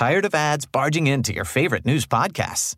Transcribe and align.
Tired 0.00 0.24
of 0.24 0.34
ads 0.34 0.64
barging 0.64 1.06
into 1.08 1.34
your 1.34 1.44
favorite 1.44 1.84
news 1.84 2.06
podcasts? 2.06 2.74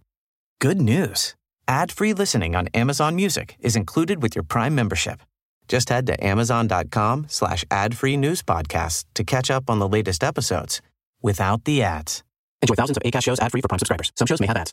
Good 0.60 0.80
news. 0.80 1.36
Ad-free 1.68 2.14
listening 2.14 2.56
on 2.56 2.66
Amazon 2.74 3.14
Music 3.14 3.54
is 3.60 3.76
included 3.76 4.20
with 4.20 4.34
your 4.34 4.42
Prime 4.42 4.74
membership. 4.74 5.20
Just 5.68 5.88
head 5.88 6.04
to 6.08 6.26
amazon.com 6.26 7.26
slash 7.28 7.64
ad-free 7.70 8.16
news 8.16 8.42
podcasts 8.42 9.04
to 9.14 9.22
catch 9.22 9.52
up 9.52 9.70
on 9.70 9.78
the 9.78 9.86
latest 9.86 10.24
episodes 10.24 10.82
without 11.22 11.64
the 11.64 11.84
ads. 11.84 12.24
Enjoy 12.60 12.74
thousands 12.74 12.96
of 12.96 13.04
ACAST 13.04 13.22
shows 13.22 13.38
ad-free 13.38 13.60
for 13.60 13.68
Prime 13.68 13.78
subscribers. 13.78 14.10
Some 14.16 14.26
shows 14.26 14.40
may 14.40 14.48
have 14.48 14.56
ads. 14.56 14.72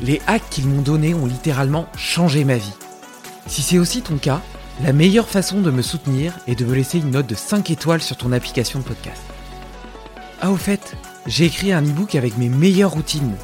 Les 0.00 0.22
hacks 0.28 0.48
qu'ils 0.48 0.68
m'ont 0.68 0.82
donnés 0.82 1.14
ont 1.14 1.26
littéralement 1.26 1.88
changé 1.96 2.44
ma 2.44 2.56
vie. 2.56 2.72
Si 3.48 3.62
c'est 3.62 3.78
aussi 3.78 4.00
ton 4.00 4.16
cas, 4.16 4.40
la 4.80 4.92
meilleure 4.92 5.28
façon 5.28 5.60
de 5.60 5.72
me 5.72 5.82
soutenir 5.82 6.38
est 6.46 6.54
de 6.54 6.64
me 6.64 6.74
laisser 6.74 6.98
une 6.98 7.10
note 7.10 7.26
de 7.26 7.34
5 7.34 7.70
étoiles 7.70 8.00
sur 8.00 8.16
ton 8.16 8.30
application 8.30 8.78
de 8.78 8.84
podcast. 8.84 9.20
Ah 10.40 10.52
au 10.52 10.56
fait, 10.56 10.94
j'ai 11.26 11.46
écrit 11.46 11.72
un 11.72 11.82
e-book 11.82 12.14
avec 12.14 12.38
mes 12.38 12.48
meilleures 12.48 12.92
routines. 12.92 13.34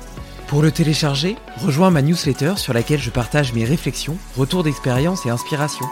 Pour 0.47 0.63
le 0.63 0.71
télécharger, 0.71 1.37
rejoins 1.57 1.91
ma 1.91 2.03
newsletter 2.03 2.55
sur 2.57 2.73
laquelle 2.73 3.01
je 3.01 3.11
partage 3.11 3.53
mes 3.53 3.65
réflexions, 3.65 4.17
retours 4.37 4.63
d'expérience 4.63 5.27
et 5.27 5.31
inspiration. 5.31 5.87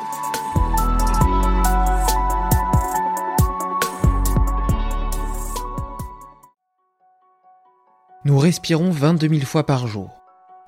Nous 8.25 8.39
respirons 8.39 8.93
22 8.93 9.29
000 9.29 9.41
fois 9.41 9.67
par 9.67 9.89
jour. 9.89 10.22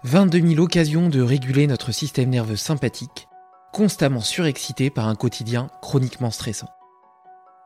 22 0.07 0.49
000 0.49 0.63
occasions 0.63 1.09
de 1.09 1.23
réguler 1.23 1.67
notre 1.67 1.91
système 1.91 2.29
nerveux 2.29 2.57
sympathique, 2.57 3.27
constamment 3.73 4.21
surexcité 4.21 4.91
par 4.91 5.09
un 5.09 5.15
quotidien 5.15 5.71
chroniquement 5.81 6.31
stressant. 6.31 6.69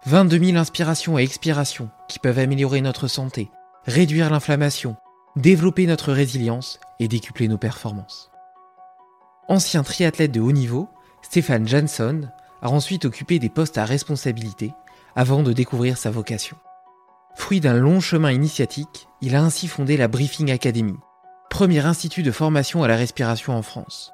22 0.06 0.44
000 0.44 0.56
inspirations 0.56 1.18
et 1.18 1.24
expirations 1.24 1.90
qui 2.08 2.20
peuvent 2.20 2.38
améliorer 2.38 2.80
notre 2.80 3.08
santé, 3.08 3.50
réduire 3.86 4.30
l'inflammation, 4.30 4.94
développer 5.34 5.86
notre 5.86 6.12
résilience 6.12 6.78
et 7.00 7.08
décupler 7.08 7.48
nos 7.48 7.58
performances. 7.58 8.30
Ancien 9.48 9.82
triathlète 9.82 10.30
de 10.30 10.40
haut 10.40 10.52
niveau, 10.52 10.88
Stéphane 11.22 11.66
Jansson 11.66 12.28
a 12.62 12.70
ensuite 12.70 13.04
occupé 13.04 13.40
des 13.40 13.48
postes 13.48 13.78
à 13.78 13.84
responsabilité 13.84 14.74
avant 15.16 15.42
de 15.42 15.52
découvrir 15.52 15.98
sa 15.98 16.12
vocation. 16.12 16.56
Fruit 17.34 17.58
d'un 17.58 17.74
long 17.74 17.98
chemin 17.98 18.30
initiatique, 18.30 19.08
il 19.22 19.34
a 19.34 19.42
ainsi 19.42 19.66
fondé 19.66 19.96
la 19.96 20.06
Briefing 20.06 20.52
Academy, 20.52 20.94
premier 21.48 21.84
institut 21.84 22.22
de 22.22 22.30
formation 22.30 22.82
à 22.82 22.88
la 22.88 22.96
respiration 22.96 23.54
en 23.54 23.62
France. 23.62 24.12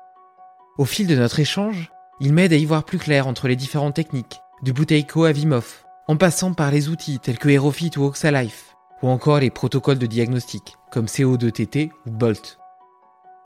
Au 0.79 0.85
fil 0.85 1.07
de 1.07 1.17
notre 1.17 1.41
échange, 1.41 1.91
il 2.21 2.33
m'aide 2.33 2.53
à 2.53 2.57
y 2.57 2.65
voir 2.65 2.85
plus 2.85 2.99
clair 2.99 3.27
entre 3.27 3.49
les 3.49 3.57
différentes 3.57 3.95
techniques, 3.95 4.41
du 4.63 4.73
Buteyko 4.73 5.25
à 5.25 5.33
Vimov, 5.33 5.85
en 6.07 6.17
passant 6.17 6.55
par 6.55 6.71
les 6.71 6.89
outils 6.89 7.19
tels 7.19 7.39
que 7.39 7.49
Aerofit 7.49 7.91
ou 7.97 8.05
Oxalife, 8.05 8.77
ou 9.03 9.09
encore 9.09 9.41
les 9.41 9.51
protocoles 9.51 9.99
de 9.99 10.07
diagnostic, 10.07 10.77
comme 10.91 11.07
CO2TT 11.07 11.91
ou 12.07 12.11
Bolt. 12.11 12.59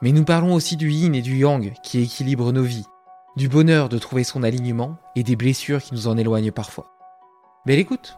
Mais 0.02 0.12
nous 0.12 0.24
parlons 0.24 0.54
aussi 0.54 0.76
du 0.76 0.90
yin 0.90 1.14
et 1.14 1.22
du 1.22 1.36
yang 1.36 1.72
qui 1.82 2.00
équilibrent 2.02 2.52
nos 2.52 2.62
vies, 2.62 2.86
du 3.36 3.48
bonheur 3.48 3.88
de 3.88 3.98
trouver 3.98 4.24
son 4.24 4.42
alignement 4.42 4.96
et 5.16 5.22
des 5.22 5.36
blessures 5.36 5.82
qui 5.82 5.94
nous 5.94 6.08
en 6.08 6.16
éloignent 6.16 6.52
parfois. 6.52 6.92
Belle 7.66 7.78
écoute 7.78 8.16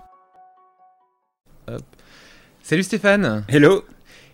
Hop. 1.68 1.82
Salut 2.62 2.82
Stéphane 2.82 3.44
Hello 3.48 3.84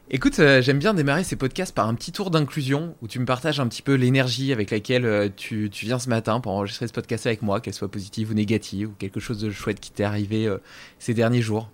Écoute, 0.09 0.39
euh, 0.39 0.63
j'aime 0.63 0.79
bien 0.79 0.95
démarrer 0.95 1.25
ces 1.25 1.35
podcasts 1.35 1.75
par 1.75 1.89
un 1.89 1.95
petit 1.97 2.13
tour 2.13 2.31
d'inclusion 2.31 2.95
où 3.03 3.09
tu 3.09 3.19
me 3.19 3.25
partages 3.25 3.59
un 3.59 3.67
petit 3.67 3.83
peu 3.83 3.95
l'énergie 3.95 4.53
avec 4.53 4.71
laquelle 4.71 5.05
euh, 5.05 5.29
tu, 5.35 5.69
tu 5.69 5.85
viens 5.85 5.99
ce 5.99 6.09
matin 6.09 6.39
pour 6.39 6.53
enregistrer 6.53 6.87
ce 6.87 6.93
podcast 6.93 7.27
avec 7.27 7.43
moi, 7.43 7.61
qu'elle 7.61 7.75
soit 7.75 7.91
positive 7.91 8.31
ou 8.31 8.35
négative, 8.35 8.91
ou 8.91 8.93
quelque 8.93 9.19
chose 9.19 9.41
de 9.41 9.51
chouette 9.51 9.81
qui 9.81 9.91
t'est 9.91 10.05
arrivé 10.05 10.47
euh, 10.47 10.59
ces 11.01 11.13
derniers 11.13 11.43
jours. 11.43 11.71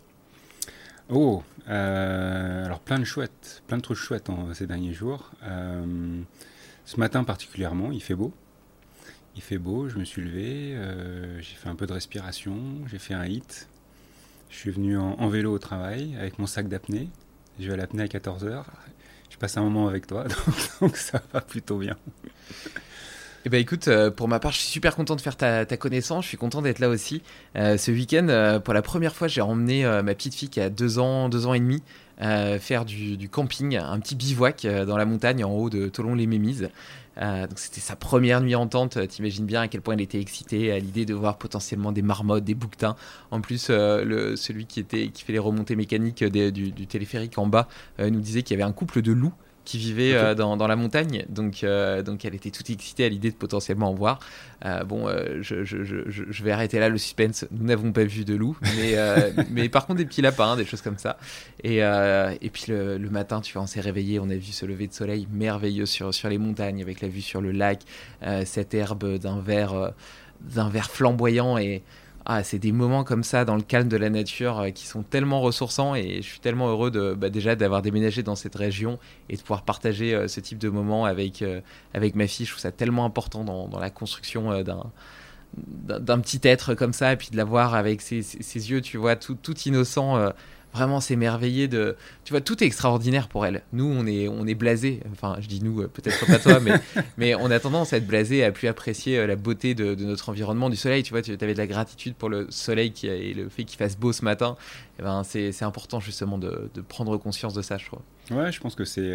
Oh, 1.10 1.42
alors 1.66 2.80
plein 2.80 2.98
de 2.98 3.04
chouettes, 3.04 3.62
plein 3.66 3.76
de 3.76 3.82
trucs 3.82 3.98
chouettes 3.98 4.30
en, 4.30 4.54
ces 4.54 4.66
derniers 4.66 4.94
jours. 4.94 5.30
Ce 6.86 6.98
matin 6.98 7.24
particulièrement, 7.24 7.92
il 7.92 8.02
fait 8.02 8.14
beau. 8.14 8.32
Il 9.36 9.42
fait 9.42 9.58
beau, 9.58 9.90
je 9.90 9.98
me 9.98 10.04
suis 10.04 10.22
levé, 10.22 10.74
j'ai 11.40 11.54
fait 11.56 11.68
un 11.68 11.74
peu 11.74 11.86
de 11.86 11.92
respiration, 11.92 12.56
j'ai 12.90 12.98
fait 12.98 13.12
un 13.12 13.26
hit. 13.26 13.68
Je 14.48 14.56
suis 14.56 14.70
venu 14.70 14.96
en, 14.96 15.16
en 15.18 15.28
vélo 15.28 15.52
au 15.52 15.58
travail 15.58 16.16
avec 16.18 16.38
mon 16.38 16.46
sac 16.46 16.68
d'apnée. 16.68 17.10
Je 17.62 17.68
vais 17.68 17.74
à 17.74 17.76
l'apnée 17.76 18.02
à 18.02 18.06
14h. 18.06 18.64
Je 19.30 19.36
passe 19.36 19.56
un 19.56 19.62
moment 19.62 19.86
avec 19.86 20.08
toi, 20.08 20.24
donc, 20.80 20.96
ça 20.96 21.22
va 21.32 21.40
plutôt 21.40 21.78
bien. 21.78 21.96
Eh 23.44 23.48
ben 23.48 23.60
écoute, 23.60 23.86
euh, 23.86 24.10
pour 24.10 24.26
ma 24.26 24.40
part, 24.40 24.50
je 24.50 24.58
suis 24.58 24.68
super 24.68 24.96
content 24.96 25.14
de 25.14 25.20
faire 25.20 25.36
ta, 25.36 25.64
connaissance. 25.76 26.24
Je 26.24 26.28
suis 26.28 26.36
content 26.36 26.60
d'être 26.60 26.80
là 26.80 26.88
aussi. 26.88 27.22
Euh, 27.56 27.76
ce 27.76 27.92
week-end, 27.92 28.26
euh, 28.28 28.58
pour 28.58 28.74
la 28.74 28.82
première 28.82 29.14
fois, 29.14 29.28
j'ai 29.28 29.40
emmené 29.40 29.84
ma 29.84 30.14
petite 30.14 30.34
fille 30.34 30.48
qui 30.48 30.60
a 30.60 30.70
deux 30.70 30.98
ans, 30.98 31.28
deux 31.28 31.46
ans 31.46 31.54
et 31.54 31.60
demi, 31.60 31.82
faire 32.18 32.84
du, 32.84 33.28
camping, 33.28 33.76
un 33.76 34.00
petit 34.00 34.16
bivouac 34.16 34.66
dans 34.66 34.96
la 34.96 35.04
montagne 35.04 35.44
en 35.44 35.52
haut 35.52 35.70
de 35.70 35.88
Tolon-les-Mémises. 35.88 36.68
Euh, 37.18 37.46
donc 37.46 37.58
c'était 37.58 37.80
sa 37.80 37.96
première 37.96 38.40
nuit 38.40 38.54
en 38.54 38.66
tente. 38.66 39.06
T'imagines 39.08 39.46
bien 39.46 39.62
à 39.62 39.68
quel 39.68 39.80
point 39.80 39.94
elle 39.94 40.00
était 40.00 40.20
excitée 40.20 40.72
à 40.72 40.78
l'idée 40.78 41.04
de 41.04 41.14
voir 41.14 41.38
potentiellement 41.38 41.92
des 41.92 42.02
marmottes, 42.02 42.44
des 42.44 42.54
bouquetins. 42.54 42.96
En 43.30 43.40
plus, 43.40 43.68
euh, 43.70 44.36
celui 44.36 44.66
qui 44.66 44.80
était 44.80 45.08
qui 45.08 45.24
fait 45.24 45.32
les 45.32 45.38
remontées 45.38 45.76
mécaniques 45.76 46.24
du, 46.24 46.86
téléphérique 46.86 47.38
en 47.38 47.46
bas 47.46 47.68
euh, 48.00 48.10
nous 48.10 48.20
disait 48.20 48.42
qu'il 48.42 48.58
y 48.58 48.60
avait 48.62 48.68
un 48.68 48.72
couple 48.72 49.02
de 49.02 49.12
loups 49.12 49.34
qui 49.64 49.78
vivait 49.78 50.14
euh, 50.14 50.34
dans, 50.34 50.56
dans 50.56 50.66
la 50.66 50.76
montagne. 50.76 51.24
Donc, 51.28 51.62
euh, 51.62 52.02
donc 52.02 52.24
elle 52.24 52.34
était 52.34 52.50
toute 52.50 52.68
excitée 52.70 53.04
à 53.04 53.08
l'idée 53.08 53.30
de 53.30 53.36
potentiellement 53.36 53.90
en 53.90 53.94
voir. 53.94 54.18
Euh, 54.64 54.82
bon, 54.84 55.08
je, 55.40 55.64
je- 55.64 55.84
je- 55.84 56.08
je- 56.08 56.42
vais 56.42 56.50
arrêter 56.50 56.78
là 56.78 56.88
le 56.88 56.98
suspense. 56.98 57.46
Nous 57.52 57.64
n'avons 57.66 57.92
pas 57.92 58.04
vu 58.04 58.24
de 58.24 58.34
loup, 58.34 58.56
mais, 58.76 58.96
mais 59.50 59.68
par 59.68 59.86
contre 59.86 59.98
des 59.98 60.04
petits 60.06 60.22
lapins, 60.22 60.56
des 60.56 60.64
choses 60.64 60.82
comme 60.82 60.98
ça. 60.98 61.16
Et, 61.62 61.78
et 61.78 62.50
puis 62.52 62.64
le, 62.68 62.98
le 62.98 63.10
matin, 63.10 63.40
tu 63.40 63.52
vois, 63.52 63.62
on 63.62 63.66
s'est 63.66 63.80
réveillé, 63.80 64.18
on 64.18 64.28
a 64.30 64.34
vu 64.36 64.52
ce 64.52 64.66
lever 64.66 64.86
de 64.88 64.92
soleil 64.94 65.26
merveilleux 65.32 65.86
sur, 65.86 66.12
sur 66.12 66.28
les 66.28 66.38
montagnes, 66.38 66.82
avec 66.82 67.00
la 67.00 67.08
vue 67.08 67.20
sur 67.22 67.40
le 67.40 67.52
lac, 67.52 67.82
cette 68.44 68.74
herbe 68.74 69.18
d'un 69.18 69.40
vert, 69.40 69.92
d'un 70.40 70.68
vert 70.68 70.90
flamboyant 70.90 71.58
et 71.58 71.82
ah, 72.24 72.44
c'est 72.44 72.58
des 72.58 72.70
moments 72.70 73.02
comme 73.02 73.24
ça 73.24 73.44
dans 73.44 73.56
le 73.56 73.62
calme 73.62 73.88
de 73.88 73.96
la 73.96 74.08
nature 74.08 74.60
euh, 74.60 74.70
qui 74.70 74.86
sont 74.86 75.02
tellement 75.02 75.40
ressourçants 75.40 75.96
et 75.96 76.22
je 76.22 76.26
suis 76.28 76.38
tellement 76.38 76.68
heureux 76.68 76.90
bah, 77.16 77.30
déjà 77.30 77.56
d'avoir 77.56 77.82
déménagé 77.82 78.22
dans 78.22 78.36
cette 78.36 78.54
région 78.54 78.98
et 79.28 79.36
de 79.36 79.40
pouvoir 79.40 79.62
partager 79.62 80.14
euh, 80.14 80.28
ce 80.28 80.38
type 80.38 80.58
de 80.58 80.68
moments 80.68 81.04
avec, 81.04 81.42
euh, 81.42 81.60
avec 81.94 82.14
ma 82.14 82.28
fille. 82.28 82.46
Je 82.46 82.52
trouve 82.52 82.60
ça 82.62 82.70
tellement 82.70 83.04
important 83.04 83.42
dans, 83.42 83.78
la 83.78 83.90
construction 83.90 84.62
d'un 85.56 86.20
petit 86.20 86.40
être 86.44 86.74
comme 86.74 86.92
ça, 86.92 87.12
et 87.12 87.16
puis 87.16 87.30
de 87.30 87.36
la 87.36 87.44
voir 87.44 87.74
avec 87.74 88.00
ses, 88.00 88.20
yeux, 88.20 88.80
tu 88.80 88.96
vois, 88.96 89.16
tout, 89.16 89.34
tout 89.34 89.58
innocent, 89.66 90.32
vraiment 90.72 91.00
s'émerveiller 91.00 91.68
de. 91.68 91.96
Tu 92.24 92.32
vois, 92.32 92.40
tout 92.40 92.62
est 92.62 92.66
extraordinaire 92.66 93.28
pour 93.28 93.44
elle. 93.46 93.62
Nous, 93.72 93.84
on 93.84 94.06
est, 94.06 94.28
on 94.28 94.46
est 94.46 94.54
blasé. 94.54 95.00
Enfin, 95.12 95.36
je 95.40 95.46
dis 95.46 95.62
nous, 95.62 95.82
euh, 95.82 95.88
peut-être 95.88 96.26
pas 96.26 96.38
toi, 96.38 96.60
mais, 96.60 96.72
mais 97.16 97.34
on 97.34 97.50
a 97.50 97.60
tendance 97.60 97.92
à 97.92 97.98
être 97.98 98.06
blasé, 98.06 98.44
à 98.44 98.52
plus 98.52 98.68
apprécier 98.68 99.18
euh, 99.18 99.26
la 99.26 99.36
beauté 99.36 99.74
de, 99.74 99.94
notre 99.94 100.28
environnement, 100.28 100.70
du 100.70 100.76
soleil. 100.76 101.02
Tu 101.02 101.12
vois, 101.12 101.22
tu 101.22 101.32
avais 101.32 101.52
de 101.52 101.58
la 101.58 101.66
gratitude 101.66 102.14
pour 102.14 102.28
le 102.28 102.46
soleil 102.50 102.92
qui, 102.92 103.06
et 103.06 103.34
le 103.34 103.48
fait 103.48 103.64
qu'il 103.64 103.78
fasse 103.78 103.96
beau 103.96 104.12
ce 104.12 104.24
matin. 104.24 104.56
Eh 104.98 105.02
ben, 105.02 105.22
c'est 105.24 105.62
important 105.62 106.00
justement 106.00 106.38
de, 106.38 106.70
de, 106.74 106.80
prendre 106.80 107.16
conscience 107.16 107.54
de 107.54 107.62
ça, 107.62 107.78
je 107.78 107.86
crois. 107.86 108.02
Ouais, 108.30 108.52
je 108.52 108.60
pense 108.60 108.74
que 108.74 108.84
c'est 108.84 109.12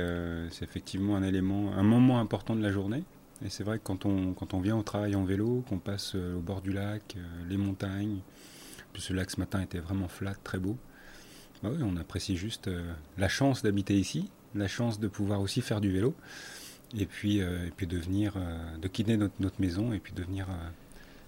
c'est 0.51 0.63
effectivement 0.65 1.15
un 1.15 1.23
élément, 1.23 1.71
un 1.73 1.83
moment 1.83 2.19
important 2.19 2.55
de 2.55 2.61
la 2.61 2.71
journée. 2.71 3.03
Et 3.45 3.49
c'est 3.49 3.63
vrai 3.63 3.77
que 3.77 3.83
quand 3.83 4.05
on, 4.05 4.33
quand 4.33 4.53
on 4.53 4.59
vient 4.59 4.75
au 4.75 4.83
travail 4.83 5.15
en 5.15 5.23
vélo, 5.23 5.63
qu'on 5.69 5.77
passe 5.77 6.15
au 6.15 6.39
bord 6.39 6.61
du 6.61 6.71
lac, 6.71 7.15
les 7.47 7.57
montagnes, 7.57 8.17
puis 8.93 9.01
ce 9.01 9.13
lac 9.13 9.29
ce 9.29 9.39
matin 9.39 9.61
était 9.61 9.79
vraiment 9.79 10.07
flat, 10.07 10.33
très 10.43 10.57
beau. 10.57 10.77
Bah 11.63 11.69
on 11.81 11.97
apprécie 11.97 12.37
juste 12.37 12.67
euh, 12.67 12.83
la 13.17 13.27
chance 13.27 13.63
d'habiter 13.63 13.95
ici, 13.95 14.29
la 14.53 14.67
chance 14.67 14.99
de 14.99 15.07
pouvoir 15.07 15.41
aussi 15.41 15.61
faire 15.61 15.81
du 15.81 15.91
vélo, 15.91 16.13
et 16.97 17.05
puis, 17.05 17.41
euh, 17.41 17.65
et 17.65 17.71
puis 17.75 17.87
de 17.87 17.97
venir, 17.97 18.33
euh, 18.37 18.77
de 18.77 18.87
quitter 18.87 19.17
notre, 19.17 19.33
notre, 19.39 19.59
maison 19.59 19.91
et 19.91 19.99
puis 19.99 20.13
de 20.13 20.23
venir 20.23 20.47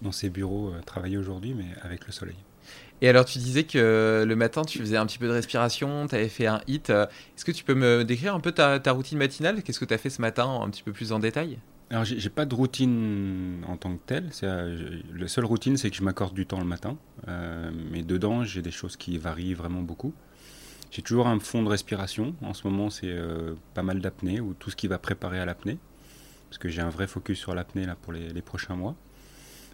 dans 0.02 0.12
ces 0.12 0.30
bureaux 0.30 0.72
travailler 0.86 1.18
aujourd'hui, 1.18 1.54
mais 1.54 1.66
avec 1.82 2.06
le 2.06 2.12
soleil. 2.12 2.36
Et 3.02 3.08
alors, 3.08 3.24
tu 3.24 3.38
disais 3.38 3.64
que 3.64 4.24
le 4.26 4.36
matin, 4.36 4.62
tu 4.62 4.78
faisais 4.78 4.96
un 4.96 5.06
petit 5.06 5.18
peu 5.18 5.26
de 5.26 5.32
respiration, 5.32 6.06
tu 6.06 6.14
avais 6.14 6.28
fait 6.28 6.46
un 6.46 6.60
hit. 6.68 6.90
Est-ce 6.90 7.44
que 7.44 7.52
tu 7.52 7.64
peux 7.64 7.74
me 7.74 8.04
décrire 8.04 8.34
un 8.34 8.40
peu 8.40 8.52
ta, 8.52 8.78
ta 8.78 8.92
routine 8.92 9.18
matinale? 9.18 9.62
Qu'est-ce 9.62 9.80
que 9.80 9.84
tu 9.84 9.94
as 9.94 9.98
fait 9.98 10.10
ce 10.10 10.20
matin 10.20 10.60
un 10.62 10.70
petit 10.70 10.82
peu 10.82 10.92
plus 10.92 11.12
en 11.12 11.18
détail? 11.18 11.58
Alors, 11.90 12.04
j'ai 12.04 12.30
pas 12.30 12.46
de 12.46 12.54
routine 12.54 13.64
en 13.66 13.76
tant 13.76 13.96
que 13.96 14.02
telle. 14.06 14.28
C'est, 14.30 14.46
la 14.46 15.26
seule 15.26 15.44
routine, 15.44 15.76
c'est 15.76 15.90
que 15.90 15.96
je 15.96 16.04
m'accorde 16.04 16.34
du 16.34 16.46
temps 16.46 16.60
le 16.60 16.64
matin. 16.64 16.96
Euh, 17.26 17.72
mais 17.90 18.04
dedans, 18.04 18.44
j'ai 18.44 18.62
des 18.62 18.70
choses 18.70 18.96
qui 18.96 19.18
varient 19.18 19.54
vraiment 19.54 19.82
beaucoup. 19.82 20.14
J'ai 20.92 21.02
toujours 21.02 21.26
un 21.26 21.40
fond 21.40 21.64
de 21.64 21.68
respiration. 21.68 22.36
En 22.42 22.54
ce 22.54 22.68
moment, 22.68 22.90
c'est 22.90 23.10
euh, 23.10 23.54
pas 23.74 23.82
mal 23.82 24.00
d'apnée 24.00 24.40
ou 24.40 24.54
tout 24.54 24.70
ce 24.70 24.76
qui 24.76 24.86
va 24.86 24.98
préparer 24.98 25.40
à 25.40 25.44
l'apnée. 25.44 25.78
Parce 26.48 26.58
que 26.58 26.68
j'ai 26.68 26.80
un 26.80 26.90
vrai 26.90 27.08
focus 27.08 27.40
sur 27.40 27.56
l'apnée 27.56 27.86
là, 27.86 27.96
pour 28.00 28.12
les, 28.12 28.42
prochains 28.42 28.76
mois. 28.76 28.94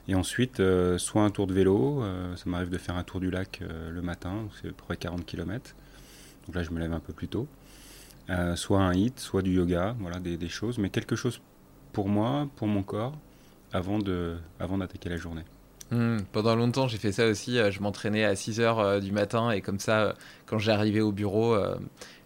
Et 0.08 0.14
ensuite, 0.14 0.60
euh, 0.60 0.96
soit 0.96 1.22
un 1.22 1.30
tour 1.30 1.46
de 1.46 1.52
vélo. 1.52 2.02
ça 2.36 2.44
m'arrive 2.48 2.70
de 2.70 2.78
faire 2.78 2.96
un 2.96 3.04
tour 3.04 3.20
du 3.20 3.30
lac 3.30 3.60
le 3.90 4.00
matin. 4.00 4.48
C'est 4.54 4.68
à 4.68 4.70
peu 4.70 4.84
près 4.86 4.96
40 4.96 5.26
km. 5.26 5.74
Donc 6.46 6.56
là, 6.56 6.62
je 6.62 6.70
me 6.70 6.80
lève 6.80 6.94
un 6.94 7.00
peu 7.00 7.12
plus 7.12 7.28
tôt. 7.28 7.46
soit 8.54 8.80
un 8.80 8.94
hit, 8.94 9.20
soit 9.20 9.42
du 9.42 9.52
yoga. 9.52 9.94
Voilà, 10.00 10.18
des 10.18 10.48
choses. 10.48 10.78
Mais 10.78 10.88
quelque 10.88 11.14
chose 11.14 11.42
pour 11.96 12.10
moi, 12.10 12.46
pour 12.56 12.68
mon 12.68 12.82
corps, 12.82 13.14
avant 13.72 13.98
d'attaquer 13.98 14.44
avant 14.60 14.76
la 14.76 15.16
journée. 15.16 15.44
Hmm, 15.90 16.18
pendant 16.30 16.54
longtemps, 16.54 16.88
j'ai 16.88 16.98
fait 16.98 17.10
ça 17.10 17.26
aussi. 17.26 17.58
Euh, 17.58 17.70
je 17.70 17.80
m'entraînais 17.80 18.22
à 18.22 18.36
6 18.36 18.60
heures 18.60 18.80
euh, 18.80 19.00
du 19.00 19.12
matin 19.12 19.50
et 19.50 19.62
comme 19.62 19.80
ça, 19.80 20.00
euh, 20.00 20.12
quand 20.44 20.58
j'arrivais 20.58 21.00
au 21.00 21.10
bureau, 21.10 21.56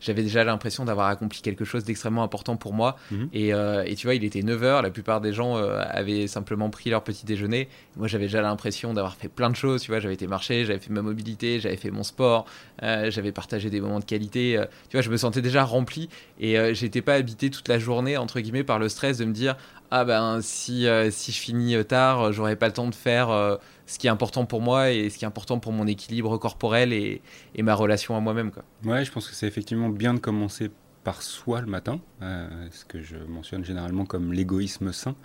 j'avais 0.01 0.23
déjà 0.23 0.45
l'impression 0.45 0.85
d'avoir 0.85 1.09
accompli 1.09 1.43
quelque 1.43 1.65
chose 1.65 1.85
d'extrêmement 1.85 2.23
important 2.23 2.57
pour 2.57 2.73
moi. 2.73 2.97
Mhm. 3.11 3.29
Et, 3.33 3.49
et, 3.49 3.95
tu 3.97 4.07
vois, 4.07 4.15
il 4.15 4.25
était 4.25 4.43
9 4.43 4.63
heures. 4.63 4.83
La 4.83 4.91
plupart 4.91 5.21
des 5.21 5.33
gens 5.33 5.57
avaient 5.57 6.27
simplement 6.27 6.71
pris 6.71 6.91
leur 6.91 7.03
petit 7.03 7.27
déjeuner. 7.27 7.69
Moi, 7.97 8.09
j'avais 8.09 8.25
déjà 8.25 8.43
l'impression 8.43 8.95
d'avoir 8.95 9.15
fait 9.15 9.29
plein 9.29 9.51
de 9.51 9.57
choses. 9.57 9.83
Tu 9.83 9.91
vois, 9.91 10.01
j'avais 10.01 10.15
été 10.15 10.27
marcher, 10.27 10.65
j'avais 10.65 10.79
fait 10.79 10.93
ma 10.93 11.03
mobilité, 11.03 11.61
j'avais 11.61 11.77
fait 11.77 11.91
mon 11.91 12.03
sport, 12.03 12.47
j'avais 12.81 13.33
partagé 13.33 13.71
des 13.71 13.81
moments 13.81 14.01
de 14.01 14.05
qualité. 14.05 14.61
tu 14.89 14.97
vois, 14.97 15.03
je 15.03 15.11
me 15.11 15.17
sentais 15.17 15.43
déjà 15.43 15.65
rempli 15.65 16.09
et 16.39 16.75
j'étais 16.75 17.03
pas 17.03 17.15
habité 17.15 17.51
toute 17.51 17.69
la 17.69 17.79
journée, 17.79 18.17
entre 18.17 18.41
guillemets, 18.41 18.65
par 18.65 18.79
le 18.79 18.89
stress 18.89 19.19
de 19.19 19.25
me 19.25 19.33
dire 19.33 19.57
ah 19.91 20.05
ben 20.05 20.41
si, 20.41 20.87
euh, 20.87 21.11
si 21.11 21.33
je 21.33 21.39
finis 21.39 21.75
euh, 21.75 21.83
tard, 21.83 22.23
euh, 22.23 22.33
j'aurai 22.33 22.55
pas 22.55 22.69
le 22.69 22.73
temps 22.73 22.89
de 22.89 22.95
faire 22.95 23.59
ce 23.91 23.99
qui 23.99 24.07
est 24.07 24.11
important 24.11 24.47
pour 24.47 24.61
moi 24.61 24.91
et 24.91 25.11
ce 25.11 25.19
qui 25.19 25.25
est 25.25 25.29
important 25.29 25.59
pour 25.59 25.73
mon 25.73 25.87
équilibre 25.87 26.39
corporel 26.39 26.93
et, 26.93 27.23
ma 27.59 27.75
relation 27.75 28.17
à 28.17 28.21
moi-même. 28.21 28.51
Quoi. 28.51 28.65
Ouais, 28.85 29.05
je 29.05 29.11
pense 29.11 29.29
que 29.29 29.35
c'est 29.35 29.47
effectivement 29.47 29.89
bien 29.89 30.15
de 30.15 30.19
commencer 30.19 30.71
par 31.05 31.23
soi 31.23 31.61
le 31.61 31.67
matin, 31.67 32.01
ce 32.21 32.85
que 32.85 33.03
je 33.03 33.17
mentionne 33.17 33.65
généralement 33.65 34.05
comme 34.05 34.33
l'égoïsme 34.33 34.93
sain. 34.93 35.17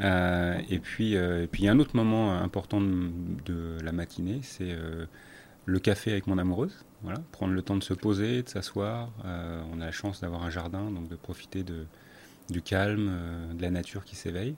et 0.00 0.78
puis, 0.78 1.14
et 1.14 1.48
puis 1.50 1.62
il 1.62 1.66
y 1.66 1.68
a 1.68 1.72
un 1.72 1.80
autre 1.80 1.96
moment 1.96 2.34
important 2.34 2.80
de, 2.80 3.10
de 3.44 3.78
la 3.82 3.92
matinée, 3.92 4.40
c'est 4.42 4.76
le 5.64 5.78
café 5.78 6.12
avec 6.12 6.26
mon 6.28 6.38
amoureuse. 6.38 6.84
Voilà, 7.02 7.18
prendre 7.32 7.52
le 7.52 7.62
temps 7.62 7.76
de 7.76 7.82
se 7.82 7.94
poser, 7.94 8.42
de 8.44 8.48
s'asseoir. 8.48 9.10
on 9.24 9.80
a 9.80 9.86
la 9.86 9.92
chance 9.92 10.20
d'avoir 10.20 10.44
un 10.44 10.50
jardin, 10.50 10.90
donc 10.90 11.08
de 11.08 11.16
profiter 11.16 11.64
de, 11.64 11.86
du 12.52 12.62
calme, 12.62 13.08
euh, 13.10 13.52
de 13.54 13.62
la 13.62 13.70
nature 13.70 14.04
qui 14.04 14.16
s'éveille. 14.16 14.54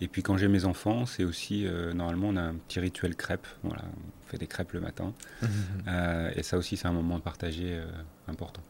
Et 0.00 0.08
puis 0.08 0.22
quand 0.22 0.36
j'ai 0.36 0.48
mes 0.48 0.64
enfants, 0.64 1.06
c'est 1.06 1.24
aussi, 1.24 1.66
euh, 1.66 1.92
normalement, 1.92 2.28
on 2.28 2.36
a 2.36 2.42
un 2.42 2.54
petit 2.54 2.80
rituel 2.80 3.16
crêpe. 3.16 3.46
Voilà, 3.62 3.82
on 3.84 4.30
fait 4.30 4.38
des 4.38 4.46
crêpes 4.46 4.72
le 4.72 4.80
matin. 4.80 5.12
Euh, 5.86 6.30
et 6.36 6.42
ça 6.42 6.58
aussi, 6.58 6.76
c'est 6.76 6.86
un 6.86 6.92
moment 6.92 7.16
de 7.16 7.22
partager 7.22 7.80
important. 8.26 8.60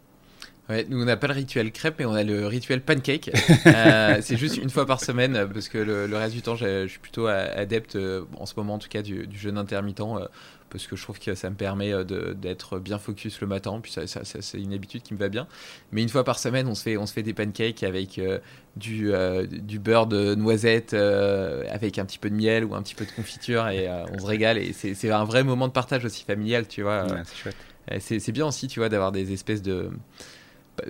Ouais, 0.68 0.86
nous 0.88 1.00
on 1.00 1.04
n'a 1.06 1.16
pas 1.16 1.28
le 1.28 1.34
rituel 1.34 1.72
crêpe, 1.72 1.96
mais 1.98 2.04
on 2.04 2.14
a 2.14 2.24
le 2.24 2.46
rituel 2.46 2.82
pancake. 2.82 3.30
c'est 4.20 4.36
juste 4.36 4.58
une 4.58 4.70
fois 4.70 4.86
par 4.86 5.00
semaine, 5.00 5.48
parce 5.52 5.68
que 5.68 5.78
le, 5.78 6.16
reste 6.16 6.34
du 6.34 6.42
temps, 6.42 6.56
je, 6.56 6.86
suis 6.86 6.98
plutôt 6.98 7.26
adepte, 7.26 7.96
en 8.38 8.46
ce 8.46 8.54
moment 8.56 8.74
en 8.74 8.78
tout 8.78 8.88
cas, 8.88 9.02
du, 9.02 9.26
du 9.26 9.38
jeûne 9.38 9.56
intermittent 9.58 10.02
parce 10.68 10.86
que 10.86 10.96
je 10.96 11.02
trouve 11.02 11.18
que 11.18 11.34
ça 11.34 11.50
me 11.50 11.56
permet 11.56 11.92
euh, 11.92 12.04
d'être 12.34 12.78
bien 12.78 12.98
focus 12.98 13.40
le 13.40 13.46
matin, 13.46 13.80
puis 13.82 13.92
ça, 13.92 14.02
c'est 14.06 14.60
une 14.60 14.72
habitude 14.72 15.02
qui 15.02 15.14
me 15.14 15.18
va 15.18 15.28
bien. 15.28 15.46
Mais 15.92 16.02
une 16.02 16.08
fois 16.08 16.24
par 16.24 16.38
semaine, 16.38 16.66
on 16.68 16.74
se 16.74 16.82
fait, 16.82 16.96
on 16.96 17.06
se 17.06 17.12
fait 17.12 17.22
des 17.22 17.34
pancakes 17.34 17.82
avec 17.82 18.18
euh, 18.18 18.38
du, 18.76 19.12
euh, 19.12 19.46
du 19.46 19.78
beurre 19.78 20.06
de 20.06 20.34
noisette, 20.34 20.94
avec 20.94 21.98
un 21.98 22.04
petit 22.04 22.18
peu 22.18 22.30
de 22.30 22.34
miel 22.34 22.64
ou 22.64 22.74
un 22.74 22.82
petit 22.82 22.94
peu 22.94 23.04
de 23.04 23.12
confiture, 23.12 23.68
et 23.68 23.88
on 24.12 24.18
se 24.18 24.26
régale. 24.26 24.58
Et 24.58 24.72
c'est 24.72 25.10
un 25.10 25.24
vrai 25.24 25.44
moment 25.44 25.68
de 25.68 25.72
partage 25.72 26.04
aussi 26.04 26.24
familial, 26.24 26.66
tu 26.68 26.82
vois. 26.82 27.06
c'est 27.98 28.32
bien 28.32 28.46
aussi, 28.46 28.68
tu 28.68 28.80
vois, 28.80 28.88
d'avoir 28.88 29.12
des 29.12 29.32
espèces 29.32 29.62
de 29.62 29.90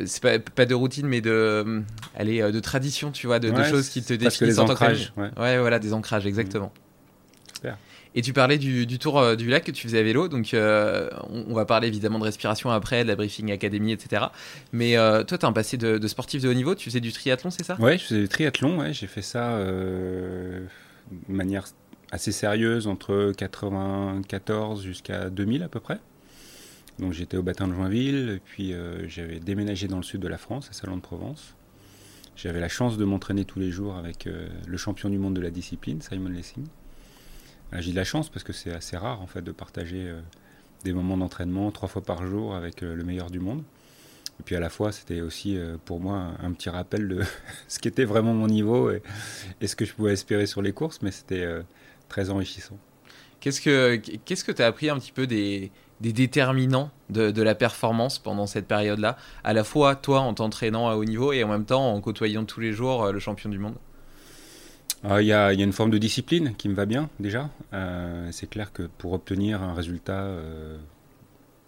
c'est 0.06 0.22
pas, 0.22 0.38
pas, 0.38 0.66
de 0.66 0.74
routine 0.74 1.06
mais 1.06 1.20
de 1.20 1.82
allez 2.16 2.40
de 2.40 2.60
tradition 2.60 3.10
tu 3.10 3.26
vois 3.26 3.38
de, 3.38 3.52
choses 3.64 3.88
qui 3.88 4.02
te 4.02 4.14
définissent 4.14 4.58
en 4.58 4.66
tant 4.66 4.74
que 4.74 5.20
ouais. 5.20 5.58
voilà 5.58 5.78
des 5.78 5.92
ancrages 5.92 6.26
exactement 6.26 6.72
Super. 7.54 7.78
Et 8.14 8.22
tu 8.22 8.32
parlais 8.32 8.58
du, 8.58 8.98
tour 8.98 9.18
euh, 9.18 9.36
du 9.36 9.48
lac 9.48 9.64
que 9.64 9.70
tu 9.70 9.86
faisais 9.86 9.98
à 9.98 10.02
vélo, 10.02 10.28
donc 10.28 10.54
euh, 10.54 11.10
on, 11.30 11.54
va 11.54 11.64
parler 11.64 11.88
évidemment 11.88 12.18
de 12.18 12.24
respiration 12.24 12.70
après, 12.70 13.04
de 13.04 13.08
la 13.08 13.16
Briefing 13.16 13.52
Academy, 13.52 13.92
etc. 13.92 14.24
Mais 14.72 14.96
euh, 14.96 15.24
toi, 15.24 15.38
tu 15.38 15.46
as 15.46 15.48
un 15.48 15.52
passé 15.52 15.76
de, 15.76 16.04
sportif 16.08 16.42
de 16.42 16.48
haut 16.48 16.54
niveau, 16.54 16.74
tu 16.74 16.88
faisais 16.88 17.00
du 17.00 17.12
triathlon, 17.12 17.50
c'est 17.50 17.64
ça? 17.64 17.76
Ouais, 17.78 17.98
je 17.98 18.04
faisais 18.04 18.20
du 18.20 18.28
triathlon, 18.28 18.78
ouais, 18.78 18.92
j'ai 18.92 19.06
fait 19.06 19.22
ça 19.22 19.58
de 19.58 20.62
manière 21.28 21.66
assez 22.10 22.32
sérieuse 22.32 22.86
entre 22.86 23.32
94 23.36 24.82
jusqu'à 24.82 25.28
2000 25.30 25.62
à 25.62 25.68
peu 25.68 25.80
près. 25.80 25.98
Donc 26.98 27.12
j'étais 27.12 27.36
au 27.36 27.42
bassin 27.42 27.68
de 27.68 27.74
Joinville, 27.74 28.40
puis 28.44 28.74
j'avais 29.06 29.38
déménagé 29.38 29.86
dans 29.86 29.98
le 29.98 30.02
sud 30.02 30.20
de 30.20 30.28
la 30.28 30.38
France, 30.38 30.68
à 30.70 30.72
Salon 30.72 30.96
de 30.96 31.02
Provence. 31.02 31.54
J'avais 32.36 32.60
la 32.60 32.68
chance 32.68 32.98
de 32.98 33.04
m'entraîner 33.04 33.44
tous 33.44 33.60
les 33.60 33.70
jours 33.70 33.96
avec 33.96 34.28
le 34.66 34.76
champion 34.76 35.08
du 35.08 35.18
monde 35.18 35.34
de 35.34 35.40
la 35.40 35.50
discipline, 35.50 36.00
Simon 36.00 36.30
Lessing. 36.30 36.66
Ah, 37.70 37.80
j'ai 37.80 37.90
de 37.90 37.96
la 37.96 38.04
chance 38.04 38.30
parce 38.30 38.44
que 38.44 38.52
c'est 38.52 38.72
assez 38.72 38.96
rare 38.96 39.20
en 39.20 39.26
fait 39.26 39.42
de 39.42 39.52
partager 39.52 40.08
euh, 40.08 40.20
des 40.84 40.92
moments 40.92 41.18
d'entraînement 41.18 41.70
trois 41.70 41.88
fois 41.88 42.02
par 42.02 42.26
jour 42.26 42.54
avec 42.54 42.82
euh, 42.82 42.94
le 42.94 43.04
meilleur 43.04 43.30
du 43.30 43.40
monde. 43.40 43.62
Et 44.40 44.42
puis 44.42 44.56
à 44.56 44.60
la 44.60 44.70
fois, 44.70 44.90
c'était 44.90 45.20
aussi 45.20 45.58
euh, 45.58 45.76
pour 45.84 46.00
moi 46.00 46.32
un 46.42 46.52
petit 46.52 46.70
rappel 46.70 47.08
de 47.08 47.22
ce 47.68 47.78
qui 47.78 47.88
était 47.88 48.04
vraiment 48.04 48.32
mon 48.32 48.46
niveau 48.46 48.90
et, 48.90 49.02
ce 49.66 49.76
que 49.76 49.84
je 49.84 49.92
pouvais 49.92 50.14
espérer 50.14 50.46
sur 50.46 50.62
les 50.62 50.72
courses, 50.72 51.00
mais 51.02 51.10
c'était 51.10 51.46
très 52.08 52.30
enrichissant. 52.30 52.78
Qu'est-ce 53.40 53.60
que 53.60 53.96
qu'est-ce 53.96 54.44
que 54.44 54.52
tu 54.52 54.62
as 54.62 54.66
appris 54.66 54.88
un 54.88 54.98
petit 54.98 55.12
peu 55.12 55.26
des, 55.26 55.70
des 56.00 56.12
déterminants 56.12 56.90
de, 57.10 57.42
la 57.42 57.54
performance 57.54 58.18
pendant 58.18 58.46
cette 58.46 58.66
période-là, 58.66 59.16
à 59.44 59.52
la 59.52 59.64
fois 59.64 59.96
toi 59.96 60.20
en 60.20 60.34
t'entraînant 60.34 60.88
à 60.88 60.94
haut 60.94 61.04
niveau 61.04 61.32
et 61.32 61.42
en 61.42 61.48
même 61.48 61.64
temps 61.64 61.92
en 61.92 62.00
côtoyant 62.00 62.44
tous 62.44 62.60
les 62.60 62.72
jours 62.72 63.10
le 63.10 63.18
champion 63.18 63.50
du 63.50 63.58
monde 63.58 63.74
ah, 65.04 65.22
il 65.22 65.28
y, 65.28 65.32
a, 65.32 65.52
une 65.52 65.72
forme 65.72 65.90
de 65.90 65.98
discipline 65.98 66.54
qui 66.56 66.68
me 66.68 66.74
va 66.74 66.84
bien 66.84 67.08
déjà. 67.20 67.50
Euh, 67.72 68.28
c'est 68.32 68.50
clair 68.50 68.72
que 68.72 68.82
pour 68.82 69.12
obtenir 69.12 69.62
un 69.62 69.72
résultat 69.72 70.22
euh, 70.22 70.76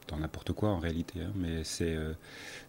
dans 0.08 0.16
n'importe 0.16 0.52
quoi 0.52 0.70
en 0.70 0.80
réalité, 0.80 1.20
hein, 1.20 1.30
mais 1.36 1.62
c'est 1.62 1.94
euh, 1.94 2.12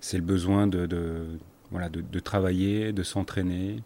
c'est 0.02 0.18
le 0.18 0.24
besoin 0.24 0.68
de, 0.68 0.86
de, 0.86 2.20
travailler, 2.20 2.94
de 2.94 3.02
s'entraîner, 3.02 3.82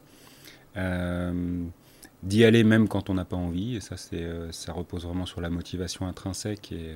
d'y 2.23 2.43
aller 2.43 2.63
même 2.65 2.89
quand 2.89 3.09
on 3.09 3.13
n'a 3.13 3.25
pas 3.25 3.37
envie. 3.37 3.77
Et 3.77 3.79
ça, 3.79 3.95
ça 3.97 4.73
repose 4.73 5.05
vraiment 5.05 5.25
sur 5.25 5.39
la 5.39 5.49
motivation 5.49 6.07
intrinsèque 6.07 6.73
et, 6.73 6.95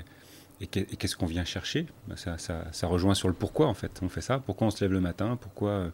et 0.61 0.67
qu'est-ce 0.67 1.15
qu'on 1.15 1.25
vient 1.25 1.45
chercher? 1.45 1.87
Bah, 2.07 2.15
ça, 2.17 2.87
rejoint 2.87 3.13
sur 3.13 3.29
le 3.29 3.33
pourquoi 3.33 3.67
en 3.67 3.73
fait. 3.73 3.99
On 4.01 4.09
fait 4.09 4.21
ça. 4.21 4.39
Pourquoi 4.39 4.67
on 4.67 4.71
se 4.71 4.83
lève 4.83 4.91
le 4.91 4.99
matin? 4.99 5.37
Pourquoi 5.39 5.91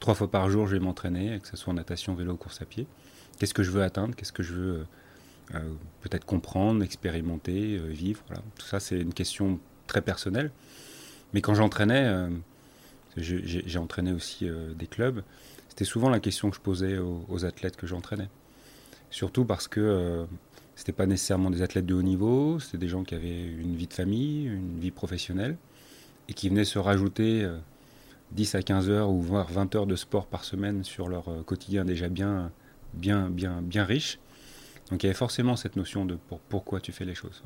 trois 0.00 0.14
fois 0.14 0.30
par 0.30 0.48
jour 0.48 0.66
je 0.66 0.76
vais 0.76 0.82
m'entraîner, 0.82 1.38
que 1.40 1.48
ce 1.48 1.56
soit 1.56 1.72
en 1.72 1.76
natation, 1.76 2.14
vélo, 2.14 2.36
course 2.36 2.62
à 2.62 2.64
pied? 2.64 2.86
Qu'est-ce 3.38 3.54
que 3.54 3.62
je 3.62 3.70
veux 3.70 3.82
atteindre? 3.82 4.14
Qu'est-ce 4.14 4.32
que 4.32 4.42
je 4.42 4.54
veux 4.54 4.72
euh, 4.72 4.84
euh, 5.54 5.74
peut-être 6.00 6.24
comprendre, 6.24 6.82
expérimenter, 6.82 7.76
euh, 7.76 7.86
vivre? 7.88 8.22
Tout 8.58 8.66
ça, 8.66 8.80
c'est 8.80 8.98
une 8.98 9.12
question 9.12 9.60
très 9.86 10.00
personnelle. 10.00 10.50
Mais 11.34 11.42
quand 11.42 11.54
j'entraînais, 11.54 12.28
j'ai 13.16 13.78
entraîné 13.78 14.12
aussi 14.12 14.48
des 14.74 14.86
clubs, 14.86 15.22
c'était 15.68 15.84
souvent 15.84 16.08
la 16.08 16.20
question 16.20 16.48
que 16.48 16.56
je 16.56 16.60
posais 16.60 16.98
aux, 16.98 17.44
athlètes 17.44 17.76
que 17.76 17.86
j'entraînais. 17.86 18.28
Surtout 19.10 19.44
parce 19.44 19.68
que 19.68 20.26
c'était 20.76 20.92
pas 20.92 21.06
nécessairement 21.06 21.50
des 21.50 21.62
athlètes 21.62 21.86
de 21.86 21.94
haut 21.94 22.02
niveau, 22.02 22.60
c'était 22.60 22.78
des 22.78 22.88
gens 22.88 23.02
qui 23.02 23.14
avaient 23.14 23.42
une 23.42 23.74
vie 23.74 23.88
de 23.88 23.94
famille, 23.94 24.46
une 24.46 24.78
vie 24.78 24.92
professionnelle, 24.92 25.56
et 26.28 26.34
qui 26.34 26.48
venaient 26.48 26.64
se 26.64 26.78
rajouter 26.78 27.48
10 28.32 28.54
à 28.54 28.62
15 28.62 28.90
heures 28.90 29.10
ou 29.10 29.20
voire 29.20 29.50
20 29.50 29.74
heures 29.74 29.86
de 29.86 29.96
sport 29.96 30.26
par 30.26 30.44
semaine 30.44 30.84
sur 30.84 31.08
leur 31.08 31.44
quotidien 31.44 31.84
déjà 31.84 32.08
bien, 32.08 32.52
bien, 32.94 33.30
bien, 33.30 33.62
bien 33.62 33.84
riche. 33.84 34.18
Donc 34.90 35.02
il 35.02 35.06
y 35.06 35.08
avait 35.08 35.18
forcément 35.18 35.56
cette 35.56 35.76
notion 35.76 36.04
de 36.04 36.18
pourquoi 36.48 36.80
tu 36.80 36.92
fais 36.92 37.04
les 37.04 37.14
choses. 37.14 37.42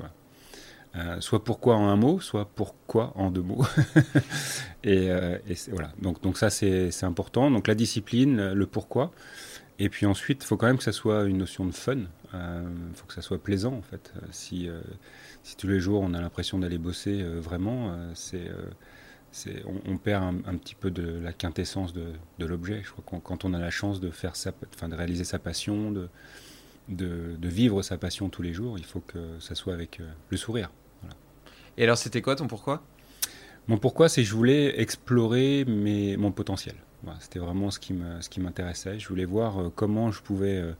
Euh, 0.95 1.21
soit 1.21 1.43
pourquoi 1.43 1.75
en 1.75 1.87
un 1.87 1.95
mot, 1.95 2.19
soit 2.19 2.45
pourquoi 2.53 3.13
en 3.15 3.31
deux 3.31 3.41
mots. 3.41 3.65
et, 4.83 5.09
euh, 5.09 5.37
voilà. 5.71 5.91
Donc, 6.01 6.21
donc 6.21 6.37
ça 6.37 6.49
c'est 6.49 7.03
important. 7.03 7.49
Donc 7.49 7.67
la 7.67 7.75
discipline, 7.75 8.51
le 8.51 8.65
pourquoi. 8.67 9.11
Et 9.79 9.89
puis 9.89 10.05
ensuite, 10.05 10.43
il 10.43 10.45
faut 10.45 10.57
quand 10.57 10.67
même 10.67 10.77
que 10.77 10.83
ça 10.83 10.91
soit 10.91 11.23
une 11.23 11.37
notion 11.37 11.65
de 11.65 11.71
fun. 11.71 11.97
Il 12.33 12.39
euh, 12.39 12.93
faut 12.93 13.05
que 13.05 13.13
ça 13.13 13.21
soit 13.21 13.41
plaisant 13.41 13.73
en 13.73 13.81
fait. 13.81 14.13
Si, 14.31 14.69
si 15.43 15.57
tous 15.57 15.67
les 15.67 15.79
jours 15.79 16.01
on 16.01 16.13
a 16.13 16.21
l'impression 16.21 16.59
d'aller 16.59 16.77
bosser 16.77 17.23
vraiment, 17.23 17.95
c'est 18.13 18.49
on, 19.65 19.91
on, 19.93 19.97
perd 19.97 20.41
un, 20.45 20.57
petit 20.57 20.75
peu 20.75 20.91
de 20.91 21.19
la 21.19 21.33
quintessence 21.33 21.93
de, 21.93 22.07
de 22.39 22.45
l'objet. 22.45 22.81
Je 22.83 22.91
crois 22.91 23.19
que 23.19 23.25
quand 23.25 23.45
on 23.45 23.53
a 23.53 23.59
la 23.59 23.69
chance 23.69 23.99
de 23.99 24.11
faire 24.11 24.35
sa, 24.35 24.51
enfin, 24.75 24.89
de 24.89 24.95
réaliser 24.95 25.23
sa 25.23 25.39
passion, 25.39 25.91
de, 25.91 26.09
de, 26.89 27.47
vivre 27.47 27.81
sa 27.81 27.97
passion 27.97 28.29
tous 28.29 28.41
les 28.41 28.53
jours, 28.53 28.77
il 28.77 28.85
faut 28.85 28.99
que 28.99 29.39
ça 29.39 29.55
soit 29.55 29.73
avec 29.73 29.99
euh, 29.99 30.09
le 30.29 30.37
sourire. 30.37 30.71
Et 31.77 31.83
alors, 31.83 31.97
c'était 31.97 32.21
quoi 32.21 32.35
ton 32.35 32.47
pourquoi? 32.47 32.83
Mon 33.67 33.77
pourquoi, 33.77 34.09
c'est 34.09 34.23
que 34.23 34.27
je 34.27 34.35
voulais 34.35 34.79
explorer 34.79 35.63
mes, 35.65 36.17
mon 36.17 36.31
potentiel. 36.31 36.75
c'était 37.19 37.39
vraiment 37.39 37.71
ce 37.71 37.79
qui, 37.79 37.93
me, 37.93 38.21
ce 38.21 38.29
qui 38.29 38.41
m'intéressait. 38.41 38.99
Je 38.99 39.07
voulais 39.07 39.25
voir 39.25 39.61
euh, 39.61 39.71
comment 39.73 40.11
je 40.11 40.21
pouvais 40.21 40.57
euh, 40.57 40.73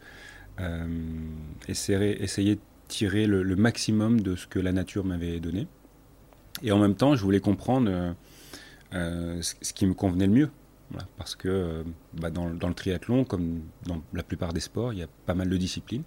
essayer, 1.67 2.23
essayer 2.23 2.55
de 2.55 2.61
tirer 2.87 3.27
le, 3.27 3.55
maximum 3.55 4.21
de 4.21 4.35
ce 4.35 4.47
que 4.47 4.59
la 4.59 4.71
nature 4.71 5.05
m'avait 5.05 5.39
donné. 5.39 5.67
Et 6.63 6.71
en 6.71 6.79
même 6.79 6.95
temps, 6.95 7.15
je 7.15 7.23
voulais 7.23 7.39
comprendre 7.39 8.15
ce 8.91 9.73
qui 9.73 9.85
me 9.85 9.93
convenait 9.93 10.27
le 10.27 10.33
mieux 10.33 10.49
parce 11.17 11.35
que 11.35 11.47
euh, 11.47 11.83
bah, 12.13 12.29
dans, 12.29 12.47
le 12.47 12.73
triathlon, 12.73 13.23
comme 13.23 13.61
dans 13.85 14.01
la 14.13 14.23
plupart 14.23 14.53
des 14.53 14.59
sports, 14.59 14.93
il 14.93 14.99
y 14.99 15.03
a 15.03 15.07
pas 15.25 15.33
mal 15.33 15.49
de 15.49 15.57
disciplines. 15.57 16.03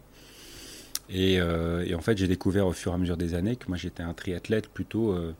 Euh, 1.12 1.84
et, 1.84 1.94
en 1.94 2.00
fait, 2.00 2.16
j'ai 2.16 2.28
découvert 2.28 2.66
au 2.66 2.73
fur 2.73 2.92
et 2.92 2.94
à 2.94 2.99
mesure 2.99 3.16
des 3.16 3.34
années 3.34 3.56
que 3.56 3.68
moi 3.68 3.76
j'étais 3.76 4.02
un 4.02 4.14
triathlète 4.14 4.68
plutôt, 4.68 5.12
euh, 5.12 5.34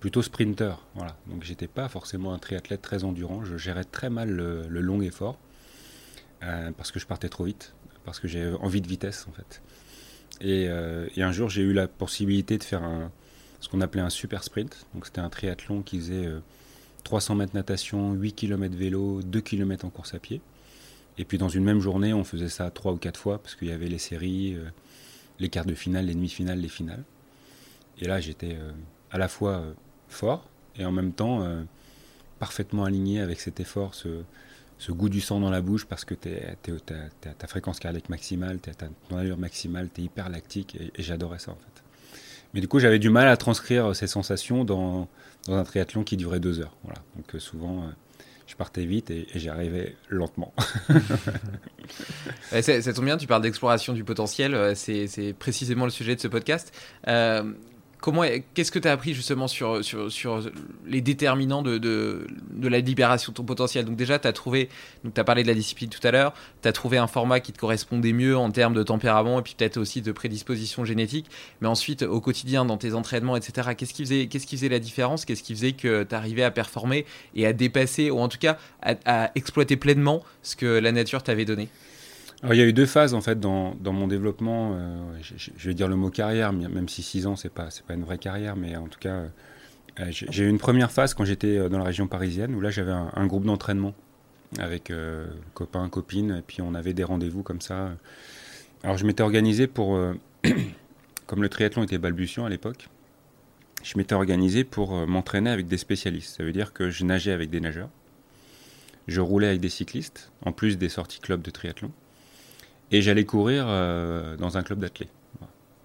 plutôt 0.00 0.22
sprinter. 0.22 0.84
Voilà. 0.94 1.16
Donc 1.26 1.44
j'étais 1.44 1.68
pas 1.68 1.88
forcément 1.88 2.32
un 2.32 2.38
triathlète 2.38 2.82
très 2.82 3.04
endurant. 3.04 3.44
Je 3.44 3.56
gérais 3.56 3.84
très 3.84 4.10
mal 4.10 4.30
le, 4.30 4.80
long 4.80 5.00
effort 5.00 5.38
parce 6.76 6.92
que 6.92 7.00
je 7.00 7.06
partais 7.06 7.28
trop 7.28 7.42
vite, 7.42 7.74
parce 8.06 8.18
que 8.18 8.28
j'avais 8.28 8.54
envie 8.60 8.80
de 8.80 8.88
vitesse 8.88 9.26
en 9.28 9.32
fait. 9.32 9.60
Et, 10.40 10.68
un 10.68 11.32
jour, 11.32 11.50
j'ai 11.50 11.62
eu 11.62 11.72
la 11.72 11.88
possibilité 11.88 12.56
de 12.56 12.64
faire 12.64 12.82
ce 13.60 13.68
qu'on 13.68 13.82
appelait 13.82 14.02
un 14.02 14.10
super 14.10 14.44
sprint. 14.44 14.86
Donc 14.94 15.06
c'était 15.06 15.20
un 15.20 15.28
triathlon 15.28 15.82
qui 15.82 15.98
faisait 15.98 16.28
300 17.04 17.34
mètres 17.36 17.54
natation, 17.54 18.12
8 18.14 18.32
km 18.32 18.74
vélo, 18.74 19.22
2 19.22 19.40
km 19.40 19.84
en 19.84 19.90
course 19.90 20.14
à 20.14 20.18
pied. 20.18 20.40
Et 21.18 21.24
puis 21.24 21.38
dans 21.38 21.48
une 21.48 21.64
même 21.64 21.80
journée, 21.80 22.12
on 22.12 22.24
faisait 22.24 22.48
ça 22.48 22.70
trois 22.70 22.92
ou 22.92 22.96
quatre 22.96 23.18
fois 23.18 23.38
parce 23.38 23.54
qu'il 23.54 23.68
y 23.68 23.72
avait 23.72 23.88
les 23.88 23.98
séries, 23.98 24.54
euh, 24.54 24.68
les 25.38 25.48
quarts 25.48 25.64
de 25.64 25.74
finale, 25.74 26.06
les 26.06 26.14
demi-finales, 26.14 26.60
les 26.60 26.68
finales. 26.68 27.04
Et 27.98 28.06
là, 28.06 28.20
j'étais 28.20 28.54
euh, 28.54 28.72
à 29.10 29.18
la 29.18 29.28
fois 29.28 29.52
euh, 29.52 29.72
fort 30.08 30.48
et 30.76 30.84
en 30.84 30.92
même 30.92 31.12
temps 31.12 31.48
parfaitement 32.38 32.84
aligné 32.84 33.20
avec 33.20 33.40
cet 33.40 33.60
effort, 33.60 33.94
goût 34.90 35.08
du 35.08 35.20
sang 35.20 35.40
dans 35.40 35.50
la 35.50 35.60
bouche 35.60 35.86
parce 35.86 36.04
que 36.04 36.14
tu 36.14 36.28
as, 36.28 37.34
ta 37.34 37.46
fréquence 37.46 37.78
cardiaque 37.78 38.08
maximale, 38.08 38.60
tu 38.60 38.70
as 38.70 38.74
ton 38.74 39.16
allure 39.16 39.38
maximale, 39.38 39.88
tu 39.94 40.02
es 40.02 40.04
hyper 40.04 40.28
lactique 40.28 40.76
et, 40.76 40.92
et 40.94 41.02
j'adorais 41.02 41.38
ça 41.38 41.52
en 41.52 41.56
fait. 41.56 41.82
Mais 42.54 42.60
du 42.60 42.68
coup, 42.68 42.78
j'avais 42.78 42.98
du 42.98 43.10
mal 43.10 43.28
à 43.28 43.36
transcrire 43.36 43.94
ces 43.94 44.06
sensations 44.06 44.64
dans, 44.64 45.08
dans 45.46 45.56
un 45.56 45.64
triathlon 45.64 46.04
qui 46.04 46.16
durait 46.16 46.40
deux 46.40 46.60
heures. 46.60 46.76
Donc 47.16 47.34
euh, 47.34 47.38
souvent, 47.38 47.82
euh, 47.82 47.90
je 48.46 48.54
partais 48.54 48.84
vite 48.84 49.10
et, 49.10 49.26
j'y 49.34 49.48
arrivais 49.48 49.96
lentement. 50.08 50.54
ça 52.50 52.92
tombe 52.92 53.04
bien, 53.04 53.16
tu 53.16 53.26
parles 53.26 53.42
d'exploration 53.42 53.92
du 53.92 54.04
potentiel, 54.04 54.54
euh, 54.54 54.74
c'est 54.74 55.34
précisément 55.38 55.84
le 55.84 55.90
sujet 55.90 56.14
de 56.14 56.20
ce 56.20 56.28
podcast 56.28 56.72
qu'est-ce 58.54 58.70
que 58.70 58.78
tu 58.78 58.88
as 58.88 58.92
appris 58.92 59.14
justement 59.14 59.48
sur, 59.48 59.84
sur, 59.84 60.10
sur 60.12 60.40
les 60.86 61.00
déterminants 61.00 61.62
de, 61.62 61.78
de, 61.78 62.26
de, 62.50 62.68
la 62.68 62.80
libération 62.80 63.32
de 63.32 63.36
ton 63.36 63.44
potentiel? 63.44 63.84
Donc 63.84 63.96
déjà, 63.96 64.18
tu 64.18 64.28
as 64.28 64.32
trouvé, 64.32 64.68
donc 65.04 65.14
tu 65.14 65.20
as 65.20 65.24
parlé 65.24 65.42
de 65.42 65.48
la 65.48 65.54
discipline 65.54 65.90
tout 65.90 66.06
à 66.06 66.10
l'heure, 66.10 66.32
tu 66.62 66.68
as 66.68 66.72
trouvé 66.72 66.98
un 66.98 67.06
format 67.06 67.40
qui 67.40 67.52
te 67.52 67.58
correspondait 67.58 68.12
mieux 68.12 68.36
en 68.36 68.50
termes 68.50 68.74
de 68.74 68.82
tempérament 68.82 69.38
et 69.40 69.42
puis 69.42 69.54
peut-être 69.56 69.76
aussi 69.76 70.02
de 70.02 70.12
prédisposition 70.12 70.84
génétique. 70.84 71.26
Mais 71.60 71.68
ensuite, 71.68 72.02
au 72.02 72.20
quotidien, 72.20 72.64
dans 72.64 72.76
tes 72.76 72.94
entraînements, 72.94 73.36
etc., 73.36 73.70
qu'est-ce 73.76 73.94
qui 73.94 74.04
faisait, 74.04 74.26
qu'est-ce 74.26 74.46
qui 74.46 74.56
faisait 74.56 74.68
la 74.68 74.78
différence? 74.78 75.24
Qu'est-ce 75.24 75.42
qui 75.42 75.54
faisait 75.54 75.72
que 75.72 76.04
tu 76.04 76.14
arrivais 76.14 76.44
à 76.44 76.50
performer 76.50 77.06
et 77.34 77.46
à 77.46 77.52
dépasser, 77.52 78.10
ou 78.10 78.18
en 78.18 78.28
tout 78.28 78.38
cas 78.38 78.58
à 78.82 79.30
exploiter 79.34 79.76
pleinement 79.76 80.22
ce 80.42 80.56
que 80.56 80.66
la 80.66 80.92
nature 80.92 81.22
t'avait 81.22 81.44
donné? 81.44 81.68
Alors, 82.42 82.54
il 82.54 82.58
y 82.58 82.62
a 82.62 82.66
eu 82.66 82.72
deux 82.74 82.86
phases 82.86 83.14
en 83.14 83.22
fait 83.22 83.40
dans, 83.40 83.74
dans 83.76 83.92
mon 83.92 84.06
développement. 84.08 84.74
Euh, 84.74 84.98
je, 85.22 85.68
vais 85.68 85.74
dire 85.74 85.88
le 85.88 85.96
mot 85.96 86.10
carrière, 86.10 86.52
même 86.52 86.88
si 86.88 87.02
six 87.02 87.26
ans 87.26 87.34
c'est 87.34 87.52
pas 87.52 87.70
c'est 87.70 87.84
pas 87.84 87.94
une 87.94 88.04
vraie 88.04 88.18
carrière, 88.18 88.56
mais 88.56 88.76
en 88.76 88.88
tout 88.88 88.98
cas, 88.98 89.22
euh, 90.00 90.10
j'ai 90.10 90.44
eu 90.44 90.48
une 90.48 90.58
première 90.58 90.92
phase 90.92 91.14
quand 91.14 91.24
j'étais 91.24 91.56
euh, 91.56 91.68
dans 91.70 91.78
la 91.78 91.84
région 91.84 92.06
parisienne 92.08 92.54
où 92.54 92.60
là 92.60 92.70
j'avais 92.70 92.92
un, 92.92 93.26
groupe 93.26 93.44
d'entraînement 93.44 93.94
avec 94.58 94.92
copains, 95.54 95.88
copines, 95.88 96.36
et 96.38 96.42
puis 96.42 96.62
on 96.62 96.74
avait 96.74 96.92
des 96.92 97.04
rendez-vous 97.04 97.42
comme 97.42 97.60
ça. 97.60 97.96
Alors 98.84 98.96
je 98.96 99.06
m'étais 99.06 99.22
organisé 99.22 99.66
pour, 99.66 99.98
comme 101.26 101.42
le 101.42 101.48
triathlon 101.48 101.82
était 101.82 101.98
balbutiant 101.98 102.44
à 102.44 102.48
l'époque, 102.48 102.88
je 103.82 103.98
m'étais 103.98 104.14
organisé 104.14 104.62
pour 104.62 105.06
m'entraîner 105.06 105.50
avec 105.50 105.66
des 105.66 105.78
spécialistes. 105.78 106.36
Ça 106.36 106.44
veut 106.44 106.52
dire 106.52 106.72
que 106.72 106.90
je 106.90 107.04
nageais 107.04 107.32
avec 107.32 107.50
des 107.50 107.60
nageurs, 107.60 107.88
je 109.08 109.20
roulais 109.20 109.48
avec 109.48 109.60
des 109.60 109.68
cyclistes, 109.68 110.30
en 110.42 110.52
plus 110.52 110.78
des 110.78 110.88
sorties 110.88 111.20
club 111.20 111.42
de 111.42 111.50
triathlon. 111.50 111.90
Et 112.92 113.02
j'allais 113.02 113.24
courir 113.24 113.64
euh, 113.68 114.36
dans 114.36 114.56
un 114.56 114.62
club 114.62 114.78
d'athlètes. 114.78 115.10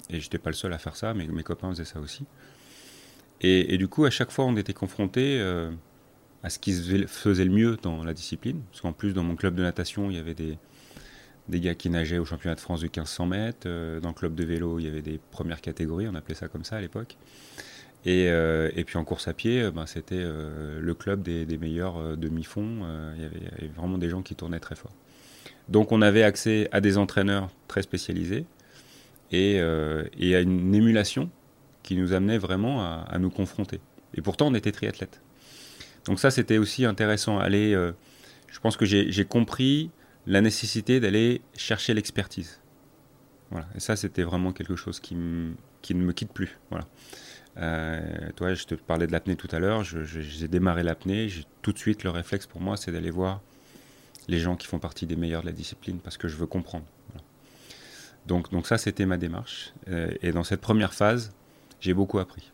Et 0.10 0.20
j'étais 0.20 0.38
pas 0.38 0.50
le 0.50 0.56
seul 0.56 0.74
à 0.74 0.78
faire 0.78 0.96
ça, 0.96 1.14
mais 1.14 1.26
mes 1.28 1.44
copains 1.44 1.70
faisaient 1.70 1.86
ça 1.86 2.00
aussi. 2.00 2.26
Et, 3.44 3.78
du 3.80 3.88
coup, 3.88 4.06
à 4.06 4.12
chaque 4.12 4.30
fois, 4.30 4.46
on 4.46 4.56
était 4.56 4.74
confronté 4.74 5.40
euh, 5.40 5.72
à 6.44 6.52
ce 6.52 6.60
qui 6.60 6.74
se 6.74 7.08
faisait 7.08 7.46
le 7.46 7.50
mieux 7.50 7.76
dans 7.82 8.04
la 8.04 8.14
discipline. 8.14 8.62
Parce 8.70 8.82
qu'en 8.82 8.94
plus, 8.94 9.14
dans 9.14 9.24
mon 9.24 9.36
club 9.36 9.56
de 9.56 9.64
natation, 9.64 10.12
il 10.12 10.18
y 10.18 10.20
avait 10.20 10.36
des, 10.36 10.58
gars 11.50 11.74
qui 11.74 11.90
nageaient 11.90 12.20
au 12.20 12.26
championnat 12.26 12.54
de 12.54 12.60
France 12.60 12.82
de 12.82 12.86
1500 12.86 13.26
mètres. 13.26 13.58
Euh, 13.66 14.00
dans 14.00 14.10
le 14.10 14.14
club 14.14 14.36
de 14.36 14.44
vélo, 14.44 14.78
il 14.78 14.86
y 14.86 14.88
avait 14.88 15.02
des 15.02 15.20
premières 15.32 15.62
catégories, 15.62 16.08
on 16.08 16.14
appelait 16.14 16.36
ça 16.36 16.50
comme 16.50 16.64
ça 16.64 16.76
à 16.76 16.82
l'époque. 16.82 17.18
Et, 18.06 18.84
puis 18.86 18.98
en 18.98 19.04
course 19.04 19.28
à 19.28 19.34
pied, 19.34 19.72
ben, 19.72 19.86
c'était 19.88 20.24
le 20.24 20.94
club 20.94 21.22
des 21.22 21.58
meilleurs 21.58 22.18
demi-fonds. 22.18 22.86
il 23.16 23.22
y 23.22 23.26
avait 23.26 23.68
vraiment 23.76 24.00
des 24.00 24.10
gens 24.10 24.24
qui 24.24 24.36
tournaient 24.36 24.60
très 24.60 24.76
fort. 24.76 24.94
Donc 25.70 25.92
on 25.92 26.02
avait 26.02 26.24
accès 26.24 26.68
à 26.72 26.82
des 26.82 26.98
entraîneurs 26.98 27.50
très 27.68 27.82
spécialisés 27.82 28.46
et, 29.32 29.60
euh, 29.60 30.04
à 30.20 30.40
une 30.40 30.76
émulation 30.76 31.30
qui 31.84 31.96
nous 31.96 32.14
amenait 32.14 32.38
vraiment 32.38 32.84
à, 32.84 33.18
nous 33.20 33.30
confronter. 33.30 33.80
Et 34.14 34.22
pourtant 34.22 34.48
on 34.48 34.54
était 34.54 34.72
triathlètes. 34.72 35.22
Donc 36.06 36.20
ça 36.20 36.32
c'était 36.32 36.58
aussi 36.58 36.86
intéressant. 36.86 37.40
Aller, 37.40 37.74
euh, 37.74 37.92
je 38.48 38.60
pense 38.60 38.78
que 38.78 38.86
j'ai 38.86 39.26
compris 39.26 39.90
la 40.28 40.42
nécessité 40.42 41.00
d'aller 41.00 41.42
chercher 41.56 41.94
l'expertise. 41.94 42.60
Voilà. 43.50 43.68
Et 43.76 43.80
ça 43.80 43.96
c'était 43.96 44.24
vraiment 44.24 44.54
quelque 44.54 44.76
chose 44.76 45.00
qui, 45.00 45.16
qui, 45.82 45.96
ne 45.96 46.04
me 46.04 46.14
quitte 46.14 46.32
plus. 46.32 46.60
Voilà. 46.70 46.86
Euh, 47.58 48.30
toi, 48.36 48.54
je 48.54 48.66
te 48.66 48.76
parlais 48.76 49.08
de 49.08 49.12
l'apnée 49.12 49.36
tout 49.36 49.50
à 49.52 49.60
l'heure. 49.60 49.84
J'ai 49.84 50.48
démarré 50.48 50.84
l'apnée. 50.84 51.28
Tout 51.62 51.74
de 51.74 51.78
suite, 51.78 52.04
le 52.04 52.10
réflexe 52.10 52.46
pour 52.46 52.62
moi, 52.62 52.78
c'est 52.78 52.92
d'aller 52.92 53.12
voir 53.12 53.42
les 54.28 54.40
gens 54.40 54.56
qui 54.56 54.68
font 54.68 54.80
partie 54.80 55.06
des 55.06 55.16
meilleurs 55.16 55.42
de 55.42 55.48
la 55.48 55.52
discipline 55.52 56.00
parce 56.00 56.18
que 56.18 56.28
je 56.28 56.36
veux 56.36 56.48
comprendre. 56.48 56.86
Donc, 58.28 58.52
donc 58.52 58.68
ça, 58.68 58.78
c'était 58.78 59.06
ma 59.06 59.18
démarche. 59.18 59.74
Euh, 59.90 60.12
et 60.22 60.32
dans 60.32 60.44
cette 60.44 60.62
première 60.62 60.94
phase, 60.94 61.34
j'ai 61.80 61.94
beaucoup 61.94 62.20
appris. 62.20 62.52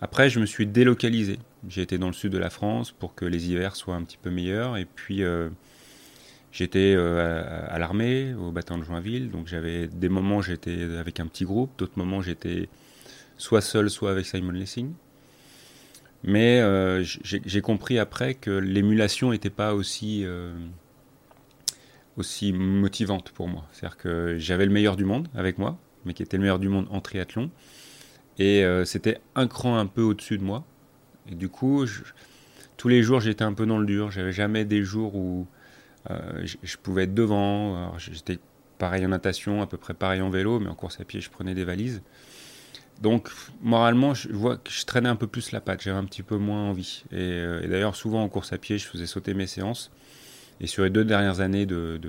Après, 0.00 0.30
je 0.30 0.40
me 0.40 0.46
suis 0.46 0.66
délocalisé. 0.66 1.38
J'ai 1.68 1.82
été 1.82 1.98
dans 1.98 2.06
le 2.06 2.12
sud 2.12 2.32
de 2.32 2.38
la 2.38 2.50
France 2.50 2.92
pour 2.92 3.14
que 3.14 3.24
les 3.24 3.50
hivers 3.50 3.76
soient 3.76 3.94
un 3.94 4.02
petit 4.02 4.18
peu 4.20 4.30
meilleurs. 4.30 4.76
Et 4.76 4.84
puis, 4.84 5.22
euh, 5.22 5.48
j'étais 6.52 6.94
euh, 6.96 7.66
à, 7.68 7.78
l'armée, 7.78 8.34
au 8.34 8.50
bataillon 8.52 8.80
de 8.80 8.84
Joinville. 8.84 9.30
Donc, 9.30 9.48
j'avais 9.48 9.88
des 9.88 10.08
moments, 10.08 10.40
j'étais 10.40 10.82
avec 10.98 11.20
un 11.20 11.26
petit 11.26 11.44
groupe. 11.44 11.70
D'autres 11.78 11.98
moments, 11.98 12.22
j'étais 12.22 12.68
soit 13.38 13.60
seul, 13.60 13.90
soit 13.90 14.10
avec 14.10 14.26
Simon 14.26 14.52
Lessing. 14.52 14.92
Mais 16.24 16.60
euh, 16.60 17.04
j'ai 17.04 17.60
compris 17.60 17.98
après 17.98 18.34
que 18.34 18.50
l'émulation 18.50 19.30
n'était 19.30 19.50
pas 19.50 19.74
aussi, 19.74 20.24
euh, 20.24 20.52
aussi 22.16 22.52
motivante 22.52 23.30
pour 23.30 23.48
moi. 23.48 23.66
C'est-à-dire 23.72 23.96
que 23.96 24.36
j'avais 24.38 24.66
le 24.66 24.72
meilleur 24.72 24.96
du 24.96 25.04
monde 25.04 25.28
avec 25.34 25.58
moi, 25.58 25.78
mais 26.04 26.14
qui 26.14 26.22
était 26.22 26.36
le 26.36 26.42
meilleur 26.42 26.58
du 26.58 26.68
monde 26.68 26.86
en 26.90 27.00
triathlon. 27.00 27.50
Et 28.38 28.64
euh, 28.64 28.84
c'était 28.84 29.20
un 29.36 29.46
cran 29.46 29.78
un 29.78 29.86
peu 29.86 30.02
au-dessus 30.02 30.38
de 30.38 30.44
moi. 30.44 30.64
Et 31.30 31.34
du 31.34 31.48
coup, 31.48 31.84
tous 32.76 32.88
les 32.88 33.02
jours, 33.02 33.20
j'étais 33.20 33.44
un 33.44 33.52
peu 33.52 33.66
dans 33.66 33.78
le 33.78 33.86
dur. 33.86 34.10
J'avais 34.10 34.32
jamais 34.32 34.64
des 34.64 34.82
jours 34.82 35.14
où 35.14 35.46
je, 36.08 36.76
pouvais 36.82 37.04
être 37.04 37.14
devant. 37.14 37.96
J'étais 37.98 38.38
pareil 38.78 39.04
en 39.04 39.10
natation, 39.10 39.60
à 39.60 39.66
peu 39.66 39.76
près 39.76 39.92
pareil 39.92 40.22
en 40.22 40.30
vélo, 40.30 40.58
mais 40.58 40.68
en 40.68 40.74
course 40.74 41.00
à 41.00 41.04
pied, 41.04 41.20
je 41.20 41.28
prenais 41.28 41.54
des 41.54 41.64
valises. 41.64 42.02
Donc, 43.00 43.28
moralement, 43.62 44.14
je 44.14 44.28
vois 44.28 44.56
que 44.56 44.70
je 44.70 44.84
traînais 44.84 45.08
un 45.08 45.16
peu 45.16 45.26
plus 45.26 45.52
la 45.52 45.60
patte, 45.60 45.82
j'avais 45.82 45.98
un 45.98 46.04
petit 46.04 46.22
peu 46.22 46.36
moins 46.36 46.62
envie. 46.68 47.04
Et, 47.12 47.66
d'ailleurs, 47.68 47.94
souvent 47.94 48.22
en 48.22 48.28
course 48.28 48.52
à 48.52 48.58
pied, 48.58 48.78
je 48.78 48.86
faisais 48.86 49.06
sauter 49.06 49.34
mes 49.34 49.46
séances. 49.46 49.90
Et 50.60 50.66
sur 50.66 50.82
les 50.82 50.90
deux 50.90 51.04
dernières 51.04 51.40
années 51.40 51.66
de, 51.66 52.00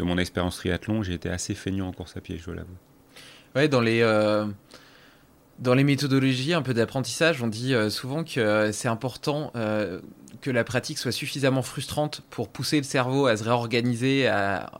mon 0.00 0.16
expérience 0.16 0.56
triathlon, 0.56 1.02
j'ai 1.02 1.14
été 1.14 1.28
assez 1.28 1.54
feignant 1.54 1.88
en 1.88 1.92
course 1.92 2.16
à 2.16 2.20
pied, 2.20 2.38
je 2.38 2.44
dois 2.46 2.54
l'avouer. 2.54 2.76
Ouais, 3.54 3.68
dans 3.68 3.80
les. 3.80 4.02
Dans 5.60 5.74
les 5.74 5.84
méthodologies 5.84 6.52
un 6.52 6.62
peu 6.62 6.74
d'apprentissage, 6.74 7.40
on 7.40 7.46
dit 7.46 7.74
souvent 7.88 8.24
que 8.24 8.72
c'est 8.72 8.88
important 8.88 9.52
que 10.44 10.50
la 10.50 10.62
pratique 10.62 10.98
soit 10.98 11.10
suffisamment 11.10 11.62
frustrante 11.62 12.20
pour 12.28 12.50
pousser 12.50 12.76
le 12.76 12.82
cerveau 12.82 13.26
à 13.26 13.34
se 13.38 13.44
réorganiser, 13.44 14.26
à, 14.26 14.70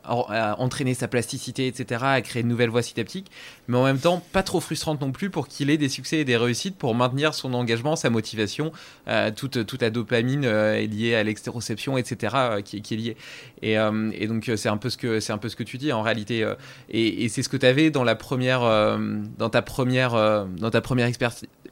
entraîner 0.59 0.93
sa 0.93 1.09
plasticité, 1.09 1.67
etc., 1.67 2.03
à 2.05 2.21
créer 2.21 2.43
de 2.43 2.49
nouvelles 2.49 2.69
voies 2.69 2.83
synaptiques, 2.83 3.31
mais 3.67 3.79
en 3.79 3.85
même 3.85 3.99
temps 3.99 4.23
pas 4.33 4.43
trop 4.43 4.61
frustrante 4.61 5.01
non 5.01 5.11
plus 5.11 5.31
pour 5.31 5.49
qu'il 5.49 5.71
ait 5.71 5.79
des 5.79 5.89
succès 5.89 6.19
et 6.19 6.25
des 6.27 6.37
réussites 6.37 6.77
pour 6.77 6.95
maintenir 6.95 7.33
son 7.33 7.55
engagement, 7.55 7.97
sa 7.97 8.11
motivation, 8.11 8.73
euh, 9.09 9.31
toute, 9.35 9.65
toute 9.65 9.81
la 9.81 9.89
dopamine 9.89 10.45
euh, 10.45 10.87
liée 10.87 11.15
à 11.15 11.23
l'extéroception, 11.23 11.97
etc., 11.97 12.35
euh, 12.37 12.61
qui, 12.61 12.77
est 12.77 12.97
liée. 12.97 13.17
Et, 13.63 14.27
donc 14.27 14.51
c'est 14.57 14.69
un 14.69 14.77
peu 14.77 14.91
ce 14.91 14.99
que 14.99 15.33
un 15.33 15.39
peu 15.39 15.49
ce 15.49 15.57
que 15.57 15.63
tu 15.63 15.79
dis 15.79 15.93
en 15.93 16.03
réalité, 16.03 16.47
et, 16.91 17.27
c'est 17.31 17.43
ce 17.43 17.49
que 17.49 17.57
tu 17.57 17.65
avais 17.65 17.91
dans 17.91 18.05
la 18.05 18.17
première, 18.17 18.61
dans 19.39 19.49
ta 19.49 19.63
première, 19.63 20.13
dans 20.59 20.71
ta 20.71 20.83
première 20.83 21.07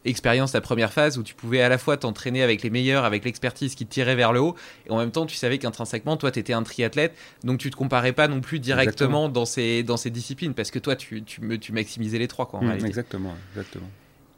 expérience, 0.05 0.55
la 0.55 0.61
première 0.63 0.93
phase 0.93 1.19
où 1.19 1.23
tu 1.23 1.35
pouvais 1.35 1.61
à 1.61 1.69
la 1.69 1.77
fois 1.77 1.99
t'entraîner 1.99 2.43
avec 2.43 2.63
les 2.63 2.71
meilleurs, 2.71 3.05
avec 3.05 3.27
l'expertise 3.27 3.75
qui 3.75 3.82
te 3.87 3.93
tirait 3.93 4.15
vers 4.15 4.33
le 4.33 4.41
haut, 4.41 4.55
et 4.87 4.91
en 4.91 4.99
même 4.99 5.11
temps 5.11 5.27
tu 5.27 5.37
savais 5.37 5.59
qu'intrinsèquement, 5.59 6.17
toi, 6.17 6.31
tu 6.31 6.39
étais 6.39 6.53
un 6.53 6.63
triathlète, 6.63 7.15
donc 7.45 7.59
tu 7.59 7.71
te 7.71 7.77
comparais 7.77 8.13
pas 8.13 8.29
non 8.29 8.41
plus 8.41 8.59
directement 8.59 9.29
dans 9.29 9.45
ces, 9.45 9.83
dans 9.83 9.97
ces 9.97 10.11
disciplines, 10.11 10.55
parce 10.55 10.71
que 10.71 10.79
toi, 10.79 10.97
tu, 10.97 11.23
tu, 11.23 11.59
tu 11.59 11.73
maximisais 11.73 12.19
les 12.19 12.29
trois. 12.29 12.47
Quoi, 12.47 12.61
mmh, 12.61 12.85
exactement, 12.85 13.35
exactement. 13.53 13.89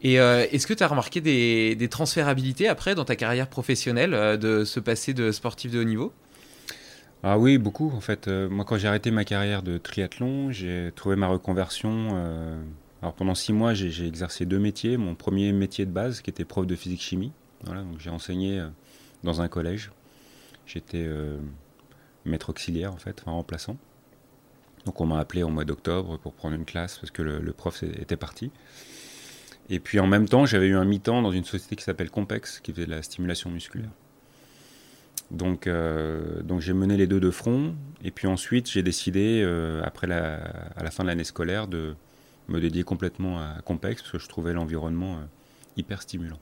Et 0.02 0.20
euh, 0.20 0.46
est-ce 0.52 0.66
que 0.66 0.74
tu 0.74 0.82
as 0.82 0.86
remarqué 0.86 1.22
des, 1.22 1.74
des, 1.76 1.88
transférabilités 1.88 2.68
après 2.68 2.94
dans 2.94 3.06
ta 3.06 3.16
carrière 3.16 3.48
professionnelle 3.48 4.12
euh, 4.12 4.36
de 4.36 4.64
se 4.64 4.78
passer 4.78 5.14
de 5.14 5.32
sportif 5.32 5.72
de 5.72 5.80
haut 5.80 5.84
niveau? 5.84 6.12
Ah 7.22 7.38
oui, 7.38 7.56
beaucoup 7.56 7.90
en 7.96 8.02
fait. 8.02 8.28
Euh, 8.28 8.50
moi, 8.50 8.66
quand 8.66 8.76
j'ai 8.76 8.86
arrêté 8.86 9.10
ma 9.10 9.24
carrière 9.24 9.62
de 9.62 9.78
triathlon, 9.78 10.52
j'ai 10.52 10.92
trouvé 10.94 11.16
ma 11.16 11.26
reconversion 11.26 12.10
alors 13.00 13.12
pendant 13.12 13.34
six 13.34 13.52
mois, 13.52 13.74
j'ai 13.74 14.06
exercé 14.06 14.46
deux 14.46 14.58
métiers. 14.58 14.96
Mon 14.96 15.14
premier 15.14 15.52
métier 15.52 15.84
de 15.84 15.90
base, 15.90 16.22
qui 16.22 16.30
était 16.30 16.46
prof 16.46 16.66
de 16.66 16.74
physique-chimie. 16.74 17.32
Voilà, 17.64 17.82
donc 17.82 17.98
j'ai 17.98 18.08
enseigné 18.08 18.62
dans 19.24 19.40
un 19.40 19.48
collège. 19.48 19.90
J'étais 20.66 21.04
euh, 21.04 21.38
maître 22.24 22.50
auxiliaire 22.50 22.92
en 22.92 22.96
fait, 22.96 23.20
enfin 23.20 23.32
remplaçant. 23.32 23.76
Donc 24.86 25.00
on 25.00 25.06
m'a 25.06 25.18
appelé 25.18 25.42
au 25.42 25.48
mois 25.48 25.64
d'octobre 25.64 26.18
pour 26.18 26.34
prendre 26.34 26.54
une 26.54 26.64
classe 26.64 26.98
parce 26.98 27.10
que 27.10 27.22
le, 27.22 27.52
prof 27.52 27.82
était 27.82 28.16
parti. 28.16 28.50
Et 29.70 29.80
puis 29.80 29.98
en 29.98 30.06
même 30.06 30.28
temps, 30.28 30.46
j'avais 30.46 30.66
eu 30.66 30.76
un 30.76 30.84
mi-temps 30.84 31.22
dans 31.22 31.32
une 31.32 31.44
société 31.44 31.74
qui 31.74 31.84
s'appelle 31.84 32.10
Compex, 32.10 32.60
qui 32.60 32.72
faisait 32.72 32.86
de 32.86 32.90
la 32.90 33.02
stimulation 33.02 33.50
musculaire. 33.50 33.90
Donc, 35.30 35.66
euh, 35.66 36.42
donc 36.42 36.60
j'ai 36.60 36.74
mené 36.74 36.98
les 36.98 37.06
deux 37.06 37.20
de 37.20 37.30
front. 37.30 37.74
Et 38.02 38.10
puis 38.10 38.28
ensuite, 38.28 38.70
j'ai 38.70 38.82
décidé, 38.82 39.42
après 39.82 40.06
la, 40.06 40.34
à 40.76 40.82
la 40.82 40.90
fin 40.90 41.02
de 41.02 41.08
l'année 41.08 41.24
scolaire, 41.24 41.66
de, 41.66 41.94
me 42.48 42.60
dédier 42.60 42.84
complètement 42.84 43.38
à 43.38 43.60
Compex 43.64 44.02
parce 44.02 44.12
que 44.12 44.18
je 44.18 44.28
trouvais 44.28 44.52
l'environnement 44.52 45.14
euh, 45.14 45.24
hyper 45.76 46.02
stimulant. 46.02 46.38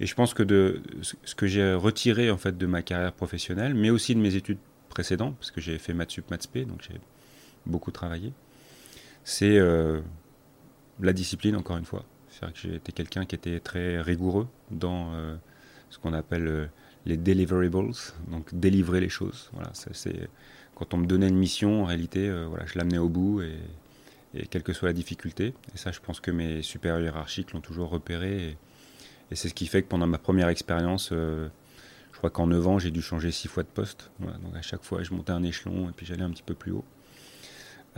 Et 0.00 0.06
je 0.06 0.14
pense 0.14 0.34
que 0.34 0.42
de, 0.42 0.82
ce 1.02 1.34
que 1.34 1.46
j'ai 1.46 1.72
retiré 1.74 2.30
en 2.30 2.36
fait 2.36 2.56
de 2.56 2.66
ma 2.66 2.82
carrière 2.82 3.12
professionnelle, 3.12 3.74
mais 3.74 3.90
aussi 3.90 4.14
de 4.14 4.20
mes 4.20 4.34
études 4.34 4.58
précédentes, 4.88 5.36
parce 5.36 5.50
que 5.50 5.60
j'ai 5.60 5.78
fait 5.78 5.94
maths 5.94 6.10
sup, 6.10 6.30
maths 6.30 6.42
spé, 6.42 6.64
donc 6.64 6.82
j'ai 6.82 7.00
beaucoup 7.64 7.90
travaillé, 7.90 8.32
c'est 9.24 9.58
euh, 9.58 10.00
la 11.00 11.12
discipline 11.12 11.56
encore 11.56 11.78
une 11.78 11.84
fois. 11.84 12.04
C'est-à-dire 12.28 12.54
que 12.54 12.68
j'ai 12.68 12.74
été 12.74 12.92
quelqu'un 12.92 13.24
qui 13.24 13.34
était 13.34 13.60
très 13.60 14.00
rigoureux 14.00 14.46
dans 14.70 15.14
euh, 15.14 15.36
ce 15.88 15.98
qu'on 15.98 16.12
appelle 16.12 16.68
les 17.06 17.16
deliverables, 17.16 17.92
donc 18.28 18.54
délivrer 18.54 19.00
les 19.00 19.08
choses. 19.08 19.48
Voilà, 19.54 19.70
c'est 19.72 20.28
quand 20.74 20.92
on 20.92 20.98
me 20.98 21.06
donnait 21.06 21.28
une 21.28 21.38
mission, 21.38 21.84
en 21.84 21.86
réalité, 21.86 22.30
voilà, 22.48 22.66
je 22.66 22.76
l'amenais 22.76 22.98
au 22.98 23.08
bout 23.08 23.40
et, 23.40 23.56
quelle 24.50 24.62
que 24.62 24.74
soit 24.74 24.88
la 24.88 24.92
difficulté. 24.92 25.54
Et 25.74 25.78
ça, 25.78 25.92
je 25.92 26.00
pense 26.00 26.20
que 26.20 26.30
mes 26.30 26.60
supérieurs 26.60 27.00
hiérarchiques 27.00 27.52
l'ont 27.52 27.62
toujours 27.62 27.88
repéré. 27.88 28.58
C'est 29.34 29.48
ce 29.48 29.54
qui 29.54 29.66
fait 29.66 29.82
que 29.82 29.88
pendant 29.88 30.06
ma 30.06 30.18
première 30.18 30.48
expérience, 30.48 31.10
euh, 31.12 31.48
je 32.12 32.18
crois 32.18 32.30
qu'en 32.30 32.46
9 32.46 32.66
ans, 32.66 32.78
j'ai 32.78 32.90
dû 32.90 33.02
changer 33.02 33.30
6 33.30 33.48
fois 33.48 33.62
de 33.62 33.68
poste. 33.68 34.10
donc 34.20 34.54
à 34.56 34.62
chaque 34.62 34.82
fois, 34.84 35.02
je 35.02 35.12
montais 35.12 35.32
un 35.32 35.42
échelon 35.42 35.88
et 35.88 35.92
puis 35.92 36.06
j'allais 36.06 36.22
un 36.22 36.30
petit 36.30 36.42
peu 36.42 36.54
plus 36.54 36.72
haut. 36.72 36.84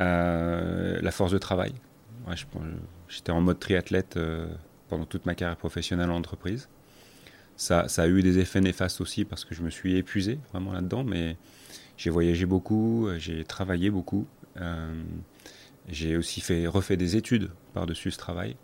Euh, 0.01 0.99
la 1.01 1.11
force 1.11 1.33
de 1.33 1.39
travail. 1.39 1.75
J'étais 3.09 3.33
en 3.33 3.41
mode 3.41 3.59
triathlète 3.59 4.17
euh, 4.17 4.47
pendant 4.89 5.07
toute 5.07 5.27
ma 5.27 5.35
carrière 5.35 5.57
professionnelle 5.57 6.11
en 6.11 6.17
entreprise. 6.17 6.69
Ça, 7.57 7.89
ça, 7.89 8.03
a 8.03 8.09
eu 8.09 8.23
des 8.23 8.39
effets 8.39 8.61
néfastes 8.61 9.01
aussi 9.01 9.25
parce 9.25 9.45
que 9.45 9.55
je 9.55 9.63
me 9.63 9.71
suis 9.71 9.97
épuisé 9.97 10.39
vraiment 10.53 10.73
là-dedans, 10.73 11.03
mais 11.03 11.37
j'ai 11.97 12.11
voyagé 12.11 12.47
beaucoup, 12.47 13.09
j'ai 13.19 13.45
travaillé 13.45 13.91
beaucoup. 13.91 14.27
J'ai 15.89 16.17
aussi 16.17 16.41
fait, 16.41 16.67
refait 16.67 16.97
des 16.97 17.17
études 17.17 17.51
par-dessus 17.73 18.11
ce 18.11 18.19
travail. 18.19 18.57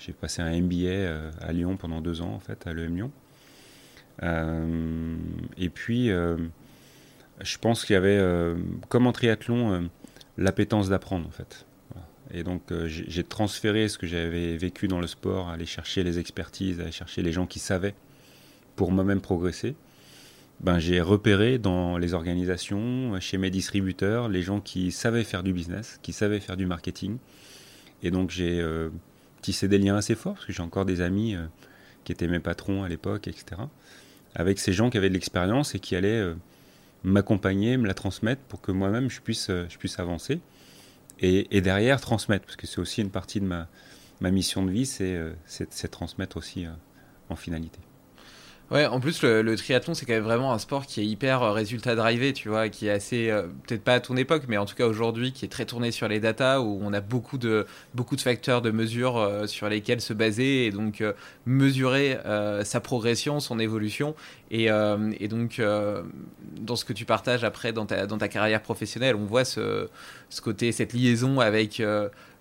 J'ai 0.00 0.12
passé 0.14 0.40
un 0.40 0.58
MBA 0.58 0.86
euh, 0.86 1.30
à 1.40 1.52
Lyon 1.52 1.76
pendant 1.76 2.00
deux 2.00 2.22
ans, 2.22 2.32
en 2.32 2.40
fait, 2.40 2.66
à 2.66 2.72
l'EM 2.72 2.96
Lyon. 2.96 3.10
Euh, 4.22 5.16
et 5.58 5.68
puis, 5.68 6.10
euh, 6.10 6.38
je 7.42 7.58
pense 7.58 7.84
qu'il 7.84 7.92
y 7.94 7.96
avait, 7.96 8.20
comme 8.88 9.06
en 9.06 9.12
triathlon, 9.12 9.88
l'appétence 10.38 10.88
d'apprendre, 10.88 11.26
en 11.26 11.30
fait. 11.30 11.66
Et 12.32 12.42
donc, 12.44 12.62
j'ai 12.86 13.24
transféré 13.24 13.88
ce 13.88 13.98
que 13.98 14.06
j'avais 14.06 14.56
vécu 14.56 14.88
dans 14.88 15.00
le 15.00 15.06
sport, 15.06 15.50
aller 15.50 15.66
chercher 15.66 16.02
les 16.02 16.18
expertises, 16.18 16.80
aller 16.80 16.92
chercher 16.92 17.22
les 17.22 17.32
gens 17.32 17.46
qui 17.46 17.58
savaient 17.58 17.94
pour 18.76 18.92
moi-même 18.92 19.20
progresser 19.20 19.74
ben, 20.60 20.78
j'ai 20.78 21.00
repéré 21.00 21.58
dans 21.58 21.96
les 21.96 22.12
organisations, 22.12 23.18
chez 23.18 23.38
mes 23.38 23.48
distributeurs, 23.48 24.28
les 24.28 24.42
gens 24.42 24.60
qui 24.60 24.92
savaient 24.92 25.24
faire 25.24 25.42
du 25.42 25.54
business, 25.54 25.98
qui 26.02 26.12
savaient 26.12 26.38
faire 26.38 26.58
du 26.58 26.66
marketing. 26.66 27.16
Et 28.02 28.10
donc 28.10 28.28
j'ai 28.28 28.62
euh, 29.40 29.42
tissé 29.42 29.68
des 29.68 29.78
liens 29.78 29.96
assez 29.96 30.14
forts, 30.14 30.34
parce 30.34 30.46
que 30.46 30.52
j'ai 30.52 30.62
encore 30.62 30.84
des 30.84 31.00
amis 31.00 31.34
euh, 31.34 31.44
qui 32.04 32.12
étaient 32.12 32.28
mes 32.28 32.40
patrons 32.40 32.82
à 32.82 32.88
l'époque, 32.88 33.28
etc. 33.28 33.62
Avec 34.34 34.58
ces 34.58 34.72
gens 34.72 34.90
qui 34.90 34.98
avaient 34.98 35.08
de 35.08 35.14
l'expérience 35.14 35.74
et 35.74 35.80
qui 35.80 35.96
allaient 35.96 36.20
euh, 36.20 36.34
m'accompagner, 37.04 37.76
me 37.76 37.86
la 37.86 37.94
transmettre 37.94 38.42
pour 38.42 38.60
que 38.60 38.72
moi-même 38.72 39.10
je 39.10 39.20
puisse, 39.20 39.48
je 39.48 39.78
puisse 39.78 39.98
avancer. 39.98 40.40
Et, 41.22 41.60
derrière, 41.60 42.00
transmettre, 42.00 42.46
parce 42.46 42.56
que 42.56 42.66
c'est 42.66 42.80
aussi 42.80 43.02
une 43.02 43.10
partie 43.10 43.40
de 43.40 43.44
ma 43.44 43.66
mission 44.30 44.64
de 44.64 44.70
vie, 44.70 44.86
c'est 44.86 45.90
transmettre 45.90 46.38
aussi 46.38 46.64
en 47.28 47.36
finalité. 47.36 47.78
Ouais, 48.70 48.86
en 48.86 49.00
plus, 49.00 49.22
le, 49.24 49.56
triathlon, 49.56 49.94
c'est 49.94 50.06
quand 50.06 50.12
même 50.12 50.22
vraiment 50.22 50.52
un 50.52 50.58
sport 50.60 50.86
qui 50.86 51.00
est 51.00 51.04
hyper 51.04 51.42
euh, 51.42 51.50
résultat 51.50 51.96
drivé, 51.96 52.32
tu 52.32 52.48
vois, 52.48 52.68
qui 52.68 52.86
est 52.86 52.90
assez, 52.90 53.28
euh, 53.28 53.48
peut-être 53.66 53.82
pas 53.82 53.94
à 53.94 54.00
ton 54.00 54.16
époque, 54.16 54.44
mais 54.46 54.58
en 54.58 54.64
tout 54.64 54.76
cas 54.76 54.86
aujourd'hui, 54.86 55.32
qui 55.32 55.44
est 55.44 55.48
très 55.48 55.64
tourné 55.64 55.90
sur 55.90 56.06
les 56.06 56.20
datas, 56.20 56.60
où 56.60 56.78
on 56.80 56.92
a 56.92 57.00
beaucoup 57.00 57.36
de, 57.36 57.66
beaucoup 57.94 58.14
de 58.14 58.20
facteurs 58.20 58.62
de 58.62 58.70
mesure 58.70 59.16
euh, 59.18 59.48
sur 59.48 59.68
lesquels 59.68 60.00
se 60.00 60.12
baser, 60.12 60.66
et 60.66 60.70
donc 60.70 61.02
mesurer 61.46 62.18
sa 62.64 62.80
progression, 62.80 63.40
son 63.40 63.58
évolution. 63.58 64.14
Et, 64.50 64.64
et 64.64 65.28
donc, 65.28 65.60
dans 66.60 66.76
ce 66.76 66.84
que 66.84 66.92
tu 66.92 67.04
partages 67.04 67.44
après 67.44 67.72
dans 67.72 67.86
ta, 67.86 68.28
carrière 68.28 68.62
professionnelle, 68.62 69.14
on 69.14 69.24
voit 69.24 69.44
ce, 69.44 69.88
côté, 70.42 70.72
cette 70.72 70.92
liaison 70.92 71.40
avec 71.40 71.80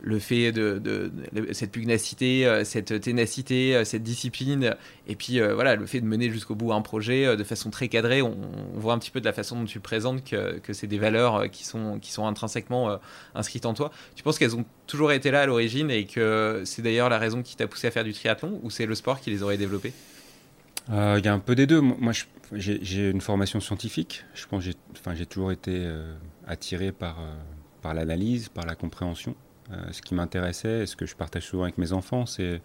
le 0.01 0.19
fait 0.19 0.51
de, 0.51 1.11
cette 1.51 1.71
pugnacité, 1.71 2.45
euh, 2.45 2.63
cette 2.63 3.01
ténacité, 3.01 3.75
euh, 3.75 3.83
cette 3.83 4.03
discipline, 4.03 4.75
et 5.07 5.15
puis 5.15 5.39
euh, 5.39 5.53
voilà, 5.53 5.75
le 5.75 5.85
fait 5.85 5.99
de 5.99 6.05
mener 6.05 6.29
jusqu'au 6.29 6.55
bout 6.55 6.71
un 6.71 6.81
projet 6.81 7.35
de 7.35 7.43
façon 7.43 7.69
très 7.69 7.89
cadrée, 7.89 8.21
on, 8.21 8.37
voit 8.75 8.93
un 8.93 8.99
petit 8.99 9.11
peu 9.11 9.19
de 9.19 9.25
la 9.25 9.33
façon 9.33 9.59
dont 9.59 9.65
tu 9.65 9.79
présentes 9.79 10.23
que, 10.23 10.73
c'est 10.73 10.87
des 10.87 10.99
valeurs 10.99 11.49
qui 11.51 11.65
sont, 11.65 11.99
intrinsèquement 12.19 12.99
inscrites 13.35 13.65
en 13.65 13.73
toi. 13.73 13.91
Tu 14.15 14.23
penses 14.23 14.37
qu'elles 14.37 14.55
ont 14.55 14.65
toujours 14.87 15.11
été 15.11 15.31
là 15.31 15.41
à 15.41 15.45
l'origine 15.45 15.91
et 15.91 16.05
que 16.05 16.61
c'est 16.65 16.81
d'ailleurs 16.81 17.09
la 17.09 17.17
raison 17.17 17.41
qui 17.41 17.55
t'a 17.55 17.67
poussé 17.67 17.87
à 17.87 17.91
faire 17.91 18.03
du 18.03 18.13
triathlon 18.13 18.59
ou 18.63 18.69
c'est 18.69 18.85
le 18.85 18.95
sport 18.95 19.19
qui 19.19 19.29
les 19.29 19.43
aurait 19.43 19.57
développés 19.57 19.93
Il 20.89 21.23
y 21.23 21.27
a 21.27 21.33
un 21.33 21.39
peu 21.39 21.55
des 21.55 21.67
deux. 21.67 21.81
Moi, 21.81 22.13
j'ai 22.53 23.09
une 23.09 23.21
formation 23.21 23.59
scientifique. 23.59 24.25
Je 24.33 24.47
pense 24.47 24.63
j'ai 24.63 25.25
toujours 25.25 25.51
été 25.51 25.87
attiré 26.47 26.91
par, 26.91 27.17
par 27.81 27.93
l'analyse, 27.93 28.49
par 28.49 28.65
la 28.65 28.75
compréhension. 28.75 29.35
Euh, 29.71 29.75
ce 29.91 30.01
qui 30.01 30.15
m'intéressait, 30.15 30.85
ce 30.85 30.95
que 30.95 31.05
je 31.05 31.15
partage 31.15 31.45
souvent 31.45 31.63
avec 31.63 31.77
mes 31.77 31.93
enfants, 31.93 32.25
c'est 32.25 32.61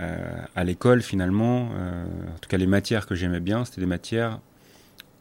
euh, 0.00 0.36
à 0.56 0.64
l'école 0.64 1.00
finalement, 1.00 1.70
euh, 1.74 2.04
en 2.04 2.38
tout 2.38 2.48
cas 2.48 2.56
les 2.56 2.66
matières 2.66 3.06
que 3.06 3.14
j'aimais 3.14 3.40
bien, 3.40 3.64
c'était 3.64 3.80
des 3.80 3.86
matières 3.86 4.40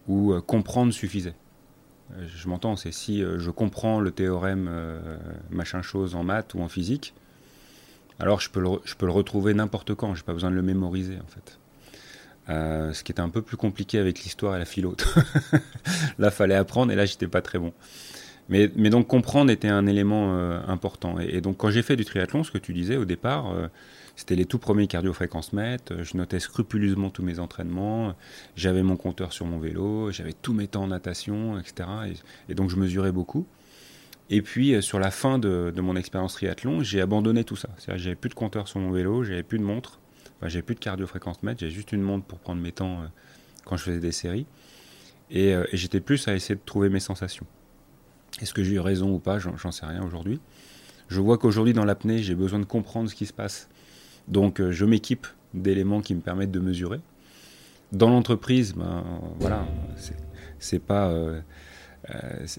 où 0.07 0.33
comprendre 0.41 0.93
suffisait. 0.93 1.35
Je 2.25 2.47
m'entends, 2.47 2.77
c'est 2.77 2.93
si 2.93 3.21
je 3.21 3.51
comprends 3.51 3.99
le 3.99 4.11
théorème 4.11 4.71
machin 5.49 5.81
chose 5.81 6.15
en 6.15 6.23
maths 6.23 6.53
ou 6.53 6.61
en 6.61 6.69
physique, 6.69 7.13
alors 8.17 8.39
je 8.39 8.49
peux 8.49 8.61
le, 8.61 8.69
je 8.85 8.95
peux 8.95 9.05
le 9.05 9.11
retrouver 9.11 9.53
n'importe 9.53 9.93
quand, 9.95 10.15
j'ai 10.15 10.23
pas 10.23 10.31
besoin 10.31 10.49
de 10.49 10.55
le 10.55 10.61
mémoriser 10.61 11.17
en 11.17 11.27
fait. 11.27 11.59
Ce 12.47 13.03
qui 13.03 13.11
était 13.11 13.21
un 13.21 13.29
peu 13.29 13.41
plus 13.41 13.57
compliqué 13.57 13.99
avec 13.99 14.23
l'histoire 14.23 14.55
et 14.55 14.59
la 14.59 14.65
philo. 14.65 14.95
là, 16.19 16.31
fallait 16.31 16.55
apprendre 16.55 16.91
et 16.91 16.95
là, 16.95 17.05
j'étais 17.05 17.27
pas 17.27 17.41
très 17.41 17.59
bon. 17.59 17.73
Mais, 18.49 18.67
donc 18.67 19.07
comprendre 19.07 19.51
était 19.51 19.67
un 19.67 19.87
élément 19.87 20.33
important. 20.67 21.19
Et, 21.19 21.41
donc 21.41 21.57
quand 21.57 21.69
j'ai 21.69 21.81
fait 21.81 21.97
du 21.97 22.05
triathlon, 22.05 22.43
ce 22.43 22.51
que 22.51 22.57
tu 22.57 22.73
disais 22.73 22.95
au 22.95 23.03
départ, 23.03 23.53
c'était 24.17 24.35
les 24.35 24.45
tout 24.45 24.57
premiers 24.57 24.87
cardio-fréquence 24.87 25.53
mètres. 25.53 26.01
Je 26.01 26.17
notais 26.17 26.39
scrupuleusement 26.39 27.11
tous 27.11 27.21
mes 27.21 27.37
entraînements. 27.37 28.15
J'avais 28.55 28.81
mon 28.81 28.97
compteur 28.97 29.31
sur 29.31 29.45
mon 29.45 29.59
vélo. 29.59 30.11
J'avais 30.11 30.33
tous 30.33 30.53
mes 30.53 30.67
temps 30.67 30.83
en 30.83 30.87
natation, 30.87 31.59
etc. 31.59 31.87
Et, 32.49 32.55
donc, 32.55 32.71
je 32.71 32.77
mesurais 32.77 33.11
beaucoup. 33.11 33.45
Et 34.31 34.41
puis, 34.41 34.73
euh, 34.73 34.81
sur 34.81 34.97
la 34.97 35.11
fin 35.11 35.37
de, 35.37 35.71
mon 35.77 35.95
expérience 35.95 36.33
triathlon, 36.33 36.81
j'ai 36.81 36.99
abandonné 36.99 37.43
tout 37.43 37.55
ça. 37.55 37.69
J'avais 37.95 38.15
plus 38.15 38.29
de 38.29 38.33
compteur 38.33 38.67
sur 38.67 38.79
mon 38.79 38.91
vélo, 38.91 39.23
j'avais 39.23 39.43
plus 39.43 39.59
de 39.59 39.63
montre. 39.63 39.99
J'avais 40.43 40.61
plus 40.61 40.75
de 40.75 40.79
cardio-fréquence 40.79 41.41
mètre. 41.43 41.59
J'avais 41.59 41.71
juste 41.71 41.91
une 41.91 42.01
montre 42.01 42.25
pour 42.25 42.39
prendre 42.39 42.61
mes 42.61 42.71
temps 42.71 43.01
euh, 43.01 43.07
quand 43.65 43.77
je 43.77 43.83
faisais 43.83 43.99
des 43.99 44.11
séries. 44.11 44.45
Et, 45.29 45.53
euh, 45.53 45.65
et 45.71 45.77
j'étais 45.77 45.99
plus 45.99 46.27
à 46.27 46.35
essayer 46.35 46.55
de 46.55 46.61
trouver 46.65 46.89
mes 46.89 46.99
sensations. 46.99 47.45
Est-ce 48.41 48.53
que 48.53 48.63
j'ai 48.63 48.75
eu 48.75 48.79
raison 48.79 49.11
ou 49.13 49.19
pas? 49.19 49.39
J'en 49.39 49.71
sais 49.71 49.85
rien 49.85 50.03
aujourd'hui. 50.03 50.39
Je 51.07 51.19
vois 51.19 51.37
qu'aujourd'hui, 51.37 51.73
dans 51.73 51.85
l'apnée, 51.85 52.19
j'ai 52.19 52.35
besoin 52.35 52.59
de 52.59 52.65
comprendre 52.65 53.09
ce 53.09 53.15
qui 53.15 53.25
se 53.25 53.33
passe 53.33 53.67
donc 54.27 54.59
euh, 54.59 54.71
je 54.71 54.85
m'équipe 54.85 55.27
d'éléments 55.53 56.01
qui 56.01 56.15
me 56.15 56.21
permettent 56.21 56.51
de 56.51 56.59
mesurer. 56.59 56.99
Dans 57.91 58.09
l'entreprise, 58.09 58.73
ben, 58.73 59.03
voilà, 59.39 59.65
c'est 60.59 60.79
pas 60.79 61.13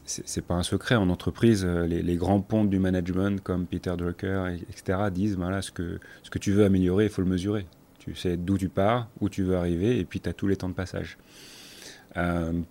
c'est 0.04 0.44
pas 0.44 0.54
un 0.54 0.62
secret. 0.62 0.94
En 0.94 1.08
entreprise, 1.10 1.64
les, 1.64 2.16
grands 2.16 2.40
pontes 2.40 2.70
du 2.70 2.78
management 2.78 3.42
comme 3.42 3.66
Peter 3.66 3.94
Drucker, 3.96 4.56
etc., 4.70 4.98
disent 5.10 5.36
voilà, 5.36 5.62
ce, 5.62 5.70
que, 5.70 5.98
ce 6.22 6.30
que 6.30 6.38
tu 6.38 6.52
veux 6.52 6.64
améliorer, 6.64 7.04
il 7.04 7.10
faut 7.10 7.22
le 7.22 7.28
mesurer. 7.28 7.66
Tu 7.98 8.14
sais 8.14 8.36
d'où 8.36 8.58
tu 8.58 8.68
pars, 8.68 9.08
où 9.20 9.28
tu 9.28 9.42
veux 9.42 9.56
arriver, 9.56 9.98
et 9.98 10.04
puis 10.04 10.20
tu 10.20 10.28
as 10.28 10.32
tous 10.32 10.46
les 10.46 10.56
temps 10.56 10.68
de 10.68 10.74
passage. 10.74 11.18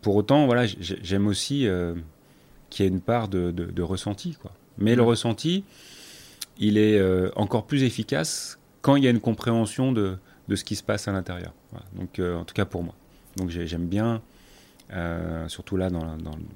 pour 0.01 0.15
autant, 0.15 0.45
voilà, 0.45 0.65
j'aime 0.65 1.27
aussi 1.27 1.67
qu'il 2.69 2.85
y 2.85 2.87
ait 2.87 2.91
une 2.91 3.01
part 3.01 3.27
de, 3.27 3.51
de, 3.51 3.81
ressenti. 3.81 4.37
Quoi. 4.39 4.51
Mais 4.77 4.95
le 4.95 5.03
ressenti, 5.03 5.63
il 6.59 6.77
est 6.77 7.01
encore 7.35 7.65
plus 7.65 7.83
efficace 7.83 8.59
quand 8.81 8.95
il 8.95 9.03
y 9.03 9.07
a 9.07 9.11
une 9.11 9.19
compréhension 9.19 9.91
de, 9.91 10.17
de 10.47 10.55
ce 10.55 10.63
qui 10.63 10.75
se 10.75 10.83
passe 10.83 11.07
à 11.07 11.11
l'intérieur. 11.11 11.53
Donc, 11.93 12.19
euh, 12.19 12.35
en 12.35 12.45
tout 12.45 12.53
cas 12.53 12.65
pour 12.65 12.83
moi. 12.83 12.95
Donc, 13.35 13.49
j'aime 13.49 13.87
bien, 13.87 14.21
euh, 14.93 15.47
surtout 15.47 15.77
là, 15.77 15.89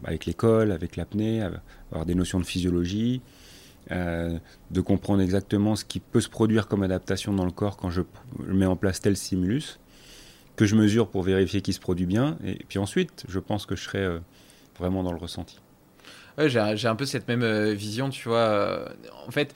avec 0.03 0.25
l'école, 0.25 0.71
avec 0.71 0.95
l'apnée, 0.95 1.41
avoir 1.91 2.05
des 2.05 2.15
notions 2.15 2.39
de 2.39 2.45
physiologie, 2.45 3.21
euh, 3.91 4.37
de 4.69 4.81
comprendre 4.81 5.21
exactement 5.21 5.75
ce 5.75 5.83
qui 5.83 5.99
peut 5.99 6.21
se 6.21 6.29
produire 6.29 6.67
comme 6.67 6.83
adaptation 6.83 7.33
dans 7.33 7.45
le 7.45 7.51
corps 7.51 7.77
quand 7.77 7.89
je 7.89 8.01
mets 8.39 8.65
en 8.65 8.75
place 8.75 9.01
tel 9.01 9.17
stimulus, 9.17 9.79
que 10.55 10.65
je 10.65 10.75
mesure 10.75 11.09
pour 11.09 11.23
vérifier 11.23 11.61
qu'il 11.61 11.73
se 11.73 11.79
produit 11.79 12.05
bien. 12.05 12.37
Et, 12.45 12.55
puis 12.67 12.79
ensuite, 12.79 13.25
je 13.27 13.39
pense 13.39 13.65
que 13.65 13.75
je 13.75 13.83
serai 13.83 14.07
vraiment 14.79 15.03
dans 15.03 15.11
le 15.11 15.19
ressenti. 15.19 15.59
J'ai 16.37 16.87
un 16.87 16.95
peu 16.95 17.05
cette 17.05 17.27
même 17.27 17.71
vision, 17.71 18.09
tu 18.09 18.29
vois. 18.29 18.89
en 19.27 19.31
fait, 19.31 19.53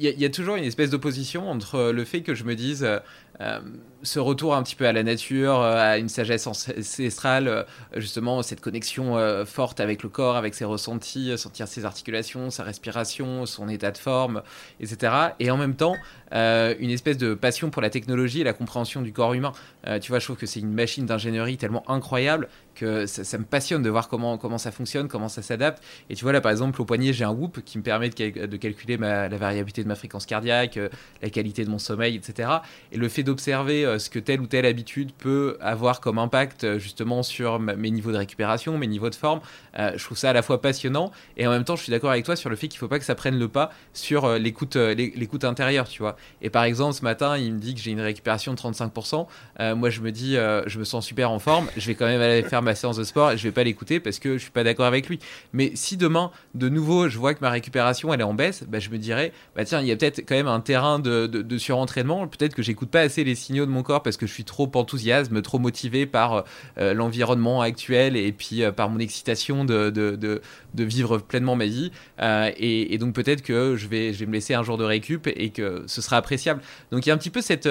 il 0.00 0.20
y, 0.20 0.24
a 0.24 0.30
toujours 0.30 0.56
une 0.56 0.64
espèce 0.64 0.90
d'opposition 0.90 1.50
entre 1.50 1.90
le 1.90 2.04
fait 2.04 2.22
que 2.22 2.34
je 2.34 2.44
me 2.44 2.54
dise 2.54 2.84
euh, 2.84 2.98
euh, 3.40 3.60
ce 4.02 4.18
retour 4.18 4.54
un 4.54 4.62
petit 4.62 4.76
peu 4.76 4.86
à 4.86 4.92
la 4.92 5.02
nature, 5.02 5.60
euh, 5.60 5.76
à 5.76 5.98
une 5.98 6.08
sagesse 6.08 6.46
ancestrale, 6.46 7.66
justement 7.96 8.42
cette 8.42 8.60
connexion 8.60 9.16
forte 9.44 9.80
avec 9.80 10.02
le 10.02 10.08
corps, 10.08 10.36
avec 10.36 10.54
ses 10.54 10.64
ressentis, 10.64 11.36
sentir 11.36 11.68
ses 11.68 11.84
articulations, 11.84 12.50
sa 12.50 12.62
respiration, 12.62 13.46
son 13.46 13.68
état 13.68 13.90
de 13.90 13.98
forme, 13.98 14.42
etc. 14.80 15.12
Et 15.40 15.50
en 15.50 15.56
même 15.56 15.74
temps, 15.74 15.96
une 16.32 16.90
espèce 16.90 17.18
de 17.18 17.34
passion 17.34 17.70
pour 17.70 17.82
la 17.82 17.90
technologie 17.90 18.40
et 18.40 18.44
la 18.44 18.52
compréhension 18.52 19.02
du 19.02 19.12
corps 19.12 19.34
humain. 19.34 19.52
tu 20.00 20.10
vois, 20.10 20.18
je 20.18 20.24
trouve 20.24 20.36
que 20.36 20.46
c'est 20.46 20.60
une 20.60 20.72
machine 20.72 21.06
d'ingénierie 21.06 21.56
tellement 21.56 21.88
incroyable 21.90 22.48
que 22.78 23.06
ça, 23.06 23.38
me 23.38 23.44
passionne 23.44 23.82
de 23.82 23.90
voir 23.90 24.08
comment, 24.08 24.38
comment 24.38 24.58
ça 24.58 24.70
fonctionne, 24.70 25.08
comment 25.08 25.28
ça 25.28 25.42
s'adapte. 25.42 25.82
Et 26.10 26.14
tu 26.14 26.24
vois, 26.24 26.32
là, 26.32 26.40
par 26.40 26.52
exemple, 26.52 26.80
au 26.80 26.84
poignet, 26.84 27.12
j'ai 27.12 27.24
un 27.24 27.30
Whoop 27.30 27.60
qui 27.64 27.78
me 27.78 27.82
permet 27.82 28.08
de, 28.08 28.56
calculer 28.56 28.96
la 28.96 29.28
variabilité 29.28 29.82
de 29.82 29.88
ma 29.88 29.94
fréquence 29.94 30.26
cardiaque, 30.26 30.76
euh, 30.76 30.88
la 31.22 31.30
qualité 31.30 31.64
de 31.64 31.70
mon 31.70 31.78
sommeil, 31.78 32.16
etc. 32.16 32.48
Et 32.92 32.96
le 32.96 33.08
fait 33.08 33.22
d'observer 33.22 33.84
euh, 33.84 33.98
ce 33.98 34.10
que 34.10 34.18
telle 34.18 34.40
ou 34.40 34.46
telle 34.46 34.66
habitude 34.66 35.12
peut 35.12 35.56
avoir 35.60 36.00
comme 36.00 36.18
impact, 36.18 36.64
euh, 36.64 36.78
justement, 36.78 37.22
sur 37.22 37.58
mes 37.58 37.90
niveaux 37.90 38.12
de 38.12 38.16
récupération, 38.16 38.78
mes 38.78 38.86
niveaux 38.86 39.10
de 39.10 39.14
forme, 39.14 39.40
je 39.76 40.02
trouve 40.02 40.18
ça 40.18 40.30
à 40.30 40.32
la 40.32 40.42
fois 40.42 40.60
passionnant 40.60 41.12
et 41.36 41.46
en 41.46 41.50
même 41.50 41.64
temps, 41.64 41.76
je 41.76 41.82
suis 41.82 41.90
d'accord 41.90 42.10
avec 42.10 42.24
toi 42.24 42.36
sur 42.36 42.50
le 42.50 42.56
fait 42.56 42.68
qu'il 42.68 42.76
ne 42.76 42.80
faut 42.80 42.88
pas 42.88 42.98
que 42.98 43.04
ça 43.04 43.14
prenne 43.14 43.38
le 43.38 43.48
pas 43.48 43.70
sur 43.92 44.38
l'écoute 44.38 44.76
l'écoute 44.76 45.44
intérieure, 45.44 45.88
tu 45.88 46.02
vois. 46.02 46.16
Et 46.42 46.50
par 46.50 46.64
exemple, 46.64 46.94
ce 46.94 47.02
matin, 47.02 47.36
il 47.36 47.54
me 47.54 47.58
dit 47.58 47.74
que 47.74 47.80
j'ai 47.80 47.90
une 47.90 48.00
récupération 48.00 48.52
de 48.54 48.58
35%. 48.58 49.26
moi, 49.74 49.90
je 49.90 50.00
me 50.00 50.10
dis, 50.10 50.34
je 50.34 50.78
me 50.78 50.84
sens 50.84 51.06
super 51.06 51.30
en 51.30 51.38
forme, 51.38 51.68
je 51.76 51.86
vais 51.86 51.94
quand 51.94 52.06
même 52.06 52.20
aller 52.20 52.42
faire 52.42 52.62
ma 52.62 52.67
séance 52.74 52.96
de 52.96 53.04
sport 53.04 53.28
je 53.36 53.42
vais 53.42 53.52
pas 53.52 53.64
l'écouter 53.64 54.00
parce 54.00 54.18
que 54.18 54.34
je 54.34 54.42
suis 54.42 54.50
pas 54.50 54.64
d'accord 54.64 54.86
avec 54.86 55.08
lui. 55.08 55.18
Mais 55.52 55.72
si 55.74 55.96
demain, 55.96 56.30
de 56.54 56.68
nouveau, 56.68 57.08
je 57.08 57.18
vois 57.18 57.34
que 57.34 57.40
ma 57.40 57.50
récupération 57.50 58.12
elle 58.12 58.20
est 58.20 58.24
en 58.24 58.34
baisse, 58.34 58.64
bah, 58.68 58.78
je 58.78 58.90
me 58.90 58.98
dirais, 58.98 59.32
bah 59.56 59.64
tiens, 59.64 59.80
il 59.80 59.86
y 59.86 59.92
a 59.92 59.96
peut-être 59.96 60.20
quand 60.20 60.34
même 60.34 60.48
un 60.48 60.60
terrain 60.60 60.98
de, 60.98 61.26
de, 61.26 61.58
surentraînement. 61.58 62.26
Peut-être 62.26 62.54
que 62.54 62.62
j'écoute 62.62 62.90
pas 62.90 63.00
assez 63.00 63.24
les 63.24 63.34
signaux 63.34 63.66
de 63.66 63.70
mon 63.70 63.82
corps 63.82 64.02
parce 64.02 64.16
que 64.16 64.26
je 64.26 64.32
suis 64.32 64.44
trop 64.44 64.70
enthousiaste, 64.74 65.30
trop 65.42 65.58
motivé 65.58 66.06
par 66.06 66.44
euh, 66.78 66.94
l'environnement 66.94 67.62
actuel 67.62 68.16
et 68.16 68.32
puis 68.32 68.62
euh, 68.62 68.72
par 68.72 68.90
mon 68.90 68.98
excitation 68.98 69.64
de, 69.64 69.90
de, 69.90 70.40
vivre 70.74 71.18
pleinement 71.18 71.56
ma 71.56 71.66
vie. 71.66 71.90
Euh, 72.20 72.50
et, 72.56 72.96
donc 72.98 73.14
peut-être 73.14 73.42
que 73.42 73.76
je 73.76 73.88
vais, 73.88 74.12
je 74.12 74.20
vais 74.20 74.26
me 74.26 74.32
laisser 74.32 74.54
un 74.54 74.62
jour 74.62 74.78
de 74.78 74.84
récup 74.84 75.26
et 75.26 75.50
que 75.50 75.84
ce 75.86 76.00
sera 76.00 76.16
appréciable. 76.16 76.60
Donc 76.90 77.06
il 77.06 77.08
y 77.08 77.12
a 77.12 77.14
un 77.14 77.18
petit 77.18 77.30
peu 77.30 77.40
cette, 77.40 77.68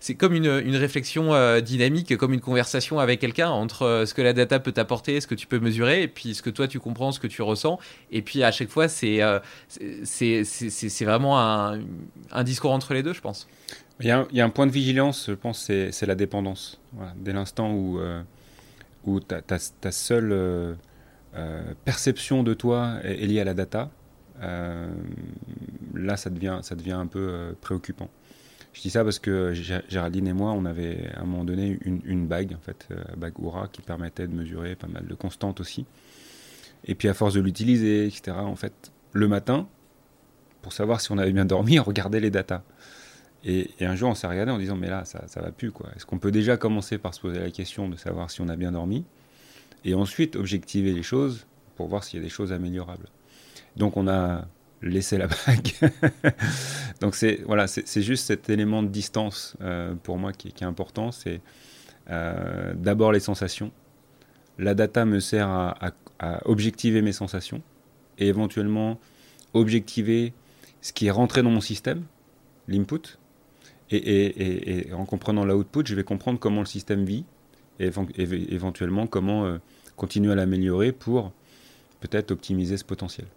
c'est 0.00 0.14
comme 0.14 0.34
une, 0.34 0.62
une 0.64 0.76
réflexion 0.76 1.32
dynamique, 1.60 2.16
comme 2.16 2.32
une 2.32 2.40
conversation 2.40 2.98
avec 2.98 3.20
quelqu'un 3.20 3.48
entre 3.48 4.04
ce 4.06 4.14
que 4.14 4.22
la 4.22 4.32
data 4.38 4.58
peut 4.58 4.72
t'apporter, 4.72 5.20
ce 5.20 5.26
que 5.26 5.34
tu 5.34 5.46
peux 5.46 5.58
mesurer, 5.58 6.02
et 6.02 6.08
puis 6.08 6.34
ce 6.34 6.42
que 6.42 6.50
toi 6.50 6.66
tu 6.66 6.80
comprends, 6.80 7.12
ce 7.12 7.20
que 7.20 7.26
tu 7.26 7.42
ressens. 7.42 7.78
Et 8.10 8.22
puis 8.22 8.42
à 8.42 8.50
chaque 8.50 8.70
fois, 8.70 8.88
c'est 8.88 9.22
euh, 9.22 9.40
vraiment 11.00 11.38
un, 11.40 11.80
un, 12.32 12.44
discours 12.44 12.72
entre 12.72 12.94
les 12.94 13.02
deux, 13.02 13.12
je 13.12 13.20
pense. 13.20 13.46
Il 14.00 14.06
y, 14.06 14.10
a 14.10 14.44
un, 14.44 14.50
point 14.50 14.66
de 14.66 14.70
vigilance, 14.70 15.26
je 15.28 15.34
pense, 15.34 15.64
c'est 15.64 16.06
la 16.06 16.14
dépendance. 16.14 16.80
Dès 17.16 17.32
l'instant 17.32 17.72
où, 17.72 17.98
euh, 17.98 18.22
où 19.04 19.18
ta, 19.18 19.42
ta, 19.42 19.90
seule 19.90 20.30
euh, 20.32 20.74
perception 21.84 22.44
de 22.44 22.54
toi 22.54 22.98
est, 23.02 23.26
liée 23.26 23.40
à 23.40 23.44
la 23.44 23.54
data, 23.54 23.90
là, 24.40 26.16
ça 26.16 26.30
devient, 26.30 26.60
ça 26.62 26.76
devient 26.76 26.92
un 26.92 27.08
peu 27.08 27.56
préoccupant. 27.60 28.08
Je 28.78 28.82
dis 28.82 28.90
ça 28.90 29.02
parce 29.02 29.18
que 29.18 29.54
Géraldine 29.88 30.28
et 30.28 30.32
moi, 30.32 30.52
on 30.52 30.64
avait 30.64 31.10
à 31.16 31.22
un 31.22 31.24
moment 31.24 31.42
donné 31.42 31.80
une, 31.82 32.28
bague, 32.28 32.54
en 32.54 32.60
fait, 32.60 32.86
euh, 32.92 33.02
bague 33.16 33.36
Oura, 33.40 33.66
qui 33.66 33.82
permettait 33.82 34.28
de 34.28 34.32
mesurer 34.32 34.76
pas 34.76 34.86
mal 34.86 35.04
de 35.04 35.14
constantes 35.16 35.58
aussi. 35.58 35.84
Et 36.84 36.94
puis 36.94 37.08
à 37.08 37.14
force 37.14 37.34
de 37.34 37.40
l'utiliser, 37.40 38.06
etc., 38.06 38.36
en 38.36 38.54
fait, 38.54 38.92
le 39.14 39.26
matin, 39.26 39.66
pour 40.62 40.72
savoir 40.72 41.00
si 41.00 41.10
on 41.10 41.18
avait 41.18 41.32
bien 41.32 41.44
dormi, 41.44 41.80
on 41.80 41.82
regardait 41.82 42.20
les 42.20 42.30
datas. 42.30 42.62
Et, 43.44 43.68
un 43.80 43.96
jour, 43.96 44.10
on 44.10 44.14
s'est 44.14 44.28
regardé 44.28 44.52
en 44.52 44.58
disant, 44.58 44.76
mais 44.76 44.90
là, 44.90 45.04
ça, 45.04 45.26
ça 45.26 45.42
va 45.42 45.50
plus, 45.50 45.72
quoi. 45.72 45.90
Est-ce 45.96 46.06
qu'on 46.06 46.20
peut 46.20 46.30
déjà 46.30 46.56
commencer 46.56 46.98
par 46.98 47.14
se 47.14 47.20
poser 47.20 47.40
la 47.40 47.50
question 47.50 47.88
de 47.88 47.96
savoir 47.96 48.30
si 48.30 48.42
on 48.42 48.48
a 48.48 48.54
bien 48.54 48.70
dormi 48.70 49.04
Et 49.84 49.94
ensuite, 49.94 50.36
objectiver 50.36 50.92
les 50.92 51.02
choses 51.02 51.48
pour 51.74 51.88
voir 51.88 52.04
s'il 52.04 52.20
y 52.20 52.22
a 52.22 52.24
des 52.24 52.30
choses 52.30 52.52
améliorables? 52.52 53.08
Donc, 53.74 53.96
on 53.96 54.06
a 54.06 54.46
laisser 54.82 55.18
la 55.18 55.26
bague. 55.26 55.72
Donc 57.00 57.14
c'est 57.14 57.40
voilà, 57.46 57.66
c'est 57.66 58.02
juste 58.02 58.26
cet 58.26 58.48
élément 58.50 58.82
de 58.82 58.88
distance 58.88 59.56
euh, 59.60 59.94
pour 60.02 60.18
moi 60.18 60.32
qui, 60.32 60.48
est 60.48 60.62
important. 60.62 61.12
C'est 61.12 61.40
euh, 62.10 62.72
d'abord 62.74 63.12
les 63.12 63.20
sensations. 63.20 63.72
La 64.58 64.74
data 64.74 65.04
me 65.04 65.20
sert 65.20 65.48
à, 65.48 65.92
objectiver 66.46 67.00
mes 67.00 67.12
sensations 67.12 67.62
et 68.18 68.26
éventuellement 68.26 68.98
objectiver 69.54 70.32
ce 70.80 70.92
qui 70.92 71.06
est 71.06 71.12
rentré 71.12 71.44
dans 71.44 71.50
mon 71.50 71.60
système, 71.60 72.04
l'input. 72.66 73.18
Et, 73.90 74.88
en 74.92 75.06
comprenant 75.06 75.44
l'output, 75.44 75.86
je 75.86 75.94
vais 75.94 76.02
comprendre 76.02 76.40
comment 76.40 76.60
le 76.60 76.66
système 76.66 77.04
vit 77.04 77.24
et 77.78 77.88
éventuellement 78.52 79.06
comment 79.06 79.44
euh, 79.44 79.58
continuer 79.94 80.32
à 80.32 80.34
l'améliorer 80.34 80.90
pour 80.90 81.32
peut-être 82.00 82.32
optimiser 82.32 82.76
ce 82.76 82.84
potentiel. 82.84 83.28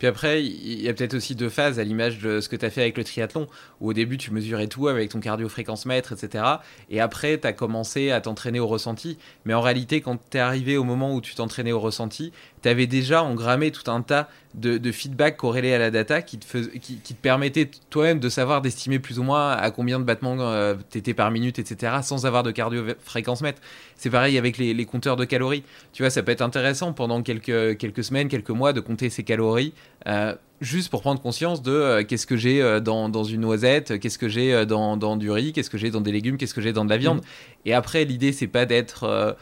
Puis 0.00 0.08
après, 0.08 0.42
il 0.42 0.80
y 0.80 0.88
a 0.88 0.94
peut-être 0.94 1.12
aussi 1.12 1.34
deux 1.34 1.50
phases 1.50 1.78
à 1.78 1.84
l'image 1.84 2.20
de 2.20 2.40
ce 2.40 2.48
que 2.48 2.56
tu 2.56 2.64
as 2.64 2.70
fait 2.70 2.80
avec 2.80 2.96
le 2.96 3.04
triathlon, 3.04 3.46
où 3.82 3.90
au 3.90 3.92
début 3.92 4.16
tu 4.16 4.30
mesurais 4.30 4.66
tout 4.66 4.88
avec 4.88 5.10
ton 5.10 5.20
cardio-fréquence 5.20 5.84
mètre, 5.84 6.14
etc. 6.14 6.42
Et 6.88 7.00
après, 7.00 7.38
tu 7.38 7.46
as 7.46 7.52
commencé 7.52 8.10
à 8.10 8.22
t'entraîner 8.22 8.60
au 8.60 8.66
ressenti. 8.66 9.18
Mais 9.44 9.52
en 9.52 9.60
réalité, 9.60 10.00
quand 10.00 10.16
tu 10.30 10.38
es 10.38 10.40
arrivé 10.40 10.78
au 10.78 10.84
moment 10.84 11.14
où 11.14 11.20
tu 11.20 11.34
t'entraînais 11.34 11.72
au 11.72 11.80
ressenti, 11.80 12.32
tu 12.62 12.68
avais 12.68 12.86
déjà 12.86 13.22
engrammé 13.22 13.70
tout 13.70 13.90
un 13.90 14.02
tas 14.02 14.28
de, 14.54 14.78
de 14.78 14.92
feedback 14.92 15.36
corrélés 15.36 15.72
à 15.74 15.78
la 15.78 15.90
data 15.90 16.22
qui 16.22 16.38
te, 16.38 16.58
qui, 16.78 16.96
te 16.96 17.12
permettait 17.14 17.70
toi-même 17.88 18.18
de 18.18 18.28
savoir 18.28 18.62
d'estimer 18.62 18.98
plus 18.98 19.18
ou 19.18 19.22
moins 19.22 19.52
à 19.52 19.70
combien 19.70 20.00
de 20.00 20.04
battements 20.04 20.36
euh, 20.40 20.74
tu 20.90 20.98
étais 20.98 21.14
par 21.14 21.30
minute, 21.30 21.58
etc., 21.58 21.98
sans 22.02 22.26
avoir 22.26 22.42
de 22.42 22.50
cardio-fréquence 22.50 23.42
mètre. 23.42 23.60
C'est 23.96 24.10
pareil 24.10 24.38
avec 24.38 24.58
les, 24.58 24.84
compteurs 24.86 25.16
de 25.16 25.24
calories. 25.24 25.62
Tu 25.92 26.02
vois, 26.02 26.10
ça 26.10 26.22
peut 26.22 26.32
être 26.32 26.42
intéressant 26.42 26.92
pendant 26.92 27.22
quelques, 27.22 27.76
quelques 27.78 28.02
semaines, 28.02 28.28
quelques 28.28 28.50
mois 28.50 28.72
de 28.72 28.80
compter 28.80 29.08
ses 29.08 29.22
calories. 29.22 29.72
Euh, 30.08 30.34
juste 30.60 30.90
pour 30.90 31.00
prendre 31.00 31.20
conscience 31.20 31.62
de 31.62 31.70
euh, 31.70 32.04
qu'est-ce 32.04 32.26
que 32.26 32.36
j'ai 32.36 32.80
dans, 32.80 33.08
dans, 33.08 33.24
une 33.24 33.42
noisette, 33.42 34.00
qu'est-ce 34.00 34.18
que 34.18 34.28
j'ai 34.28 34.66
dans, 34.66 34.96
dans, 34.96 35.16
du 35.16 35.30
riz, 35.30 35.52
qu'est-ce 35.52 35.70
que 35.70 35.78
j'ai 35.78 35.90
dans 35.90 36.00
des 36.00 36.12
légumes, 36.12 36.38
qu'est-ce 36.38 36.54
que 36.54 36.60
j'ai 36.60 36.72
dans 36.72 36.84
de 36.84 36.90
la 36.90 36.96
viande. 36.96 37.18
Mmh. 37.18 37.66
Et 37.66 37.74
après, 37.74 38.04
l'idée, 38.04 38.32
c'est 38.32 38.48
pas 38.48 38.66
d'être 38.66 39.36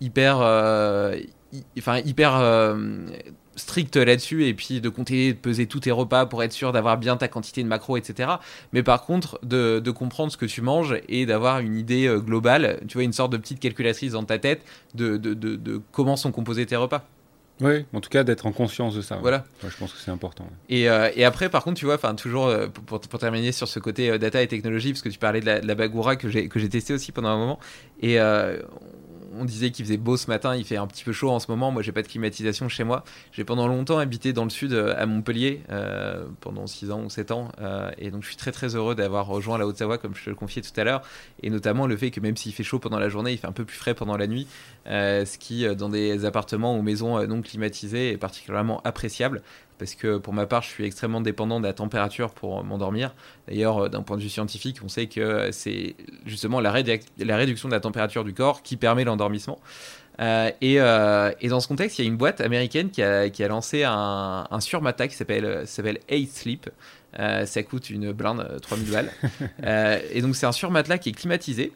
hyper 0.00 0.42
enfin 1.78 1.98
hyper 1.98 2.40
strict 3.56 3.96
là-dessus 3.96 4.46
et 4.46 4.54
puis 4.54 4.80
de 4.80 4.88
compter, 4.88 5.32
de 5.32 5.38
peser 5.38 5.66
tous 5.66 5.80
tes 5.80 5.90
repas 5.90 6.26
pour 6.26 6.42
être 6.42 6.52
sûr 6.52 6.72
d'avoir 6.72 6.98
bien 6.98 7.16
ta 7.16 7.26
quantité 7.26 7.62
de 7.62 7.68
macros, 7.68 7.96
etc. 7.96 8.30
Mais 8.72 8.82
par 8.82 9.02
contre, 9.04 9.40
de, 9.42 9.80
comprendre 9.90 10.30
ce 10.30 10.36
que 10.36 10.46
tu 10.46 10.60
manges 10.60 10.94
et 11.08 11.24
d'avoir 11.24 11.60
une 11.60 11.76
idée 11.76 12.06
euh, 12.06 12.20
globale, 12.20 12.80
tu 12.86 12.94
vois, 12.98 13.04
une 13.04 13.14
sorte 13.14 13.32
de 13.32 13.38
petite 13.38 13.60
calculatrice 13.60 14.12
dans 14.12 14.24
ta 14.24 14.38
tête 14.38 14.62
de, 14.94 15.16
de, 15.16 15.80
comment 15.90 16.16
sont 16.16 16.32
composés 16.32 16.66
tes 16.66 16.76
repas. 16.76 17.06
Oui, 17.62 17.86
en 17.94 18.02
tout 18.02 18.10
cas 18.10 18.22
d'être 18.22 18.44
en 18.44 18.52
conscience 18.52 18.94
de 18.94 19.00
ça. 19.00 19.16
Voilà. 19.16 19.46
je 19.66 19.74
pense 19.78 19.90
que 19.90 19.98
c'est 19.98 20.10
important. 20.10 20.46
Et, 20.68 20.90
euh, 20.90 21.08
et, 21.16 21.24
après, 21.24 21.48
par 21.48 21.64
contre, 21.64 21.78
tu 21.78 21.86
vois, 21.86 21.94
enfin 21.94 22.14
toujours 22.14 22.48
euh, 22.48 22.66
pour, 22.66 23.00
pour, 23.00 23.18
terminer 23.18 23.50
sur 23.50 23.66
ce 23.66 23.78
côté 23.78 24.18
data 24.18 24.42
et 24.42 24.46
technologie, 24.46 24.92
parce 24.92 25.00
que 25.00 25.08
tu 25.08 25.18
parlais 25.18 25.40
de 25.40 25.46
la, 25.46 25.60
de 25.60 25.66
la 25.66 25.74
Bagoura 25.74 26.16
que 26.16 26.28
j'ai 26.28 26.48
que 26.48 26.58
j'ai 26.58 26.68
testé 26.68 26.92
aussi 26.92 27.12
pendant 27.12 27.30
un 27.30 27.38
moment, 27.38 27.58
et 28.02 28.18
on 29.38 29.44
disait 29.44 29.70
qu'il 29.70 29.84
faisait 29.84 29.96
beau 29.96 30.16
ce 30.16 30.28
matin, 30.28 30.56
il 30.56 30.64
fait 30.64 30.76
un 30.76 30.86
petit 30.86 31.04
peu 31.04 31.12
chaud 31.12 31.30
en 31.30 31.38
ce 31.40 31.50
moment. 31.50 31.70
Moi, 31.70 31.82
j'ai 31.82 31.92
pas 31.92 32.02
de 32.02 32.08
climatisation 32.08 32.68
chez 32.68 32.84
moi. 32.84 33.04
J'ai 33.32 33.44
pendant 33.44 33.68
longtemps 33.68 33.98
habité 33.98 34.32
dans 34.32 34.44
le 34.44 34.50
sud 34.50 34.72
euh, 34.72 34.94
à 34.96 35.06
Montpellier, 35.06 35.62
euh, 35.70 36.24
pendant 36.40 36.66
6 36.66 36.90
ans 36.90 37.02
ou 37.02 37.10
7 37.10 37.30
ans. 37.30 37.50
Euh, 37.60 37.90
et 37.98 38.10
donc, 38.10 38.22
je 38.22 38.28
suis 38.28 38.36
très 38.36 38.52
très 38.52 38.74
heureux 38.74 38.94
d'avoir 38.94 39.26
rejoint 39.26 39.58
la 39.58 39.66
Haute-Savoie, 39.66 39.98
comme 39.98 40.14
je 40.14 40.24
te 40.24 40.30
le 40.30 40.36
confiais 40.36 40.62
tout 40.62 40.78
à 40.80 40.84
l'heure. 40.84 41.02
Et 41.42 41.50
notamment 41.50 41.86
le 41.86 41.96
fait 41.96 42.10
que 42.10 42.20
même 42.20 42.36
s'il 42.36 42.52
fait 42.52 42.64
chaud 42.64 42.78
pendant 42.78 42.98
la 42.98 43.08
journée, 43.08 43.32
il 43.32 43.38
fait 43.38 43.46
un 43.46 43.52
peu 43.52 43.64
plus 43.64 43.76
frais 43.76 43.94
pendant 43.94 44.16
la 44.16 44.26
nuit. 44.26 44.46
Ce 44.86 45.38
qui, 45.38 45.66
dans 45.76 45.88
des 45.88 46.24
appartements 46.24 46.76
ou 46.76 46.82
maisons 46.82 47.26
non 47.26 47.42
climatisées, 47.42 48.12
est 48.12 48.16
particulièrement 48.18 48.80
appréciable 48.84 49.42
parce 49.78 49.94
que 49.94 50.18
pour 50.18 50.32
ma 50.32 50.46
part, 50.46 50.62
je 50.62 50.68
suis 50.68 50.84
extrêmement 50.84 51.20
dépendant 51.20 51.60
de 51.60 51.66
la 51.66 51.72
température 51.72 52.30
pour 52.30 52.62
m'endormir. 52.64 53.14
D'ailleurs, 53.48 53.84
euh, 53.84 53.88
d'un 53.88 54.02
point 54.02 54.16
de 54.16 54.22
vue 54.22 54.28
scientifique, 54.28 54.78
on 54.84 54.88
sait 54.88 55.06
que 55.06 55.50
c'est 55.52 55.96
justement 56.24 56.60
la, 56.60 56.72
réduction 56.72 57.68
de 57.68 57.74
la 57.74 57.80
température 57.80 58.24
du 58.24 58.34
corps 58.34 58.62
qui 58.62 58.76
permet 58.76 59.04
l'endormissement. 59.04 59.58
Euh, 60.20 60.50
euh, 60.62 61.32
et, 61.40 61.48
dans 61.48 61.60
ce 61.60 61.68
contexte, 61.68 61.98
il 61.98 62.02
y 62.02 62.04
a 62.06 62.08
une 62.08 62.16
boîte 62.16 62.40
américaine 62.40 62.90
qui 62.90 63.02
a, 63.02 63.48
lancé 63.48 63.84
un, 63.84 64.46
un 64.50 64.60
surmata 64.60 65.08
qui 65.08 65.14
s'appelle 65.14 65.98
Eight 66.08 66.32
Sleep. 66.34 66.70
ça 67.14 67.62
coûte 67.62 67.90
une 67.90 68.12
blinde, 68.12 68.58
3000 68.62 68.90
balles. 68.90 69.12
et 70.12 70.22
donc, 70.22 70.36
c'est 70.36 70.46
un 70.46 70.52
surmatelas 70.52 70.98
qui 70.98 71.10
est 71.10 71.12
climatisé. 71.12 71.72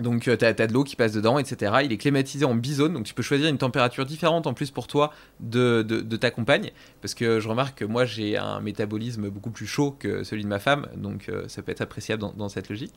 Donc 0.00 0.22
tu 0.22 0.30
as, 0.30 0.52
de 0.54 0.72
l'eau 0.72 0.84
qui 0.84 0.96
passe 0.96 1.12
dedans, 1.12 1.38
etc. 1.38 1.72
Il 1.84 1.92
est 1.92 1.98
climatisé 1.98 2.46
en 2.46 2.54
bizone, 2.54 2.94
donc 2.94 3.04
tu 3.04 3.12
peux 3.12 3.22
choisir 3.22 3.48
une 3.48 3.58
température 3.58 4.06
différente 4.06 4.46
en 4.46 4.54
plus 4.54 4.70
pour 4.70 4.86
toi 4.86 5.12
de, 5.40 5.82
ta 6.16 6.30
compagne. 6.30 6.70
Parce 7.02 7.14
que 7.14 7.40
je 7.40 7.48
remarque 7.48 7.78
que 7.78 7.84
moi 7.84 8.06
j'ai 8.06 8.38
un 8.38 8.60
métabolisme 8.60 9.28
beaucoup 9.28 9.50
plus 9.50 9.66
chaud 9.66 9.94
que 9.98 10.24
celui 10.24 10.44
de 10.44 10.48
ma 10.48 10.58
femme, 10.58 10.88
donc 10.96 11.28
euh, 11.28 11.44
ça 11.48 11.62
peut 11.62 11.72
être 11.72 11.82
appréciable 11.82 12.22
dans, 12.36 12.48
cette 12.48 12.70
logique. 12.70 12.94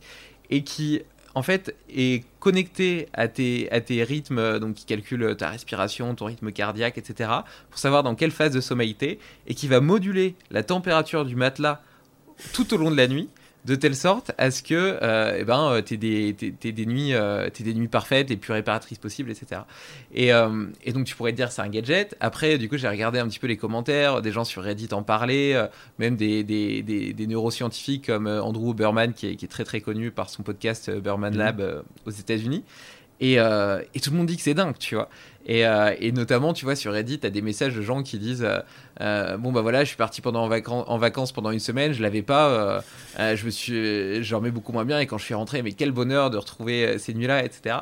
Et 0.50 0.64
qui 0.64 1.02
en 1.34 1.42
fait 1.42 1.76
est 1.90 2.24
connecté 2.40 3.10
à 3.12 3.28
tes, 3.28 3.70
à 3.72 3.82
tes 3.82 4.02
rythmes, 4.04 4.60
donc 4.60 4.76
qui 4.76 4.86
calcule 4.86 5.36
ta 5.38 5.50
respiration, 5.50 6.16
ton 6.16 6.26
rythme 6.26 6.54
cardiaque, 6.54 6.98
etc. 6.98 7.30
Pour 7.70 7.78
savoir 7.78 8.04
dans 8.04 8.16
quelle 8.16 8.32
phase 8.32 8.54
de 8.54 8.62
sommeil 8.62 8.96
t'es, 8.96 9.20
et 9.48 9.54
qui 9.54 9.68
va 9.68 9.82
moduler 9.82 10.36
la 10.50 10.64
température 10.64 11.26
du 11.26 11.36
matelas 11.36 11.82
tout 12.54 12.74
au 12.74 12.78
long 12.78 12.90
de 12.90 12.96
la 12.96 13.08
nuit 13.10 13.30
de 13.66 13.76
telle 13.76 13.96
sorte 13.96 14.32
à 14.38 14.52
ce 14.52 14.62
que 14.62 15.00
euh, 15.02 15.38
eh 15.40 15.44
ben, 15.44 15.72
euh, 15.72 15.82
tu 15.82 15.98
des, 15.98 16.34
des, 16.34 16.86
nuits, 16.86 17.14
euh, 17.14 17.50
des 17.60 17.74
nuits 17.74 17.88
parfaites, 17.88 18.30
les 18.30 18.38
plus 18.38 18.54
réparatrices 18.54 19.00
possibles, 19.00 19.32
etc. 19.32 19.62
Et, 20.14 20.30
et 20.84 20.94
donc 20.94 21.06
tu 21.06 21.16
pourrais 21.16 21.32
te 21.32 21.38
dire 21.38 21.52
c'est 21.52 21.62
un 21.62 21.70
gadget. 21.70 22.16
Après, 22.20 22.58
du 22.58 22.70
coup, 22.70 22.78
j'ai 22.78 22.88
regardé 22.88 23.20
un 23.20 23.28
petit 23.28 23.40
peu 23.40 23.48
les 23.48 23.58
commentaires, 23.58 24.22
des 24.22 24.32
gens 24.32 24.46
sur 24.46 24.64
Reddit 24.64 24.90
en 24.92 25.04
parlaient, 25.04 25.56
même 26.00 26.16
des, 26.16 26.44
des, 26.44 27.28
neuroscientifiques 27.28 28.08
comme 28.08 28.28
Andrew 28.28 28.74
Berman, 28.74 29.14
qui 29.14 29.28
est, 29.28 29.36
qui 29.36 29.46
est, 29.46 29.50
très 29.50 29.64
très 29.64 29.82
connu 29.82 30.12
par 30.12 30.30
son 30.30 30.44
podcast 30.44 30.92
Berman 30.92 31.34
mmh. 31.34 31.38
Lab 31.38 31.84
aux 32.06 32.12
États-Unis. 32.12 32.64
Et, 33.22 33.36
et, 33.36 34.00
tout 34.02 34.12
le 34.12 34.18
monde 34.18 34.28
dit 34.28 34.36
que 34.36 34.42
c'est 34.42 34.54
dingue, 34.54 34.78
tu 34.78 34.96
vois. 34.96 35.10
Et, 35.48 35.62
et, 35.62 36.12
notamment, 36.12 36.54
tu 36.54 36.66
vois, 36.66 36.76
sur 36.76 36.92
Reddit, 36.92 37.20
tu 37.20 37.28
as 37.28 37.30
des 37.30 37.42
messages 37.42 37.76
de 37.76 37.82
gens 37.82 38.04
qui 38.04 38.18
disent 38.18 38.46
euh, 39.02 39.36
bon 39.38 39.52
bah 39.52 39.62
voilà, 39.62 39.84
je 39.84 39.90
suis 39.90 39.98
parti 39.98 40.22
pendant 40.22 40.44
en, 40.44 40.48
vacances, 40.48 40.86
en 40.88 40.98
vacances 40.98 41.32
pendant 41.32 41.52
une 41.52 41.60
semaine, 41.60 41.92
je 41.92 42.02
l'avais 42.02 42.22
pas, 42.22 42.50
euh, 42.50 42.82
euh, 43.20 43.36
je 43.36 43.46
me 43.46 43.50
suis, 43.50 44.24
je 44.24 44.30
dormais 44.30 44.52
beaucoup 44.52 44.72
moins 44.72 44.86
bien 44.86 45.00
et 45.00 45.06
quand 45.06 45.18
je 45.18 45.26
suis 45.26 45.34
rentré, 45.34 45.62
mais 45.62 45.74
quel 45.74 45.92
bonheur 45.92 46.30
de 46.30 46.38
retrouver 46.38 46.98
ces 46.98 47.14
nuits-là, 47.14 47.44
etc. 47.44 47.76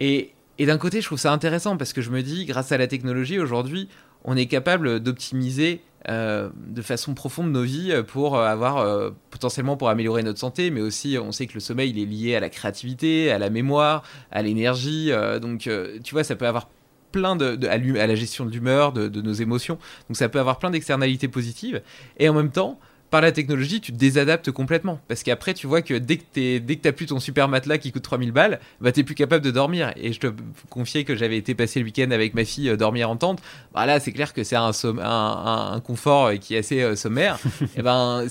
Et, 0.00 0.32
et 0.58 0.66
d'un 0.66 0.78
côté, 0.78 1.00
je 1.00 1.06
trouve 1.06 1.18
ça 1.18 1.32
intéressant 1.32 1.76
parce 1.76 1.92
que 1.92 2.00
je 2.00 2.10
me 2.10 2.22
dis, 2.22 2.46
grâce 2.46 2.72
à 2.72 2.78
la 2.78 2.86
technologie 2.86 3.38
aujourd'hui, 3.38 3.88
on 4.24 4.36
est 4.36 4.46
capable 4.46 5.00
d'optimiser 5.00 5.82
de 6.08 6.82
façon 6.82 7.14
profonde 7.14 7.52
nos 7.52 7.62
vies 7.62 7.92
pour 8.06 8.38
avoir 8.38 9.12
potentiellement 9.30 9.76
pour 9.76 9.88
améliorer 9.90 10.22
notre 10.22 10.38
santé, 10.38 10.70
mais 10.70 10.80
aussi 10.80 11.18
on 11.22 11.32
sait 11.32 11.46
que 11.46 11.54
le 11.54 11.60
sommeil 11.60 11.90
il 11.90 11.98
est 11.98 12.06
lié 12.06 12.36
à 12.36 12.40
la 12.40 12.48
créativité, 12.48 13.30
à 13.30 13.38
la 13.38 13.50
mémoire, 13.50 14.02
à 14.30 14.42
l'énergie. 14.42 15.10
donc 15.40 15.68
tu 16.02 16.14
vois, 16.14 16.24
ça 16.24 16.34
peut 16.34 16.46
avoir 16.46 16.68
plein 17.12 17.36
de, 17.36 17.58
à, 17.66 18.06
la 18.06 18.14
gestion 18.14 18.44
de 18.44 18.50
l'humeur, 18.50 18.92
de, 18.92 19.20
nos 19.20 19.32
émotions. 19.32 19.78
Donc 20.08 20.16
ça 20.16 20.28
peut 20.28 20.40
avoir 20.40 20.58
plein 20.58 20.70
d'externalités 20.70 21.28
positives. 21.28 21.82
Et 22.18 22.28
en 22.28 22.34
même 22.34 22.50
temps, 22.50 22.78
par 23.10 23.20
la 23.20 23.32
technologie, 23.32 23.80
tu 23.80 23.92
te 23.92 23.96
désadaptes 23.96 24.50
complètement. 24.50 25.00
Parce 25.08 25.22
qu'après, 25.22 25.54
tu 25.54 25.66
vois 25.66 25.82
que 25.82 25.94
dès 25.94 26.18
que 26.18 26.24
tu 26.32 26.60
dès 26.60 26.76
que 26.76 26.88
plus 26.90 27.06
ton 27.06 27.20
super 27.20 27.48
matelas 27.48 27.78
qui 27.78 27.92
coûte 27.92 28.02
3000 28.02 28.32
balles, 28.32 28.60
bah 28.80 28.92
t'es 28.92 29.04
plus 29.04 29.14
capable 29.14 29.44
de 29.44 29.50
dormir. 29.50 29.92
Et 29.96 30.12
je 30.12 30.20
te 30.20 30.26
confiais 30.68 31.04
que 31.04 31.14
j'avais 31.14 31.36
été 31.36 31.54
passer 31.54 31.80
le 31.80 31.86
week-end 31.86 32.10
avec 32.10 32.34
ma 32.34 32.44
fille 32.44 32.68
euh, 32.68 32.76
dormir 32.76 33.10
en 33.10 33.16
tente. 33.16 33.40
Bah 33.74 33.86
là, 33.86 34.00
c'est 34.00 34.12
clair 34.12 34.32
que 34.32 34.44
c'est 34.44 34.56
un, 34.56 34.72
un, 34.84 35.72
un, 35.72 35.80
confort 35.80 36.32
qui 36.40 36.54
est 36.54 36.58
assez 36.58 36.82
euh, 36.82 36.96
sommaire. 36.96 37.38
et 37.76 37.82
ben 37.82 38.26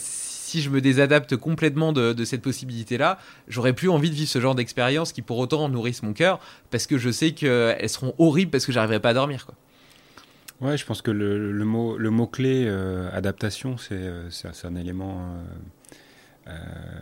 si 0.48 0.62
je 0.62 0.70
me 0.70 0.80
désadapte 0.80 1.36
complètement 1.36 1.92
de, 1.92 2.24
cette 2.24 2.42
possibilité-là, 2.42 3.20
j'aurais 3.50 3.74
plus 3.74 3.90
envie 3.90 4.10
de 4.10 4.16
vivre 4.16 4.30
ce 4.30 4.40
genre 4.40 4.56
d'expérience 4.56 5.12
qui 5.12 5.22
pour 5.22 5.38
autant 5.40 5.68
nourrissent 5.68 6.04
mon 6.04 6.14
cœur, 6.14 6.40
parce 6.72 6.88
que 6.88 6.98
je 6.98 7.10
sais 7.10 7.32
qu'elles 7.32 7.90
seront 7.90 8.14
horribles 8.18 8.50
parce 8.50 8.66
que 8.66 8.72
j'arriverai 8.72 9.02
pas 9.02 9.10
à 9.10 9.14
dormir. 9.14 9.46
Quoi. 9.46 9.56
Ouais, 10.60 10.76
je 10.76 10.86
pense 10.86 11.04
que 11.04 11.12
le, 11.12 11.66
mot, 11.66 11.98
le 11.98 12.10
mot 12.10 12.26
clé 12.26 12.66
euh, 12.68 13.12
adaptation, 13.14 13.78
c'est 13.78 13.94
euh, 13.94 14.30
un 14.64 14.76
élément, 14.76 15.36
euh, 16.48 16.52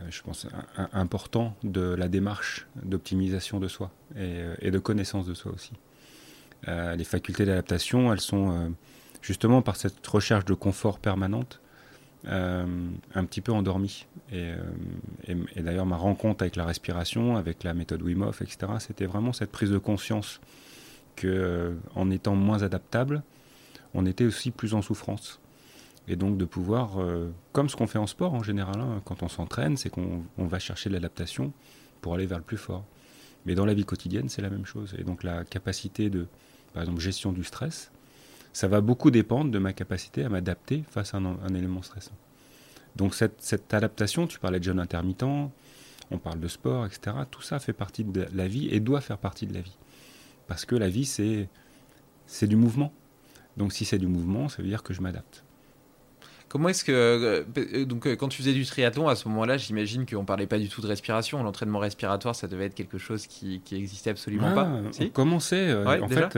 je 0.10 0.22
pense, 0.24 0.46
important 0.92 1.56
de 1.64 1.96
la 1.96 2.10
démarche 2.10 2.68
d'optimisation 2.84 3.62
de 3.62 3.70
soi 3.70 3.92
et, 4.18 4.72
de 4.72 4.80
connaissance 4.80 5.26
de 5.26 5.34
soi 5.34 5.54
aussi. 5.54 5.72
les 6.68 7.04
facultés 7.06 7.46
d'adaptation, 7.46 8.12
elles 8.12 8.20
sont 8.20 8.74
justement 9.22 9.62
par 9.62 9.78
cette 9.78 10.06
recherche 10.06 10.44
de 10.44 10.54
confort 10.54 11.00
permanente, 11.00 11.62
un 12.26 13.26
petit 13.26 13.40
peu 13.40 13.54
endormi. 13.54 14.06
Et, 14.34 14.52
d'ailleurs, 15.56 15.86
ma 15.86 15.96
rencontre 15.96 16.44
avec 16.44 16.58
la 16.58 16.66
respiration, 16.66 17.38
avec 17.38 17.64
la 17.64 17.74
méthode 17.74 18.02
Wim 18.02 18.24
Hof, 18.24 18.42
etc., 18.42 18.74
c'était 18.80 19.06
vraiment 19.06 19.32
cette 19.32 19.52
prise 19.52 19.72
de 19.72 19.78
conscience 19.78 20.42
que, 21.16 21.78
en 21.96 22.12
étant 22.12 22.36
moins 22.36 22.62
adaptable, 22.62 23.24
on 23.96 24.06
était 24.06 24.26
aussi 24.26 24.52
plus 24.52 24.74
en 24.74 24.82
souffrance. 24.82 25.40
Et 26.08 26.16
donc 26.16 26.38
de 26.38 26.46
pouvoir, 26.46 27.00
comme 27.52 27.68
ce 27.68 27.76
qu'on 27.76 27.88
fait 27.88 27.98
en 27.98 28.06
sport 28.06 28.36
en 28.36 28.44
général, 28.44 28.80
hein, 28.80 29.02
quand 29.06 29.24
on 29.24 29.28
s'entraîne, 29.28 29.76
c'est 29.76 29.90
qu'on 29.90 30.22
va 30.38 30.60
chercher 30.60 30.92
l'adaptation 30.92 31.52
pour 32.02 32.14
aller 32.14 32.28
vers 32.28 32.38
le 32.38 32.44
plus 32.44 32.58
fort. 32.58 32.86
Mais 33.46 33.56
dans 33.56 33.66
la 33.66 33.74
vie 33.74 33.86
quotidienne, 33.86 34.30
c'est 34.30 34.42
la 34.42 34.52
même 34.52 34.66
chose. 34.66 34.96
Et 35.00 35.04
donc 35.04 35.24
la 35.24 35.44
capacité 35.44 36.12
de, 36.12 36.28
par 36.74 36.84
exemple, 36.84 37.00
gestion 37.00 37.32
du 37.32 37.44
stress, 37.44 37.92
ça 38.54 38.68
va 38.68 38.82
beaucoup 38.82 39.12
dépendre 39.12 39.52
de 39.52 39.60
ma 39.60 39.74
capacité 39.74 40.24
à 40.24 40.30
m'adapter 40.30 40.84
face 40.90 41.14
à 41.14 41.18
un, 41.18 41.54
élément 41.56 41.82
stressant. 41.82 42.16
Donc 42.96 43.14
cette, 43.14 43.74
adaptation, 43.74 44.28
tu 44.28 44.40
parlais 44.40 44.60
de 44.60 44.64
jeûne 44.64 44.80
intermittent, 44.80 45.24
on 46.12 46.18
parle 46.18 46.40
de 46.40 46.48
sport, 46.48 46.86
etc. 46.86 47.18
Tout 47.30 47.42
ça 47.42 47.60
fait 47.60 47.74
partie 47.74 48.04
de 48.04 48.28
la 48.34 48.48
vie 48.48 48.70
et 48.70 48.80
doit 48.80 49.02
faire 49.02 49.18
partie 49.18 49.48
de 49.48 49.54
la 49.54 49.62
vie. 49.62 49.78
Parce 50.48 50.66
que 50.66 50.76
la 50.76 50.90
vie, 50.90 51.06
c'est 51.06 52.48
du 52.48 52.56
mouvement. 52.56 52.94
Donc 53.58 53.74
si 53.74 53.86
c'est 53.86 53.98
du 53.98 54.08
mouvement, 54.08 54.50
ça 54.50 54.62
veut 54.62 54.68
dire 54.68 54.84
que 54.84 54.94
je 54.94 55.02
m'adapte. 55.02 55.44
Comment 56.48 56.70
est-ce 56.70 56.86
que 56.86 56.92
euh, 57.58 57.86
donc 57.86 58.08
euh, 58.08 58.16
quand 58.16 58.30
tu 58.30 58.38
faisais 58.38 58.54
du 58.54 58.66
triathlon 58.66 59.10
à 59.10 59.16
ce 59.16 59.28
moment-là, 59.28 59.58
j'imagine 59.58 60.06
qu'on 60.06 60.24
parlait 60.24 60.48
pas 60.48 60.58
du 60.60 60.70
tout 60.70 60.80
de 60.80 60.88
respiration. 60.88 61.44
L'entraînement 61.44 61.80
respiratoire, 61.80 62.36
ça 62.36 62.48
devait 62.48 62.66
être 62.66 62.76
quelque 62.76 62.98
chose 62.98 63.28
qui, 63.28 63.62
qui 63.66 63.76
existait 63.76 64.12
absolument 64.12 64.48
ah, 64.52 64.56
pas. 64.56 64.82
Si 64.92 65.04
on 65.04 65.10
commençait. 65.10 65.68
Euh, 65.70 66.02
en 66.02 66.08
fait, 66.08 66.38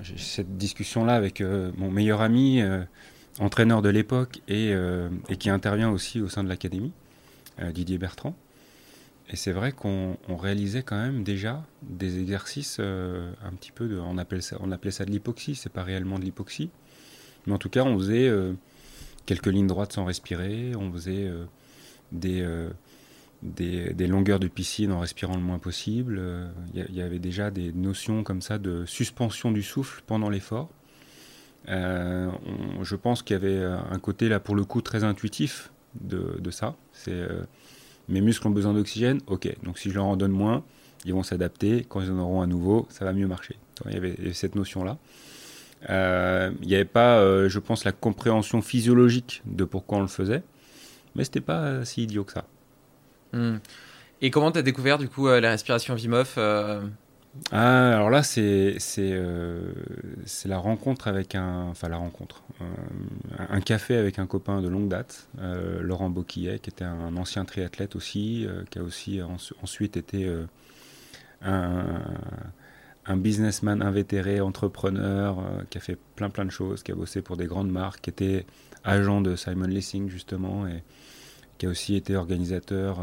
j'ai 0.00 0.16
cette 0.16 0.56
discussion-là 0.56 1.14
avec 1.14 1.42
euh, 1.42 1.70
mon 1.76 1.90
meilleur 1.90 2.22
ami, 2.22 2.62
entraîneur 3.38 3.82
de 3.82 3.90
l'époque 3.90 4.40
et, 4.48 4.72
et, 5.28 5.36
qui 5.36 5.50
intervient 5.50 5.90
aussi 5.90 6.22
au 6.22 6.28
sein 6.30 6.42
de 6.42 6.48
l'académie, 6.48 6.92
Didier 7.74 7.98
Bertrand. 7.98 8.34
Et 9.28 9.36
c'est 9.36 9.52
vrai 9.52 9.72
qu'on 9.72 10.16
réalisait 10.28 10.82
quand 10.82 10.96
même 10.96 11.24
déjà 11.24 11.64
des 11.82 12.20
exercices 12.20 12.78
un 12.78 13.52
petit 13.56 13.72
peu 13.72 13.88
de, 13.88 13.98
on 13.98 14.18
appelle 14.18 14.42
ça, 14.42 14.56
on 14.60 14.70
appelait 14.70 14.92
ça 14.92 15.04
de 15.04 15.10
l'hypoxie. 15.10 15.56
C'est 15.56 15.72
pas 15.72 15.82
réellement 15.82 16.18
de 16.18 16.24
l'hypoxie, 16.24 16.70
mais 17.46 17.52
en 17.52 17.58
tout 17.58 17.68
cas 17.68 17.82
on 17.82 17.98
faisait 17.98 18.30
quelques 19.26 19.48
lignes 19.48 19.66
droites 19.66 19.92
sans 19.92 20.04
respirer, 20.04 20.76
on 20.76 20.92
faisait 20.92 21.28
des 22.12 22.46
des, 23.42 24.06
longueurs 24.06 24.40
de 24.40 24.48
piscine 24.48 24.92
en 24.92 25.00
respirant 25.00 25.36
le 25.36 25.42
moins 25.42 25.58
possible. 25.58 26.20
Il 26.74 26.80
euh, 26.80 26.86
y, 26.90 27.00
avait 27.00 27.18
déjà 27.18 27.50
des 27.50 27.72
notions 27.72 28.22
comme 28.22 28.42
ça 28.42 28.58
de 28.58 28.84
suspension 28.86 29.50
du 29.50 29.62
souffle 29.62 30.02
pendant 30.06 30.30
l'effort. 30.30 30.70
Euh, 31.68 32.30
je 32.82 32.96
pense 32.96 33.22
qu'il 33.22 33.34
y 33.34 33.36
avait 33.36 33.64
un 33.64 33.98
côté 33.98 34.28
là 34.28 34.38
pour 34.38 34.54
le 34.54 34.64
coup 34.64 34.82
très 34.82 35.04
intuitif 35.04 35.70
de, 36.00 36.50
ça. 36.50 36.76
C'est 36.92 37.12
euh, 37.12 37.44
mes 38.08 38.20
muscles 38.20 38.46
ont 38.48 38.50
besoin 38.50 38.72
d'oxygène, 38.72 39.20
ok. 39.26 39.48
Donc 39.62 39.78
si 39.78 39.90
je 39.90 39.94
leur 39.94 40.04
en 40.04 40.16
donne 40.16 40.32
moins, 40.32 40.64
ils 41.04 41.12
vont 41.12 41.22
s'adapter. 41.22 41.86
Quand 41.88 42.00
ils 42.00 42.10
en 42.10 42.18
auront 42.18 42.40
à 42.42 42.46
nouveau, 42.46 42.86
ça 42.90 43.04
va 43.04 43.12
mieux 43.12 43.26
marcher. 43.26 43.56
il 43.86 43.92
y 43.92 43.96
avait 43.96 44.32
cette 44.32 44.54
notion 44.54 44.84
là. 44.84 44.98
Il 45.88 46.66
n'y 46.66 46.74
avait 46.74 46.84
pas, 46.84 47.48
je 47.48 47.58
pense, 47.58 47.84
la 47.84 47.92
compréhension 47.92 48.62
physiologique 48.62 49.42
de 49.46 49.64
pourquoi 49.64 49.98
on 49.98 50.02
le 50.02 50.08
faisait, 50.08 50.42
mais 51.14 51.24
c'était 51.24 51.40
pas 51.40 51.84
si 51.84 52.04
idiot 52.04 52.24
que 52.24 52.32
ça. 52.32 52.44
Hmm. 53.32 53.58
Et 54.22 54.30
comment 54.30 54.50
tu 54.50 54.58
as 54.58 54.62
découvert 54.62 54.98
du 54.98 55.08
coup 55.08 55.28
la 55.28 55.50
respiration 55.50 55.94
Vimoff 55.94 56.38
ah, 57.52 57.94
alors 57.94 58.10
là, 58.10 58.22
c'est 58.22 58.76
euh, 58.98 59.72
c'est 60.24 60.48
la 60.48 60.58
rencontre 60.58 61.06
avec 61.08 61.34
un. 61.34 61.68
Enfin, 61.70 61.88
la 61.88 61.96
rencontre. 61.96 62.42
Euh, 62.60 62.64
un 63.48 63.60
café 63.60 63.96
avec 63.96 64.18
un 64.18 64.26
copain 64.26 64.60
de 64.60 64.68
longue 64.68 64.88
date, 64.88 65.28
euh, 65.38 65.80
Laurent 65.80 66.10
Boquillet, 66.10 66.58
qui 66.58 66.70
était 66.70 66.84
un 66.84 67.16
ancien 67.16 67.44
triathlète 67.44 67.94
aussi, 67.94 68.46
qui 68.70 68.78
a 68.78 68.82
aussi 68.82 69.20
ensuite 69.62 69.96
été 69.96 70.28
un, 71.42 72.00
un, 73.06 73.16
businessman 73.16 73.80
invétéré, 73.80 74.40
entrepreneur, 74.40 75.38
qui 75.70 75.78
a 75.78 75.80
fait 75.80 75.98
plein 76.16 76.30
plein 76.30 76.44
de 76.44 76.50
choses, 76.50 76.82
qui 76.82 76.92
a 76.92 76.94
bossé 76.94 77.22
pour 77.22 77.36
des 77.36 77.46
grandes 77.46 77.70
marques, 77.70 78.00
qui 78.02 78.10
était 78.10 78.46
agent 78.84 79.20
de 79.20 79.36
Simon 79.36 79.66
Lessing 79.66 80.08
justement, 80.08 80.66
et 80.66 80.82
qui 81.58 81.66
a 81.66 81.68
aussi 81.68 81.94
été 81.94 82.16
organisateur 82.16 83.00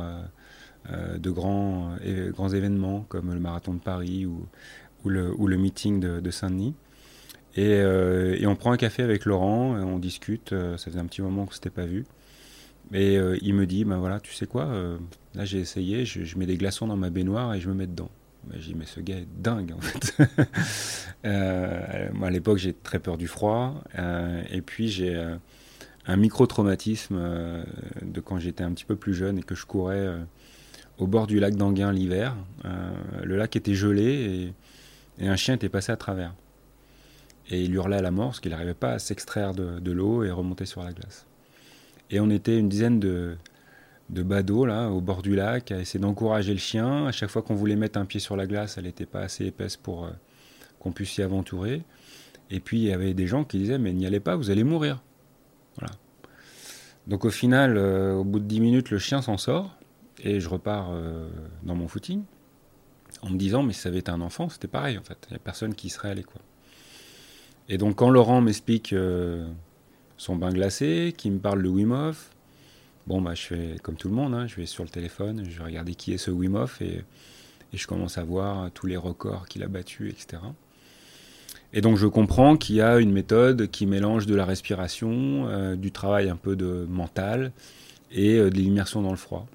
de 0.91 1.29
grands, 1.29 1.95
euh, 2.05 2.31
grands 2.31 2.49
événements 2.49 3.05
comme 3.07 3.33
le 3.33 3.39
marathon 3.39 3.73
de 3.73 3.79
Paris 3.79 4.25
ou, 4.25 4.45
le, 5.05 5.33
ou 5.37 5.47
le, 5.47 5.57
meeting 5.57 5.99
de, 5.99 6.31
Saint-Denis. 6.31 6.75
Et, 7.55 7.67
euh, 7.67 8.35
et, 8.39 8.47
on 8.47 8.55
prend 8.55 8.71
un 8.71 8.77
café 8.77 9.03
avec 9.03 9.25
Laurent, 9.25 9.75
on 9.77 9.99
discute, 9.99 10.49
ça 10.49 10.77
faisait 10.77 10.99
un 10.99 11.05
petit 11.05 11.21
moment 11.21 11.43
qu'on 11.45 11.51
ne 11.51 11.55
s'était 11.55 11.69
pas 11.69 11.85
vu. 11.85 12.05
Et 12.93 13.17
il 13.41 13.53
me 13.53 13.65
dit, 13.65 13.85
ben 13.85 13.97
voilà, 13.97 14.19
tu 14.19 14.33
sais 14.33 14.45
quoi, 14.45 14.67
là 15.35 15.45
j'ai 15.45 15.59
essayé, 15.59 16.05
je, 16.05 16.37
mets 16.37 16.45
des 16.45 16.57
glaçons 16.57 16.87
dans 16.87 16.97
ma 16.97 17.09
baignoire 17.09 17.53
et 17.53 17.61
je 17.61 17.69
me 17.69 17.73
mets 17.73 17.87
dedans. 17.87 18.09
Ben, 18.45 18.57
j'ai 18.59 18.73
dit, 18.73 18.75
mais 18.75 18.85
ce 18.85 18.99
gars 18.99 19.15
est 19.15 19.27
dingue 19.37 19.73
en 19.75 19.81
fait. 19.81 20.17
moi 22.13 22.27
à 22.27 22.31
l'époque 22.31 22.57
j'ai 22.57 22.73
très 22.73 22.99
peur 22.99 23.17
du 23.17 23.27
froid. 23.27 23.83
et 24.51 24.61
puis 24.61 24.89
j'ai 24.89 25.15
un 26.05 26.17
micro-traumatisme 26.17 27.63
de 28.01 28.19
quand 28.19 28.39
j'étais 28.39 28.63
un 28.63 28.73
petit 28.73 28.85
peu 28.85 28.97
plus 28.97 29.13
jeune 29.13 29.37
et 29.37 29.43
que 29.43 29.55
je 29.55 29.65
courais 29.65 30.17
au 30.97 31.07
bord 31.07 31.27
du 31.27 31.39
lac 31.39 31.55
d'Anguin 31.55 31.91
l'hiver. 31.91 32.35
Euh, 32.65 32.91
le 33.23 33.37
lac 33.37 33.55
était 33.55 33.73
gelé 33.73 34.53
et, 35.19 35.27
un 35.27 35.35
chien 35.35 35.55
était 35.55 35.69
passé 35.69 35.91
à 35.91 35.97
travers. 35.97 36.33
Et 37.49 37.63
il 37.63 37.73
hurlait 37.73 37.97
à 37.97 38.01
la 38.01 38.11
mort 38.11 38.29
parce 38.29 38.39
qu'il 38.39 38.51
n'arrivait 38.51 38.73
pas 38.73 38.93
à 38.93 38.99
s'extraire 38.99 39.53
de, 39.53 39.91
l'eau 39.91 40.23
et 40.23 40.31
remonter 40.31 40.65
sur 40.65 40.83
la 40.83 40.91
glace. 40.91 41.25
Et 42.09 42.19
on 42.19 42.29
était 42.29 42.57
une 42.57 42.69
dizaine 42.69 42.99
de, 42.99 43.37
badauds 44.09 44.65
là, 44.65 44.89
au 44.89 45.01
bord 45.01 45.21
du 45.21 45.35
lac, 45.35 45.71
à 45.71 45.79
essayer 45.79 45.99
d'encourager 45.99 46.53
le 46.53 46.59
chien. 46.59 47.07
À 47.07 47.11
chaque 47.11 47.29
fois 47.29 47.41
qu'on 47.41 47.55
voulait 47.55 47.75
mettre 47.75 47.99
un 47.99 48.05
pied 48.05 48.19
sur 48.19 48.35
la 48.35 48.47
glace, 48.47 48.77
elle 48.77 48.85
n'était 48.85 49.05
pas 49.05 49.21
assez 49.21 49.45
épaisse 49.45 49.77
pour 49.77 50.05
euh, 50.05 50.11
qu'on 50.79 50.91
puisse 50.91 51.17
y 51.17 51.21
aventurer. 51.21 51.83
Et 52.49 52.59
puis 52.59 52.79
il 52.79 52.85
y 52.85 52.93
avait 52.93 53.13
des 53.13 53.27
gens 53.27 53.43
qui 53.43 53.57
disaient 53.59 53.77
Mais 53.77 53.93
n'y 53.93 54.05
allez 54.05 54.19
pas, 54.19 54.35
vous 54.35 54.49
allez 54.49 54.63
mourir. 54.63 55.01
Voilà. 55.77 55.93
Donc 57.07 57.25
au 57.25 57.29
final, 57.29 57.77
euh, 57.77 58.13
au 58.13 58.23
bout 58.23 58.39
de 58.39 58.45
10 58.45 58.61
minutes, 58.61 58.89
le 58.89 58.99
chien 58.99 59.21
s'en 59.21 59.37
sort. 59.37 59.75
Et 60.23 60.39
je 60.39 60.49
repars 60.49 60.89
euh, 60.91 61.29
dans 61.63 61.75
mon 61.75 61.87
footing 61.87 62.23
en 63.21 63.29
me 63.29 63.37
disant, 63.37 63.61
mais 63.61 63.73
si 63.73 63.81
ça 63.81 63.89
avait 63.89 63.99
été 63.99 64.09
un 64.09 64.21
enfant, 64.21 64.49
c'était 64.49 64.69
pareil 64.69 64.97
en 64.97 65.03
fait. 65.03 65.17
Il 65.29 65.33
n'y 65.33 65.35
a 65.35 65.39
personne 65.39 65.75
qui 65.75 65.89
serait 65.89 66.09
allé 66.09 66.23
quoi. 66.23 66.41
Et 67.69 67.77
donc 67.77 67.97
quand 67.97 68.09
Laurent 68.09 68.41
m'explique 68.41 68.93
euh, 68.93 69.45
son 70.17 70.35
bain 70.35 70.51
glacé, 70.51 71.13
qui 71.15 71.29
me 71.29 71.39
parle 71.39 71.61
de 71.61 71.69
Wim 71.69 71.91
Hof, 71.91 72.31
bon 73.05 73.21
bah 73.21 73.35
je 73.35 73.41
fais 73.41 73.75
comme 73.83 73.95
tout 73.95 74.07
le 74.07 74.15
monde, 74.15 74.33
hein, 74.33 74.47
je 74.47 74.55
vais 74.55 74.65
sur 74.65 74.83
le 74.83 74.89
téléphone, 74.89 75.43
je 75.49 75.59
vais 75.59 75.65
regarder 75.65 75.93
qui 75.93 76.13
est 76.13 76.17
ce 76.17 76.31
Wim 76.31 76.55
Hof 76.55 76.81
et, 76.81 77.03
je 77.73 77.87
commence 77.87 78.19
à 78.19 78.23
voir 78.23 78.69
tous 78.69 78.85
les 78.85 78.97
records 78.97 79.47
qu'il 79.47 79.63
a 79.63 79.67
battus, 79.67 80.11
etc. 80.11 80.43
Et 81.73 81.81
donc 81.81 81.97
je 81.97 82.05
comprends 82.05 82.55
qu'il 82.55 82.75
y 82.75 82.81
a 82.81 82.99
une 82.99 83.11
méthode 83.11 83.67
qui 83.71 83.87
mélange 83.87 84.27
de 84.27 84.35
la 84.35 84.45
respiration, 84.45 85.47
euh, 85.47 85.75
du 85.75 85.91
travail 85.91 86.29
un 86.29 86.35
peu 86.35 86.55
de 86.55 86.85
mental 86.87 87.51
et 88.11 88.37
de 88.37 88.47
l'immersion 88.49 89.01
dans 89.01 89.09
le 89.09 89.17
froid. 89.17 89.47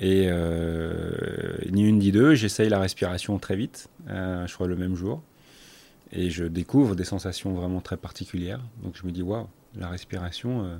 Et 0.00 0.26
euh, 0.28 1.56
ni 1.70 1.82
une 1.82 1.98
ni 1.98 2.12
deux, 2.12 2.34
j'essaye 2.34 2.68
la 2.68 2.78
respiration 2.78 3.38
très 3.38 3.56
vite, 3.56 3.88
euh, 4.08 4.46
je 4.46 4.54
crois 4.54 4.68
le 4.68 4.76
même 4.76 4.94
jour. 4.94 5.22
Et 6.12 6.30
je 6.30 6.44
découvre 6.44 6.94
des 6.94 7.04
sensations 7.04 7.52
vraiment 7.52 7.80
très 7.80 7.96
particulières. 7.96 8.60
Donc 8.82 8.96
je 8.96 9.06
me 9.06 9.12
dis, 9.12 9.22
waouh, 9.22 9.48
la 9.76 9.88
respiration, 9.88 10.64
euh, 10.64 10.76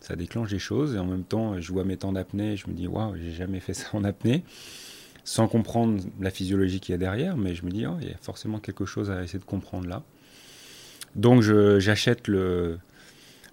ça 0.00 0.16
déclenche 0.16 0.50
des 0.50 0.58
choses. 0.58 0.94
Et 0.94 0.98
en 0.98 1.06
même 1.06 1.24
temps, 1.24 1.60
je 1.60 1.72
vois 1.72 1.84
mes 1.84 1.96
temps 1.96 2.12
d'apnée, 2.12 2.56
je 2.56 2.68
me 2.68 2.74
dis, 2.74 2.86
waouh, 2.86 3.16
j'ai 3.16 3.32
jamais 3.32 3.58
fait 3.60 3.74
ça 3.74 3.88
en 3.94 4.04
apnée. 4.04 4.44
Sans 5.24 5.48
comprendre 5.48 6.02
la 6.20 6.30
physiologie 6.30 6.80
qu'il 6.80 6.92
y 6.92 6.94
a 6.94 6.98
derrière, 6.98 7.36
mais 7.36 7.54
je 7.54 7.64
me 7.64 7.70
dis, 7.70 7.86
oh, 7.86 7.96
il 8.02 8.08
y 8.08 8.12
a 8.12 8.16
forcément 8.20 8.58
quelque 8.58 8.84
chose 8.84 9.10
à 9.10 9.22
essayer 9.22 9.38
de 9.38 9.44
comprendre 9.44 9.88
là. 9.88 10.02
Donc 11.14 11.42
j'achète 11.42 12.26
le, 12.26 12.78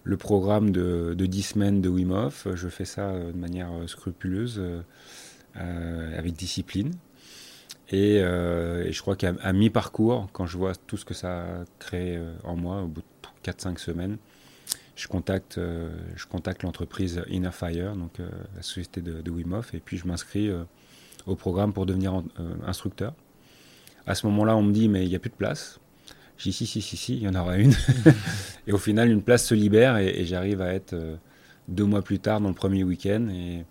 le 0.04 0.18
programme 0.18 0.72
de, 0.72 1.14
de 1.18 1.26
10 1.26 1.44
semaines 1.44 1.82
de 1.82 1.90
Wim. 1.90 2.30
Je 2.54 2.68
fais 2.68 2.86
ça 2.86 3.10
euh, 3.10 3.32
de 3.32 3.38
manière 3.38 3.72
euh, 3.72 3.88
scrupuleuse, 3.88 4.62
euh, 5.58 6.18
avec 6.18 6.34
discipline. 6.34 6.92
Et, 7.92 8.20
je 8.20 9.02
crois 9.02 9.16
qu'à 9.16 9.52
mi-parcours, 9.52 10.30
quand 10.32 10.46
je 10.46 10.58
vois 10.58 10.74
tout 10.76 10.96
ce 10.96 11.06
que 11.06 11.16
ça 11.16 11.42
a 11.42 11.66
créé 11.80 12.22
en 12.44 12.56
moi, 12.56 12.84
au 12.84 12.88
bout 12.88 13.02
de 13.02 13.52
4-5 13.52 13.80
semaines, 13.80 14.18
je 14.96 15.08
contacte, 15.08 15.58
l'entreprise 16.62 17.24
Inner 17.30 17.52
Fire, 17.52 17.96
donc 17.96 18.20
la 18.20 18.62
société 18.62 19.02
de, 19.02 19.22
de, 19.22 19.32
et 19.74 19.80
puis 19.80 19.98
je 19.98 20.06
m'inscris 20.06 20.52
au 21.26 21.36
programme 21.36 21.74
pour 21.74 21.88
devenir 21.88 22.22
instructeur. 22.68 23.16
À 24.06 24.14
ce 24.14 24.28
moment-là, 24.28 24.56
on 24.56 24.62
me 24.62 24.72
dit, 24.72 24.88
mais 24.88 25.04
il 25.06 25.10
n'y 25.10 25.16
a 25.16 25.20
plus 25.20 25.32
de 25.32 25.36
place. 25.36 25.80
J'ai 26.40 26.52
dit 26.52 26.56
si, 26.56 26.66
si, 26.66 26.82
si, 26.82 26.96
si, 26.96 27.18
il 27.18 27.24
y 27.24 27.28
en 27.28 27.36
aura 27.36 27.58
une. 27.58 27.74
et 28.68 28.72
au 28.72 28.78
final, 28.78 29.12
une 29.12 29.22
place 29.22 29.46
se 29.46 29.54
libère 29.54 29.98
et, 29.98 30.26
j'arrive 30.26 30.62
à 30.62 30.74
être 30.74 30.94
euh, 30.94 31.18
deux 31.68 31.84
mois 31.84 32.02
plus 32.02 32.20
tard 32.20 32.40
dans 32.40 32.48
le 32.48 32.56
premier 32.56 32.86
week-end. 32.86 33.28
Et, 33.30 33.66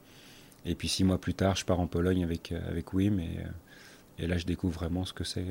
et 0.66 0.74
puis 0.74 0.86
six 0.86 1.02
mois 1.02 1.18
plus 1.18 1.32
tard, 1.32 1.56
je 1.56 1.64
pars 1.64 1.80
en 1.80 1.86
Pologne 1.86 2.22
avec, 2.22 2.52
euh, 2.52 2.60
avec 2.68 2.92
Wim. 2.92 3.20
Et, 3.20 3.38
euh, 3.38 3.48
et 4.18 4.26
là, 4.26 4.36
je 4.36 4.44
découvre 4.44 4.74
vraiment 4.74 5.06
ce 5.06 5.14
que 5.14 5.24
c'est 5.24 5.46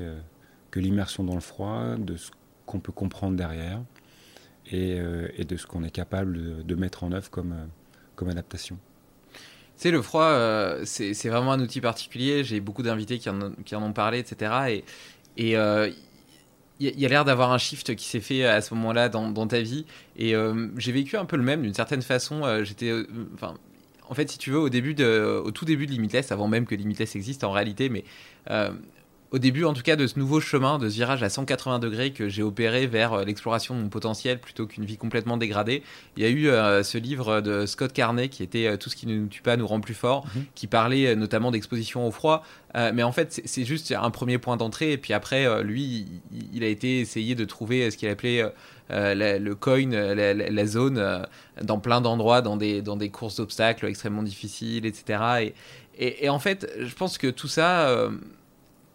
que 0.70 0.78
l'immersion 0.78 1.24
dans 1.24 1.34
le 1.34 1.40
froid, 1.40 1.96
de 1.96 2.16
ce 2.16 2.30
qu'on 2.66 2.78
peut 2.78 2.92
comprendre 2.92 3.36
derrière 3.36 3.80
et, 4.70 4.98
et 5.38 5.44
de 5.46 5.56
ce 5.56 5.66
qu'on 5.66 5.82
est 5.84 5.90
capable 5.90 6.62
de, 6.66 6.74
mettre 6.74 7.02
en 7.02 7.12
œuvre 7.12 7.30
comme, 7.30 7.54
comme 8.14 8.28
adaptation. 8.28 8.76
Tu 9.32 9.38
sais, 9.76 9.90
le 9.90 10.02
froid, 10.02 10.84
c'est 10.84 11.28
vraiment 11.30 11.52
un 11.52 11.60
outil 11.60 11.80
particulier. 11.80 12.44
J'ai 12.44 12.60
beaucoup 12.60 12.82
d'invités 12.82 13.18
qui, 13.18 13.30
qui, 13.64 13.74
en 13.74 13.82
ont 13.82 13.92
parlé, 13.94 14.18
etc. 14.18 14.82
Et, 15.38 15.52
et 15.54 15.56
il 16.80 17.00
y 17.00 17.04
a 17.04 17.08
l'air 17.08 17.24
d'avoir 17.24 17.52
un 17.52 17.58
shift 17.58 17.94
qui 17.96 18.06
s'est 18.06 18.20
fait 18.20 18.44
à 18.44 18.60
ce 18.60 18.72
moment-là 18.74 19.08
dans, 19.08 19.46
ta 19.46 19.60
vie. 19.60 19.84
Et 20.16 20.34
euh, 20.34 20.68
j'ai 20.76 20.92
vécu 20.92 21.16
un 21.16 21.24
peu 21.24 21.36
le 21.36 21.42
même 21.42 21.62
d'une 21.62 21.74
certaine 21.74 22.02
façon. 22.02 22.44
Euh, 22.44 22.64
j'étais, 22.64 22.90
euh, 22.90 23.06
en 24.08 24.14
fait, 24.14 24.30
si 24.30 24.38
tu 24.38 24.50
veux, 24.50 24.58
au 24.58 24.68
au 24.68 25.50
tout 25.50 25.64
début 25.64 25.86
de 25.86 25.92
Limitless, 25.92 26.32
avant 26.32 26.48
même 26.48 26.66
que 26.66 26.74
Limitless 26.74 27.16
existe 27.16 27.44
en 27.44 27.50
réalité, 27.50 27.88
mais 27.88 28.04
au 29.30 29.38
début 29.38 29.64
en 29.64 29.74
tout 29.74 29.82
cas 29.82 29.96
de 29.96 30.06
ce 30.06 30.18
nouveau 30.18 30.40
chemin, 30.40 30.78
de 30.78 30.88
ce 30.88 30.94
virage 30.94 31.22
à 31.22 31.28
180 31.28 31.78
degrés 31.78 32.12
que 32.12 32.28
j'ai 32.28 32.42
opéré 32.42 32.86
vers 32.86 33.12
euh, 33.12 33.24
l'exploration 33.24 33.76
de 33.76 33.82
mon 33.82 33.88
potentiel 33.88 34.40
plutôt 34.40 34.66
qu'une 34.66 34.84
vie 34.84 34.96
complètement 34.96 35.36
dégradée, 35.36 35.82
il 36.16 36.22
y 36.22 36.26
a 36.26 36.30
eu 36.30 36.48
euh, 36.48 36.82
ce 36.82 36.98
livre 36.98 37.40
de 37.40 37.66
Scott 37.66 37.92
Carney 37.92 38.28
qui 38.28 38.42
était 38.42 38.66
euh, 38.66 38.76
Tout 38.76 38.88
ce 38.88 38.96
qui 38.96 39.06
ne 39.06 39.14
nous 39.14 39.26
tue 39.26 39.42
pas 39.42 39.56
nous 39.56 39.66
rend 39.66 39.80
plus 39.80 39.94
fort, 39.94 40.26
mhm. 40.34 40.44
qui 40.54 40.66
parlait 40.66 41.14
notamment 41.14 41.50
d'exposition 41.50 42.06
au 42.06 42.10
froid. 42.10 42.42
mais 42.74 43.02
en 43.02 43.12
fait, 43.12 43.40
c'est 43.44 43.64
juste 43.64 43.92
un 43.92 44.10
premier 44.10 44.38
point 44.38 44.56
d'entrée. 44.56 44.92
Et 44.92 44.98
puis 44.98 45.12
après, 45.12 45.62
lui, 45.62 46.06
il, 46.52 46.62
a 46.62 46.66
été 46.66 47.00
essayé 47.00 47.34
de 47.34 47.44
trouver 47.44 47.90
ce 47.90 47.96
qu'il 47.96 48.08
appelait 48.08 48.44
le 48.90 49.52
coin, 49.54 49.90
la, 49.90 50.66
zone, 50.66 51.26
dans 51.62 51.78
plein 51.78 52.00
d'endroits, 52.00 52.40
dans 52.40 52.56
des, 52.56 52.82
dans 52.82 52.96
des 52.96 53.10
courses 53.10 53.36
d'obstacles 53.36 53.86
extrêmement 53.86 54.22
difficiles, 54.22 54.86
etc. 54.86 55.52
Et, 55.98 56.24
et, 56.24 56.28
en 56.28 56.38
fait, 56.38 56.70
je 56.78 56.94
pense 56.94 57.18
que 57.18 57.28
tout 57.28 57.48
ça 57.48 58.10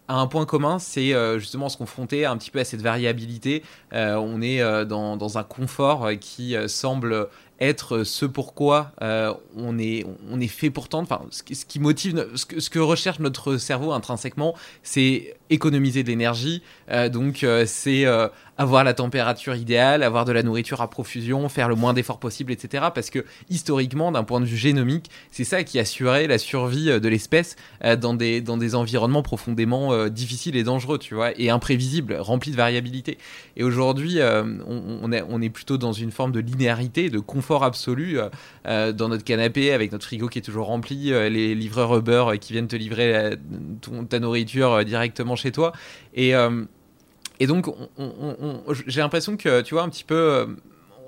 a 0.08 0.14
un 0.16 0.26
point 0.26 0.44
commun, 0.44 0.78
c'est 0.78 1.14
euh, 1.14 1.38
justement 1.38 1.68
se 1.68 1.76
confronter 1.76 2.26
un 2.26 2.36
petit 2.36 2.50
peu 2.50 2.58
à 2.58 2.64
cette 2.64 2.82
variabilité. 2.82 3.62
Euh, 3.92 4.16
on 4.16 4.42
est 4.42 4.60
euh, 4.60 4.84
dans, 4.84 5.38
un 5.38 5.42
confort 5.42 6.10
qui 6.20 6.54
semble 6.68 7.28
être 7.60 8.04
ce 8.04 8.26
pourquoi 8.26 8.92
on, 9.00 9.78
est, 9.78 10.04
on 10.30 10.40
est 10.40 10.48
fait 10.48 10.70
pour 10.70 10.88
tendre. 10.88 11.08
Enfin, 11.10 11.24
ce, 11.30 11.42
qui 11.42 11.80
motive, 11.80 12.28
ce 12.34 12.70
que, 12.70 12.78
recherche 12.78 13.18
notre 13.20 13.56
cerveau 13.56 13.92
intrinsèquement, 13.92 14.54
c'est 14.82 15.36
économiser 15.50 16.02
de 16.02 16.08
l'énergie. 16.08 16.62
donc, 17.10 17.46
c'est 17.66 18.06
avoir 18.56 18.84
la 18.84 18.94
température 18.94 19.54
idéale, 19.54 20.02
avoir 20.02 20.24
de 20.24 20.32
la 20.32 20.42
nourriture 20.42 20.80
à 20.80 20.88
profusion, 20.88 21.48
faire 21.48 21.68
le 21.68 21.74
moins 21.74 21.92
d'efforts 21.92 22.20
possible, 22.20 22.52
etc. 22.52 22.86
Parce 22.94 23.10
que 23.10 23.24
historiquement, 23.50 24.12
d'un 24.12 24.24
point 24.24 24.40
de 24.40 24.44
vue 24.44 24.56
génomique, 24.56 25.10
c'est 25.30 25.44
ça 25.44 25.64
qui 25.64 25.78
assurait 25.78 26.26
la 26.26 26.38
survie 26.38 26.90
euh, 26.90 27.00
de 27.00 27.08
l'espèce 27.08 27.56
euh, 27.84 27.96
dans 27.96 28.14
des, 28.14 28.40
dans 28.40 28.56
des 28.56 28.74
environnements 28.74 29.22
profondément 29.22 29.92
euh, 29.92 30.08
difficiles 30.08 30.56
et 30.56 30.62
dangereux, 30.62 30.98
tu 30.98 31.14
vois, 31.14 31.38
et 31.38 31.50
imprévisibles, 31.50 32.14
remplis 32.14 32.52
de 32.52 32.56
variabilité. 32.56 33.18
Et 33.56 33.64
aujourd'hui, 33.64 34.18
on, 34.66 35.12
est, 35.12 35.24
on 35.28 35.40
est 35.40 35.50
plutôt 35.50 35.78
dans 35.78 35.92
une 35.92 36.10
forme 36.10 36.32
de 36.32 36.40
linéarité, 36.40 37.10
de 37.10 37.18
confort 37.18 37.64
absolu 37.64 38.18
dans 38.64 39.08
notre 39.08 39.24
canapé 39.24 39.72
avec 39.72 39.92
notre 39.92 40.04
frigo 40.04 40.28
qui 40.28 40.38
est 40.38 40.42
toujours 40.42 40.66
rempli, 40.66 41.10
les 41.10 41.54
livreurs 41.54 41.96
Uber 41.96 42.24
qui 42.40 42.52
viennent 42.52 42.68
te 42.68 42.76
livrer 42.76 43.36
ta 44.08 44.18
nourriture 44.18 44.84
directement 44.84 45.33
chez 45.36 45.52
toi. 45.52 45.72
Et 46.14 46.32
et 47.40 47.46
donc, 47.48 47.66
j'ai 48.86 49.00
l'impression 49.00 49.36
que, 49.36 49.60
tu 49.62 49.74
vois, 49.74 49.82
un 49.82 49.88
petit 49.88 50.04
peu, 50.04 50.46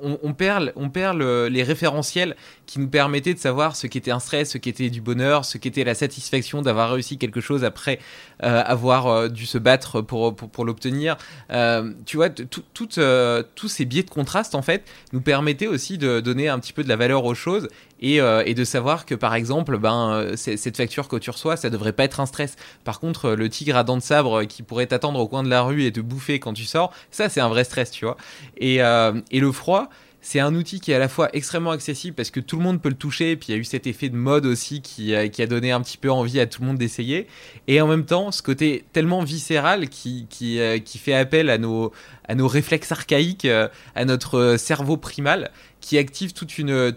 on, 0.03 0.33
perd, 0.35 0.73
on 0.75 0.91
perd 0.91 1.19
les 1.21 1.63
référentiels 1.63 2.37
qui 2.67 2.81
nous 2.81 2.89
permettaient 2.89 3.35
de 3.35 3.39
savoir 3.39 3.77
ce 3.77 3.87
qu'était 3.87 4.11
un 4.11 4.19
stress, 4.19 4.51
ce 4.51 4.59
qu'était 4.59 4.91
du 4.91 5.01
bonheur, 5.01 5.45
ce 5.45 5.57
qu'était 5.57 5.85
la 5.85 5.95
satisfaction 5.95 6.63
d'avoir 6.63 6.91
réussi 6.91 7.17
quelque 7.17 7.41
chose 7.41 7.65
après 7.65 8.01
euh, 8.43 8.63
avoir 8.65 9.07
euh, 9.07 9.29
dû 9.29 9.47
se 9.47 9.57
battre 9.57 10.01
pour, 10.01 10.35
l'obtenir. 10.65 11.17
Euh, 11.51 11.93
tu 12.05 12.17
vois, 12.17 12.29
tous 12.29 13.69
ces 13.69 13.85
biais 13.85 14.03
de 14.03 14.11
contraste, 14.11 14.55
en 14.55 14.63
fait, 14.63 14.85
nous 15.13 15.21
permettaient 15.21 15.69
aussi 15.69 15.97
de 15.97 16.21
donner 16.21 16.49
un 16.49 16.59
petit 16.59 16.73
peu 16.73 16.83
de 16.83 16.89
la 16.89 16.97
valeur 16.97 17.25
aux 17.25 17.35
choses 17.35 17.69
et, 18.01 18.21
de 18.21 18.65
savoir 18.65 19.07
que, 19.07 19.15
par 19.15 19.35
exemple, 19.35 19.79
ben, 19.79 20.33
cette 20.37 20.77
facture 20.77 21.09
que 21.09 21.17
tu 21.17 21.31
reçois, 21.31 21.57
ça 21.57 21.71
devrait 21.71 21.93
pas 21.93 22.05
être 22.05 22.21
un 22.21 22.27
stress. 22.27 22.57
Par 22.85 23.01
contre, 23.01 23.31
le 23.31 23.49
tigre 23.49 23.77
à 23.77 23.85
dents 23.85 23.97
de 23.97 24.03
sabre 24.03 24.45
qui 24.45 24.63
pourrait 24.63 24.87
t'attendre 24.87 25.21
au 25.21 25.29
coin 25.29 25.43
de 25.43 25.49
la 25.49 25.63
rue 25.63 25.85
et 25.85 25.93
te 25.93 26.01
bouffer 26.01 26.41
quand 26.41 26.53
tu 26.53 26.65
sors, 26.65 26.93
ça, 27.11 27.29
c'est 27.29 27.41
un 27.41 27.49
vrai 27.49 27.65
stress, 27.65 27.91
tu 27.91 28.05
vois. 28.05 28.17
Et 28.59 28.81
le 28.81 29.53
froid, 29.53 29.89
c'est 30.27 30.41
un 30.41 30.57
outil 30.57 30.81
qui 30.81 30.91
est 30.91 30.95
à 30.97 30.99
la 30.99 31.09
fois 31.09 31.29
extrêmement 31.35 31.71
accessible 31.71 32.17
parce 32.17 32.33
que 32.33 32.41
tout 32.41 32.57
le 32.57 32.65
monde 32.65 32.83
peut 32.83 32.89
le 32.89 32.97
toucher, 32.97 33.31
et 33.31 33.37
puis 33.37 33.51
il 33.51 33.53
y 33.53 33.55
a 33.55 33.61
eu 33.61 33.65
cet 33.65 33.87
effet 33.87 34.09
de 34.09 34.17
mode 34.17 34.45
aussi 34.45 34.83
qui, 34.83 35.15
euh, 35.15 35.29
qui, 35.29 35.41
a 35.41 35.47
donné 35.47 35.71
un 35.71 35.81
petit 35.81 35.99
peu 35.99 36.11
envie 36.11 36.41
à 36.41 36.47
tout 36.47 36.63
le 36.63 36.67
monde 36.67 36.79
d'essayer. 36.79 37.29
Et 37.69 37.81
en 37.81 37.87
même 37.87 38.05
temps, 38.05 38.33
ce 38.33 38.43
côté 38.43 38.85
tellement 38.93 39.23
viscéral 39.23 39.89
qui, 39.89 40.27
euh, 40.43 40.81
fait 40.85 41.15
appel 41.15 41.49
à 41.49 41.59
nos, 41.59 41.93
réflexes 42.29 42.91
archaïques, 42.91 43.45
euh, 43.45 43.69
à 43.95 44.05
notre 44.05 44.57
cerveau 44.59 44.97
primal, 44.97 45.53
qui 45.81 45.97
active 45.97 46.33
toute 46.33 46.59
une, 46.59 46.93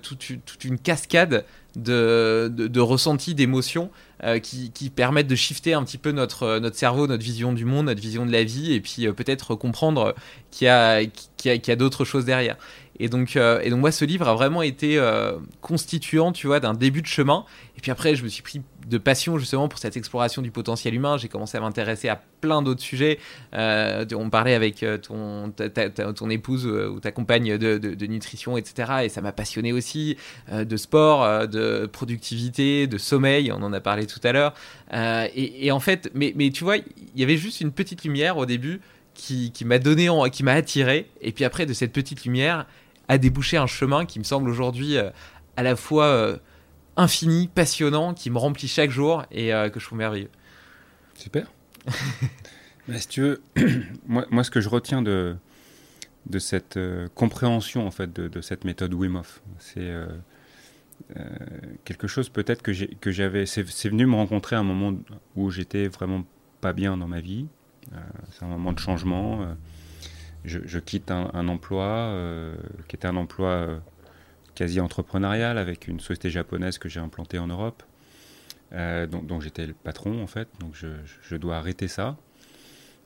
cascade 0.83 1.45
de, 1.75 2.79
ressentis, 2.79 3.35
d'émotions 3.35 3.91
qui, 4.41 4.89
permettent 4.89 5.27
de 5.27 5.35
shifter 5.35 5.75
un 5.75 5.83
petit 5.83 5.99
peu 5.99 6.11
notre, 6.11 6.59
cerveau, 6.73 7.05
notre 7.05 7.23
vision 7.23 7.53
du 7.53 7.65
monde, 7.65 7.85
notre 7.85 8.01
vision 8.01 8.25
de 8.25 8.31
la 8.31 8.43
vie, 8.43 8.73
et 8.73 8.81
puis 8.81 9.07
peut-être 9.13 9.53
comprendre 9.53 10.15
qu'il 10.49 10.65
y 10.65 11.71
a 11.71 11.75
d'autres 11.75 12.05
choses 12.05 12.25
derrière. 12.25 12.57
Et 12.99 13.07
donc, 13.07 13.37
euh, 13.37 13.61
et 13.61 13.69
donc 13.69 13.79
moi, 13.79 13.91
ce 13.91 14.03
livre 14.03 14.27
a 14.27 14.33
vraiment 14.33 14.61
été 14.61 14.97
euh, 14.97 15.37
constituant, 15.61 16.33
tu 16.33 16.47
vois, 16.47 16.59
d'un 16.59 16.73
début 16.73 17.01
de 17.01 17.07
chemin. 17.07 17.45
Et 17.77 17.81
puis 17.81 17.91
après, 17.91 18.15
je 18.15 18.23
me 18.23 18.27
suis 18.27 18.43
pris 18.43 18.61
de 18.87 18.97
passion 18.97 19.37
justement 19.37 19.69
pour 19.69 19.79
cette 19.79 19.95
exploration 19.95 20.41
du 20.41 20.51
potentiel 20.51 20.93
humain. 20.93 21.17
J'ai 21.17 21.29
commencé 21.29 21.57
à 21.57 21.61
m'intéresser 21.61 22.09
à 22.09 22.21
plein 22.41 22.61
d'autres 22.61 22.81
sujets. 22.81 23.19
Euh, 23.53 24.05
on 24.13 24.29
parlait 24.29 24.53
avec 24.53 24.85
ton, 25.03 25.53
ton 26.15 26.29
épouse 26.29 26.65
ou 26.65 26.99
ta 26.99 27.11
compagne 27.11 27.57
de, 27.57 27.77
de, 27.77 28.05
nutrition, 28.05 28.57
etc. 28.57 29.03
Et 29.03 29.09
ça 29.09 29.21
m'a 29.21 29.31
passionné 29.31 29.71
aussi 29.71 30.17
de 30.51 30.77
sport, 30.77 31.47
de 31.47 31.85
productivité, 31.85 32.87
de 32.87 32.97
sommeil. 32.97 33.51
On 33.53 33.61
en 33.63 33.71
a 33.71 33.79
parlé 33.79 34.07
tout 34.07 34.19
à 34.23 34.33
l'heure. 34.33 34.53
Et, 34.93 35.67
et, 35.67 35.71
en 35.71 35.79
fait, 35.79 36.09
mais, 36.13 36.33
mais 36.35 36.49
tu 36.49 36.63
vois, 36.65 36.77
il 36.77 36.83
y 37.15 37.23
avait 37.23 37.37
juste 37.37 37.61
une 37.61 37.71
petite 37.71 38.03
lumière 38.03 38.37
au 38.37 38.45
début 38.45 38.81
qui, 39.13 39.51
qui 39.51 39.65
m'a 39.65 39.79
donné, 39.79 40.09
qui 40.31 40.43
m'a 40.43 40.53
attiré. 40.53 41.07
Et 41.21 41.31
puis 41.31 41.45
après, 41.45 41.65
de 41.65 41.73
cette 41.73 41.93
petite 41.93 42.25
lumière, 42.25 42.65
a 43.09 43.17
débouché 43.17 43.57
un 43.57 43.67
chemin 43.67 44.05
qui 44.05 44.19
me 44.19 44.23
semble 44.23 44.49
aujourd'hui 44.49 44.95
euh, 44.95 45.09
à 45.57 45.63
la 45.63 45.75
fois 45.75 46.05
euh, 46.05 46.37
infini, 46.95 47.47
passionnant, 47.47 48.13
qui 48.13 48.29
me 48.29 48.37
remplit 48.37 48.67
chaque 48.67 48.91
jour 48.91 49.25
et 49.31 49.53
euh, 49.53 49.69
que 49.69 49.79
je 49.79 49.85
trouve 49.85 49.97
merveilleux. 49.97 50.29
Super. 51.15 51.51
si 52.95 53.07
tu 53.07 53.21
veux, 53.21 53.41
moi, 54.07 54.25
moi, 54.29 54.43
ce 54.43 54.51
que 54.51 54.61
je 54.61 54.69
retiens 54.69 55.01
de, 55.01 55.35
de 56.27 56.39
cette 56.39 56.79
compréhension 57.15 57.85
en 57.85 57.91
fait 57.91 58.13
de, 58.13 58.41
cette 58.41 58.63
méthode 58.63 58.93
Wim 58.93 59.15
Hof, 59.15 59.41
c'est 59.57 59.91
quelque 61.83 62.07
chose 62.07 62.29
peut-être 62.29 62.61
que 62.61 63.11
j'avais. 63.11 63.45
C'est 63.45 63.63
venu 63.63 64.05
me 64.05 64.15
rencontrer 64.15 64.55
à 64.55 64.59
un 64.59 64.63
moment 64.63 64.95
où 65.35 65.49
j'étais 65.49 65.87
vraiment 65.87 66.23
pas 66.61 66.73
bien 66.73 66.95
dans 66.95 67.07
ma 67.07 67.21
vie. 67.21 67.47
c'est 68.31 68.43
un 68.43 68.49
moment 68.49 68.71
de 68.71 68.79
changement 68.79 69.55
je, 70.45 70.79
quitte 70.79 71.11
un, 71.11 71.47
emploi 71.47 71.85
euh, 71.85 72.55
qui 72.87 72.95
était 72.95 73.07
un 73.07 73.15
emploi 73.15 73.49
euh, 73.49 73.79
quasi 74.55 74.79
entrepreneurial 74.79 75.57
avec 75.57 75.87
une 75.87 75.99
société 75.99 76.29
japonaise 76.29 76.77
que 76.77 76.89
j'ai 76.89 76.99
implantée 76.99 77.39
en 77.39 77.47
Europe, 77.47 77.83
euh, 78.73 79.07
dont, 79.07 79.39
j'étais 79.39 79.67
le 79.67 79.73
patron 79.73 80.21
en 80.21 80.27
fait, 80.27 80.47
donc 80.59 80.75
je, 80.75 81.35
dois 81.35 81.57
arrêter 81.57 81.87
ça. 81.87 82.17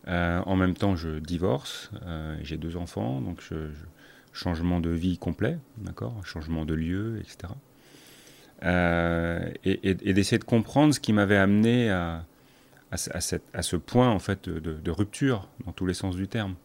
en 0.07 0.55
même 0.55 0.75
temps, 0.75 0.95
je 0.95 1.19
divorce, 1.19 1.91
j'ai 2.41 2.57
deux 2.57 2.75
enfants, 2.75 3.21
donc 3.21 3.41
changement 4.31 4.79
de 4.79 4.89
vie 4.89 5.17
complet, 5.17 5.57
d'accord, 5.77 6.25
changement 6.25 6.65
de 6.65 6.73
lieu, 6.73 7.21
etc. 7.21 7.53
et, 9.63 10.13
d'essayer 10.13 10.39
de 10.39 10.43
comprendre 10.43 10.93
ce 10.93 10.99
qui 10.99 11.13
m'avait 11.13 11.37
amené 11.37 11.89
à, 11.89 12.25
ce 12.91 13.75
point 13.75 14.09
en 14.09 14.19
fait 14.19 14.49
de, 14.49 14.91
rupture 14.91 15.49
dans 15.65 15.71
tous 15.71 15.85
les 15.85 15.93
sens 15.93 16.15
du 16.15 16.27
terme. 16.27 16.55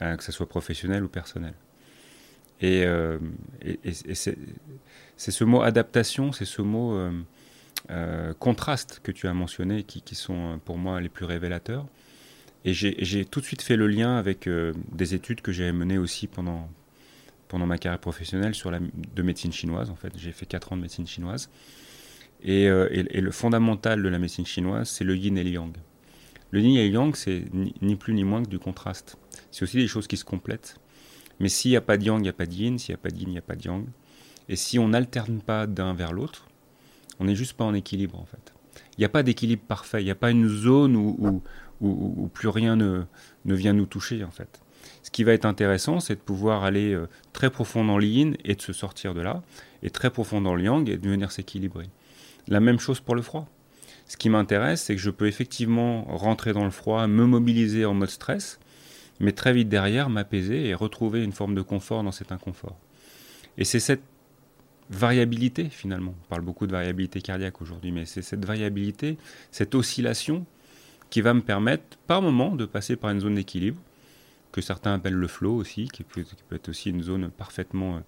Euh, 0.00 0.16
que 0.16 0.24
ce 0.24 0.32
soit 0.32 0.48
professionnel 0.48 1.04
ou 1.04 1.08
personnel. 1.08 1.52
Et, 2.62 2.84
euh, 2.86 3.18
c'est 4.06 4.36
ce 5.18 5.44
mot 5.44 5.60
adaptation, 5.60 6.32
c'est 6.32 6.46
ce 6.46 6.62
mot 6.62 6.96
euh, 7.90 8.32
contraste 8.38 9.00
que 9.02 9.12
tu 9.12 9.26
as 9.28 9.34
mentionné 9.34 9.82
qui, 9.82 10.14
sont 10.14 10.60
pour 10.64 10.78
moi 10.78 11.00
les 11.00 11.10
plus 11.10 11.26
révélateurs. 11.26 11.86
Et 12.64 12.72
j'ai 12.72 13.24
tout 13.26 13.40
de 13.40 13.44
suite 13.44 13.60
fait 13.60 13.76
le 13.76 13.86
lien 13.86 14.16
avec 14.16 14.48
des 14.92 15.14
études 15.14 15.42
que 15.42 15.52
j'ai 15.52 15.72
menées 15.72 15.98
aussi 15.98 16.26
pendant, 16.26 16.70
pendant 17.48 17.66
ma 17.66 17.76
carrière 17.76 18.00
professionnelle 18.00 18.54
sur 18.54 18.70
la, 18.70 18.78
de 18.78 19.22
médecine 19.22 19.52
chinoise. 19.52 19.90
En 19.90 19.96
fait, 19.96 20.12
j'ai 20.16 20.32
fait 20.32 20.46
4 20.46 20.72
ans 20.72 20.76
de 20.76 20.82
médecine 20.82 21.06
chinoise. 21.06 21.50
Et, 22.42 22.68
le 22.68 23.30
fondamental 23.30 24.02
de 24.02 24.08
la 24.08 24.18
médecine 24.18 24.46
chinoise, 24.46 24.88
c'est 24.88 25.04
le 25.04 25.16
yin 25.16 25.36
et 25.36 25.44
le 25.44 25.50
yang. 25.50 25.76
Le 26.52 26.60
yin 26.60 26.76
et 26.76 26.88
le 26.88 26.94
yang, 26.94 27.14
c'est 27.16 27.44
ni, 27.52 27.96
plus 27.96 28.14
ni 28.14 28.22
moins 28.24 28.42
que 28.44 28.48
du 28.48 28.60
contraste. 28.60 29.18
C'est 29.50 29.62
aussi 29.62 29.76
des 29.76 29.86
choses 29.86 30.06
qui 30.06 30.16
se 30.16 30.24
complètent. 30.24 30.76
Mais 31.40 31.48
s'il 31.48 31.70
n'y 31.70 31.76
a 31.76 31.80
pas 31.80 31.96
de 31.96 32.04
yang, 32.04 32.18
il 32.18 32.22
n'y 32.22 32.28
a 32.28 32.32
pas 32.32 32.46
de 32.46 32.54
yin. 32.54 32.78
S'il 32.78 32.92
n'y 32.92 32.94
a 32.94 33.02
pas 33.02 33.10
de 33.10 33.16
yin, 33.16 33.28
il 33.28 33.32
n'y 33.32 33.38
a 33.38 33.42
pas 33.42 33.56
de 33.56 33.64
yang. 33.64 33.84
Et 34.48 34.56
si 34.56 34.78
on 34.78 34.88
n'alterne 34.88 35.40
pas 35.40 35.66
d'un 35.66 35.94
vers 35.94 36.12
l'autre, 36.12 36.46
on 37.20 37.24
n'est 37.24 37.34
juste 37.34 37.54
pas 37.54 37.64
en 37.64 37.74
équilibre 37.74 38.18
en 38.18 38.24
fait. 38.24 38.52
Il 38.96 39.00
n'y 39.00 39.04
a 39.04 39.08
pas 39.08 39.22
d'équilibre 39.22 39.62
parfait. 39.62 40.02
Il 40.02 40.04
n'y 40.04 40.10
a 40.10 40.16
pas 40.16 40.30
une 40.30 40.48
zone 40.48 40.96
où, 40.96 42.28
plus 42.34 42.48
rien 42.48 42.76
ne, 42.76 43.02
ne, 43.44 43.54
vient 43.54 43.72
nous 43.72 43.86
toucher 43.86 44.24
en 44.24 44.30
fait. 44.30 44.60
Ce 45.02 45.10
qui 45.10 45.24
va 45.24 45.32
être 45.32 45.44
intéressant, 45.44 46.00
c'est 46.00 46.14
de 46.14 46.20
pouvoir 46.20 46.64
aller 46.64 46.92
euh, 46.92 47.08
très 47.32 47.50
profond 47.50 47.84
dans 47.84 47.98
le 47.98 48.06
yin 48.06 48.36
et 48.44 48.54
de 48.54 48.62
se 48.62 48.72
sortir 48.72 49.14
de 49.14 49.20
là, 49.20 49.42
et 49.82 49.90
très 49.90 50.10
profond 50.10 50.40
dans 50.40 50.54
le 50.54 50.62
yang 50.62 50.88
et 50.88 50.96
de 50.96 51.08
venir 51.08 51.32
s'équilibrer. 51.32 51.88
La 52.48 52.60
même 52.60 52.78
chose 52.78 53.00
pour 53.00 53.14
le 53.14 53.22
froid. 53.22 53.48
Ce 54.06 54.16
qui 54.16 54.28
m'intéresse, 54.28 54.82
c'est 54.82 54.96
que 54.96 55.00
je 55.00 55.10
peux 55.10 55.26
effectivement 55.26 56.04
rentrer 56.04 56.52
dans 56.52 56.64
le 56.64 56.70
froid, 56.70 57.06
me 57.06 57.24
mobiliser 57.24 57.84
en 57.84 57.94
mode 57.94 58.10
stress, 58.10 58.58
mais 59.22 59.32
très 59.32 59.54
vite 59.54 59.68
derrière 59.68 60.10
m'apaiser 60.10 60.66
et 60.66 60.74
retrouver 60.74 61.24
une 61.24 61.32
forme 61.32 61.54
de 61.54 61.62
confort 61.62 62.02
dans 62.02 62.12
cet 62.12 62.32
inconfort. 62.32 62.76
Et 63.56 63.64
c'est 63.64 63.80
cette 63.80 64.02
variabilité 64.90 65.70
finalement, 65.70 66.14
on 66.24 66.28
parle 66.28 66.42
beaucoup 66.42 66.66
de 66.66 66.72
variabilité 66.72 67.22
cardiaque 67.22 67.62
aujourd'hui, 67.62 67.92
mais 67.92 68.04
c'est 68.04 68.20
cette 68.20 68.44
variabilité, 68.44 69.16
cette 69.50 69.74
oscillation 69.74 70.44
qui 71.08 71.20
va 71.20 71.32
me 71.34 71.40
permettre 71.40 71.98
par 72.06 72.20
moment 72.20 72.56
de 72.56 72.66
passer 72.66 72.96
par 72.96 73.10
une 73.10 73.20
zone 73.20 73.36
d'équilibre, 73.36 73.80
que 74.50 74.60
certains 74.60 74.94
appellent 74.94 75.14
le 75.14 75.28
flow 75.28 75.54
aussi, 75.54 75.88
qui 75.88 76.02
peut, 76.02 76.24
être 76.50 76.68
aussi 76.68 76.90
une 76.90 77.02
zone 77.02 77.30
parfaitement 77.30 78.02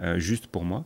euh, 0.00 0.18
juste 0.18 0.46
pour 0.46 0.64
moi. 0.64 0.84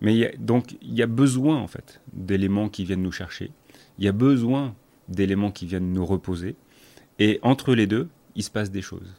Mais 0.00 0.34
donc 0.38 0.76
il 0.80 0.94
y 0.94 1.02
a 1.02 1.06
besoin 1.06 1.58
en 1.58 1.68
fait 1.68 2.00
d'éléments 2.12 2.68
qui 2.68 2.84
viennent 2.84 3.02
nous 3.02 3.12
chercher, 3.12 3.52
il 3.98 4.04
y 4.04 4.08
a 4.08 4.12
besoin 4.12 4.74
d'éléments 5.08 5.50
qui 5.50 5.66
viennent 5.66 5.92
nous 5.92 6.06
reposer. 6.06 6.56
Et 7.18 7.38
entre 7.42 7.74
les 7.74 7.86
deux, 7.86 8.08
il 8.36 8.42
se 8.42 8.50
passe 8.50 8.70
des 8.70 8.82
choses. 8.82 9.14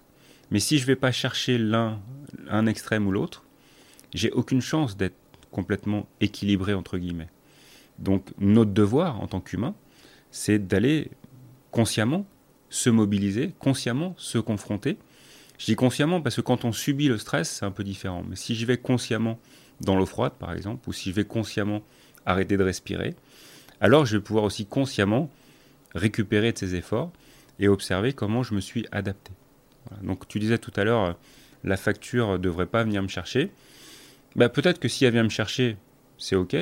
Mais 0.51 0.59
si 0.59 0.77
je 0.77 0.83
ne 0.83 0.87
vais 0.87 0.95
pas 0.95 1.11
chercher 1.11 1.57
l'un, 1.57 1.99
un 2.49 2.65
extrême 2.65 3.07
ou 3.07 3.11
l'autre, 3.11 3.43
j'ai 4.13 4.31
aucune 4.31 4.61
chance 4.61 4.97
d'être 4.97 5.15
complètement 5.51 6.07
équilibré 6.21 6.73
entre 6.73 6.97
guillemets. 6.97 7.29
Donc 7.99 8.31
notre 8.39 8.71
devoir 8.71 9.21
en 9.21 9.27
tant 9.27 9.41
qu'humain, 9.41 9.75
c'est 10.31 10.59
d'aller 10.59 11.11
consciemment 11.71 12.25
se 12.69 12.89
mobiliser, 12.89 13.53
consciemment 13.59 14.15
se 14.17 14.37
confronter. 14.37 14.97
Je 15.59 15.65
dis 15.65 15.75
consciemment 15.75 16.21
parce 16.21 16.35
que 16.35 16.41
quand 16.41 16.65
on 16.65 16.71
subit 16.71 17.07
le 17.07 17.17
stress, 17.17 17.49
c'est 17.49 17.65
un 17.65 17.71
peu 17.71 17.83
différent. 17.83 18.23
Mais 18.27 18.35
si 18.35 18.55
je 18.55 18.65
vais 18.65 18.77
consciemment 18.77 19.39
dans 19.81 19.95
l'eau 19.95 20.05
froide, 20.05 20.33
par 20.39 20.53
exemple, 20.53 20.89
ou 20.89 20.93
si 20.93 21.11
je 21.11 21.15
vais 21.15 21.25
consciemment 21.25 21.81
arrêter 22.25 22.57
de 22.57 22.63
respirer, 22.63 23.15
alors 23.79 24.05
je 24.05 24.17
vais 24.17 24.23
pouvoir 24.23 24.43
aussi 24.43 24.65
consciemment 24.65 25.29
récupérer 25.93 26.51
de 26.51 26.57
ces 26.57 26.75
efforts 26.75 27.11
et 27.63 27.69
observer 27.69 28.11
comment 28.11 28.43
je 28.43 28.53
me 28.53 28.59
suis 28.59 28.85
adapté. 28.91 29.31
Donc 30.01 30.27
tu 30.27 30.37
disais 30.37 30.57
tout 30.57 30.73
à 30.75 30.83
l'heure, 30.83 31.03
euh, 31.03 31.13
la 31.63 31.77
facture 31.77 32.33
ne 32.33 32.37
devrait 32.37 32.65
pas 32.65 32.83
venir 32.83 33.01
me 33.01 33.07
chercher. 33.07 33.51
Bah, 34.35 34.49
Peut-être 34.49 34.79
que 34.79 34.89
si 34.89 35.05
elle 35.05 35.13
vient 35.13 35.23
me 35.23 35.29
chercher, 35.29 35.77
c'est 36.17 36.35
OK. 36.35 36.57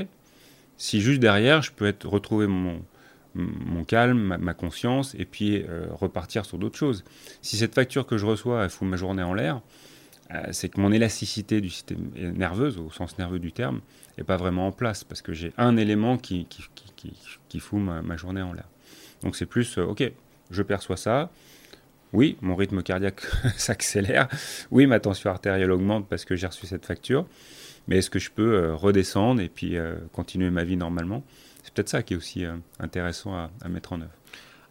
Si 0.78 1.02
juste 1.02 1.20
derrière, 1.20 1.64
je 1.64 1.72
peux 1.72 1.88
être, 1.88 2.08
retrouver 2.08 2.46
mon, 2.46 2.84
calme, 3.88 4.38
ma, 4.38 4.54
conscience, 4.54 5.16
et 5.18 5.26
puis 5.26 5.64
euh, 5.68 5.88
repartir 5.92 6.46
sur 6.46 6.60
d'autres 6.60 6.78
choses. 6.78 7.04
Si 7.42 7.58
cette 7.58 7.74
facture 7.74 8.06
que 8.06 8.18
je 8.18 8.26
reçois, 8.28 8.64
elle 8.64 8.70
fout 8.70 8.88
ma 8.88 8.98
journée 8.98 9.24
en 9.24 9.34
l'air, 9.34 9.62
euh, 10.34 10.44
c'est 10.52 10.70
que 10.70 10.80
mon 10.80 10.92
élasticité 10.92 11.62
du 11.62 11.70
système 11.70 12.12
nerveuse, 12.16 12.78
au 12.78 12.92
sens 12.92 13.18
nerveux 13.18 13.40
du 13.40 13.52
terme, 13.52 13.82
n'est 14.18 14.24
pas 14.24 14.38
vraiment 14.38 14.68
en 14.68 14.72
place, 14.72 15.04
parce 15.04 15.24
que 15.24 15.34
j'ai 15.34 15.52
un 15.58 15.78
élément 15.78 16.18
qui, 16.18 16.48
fout 17.60 17.80
ma, 17.80 18.18
journée 18.18 18.42
en 18.42 18.54
l'air. 18.54 18.68
Donc 19.24 19.36
c'est 19.36 19.46
plus, 19.48 19.78
ok, 19.78 20.12
je 20.52 20.64
perçois 20.64 20.98
ça, 20.98 21.32
oui, 22.14 22.38
mon 22.42 22.56
rythme 22.56 22.82
cardiaque 22.84 23.22
s'accélère, 23.58 24.28
oui, 24.70 24.86
ma 24.86 25.00
tension 25.00 25.30
artérielle 25.30 25.72
augmente 25.72 26.08
parce 26.10 26.26
que 26.26 26.36
j'ai 26.36 26.48
reçu 26.48 26.68
cette 26.68 26.86
facture, 26.86 27.26
mais 27.88 27.98
est-ce 27.98 28.10
que 28.10 28.20
je 28.20 28.32
peux 28.32 28.56
euh, 28.56 28.76
redescendre 28.76 29.42
et 29.42 29.50
puis 29.50 29.78
euh, 29.78 29.96
continuer 30.12 30.50
ma 30.50 30.64
vie 30.64 30.78
normalement? 30.78 31.24
C'est 31.64 31.74
peut-être 31.74 31.90
ça 31.90 32.04
qui 32.04 32.14
est 32.14 32.18
aussi 32.18 32.46
euh, 32.46 32.56
intéressant 32.80 33.34
à 33.36 33.70
mettre 33.70 33.94
en 33.94 34.02
œuvre. 34.02 34.12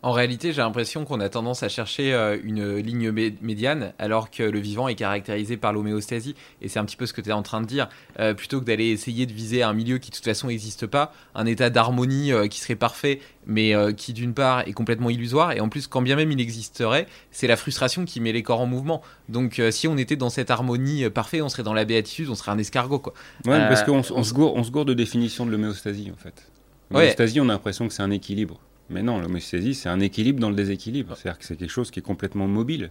En 0.02 0.12
réalité, 0.12 0.54
j'ai 0.54 0.62
l'impression 0.62 1.04
qu'on 1.04 1.20
a 1.20 1.28
tendance 1.28 1.62
à 1.62 1.68
chercher 1.68 2.14
euh, 2.14 2.38
une 2.42 2.76
ligne 2.76 3.10
médiane, 3.42 3.92
alors 3.98 4.30
que 4.30 4.42
le 4.42 4.58
vivant 4.58 4.88
est 4.88 4.94
caractérisé 4.94 5.58
par 5.58 5.74
l'homéostasie. 5.74 6.34
Et 6.62 6.68
c'est 6.68 6.78
un 6.78 6.86
petit 6.86 6.96
peu 6.96 7.04
ce 7.04 7.12
que 7.12 7.20
tu 7.20 7.28
es 7.28 7.34
en 7.34 7.42
train 7.42 7.60
de 7.60 7.66
dire. 7.66 7.86
Euh, 8.18 8.32
plutôt 8.32 8.60
que 8.60 8.64
d'aller 8.64 8.88
essayer 8.88 9.26
de 9.26 9.32
viser 9.32 9.62
un 9.62 9.74
milieu 9.74 9.98
qui 9.98 10.08
de 10.10 10.16
toute 10.16 10.24
façon 10.24 10.46
n'existe 10.46 10.86
pas, 10.86 11.12
un 11.34 11.44
état 11.44 11.68
d'harmonie 11.68 12.32
euh, 12.32 12.48
qui 12.48 12.60
serait 12.60 12.76
parfait, 12.76 13.20
mais 13.46 13.74
qui 13.96 14.12
d'une 14.12 14.32
part 14.32 14.60
est 14.68 14.72
complètement 14.72 15.10
illusoire. 15.10 15.52
Et 15.52 15.60
en 15.60 15.68
plus, 15.68 15.86
quand 15.86 16.02
bien 16.02 16.14
même 16.14 16.30
il 16.30 16.40
existerait, 16.40 17.06
c'est 17.30 17.46
la 17.46 17.56
frustration 17.56 18.04
qui 18.04 18.20
met 18.20 18.32
les 18.32 18.42
corps 18.42 18.60
en 18.60 18.66
mouvement. 18.66 19.02
Donc 19.28 19.60
si 19.70 19.88
on 19.88 19.96
était 19.96 20.14
dans 20.14 20.30
cette 20.30 20.50
harmonie 20.50 21.08
parfaite, 21.10 21.42
on 21.42 21.48
serait 21.48 21.62
dans 21.62 21.72
la 21.74 21.84
béatitude, 21.84 22.28
on 22.28 22.34
serait 22.34 22.52
un 22.52 22.58
escargot. 22.58 23.00
Quoi. 23.00 23.14
Ouais, 23.46 23.58
parce 23.66 23.82
qu'on 23.82 24.02
on 24.14 24.22
se 24.22 24.32
gourde 24.70 24.88
de 24.88 24.94
définition 24.94 25.46
de 25.46 25.50
l'homéostasie 25.50 26.12
en 26.12 26.16
fait. 26.16 26.50
L'homéostasie, 26.90 27.40
on 27.40 27.48
a 27.48 27.52
l'impression 27.52 27.88
que 27.88 27.94
c'est 27.94 28.02
un 28.02 28.10
équilibre. 28.10 28.60
Mais 28.90 29.02
non, 29.02 29.20
l'homosthésie, 29.20 29.74
c'est 29.74 29.88
un 29.88 30.00
équilibre 30.00 30.40
dans 30.40 30.50
le 30.50 30.56
déséquilibre. 30.56 31.16
C'est-à-dire 31.16 31.38
que 31.38 31.44
c'est 31.44 31.56
quelque 31.56 31.70
chose 31.70 31.90
qui 31.90 32.00
est 32.00 32.02
complètement 32.02 32.48
mobile. 32.48 32.90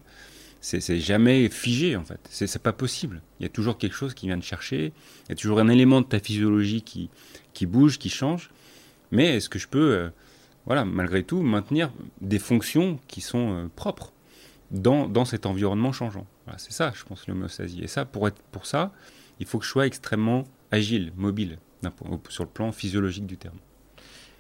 C'est 0.61 0.99
jamais 0.99 1.47
figé, 1.49 1.95
en 1.95 2.03
fait. 2.03 2.19
C'est 2.29 2.61
pas 2.61 2.73
possible. 2.73 3.21
Il 3.39 3.43
y 3.43 3.45
a 3.45 3.49
toujours 3.49 3.77
quelque 3.77 3.95
chose 3.95 4.13
qui 4.13 4.27
vient 4.27 4.37
de 4.37 4.43
chercher. 4.43 4.93
Il 5.25 5.29
y 5.29 5.31
a 5.33 5.35
toujours 5.35 5.59
un 5.59 5.67
élément 5.69 6.01
de 6.01 6.05
ta 6.05 6.19
physiologie 6.19 6.81
qui, 6.81 7.09
qui 7.53 7.65
bouge, 7.65 7.97
qui 7.97 8.09
change. 8.09 8.49
Mais 9.11 9.37
est-ce 9.37 9.49
que 9.49 9.59
je 9.59 9.67
peux, 9.67 9.91
euh, 9.91 10.09
voilà, 10.65 10.85
malgré 10.85 11.23
tout, 11.23 11.41
maintenir 11.41 11.91
des 12.21 12.39
fonctions 12.39 12.99
qui 13.07 13.21
sont 13.21 13.53
euh, 13.53 13.67
propres 13.73 14.13
dans, 14.71 15.07
dans, 15.07 15.25
cet 15.25 15.45
environnement 15.45 15.91
changeant? 15.91 16.27
Voilà, 16.45 16.59
C'est 16.59 16.73
ça, 16.73 16.91
je 16.95 17.03
pense, 17.03 17.27
l'homéostasie. 17.27 17.81
Et 17.81 17.87
ça, 17.87 18.05
pour, 18.05 18.27
être, 18.27 18.41
pour 18.51 18.65
ça, 18.65 18.93
il 19.39 19.45
faut 19.45 19.59
que 19.59 19.65
je 19.65 19.69
sois 19.69 19.87
extrêmement 19.87 20.43
agile, 20.71 21.13
mobile, 21.15 21.57
sur 22.27 22.43
le 22.43 22.49
plan 22.49 22.71
physiologique 22.71 23.25
du 23.25 23.37
terme. 23.37 23.57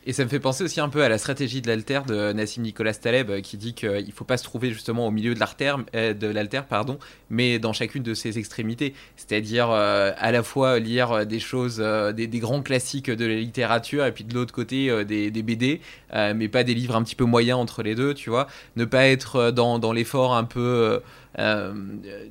Et 0.05 0.13
ça 0.13 0.23
me 0.23 0.29
fait 0.29 0.39
penser 0.39 0.63
aussi 0.63 0.79
un 0.79 0.89
peu 0.89 1.03
à 1.03 1.09
la 1.09 1.17
stratégie 1.17 1.61
de 1.61 1.67
l'alter 1.67 2.01
de 2.07 2.31
Nassim 2.31 2.61
Nicolas 2.61 2.93
Taleb 2.93 3.29
euh, 3.29 3.41
qui 3.41 3.57
dit 3.57 3.73
qu'il 3.73 3.89
ne 3.89 4.11
faut 4.11 4.23
pas 4.23 4.37
se 4.37 4.43
trouver 4.43 4.71
justement 4.71 5.05
au 5.05 5.11
milieu 5.11 5.33
de 5.33 5.39
l'alter, 5.39 5.75
euh, 5.93 6.13
de 6.13 6.27
l'alter 6.27 6.61
pardon, 6.67 6.99
mais 7.29 7.59
dans 7.59 7.73
chacune 7.73 8.01
de 8.01 8.13
ses 8.13 8.39
extrémités. 8.39 8.93
C'est-à-dire 9.17 9.69
euh, 9.69 10.11
à 10.17 10.31
la 10.31 10.41
fois 10.41 10.79
lire 10.79 11.25
des 11.25 11.39
choses, 11.39 11.79
des, 12.15 12.27
grands 12.39 12.61
classiques 12.61 13.11
de 13.11 13.25
la 13.25 13.35
littérature 13.35 14.05
et 14.05 14.11
puis 14.13 14.23
de 14.23 14.33
l'autre 14.33 14.53
côté 14.53 15.03
des, 15.03 15.29
BD, 15.31 15.81
mais 16.13 16.47
pas 16.47 16.63
des 16.63 16.73
livres 16.73 16.95
un 16.95 17.03
petit 17.03 17.15
peu 17.15 17.25
moyens 17.25 17.59
entre 17.59 17.83
les 17.83 17.95
deux, 17.95 18.13
tu 18.13 18.29
vois. 18.29 18.47
Ne 18.77 18.85
pas 18.85 19.07
être 19.07 19.51
dans, 19.51 19.79
dans 19.79 19.91
l'effort 19.91 20.35
un 20.35 20.45
peu 20.45 21.01
euh, 21.37 21.73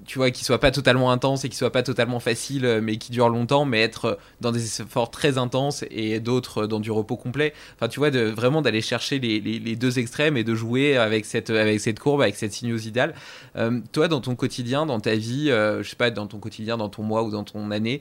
tu 0.06 0.18
vois, 0.18 0.30
qui 0.30 0.44
soit 0.44 0.58
pas 0.58 0.70
totalement 0.70 1.12
intense 1.12 1.44
et 1.44 1.48
qui 1.48 1.56
soit 1.56 1.70
pas 1.70 1.82
totalement 1.82 2.18
facile, 2.18 2.64
euh, 2.64 2.80
mais 2.82 2.96
qui 2.96 3.12
dure 3.12 3.28
longtemps, 3.28 3.64
mais 3.64 3.80
être 3.80 4.18
dans 4.40 4.50
des 4.50 4.80
efforts 4.80 5.10
très 5.10 5.38
intenses 5.38 5.84
et 5.90 6.18
d'autres 6.18 6.66
dans 6.66 6.80
du 6.80 6.90
repos 6.90 7.16
complet. 7.16 7.54
Enfin, 7.76 7.88
tu 7.88 8.00
vois, 8.00 8.10
vraiment 8.10 8.60
d'aller 8.60 8.80
chercher 8.80 9.18
les, 9.20 9.76
deux 9.76 9.98
extrêmes 9.98 10.36
et 10.36 10.44
de 10.44 10.54
jouer 10.54 10.96
avec 10.96 11.26
cette, 11.26 11.50
avec 11.50 11.80
cette 11.80 12.00
courbe, 12.00 12.22
avec 12.22 12.36
cette 12.36 12.52
sinuosidale. 12.52 13.14
Euh, 13.56 13.80
toi, 13.92 14.08
dans 14.08 14.20
ton 14.20 14.34
quotidien, 14.34 14.86
dans 14.86 15.00
ta 15.00 15.14
vie, 15.14 15.46
je 15.48 15.82
sais 15.84 15.96
pas, 15.96 16.10
dans 16.10 16.26
ton 16.26 16.38
quotidien, 16.38 16.76
dans 16.76 16.88
ton 16.88 17.02
mois 17.02 17.22
ou 17.22 17.30
dans 17.30 17.44
ton 17.44 17.70
année, 17.70 18.00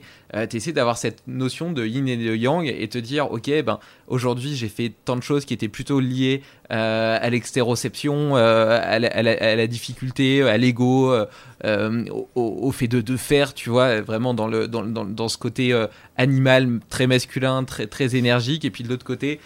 tu 0.50 0.56
essaies 0.56 0.72
d'avoir 0.72 0.98
cette 0.98 1.22
notion 1.26 1.72
de 1.72 1.86
yin 1.86 2.08
et 2.08 2.16
de 2.16 2.34
yang 2.34 2.66
et 2.66 2.88
te 2.88 2.98
dire, 2.98 3.30
ok, 3.30 3.50
ben 3.64 3.78
aujourd'hui 4.06 4.56
j'ai 4.56 4.68
fait 4.68 4.92
tant 5.04 5.16
de 5.16 5.22
choses 5.22 5.44
qui 5.44 5.54
étaient 5.54 5.68
plutôt 5.68 6.00
liées 6.00 6.42
à 6.68 7.28
l'extéroception, 7.30 8.36
à, 8.36 8.40
à, 8.40 8.98
la 8.98 9.66
difficulté, 9.66 10.42
à 10.42 10.56
l'ego 10.56 10.88
euh, 11.06 11.26
euh, 11.64 12.04
au, 12.34 12.70
fait 12.72 12.88
de, 12.88 13.16
faire, 13.16 13.54
tu 13.54 13.70
vois, 13.70 14.00
vraiment 14.00 14.34
dans, 14.34 14.46
le, 14.46 14.68
dans, 14.68 14.84
dans, 14.84 15.28
ce 15.28 15.38
côté 15.38 15.72
euh, 15.72 15.86
animal 16.16 16.80
très 16.88 17.06
masculin, 17.06 17.64
très, 17.64 17.86
très 17.86 18.16
énergique, 18.16 18.64
et 18.64 18.70
puis 18.70 18.84
de 18.84 18.88
l'autre 18.88 19.04
côté, 19.04 19.40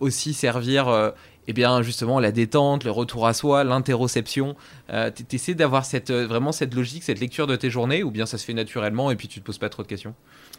aussi 0.00 0.34
servir 0.34 1.12
eh 1.46 1.52
bien 1.52 1.82
justement 1.82 2.20
la 2.20 2.30
détente, 2.32 2.84
le 2.84 2.90
retour 2.90 3.26
à 3.26 3.34
soi, 3.34 3.64
l'interoception. 3.64 4.54
Euh, 4.90 5.10
tu 5.10 5.34
essaies 5.34 5.54
d'avoir 5.54 5.84
cette, 5.84 6.12
vraiment 6.12 6.52
cette 6.52 6.74
logique, 6.74 7.02
cette 7.02 7.20
lecture 7.20 7.46
de 7.46 7.56
tes 7.56 7.70
journées, 7.70 8.02
ou 8.02 8.10
bien 8.10 8.26
ça 8.26 8.38
se 8.38 8.44
fait 8.44 8.54
naturellement 8.54 9.10
et 9.10 9.16
puis 9.16 9.26
tu 9.26 9.40
te 9.40 9.44
poses 9.44 9.58
pas 9.58 9.68
trop 9.68 9.82
de 9.82 9.88
questions? 9.88 10.14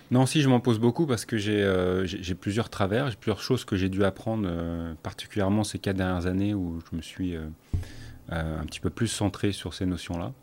Non, 0.10 0.26
si 0.26 0.42
je 0.42 0.50
m'en 0.50 0.60
pose 0.60 0.80
beaucoup 0.80 1.06
parce 1.06 1.24
que 1.24 1.38
j'ai 1.38 2.36
plusieurs 2.36 2.70
travers, 2.70 3.10
j'ai 3.10 3.16
plusieurs 3.16 3.42
choses 3.42 3.64
que 3.64 3.78
j'ai 3.78 3.88
dû 3.88 4.04
apprendre, 4.04 4.50
particulièrement 5.04 5.64
ces 5.64 5.80
quatre 5.80 5.96
dernières 5.96 6.26
années 6.26 6.54
où 6.54 6.80
je 6.92 6.98
me 6.98 7.02
suis 7.02 7.38
un 8.32 8.66
petit 8.66 8.80
peu 8.80 8.90
plus 8.90 9.08
centré 9.08 9.52
sur 9.52 9.74
ces 9.74 9.86
notions-là. 9.86 10.34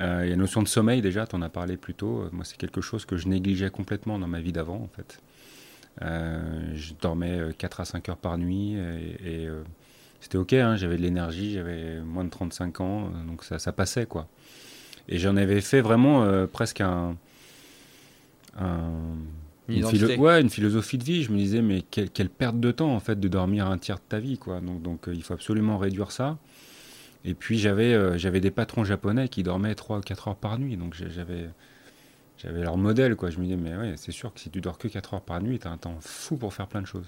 Euh, 0.00 0.20
il 0.24 0.28
y 0.28 0.32
a 0.32 0.36
la 0.36 0.36
notion 0.36 0.62
de 0.62 0.68
sommeil 0.68 1.02
déjà, 1.02 1.26
tu 1.26 1.36
en 1.36 1.42
as 1.42 1.48
parlé 1.48 1.76
plus 1.76 1.94
tôt. 1.94 2.24
Moi, 2.32 2.44
c'est 2.44 2.56
quelque 2.56 2.80
chose 2.80 3.04
que 3.04 3.16
je 3.16 3.28
négligeais 3.28 3.70
complètement 3.70 4.18
dans 4.18 4.28
ma 4.28 4.40
vie 4.40 4.52
d'avant, 4.52 4.82
en 4.82 4.88
fait. 4.88 5.20
Euh, 6.02 6.70
je 6.74 6.94
dormais 7.00 7.40
4 7.58 7.80
à 7.80 7.84
5 7.84 8.08
heures 8.08 8.16
par 8.16 8.38
nuit 8.38 8.74
et, 8.74 9.48
c'était 10.20 10.38
ok, 10.38 10.52
hein, 10.52 10.76
j'avais 10.76 10.96
de 10.96 11.02
l'énergie, 11.02 11.54
j'avais 11.54 12.00
moins 12.00 12.24
de 12.24 12.30
35 12.30 12.80
ans, 12.80 13.10
donc 13.26 13.42
ça, 13.42 13.58
ça 13.58 13.72
passait 13.72 14.04
quoi. 14.04 14.28
Et 15.08 15.18
j'en 15.18 15.34
avais 15.36 15.62
fait 15.62 15.80
vraiment 15.80 16.46
presque 16.46 16.82
un, 16.82 17.16
une, 19.68 19.84
ouais, 20.18 20.40
une, 20.42 20.50
philosophie 20.50 20.98
de 20.98 21.04
vie. 21.04 21.22
Je 21.22 21.32
me 21.32 21.38
disais, 21.38 21.62
mais 21.62 21.82
quelle, 21.90 22.10
quelle, 22.10 22.28
perte 22.28 22.60
de 22.60 22.70
temps 22.70 22.94
en 22.94 23.00
fait 23.00 23.18
de 23.18 23.28
dormir 23.28 23.66
un 23.66 23.78
tiers 23.78 23.96
de 23.96 24.02
ta 24.08 24.18
vie 24.18 24.36
quoi. 24.36 24.60
Donc, 24.60 24.82
donc 24.82 25.08
il 25.08 25.22
faut 25.22 25.34
absolument 25.34 25.78
réduire 25.78 26.12
ça. 26.12 26.38
Et 27.24 27.34
puis 27.34 27.58
j'avais 27.58 27.92
euh, 27.92 28.16
j'avais 28.16 28.40
des 28.40 28.50
patrons 28.50 28.84
japonais 28.84 29.28
qui 29.28 29.42
dormaient 29.42 29.74
3 29.74 29.98
ou 29.98 30.00
4 30.00 30.28
heures 30.28 30.36
par 30.36 30.58
nuit. 30.58 30.76
Donc 30.76 30.94
j'avais 30.94 31.48
j'avais 32.38 32.62
leur 32.62 32.76
modèle. 32.76 33.16
Quoi. 33.16 33.30
Je 33.30 33.38
me 33.38 33.44
disais, 33.44 33.56
mais 33.56 33.76
ouais, 33.76 33.94
c'est 33.96 34.12
sûr 34.12 34.32
que 34.32 34.40
si 34.40 34.50
tu 34.50 34.60
dors 34.60 34.78
que 34.78 34.88
4 34.88 35.14
heures 35.14 35.22
par 35.22 35.42
nuit, 35.42 35.58
tu 35.58 35.66
as 35.66 35.70
un 35.70 35.76
temps 35.76 35.98
fou 36.00 36.36
pour 36.36 36.54
faire 36.54 36.66
plein 36.66 36.80
de 36.80 36.86
choses. 36.86 37.06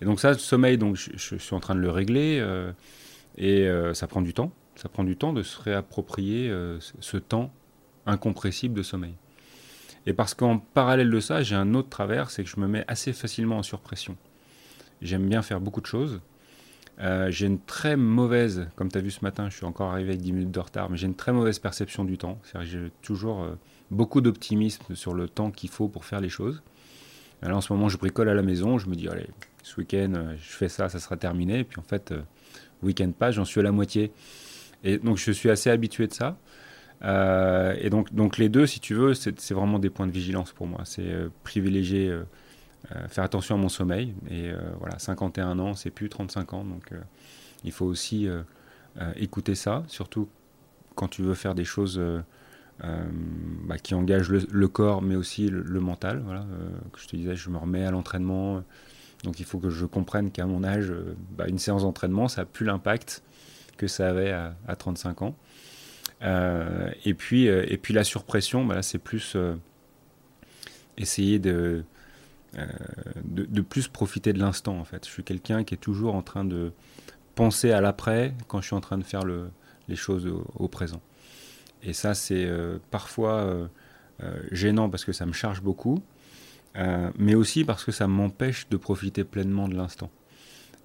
Et 0.00 0.04
donc 0.04 0.20
ça, 0.20 0.32
le 0.32 0.38
sommeil, 0.38 0.76
donc, 0.78 0.96
je, 0.96 1.36
suis 1.36 1.54
en 1.54 1.60
train 1.60 1.74
de 1.74 1.80
le 1.80 1.90
régler. 1.90 2.38
Euh, 2.40 2.72
et 3.36 3.68
euh, 3.68 3.94
ça 3.94 4.06
prend 4.06 4.22
du 4.22 4.32
temps. 4.32 4.52
Ça 4.76 4.88
prend 4.88 5.04
du 5.04 5.16
temps 5.16 5.32
de 5.32 5.42
se 5.42 5.60
réapproprier 5.60 6.52
ce 6.80 7.16
temps 7.16 7.52
incompressible 8.06 8.74
de 8.74 8.82
sommeil. 8.82 9.14
Et 10.06 10.12
parce 10.12 10.34
qu'en 10.34 10.58
parallèle 10.58 11.10
de 11.10 11.20
ça, 11.20 11.42
j'ai 11.42 11.54
un 11.54 11.74
autre 11.74 11.88
travers, 11.88 12.30
c'est 12.30 12.44
que 12.44 12.50
je 12.50 12.58
me 12.58 12.66
mets 12.66 12.84
assez 12.88 13.12
facilement 13.12 13.58
en 13.58 13.62
surpression. 13.62 14.16
J'aime 15.00 15.28
bien 15.28 15.42
faire 15.42 15.60
beaucoup 15.60 15.80
de 15.80 15.86
choses. 15.86 16.20
Euh, 17.00 17.30
j'ai 17.30 17.46
une 17.46 17.58
très 17.58 17.96
mauvaise, 17.96 18.68
comme 18.76 18.90
tu 18.90 18.98
as 18.98 19.00
vu 19.00 19.10
ce 19.10 19.20
matin, 19.22 19.48
je 19.50 19.56
suis 19.56 19.66
encore 19.66 19.90
arrivé 19.90 20.10
avec 20.10 20.20
10 20.20 20.32
minutes 20.32 20.50
de 20.52 20.60
retard, 20.60 20.90
mais 20.90 20.96
j'ai 20.96 21.06
une 21.06 21.16
très 21.16 21.32
mauvaise 21.32 21.58
perception 21.58 22.04
du 22.04 22.18
temps. 22.18 22.38
J'ai 22.62 22.92
toujours 23.02 23.42
euh, 23.42 23.54
beaucoup 23.90 24.20
d'optimisme 24.20 24.94
sur 24.94 25.14
le 25.14 25.28
temps 25.28 25.50
qu'il 25.50 25.70
faut 25.70 25.88
pour 25.88 26.04
faire 26.04 26.20
les 26.20 26.28
choses. 26.28 26.62
Alors 27.42 27.58
en 27.58 27.60
ce 27.60 27.72
moment, 27.72 27.88
je 27.88 27.98
bricole 27.98 28.28
à 28.28 28.34
la 28.34 28.42
maison, 28.42 28.78
je 28.78 28.88
me 28.88 28.94
dis, 28.94 29.08
allez, 29.08 29.26
ce 29.62 29.76
week-end, 29.80 30.12
euh, 30.14 30.34
je 30.40 30.52
fais 30.52 30.68
ça, 30.68 30.88
ça 30.88 31.00
sera 31.00 31.16
terminé. 31.16 31.60
Et 31.60 31.64
puis 31.64 31.80
en 31.80 31.84
fait, 31.84 32.14
week-end 32.82 33.10
pas, 33.10 33.32
j'en 33.32 33.44
suis 33.44 33.60
à 33.60 33.64
la 33.64 33.72
moitié. 33.72 34.12
Et 34.84 34.98
donc 34.98 35.18
je 35.18 35.32
suis 35.32 35.50
assez 35.50 35.70
habitué 35.70 36.06
de 36.06 36.12
ça. 36.12 36.36
et 37.02 37.90
donc, 37.90 38.14
donc 38.14 38.38
les 38.38 38.48
deux, 38.48 38.66
si 38.66 38.78
tu 38.80 38.94
veux, 38.94 39.14
c'est 39.14 39.52
vraiment 39.52 39.78
des 39.78 39.90
points 39.90 40.06
de 40.06 40.12
vigilance 40.12 40.52
pour 40.52 40.66
moi. 40.66 40.82
C'est 40.84 41.12
privilégier 41.42 42.08
euh, 42.08 42.22
faire 43.08 43.24
attention 43.24 43.54
à 43.54 43.58
mon 43.58 43.68
sommeil. 43.68 44.14
Et 44.30 44.50
euh, 44.50 44.58
voilà, 44.78 44.98
51 44.98 45.58
ans, 45.58 45.74
c'est 45.74 45.90
plus 45.90 46.08
35 46.08 46.52
ans. 46.54 46.64
Donc 46.64 46.92
euh, 46.92 47.00
il 47.64 47.72
faut 47.72 47.86
aussi 47.86 48.28
écouter 49.16 49.54
ça, 49.54 49.82
surtout 49.88 50.28
quand 50.94 51.08
tu 51.08 51.22
veux 51.22 51.34
faire 51.34 51.54
des 51.54 51.64
choses 51.64 52.00
bah, 52.78 53.78
qui 53.82 53.94
engagent 53.94 54.28
le, 54.28 54.68
corps, 54.68 55.00
mais 55.00 55.16
aussi 55.16 55.48
le, 55.48 55.80
mental. 55.80 56.22
Voilà, 56.24 56.44
je 56.98 57.06
te 57.06 57.16
disais, 57.16 57.36
je 57.36 57.48
me 57.48 57.56
remets 57.56 57.86
à 57.86 57.90
l'entraînement. 57.90 58.62
Donc 59.22 59.40
il 59.40 59.46
faut 59.46 59.58
que 59.58 59.70
je 59.70 59.86
comprenne 59.86 60.30
qu'à 60.30 60.44
mon 60.44 60.62
âge, 60.62 60.92
bah, 61.30 61.46
une 61.48 61.58
séance 61.58 61.82
d'entraînement, 61.82 62.28
ça 62.28 62.42
n'a 62.42 62.44
plus 62.44 62.66
l'impact 62.66 63.22
que 63.78 63.86
ça 63.86 64.10
avait 64.10 64.30
à, 64.30 64.76
35 64.76 65.22
ans. 65.22 65.34
et, 66.20 67.14
puis, 67.14 67.46
et 67.46 67.78
puis 67.78 67.94
la 67.94 68.04
surpression, 68.04 68.66
bah, 68.66 68.82
c'est 68.82 68.98
plus 68.98 69.38
essayer 70.98 71.38
de, 71.38 71.82
euh, 72.58 72.66
de, 73.24 73.60
plus 73.62 73.88
profiter 73.88 74.32
de 74.32 74.38
l'instant 74.38 74.78
en 74.78 74.84
fait. 74.84 75.06
Je 75.06 75.10
suis 75.10 75.24
quelqu'un 75.24 75.64
qui 75.64 75.74
est 75.74 75.78
toujours 75.78 76.14
en 76.14 76.22
train 76.22 76.44
de 76.44 76.72
penser 77.34 77.72
à 77.72 77.80
l'après 77.80 78.34
quand 78.46 78.60
je 78.60 78.66
suis 78.66 78.76
en 78.76 78.80
train 78.80 78.98
de 78.98 79.02
faire 79.02 79.24
les 79.24 79.96
choses 79.96 80.30
au, 80.56 80.68
présent. 80.68 81.00
Et 81.82 81.92
ça 81.92 82.14
c'est 82.14 82.44
euh, 82.44 82.78
parfois 82.90 83.32
euh, 83.32 83.66
gênant 84.52 84.88
parce 84.88 85.04
que 85.04 85.12
ça 85.12 85.26
me 85.26 85.32
charge 85.32 85.62
beaucoup, 85.62 86.02
mais 87.18 87.34
aussi 87.34 87.64
parce 87.64 87.84
que 87.84 87.92
ça 87.92 88.06
m'empêche 88.06 88.68
de 88.68 88.76
profiter 88.76 89.24
pleinement 89.24 89.68
de 89.68 89.74
l'instant. 89.74 90.10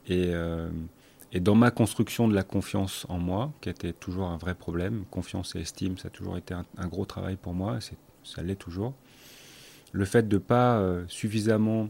Et, 0.07 0.32
dans 1.41 1.55
ma 1.55 1.70
construction 1.70 2.28
de 2.28 2.34
la 2.34 2.41
confiance 2.41 3.05
en 3.09 3.20
moi, 3.20 3.51
qui 3.61 3.70
était 3.70 3.93
toujours 3.93 4.30
un 4.30 4.38
vrai 4.38 4.55
problème, 4.55 5.03
confiance 5.11 5.55
et 5.55 5.59
estime, 5.59 5.99
ça 5.99 6.07
a 6.07 6.11
toujours 6.11 6.38
été 6.38 6.55
un, 6.55 6.65
un 6.78 6.88
gros 6.88 7.05
travail 7.05 7.36
pour 7.36 7.53
moi, 7.53 7.78
ça 8.24 8.41
l'est 8.41 8.55
toujours 8.55 8.95
le 9.92 10.06
fait 10.06 10.28
de 10.28 10.36
ne 10.36 10.40
pas 10.40 10.80
euh, 10.80 11.04
suffisamment 11.08 11.90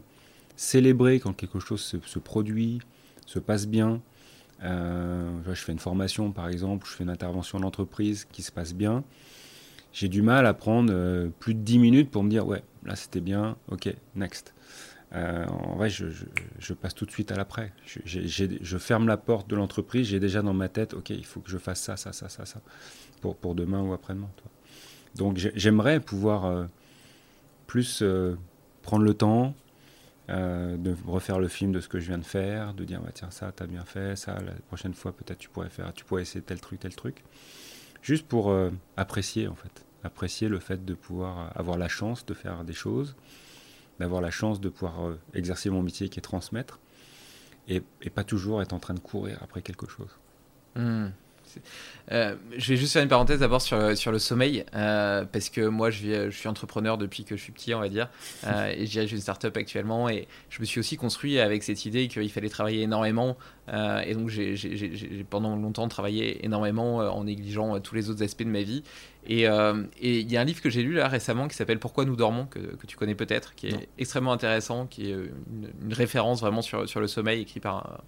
célébrer 0.56 1.20
quand 1.20 1.32
quelque 1.32 1.60
chose 1.60 1.80
se, 1.80 2.18
produit, 2.18 2.80
se 3.26 3.38
passe 3.38 3.66
bien, 3.66 4.00
je 4.62 5.54
fais 5.54 5.72
une 5.72 5.78
formation 5.78 6.32
par 6.32 6.48
exemple, 6.48 6.86
je 6.86 6.92
fais 6.92 7.04
une 7.04 7.10
intervention 7.10 7.58
en 7.58 7.62
entreprise 7.62 8.26
qui 8.30 8.42
se 8.42 8.52
passe 8.52 8.74
bien, 8.74 9.02
j'ai 9.94 10.08
du 10.08 10.20
mal 10.20 10.44
à 10.44 10.52
prendre 10.52 11.28
plus 11.38 11.54
de 11.54 11.60
10 11.60 11.78
minutes 11.78 12.10
pour 12.10 12.22
me 12.22 12.28
dire 12.28 12.46
ouais, 12.46 12.62
là 12.84 12.94
c'était 12.94 13.22
bien, 13.22 13.56
ok, 13.70 13.94
next. 14.16 14.52
en 15.14 15.76
vrai, 15.76 15.88
je, 15.88 16.06
je, 16.58 16.74
passe 16.74 16.94
tout 16.94 17.06
de 17.06 17.10
suite 17.10 17.32
à 17.32 17.36
l'après. 17.36 17.72
Je, 17.86 18.00
je, 18.26 18.78
ferme 18.78 19.08
la 19.08 19.16
porte 19.16 19.48
de 19.48 19.56
l'entreprise, 19.56 20.08
j'ai 20.08 20.20
déjà 20.20 20.42
dans 20.42 20.52
ma 20.52 20.68
tête, 20.68 20.92
ok, 20.92 21.08
il 21.08 21.24
faut 21.24 21.40
que 21.40 21.50
je 21.50 21.56
fasse 21.56 21.80
ça, 21.80 21.96
ça, 21.96 22.12
ça, 22.12 22.28
ça, 22.28 22.44
ça, 22.44 22.60
pour, 23.22 23.34
pour 23.34 23.54
demain 23.54 23.80
ou 23.80 23.94
après-demain. 23.94 24.28
Donc 25.14 25.38
j'aimerais 25.38 26.00
pouvoir 26.00 26.68
plus 27.70 28.02
prendre 28.82 29.04
le 29.04 29.14
temps, 29.14 29.54
euh, 30.28 30.76
de 30.76 30.94
refaire 31.06 31.40
le 31.40 31.48
film 31.48 31.72
de 31.72 31.80
ce 31.80 31.88
que 31.88 31.98
je 31.98 32.06
viens 32.06 32.18
de 32.18 32.24
faire, 32.24 32.72
de 32.74 32.84
dire 32.84 33.00
tiens 33.14 33.30
ça 33.30 33.50
t'as 33.50 33.66
bien 33.66 33.84
fait, 33.84 34.16
ça 34.16 34.34
la 34.40 34.52
prochaine 34.68 34.94
fois 34.94 35.12
peut-être 35.12 35.38
tu 35.38 35.48
pourrais 35.48 35.70
faire, 35.70 35.92
tu 35.92 36.04
pourrais 36.04 36.22
essayer 36.22 36.40
tel 36.40 36.60
truc, 36.60 36.78
tel 36.78 36.94
truc, 36.94 37.24
juste 38.00 38.28
pour 38.28 38.50
euh, 38.50 38.70
apprécier 38.96 39.48
en 39.48 39.56
fait, 39.56 39.84
apprécier 40.04 40.48
le 40.48 40.60
fait 40.60 40.84
de 40.84 40.94
pouvoir 40.94 41.50
avoir 41.58 41.78
la 41.78 41.88
chance 41.88 42.24
de 42.26 42.34
faire 42.34 42.62
des 42.62 42.72
choses, 42.72 43.16
d'avoir 43.98 44.20
la 44.20 44.30
chance 44.30 44.60
de 44.60 44.68
pouvoir 44.68 45.04
euh, 45.04 45.18
exercer 45.34 45.68
mon 45.68 45.82
métier 45.82 46.08
qui 46.08 46.20
est 46.20 46.22
transmettre, 46.22 46.78
et, 47.66 47.80
pas 48.14 48.24
toujours 48.24 48.62
être 48.62 48.72
en 48.72 48.78
train 48.78 48.94
de 48.94 49.00
courir 49.00 49.38
après 49.42 49.62
quelque 49.62 49.88
chose. 49.88 50.10
Mmh. 50.76 51.08
Euh, 52.12 52.34
je 52.56 52.72
vais 52.72 52.76
juste 52.76 52.92
faire 52.92 53.02
une 53.02 53.08
parenthèse 53.08 53.40
d'abord 53.40 53.62
sur, 53.62 53.96
sur 53.96 54.10
le 54.10 54.18
sommeil, 54.18 54.64
euh, 54.74 55.24
parce 55.30 55.48
que 55.48 55.60
moi 55.60 55.90
je, 55.90 56.30
je, 56.30 56.36
suis 56.36 56.48
entrepreneur 56.48 56.98
depuis 56.98 57.24
que 57.24 57.36
je 57.36 57.42
suis 57.42 57.52
petit, 57.52 57.72
on 57.74 57.80
va 57.80 57.88
dire, 57.88 58.08
euh, 58.46 58.72
et 58.74 58.86
je 58.86 58.90
dirige 58.90 59.12
une 59.12 59.20
start-up 59.20 59.56
actuellement, 59.56 60.08
et 60.08 60.26
je 60.48 60.60
me 60.60 60.64
suis 60.64 60.80
aussi 60.80 60.96
construit 60.96 61.38
avec 61.38 61.62
cette 61.62 61.84
idée 61.84 62.08
qu'il 62.08 62.30
fallait 62.30 62.48
travailler 62.48 62.82
énormément, 62.82 63.36
et 64.04 64.14
donc 64.14 64.28
j'ai 64.30 65.24
pendant 65.30 65.54
longtemps 65.54 65.86
travaillé 65.86 66.44
énormément 66.44 66.96
en 66.96 67.22
négligeant 67.22 67.78
tous 67.78 67.94
les 67.94 68.10
autres 68.10 68.24
aspects 68.24 68.42
de 68.42 68.48
ma 68.48 68.62
vie. 68.62 68.82
Et 69.26 69.42
il 69.42 70.32
y 70.32 70.36
a 70.36 70.40
un 70.40 70.44
livre 70.44 70.60
que 70.60 70.70
j'ai 70.70 70.82
lu 70.82 70.94
là 70.94 71.06
récemment 71.06 71.46
qui 71.46 71.54
s'appelle 71.54 71.78
Pourquoi 71.78 72.04
nous 72.04 72.16
dormons, 72.16 72.46
que, 72.46 72.58
que 72.58 72.86
tu 72.86 72.96
connais 72.96 73.14
peut-être, 73.14 73.54
qui 73.54 73.68
est 73.68 73.88
extrêmement 73.96 74.32
intéressant, 74.32 74.86
qui 74.86 75.10
est 75.10 75.12
une, 75.12 75.70
une, 75.82 75.92
référence 75.92 76.40
vraiment 76.40 76.62
sur, 76.62 76.88
sur 76.88 76.98
le 76.98 77.06
sommeil, 77.06 77.42
écrit 77.42 77.60
par 77.60 78.02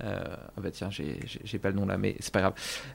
ah 0.00 0.60
bah 0.60 0.70
tiens, 0.72 0.88
j'ai 0.90 1.58
pas 1.58 1.70
le 1.70 1.76
nom 1.76 1.86
là, 1.86 1.96
mais 1.96 2.16
c'est 2.20 2.32
pas 2.32 2.40
grave. 2.40 2.54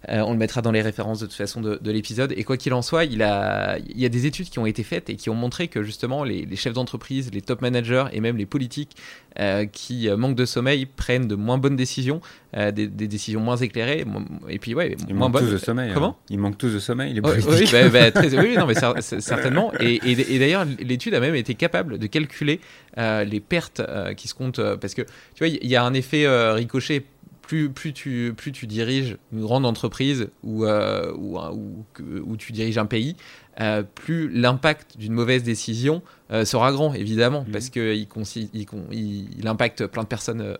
Euh, 0.10 0.20
on 0.22 0.32
le 0.32 0.38
mettra 0.38 0.62
dans 0.62 0.72
les 0.72 0.82
références 0.82 1.20
de 1.20 1.26
toute 1.26 1.36
façon 1.36 1.62
de, 1.62 1.92
l'épisode. 1.92 2.34
Et 2.36 2.44
quoi 2.44 2.58
qu'il 2.58 2.74
en 2.74 2.82
soit, 2.82 3.06
il 3.06 3.18
y 3.18 3.24
a 3.24 3.80
des 4.10 4.26
études 4.26 4.50
qui 4.50 4.60
ont 4.60 4.66
été 4.66 4.84
faites 4.84 5.10
et 5.10 5.16
qui 5.16 5.30
ont 5.30 5.36
montré 5.36 5.68
que 5.68 5.84
justement 5.84 6.24
les, 6.24 6.56
chefs 6.56 6.74
d'entreprise, 6.74 7.32
les 7.34 7.42
top 7.42 7.62
managers 7.62 8.06
et 8.12 8.20
même 8.20 8.38
les 8.38 8.46
politiques 8.46 8.96
euh, 9.40 9.66
qui 9.66 10.10
manquent 10.10 10.36
de 10.36 10.46
sommeil 10.46 10.86
prennent 10.86 11.28
de 11.28 11.36
moins 11.36 11.58
bonnes 11.58 11.78
décisions, 11.78 12.22
des, 12.54 12.88
décisions 12.88 13.42
moins 13.42 13.58
éclairées. 13.58 14.06
Et 14.48 14.60
puis 14.60 14.74
ouais, 14.74 14.96
ils 15.08 15.16
moins 15.16 15.30
manquent 15.30 15.42
tous 15.42 15.52
de 15.52 15.58
sommeil. 15.58 15.92
Comment? 15.94 16.18
Hein. 16.20 16.26
Ils 16.30 16.40
manquent 16.40 16.58
tous 16.58 16.74
de 16.74 16.80
sommeil, 16.80 17.14
les 17.14 17.22
politiques. 17.22 17.50
Oui, 17.52 17.70
bah, 17.72 17.90
bah, 17.90 18.12
très, 18.12 18.38
oui 18.40 18.56
non, 18.58 18.66
mais 18.66 18.76
certainement. 19.00 19.72
Et, 19.80 20.00
et 20.04 20.40
d'ailleurs, 20.40 20.66
l'étude 20.80 21.14
a 21.14 21.20
même 21.20 21.36
été 21.36 21.56
capable 21.56 21.98
de 21.98 22.08
calculer 22.08 22.60
les 22.98 23.40
pertes 23.40 23.82
qui 24.16 24.28
se 24.28 24.34
comptent 24.34 24.62
parce 24.82 24.94
que 24.94 25.04
tu 25.04 25.40
vois, 25.40 25.48
il 25.48 25.68
y 25.68 25.76
a 25.76 25.84
un 25.84 25.94
effet 25.94 26.26
ricochet 26.54 27.04
plus, 27.50 27.72
plus, 27.72 27.94
tu, 27.94 28.36
plus 28.38 28.52
tu 28.52 28.68
diriges 28.68 29.18
une 29.34 29.42
grande 29.42 29.66
entreprise 29.66 30.28
ou, 30.44 30.66
euh, 30.66 31.12
ou, 31.16 32.38
tu 32.38 32.52
diriges 32.52 32.78
un 32.78 32.86
pays, 32.86 33.16
euh, 33.60 33.82
plus 33.82 34.30
l'impact 34.30 35.00
d'une 35.00 35.14
mauvaise 35.14 35.42
décision 35.42 36.04
euh, 36.30 36.46
sera 36.46 36.72
grand, 36.72 36.94
évidemment, 36.94 37.42
mmh. 37.48 37.52
parce 37.52 37.70
qu'il 37.70 38.08
il, 38.14 39.28
il, 39.36 39.48
impacte 39.48 39.88
plein 39.88 40.04
de 40.04 40.08
personnes. 40.08 40.58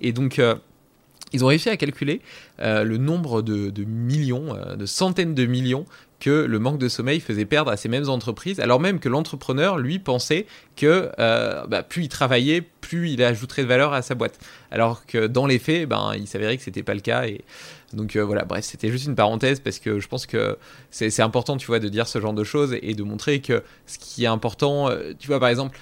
et 0.00 0.12
donc, 0.14 0.40
ils 1.32 1.44
ont 1.44 1.48
réussi 1.48 1.68
à 1.68 1.76
calculer 1.76 2.20
le 2.58 2.96
nombre 2.96 3.42
de, 3.42 3.84
millions, 3.84 4.56
de 4.76 4.86
centaines 4.86 5.34
de 5.34 5.46
millions 5.46 5.86
que 6.20 6.30
le 6.30 6.58
manque 6.58 6.78
de 6.78 6.88
sommeil 6.88 7.18
faisait 7.18 7.46
perdre 7.46 7.72
à 7.72 7.76
ces 7.76 7.88
mêmes 7.88 8.08
entreprises, 8.08 8.60
alors 8.60 8.78
même 8.78 9.00
que 9.00 9.08
l'entrepreneur, 9.08 9.78
lui, 9.78 9.98
pensait 9.98 10.46
que 10.76 11.10
euh, 11.18 11.66
bah, 11.66 11.82
plus 11.82 12.04
il 12.04 12.08
travaillait, 12.08 12.60
plus 12.60 13.10
il 13.10 13.22
ajouterait 13.22 13.62
de 13.62 13.66
valeur 13.66 13.92
à 13.92 14.02
sa 14.02 14.14
boîte. 14.14 14.38
Alors 14.70 15.06
que 15.06 15.26
dans 15.26 15.46
les 15.46 15.58
faits, 15.58 15.88
ben, 15.88 16.12
il 16.16 16.26
s'avérait 16.26 16.56
que 16.58 16.62
c'était 16.62 16.82
pas 16.82 16.94
le 16.94 17.00
cas. 17.00 17.24
Et 17.24 17.40
donc 17.94 18.14
euh, 18.14 18.24
voilà, 18.24 18.44
bref, 18.44 18.64
c'était 18.64 18.90
juste 18.90 19.06
une 19.06 19.16
parenthèse 19.16 19.60
parce 19.60 19.78
que 19.78 19.98
je 19.98 20.06
pense 20.06 20.26
que 20.26 20.58
c'est 20.90 21.20
important, 21.20 21.56
tu 21.56 21.66
vois, 21.66 21.80
de 21.80 21.88
dire 21.88 22.06
ce 22.06 22.20
genre 22.20 22.34
de 22.34 22.44
choses 22.44 22.76
et 22.82 22.94
de 22.94 23.02
montrer 23.02 23.40
que 23.40 23.62
ce 23.86 23.98
qui 23.98 24.24
est 24.24 24.28
important, 24.28 24.90
euh, 24.90 25.12
tu 25.18 25.26
vois, 25.26 25.40
par 25.40 25.48
exemple, 25.48 25.76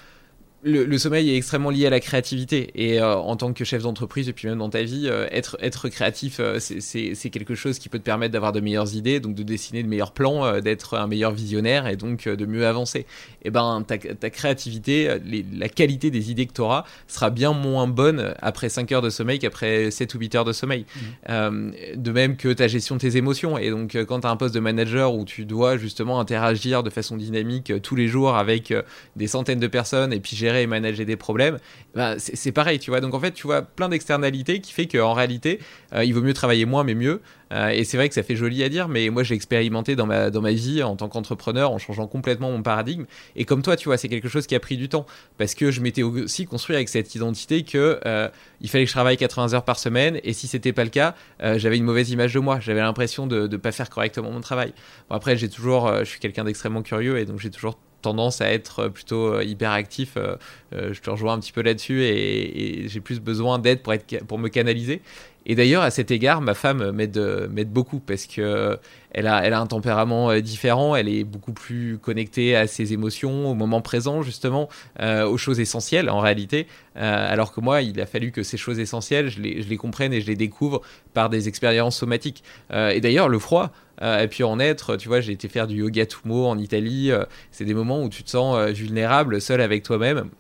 le, 0.65 0.99
sommeil 0.99 1.31
est 1.31 1.37
extrêmement 1.37 1.71
lié 1.71 1.87
à 1.87 1.91
la 1.91 2.01
créativité 2.01 2.71
et 2.75 3.01
euh, 3.01 3.15
en 3.15 3.37
tant 3.37 3.53
que 3.53 3.65
chef 3.65 3.83
d'entreprise 3.83 4.29
et 4.29 4.33
puis 4.33 4.49
même 4.49 4.59
dans 4.59 4.69
ta 4.69 4.83
vie, 4.83 5.07
euh, 5.07 5.29
être, 5.31 5.57
être 5.61 5.89
créatif, 5.89 6.39
euh, 6.41 6.59
c'est 6.59 7.31
quelque 7.31 7.55
chose 7.55 7.79
qui 7.79 7.89
peut 7.89 7.99
te 7.99 8.05
permettre 8.05 8.33
d'avoir 8.33 8.51
de 8.51 8.59
meilleures 8.59 8.95
idées, 8.97 9.21
donc 9.21 9.37
de 9.37 9.45
dessiner 9.45 9.85
de 9.85 9.89
meilleurs 9.89 10.11
plans, 10.11 10.61
d'être 10.61 10.99
un 10.99 11.07
meilleur 11.07 11.31
visionnaire 11.31 11.87
et 11.87 11.97
donc 11.97 12.29
de 12.29 12.47
mieux 12.47 12.67
avancer. 12.67 13.01
Et 13.01 13.07
eh 13.45 13.51
ben 13.51 13.85
ta, 13.87 13.99
ta 13.99 14.31
créativité, 14.31 15.19
la 15.53 15.69
qualité 15.69 16.11
des 16.11 16.31
idées 16.31 16.47
que 16.47 16.53
tu 16.53 16.61
auras 16.61 16.85
sera 17.07 17.31
bien 17.31 17.53
moins 17.53 17.87
bonne 17.87 18.35
après 18.41 18.69
5 18.69 18.91
heures 18.93 19.03
de 19.03 19.11
sommeil 19.11 19.39
qu'après 19.39 19.91
7 19.91 20.15
ou 20.15 20.19
8 20.19 20.35
heures 20.35 20.45
de 20.45 20.53
sommeil. 20.53 20.87
Mmh. 21.29 21.71
de 21.97 22.13
même 22.13 22.37
que 22.37 22.53
ta 22.53 22.69
gestion 22.69 22.97
de 22.97 23.01
tes 23.01 23.17
émotions. 23.17 23.59
Et 23.59 23.71
donc 23.71 23.97
quand 24.09 24.21
tu 24.21 24.27
as 24.27 24.31
un 24.31 24.37
poste 24.37 24.55
de 24.55 24.61
manager 24.61 25.15
où 25.15 25.25
tu 25.25 25.45
dois 25.45 25.77
justement 25.77 26.19
interagir 26.19 26.83
de 26.83 26.91
façon 26.91 27.17
dynamique 27.17 27.73
tous 27.83 27.95
les 27.95 28.09
jours 28.09 28.37
avec 28.37 28.75
des 29.17 29.27
centaines 29.27 29.61
de 29.61 29.67
personnes 29.67 30.13
et 30.13 30.21
puis 30.21 30.37
gérer 30.37 30.48
et 30.57 30.67
manager 30.67 31.07
des 31.07 31.17
problèmes, 31.17 31.59
bah, 31.95 32.15
c'est 32.19 32.53
pareil, 32.53 32.79
tu 32.79 32.91
vois. 32.91 33.01
Donc 33.01 33.15
en 33.15 33.21
fait, 33.21 33.33
tu 33.33 33.47
vois 33.47 33.63
plein 33.63 33.89
d'externalités 33.89 34.61
qui 34.61 34.73
fait 34.73 34.87
qu'en 34.87 35.13
réalité, 35.13 35.59
euh, 35.95 36.05
il 36.05 36.15
vaut 36.15 36.23
mieux 36.23 36.35
travailler 36.35 36.65
moins 36.65 36.85
mais 36.85 36.95
mieux. 36.95 37.21
Euh, 37.53 37.69
et 37.69 37.85
c'est 37.85 37.97
vrai 37.97 38.09
que 38.09 38.15
ça 38.15 38.23
fait 38.23 38.37
joli 38.37 38.63
à 38.63 38.69
dire, 38.69 38.89
mais 38.89 39.09
moi 39.09 39.23
j'ai 39.23 39.35
expérimenté 39.35 39.97
dans 39.97 40.05
ma, 40.05 40.31
dans 40.31 40.43
ma 40.43 40.53
vie 40.53 40.83
en 40.83 40.97
tant 40.97 41.09
qu'entrepreneur 41.09 41.71
en 41.71 41.79
changeant 41.79 42.07
complètement 42.07 42.51
mon 42.51 42.63
paradigme. 42.63 43.07
Et 43.37 43.45
comme 43.45 43.63
toi, 43.63 43.77
tu 43.77 43.89
vois, 43.89 43.97
c'est 43.97 44.09
quelque 44.09 44.29
chose 44.29 44.47
qui 44.47 44.55
a 44.55 44.61
pris 44.61 44.77
du 44.77 44.89
temps 44.89 45.07
parce 45.39 45.55
que 45.55 45.71
je 45.71 45.81
m'étais 45.81 46.03
aussi 46.03 46.45
construit 46.45 46.77
avec 46.77 46.89
cette 46.89 47.15
identité 47.15 47.63
que 47.63 48.01
euh, 48.05 48.29
il 48.61 48.69
fallait 48.69 48.85
que 48.85 48.89
je 48.91 48.95
travaille 48.95 49.17
80 49.17 49.55
heures 49.55 49.65
par 49.65 49.79
semaine 49.79 50.21
et 50.25 50.35
si 50.35 50.47
c'était 50.47 50.73
pas 50.73 50.85
le 50.85 50.91
cas, 50.91 51.15
j'avais 51.41 51.79
une 51.79 51.85
mauvaise 51.85 52.11
image 52.11 52.35
de 52.35 52.41
moi. 52.41 52.61
J'avais 52.61 52.81
l'impression 52.81 53.27
de 53.27 53.47
ne 53.47 53.57
pas 53.57 53.73
faire 53.73 53.89
correctement 53.89 54.31
mon 54.31 54.41
travail. 54.41 54.73
Bon, 55.09 55.17
après, 55.17 55.37
j'ai 55.37 55.49
toujours, 55.49 55.93
je 56.01 56.05
suis 56.05 56.21
quelqu'un 56.21 56.45
d'extrêmement 56.45 56.83
curieux 56.83 57.19
et 57.19 57.25
donc 57.25 57.39
j'ai 57.39 57.51
toujours 57.51 57.79
tendance 58.03 58.41
à 58.41 58.51
être 58.51 58.89
plutôt 58.89 59.35
euh, 59.35 59.45
hyper 59.45 59.71
actif. 59.71 60.15
Euh, 60.17 60.37
euh, 60.75 60.93
je 60.93 61.01
te 61.01 61.11
rejoins 61.11 61.35
un 61.35 61.41
petit 61.41 61.53
peu 61.53 61.63
là-dessus 61.63 62.05
et, 62.05 62.89
j'ai 62.89 63.01
plus 63.01 63.21
besoin 63.21 63.59
d'aide 63.59 63.83
pour, 63.83 63.95
pour 64.27 64.39
me 64.39 64.49
canaliser. 64.49 65.03
Et 65.47 65.55
d'ailleurs, 65.55 65.83
à 65.83 65.91
cet 65.91 66.11
égard, 66.11 66.43
ma 66.43 66.53
femme 66.53 66.91
m'aide 66.91 67.73
beaucoup 67.73 68.01
parce 68.01 68.27
que 68.27 68.79
elle 69.13 69.27
a, 69.27 69.43
elle 69.47 69.55
a 69.55 69.61
un 69.61 69.67
tempérament 69.67 70.39
différent. 70.41 70.95
Elle 70.95 71.09
est 71.09 71.25
beaucoup 71.25 71.55
plus 71.55 71.97
connectée 71.97 72.55
à 72.55 72.67
ses 72.67 72.93
émotions, 72.93 73.51
au 73.51 73.55
moment 73.55 73.81
présent, 73.81 74.21
justement, 74.21 74.69
aux 75.01 75.39
choses 75.39 75.59
essentielles 75.59 76.11
en 76.11 76.21
réalité. 76.21 76.67
alors 76.97 77.55
que 77.55 77.63
moi, 77.63 77.81
il 77.81 77.99
a 77.99 78.05
fallu 78.05 78.31
que 78.31 78.43
ces 78.43 78.59
choses 78.59 78.79
essentielles, 78.79 79.31
je 79.31 79.41
les, 79.41 79.63
je 79.63 79.71
les 79.71 79.79
comprenne 79.79 80.13
et 80.13 80.21
je 80.21 80.27
les 80.27 80.37
découvre 80.37 80.83
par 81.15 81.31
des 81.31 81.49
expériences 81.49 81.97
somatiques. 81.97 82.45
et 82.71 83.01
d'ailleurs, 83.01 83.31
le 83.31 83.39
froid, 83.39 83.73
euh, 84.03 84.21
et 84.21 84.29
puis 84.29 84.45
en 84.45 84.59
être, 84.61 84.97
tu 84.97 85.09
vois, 85.09 85.21
j'ai 85.21 85.33
été 85.33 85.49
faire 85.49 85.67
du 85.67 85.77
yoga 85.77 86.07
tumo 86.07 86.47
en 86.47 86.59
Italie. 86.59 87.11
Euh, 87.11 87.25
c'est 87.51 87.65
des 87.65 87.75
moments 87.75 88.03
où 88.03 88.09
tu 88.09 88.23
te 88.23 88.31
sens 88.31 88.57
euh, 88.57 88.67
vulnérable, 88.67 89.41
seul 89.41 89.61
avec 89.61 89.83
toi-même. 89.83 90.31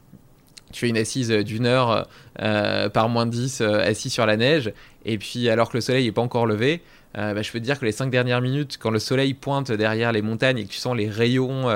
Tu 0.73 0.81
fais 0.81 0.89
une 0.89 0.99
assise 0.99 1.31
d'une 1.31 1.65
heure 1.65 2.07
par 2.37 3.09
moins 3.09 3.25
de 3.25 3.31
10 3.31 3.63
assis 3.63 4.11
sur 4.11 4.27
la 4.27 4.37
neige. 4.37 4.75
Et 5.07 5.17
puis, 5.17 5.49
alors 5.49 5.71
que 5.71 5.79
le 5.79 5.81
soleil 5.81 6.05
n'est 6.05 6.13
pas 6.13 6.21
encore 6.21 6.45
levé, 6.45 6.83
bah, 7.15 7.41
je 7.41 7.51
peux 7.51 7.59
te 7.59 7.65
dire 7.65 7.81
que 7.81 7.87
les 7.87 7.93
5 7.93 8.11
dernières 8.11 8.43
minutes, 8.43 8.77
quand 8.79 8.91
le 8.91 8.99
soleil 8.99 9.33
pointe 9.33 9.73
derrière 9.73 10.13
les 10.13 10.21
montagnes 10.21 10.59
et 10.59 10.65
que 10.65 10.71
tu 10.71 10.77
sens 10.77 10.95
les 10.95 11.09
rayons 11.09 11.75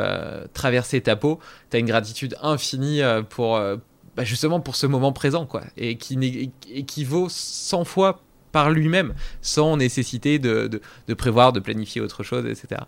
traverser 0.52 1.00
ta 1.00 1.16
peau, 1.16 1.40
tu 1.70 1.78
as 1.78 1.80
une 1.80 1.86
gratitude 1.86 2.36
infinie 2.42 3.00
pour, 3.30 3.58
bah, 4.14 4.24
justement 4.24 4.60
pour 4.60 4.76
ce 4.76 4.86
moment 4.86 5.12
présent, 5.12 5.46
quoi. 5.46 5.62
Et 5.78 5.96
qui, 5.96 6.52
et 6.70 6.82
qui 6.82 7.04
vaut 7.04 7.28
100 7.30 7.84
fois 7.84 8.20
par 8.52 8.70
lui-même, 8.70 9.14
sans 9.40 9.76
nécessité 9.76 10.38
de, 10.38 10.68
de, 11.08 11.14
prévoir, 11.14 11.52
de 11.52 11.60
planifier 11.60 12.00
autre 12.00 12.22
chose, 12.22 12.46
etc. 12.46 12.82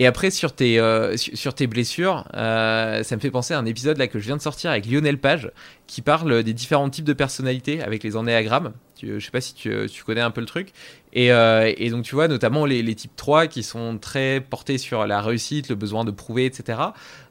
Et 0.00 0.06
après, 0.06 0.30
sur 0.30 0.54
tes, 0.54 0.80
euh, 0.80 1.14
sur 1.18 1.52
tes 1.52 1.66
blessures, 1.66 2.26
euh, 2.34 3.02
ça 3.02 3.16
me 3.16 3.20
fait 3.20 3.30
penser 3.30 3.52
à 3.52 3.58
un 3.58 3.66
épisode 3.66 3.98
là 3.98 4.06
que 4.06 4.18
je 4.18 4.24
viens 4.24 4.36
de 4.38 4.40
sortir 4.40 4.70
avec 4.70 4.86
Lionel 4.86 5.18
Page, 5.18 5.50
qui 5.86 6.00
parle 6.00 6.42
des 6.42 6.54
différents 6.54 6.88
types 6.88 7.04
de 7.04 7.12
personnalités 7.12 7.82
avec 7.82 8.02
les 8.02 8.16
ennéagrammes. 8.16 8.72
Je 9.02 9.18
sais 9.18 9.30
pas 9.30 9.42
si 9.42 9.52
tu, 9.52 9.70
tu, 9.92 10.02
connais 10.02 10.22
un 10.22 10.30
peu 10.30 10.40
le 10.40 10.46
truc. 10.46 10.72
Et, 11.12 11.32
euh, 11.32 11.70
et 11.76 11.90
donc, 11.90 12.04
tu 12.04 12.14
vois, 12.14 12.28
notamment 12.28 12.64
les, 12.64 12.82
les, 12.82 12.94
types 12.94 13.14
3 13.14 13.46
qui 13.46 13.62
sont 13.62 13.98
très 13.98 14.40
portés 14.40 14.78
sur 14.78 15.06
la 15.06 15.20
réussite, 15.20 15.68
le 15.68 15.74
besoin 15.74 16.04
de 16.04 16.10
prouver, 16.10 16.46
etc. 16.46 16.78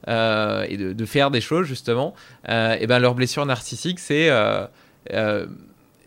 et 0.08 0.78
de, 0.78 0.94
de, 0.94 1.06
faire 1.06 1.32
des 1.32 1.42
choses, 1.42 1.66
justement. 1.66 2.14
et 2.48 2.86
ben, 2.86 3.00
leur 3.00 3.16
blessure 3.16 3.48
narcissique, 3.48 4.00
c'est 4.00 4.30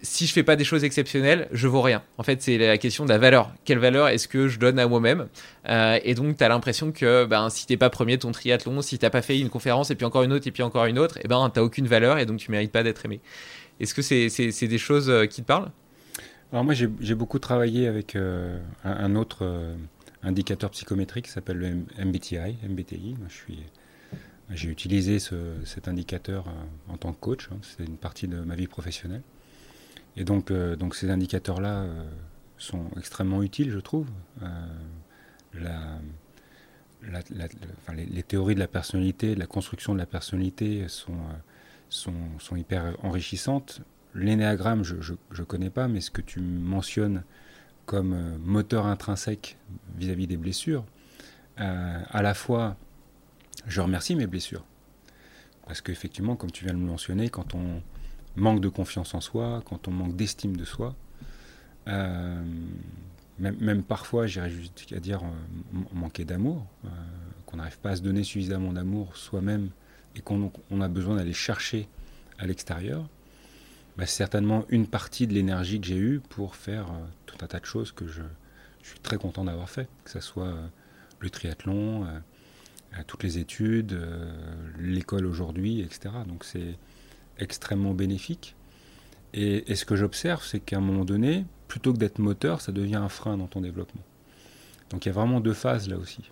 si 0.02 0.26
je 0.26 0.32
fais 0.32 0.42
pas 0.42 0.56
des 0.56 0.64
choses 0.64 0.84
exceptionnelles, 0.84 1.48
je 1.52 1.68
vaux 1.68 1.80
rien. 1.80 2.02
En 2.18 2.22
fait, 2.22 2.42
c'est 2.42 2.58
la 2.58 2.76
question 2.78 3.04
de 3.04 3.08
la 3.08 3.18
valeur. 3.18 3.52
Quelle 3.64 3.78
valeur 3.78 4.08
est-ce 4.08 4.28
que 4.28 4.48
je 4.48 4.58
donne 4.58 4.78
à 4.78 4.86
moi-même 4.86 5.28
euh, 5.68 5.98
Et 6.04 6.14
donc, 6.14 6.36
tu 6.36 6.44
as 6.44 6.48
l'impression 6.48 6.92
que 6.92 7.24
ben, 7.24 7.48
si 7.50 7.66
t'es 7.66 7.76
pas 7.76 7.90
premier 7.90 8.16
de 8.16 8.22
ton 8.22 8.32
triathlon, 8.32 8.82
si 8.82 8.98
t'as 8.98 9.10
pas 9.10 9.22
fait 9.22 9.38
une 9.38 9.48
conférence 9.48 9.90
et 9.90 9.94
puis 9.94 10.04
encore 10.04 10.22
une 10.24 10.32
autre 10.32 10.46
et 10.46 10.50
puis 10.50 10.62
encore 10.62 10.86
une 10.86 10.98
autre, 10.98 11.18
et 11.18 11.22
eh 11.24 11.28
ben, 11.28 11.50
t'as 11.50 11.62
aucune 11.62 11.86
valeur 11.86 12.18
et 12.18 12.26
donc 12.26 12.38
tu 12.38 12.50
mérites 12.50 12.72
pas 12.72 12.82
d'être 12.82 13.04
aimé. 13.04 13.20
Est-ce 13.80 13.94
que 13.94 14.02
c'est 14.02 14.68
des 14.68 14.78
choses 14.78 15.08
euh, 15.08 15.26
qui 15.26 15.42
te 15.42 15.46
parlent? 15.46 15.70
Alors 16.52 16.64
moi 16.64 16.74
j'ai 16.74 17.14
beaucoup 17.14 17.38
travaillé 17.38 17.86
avec 17.86 18.14
un, 18.14 18.60
un, 18.84 19.16
autre 19.16 19.72
indicateur 20.22 20.68
psychométrique 20.68 21.24
qui 21.24 21.30
s'appelle 21.30 21.56
le 21.56 22.04
MBTI. 22.04 22.58
MBTI. 22.68 23.16
suis 23.30 23.58
j'ai 24.54 24.68
utilisé 24.68 25.18
cet 25.18 25.88
indicateur 25.88 26.46
euh, 26.46 26.92
en 26.92 26.96
tant 26.96 27.12
que 27.12 27.20
coach, 27.20 27.48
hein, 27.50 27.56
c'est 27.62 27.84
une 27.84 27.96
partie 27.96 28.28
de 28.28 28.40
ma 28.40 28.54
vie 28.54 28.66
professionnelle. 28.66 29.22
Et 30.16 30.24
donc, 30.24 30.50
euh, 30.50 30.76
donc 30.76 30.94
ces 30.94 31.10
indicateurs-là 31.10 31.82
euh, 31.82 32.04
sont 32.58 32.86
extrêmement 32.96 33.42
utiles, 33.42 33.70
je 33.70 33.78
trouve. 33.78 34.06
La, 35.54 35.98
les, 37.92 38.22
théories 38.22 38.54
de 38.54 38.60
la 38.60 38.68
personnalité, 38.68 39.34
de 39.34 39.40
la 39.40 39.46
construction 39.46 39.92
de 39.92 39.98
la 39.98 40.06
personnalité 40.06 40.86
sont, 40.88 41.18
sont, 41.88 42.56
hyper 42.56 42.96
enrichissantes. 43.02 43.82
L'énéagramme, 44.14 44.82
je 44.84 44.94
ne 45.14 45.44
connais 45.44 45.68
pas, 45.68 45.88
mais 45.88 46.00
ce 46.00 46.10
que 46.10 46.22
tu 46.22 46.40
mentionnes 46.40 47.24
comme 47.86 48.38
moteur 48.38 48.86
intrinsèque 48.86 49.58
vis-à-vis 49.96 50.26
des 50.26 50.36
blessures, 50.36 50.84
à 51.56 52.22
la 52.22 52.34
fois 52.34 52.76
je 53.66 53.80
remercie 53.80 54.14
mes 54.14 54.26
blessures. 54.26 54.64
Parce 55.66 55.80
qu'effectivement, 55.80 56.36
comme 56.36 56.50
tu 56.50 56.64
viens 56.64 56.74
de 56.74 56.78
le 56.78 56.84
mentionner, 56.84 57.28
quand 57.28 57.54
on 57.54 57.82
manque 58.36 58.60
de 58.60 58.68
confiance 58.68 59.14
en 59.14 59.20
soi, 59.20 59.62
quand 59.66 59.88
on 59.88 59.90
manque 59.90 60.16
d'estime 60.16 60.56
de 60.56 60.64
soi, 60.64 60.94
euh, 61.88 62.42
même, 63.38 63.82
parfois, 63.82 64.26
j'irais 64.26 64.50
jusqu'à 64.50 65.00
dire 65.00 65.22
euh, 65.24 65.78
manquer 65.92 66.24
d'amour, 66.24 66.64
euh, 66.84 66.88
qu'on 67.46 67.56
n'arrive 67.56 67.78
pas 67.78 67.90
à 67.90 67.96
se 67.96 68.02
donner 68.02 68.22
suffisamment 68.22 68.72
d'amour 68.72 69.16
soi-même 69.16 69.70
et 70.14 70.20
qu'on 70.20 70.50
a 70.80 70.88
besoin 70.88 71.16
d'aller 71.16 71.32
chercher 71.32 71.88
à 72.38 72.46
l'extérieur, 72.46 73.08
bah, 73.96 74.06
c'est 74.06 74.18
certainement 74.18 74.64
une 74.68 74.86
partie 74.86 75.26
de 75.26 75.34
l'énergie 75.34 75.80
que 75.80 75.86
j'ai 75.86 75.96
eue 75.96 76.20
pour 76.28 76.54
faire 76.54 76.86
tout 77.26 77.36
un 77.42 77.46
tas 77.46 77.58
de 77.58 77.64
choses 77.64 77.90
que 77.92 78.06
je, 78.06 78.22
je 78.82 78.88
suis 78.90 79.00
très 79.00 79.16
content 79.16 79.44
d'avoir 79.44 79.68
fait, 79.68 79.88
que 80.04 80.10
ce 80.10 80.20
soit 80.20 80.54
le 81.18 81.30
triathlon, 81.30 82.06
toutes 83.06 83.22
les 83.22 83.38
études, 83.38 83.98
l'école 84.78 85.26
aujourd'hui, 85.26 85.80
etc. 85.80 86.14
Donc 86.26 86.44
c'est 86.44 86.78
extrêmement 87.42 87.94
bénéfique. 87.94 88.54
Et, 89.34 89.74
ce 89.74 89.84
que 89.84 89.96
j'observe, 89.96 90.44
c'est 90.44 90.60
qu'à 90.60 90.76
un 90.76 90.80
moment 90.80 91.04
donné, 91.04 91.44
plutôt 91.68 91.92
que 91.92 91.98
d'être 91.98 92.18
moteur, 92.18 92.60
ça 92.60 92.72
devient 92.72 92.96
un 92.96 93.08
frein 93.08 93.36
dans 93.36 93.46
ton 93.46 93.60
développement. 93.60 94.02
Donc 94.90 95.06
il 95.06 95.08
y 95.08 95.10
a 95.10 95.14
vraiment 95.14 95.40
deux 95.40 95.54
phases 95.54 95.88
là 95.88 95.96
aussi. 95.96 96.30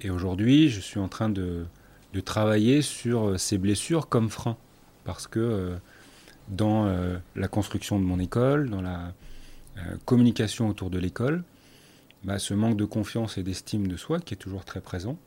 Et 0.00 0.10
aujourd'hui, 0.10 0.68
je 0.68 0.80
suis 0.80 0.98
en 0.98 1.08
train 1.08 1.28
de, 1.28 1.66
travailler 2.24 2.80
sur 2.80 3.28
euh, 3.28 3.36
ces 3.36 3.58
blessures 3.58 4.08
comme 4.08 4.30
frein. 4.30 4.56
Parce 5.04 5.26
que 5.26 5.38
euh, 5.38 5.76
dans 6.48 6.88
la 7.34 7.48
construction 7.48 7.98
de 7.98 8.04
mon 8.04 8.20
école, 8.20 8.70
dans 8.70 8.80
la 8.80 9.12
communication 10.04 10.68
autour 10.68 10.90
de 10.90 10.98
l'école, 10.98 11.42
bah, 12.24 12.38
ce 12.38 12.54
manque 12.54 12.76
de 12.76 12.84
confiance 12.84 13.36
et 13.36 13.42
d'estime 13.42 13.86
de 13.86 13.96
soi 13.96 14.20
qui 14.20 14.34
est 14.34 14.36
toujours 14.36 14.64
très 14.64 14.80
présent, 14.80 15.18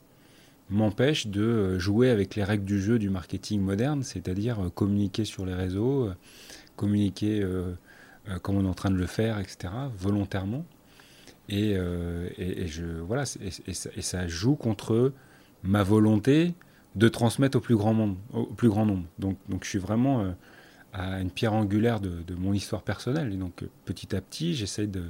m'empêche 0.70 1.26
de 1.26 1.42
euh, 1.42 1.78
jouer 1.78 2.10
avec 2.10 2.36
les 2.36 2.44
règles 2.44 2.64
du 2.64 2.80
jeu 2.80 2.98
du 2.98 3.10
marketing 3.10 3.60
moderne, 3.60 4.02
c'est-à-dire 4.02 4.60
euh, 4.60 4.70
communiquer 4.70 5.24
sur 5.24 5.44
les 5.44 5.54
réseaux, 5.54 6.06
euh, 6.06 6.14
communiquer 6.76 7.46
comme 8.42 8.56
on 8.56 8.64
est 8.64 8.68
en 8.68 8.74
train 8.74 8.90
de 8.90 8.96
le 8.96 9.06
faire, 9.06 9.38
etc., 9.38 9.70
volontairement. 9.98 10.64
Et, 11.50 11.74
je, 11.74 13.00
voilà, 13.02 13.24
et, 13.66 14.02
ça, 14.02 14.28
joue 14.28 14.54
contre 14.54 15.12
ma 15.62 15.82
volonté 15.82 16.54
de 16.94 17.08
transmettre 17.08 17.58
au 17.58 17.60
plus 17.60 17.76
grand, 17.76 17.92
monde, 17.92 18.16
au 18.32 18.46
plus 18.46 18.70
grand 18.70 18.86
nombre. 18.86 19.04
Donc, 19.18 19.36
donc 19.50 19.64
je 19.64 19.68
suis 19.68 19.78
vraiment 19.78 20.34
à 20.94 21.20
une 21.20 21.30
pierre 21.30 21.52
angulaire 21.52 22.00
de, 22.00 22.34
mon 22.34 22.54
histoire 22.54 22.80
personnelle. 22.80 23.30
Et 23.30 23.36
donc 23.36 23.62
petit 23.84 24.16
à 24.16 24.22
petit, 24.22 24.54
j'essaie 24.54 24.86
de, 24.86 25.02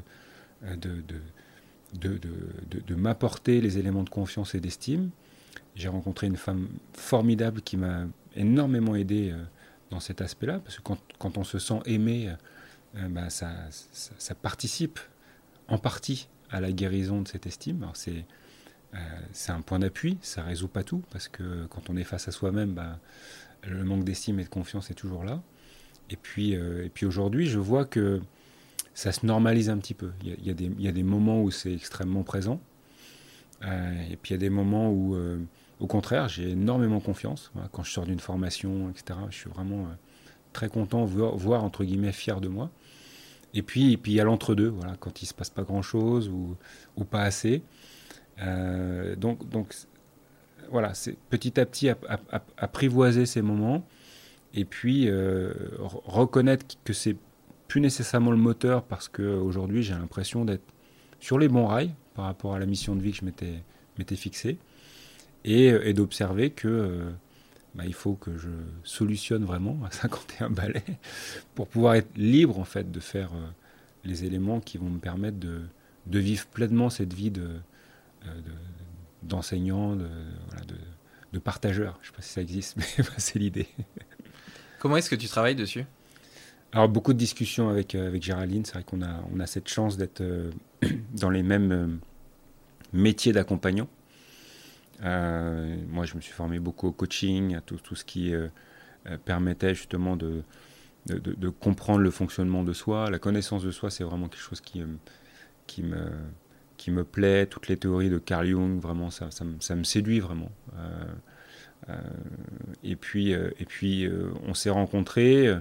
de, 0.76 1.04
de, 2.00 2.18
de 2.84 2.94
m'apporter 2.96 3.60
les 3.60 3.78
éléments 3.78 4.02
de 4.02 4.10
confiance 4.10 4.56
et 4.56 4.60
d'estime 4.60 5.10
j'ai 5.74 5.88
rencontré 5.88 6.26
une 6.26 6.36
femme 6.36 6.68
formidable 6.92 7.62
qui 7.62 7.76
m'a 7.76 8.06
énormément 8.36 8.94
aidé 8.94 9.30
euh, 9.30 9.42
dans 9.90 10.00
cet 10.00 10.20
aspect-là, 10.20 10.60
parce 10.60 10.78
que 10.78 10.82
quand, 11.18 11.38
on 11.38 11.44
se 11.44 11.58
sent 11.58 11.80
aimé, 11.86 12.32
euh, 12.96 13.08
bah, 13.08 13.30
ça, 13.30 13.50
ça, 13.70 14.34
participe 14.34 15.00
en 15.68 15.78
partie 15.78 16.28
à 16.50 16.60
la 16.60 16.72
guérison 16.72 17.22
de 17.22 17.28
cette 17.28 17.46
estime. 17.46 17.86
c'est 17.94 18.24
euh, 18.92 18.98
c'est 19.32 19.52
un 19.52 19.60
point 19.60 19.78
d'appui, 19.78 20.18
ça 20.20 20.42
résout 20.42 20.66
pas 20.66 20.82
tout, 20.82 21.04
parce 21.12 21.28
que 21.28 21.66
quand 21.66 21.90
on 21.90 21.96
est 21.96 22.02
face 22.02 22.26
à 22.26 22.32
soi-même, 22.32 22.72
bah, 22.72 22.98
le 23.62 23.84
manque 23.84 24.02
d'estime 24.02 24.40
et 24.40 24.44
de 24.44 24.48
confiance 24.48 24.90
est 24.90 24.94
toujours 24.94 25.22
là. 25.22 25.40
Et 26.08 26.16
puis, 26.16 26.54
et 26.54 26.90
puis 26.92 27.06
aujourd'hui, 27.06 27.46
je 27.46 27.60
vois 27.60 27.84
que 27.84 28.20
ça 28.94 29.12
se 29.12 29.24
normalise 29.24 29.70
un 29.70 29.78
petit 29.78 29.94
peu. 29.94 30.10
Il 30.24 30.44
y 30.44 30.50
a, 30.50 30.54
des, 30.54 30.64
il 30.64 30.80
y 30.80 30.88
a 30.88 30.92
des, 30.92 31.04
moments 31.04 31.40
où 31.40 31.52
c'est 31.52 31.72
extrêmement 31.72 32.24
présent, 32.24 32.60
et 33.62 34.16
puis 34.20 34.30
il 34.30 34.32
y 34.32 34.34
a 34.34 34.38
des 34.38 34.50
moments 34.50 34.90
où 34.90 35.16
au 35.80 35.86
contraire, 35.86 36.28
j'ai 36.28 36.50
énormément 36.50 37.00
confiance. 37.00 37.50
quand 37.72 37.82
je 37.82 37.90
sors 37.90 38.04
d'une 38.04 38.20
formation, 38.20 38.90
etc., 38.90 39.18
je 39.30 39.36
suis 39.36 39.50
vraiment 39.50 39.86
euh, 39.86 39.94
très 40.52 40.68
content, 40.68 41.04
voire, 41.06 41.64
entre 41.64 41.84
guillemets 41.84 42.12
fier 42.12 42.40
de 42.40 42.48
moi. 42.48 42.70
Et 43.54 43.62
puis, 43.62 43.92
et 43.92 43.96
puis 43.96 44.12
il 44.12 44.14
y 44.16 44.20
a 44.20 44.24
l'entre-deux, 44.24 44.68
voilà, 44.68 44.94
quand 45.00 45.22
il 45.22 45.24
ne 45.24 45.28
se 45.28 45.34
passe 45.34 45.50
pas 45.50 45.62
grand-chose 45.62 46.28
ou, 46.28 46.56
pas 47.04 47.22
assez. 47.22 47.62
Euh, 48.42 49.16
donc, 49.16 49.48
donc 49.48 49.74
voilà, 50.70 50.94
c'est 50.94 51.16
petit 51.30 51.58
à 51.58 51.66
petit 51.66 51.88
apprivoiser 52.58 53.26
ces 53.26 53.42
moments 53.42 53.84
et 54.52 54.64
puis 54.64 55.08
euh, 55.08 55.52
reconnaître 55.78 56.76
que 56.84 56.92
c'est 56.92 57.16
plus 57.68 57.80
nécessairement 57.80 58.30
le 58.30 58.36
moteur 58.36 58.84
parce 58.84 59.08
qu'aujourd'hui 59.08 59.82
j'ai 59.82 59.94
l'impression 59.94 60.44
d'être 60.44 60.62
sur 61.20 61.38
les 61.38 61.48
bons 61.48 61.66
rails 61.66 61.94
par 62.14 62.26
rapport 62.26 62.54
à 62.54 62.58
la 62.58 62.66
mission 62.66 62.94
de 62.94 63.00
vie 63.00 63.12
que 63.12 63.18
je 63.18 63.24
m'étais 63.24 64.16
fixée. 64.16 64.58
Euh, 65.46 65.80
et, 65.84 65.94
d'observer 65.94 66.50
que 66.50 66.68
euh, 66.68 67.10
bah, 67.74 67.84
il 67.86 67.94
faut 67.94 68.14
que 68.14 68.36
je 68.36 68.50
solutionne 68.84 69.44
vraiment 69.44 69.78
à 69.84 69.90
51 69.94 70.50
balais 70.50 70.84
pour 71.54 71.68
pouvoir 71.68 71.94
être 71.94 72.16
libre 72.16 72.58
en 72.58 72.64
fait 72.64 72.90
de 72.90 73.00
faire 73.00 73.32
euh, 73.34 73.46
les 74.04 74.24
éléments 74.24 74.60
qui 74.60 74.78
vont 74.78 74.90
me 74.90 74.98
permettre 74.98 75.38
de, 75.38 75.62
de 76.06 76.18
vivre 76.18 76.46
pleinement 76.46 76.90
cette 76.90 77.14
vie 77.14 77.30
de, 77.30 77.48
d'enseignant, 79.22 79.96
de, 79.96 80.08
de, 81.32 81.38
partageur. 81.38 81.98
Je 82.02 82.08
ne 82.08 82.12
sais 82.12 82.16
pas 82.16 82.22
si 82.22 82.32
ça 82.32 82.40
existe, 82.42 82.76
mais 82.98 83.04
c'est 83.18 83.38
l'idée. 83.38 83.68
Comment 84.78 84.96
est-ce 84.96 85.10
que 85.10 85.16
tu 85.16 85.28
travailles 85.28 85.56
dessus? 85.56 85.84
Alors 86.72 86.88
beaucoup 86.88 87.12
de 87.12 87.18
discussions 87.18 87.68
avec, 87.68 87.94
avec 87.94 88.22
Géraldine, 88.22 88.64
c'est 88.64 88.74
vrai 88.74 88.84
qu'on 88.84 89.02
a, 89.02 89.24
on 89.34 89.40
a 89.40 89.46
cette 89.46 89.68
chance 89.68 89.96
d'être 89.96 90.22
dans 91.14 91.30
les 91.30 91.42
mêmes 91.42 91.98
métiers 92.92 93.32
d'accompagnant. 93.32 93.88
Euh, 95.02 95.76
moi, 95.88 96.04
je 96.04 96.14
me 96.16 96.20
suis 96.20 96.32
formé 96.32 96.58
beaucoup 96.58 96.88
au 96.88 96.92
coaching, 96.92 97.54
à 97.54 97.60
tout, 97.60 97.78
ce 97.94 98.04
qui 98.04 98.34
euh, 98.34 98.48
euh, 99.06 99.16
permettait 99.24 99.74
justement 99.74 100.16
de, 100.16 100.42
comprendre 101.60 102.00
le 102.00 102.10
fonctionnement 102.10 102.62
de 102.62 102.72
soi. 102.72 103.10
La 103.10 103.18
connaissance 103.18 103.62
de 103.62 103.70
soi, 103.70 103.90
c'est 103.90 104.04
vraiment 104.04 104.28
quelque 104.28 104.42
chose 104.42 104.60
qui, 104.60 104.82
me, 105.82 107.04
plaît. 107.04 107.46
Toutes 107.46 107.68
les 107.68 107.76
théories 107.76 108.10
de 108.10 108.18
Carl 108.18 108.46
Jung, 108.46 108.80
vraiment, 108.80 109.10
ça, 109.10 109.28
me, 109.74 109.84
séduit 109.84 110.20
vraiment. 110.20 110.50
et 112.84 112.96
puis, 112.96 113.32
et 113.32 113.64
puis 113.66 114.08
on 114.46 114.54
s'est 114.54 114.70
rencontrés 114.70 115.52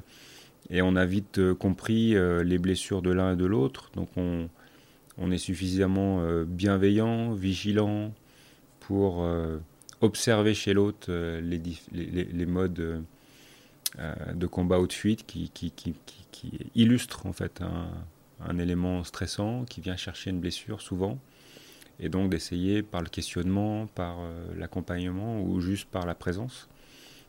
et 0.70 0.82
on 0.82 0.96
a 0.98 1.06
vite 1.06 1.54
compris 1.54 2.16
les 2.44 2.58
blessures 2.58 3.02
de 3.02 3.12
l'un 3.12 3.34
et 3.34 3.36
de 3.38 3.46
l'autre. 3.46 3.90
Donc 3.96 4.10
on, 4.18 4.50
on 5.18 5.32
est 5.32 5.38
suffisamment 5.38 6.22
bienveillant, 6.44 7.32
vigilant, 7.32 8.14
pour 8.90 9.22
euh, 9.22 9.60
observer 10.02 10.56
chez 10.56 10.74
l'autre 10.74 11.10
euh, 11.10 11.40
les, 11.42 12.46
modes 12.48 12.80
euh, 14.00 14.16
de 14.34 14.48
combat 14.48 14.80
ou 14.80 14.88
de 14.88 14.94
fuite 14.94 15.28
qui, 15.28 15.52
illustrent 16.74 17.28
en 17.28 17.32
fait 17.32 17.62
un, 17.62 18.58
élément 18.58 19.04
stressant 19.04 19.64
qui 19.66 19.80
vient 19.80 19.96
chercher 19.96 20.32
une 20.32 20.40
blessure 20.40 20.82
souvent 20.82 21.20
et 22.00 22.10
donc 22.10 22.32
d'essayer 22.32 22.82
par 22.82 23.04
le 23.04 23.10
questionnement, 23.10 23.86
par 23.86 24.18
l'accompagnement 24.58 25.40
ou 25.40 25.60
juste 25.60 25.88
par 25.88 26.08
la 26.08 26.16
présence 26.16 26.68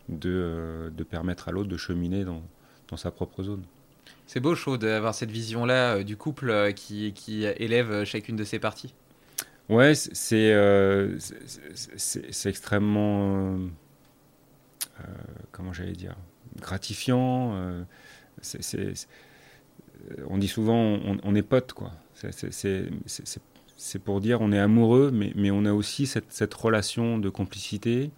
de, 0.08 0.90
permettre 1.10 1.48
à 1.50 1.52
l'autre 1.52 1.68
de 1.68 1.76
cheminer 1.76 2.24
dans, 2.24 2.42
dans, 2.88 2.96
sa 2.96 3.10
propre 3.10 3.42
zone. 3.42 3.64
C'est 4.26 4.40
beau, 4.40 4.54
chaud, 4.54 4.78
d'avoir 4.78 5.14
cette 5.14 5.30
vision-là 5.30 6.04
du 6.04 6.16
couple 6.16 6.72
qui, 6.72 7.12
qui 7.12 7.44
élève 7.44 8.04
chacune 8.04 8.36
de 8.36 8.44
ses 8.44 8.60
parties. 8.60 8.94
Ouais, 9.70 9.92
euh, 10.32 11.16
c'est 11.20 12.32
c'est 12.32 12.48
extrêmement, 12.48 13.36
euh, 13.36 13.68
euh, 14.98 15.04
comment 15.52 15.72
j'allais 15.72 15.92
dire, 15.92 16.16
gratifiant. 16.60 17.54
on 20.28 20.38
dit 20.38 20.48
souvent 20.48 20.98
on, 21.22 21.34
est 21.36 21.42
potes, 21.42 21.72
quoi. 21.72 21.92
C'est 23.76 23.98
pour 24.04 24.20
dire 24.20 24.40
on 24.40 24.50
est 24.50 24.58
amoureux, 24.58 25.12
mais, 25.12 25.32
mais 25.36 25.52
on 25.52 25.64
a 25.64 25.72
aussi 25.72 26.06
cette, 26.06 26.32
cette 26.32 26.52
relation 26.52 27.18
de 27.18 27.28
complicité 27.28 28.10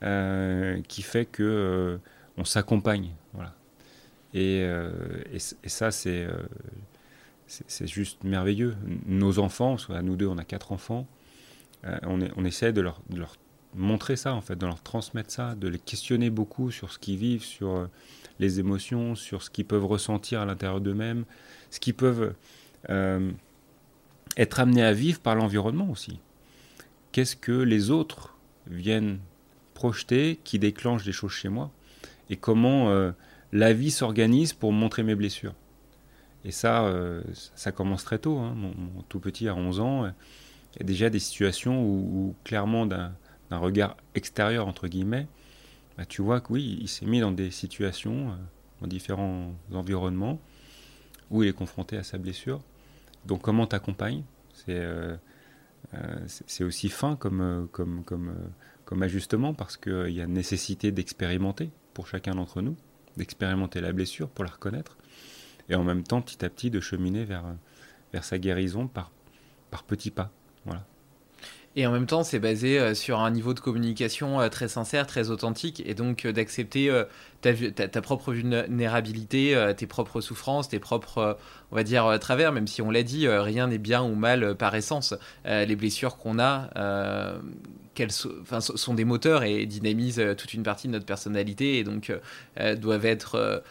qui 0.00 1.02
fait 1.02 1.26
que 1.26 1.98
on 2.36 2.44
s'accompagne. 2.44 3.10
Voilà. 3.32 3.56
Et, 4.34 4.60
et, 5.32 5.68
ça, 5.68 5.90
c'est 5.90 6.28
c'est 7.46 7.86
juste 7.86 8.24
merveilleux. 8.24 8.76
Nos 9.06 9.38
enfants, 9.38 9.76
nous 10.02 10.16
deux, 10.16 10.26
on 10.26 10.38
a 10.38 10.44
quatre 10.44 10.72
enfants, 10.72 11.06
on, 11.84 12.20
on, 12.36 12.44
essaie 12.44 12.72
de 12.72 12.80
leur, 12.80 13.00
montrer 13.74 14.16
ça, 14.16 14.34
en 14.34 14.40
fait, 14.40 14.56
de 14.56 14.66
leur 14.66 14.82
transmettre 14.82 15.30
ça, 15.30 15.54
de 15.54 15.68
les 15.68 15.78
questionner 15.78 16.30
beaucoup 16.30 16.70
sur 16.70 16.92
ce 16.92 16.98
qu'ils 16.98 17.18
vivent, 17.18 17.44
sur 17.44 17.88
les 18.38 18.58
émotions, 18.58 19.14
sur 19.14 19.42
ce 19.42 19.50
qu'ils 19.50 19.64
peuvent 19.64 19.84
ressentir 19.84 20.40
à 20.40 20.44
l'intérieur 20.44 20.80
d'eux-mêmes, 20.80 21.24
ce 21.70 21.80
qu'ils 21.80 21.94
peuvent 21.94 22.34
euh, 22.90 23.30
être 24.36 24.60
amenés 24.60 24.82
à 24.82 24.92
vivre 24.92 25.20
par 25.20 25.34
l'environnement 25.34 25.90
aussi. 25.90 26.20
Qu'est-ce 27.12 27.36
que 27.36 27.52
les 27.52 27.90
autres 27.90 28.36
viennent 28.66 29.18
projeter 29.74 30.40
qui 30.44 30.58
déclenche 30.58 31.04
des 31.04 31.12
choses 31.12 31.32
chez 31.32 31.48
moi 31.48 31.70
et 32.30 32.36
comment 32.36 32.90
euh, 32.90 33.12
la 33.52 33.72
vie 33.72 33.90
s'organise 33.90 34.52
pour 34.52 34.72
montrer 34.72 35.02
mes 35.02 35.14
blessures? 35.14 35.54
Et 36.46 36.50
ça, 36.52 36.86
euh, 36.86 37.22
ça 37.54 37.70
commence 37.70 38.04
très 38.04 38.18
tôt. 38.18 38.38
Hein. 38.38 38.54
Mon, 38.56 39.02
tout 39.08 39.20
petit, 39.20 39.48
à 39.48 39.54
11 39.54 39.80
ans, 39.80 40.06
il 40.06 40.80
y 40.80 40.82
a 40.82 40.86
déjà 40.86 41.10
des 41.10 41.18
situations 41.18 41.84
où, 41.84 42.34
clairement, 42.44 42.86
d'un 42.86 43.12
regard 43.50 43.96
extérieur, 44.14 44.66
entre 44.66 44.88
guillemets, 44.88 45.26
bah, 45.98 46.06
tu 46.06 46.22
vois 46.22 46.40
que 46.40 46.52
oui, 46.54 46.78
il 46.80 46.88
s'est 46.88 47.06
mis 47.06 47.20
dans 47.20 47.32
des 47.32 47.50
situations, 47.50 48.30
dans 48.80 48.86
différents 48.86 49.52
environnements, 49.72 50.40
où 51.30 51.42
il 51.42 51.48
est 51.48 51.52
confronté 51.52 51.96
à 51.96 52.02
sa 52.02 52.18
blessure. 52.18 52.62
Donc 53.26 53.42
comment 53.42 53.66
t'accompagnes? 53.66 54.22
C'est 54.52 54.78
euh, 54.78 55.16
euh 55.94 56.64
aussi 56.64 56.88
fin 56.88 57.16
comme, 57.16 57.40
euh, 57.40 57.66
comme, 57.72 58.04
comme, 58.04 58.28
euh, 58.28 58.48
comme 58.84 59.02
ajustement 59.02 59.52
parce 59.52 59.76
qu'il 59.76 60.10
y 60.10 60.20
a 60.20 60.26
nécessité 60.26 60.92
d'expérimenter 60.92 61.70
pour 61.92 62.06
chacun 62.06 62.34
d'entre 62.34 62.62
nous, 62.62 62.76
d'expérimenter 63.16 63.80
la 63.80 63.92
blessure 63.92 64.28
pour 64.28 64.44
la 64.44 64.50
reconnaître, 64.50 64.96
et 65.68 65.74
en 65.74 65.84
même 65.84 66.02
temps 66.02 66.22
petit 66.22 66.44
à 66.44 66.48
petit 66.48 66.70
de 66.70 66.80
cheminer 66.80 67.24
vers, 67.24 67.44
vers 68.12 68.24
sa 68.24 68.38
guérison 68.38 68.86
par, 68.86 69.10
par 69.70 69.84
petits 69.84 70.10
pas. 70.10 70.30
Voilà. 70.64 70.84
Et 71.78 71.86
en 71.86 71.92
même 71.92 72.06
temps, 72.06 72.24
c'est 72.24 72.38
basé 72.38 72.78
euh, 72.78 72.94
sur 72.94 73.20
un 73.20 73.30
niveau 73.30 73.52
de 73.52 73.60
communication 73.60 74.40
euh, 74.40 74.48
très 74.48 74.66
sincère, 74.66 75.06
très 75.06 75.28
authentique, 75.28 75.82
et 75.84 75.92
donc 75.92 76.24
euh, 76.24 76.32
d'accepter 76.32 76.90
ta, 77.42 77.52
ta, 77.52 78.00
propre 78.00 78.32
vulnérabilité, 78.32 79.54
tes 79.76 79.86
propres 79.86 80.22
souffrances, 80.22 80.70
tes 80.70 80.78
propres, 80.78 81.36
on 81.70 81.76
va 81.76 81.82
dire, 81.82 82.18
travers, 82.18 82.50
même 82.50 82.66
si 82.66 82.80
on 82.80 82.90
l'a 82.90 83.02
dit, 83.02 83.28
rien 83.28 83.66
n'est 83.66 83.78
bien 83.78 84.02
ou 84.02 84.14
mal 84.14 84.54
par 84.56 84.74
essence. 84.74 85.14
les 85.44 85.76
blessures 85.76 86.16
qu'on 86.16 86.38
a, 86.40 86.70
qu'elles 87.94 88.10
sont 88.10 88.94
des 88.94 89.04
moteurs 89.04 89.44
et 89.44 89.66
dynamisent 89.66 90.22
toute 90.36 90.54
une 90.54 90.62
partie 90.62 90.88
de 90.88 90.92
notre 90.92 91.06
personnalité, 91.06 91.78
et 91.78 91.84
donc 91.84 92.12
doivent 92.78 93.06
être 93.06 93.62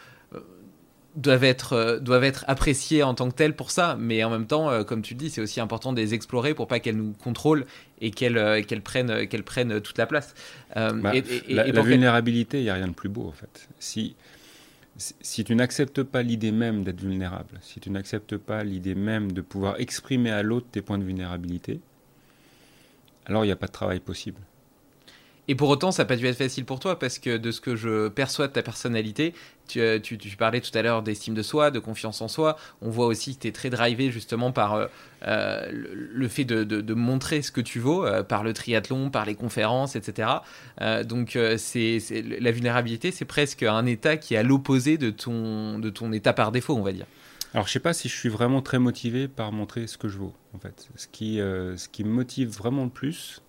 doivent 1.16 1.44
être, 1.44 1.72
euh, 1.72 1.98
doivent 1.98 2.24
être 2.24 2.44
appréciées 2.46 3.02
en 3.02 3.14
tant 3.14 3.30
que 3.30 3.34
telles 3.34 3.56
pour 3.56 3.70
ça, 3.70 3.96
mais 3.98 4.22
en 4.22 4.30
même 4.30 4.46
temps, 4.46 4.70
euh, 4.70 4.84
comme 4.84 5.02
tu 5.02 5.14
le 5.14 5.18
dis, 5.18 5.30
c'est 5.30 5.40
aussi 5.40 5.60
important 5.60 5.92
de 5.92 6.00
les 6.00 6.14
explorer 6.14 6.54
pour 6.54 6.68
pas 6.68 6.78
qu'elles 6.78 6.96
nous 6.96 7.12
contrôlent 7.12 7.66
et 8.00 8.10
qu'elles 8.10 8.36
euh, 8.36 8.62
qu'elles 8.62 8.82
prennent, 8.82 9.26
qu'elles 9.26 9.42
prennent 9.42 9.80
toute 9.80 9.98
la 9.98 10.06
place. 10.06 10.34
Bah, 10.74 11.12
la, 11.48 11.82
vulnérabilité, 11.82 12.58
il 12.58 12.64
n'y 12.64 12.70
a 12.70 12.74
rien 12.74 12.88
de 12.88 12.92
plus 12.92 13.08
beau 13.08 13.26
en 13.26 13.32
fait. 13.32 13.68
Si, 13.78 14.14
si 14.98 15.44
tu 15.44 15.54
n'acceptes 15.54 16.02
pas 16.02 16.22
l'idée 16.22 16.52
même 16.52 16.84
d'être 16.84 17.00
vulnérable, 17.00 17.58
si 17.62 17.80
tu 17.80 17.90
n'acceptes 17.90 18.36
pas 18.36 18.62
l'idée 18.62 18.94
même 18.94 19.32
de 19.32 19.40
pouvoir 19.40 19.80
exprimer 19.80 20.30
à 20.30 20.42
l'autre 20.42 20.66
tes 20.70 20.82
points 20.82 20.98
de 20.98 21.04
vulnérabilité, 21.04 21.80
alors 23.24 23.44
il 23.44 23.48
n'y 23.48 23.52
a 23.52 23.56
pas 23.56 23.66
de 23.66 23.72
travail 23.72 24.00
possible. 24.00 24.40
Et 25.48 25.54
pour 25.54 25.68
autant, 25.68 25.92
ça 25.92 26.02
n'a 26.02 26.06
pas 26.06 26.16
dû 26.16 26.26
être 26.26 26.36
facile 26.36 26.64
pour 26.64 26.80
toi 26.80 26.98
parce 26.98 27.18
que 27.18 27.36
de 27.36 27.50
ce 27.52 27.60
que 27.60 27.76
je 27.76 28.08
perçois 28.08 28.48
de 28.48 28.52
ta 28.52 28.62
personnalité, 28.62 29.32
tu, 29.68 29.80
euh, 29.80 30.00
parlais 30.38 30.60
tout 30.60 30.76
à 30.76 30.82
l'heure 30.82 31.02
d'estime 31.02 31.34
de 31.34 31.42
soi, 31.42 31.70
de 31.70 31.78
confiance 31.78 32.20
en 32.20 32.28
soi. 32.28 32.56
On 32.82 32.90
voit 32.90 33.06
aussi 33.06 33.36
que 33.36 33.42
tu 33.42 33.48
es 33.48 33.52
très 33.52 33.70
drivé 33.70 34.10
justement 34.10 34.50
par 34.50 34.74
euh, 34.74 34.86
euh, 35.26 35.68
le, 35.70 36.28
fait 36.28 36.44
de, 36.44 36.94
montrer 36.94 37.42
ce 37.42 37.52
que 37.52 37.60
tu 37.60 37.78
vaux, 37.78 38.04
par 38.28 38.42
le 38.42 38.52
triathlon, 38.52 39.10
par 39.10 39.24
les 39.24 39.34
conférences, 39.34 39.96
etc. 39.96 40.28
donc 41.04 41.38
c'est 41.58 41.98
la 42.40 42.50
vulnérabilité, 42.50 43.10
c'est 43.10 43.24
presque 43.24 43.62
un 43.62 43.86
état 43.86 44.16
qui 44.16 44.34
est 44.34 44.38
à 44.38 44.42
l'opposé 44.42 44.98
de 44.98 45.10
ton, 45.10 46.12
état 46.12 46.32
par 46.32 46.52
défaut, 46.52 46.74
on 46.74 46.82
va 46.82 46.92
dire. 46.92 47.06
Alors 47.54 47.66
je 47.66 47.72
sais 47.72 47.80
pas 47.80 47.92
si 47.92 48.08
je 48.08 48.14
suis 48.16 48.28
vraiment 48.28 48.62
très 48.62 48.78
motivé 48.78 49.28
par 49.28 49.52
montrer 49.52 49.86
ce 49.86 49.98
que 49.98 50.08
je 50.08 50.18
vaux 50.18 50.34
en 50.54 50.58
fait. 50.58 50.88
Ce 50.96 51.06
qui 51.06 52.04
me 52.04 52.10
motive 52.10 52.48
vraiment 52.48 52.84
le 52.84 52.90
plus, 52.90 53.42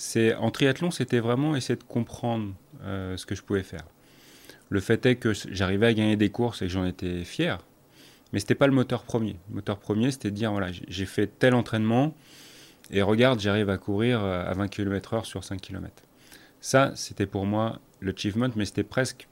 c'est 0.00 0.34
en 0.34 0.50
triathlon, 0.50 0.90
c'était 0.90 1.20
vraiment 1.20 1.54
essayer 1.56 1.76
de 1.76 1.84
comprendre 1.84 2.54
euh, 2.84 3.18
ce 3.18 3.26
que 3.26 3.34
je 3.34 3.42
pouvais 3.42 3.62
faire. 3.62 3.84
Le 4.70 4.80
fait 4.80 5.04
est 5.04 5.16
que 5.16 5.34
j'arrivais 5.34 5.88
à 5.88 5.92
gagner 5.92 6.16
des 6.16 6.30
courses 6.30 6.62
et 6.62 6.68
que 6.68 6.72
j'en 6.72 6.86
étais 6.86 7.22
fier, 7.22 7.58
mais 8.32 8.40
c'était 8.40 8.54
pas 8.54 8.66
le 8.66 8.72
moteur 8.72 9.02
premier. 9.02 9.36
Le 9.50 9.56
moteur 9.56 9.78
premier, 9.78 10.10
c'était 10.10 10.30
de 10.30 10.36
dire 10.36 10.52
voilà, 10.52 10.68
j'ai 10.72 11.04
fait 11.04 11.26
tel 11.26 11.52
entraînement 11.52 12.14
et 12.90 13.02
regarde, 13.02 13.40
j'arrive 13.40 13.68
à 13.68 13.76
courir 13.76 14.24
euh, 14.24 14.50
à 14.50 14.54
20 14.54 14.68
km/h 14.68 15.26
sur 15.26 15.44
5 15.44 15.60
km. 15.60 16.02
Ça, 16.62 16.92
c'était 16.94 17.26
pour 17.26 17.44
moi 17.44 17.78
l'achievement, 18.00 18.48
mais 18.56 18.64
c'était 18.64 18.84
presque 18.84 19.28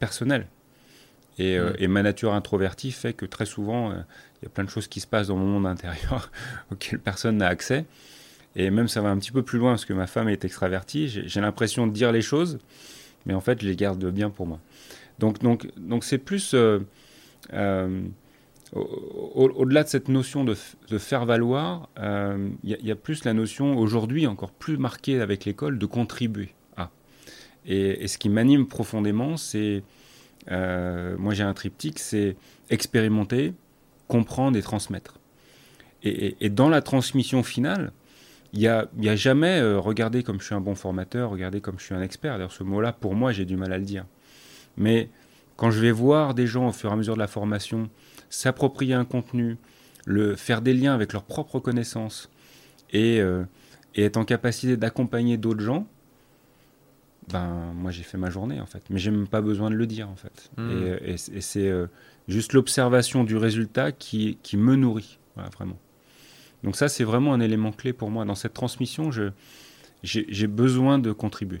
personnel. 0.00 0.48
Et, 1.38 1.56
euh, 1.56 1.70
mmh. 1.70 1.76
et, 1.78 1.86
ma 1.86 2.02
nature 2.02 2.34
introvertie 2.34 2.90
fait 2.90 3.12
que 3.12 3.26
très 3.26 3.46
souvent, 3.46 3.92
il 3.92 4.42
y 4.42 4.46
a 4.46 4.48
plein 4.48 4.64
de 4.64 4.70
choses 4.70 4.88
qui 4.88 4.98
se 4.98 5.06
passent 5.06 5.28
dans 5.28 5.36
mon 5.36 5.46
monde 5.46 5.66
intérieur 5.68 6.32
auxquelles 6.72 6.98
personne 6.98 7.36
n'a 7.36 7.46
accès. 7.46 7.86
Et 8.56 8.70
même 8.70 8.88
ça 8.88 9.00
va 9.00 9.10
un 9.10 9.18
petit 9.18 9.32
peu 9.32 9.42
plus 9.42 9.58
loin 9.58 9.72
parce 9.72 9.84
que 9.84 9.92
ma 9.92 10.06
femme 10.06 10.28
est 10.28 10.44
extravertie. 10.44 11.08
J'ai 11.08 11.40
l'impression 11.40 11.86
de 11.86 11.92
dire 11.92 12.12
les 12.12 12.22
choses, 12.22 12.58
mais 13.26 13.34
en 13.34 13.40
fait, 13.40 13.60
je 13.62 13.66
les 13.66 13.76
garde 13.76 14.04
bien 14.10 14.30
pour 14.30 14.46
moi. 14.46 14.60
Donc, 15.18 15.40
donc, 15.40 15.68
donc 15.76 16.02
c'est 16.04 16.18
plus 16.18 16.54
euh, 16.54 16.80
euh, 17.52 18.00
au-delà 18.72 19.84
de 19.84 19.88
cette 19.88 20.08
notion 20.08 20.44
de, 20.44 20.54
faire 20.98 21.26
valoir, 21.26 21.88
il 21.96 22.02
euh, 22.04 22.48
y, 22.62 22.90
a 22.90 22.96
plus 22.96 23.24
la 23.24 23.34
notion 23.34 23.76
aujourd'hui 23.76 24.26
encore 24.26 24.52
plus 24.52 24.78
marquée 24.78 25.20
avec 25.20 25.44
l'école 25.44 25.78
de 25.78 25.86
contribuer 25.86 26.54
à. 26.76 26.90
Et, 27.66 28.06
ce 28.06 28.16
qui 28.16 28.28
m'anime 28.28 28.66
profondément, 28.66 29.36
c'est 29.36 29.82
moi 30.48 31.34
j'ai 31.34 31.42
un 31.42 31.52
triptyque, 31.52 31.98
c'est 31.98 32.36
expérimenter, 32.70 33.52
comprendre 34.08 34.56
et 34.56 34.62
transmettre. 34.62 35.18
Et, 36.02 36.36
et, 36.40 36.48
dans 36.48 36.68
la 36.68 36.80
transmission 36.80 37.42
finale, 37.42 37.92
il 38.52 38.58
n'y 38.96 39.08
a, 39.08 39.16
jamais 39.16 39.60
euh, 39.60 39.78
regardez 39.78 40.22
comme 40.22 40.40
je 40.40 40.46
suis 40.46 40.54
un 40.54 40.60
bon 40.60 40.74
formateur, 40.74 41.30
regardez 41.30 41.60
comme 41.60 41.78
je 41.78 41.84
suis 41.84 41.94
un 41.94 42.02
expert. 42.02 42.34
D'ailleurs, 42.34 42.52
ce 42.52 42.64
mot-là, 42.64 42.92
pour 42.92 43.14
moi, 43.14 43.32
j'ai 43.32 43.44
du 43.44 43.56
mal 43.56 43.72
à 43.72 43.78
le 43.78 43.84
dire. 43.84 44.06
Mais 44.76 45.08
quand 45.56 45.70
je 45.70 45.80
vais 45.80 45.92
voir 45.92 46.34
des 46.34 46.46
gens 46.46 46.68
au 46.68 46.72
fur 46.72 46.90
et 46.90 46.92
à 46.92 46.96
mesure 46.96 47.14
de 47.14 47.20
la 47.20 47.26
formation 47.26 47.90
s'approprier 48.28 48.94
un 48.94 49.04
contenu, 49.04 49.56
le 50.04 50.34
faire 50.34 50.62
des 50.62 50.74
liens 50.74 50.94
avec 50.94 51.12
leurs 51.12 51.24
propres 51.24 51.60
connaissances 51.60 52.30
et, 52.90 53.20
euh, 53.20 53.44
et 53.94 54.04
être 54.04 54.16
en 54.16 54.24
capacité 54.24 54.76
d'accompagner 54.76 55.36
d'autres 55.36 55.60
gens, 55.60 55.86
ben 57.28 57.72
moi 57.74 57.90
j'ai 57.90 58.02
fait 58.02 58.18
ma 58.18 58.30
journée 58.30 58.60
en 58.60 58.66
fait. 58.66 58.82
Mais 58.90 58.98
j'ai 58.98 59.10
même 59.10 59.28
pas 59.28 59.42
besoin 59.42 59.70
de 59.70 59.76
le 59.76 59.86
dire 59.86 60.08
en 60.08 60.16
fait. 60.16 60.50
Mmh. 60.56 60.70
Et, 61.04 61.12
et, 61.12 61.40
c'est 61.40 61.68
euh, 61.68 61.86
juste 62.26 62.52
l'observation 62.52 63.22
du 63.24 63.36
résultat 63.36 63.92
qui, 63.92 64.38
qui 64.42 64.56
me 64.56 64.74
nourrit, 64.76 65.18
voilà, 65.34 65.50
vraiment. 65.50 65.78
Donc 66.64 66.76
ça, 66.76 66.88
c'est 66.88 67.04
vraiment 67.04 67.32
un 67.32 67.40
élément 67.40 67.72
clé 67.72 67.92
pour 67.92 68.10
moi. 68.10 68.24
Dans 68.24 68.34
cette 68.34 68.54
transmission, 68.54 69.10
j'ai 70.02 70.46
besoin 70.46 70.98
de 70.98 71.12
contribuer. 71.12 71.60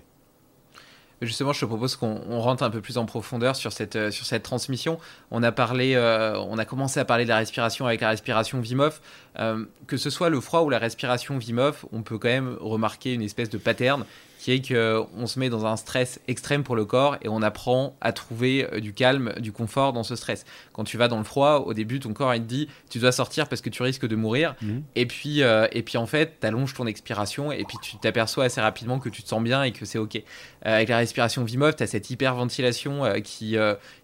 Justement, 1.22 1.52
je 1.52 1.60
te 1.60 1.66
propose 1.66 1.96
qu'on 1.96 2.40
rentre 2.40 2.62
un 2.62 2.70
peu 2.70 2.80
plus 2.80 2.96
en 2.96 3.04
profondeur 3.04 3.54
sur 3.54 3.72
cette, 3.72 3.94
euh, 3.94 4.10
sur 4.10 4.24
cette 4.24 4.42
transmission. 4.42 4.98
On 5.30 5.42
a 5.42 5.52
parlé, 5.52 5.94
euh, 5.94 6.38
on 6.38 6.56
a 6.56 6.64
commencé 6.64 6.98
à 6.98 7.04
parler 7.04 7.24
de 7.24 7.28
la 7.28 7.36
respiration 7.36 7.84
avec 7.84 8.00
la 8.00 8.08
respiration 8.08 8.58
Vimov. 8.58 9.00
Euh, 9.38 9.66
que 9.86 9.98
ce 9.98 10.08
soit 10.08 10.30
le 10.30 10.40
froid 10.40 10.62
ou 10.62 10.70
la 10.70 10.78
respiration 10.78 11.36
Vimov, 11.36 11.84
on 11.92 12.02
peut 12.02 12.16
quand 12.16 12.28
même 12.28 12.56
remarquer 12.58 13.12
une 13.12 13.20
espèce 13.20 13.50
de 13.50 13.58
pattern 13.58 14.06
qui 14.40 14.52
est 14.52 14.66
qu'on 14.66 15.26
se 15.26 15.38
met 15.38 15.50
dans 15.50 15.66
un 15.66 15.76
stress 15.76 16.18
extrême 16.26 16.64
pour 16.64 16.74
le 16.74 16.86
corps 16.86 17.18
et 17.20 17.28
on 17.28 17.42
apprend 17.42 17.94
à 18.00 18.12
trouver 18.12 18.66
euh, 18.72 18.80
du 18.80 18.94
calme, 18.94 19.34
du 19.38 19.52
confort 19.52 19.92
dans 19.92 20.02
ce 20.02 20.16
stress. 20.16 20.46
Quand 20.72 20.82
tu 20.82 20.96
vas 20.96 21.08
dans 21.08 21.18
le 21.18 21.24
froid, 21.24 21.64
au 21.66 21.74
début, 21.74 22.00
ton 22.00 22.14
corps 22.14 22.34
il 22.34 22.40
te 22.40 22.46
dit 22.46 22.68
tu 22.88 22.98
dois 23.00 23.12
sortir 23.12 23.50
parce 23.50 23.60
que 23.60 23.68
tu 23.68 23.82
risques 23.82 24.06
de 24.06 24.16
mourir. 24.16 24.54
Mhm. 24.62 24.82
Et, 24.96 25.04
puis, 25.04 25.42
euh, 25.42 25.66
et 25.72 25.82
puis 25.82 25.98
en 25.98 26.06
fait, 26.06 26.38
tu 26.40 26.46
allonges 26.46 26.72
ton 26.72 26.86
expiration 26.86 27.52
et 27.52 27.64
puis 27.64 27.76
tu 27.82 27.98
t'aperçois 27.98 28.44
assez 28.44 28.62
rapidement 28.62 28.98
que 28.98 29.10
tu 29.10 29.22
te 29.22 29.28
sens 29.28 29.42
bien 29.42 29.62
et 29.62 29.72
que 29.72 29.84
c'est 29.84 29.98
OK. 29.98 30.22
Euh, 30.66 30.76
avec 30.76 30.88
la 30.88 30.98
respiration 30.98 31.44
Vimov, 31.44 31.76
tu 31.76 31.82
as 31.82 31.86
cette 31.86 32.10
hyperventilation 32.10 33.04
qui, 33.22 33.56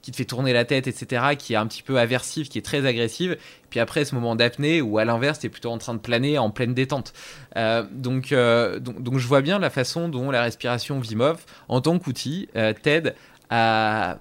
qui 0.03 0.11
te 0.11 0.17
fait 0.17 0.25
tourner 0.25 0.53
la 0.53 0.65
tête, 0.65 0.87
etc., 0.87 1.37
qui 1.39 1.53
est 1.53 1.57
un 1.57 1.67
petit 1.67 1.83
peu 1.83 1.99
aversive, 1.99 2.49
qui 2.49 2.59
est 2.59 2.65
très 2.65 2.87
agressive. 2.87 3.37
Puis 3.71 3.81
après, 3.81 4.05
ce 4.05 4.15
moment 4.15 4.37
d'apnée 4.37 4.81
où 4.81 4.99
à 4.99 5.05
l'inverse, 5.05 5.39
tu 5.39 5.47
es 5.47 5.49
plutôt 5.51 5.71
en 5.71 5.79
train 5.79 5.95
de 5.95 5.99
planer 5.99 6.39
en 6.39 6.51
pleine 6.51 6.75
détente. 6.75 7.13
Euh, 7.57 7.85
donc, 7.91 8.33
euh, 8.33 8.79
donc, 8.79 9.03
donc, 9.03 9.19
je 9.19 9.27
vois 9.27 9.43
bien 9.43 9.59
la 9.59 9.71
façon 9.71 10.09
dont 10.09 10.31
la 10.31 10.43
respiration 10.43 11.01
Vimov, 11.01 11.45
en 11.69 11.81
tant 11.81 11.99
qu'outil, 11.99 12.49
euh, 12.57 12.73
t'aide 12.73 13.15
à, 13.51 14.19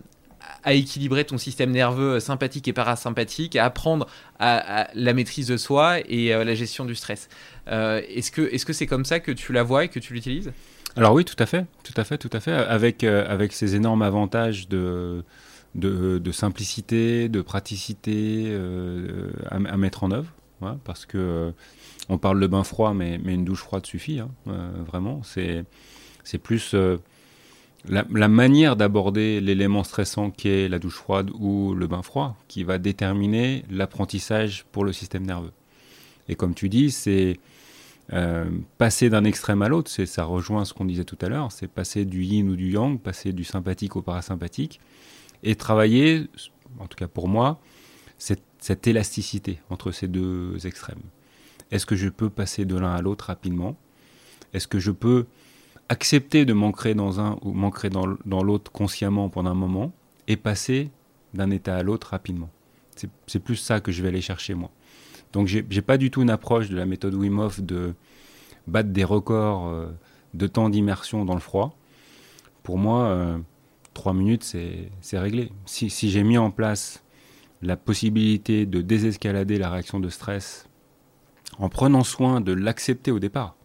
à 0.64 0.74
équilibrer 0.74 1.26
ton 1.26 1.38
système 1.38 1.72
nerveux 1.72 2.20
sympathique 2.20 2.68
et 2.68 2.74
parasympathique, 2.74 3.56
à 3.56 3.66
apprendre 3.66 4.08
à, 4.40 4.88
la 4.94 5.14
maîtrise 5.14 5.48
de 5.48 5.58
soi 5.58 6.00
et 6.08 6.30
la 6.30 6.56
gestion 6.56 6.86
du 6.86 6.96
stress. 6.96 7.30
est-ce 7.68 8.32
que 8.32 8.42
est-ce 8.54 8.66
que 8.66 8.74
c'est 8.74 8.88
comme 8.88 9.06
ça 9.06 9.20
que 9.20 9.32
tu 9.32 9.54
la 9.54 9.64
vois 9.64 9.86
et 9.86 9.88
que 9.88 10.00
tu 10.00 10.14
l'utilises? 10.14 10.52
Alors 10.96 11.14
oui, 11.14 11.26
tout 11.26 11.36
à 11.40 11.46
fait, 11.46 11.66
tout 11.84 11.94
à 11.98 12.04
fait, 12.04 12.18
tout 12.18 12.30
à 12.32 12.40
fait, 12.40 12.54
avec 12.54 13.04
avec 13.04 13.54
ces 13.54 13.76
énormes 13.76 14.02
avantages 14.02 14.70
de 14.70 15.24
de, 15.76 16.32
simplicité, 16.32 17.28
de 17.30 17.42
praticité 17.42 18.46
euh, 18.48 19.30
à, 19.50 19.78
mettre 19.78 20.04
en 20.04 20.12
œuvre. 20.12 20.32
parce 20.84 21.06
que 21.06 21.54
on 22.08 22.18
parle 22.18 22.40
de 22.40 22.48
bain 22.48 22.64
froid, 22.64 22.94
mais, 22.94 23.20
mais 23.24 23.34
une 23.34 23.46
douche 23.46 23.62
froide 23.62 23.86
suffit, 23.86 24.20
hein, 24.20 24.30
vraiment. 24.88 25.22
C'est 25.24 26.38
plus 26.38 26.76
la, 27.88 28.28
manière 28.28 28.76
d'aborder 28.76 29.42
l'élément 29.42 29.84
stressant 29.84 30.32
qui 30.32 30.48
est 30.48 30.70
la 30.70 30.80
douche 30.80 30.96
froide 30.96 31.30
ou 31.38 31.74
le 31.74 31.88
bain 31.88 32.02
froid 32.02 32.36
qui 32.48 32.64
va 32.64 32.78
déterminer 32.78 33.64
l'apprentissage 33.70 34.66
pour 34.72 34.86
le 34.86 34.94
système 34.94 35.26
nerveux. 35.26 35.52
Et 36.28 36.36
comme 36.36 36.56
tu 36.56 36.70
dis, 36.70 36.92
c'est 36.92 37.40
euh, 38.14 38.46
passer 38.78 39.10
d'un 39.10 39.24
extrême 39.24 39.62
à 39.62 39.70
l'autre, 39.70 39.90
ça 39.90 40.24
rejoint 40.24 40.66
ce 40.66 40.74
qu'on 40.74 40.86
disait 40.86 41.06
tout 41.06 41.18
à 41.22 41.30
l'heure, 41.30 41.52
c'est 41.52 41.68
passer 41.68 42.06
du 42.06 42.24
yin 42.24 42.50
ou 42.50 42.56
du 42.56 42.72
yang, 42.72 43.00
passer 43.00 43.34
du 43.34 43.44
sympathique 43.44 43.96
au 43.96 44.02
parasympathique, 44.02 44.80
et 45.44 45.56
travailler, 45.56 46.28
en 46.80 46.88
tout 46.88 46.98
cas 46.98 47.08
pour 47.08 47.28
moi, 47.28 47.60
cette, 48.18 48.44
cette 48.60 48.88
élasticité 48.88 49.60
entre 49.70 49.92
ces 49.92 50.08
deux 50.08 50.66
extrêmes. 50.66 51.02
Est-ce 51.72 51.86
que 51.86 51.96
je 51.96 52.10
peux 52.10 52.30
passer 52.30 52.66
de 52.66 52.78
l'un 52.78 52.94
à 52.94 53.02
l'autre 53.02 53.26
rapidement? 53.26 53.76
Est-ce 54.54 54.68
que 54.68 54.80
je 54.80 54.92
peux 54.92 55.26
accepter 55.90 56.46
de 56.46 56.54
m'ancrer 56.54 56.94
dans 56.94 57.20
un 57.20 57.38
ou 57.42 57.54
m'ancrer 57.54 57.90
dans, 57.90 58.44
l'autre 58.44 58.72
consciemment 58.72 59.30
pendant 59.30 59.52
un 59.52 59.56
moment 59.56 59.94
et 60.28 60.38
passer 60.38 60.90
d'un 61.34 61.52
état 61.52 61.76
à 61.76 61.84
l'autre 61.84 62.08
rapidement? 62.12 62.50
C'est 63.28 63.40
plus 63.40 63.58
ça 63.58 63.82
que 63.82 63.92
je 63.92 64.02
vais 64.02 64.08
aller 64.08 64.22
chercher 64.22 64.54
moi. 64.54 64.72
Donc 65.36 65.48
j'ai 65.48 65.82
pas 65.82 65.98
du 65.98 66.12
tout 66.12 66.22
une 66.22 66.30
approche 66.30 66.70
de 66.70 66.78
la 66.78 66.86
méthode 66.86 67.14
Wim 67.14 67.40
Hof 67.40 67.60
de 67.60 67.94
battre 68.68 68.88
des 68.92 69.04
records 69.04 69.68
euh, 69.68 69.88
de 70.34 70.48
temps 70.48 70.70
d'immersion 70.70 71.26
dans 71.26 71.34
le 71.34 71.42
froid. 71.42 71.78
Pour 72.64 72.78
moi, 72.78 73.08
euh, 73.08 73.38
trois 73.94 74.14
minutes, 74.14 74.46
c'est 74.46 75.20
réglé. 75.20 75.52
Si, 75.66 75.90
si 75.90 76.10
j'ai 76.10 76.24
mis 76.24 76.38
en 76.38 76.52
place 76.52 77.04
la 77.62 77.76
possibilité 77.76 78.66
de 78.66 78.82
désescalader 78.82 79.58
la 79.58 79.70
réaction 79.70 80.00
de 80.00 80.08
stress 80.08 80.70
en 81.60 81.68
prenant 81.68 82.06
soin 82.06 82.40
de 82.40 82.54
l'accepter 82.54 83.12
au 83.12 83.20
départ, 83.20 83.58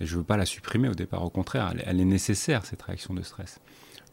je 0.00 0.14
ne 0.14 0.20
veux 0.20 0.24
pas 0.24 0.38
la 0.38 0.46
supprimer 0.46 0.88
au 0.88 0.94
départ, 0.94 1.22
au 1.22 1.30
contraire, 1.30 1.74
elle, 1.84 2.00
est 2.00 2.04
nécessaire, 2.06 2.64
cette 2.64 2.80
réaction 2.80 3.12
de 3.12 3.20
stress. 3.20 3.60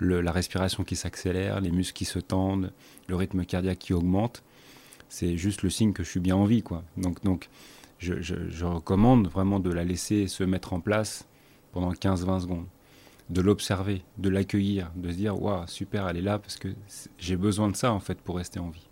la 0.01 0.33
respiration 0.33 0.83
qui 0.83 0.97
s'accélère, 0.97 1.61
les 1.61 1.71
muscles 1.71 1.95
qui 1.95 2.03
se 2.03 2.19
tendent, 2.19 2.73
le 3.07 3.15
rythme 3.15 3.45
cardiaque 3.45 3.79
qui 3.79 3.93
augmente, 3.93 4.43
c'est 5.09 5.37
juste 5.37 5.63
le 5.63 5.69
signe 5.69 5.93
que 5.93 6.03
je 6.03 6.09
suis 6.09 6.19
bien 6.19 6.35
en 6.35 6.45
vie. 6.45 6.63
Quoi. 6.63 6.83
Donc, 6.97 7.23
donc 7.23 7.49
je, 7.99 8.65
recommande 8.65 9.27
vraiment 9.27 9.59
de 9.59 9.71
la 9.71 9.83
laisser 9.83 10.27
se 10.27 10.43
mettre 10.43 10.73
en 10.73 10.79
place 10.79 11.27
pendant 11.71 11.91
15-20 11.91 12.41
secondes, 12.41 12.65
de 13.29 13.41
l'observer, 13.41 14.03
de 14.17 14.29
l'accueillir, 14.29 14.91
de 14.95 15.09
se 15.11 15.15
dire 15.15 15.41
Waouh, 15.41 15.67
super, 15.67 16.07
elle 16.07 16.17
est 16.17 16.21
là 16.21 16.39
parce 16.39 16.57
que 16.57 16.69
j'ai 17.17 17.35
besoin 17.35 17.69
de 17.69 17.75
ça 17.75 17.91
en 17.91 17.99
fait 17.99 18.19
pour 18.19 18.37
rester 18.37 18.59
en 18.59 18.69
vie. 18.69 18.87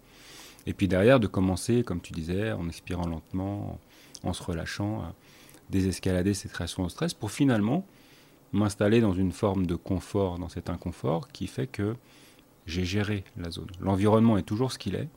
Et 0.68 0.74
puis 0.74 0.88
derrière, 0.88 1.20
de 1.20 1.28
commencer, 1.28 1.84
comme 1.84 2.01
tu 2.01 2.11
disais, 2.11 2.51
en 2.51 2.68
expirant 2.68 3.07
lentement, 3.07 3.80
en 4.24 4.34
se 4.34 4.41
relâchant 4.41 5.03
désescalader 5.70 6.34
cette 6.34 6.51
création 6.51 6.84
de 6.84 6.89
stress 6.89 7.13
pour 7.13 7.32
finalement 7.32 7.86
m'installer 8.51 9.01
dans 9.01 9.13
une 9.13 9.32
forme 9.32 9.66
de 9.66 9.76
confort, 9.76 10.39
dans 10.39 10.49
cet 10.49 10.70
inconfort 10.70 11.28
qui 11.30 11.47
fait 11.47 11.68
que 11.68 11.95
j'ai 12.66 12.86
géré 12.86 13.24
la 13.38 13.51
zone. 13.51 13.70
L'environnement 13.80 14.38
est 14.38 14.43
toujours 14.43 14.72
ce 14.72 14.80
qu'il 14.80 14.95
est, 14.95 15.09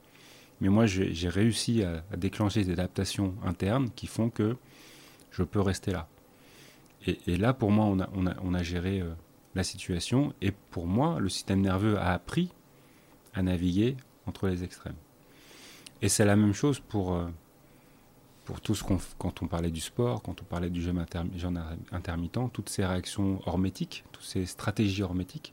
mais 0.60 0.68
moi 0.68 0.86
j'ai 0.86 1.28
réussi 1.28 1.82
à, 1.82 2.02
déclencher 2.16 2.64
des 2.64 2.72
adaptations 2.72 3.34
internes 3.44 3.90
qui 3.94 4.06
font 4.06 4.30
que 4.30 4.56
je 5.30 5.42
peux 5.42 5.60
rester 5.60 5.92
là. 5.92 6.08
Et, 7.06 7.36
là, 7.36 7.54
pour 7.54 7.70
moi, 7.70 7.86
on 7.86 8.54
a, 8.54 8.62
géré 8.62 9.00
euh, 9.00 9.14
la 9.54 9.62
situation, 9.62 10.34
et 10.42 10.50
pour 10.50 10.86
moi, 10.86 11.20
le 11.20 11.28
système 11.28 11.60
nerveux 11.60 11.96
a 11.96 12.12
appris 12.12 12.50
à 13.34 13.42
naviguer 13.42 13.96
entre 14.26 14.48
les 14.48 14.64
extrêmes. 14.64 14.96
Et 16.02 16.08
c'est 16.08 16.24
la 16.24 16.36
même 16.36 16.52
chose 16.52 16.80
pour... 16.80 17.14
Euh, 17.14 17.28
pour 18.44 18.62
tout 18.62 18.74
ce 18.74 18.82
qu'on, 18.82 18.98
quand 19.18 19.42
on 19.42 19.46
parlait 19.46 19.70
du 19.70 19.82
sport, 19.82 20.22
quand 20.22 20.40
on 20.40 20.44
parlait 20.44 20.70
du 20.70 20.80
jeûne, 20.80 21.04
intermittent, 21.92 22.50
toutes 22.50 22.70
ces 22.70 22.82
réactions 22.82 23.42
hormétiques, 23.44 24.04
toutes 24.10 24.24
ces 24.24 24.46
stratégies 24.46 25.02
hormétiques 25.02 25.52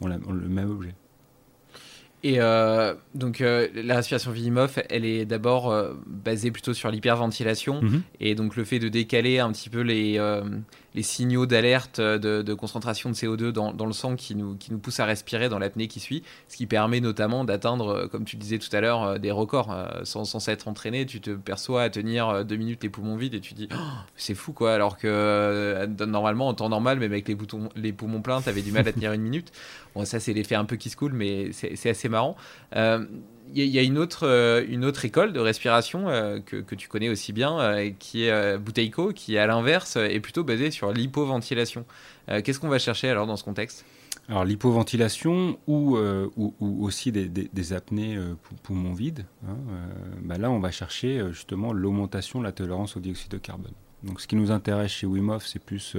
ont 0.00 0.08
le 0.08 0.48
même 0.48 0.68
objet. 0.68 0.96
Et 2.24 2.36
euh, 2.38 2.94
donc 3.14 3.40
euh, 3.40 3.68
la 3.74 3.96
respiration 3.96 4.30
Wim 4.30 4.68
elle 4.90 5.04
est 5.04 5.24
d'abord 5.24 5.72
euh, 5.72 5.92
basée 6.06 6.52
plutôt 6.52 6.72
sur 6.72 6.88
l'hyperventilation 6.90 7.82
mhm. 7.82 8.02
et 8.20 8.36
donc 8.36 8.54
le 8.54 8.64
fait 8.64 8.78
de 8.78 8.88
décaler 8.88 9.40
un 9.40 9.50
petit 9.50 9.68
peu 9.68 9.80
les, 9.80 10.20
les 10.94 11.02
signaux 11.02 11.46
d'alerte 11.46 12.00
de, 12.00 12.54
concentration 12.54 13.10
de 13.10 13.14
CO2 13.14 13.50
dans, 13.50 13.86
le 13.86 13.92
sang 13.92 14.16
qui 14.16 14.34
nous, 14.34 14.56
qui 14.56 14.70
poussent 14.72 15.00
à 15.00 15.06
respirer 15.06 15.48
dans 15.48 15.58
l'apnée 15.58 15.88
qui 15.88 16.00
suit, 16.00 16.22
ce 16.48 16.56
qui 16.56 16.66
permet 16.66 17.00
notamment 17.00 17.44
d'atteindre, 17.44 18.08
comme 18.10 18.24
tu 18.24 18.36
disais 18.36 18.58
tout 18.58 18.74
à 18.74 18.80
l'heure, 18.80 19.18
des 19.18 19.30
records. 19.30 19.74
sans, 20.04 20.24
s'être 20.24 20.68
entraîné, 20.68 21.06
tu 21.06 21.20
te 21.20 21.30
perçois 21.30 21.82
à 21.82 21.90
tenir 21.90 22.44
deux 22.44 22.56
minutes 22.56 22.82
les 22.82 22.88
poumons 22.88 23.16
vides 23.16 23.34
et 23.34 23.40
tu 23.40 23.54
dis 23.54 23.68
oh, 23.72 23.76
c'est 24.16 24.34
fou 24.34 24.52
quoi, 24.52 24.74
alors 24.74 24.98
que 24.98 25.86
normalement 26.04 26.48
en 26.48 26.54
temps 26.54 26.68
normal, 26.68 26.98
même 26.98 27.12
avec 27.12 27.28
les, 27.28 27.34
boutons, 27.34 27.68
les 27.76 27.92
poumons 27.92 28.22
pleins, 28.22 28.42
tu 28.42 28.48
avais 28.48 28.62
du 28.62 28.72
mal 28.72 28.86
à 28.86 28.92
tenir 28.92 29.12
une 29.12 29.22
minute. 29.22 29.52
Bon, 29.94 30.04
ça 30.04 30.20
c'est 30.20 30.32
l'effet 30.32 30.54
un 30.54 30.64
peu 30.64 30.76
qui 30.76 30.90
se 30.90 30.96
coule, 30.96 31.12
mais 31.12 31.52
c'est 31.52 31.90
assez 31.90 32.08
marrant. 32.08 32.36
Euh, 32.76 33.04
y, 33.54 33.78
a 33.78 33.82
une 33.82 33.98
autre, 33.98 34.26
euh, 34.26 34.64
une 34.68 34.84
autre 34.84 35.04
école 35.04 35.32
de 35.32 35.40
respiration 35.40 36.08
euh, 36.08 36.40
que, 36.40 36.56
que, 36.56 36.74
tu 36.74 36.88
connais 36.88 37.08
aussi 37.08 37.32
bien, 37.32 37.90
qui 37.98 38.24
est 38.24 38.58
Buteiko, 38.58 39.12
qui 39.12 39.38
à 39.38 39.46
l'inverse 39.46 39.96
est 39.96 40.20
plutôt 40.20 40.44
basée 40.44 40.70
sur 40.70 40.92
l'hypoventilation. 40.92 41.84
Qu'est-ce 42.44 42.60
qu'on 42.60 42.68
va 42.68 42.78
chercher 42.78 43.08
alors 43.08 43.26
dans 43.26 43.36
ce 43.36 43.44
contexte? 43.44 43.84
Alors 44.28 44.44
l'hypoventilation 44.44 45.58
ou, 45.66 45.98
ou, 46.36 46.84
aussi 46.84 47.12
des, 47.12 47.28
des, 47.28 47.72
apnées 47.72 48.18
poumons 48.62 48.94
vides, 48.94 49.24
hein, 49.48 49.56
bah 50.22 50.38
là 50.38 50.50
on 50.50 50.60
va 50.60 50.70
chercher 50.70 51.24
justement 51.32 51.72
l'augmentation 51.72 52.38
de 52.38 52.44
la 52.44 52.52
tolérance 52.52 52.96
au 52.96 53.00
dioxyde 53.00 53.32
de 53.32 53.38
carbone. 53.38 53.72
Donc 54.04 54.20
ce 54.20 54.28
qui 54.28 54.36
nous 54.36 54.50
intéresse 54.50 54.92
chez 54.92 55.06
Wim 55.06 55.36
c'est 55.44 55.62
plus 55.62 55.96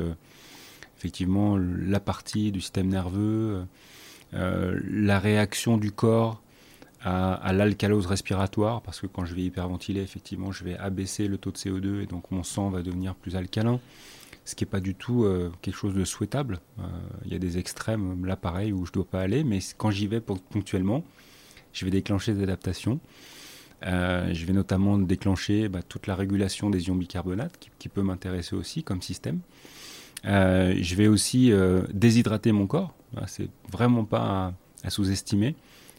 effectivement 0.98 1.58
la 1.58 2.00
partie 2.00 2.52
du 2.52 2.62
système 2.62 2.88
nerveux, 2.88 3.66
euh, 4.36 4.80
la 4.90 5.20
réaction 5.20 5.78
du 5.78 5.92
corps 5.92 6.42
à, 7.04 7.52
l'alcalose 7.54 8.06
respiratoire, 8.06 8.82
parce 8.82 9.02
que 9.02 9.08
quand 9.08 9.26
je 9.26 9.36
vais 9.36 9.44
hyperventiler, 9.44 10.02
effectivement, 10.02 10.52
je 10.52 10.64
vais 10.64 10.78
abaisser 10.78 11.28
le 11.28 11.38
taux 11.38 11.52
de 11.52 11.58
CO2 11.58 12.02
et 12.02 12.06
donc 12.06 12.32
mon 12.32 12.44
sang 12.44 12.70
va 12.70 12.82
devenir 12.82 13.16
plus 13.16 13.36
alcalin, 13.36 13.80
ce 14.46 14.56
qui 14.56 14.64
n'est 14.64 14.70
pas 14.70 14.80
du 14.80 14.96
tout 14.96 15.24
euh, 15.24 15.52
quelque 15.62 15.76
chose 15.76 15.94
de 15.94 16.06
souhaitable. 16.06 16.60
Euh, 16.80 16.84
il 17.26 17.34
y 17.34 17.36
a 17.36 17.40
des 17.40 17.58
extrêmes, 17.58 18.26
là 18.26 18.38
pareil, 18.38 18.72
où 18.72 18.86
je 18.86 18.92
ne 18.92 18.94
dois 18.94 19.06
pas 19.06 19.22
aller, 19.22 19.44
mais 19.44 19.60
quand 19.78 19.92
j'y 19.92 20.08
vais 20.08 20.22
ponctuellement, 20.22 21.04
je 21.74 21.84
vais 21.84 21.92
déclencher 21.92 22.34
des 22.34 22.44
adaptations. 22.44 23.00
je 23.82 24.46
vais 24.46 24.54
notamment 24.54 24.98
déclencher 24.98 25.68
bah, 25.68 25.82
toute 25.84 26.08
la 26.08 26.16
régulation 26.16 26.70
des 26.70 26.88
ions 26.88 26.96
bicarbonates, 26.96 27.60
qui, 27.80 27.90
peut 27.90 28.04
m'intéresser 28.04 28.56
aussi 28.56 28.84
comme 28.84 29.02
système. 29.02 29.40
je 30.24 30.96
vais 30.96 31.08
aussi 31.08 31.52
déshydrater 31.92 32.54
mon 32.54 32.68
corps, 32.68 32.94
c'est 33.28 33.50
vraiment 33.72 34.06
pas 34.06 34.54
à, 34.84 34.90
sous-estimer. 34.90 35.56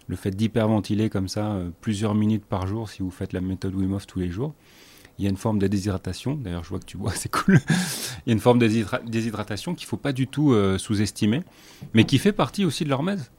Le 0.06 0.16
fait 0.16 0.30
d'hyperventiler 0.30 1.08
comme 1.08 1.28
ça 1.28 1.52
euh, 1.52 1.70
plusieurs 1.80 2.14
minutes 2.14 2.44
par 2.44 2.66
jour, 2.66 2.88
si 2.88 3.02
vous 3.02 3.10
faites 3.10 3.32
la 3.32 3.40
méthode 3.40 3.74
Wim 3.74 3.96
tous 4.06 4.18
les 4.18 4.30
jours, 4.30 4.54
il 5.18 5.24
y 5.24 5.26
a 5.26 5.30
une 5.30 5.36
forme 5.36 5.58
de 5.58 5.66
déshydratation. 5.66 6.34
D'ailleurs, 6.34 6.64
je 6.64 6.68
vois 6.70 6.78
que 6.78 6.84
tu 6.84 6.96
bois, 6.96 7.12
c'est 7.14 7.30
cool. 7.30 7.60
il 8.26 8.28
y 8.28 8.30
a 8.30 8.32
une 8.32 8.40
forme 8.40 8.58
de 8.58 8.68
déshydratation 9.06 9.74
qu'il 9.74 9.86
ne 9.86 9.88
faut 9.88 9.96
pas 9.96 10.12
du 10.12 10.26
tout 10.26 10.52
euh, 10.52 10.78
sous-estimer, 10.78 11.42
mais 11.94 12.04
qui 12.04 12.18
fait 12.18 12.32
partie 12.32 12.64
aussi 12.64 12.84
de 12.84 12.90
l'hormèse. 12.90 13.30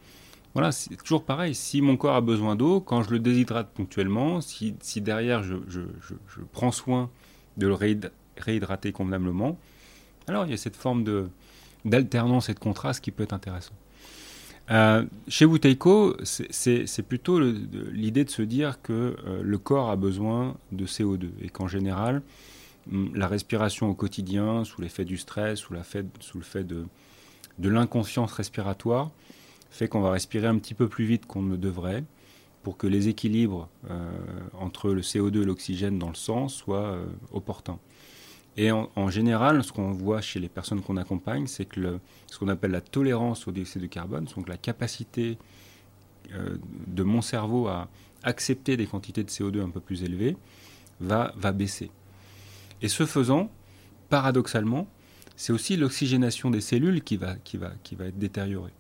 Voilà, 0.55 0.72
c'est 0.72 0.95
toujours 0.95 1.26
pareil. 1.26 1.53
Si 1.53 1.82
mon 1.82 1.97
corps 1.97 2.16
a 2.16 2.22
besoin 2.22 2.55
d'eau, 2.55 2.80
quand 2.80 3.03
je 3.03 3.09
le 3.09 3.20
déshydrate 3.20 3.72
ponctuellement, 3.74 4.39
si, 4.39 4.74
derrière 5.01 5.43
je, 5.43 5.82
prends 6.53 6.72
soin 6.72 7.09
de 7.57 7.68
le 7.68 7.74
réhydrater 8.38 8.93
convenablement, 8.93 9.59
alors 10.28 10.45
il 10.45 10.51
y 10.51 10.53
a 10.53 10.57
cette 10.57 10.78
forme 10.78 11.03
d'alternance 11.84 12.47
et 12.47 12.53
de 12.53 12.59
contraste 12.59 13.03
qui 13.03 13.11
peut 13.11 13.24
être 13.24 13.34
intéressant. 13.34 13.74
Euh, 14.72 15.05
chez 15.28 15.45
Wuteiko, 15.45 16.16
c'est 16.24 17.03
plutôt 17.07 17.39
l'idée 17.39 18.26
de 18.26 18.30
se 18.30 18.41
dire 18.41 18.82
que 18.82 19.16
euh, 19.26 19.41
le 19.43 19.57
corps 19.57 19.89
a 19.89 19.95
besoin 19.95 20.55
de 20.72 20.86
CO2 20.86 21.30
et 21.41 21.49
qu'en 21.49 21.68
général, 21.68 22.24
hum, 22.91 23.11
la 23.16 23.28
respiration 23.28 23.89
au 23.89 23.93
quotidien, 23.93 24.63
sous 24.63 24.82
l'effet 24.82 25.05
du 25.05 25.18
stress, 25.18 25.59
sous, 25.59 25.74
la 25.74 25.84
sous 26.20 26.38
le 26.38 26.43
fait 26.43 26.63
de, 26.63 26.86
de 27.59 27.70
l'inconscience 27.70 28.32
respiratoire, 28.32 29.11
fait 29.70 29.88
qu'on 29.88 30.01
va 30.01 30.11
respirer 30.11 30.47
un 30.47 30.57
petit 30.57 30.74
peu 30.74 30.88
plus 30.88 31.05
vite 31.05 31.26
qu'on 31.26 31.43
ne 31.43 31.57
devrait 31.57 32.03
pour 32.63 32.78
que 32.78 32.88
les 32.88 33.07
équilibres 33.09 33.70
euh, 33.91 34.11
entre 34.59 34.89
le 34.89 35.01
CO2 35.01 35.43
et 35.43 35.45
l'oxygène 35.45 35.99
dans 35.99 36.09
le 36.09 36.16
sang 36.16 36.47
soient 36.47 36.97
opportuns. 37.32 37.78
Et 38.58 38.72
en, 38.72 39.10
général, 39.10 39.64
ce 39.66 39.74
qu'on 39.74 39.91
voit 39.91 40.22
chez 40.22 40.39
les 40.39 40.47
personnes 40.47 40.82
qu'on 40.82 40.95
accompagne, 40.95 41.45
c'est 41.45 41.66
que 41.66 41.99
ce 42.32 42.39
qu'on 42.39 42.47
appelle 42.47 42.72
la 42.72 42.80
tolérance 42.80 43.47
au 43.47 43.51
dioxyde 43.51 43.82
de 43.82 43.88
carbone, 43.88 44.28
donc 44.34 44.47
la 44.47 44.56
capacité 44.56 45.38
euh, 46.34 46.56
de 46.88 47.03
mon 47.03 47.22
cerveau 47.22 47.68
à 47.68 47.89
accepter 48.24 48.78
des 48.78 48.88
quantités 48.88 49.24
de 49.24 49.30
CO2 49.30 49.62
un 49.62 49.70
peu 49.70 49.82
plus 49.82 50.03
élevées, 50.03 50.38
va, 51.01 51.34
va 51.36 51.51
baisser. 51.51 51.91
Et 52.82 52.88
ce 52.88 53.06
faisant, 53.06 53.51
paradoxalement, 54.10 54.88
c'est 55.36 55.51
aussi 55.51 55.76
l'oxygénation 55.76 56.49
des 56.49 56.62
cellules 56.62 57.03
qui 57.03 57.18
va, 57.18 57.36
qui, 57.36 57.58
va, 57.58 57.72
qui 57.84 57.95
va 57.95 58.06
être 58.06 58.18
détériorée. 58.18 58.74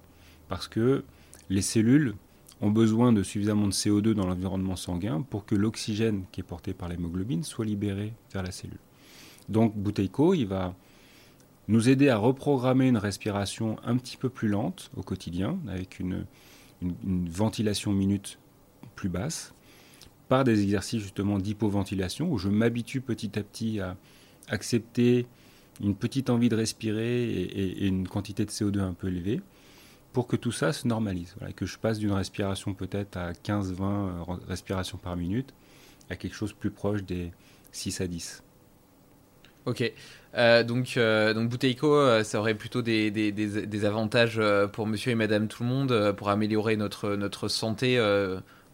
Parce 0.47 0.69
que 0.69 1.03
les 1.49 1.61
cellules 1.61 2.15
ont 2.61 2.71
besoin 2.71 3.11
de 3.11 3.23
suffisamment 3.23 3.67
de 3.67 3.73
CO2 3.73 4.13
dans 4.13 4.25
l'environnement 4.25 4.77
sanguin 4.77 5.21
pour 5.21 5.45
que 5.45 5.55
l'oxygène 5.55 6.23
qui 6.31 6.39
est 6.39 6.45
porté 6.45 6.73
par 6.73 6.87
l'hémoglobine 6.87 7.43
soit 7.43 7.65
libéré 7.65 8.13
vers 8.31 8.43
la 8.43 8.51
cellule. 8.51 8.79
Donc 9.49 9.75
Bouteiko, 9.75 10.33
il 10.33 10.45
va 10.45 10.75
nous 11.67 11.89
aider 11.89 12.09
à 12.09 12.17
reprogrammer 12.17 12.87
une 12.87 12.97
respiration 12.97 13.77
un 13.83 13.97
petit 13.97 14.17
peu 14.17 14.29
plus 14.29 14.47
lente 14.47 14.91
au 14.95 15.01
quotidien, 15.01 15.57
avec 15.67 15.99
une, 15.99 16.25
ventilation 17.01 17.91
minute 17.93 18.37
plus 18.95 19.09
basse, 19.09 19.53
par 20.27 20.43
des 20.43 20.61
exercices 20.61 21.01
justement 21.01 21.39
d'hypoventilation, 21.39 22.31
où 22.31 22.37
je 22.37 22.49
m'habitue 22.49 23.01
petit 23.01 23.39
à 23.39 23.43
petit 23.43 23.79
à 23.79 23.95
accepter 24.47 25.25
une 25.81 25.95
petite 25.95 26.29
envie 26.29 26.49
de 26.49 26.55
respirer 26.55 27.23
et, 27.23 27.87
une 27.87 28.07
quantité 28.07 28.45
de 28.45 28.51
CO2 28.51 28.79
un 28.79 28.93
peu 28.93 29.07
élevée 29.07 29.41
pour 30.13 30.27
que 30.27 30.35
tout 30.35 30.51
ça 30.51 30.71
se 30.71 30.87
normalise. 30.87 31.35
que 31.55 31.65
je 31.65 31.77
passe 31.77 31.99
d'une 31.99 32.13
respiration 32.13 32.73
peut-être 32.73 33.17
à 33.17 33.33
15-20 33.33 33.81
euh, 33.81 34.23
respirations 34.47 34.97
par 34.97 35.17
minute 35.17 35.53
à 36.09 36.15
quelque 36.15 36.35
chose 36.35 36.53
plus 36.53 36.71
proche 36.71 37.03
des 37.03 37.31
6 37.71 38.01
à 38.01 38.07
10. 38.07 38.44
Ok, 39.65 39.91
euh, 40.35 40.63
donc, 40.63 40.95
euh, 40.97 41.33
donc 41.33 41.49
Bouteiko, 41.49 42.23
ça 42.23 42.39
aurait 42.39 42.53
plutôt 42.53 42.81
des, 42.81 43.09
des, 43.09 43.31
des, 43.31 43.85
avantages 43.85 44.39
pour 44.73 44.85
monsieur 44.85 45.11
et 45.11 45.15
madame 45.15 45.47
tout 45.47 45.63
le 45.63 45.69
monde, 45.69 46.13
pour 46.17 46.29
améliorer 46.29 46.75
notre, 46.77 47.15
notre 47.15 47.47
santé 47.47 47.99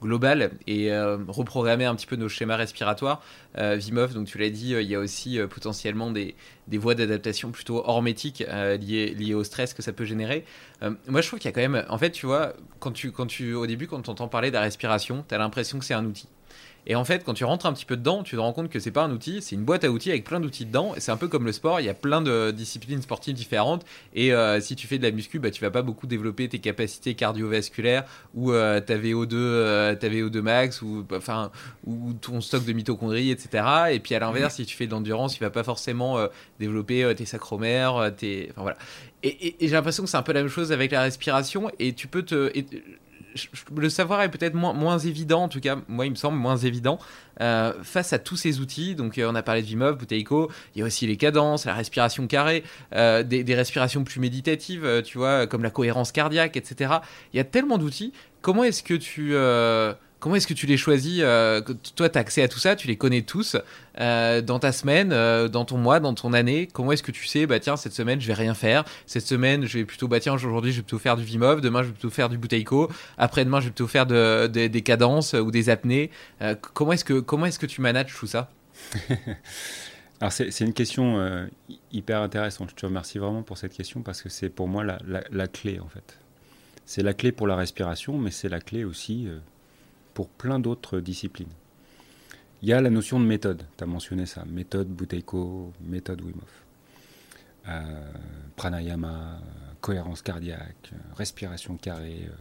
global 0.02 0.52
et 0.68 0.92
euh, 0.92 1.18
reprogrammer 1.28 1.86
un 1.86 1.96
petit 1.96 2.08
peu 2.08 2.16
nos 2.16 2.28
schémas 2.28 2.56
respiratoires. 2.56 3.22
Euh, 3.58 3.76
Vimov, 3.76 4.14
donc 4.14 4.28
tu 4.28 4.38
l'as 4.38 4.50
dit, 4.50 4.74
euh, 4.74 4.82
il 4.82 4.90
y 4.90 4.96
a 4.96 5.00
aussi 5.00 5.40
potentiellement 5.50 6.12
des, 6.12 6.36
des 6.68 6.78
voies 6.78 6.96
d'adaptation 6.96 7.52
plutôt 7.52 7.84
hormétiques 7.86 8.44
liées, 8.80 9.14
liées 9.14 9.34
au 9.34 9.44
stress 9.44 9.74
que 9.74 9.82
ça 9.82 9.94
peut 9.94 10.06
générer. 10.06 10.46
moi, 11.08 11.22
je 11.22 11.28
trouve 11.28 11.40
qu'il 11.40 11.50
y 11.50 11.54
a 11.54 11.54
quand 11.54 11.70
même, 11.70 11.86
en 11.88 11.98
fait, 11.98 12.12
tu 12.12 12.26
vois, 12.26 12.54
quand 12.80 12.92
tu, 12.92 13.12
quand 13.12 13.28
tu, 13.28 13.54
au 13.54 13.68
début, 13.68 13.88
quand 13.88 14.02
tu 14.02 14.10
entends 14.10 14.28
parler 14.28 14.50
de 14.50 14.56
la 14.56 14.62
respiration, 14.62 15.24
tu 15.28 15.36
as 15.36 15.38
l'impression 15.38 15.80
que 15.80 15.86
c'est 15.86 15.94
un 15.94 16.06
outil. 16.06 16.28
Et 16.88 16.96
en 16.96 17.06
fait, 17.06 17.24
quand 17.24 17.34
tu 17.34 17.46
rentres 17.46 17.66
un 17.66 17.74
petit 17.74 17.86
peu 17.86 17.96
dedans, 17.96 18.24
tu 18.24 18.36
te 18.36 18.42
rends 18.42 18.54
compte 18.54 18.70
que 18.70 18.80
c'est 18.80 18.92
pas 18.92 19.04
un 19.04 19.12
outil, 19.12 19.42
c'est 19.42 19.56
une 19.56 19.64
boîte 19.64 19.84
à 19.84 19.92
outils 19.92 20.10
avec 20.10 20.24
plein 20.24 20.40
d'outils 20.40 20.66
dedans. 20.66 20.94
C'est 20.98 21.12
un 21.12 21.18
peu 21.18 21.28
comme 21.28 21.46
le 21.46 21.52
sport, 21.52 21.80
il 21.80 21.86
y 21.86 21.90
a 21.90 21.94
plein 21.94 22.22
de 22.22 22.52
disciplines 22.52 23.02
sportives 23.02 23.36
différentes. 23.36 23.86
Et 24.14 24.34
euh, 24.34 24.60
si 24.60 24.76
tu 24.76 24.88
fais 24.88 24.98
de 24.98 25.04
la 25.04 25.12
muscu, 25.12 25.40
bah, 25.40 25.52
tu 25.52 25.62
vas 25.62 25.70
pas 25.70 25.84
beaucoup 25.84 26.08
développer 26.08 26.50
tes 26.50 26.60
capacités 26.60 27.14
cardiovasculaires 27.14 28.06
ou 28.34 28.52
euh, 28.52 28.80
ta 28.80 28.98
VO2, 28.98 29.34
euh, 29.34 29.96
ta 29.96 30.10
VO2 30.10 30.42
max 30.42 30.82
ou 30.82 31.06
enfin 31.14 31.52
ou 31.86 32.14
ton 32.14 32.42
stock 32.42 32.66
de 32.66 32.74
mitochondries, 32.74 33.30
etc. 33.30 33.64
Et 33.92 34.00
puis 34.00 34.16
à 34.16 34.20
l'inverse, 34.20 34.56
si 34.56 34.66
tu 34.66 34.76
fais 34.76 34.88
de 34.88 34.92
l'endurance, 34.92 35.36
tu 35.36 35.44
vas 35.44 35.52
pas 35.52 35.64
forcément 35.64 36.18
développer 36.60 37.14
tes 37.16 37.26
sacromères, 37.26 38.12
tes, 38.18 38.50
enfin 38.52 38.62
voilà. 38.62 38.78
Et, 39.24 39.56
j'ai 39.60 39.70
l'impression 39.70 40.04
que 40.04 40.10
c'est 40.10 40.18
un 40.18 40.24
peu 40.24 40.34
la 40.34 40.42
même 40.42 40.50
chose 40.50 40.72
avec 40.72 40.92
la 40.92 41.02
respiration. 41.02 41.70
Et 41.80 41.94
tu 41.94 42.08
peux 42.08 42.24
te 42.24 42.52
le 43.76 43.90
savoir 43.90 44.22
est 44.22 44.30
peut-être 44.30 44.56
moins, 44.56 44.98
évident, 45.00 45.44
en 45.44 45.48
tout 45.48 45.60
cas, 45.60 45.78
moi, 45.88 46.06
il 46.06 46.12
me 46.12 46.16
semble 46.16 46.38
moins 46.38 46.58
évident, 46.58 47.00
euh, 47.40 47.74
face 47.84 48.14
à 48.14 48.20
tous 48.20 48.36
ces 48.36 48.60
outils. 48.60 48.96
Donc, 48.96 49.18
euh, 49.18 49.30
on 49.30 49.36
a 49.36 49.44
parlé 49.44 49.62
de 49.62 49.68
Vimov, 49.68 49.98
Bouteiko, 49.98 50.52
il 50.76 50.80
y 50.80 50.82
a 50.82 50.86
aussi 50.86 51.08
les 51.08 51.18
cadences, 51.18 51.66
la 51.66 51.74
respiration 51.74 52.28
carrée, 52.28 52.64
euh, 52.94 53.24
des, 53.24 53.44
des, 53.44 53.56
respirations 53.56 54.04
plus 54.04 54.20
méditatives, 54.20 55.02
tu 55.06 55.18
vois, 55.18 55.48
comme 55.48 55.64
la 55.64 55.72
cohérence 55.72 56.12
cardiaque, 56.12 56.58
etc. 56.58 56.96
Il 57.34 57.38
y 57.38 57.40
a 57.40 57.44
tellement 57.44 57.78
d'outils. 57.78 58.14
Comment 58.42 58.64
est-ce 58.64 58.84
que 58.84 58.96
tu 58.96 59.36
Comment 60.22 60.36
est-ce 60.36 60.46
que 60.46 60.54
tu 60.54 60.68
les 60.68 60.78
choisis 60.78 61.22
euh, 61.24 61.62
Toi, 61.96 62.08
tu 62.08 62.18
as 62.18 62.22
accès 62.22 62.44
à 62.44 62.48
tout 62.48 62.60
ça, 62.60 62.76
tu 62.76 62.88
les 62.88 62.96
connais 62.96 63.24
tous. 63.24 63.58
Euh, 64.00 64.42
dans 64.42 64.60
ta 64.60 64.72
semaine, 64.72 65.12
euh, 65.12 65.48
dans 65.48 65.66
ton 65.66 65.80
mois, 65.80 66.00
dans 66.00 66.14
ton 66.14 66.34
année, 66.34 66.70
comment 66.72 66.92
est-ce 66.92 67.02
que 67.02 67.12
tu 67.12 67.26
sais, 67.26 67.48
bah 67.48 67.60
tiens, 67.60 67.76
cette 67.76 67.94
semaine, 67.94 68.22
je 68.22 68.28
vais 68.28 68.36
rien 68.36 68.54
faire. 68.54 68.86
Cette 69.08 69.26
semaine, 69.26 69.66
je 69.66 69.80
vais 69.80 69.84
plutôt, 69.84 70.08
bah 70.08 70.20
tiens, 70.20 70.34
aujourd'hui, 70.34 70.74
je 70.74 70.78
vais 70.78 70.84
plutôt 70.84 71.00
faire 71.00 71.18
du 71.18 71.24
Vimov. 71.24 71.60
Demain, 71.60 71.82
je 71.82 71.88
vais 71.88 71.94
plutôt 71.94 72.12
faire 72.12 72.30
du 72.30 72.38
Bouteiko. 72.38 72.88
Après-demain, 73.18 73.62
je 73.62 73.66
vais 73.66 73.72
plutôt 73.72 73.88
faire 73.88 74.06
des 74.06 74.82
cadences 74.84 75.34
ou 75.34 75.50
des 75.50 75.70
apnées. 75.70 76.12
comment 76.74 76.94
est-ce 76.94 77.04
que, 77.04 77.26
est-ce 77.48 77.60
que 77.60 77.66
tu 77.66 77.82
manages 77.82 78.14
tout 78.16 78.28
ça? 78.28 78.52
Alors, 80.22 80.32
c'est 80.32 80.62
une 80.62 80.74
question 80.74 81.50
hyper 81.92 82.22
intéressante. 82.22 82.70
Je 82.70 82.76
te 82.76 82.86
remercie 82.86 83.18
vraiment 83.18 83.42
pour 83.42 83.58
cette 83.58 83.74
question 83.74 84.04
parce 84.04 84.22
que 84.22 84.30
c'est 84.30 84.50
pour 84.50 84.68
moi 84.68 84.84
la, 84.84 85.00
la, 85.32 85.48
clé, 85.48 85.80
en 85.80 85.88
fait. 85.88 86.20
C'est 86.86 87.02
la 87.02 87.16
clé 87.16 87.32
pour 87.32 87.48
la 87.48 87.56
respiration, 87.56 88.20
mais 88.20 88.30
c'est 88.30 88.50
la 88.50 88.60
clé 88.60 88.84
aussi 88.84 89.28
pour 90.14 90.30
plein 90.30 90.60
d'autres 90.60 91.00
disciplines. 91.00 91.52
Il 92.62 92.70
y 92.70 92.74
a 92.74 92.82
la 92.82 92.90
notion 92.90 93.20
de 93.20 93.26
méthode, 93.26 93.64
tu 93.78 93.84
as 93.84 93.88
mentionné 93.88 94.26
ça, 94.26 94.46
méthode 94.46 94.88
Bouteiko, 94.88 95.74
méthode 95.82 96.22
Wim. 96.22 96.36
Euh, 97.68 98.12
pranayama, 98.56 99.40
cohérence 99.82 100.22
cardiaque, 100.24 100.92
respiration 101.16 101.78
carrée, 101.78 102.28
euh, 102.28 102.34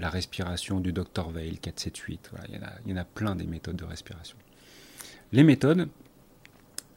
la 0.00 0.10
respiration 0.10 0.80
du 0.80 0.92
Dr 0.92 1.30
Veil 1.30 1.58
478, 1.58 2.30
voilà, 2.32 2.46
il, 2.48 2.54
y 2.54 2.58
en 2.58 2.62
a, 2.62 2.72
il 2.84 2.90
y 2.90 2.94
en 2.94 2.96
a 2.96 3.04
plein 3.04 3.36
des 3.36 3.46
méthodes 3.46 3.76
de 3.76 3.84
respiration. 3.84 4.36
Les 5.32 5.44
méthodes, 5.44 5.88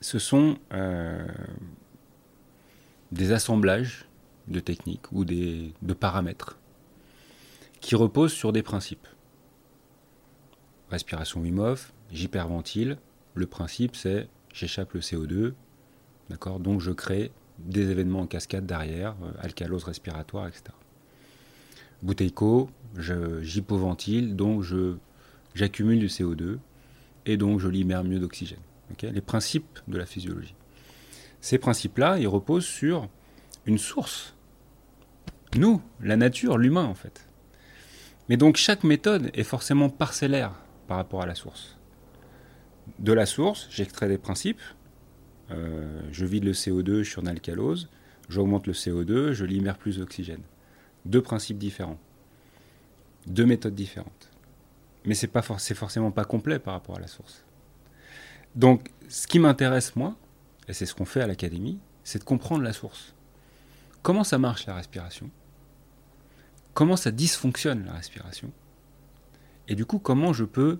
ce 0.01 0.17
sont 0.17 0.57
euh, 0.73 1.27
des 3.11 3.31
assemblages 3.31 4.05
de 4.47 4.59
techniques 4.59 5.11
ou 5.11 5.25
des, 5.25 5.73
de 5.81 5.93
paramètres 5.93 6.57
qui 7.81 7.95
reposent 7.95 8.33
sur 8.33 8.51
des 8.51 8.63
principes 8.63 9.07
respiration 10.89 11.41
Wim 11.41 11.75
j'hyperventile. 12.11 12.97
Le 13.35 13.45
principe, 13.45 13.95
c'est 13.95 14.27
j'échappe 14.53 14.93
le 14.93 14.99
CO2, 14.99 15.53
d'accord? 16.29 16.59
Donc 16.59 16.81
je 16.81 16.91
crée 16.91 17.31
des 17.59 17.89
événements 17.89 18.21
en 18.21 18.27
cascade 18.27 18.65
derrière, 18.65 19.15
euh, 19.23 19.31
alcalose 19.41 19.83
respiratoire, 19.83 20.47
etc. 20.47 20.63
Bouteiko, 22.01 22.69
j'hypoventile, 23.41 24.35
donc 24.35 24.63
j'accumule 25.53 25.99
du 25.99 26.07
CO2 26.07 26.57
et 27.25 27.35
donc 27.35 27.59
je 27.59 27.67
libère 27.67 28.03
mieux 28.03 28.19
d'oxygène. 28.19 28.59
les 29.03 29.21
principes 29.21 29.79
de 29.87 29.97
la 29.97 30.05
physiologie. 30.05 30.55
Ces 31.41 31.57
principes-là, 31.57 32.17
ils 32.17 32.27
reposent 32.27 32.65
sur 32.65 33.09
une 33.65 33.77
source. 33.77 34.33
Nous, 35.55 35.81
la 36.01 36.15
nature, 36.15 36.57
l'humain 36.57 36.85
en 36.85 36.95
fait. 36.95 37.27
Mais 38.29 38.37
donc 38.37 38.55
chaque 38.55 38.83
méthode 38.83 39.29
est 39.33 39.43
forcément 39.43 39.89
parcellaire 39.89 40.53
par 40.89 40.97
rapport 40.97 41.21
à 41.21 41.27
la 41.27 41.35
source. 41.35 41.77
De 42.97 43.13
la 43.13 43.27
source, 43.27 43.67
j'extrais 43.69 44.07
des 44.07 44.17
principes, 44.17 44.61
euh, 45.51 46.01
je 46.11 46.25
vide 46.25 46.45
le 46.45 46.53
CO2, 46.53 47.03
je 47.03 47.11
suis 47.11 47.19
en 47.19 47.27
alcalose, 47.27 47.89
j'augmente 48.27 48.65
le 48.65 48.73
CO2, 48.73 49.33
je 49.33 49.45
libère 49.45 49.77
plus 49.77 49.99
d'oxygène. 49.99 50.41
Deux 51.05 51.21
principes 51.21 51.59
différents, 51.59 51.99
deux 53.27 53.45
méthodes 53.45 53.75
différentes. 53.75 54.31
Mais 55.05 55.13
c'est 55.13 55.27
pas 55.27 55.43
forcément 55.43 56.09
pas 56.09 56.25
complet 56.25 56.57
par 56.57 56.73
rapport 56.73 56.97
à 56.97 56.99
la 56.99 57.07
source. 57.07 57.45
Donc, 58.55 58.89
ce 59.09 59.27
qui 59.27 59.37
m'intéresse 59.37 59.95
moi, 59.95 60.15
et 60.67 60.73
c'est 60.73 60.87
ce 60.87 60.95
qu'on 60.95 61.05
fait 61.05 61.21
à 61.21 61.27
l'académie, 61.27 61.77
c'est 62.03 62.17
de 62.17 62.23
comprendre 62.23 62.63
la 62.63 62.73
source. 62.73 63.13
Comment 64.01 64.23
ça 64.23 64.39
marche 64.39 64.65
la 64.65 64.73
respiration? 64.73 65.29
Comment 66.73 66.97
ça 66.97 67.11
dysfonctionne 67.11 67.85
la 67.85 67.93
respiration? 67.93 68.51
Et 69.69 69.75
du 69.75 69.85
coup, 69.85 69.99
comment 69.99 70.33
je 70.33 70.43
peux 70.43 70.79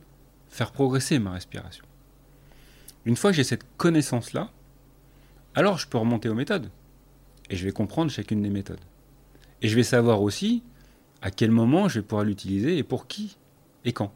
faire 0.50 0.72
progresser 0.72 1.20
ma 1.20 1.32
respiration? 1.32 1.86
Une 3.06 3.16
fois 3.16 3.30
que 3.30 3.38
j'ai 3.38 3.44
cette 3.44 3.66
connaissance-là, 3.78 4.52
alors 5.56 5.78
je 5.78 5.88
peux 5.88 5.98
remonter 5.98 6.28
aux 6.28 6.34
méthodes. 6.34 6.70
Et 7.50 7.56
je 7.56 7.64
vais 7.64 7.72
comprendre 7.72 8.12
chacune 8.12 8.42
des 8.42 8.50
méthodes. 8.50 8.80
Et 9.62 9.68
je 9.68 9.76
vais 9.76 9.84
savoir 9.84 10.22
aussi 10.22 10.64
à 11.22 11.32
quel 11.32 11.52
moment 11.52 11.88
je 11.88 12.00
vais 12.00 12.06
pouvoir 12.06 12.26
l'utiliser 12.26 12.78
et 12.78 12.84
pour 12.84 13.08
qui 13.08 13.38
et 13.86 13.94
quand. 13.94 14.14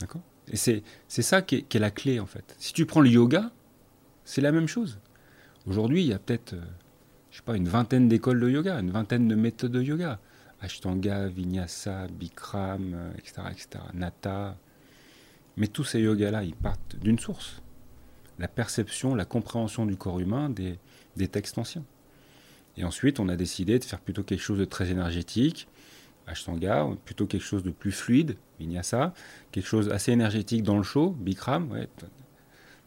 D'accord? 0.00 0.22
Et 0.48 0.56
c'est, 0.56 0.82
ça 1.08 1.40
qui 1.40 1.64
est, 1.70 1.78
la 1.78 1.90
clé 1.90 2.20
en 2.20 2.26
fait. 2.26 2.54
Si 2.58 2.72
tu 2.72 2.86
prends 2.86 3.00
le 3.00 3.08
yoga, 3.08 3.50
c'est 4.24 4.40
la 4.40 4.52
même 4.52 4.68
chose. 4.68 4.98
Aujourd'hui, 5.66 6.02
il 6.02 6.08
y 6.08 6.12
a 6.12 6.18
peut-être, 6.18 6.52
euh, 6.52 6.62
je 7.30 7.38
sais 7.38 7.42
pas, 7.42 7.56
une 7.56 7.68
vingtaine 7.68 8.08
d'écoles 8.08 8.40
de 8.40 8.50
yoga, 8.50 8.78
une 8.78 8.90
vingtaine 8.90 9.26
de 9.28 9.34
méthodes 9.34 9.72
de 9.72 9.82
yoga. 9.82 10.20
Ashtanga, 10.60 11.26
Vinyasa, 11.26 12.06
Bikram, 12.08 13.12
etc., 13.18 13.34
euh, 13.38 13.50
etc., 13.50 13.66
Nata. 13.92 14.56
Mais 15.56 15.66
tous 15.66 15.84
ces 15.84 16.00
yogas-là, 16.00 16.42
ils 16.42 16.54
partent 16.54 16.96
d'une 16.96 17.18
source. 17.18 17.62
La 18.38 18.48
perception, 18.48 19.14
la 19.14 19.24
compréhension 19.24 19.86
du 19.86 19.96
corps 19.96 20.18
humain 20.18 20.50
des, 20.50 21.28
textes 21.28 21.58
anciens. 21.58 21.84
Et 22.76 22.84
ensuite, 22.84 23.20
on 23.20 23.28
a 23.28 23.36
décidé 23.36 23.78
de 23.78 23.84
faire 23.84 24.00
plutôt 24.00 24.24
quelque 24.24 24.40
chose 24.40 24.58
de 24.58 24.64
très 24.64 24.90
énergétique, 24.90 25.68
Ashtanga, 26.26 26.88
plutôt 27.04 27.26
quelque 27.26 27.44
chose 27.44 27.62
de 27.62 27.70
plus 27.70 27.92
fluide, 27.92 28.36
Vinyasa, 28.58 29.12
quelque 29.52 29.66
chose 29.66 29.90
assez 29.90 30.10
énergétique 30.10 30.62
dans 30.62 30.76
le 30.76 30.82
chaud, 30.82 31.10
Bikram. 31.10 31.70
Ouais. 31.70 31.88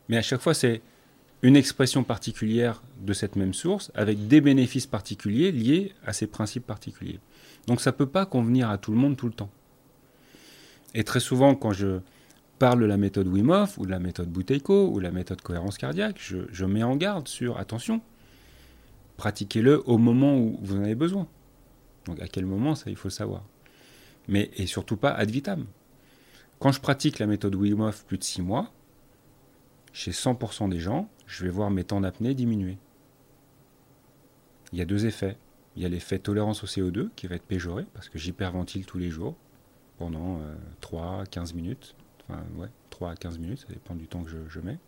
Mais 0.09 0.17
à 0.17 0.21
chaque 0.21 0.41
fois, 0.41 0.53
c'est 0.53 0.81
une 1.43 1.55
expression 1.55 2.03
particulière 2.03 2.81
de 2.99 3.13
cette 3.13 3.35
même 3.35 3.53
source 3.53 3.91
avec 3.93 4.27
des 4.27 4.41
bénéfices 4.41 4.87
particuliers 4.87 5.51
liés 5.51 5.93
à 6.05 6.13
ces 6.13 6.27
principes 6.27 6.65
particuliers. 6.65 7.19
Donc 7.67 7.81
ça 7.81 7.91
ne 7.91 7.95
peut 7.95 8.07
pas 8.07 8.25
convenir 8.25 8.69
à 8.69 8.77
tout 8.77 8.91
le 8.91 8.97
monde 8.97 9.17
tout 9.17 9.27
le 9.27 9.33
temps. 9.33 9.51
Et 10.93 11.03
très 11.03 11.19
souvent, 11.19 11.53
quand 11.53 11.73
je 11.73 11.99
parle 12.57 12.79
de 12.79 12.85
la 12.85 12.97
méthode 12.97 13.27
Wim 13.27 13.49
Hof 13.49 13.77
ou 13.77 13.85
de 13.85 13.91
la 13.91 13.99
méthode 13.99 14.29
Bouteiko 14.29 14.87
ou 14.87 14.97
de 14.97 15.03
la 15.03 15.11
méthode 15.11 15.41
cohérence 15.41 15.77
cardiaque, 15.77 16.19
je, 16.19 16.65
mets 16.65 16.83
en 16.83 16.95
garde 16.95 17.27
sur 17.27 17.59
attention, 17.59 18.01
pratiquez-le 19.17 19.87
au 19.87 19.97
moment 19.97 20.37
où 20.37 20.57
vous 20.61 20.75
en 20.75 20.83
avez 20.83 20.95
besoin. 20.95 21.27
Donc 22.05 22.19
à 22.19 22.27
quel 22.27 22.45
moment, 22.45 22.73
ça 22.73 22.89
il 22.89 22.95
faut 22.95 23.09
savoir. 23.09 23.43
mais 24.27 24.49
et 24.57 24.65
surtout 24.65 24.97
pas 24.97 25.11
ad 25.11 25.29
vitam. 25.29 25.65
Quand 26.59 26.71
je 26.71 26.81
pratique 26.81 27.19
la 27.19 27.27
méthode 27.27 27.53
Wim 27.53 27.81
Hof 27.81 28.05
plus 28.05 28.17
de 28.17 28.23
6 28.23 28.41
mois, 28.41 28.71
chez 29.93 30.11
100% 30.11 30.69
des 30.69 30.79
gens, 30.79 31.09
je 31.27 31.43
vais 31.43 31.49
voir 31.49 31.69
mes 31.69 31.83
temps 31.83 32.01
d'apnée 32.01 32.33
diminuer. 32.33 32.77
Il 34.73 34.79
y 34.79 34.81
a 34.81 34.85
deux 34.85 35.05
effets. 35.05 35.37
Il 35.75 35.83
y 35.83 35.85
a 35.85 35.89
l'effet 35.89 36.17
tolérance 36.17 36.63
au 36.63 36.67
CO2 36.67 37.09
qui 37.15 37.27
va 37.27 37.35
être 37.35 37.45
péjoré 37.45 37.85
parce 37.93 38.09
que 38.09 38.17
j'hyperventile 38.17 38.85
tous 38.85 38.97
les 38.97 39.11
jours 39.11 39.35
pendant 39.99 40.41
3 40.81 41.21
à 41.21 41.25
15 41.25 41.53
minutes. 41.53 41.95
Enfin, 42.27 42.41
ouais, 42.57 42.67
3 42.89 43.11
à 43.11 43.15
15 43.15 43.37
minutes, 43.37 43.59
ça 43.59 43.73
dépend 43.73 43.95
du 43.95 44.07
temps 44.07 44.23
que 44.23 44.31
je, 44.49 44.59
mets. 44.59 44.79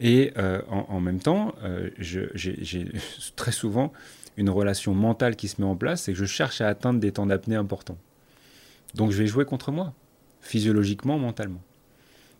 Et 0.00 0.32
euh, 0.36 0.62
en, 0.68 1.00
même 1.00 1.20
temps, 1.20 1.54
euh, 1.62 1.90
j'ai 1.98 2.86
très 3.36 3.52
souvent 3.52 3.92
une 4.36 4.50
relation 4.50 4.94
mentale 4.94 5.36
qui 5.36 5.48
se 5.48 5.60
met 5.60 5.66
en 5.66 5.76
place, 5.76 6.02
c'est 6.02 6.12
que 6.12 6.18
je 6.18 6.24
cherche 6.24 6.60
à 6.60 6.68
atteindre 6.68 7.00
des 7.00 7.12
temps 7.12 7.26
d'apnée 7.26 7.56
importants. 7.56 7.98
Donc 8.94 9.10
je 9.10 9.18
vais 9.18 9.26
jouer 9.26 9.44
contre 9.44 9.72
moi, 9.72 9.94
physiologiquement, 10.40 11.18
mentalement. 11.18 11.62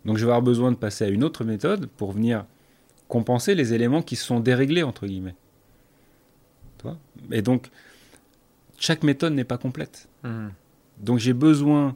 Donc 0.07 0.17
je 0.17 0.25
vais 0.25 0.31
avoir 0.31 0.41
besoin 0.41 0.71
de 0.71 0.77
passer 0.77 1.03
à 1.03 1.09
une 1.09 1.23
autre 1.23 1.43
méthode 1.43 1.87
pour 1.97 2.13
venir 2.13 2.45
compenser 3.09 3.55
les 3.55 3.73
éléments 3.73 4.01
qui 4.01 4.15
sont 4.15 4.39
déréglés, 4.39 4.81
entre 4.83 5.05
guillemets. 5.05 5.35
Et 7.31 7.41
donc, 7.41 7.69
chaque 8.77 9.03
méthode 9.03 9.33
n'est 9.33 9.43
pas 9.43 9.57
complète. 9.57 10.07
Mmh. 10.23 10.47
Donc 10.99 11.19
j'ai 11.19 11.33
besoin, 11.33 11.87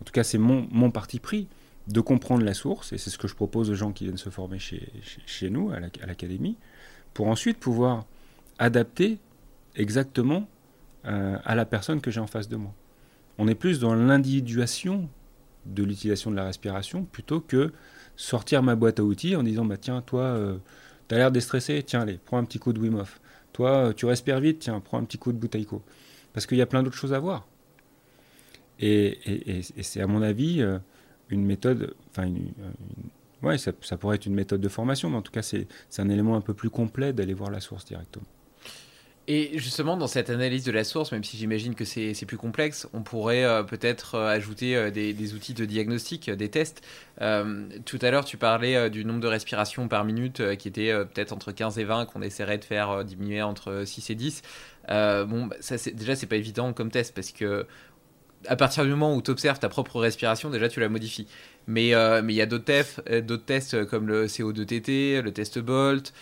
en 0.00 0.04
tout 0.04 0.12
cas 0.12 0.22
c'est 0.22 0.38
mon, 0.38 0.68
mon 0.70 0.92
parti 0.92 1.18
pris, 1.18 1.48
de 1.88 2.00
comprendre 2.00 2.44
la 2.44 2.54
source, 2.54 2.92
et 2.92 2.98
c'est 2.98 3.10
ce 3.10 3.18
que 3.18 3.26
je 3.26 3.34
propose 3.34 3.70
aux 3.70 3.74
gens 3.74 3.92
qui 3.92 4.04
viennent 4.04 4.16
se 4.16 4.30
former 4.30 4.58
chez, 4.58 4.88
chez, 5.26 5.50
nous, 5.50 5.70
à 5.70 5.80
l'académie, 5.80 6.56
pour 7.14 7.26
ensuite 7.26 7.58
pouvoir 7.58 8.04
adapter 8.58 9.18
exactement 9.74 10.48
euh, 11.04 11.36
à 11.44 11.54
la 11.56 11.64
personne 11.64 12.00
que 12.00 12.10
j'ai 12.10 12.20
en 12.20 12.26
face 12.26 12.48
de 12.48 12.56
moi. 12.56 12.72
On 13.38 13.48
est 13.48 13.54
plus 13.54 13.80
dans 13.80 13.94
l'individuation 13.94 15.08
de 15.66 15.82
l'utilisation 15.82 16.30
de 16.30 16.36
la 16.36 16.44
respiration 16.44 17.04
plutôt 17.04 17.40
que 17.40 17.72
sortir 18.16 18.62
ma 18.62 18.76
boîte 18.76 19.00
à 19.00 19.04
outils 19.04 19.36
en 19.36 19.42
disant 19.42 19.64
bah 19.64 19.76
tiens 19.76 20.02
toi 20.02 20.22
euh, 20.22 20.56
tu 21.08 21.14
as 21.14 21.18
l'air 21.18 21.30
déstressé 21.30 21.82
tiens 21.82 22.00
allez 22.00 22.18
prends 22.24 22.38
un 22.38 22.44
petit 22.44 22.58
coup 22.58 22.72
de 22.72 22.80
Wim 22.80 22.94
Hof. 22.94 23.20
Toi 23.52 23.92
tu 23.94 24.06
respires 24.06 24.40
vite 24.40 24.60
tiens 24.60 24.80
prends 24.80 24.98
un 24.98 25.04
petit 25.04 25.18
coup 25.18 25.32
de 25.32 25.38
Butaiko 25.38 25.82
parce 26.32 26.46
qu'il 26.46 26.58
y 26.58 26.62
a 26.62 26.66
plein 26.66 26.82
d'autres 26.82 26.96
choses 26.96 27.14
à 27.14 27.18
voir. 27.18 27.46
Et, 28.78 29.62
c'est 29.80 30.02
à 30.02 30.06
mon 30.06 30.20
avis 30.20 30.60
euh, 30.60 30.78
une 31.30 31.44
méthode 31.44 31.94
enfin 32.10 32.30
ouais 33.42 33.56
ça, 33.56 33.72
ça, 33.80 33.96
pourrait 33.96 34.16
être 34.16 34.26
une 34.26 34.34
méthode 34.34 34.60
de 34.60 34.68
formation 34.68 35.08
mais 35.08 35.16
en 35.16 35.22
tout 35.22 35.32
cas 35.32 35.42
c'est 35.42 35.66
un 35.98 36.08
élément 36.10 36.36
un 36.36 36.42
peu 36.42 36.52
plus 36.52 36.68
complet 36.68 37.12
d'aller 37.12 37.32
voir 37.34 37.50
la 37.50 37.60
source 37.60 37.86
directement 37.86 38.26
et 39.28 39.58
justement, 39.58 39.96
dans 39.96 40.06
cette 40.06 40.30
analyse 40.30 40.62
de 40.62 40.70
la 40.70 40.84
source, 40.84 41.10
même 41.10 41.24
si 41.24 41.36
j'imagine 41.36 41.74
que 41.74 41.84
c'est 41.84 42.26
plus 42.26 42.36
complexe, 42.36 42.88
on 42.92 43.02
pourrait 43.02 43.44
euh, 43.44 43.64
peut-être 43.64 44.14
euh, 44.14 44.28
ajouter 44.28 44.76
euh, 44.76 44.90
des, 44.92 45.34
outils 45.34 45.52
de 45.52 45.64
diagnostic, 45.64 46.30
des 46.30 46.48
tests. 46.48 46.82
tout 47.18 47.98
à 48.02 48.10
l'heure, 48.10 48.24
tu 48.24 48.36
parlais 48.36 48.88
du 48.88 49.04
nombre 49.04 49.20
de 49.20 49.26
respirations 49.26 49.88
par 49.88 50.04
minute 50.04 50.56
qui 50.56 50.68
était 50.68 50.92
peut-être 51.06 51.32
entre 51.32 51.50
15 51.50 51.78
et 51.78 51.84
20, 51.84 52.06
qu'on 52.06 52.22
essaierait 52.22 52.58
de 52.58 52.64
faire 52.64 53.04
diminuer 53.04 53.42
entre 53.42 53.82
6 53.84 54.10
et 54.10 54.14
10. 54.14 54.42
bon, 54.88 55.46
bah, 55.46 55.56
ça, 55.60 55.76
déjà, 55.92 56.14
c'est 56.14 56.26
pas 56.26 56.36
évident 56.36 56.72
comme 56.72 56.90
test 56.90 57.14
parce 57.14 57.32
que 57.32 57.66
à 58.48 58.54
partir 58.54 58.84
du 58.84 58.90
moment 58.90 59.14
où 59.14 59.22
tu 59.22 59.30
observes 59.30 59.58
ta 59.58 59.68
propre 59.68 59.98
respiration, 59.98 60.50
déjà 60.50 60.68
tu 60.68 60.78
la 60.78 60.88
modifies. 60.88 61.26
Mais 61.66 61.94
euh, 61.94 62.22
mais 62.22 62.32
il 62.32 62.36
y 62.36 62.42
a 62.42 62.46
d'autres 62.46 62.64
tests, 62.64 63.02
euh, 63.08 63.82
euh, 63.82 63.84
comme 63.84 64.06
le 64.06 64.26
CO2TT, 64.26 65.20
le 65.20 65.32
test 65.32 65.58
Bolt. 65.58 66.12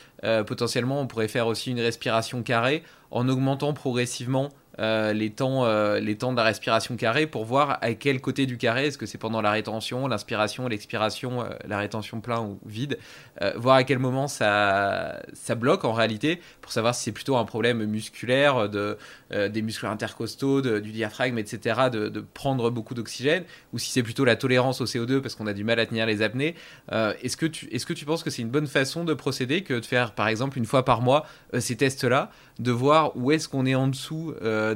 potentiellement, 0.47 1.01
on 1.01 1.07
pourrait 1.07 1.29
faire 1.29 1.47
aussi 1.47 1.71
une 1.71 1.81
respiration 1.81 2.43
carrée 2.43 2.83
en 3.11 3.29
augmentant 3.29 3.75
progressivement 3.75 4.51
euh, 4.81 5.13
les, 5.13 5.31
temps, 5.31 5.65
euh, 5.65 6.15
temps 6.15 6.33
de 6.33 6.37
la 6.37 6.43
respiration 6.43 6.97
carrée 6.97 7.27
pour 7.27 7.45
voir 7.45 7.79
à 7.81 7.95
quel 7.95 8.21
côté 8.21 8.47
du 8.47 8.59
carré, 8.59 8.87
est-ce 8.87 8.99
que 8.99 9.07
c'est 9.07 9.19
pendant 9.19 9.41
la 9.41 9.53
rétention, 9.53 10.09
l'inspiration, 10.09 10.67
l'expiration, 10.67 11.43
euh, 11.43 11.49
la 11.67 11.79
rétention 11.79 12.21
plein 12.21 12.41
ou 12.41 12.59
vide, 12.67 12.99
voir 13.57 13.77
à 13.77 13.85
quel 13.85 13.99
moment 13.99 14.29
ça, 14.29 15.21
ça 15.33 15.55
bloque 15.55 15.85
en 15.85 15.93
réalité 15.93 16.41
pour 16.61 16.73
savoir 16.73 16.95
si 16.95 17.05
c'est 17.05 17.13
plutôt 17.13 17.37
un 17.37 17.45
problème 17.45 17.85
musculaire, 17.85 18.69
de, 18.69 18.97
des 19.31 19.61
muscles 19.61 19.87
intercostaux, 19.87 20.63
du 20.63 20.93
diaphragme, 20.93 21.39
etc., 21.39 21.89
de, 21.93 22.09
de 22.09 22.21
prendre 22.21 22.71
beaucoup 22.71 22.95
d'oxygène, 22.95 23.45
ou 23.73 23.79
si 23.79 23.91
c'est 23.91 24.05
plutôt 24.05 24.25
la 24.25 24.37
tolérance 24.37 24.81
au 24.81 24.85
CO2 24.85 25.21
parce 25.21 25.35
qu'on 25.35 25.49
a 25.49 25.53
du 25.53 25.65
mal 25.65 25.81
à 25.81 25.87
tenir 25.87 26.07
les 26.07 26.23
apnées. 26.23 26.55
est-ce, 26.93 27.37
que 27.37 27.47
tu, 27.47 27.67
est-ce 27.73 27.87
que 27.87 27.93
tu 27.93 28.05
penses 28.05 28.23
que 28.23 28.31
c'est 28.31 28.43
une 28.43 28.51
bonne 28.51 28.69
façon 28.69 29.05
de 29.05 29.15
procéder 29.15 29.63
que 29.63 29.75
de 29.75 29.85
faire 29.85 30.13
par 30.13 30.29
exemple 30.29 30.57
une 30.57 30.67
fois 30.67 30.85
par 30.85 31.03
mois 31.03 31.27
ces 31.59 31.77
tests-là, 31.77 32.31
de 32.61 32.71
voir 32.71 33.17
où 33.17 33.33
est-ce 33.33 33.49
qu'on 33.49 33.67
est 33.67 33.75
en 33.75 33.89
dessous 33.89 34.33
euh, 34.43 34.75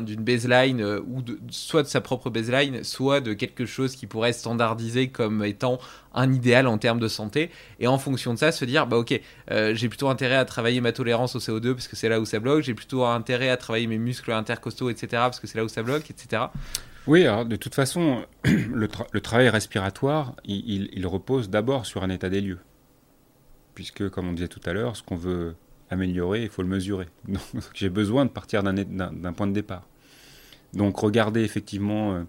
d'une 0.00 0.22
baseline 0.22 0.80
euh, 0.80 1.00
ou 1.00 1.22
soit 1.50 1.82
de 1.82 1.88
sa 1.88 2.00
propre 2.00 2.30
baseline, 2.30 2.82
soit 2.82 3.20
de 3.20 3.34
quelque 3.34 3.66
chose 3.66 3.94
qui 3.94 4.06
pourrait 4.06 4.30
être 4.30 4.36
standardisé 4.38 5.08
comme 5.08 5.44
étant 5.44 5.78
un 6.14 6.32
idéal 6.32 6.66
en 6.66 6.78
termes 6.78 6.98
de 6.98 7.08
santé. 7.08 7.50
Et 7.78 7.86
en 7.86 7.98
fonction 7.98 8.32
de 8.32 8.38
ça, 8.38 8.52
se 8.52 8.64
dire, 8.64 8.86
bah 8.86 8.96
ok, 8.96 9.20
euh, 9.50 9.74
j'ai 9.74 9.88
plutôt 9.88 10.08
intérêt 10.08 10.36
à 10.36 10.46
travailler 10.46 10.80
ma 10.80 10.92
tolérance 10.92 11.36
au 11.36 11.40
CO2 11.40 11.74
parce 11.74 11.88
que 11.88 11.96
c'est 11.96 12.08
là 12.08 12.20
où 12.20 12.24
ça 12.24 12.40
bloque, 12.40 12.62
j'ai 12.62 12.74
plutôt 12.74 13.04
intérêt 13.04 13.50
à 13.50 13.58
travailler 13.58 13.86
mes 13.86 13.98
muscles 13.98 14.32
intercostaux, 14.32 14.88
etc. 14.88 15.08
parce 15.10 15.40
que 15.40 15.46
c'est 15.46 15.58
là 15.58 15.64
où 15.64 15.68
ça 15.68 15.82
bloque, 15.82 16.10
etc. 16.10 16.44
Oui, 17.06 17.26
alors 17.26 17.44
de 17.44 17.56
toute 17.56 17.74
façon, 17.74 18.24
le, 18.44 19.20
travail 19.20 19.50
respiratoire, 19.50 20.34
il 20.44 21.06
repose 21.06 21.50
d'abord 21.50 21.84
sur 21.84 22.02
un 22.02 22.08
état 22.08 22.30
des 22.30 22.40
lieux. 22.40 22.60
Puisque, 23.74 24.08
comme 24.08 24.28
on 24.28 24.32
disait 24.32 24.48
tout 24.48 24.60
à 24.64 24.72
l'heure, 24.72 24.96
ce 24.96 25.02
qu'on 25.02 25.16
veut 25.16 25.54
améliorer, 25.90 26.44
il 26.44 26.48
faut 26.48 26.62
le 26.62 26.68
mesurer. 26.68 27.06
Donc 27.28 27.42
j'ai 27.74 27.88
besoin 27.88 28.24
de 28.24 28.30
partir 28.30 28.62
d'un 28.62 29.32
point 29.32 29.46
de 29.46 29.52
départ. 29.52 29.86
Donc 30.74 30.98
regardez 30.98 31.42
effectivement 31.42 32.14
euh, 32.14 32.22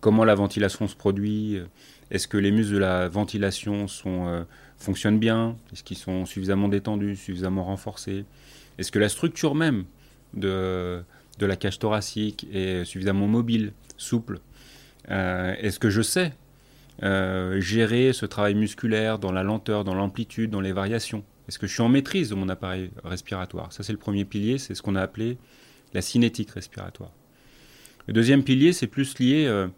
comment 0.00 0.24
la 0.24 0.34
ventilation 0.34 0.86
se 0.86 0.94
produit, 0.94 1.56
euh, 1.56 1.64
est-ce 2.10 2.28
que 2.28 2.36
les 2.36 2.50
muscles 2.50 2.74
de 2.74 2.78
la 2.78 3.08
ventilation 3.08 3.86
euh, 4.06 4.44
fonctionnent 4.78 5.18
bien, 5.18 5.56
est-ce 5.72 5.82
qu'ils 5.82 5.96
sont 5.96 6.26
suffisamment 6.26 6.68
détendus, 6.68 7.16
suffisamment 7.16 7.64
renforcés, 7.64 8.24
est-ce 8.78 8.92
que 8.92 8.98
la 8.98 9.08
structure 9.08 9.54
même 9.54 9.84
de 10.34 11.04
la 11.40 11.56
cage 11.56 11.78
thoracique 11.78 12.46
est 12.52 12.84
suffisamment 12.84 13.26
mobile, 13.26 13.72
souple, 13.96 14.40
est-ce 15.08 15.78
que 15.78 15.90
je 15.90 16.00
sais 16.00 16.32
gérer 17.02 18.12
ce 18.14 18.24
travail 18.24 18.54
musculaire 18.54 19.18
dans 19.18 19.30
la 19.30 19.42
lenteur, 19.42 19.84
dans 19.84 19.94
l'amplitude, 19.94 20.50
dans 20.50 20.62
les 20.62 20.72
variations? 20.72 21.22
Est-ce 21.48 21.58
que 21.58 21.66
je 21.66 21.72
suis 21.72 21.82
en 21.82 21.88
maîtrise 21.88 22.30
de 22.30 22.34
mon 22.34 22.48
appareil 22.48 22.90
respiratoire 23.04 23.72
Ça, 23.72 23.82
c'est 23.82 23.92
le 23.92 23.98
premier 23.98 24.24
pilier, 24.24 24.58
c'est 24.58 24.74
ce 24.74 24.82
qu'on 24.82 24.94
a 24.94 25.02
appelé 25.02 25.38
la 25.92 26.02
cinétique 26.02 26.50
respiratoire. 26.50 27.12
Le 28.06 28.12
deuxième 28.12 28.44
pilier, 28.44 28.72
c'est 28.72 28.86
plus 28.86 29.18
lié 29.18 29.46
euh, 29.46 29.68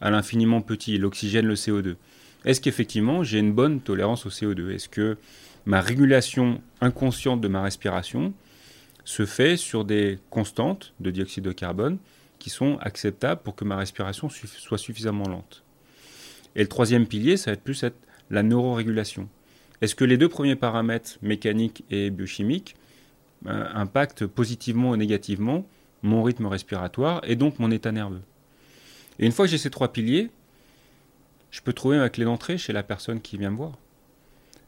à 0.00 0.10
l'infiniment 0.10 0.60
petit, 0.60 0.98
l'oxygène, 0.98 1.46
le 1.46 1.54
CO2. 1.54 1.96
Est-ce 2.44 2.60
qu'effectivement, 2.60 3.24
j'ai 3.24 3.38
une 3.38 3.52
bonne 3.52 3.80
tolérance 3.80 4.26
au 4.26 4.30
CO2 4.30 4.70
Est-ce 4.70 4.88
que 4.88 5.16
ma 5.66 5.80
régulation 5.80 6.62
inconsciente 6.80 7.40
de 7.40 7.48
ma 7.48 7.62
respiration 7.62 8.32
se 9.04 9.26
fait 9.26 9.56
sur 9.56 9.84
des 9.84 10.18
constantes 10.30 10.94
de 11.00 11.10
dioxyde 11.10 11.44
de 11.44 11.52
carbone 11.52 11.98
qui 12.38 12.50
sont 12.50 12.78
acceptables 12.80 13.42
pour 13.42 13.56
que 13.56 13.64
ma 13.64 13.76
respiration 13.76 14.28
soit 14.28 14.78
suffisamment 14.78 15.28
lente? 15.28 15.64
Et 16.54 16.62
le 16.62 16.68
troisième 16.68 17.06
pilier, 17.06 17.36
ça 17.36 17.50
va 17.50 17.54
être 17.54 17.62
plus 17.62 17.82
être 17.82 17.98
la 18.30 18.42
neurorégulation. 18.42 19.28
Est-ce 19.80 19.94
que 19.94 20.04
les 20.04 20.16
deux 20.16 20.28
premiers 20.28 20.56
paramètres, 20.56 21.18
mécaniques 21.22 21.84
et 21.90 22.10
biochimiques, 22.10 22.76
euh, 23.46 23.66
impactent 23.74 24.26
positivement 24.26 24.90
ou 24.90 24.96
négativement 24.96 25.66
mon 26.02 26.22
rythme 26.22 26.46
respiratoire 26.46 27.20
et 27.24 27.36
donc 27.36 27.58
mon 27.58 27.70
état 27.70 27.92
nerveux? 27.92 28.22
Et 29.18 29.26
une 29.26 29.32
fois 29.32 29.44
que 29.44 29.50
j'ai 29.50 29.58
ces 29.58 29.70
trois 29.70 29.92
piliers, 29.92 30.30
je 31.50 31.60
peux 31.60 31.72
trouver 31.72 31.98
ma 31.98 32.08
clé 32.08 32.24
d'entrée 32.24 32.58
chez 32.58 32.72
la 32.72 32.82
personne 32.82 33.20
qui 33.20 33.38
vient 33.38 33.50
me 33.50 33.56
voir. 33.56 33.78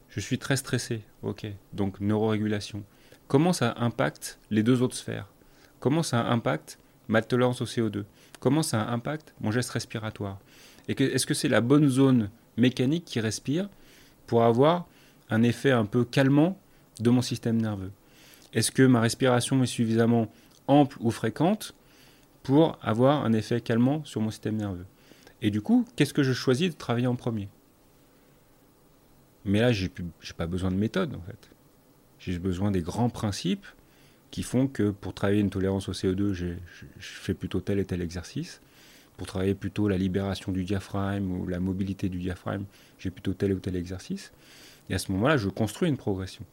Je 0.08 0.20
suis 0.20 0.38
très 0.38 0.56
stressé, 0.56 1.02
ok, 1.22 1.46
donc 1.72 2.00
neurorégulation. 2.00 2.82
Comment 3.28 3.52
ça 3.52 3.74
impacte 3.78 4.38
les 4.50 4.62
deux 4.62 4.82
autres 4.82 4.96
sphères? 4.96 5.28
Comment 5.78 6.02
ça 6.02 6.26
impacte 6.26 6.78
ma 7.08 7.22
tolérance 7.22 7.60
au 7.60 7.64
CO2 7.64 8.04
Comment 8.40 8.62
ça 8.62 8.88
impacte 8.88 9.34
mon 9.40 9.52
geste 9.52 9.70
respiratoire? 9.70 10.38
Et 10.88 11.00
est-ce 11.00 11.26
que 11.26 11.34
c'est 11.34 11.48
la 11.48 11.60
bonne 11.60 11.88
zone 11.88 12.30
mécanique 12.56 13.04
qui 13.04 13.20
respire 13.20 13.68
pour 14.26 14.42
avoir 14.42 14.86
un 15.30 15.42
effet 15.42 15.70
un 15.70 15.84
peu 15.84 16.04
calmant 16.04 16.58
de 17.00 17.10
mon 17.10 17.22
système 17.22 17.60
nerveux 17.60 17.92
Est-ce 18.52 18.70
que 18.70 18.82
ma 18.82 19.00
respiration 19.00 19.62
est 19.62 19.66
suffisamment 19.66 20.30
ample 20.66 20.96
ou 21.00 21.10
fréquente 21.10 21.74
pour 22.42 22.78
avoir 22.82 23.24
un 23.24 23.32
effet 23.32 23.60
calmant 23.60 24.04
sur 24.04 24.20
mon 24.20 24.30
système 24.30 24.56
nerveux? 24.56 24.86
Et 25.42 25.50
du 25.50 25.62
coup, 25.62 25.86
qu'est-ce 25.96 26.12
que 26.12 26.22
je 26.22 26.32
choisis 26.32 26.70
de 26.70 26.76
travailler 26.76 27.06
en 27.06 27.16
premier? 27.16 27.48
Mais 29.44 29.60
là, 29.60 29.72
je 29.72 29.86
n'ai 29.86 29.90
pas 30.36 30.46
besoin 30.46 30.70
de 30.70 30.76
méthode 30.76 31.14
en 31.14 31.20
fait. 31.22 31.50
J'ai 32.18 32.38
besoin 32.38 32.70
des 32.70 32.82
grands 32.82 33.08
principes 33.08 33.66
qui 34.30 34.42
font 34.42 34.68
que 34.68 34.90
pour 34.90 35.14
travailler 35.14 35.40
une 35.40 35.50
tolérance 35.50 35.88
au 35.88 35.92
CO2, 35.92 36.32
je 36.32 36.54
fais 36.98 37.34
plutôt 37.34 37.60
tel 37.60 37.78
et 37.78 37.84
tel 37.84 38.02
exercice. 38.02 38.60
Pour 39.16 39.26
travailler 39.26 39.54
plutôt 39.54 39.88
la 39.88 39.98
libération 39.98 40.52
du 40.52 40.64
diaphragme 40.64 41.32
ou 41.32 41.46
la 41.46 41.60
mobilité 41.60 42.08
du 42.08 42.18
diaphragme, 42.18 42.64
j'ai 42.98 43.10
plutôt 43.10 43.34
tel 43.34 43.52
ou 43.52 43.58
tel 43.58 43.76
exercice. 43.76 44.32
Et 44.90 44.94
à 44.94 44.98
ce 44.98 45.12
moment-là, 45.12 45.36
je 45.36 45.48
construis 45.48 45.88
une 45.88 45.96
progression. 45.96 46.44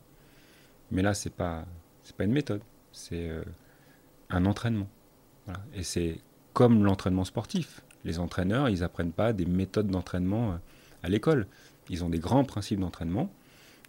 Mais 0.91 1.01
là, 1.01 1.13
ce 1.13 1.27
n'est 1.27 1.35
pas, 1.35 1.65
pas 2.17 2.23
une 2.23 2.31
méthode, 2.31 2.61
c'est 2.93 3.27
euh, 3.27 3.43
un 4.29 4.45
entraînement. 4.45 4.87
Et 5.73 5.83
c'est 5.83 6.19
comme 6.53 6.83
l'entraînement 6.83 7.25
sportif. 7.25 7.81
Les 8.05 8.19
entraîneurs, 8.19 8.69
ils 8.69 8.83
apprennent 8.83 9.11
pas 9.11 9.33
des 9.33 9.45
méthodes 9.45 9.87
d'entraînement 9.87 10.51
euh, 10.51 10.55
à 11.03 11.09
l'école. 11.09 11.47
Ils 11.89 12.03
ont 12.03 12.09
des 12.09 12.19
grands 12.19 12.43
principes 12.43 12.79
d'entraînement. 12.79 13.31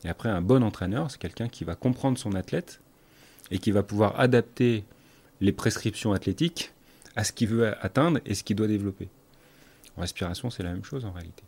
Et 0.04 0.08
après, 0.08 0.30
un 0.30 0.40
bon 0.40 0.62
entraîneur, 0.62 1.10
c'est 1.10 1.20
quelqu'un 1.20 1.48
qui 1.48 1.64
va 1.64 1.74
comprendre 1.74 2.16
son 2.16 2.32
athlète 2.34 2.80
et 3.50 3.58
qui 3.58 3.70
va 3.70 3.82
pouvoir 3.82 4.18
adapter 4.18 4.84
les 5.40 5.52
prescriptions 5.52 6.12
athlétiques 6.12 6.72
à 7.16 7.24
ce 7.24 7.32
qu'il 7.32 7.48
veut 7.48 7.74
atteindre 7.84 8.20
et 8.24 8.34
ce 8.34 8.44
qu'il 8.44 8.56
doit 8.56 8.68
développer. 8.68 9.08
En 9.96 10.02
respiration, 10.02 10.48
c'est 10.50 10.62
la 10.62 10.72
même 10.72 10.84
chose 10.84 11.04
en 11.04 11.12
réalité. 11.12 11.42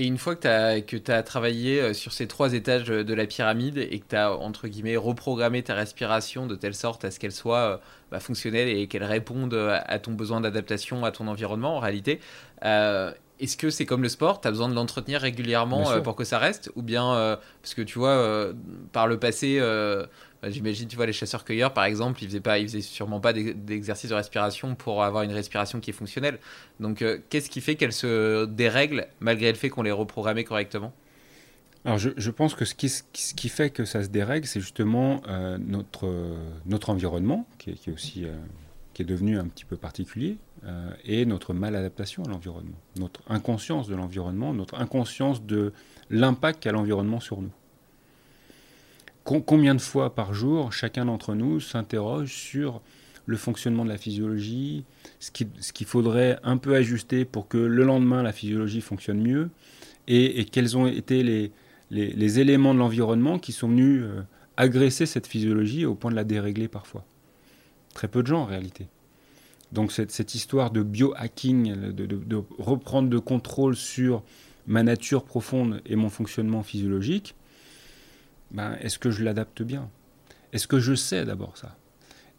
Et 0.00 0.06
une 0.06 0.16
fois 0.16 0.36
que 0.36 0.80
tu 0.96 1.10
as, 1.10 1.22
travaillé 1.24 1.80
euh, 1.80 1.92
sur 1.92 2.12
ces 2.12 2.28
trois 2.28 2.52
étages 2.52 2.84
de 2.84 3.14
la 3.14 3.26
pyramide 3.26 3.78
et 3.78 3.98
que 3.98 4.06
tu 4.10 4.14
as, 4.14 4.32
entre 4.32 4.68
guillemets, 4.68 4.96
reprogrammé 4.96 5.64
ta 5.64 5.74
respiration 5.74 6.46
de 6.46 6.54
telle 6.54 6.76
sorte 6.76 7.04
à 7.04 7.10
ce 7.10 7.18
qu'elle 7.18 7.32
soit 7.32 7.58
euh, 7.58 7.76
bah, 8.12 8.20
fonctionnelle 8.20 8.68
et 8.68 8.86
qu'elle 8.86 9.02
réponde 9.02 9.54
à 9.54 9.98
ton 9.98 10.12
besoin 10.12 10.40
d'adaptation 10.40 11.04
à 11.04 11.10
ton 11.10 11.26
environnement, 11.26 11.78
en 11.78 11.80
réalité, 11.80 12.20
euh, 12.64 13.10
est-ce 13.40 13.56
que 13.56 13.70
c'est 13.70 13.86
comme 13.86 14.04
le 14.04 14.08
sport, 14.08 14.40
tu 14.40 14.46
as 14.46 14.52
besoin 14.52 14.68
de 14.68 14.74
l'entretenir 14.74 15.20
régulièrement 15.20 16.00
pour 16.02 16.14
que 16.14 16.22
ça 16.22 16.38
reste? 16.38 16.70
Ou 16.76 16.82
bien, 16.82 17.36
parce 17.62 17.74
que 17.74 17.82
tu 17.82 17.98
vois, 17.98 18.52
par 18.92 19.06
le 19.06 19.18
passé, 19.18 19.60
j'imagine, 20.44 20.88
tu 20.88 20.96
vois, 20.96 21.06
les 21.06 21.12
chasseurs-cueilleurs, 21.12 21.72
par 21.72 21.84
exemple, 21.84 22.22
ils 22.22 22.26
faisaient 22.26 22.40
pas, 22.40 22.58
ils 22.58 22.68
faisaient 22.68 22.80
sûrement 22.80 23.20
pas 23.20 23.32
d'exercice 23.32 24.10
de 24.10 24.14
respiration 24.14 24.74
pour 24.74 25.02
avoir 25.02 25.22
une 25.24 25.32
respiration 25.32 25.80
qui 25.80 25.90
est 25.90 25.94
fonctionnelle. 25.94 26.38
Donc, 26.80 27.02
euh, 27.02 27.18
qu'est-ce 27.28 27.50
qui 27.50 27.60
fait 27.60 27.74
qu'elles 27.74 27.92
se 27.92 28.44
dérèglent 28.46 29.08
malgré 29.20 29.50
le 29.50 29.58
fait 29.58 29.68
qu'on 29.68 29.82
les 29.82 29.92
reprogrammait 29.92 30.44
correctement? 30.44 30.92
Alors, 31.84 31.98
je, 31.98 32.30
pense 32.30 32.54
que 32.54 32.64
ce 32.64 32.74
qui, 32.74 33.48
fait 33.48 33.70
que 33.70 33.84
ça 33.84 34.02
se 34.02 34.08
dérègle, 34.08 34.46
c'est 34.46 34.60
justement 34.60 35.22
euh, 35.28 35.58
notre, 35.58 36.36
notre 36.66 36.90
environnement, 36.90 37.46
qui 37.58 37.70
est, 37.70 37.88
aussi 37.88 38.24
euh, 38.24 38.36
qui 38.94 39.02
est 39.02 39.04
devenu 39.04 39.38
un 39.38 39.46
petit 39.46 39.64
peu 39.64 39.76
particulier, 39.76 40.36
et 41.04 41.24
notre 41.24 41.54
maladaptation 41.54 42.24
à 42.24 42.28
l'environnement, 42.28 42.76
notre 42.98 43.22
inconscience 43.28 43.86
de 43.86 43.94
l'environnement, 43.94 44.52
notre 44.52 44.74
inconscience 44.74 45.40
de 45.40 45.72
l'impact 46.10 46.64
qu'a 46.64 46.72
l'environnement 46.72 47.20
sur 47.20 47.40
nous 47.40 47.52
combien 49.28 49.74
de 49.74 49.80
fois 49.80 50.14
par 50.14 50.32
jour 50.32 50.72
chacun 50.72 51.04
d'entre 51.04 51.34
nous 51.34 51.60
s'interroge 51.60 52.32
sur 52.32 52.80
le 53.26 53.36
fonctionnement 53.36 53.84
de 53.84 53.90
la 53.90 53.98
physiologie, 53.98 54.84
ce 55.20 55.30
qu'il 55.30 55.86
faudrait 55.86 56.38
un 56.42 56.56
peu 56.56 56.74
ajuster 56.74 57.26
pour 57.26 57.46
que 57.46 57.58
le 57.58 57.84
lendemain 57.84 58.22
la 58.22 58.32
physiologie 58.32 58.80
fonctionne 58.80 59.20
mieux, 59.20 59.50
et, 60.06 60.46
quels 60.46 60.78
ont 60.78 60.86
été 60.86 61.22
les, 61.22 61.52
les, 61.90 62.40
éléments 62.40 62.72
de 62.72 62.78
l'environnement 62.78 63.38
qui 63.38 63.52
sont 63.52 63.68
venus 63.68 64.02
euh, 64.02 64.22
agresser 64.56 65.04
cette 65.04 65.26
physiologie 65.26 65.84
au 65.84 65.94
point 65.94 66.10
de 66.10 66.16
la 66.16 66.24
dérégler 66.24 66.68
parfois. 66.68 67.04
Très 67.92 68.08
peu 68.08 68.22
de 68.22 68.28
gens 68.28 68.40
en 68.40 68.46
réalité. 68.46 68.86
Donc 69.72 69.92
cette, 69.92 70.34
histoire 70.34 70.70
de 70.70 70.82
biohacking, 70.82 71.92
de, 71.92 72.06
de 72.06 72.42
reprendre 72.58 73.10
de 73.10 73.18
contrôle 73.18 73.76
sur 73.76 74.22
ma 74.66 74.82
nature 74.82 75.24
profonde 75.24 75.82
et 75.84 75.96
mon 75.96 76.08
fonctionnement 76.08 76.62
physiologique, 76.62 77.34
ben, 78.50 78.76
est-ce 78.80 78.98
que 78.98 79.10
je 79.10 79.22
l'adapte 79.22 79.62
bien? 79.62 79.88
Est-ce 80.52 80.66
que 80.66 80.78
je 80.78 80.94
sais 80.94 81.24
d'abord 81.24 81.56
ça? 81.56 81.76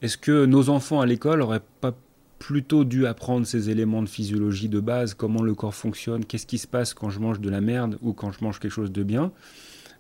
Est-ce 0.02 0.18
que 0.18 0.46
nos 0.46 0.70
enfants 0.70 1.02
à 1.02 1.06
l'école 1.06 1.40
n'auraient 1.40 1.62
pas 1.82 1.94
plutôt 2.40 2.86
dû 2.86 3.06
apprendre 3.06 3.46
ces 3.46 3.70
éléments 3.70 4.02
de 4.02 4.08
physiologie 4.08 4.70
de 4.70 4.80
base, 4.80 5.14
comment 5.14 5.44
le 5.44 5.54
corps 5.54 5.76
fonctionne, 5.76 6.26
qu'est-ce 6.26 6.48
qui 6.48 6.58
se 6.58 6.68
passe 6.68 6.94
quand 6.94 7.10
je 7.10 7.20
mange 7.20 7.42
de 7.42 7.50
la 7.50 7.60
merde 7.60 7.98
ou 8.02 8.14
quand 8.14 8.32
je 8.32 8.44
mange 8.44 8.60
quelque 8.60 8.72
chose 8.72 8.92
de 8.92 9.04
bien, 9.04 9.32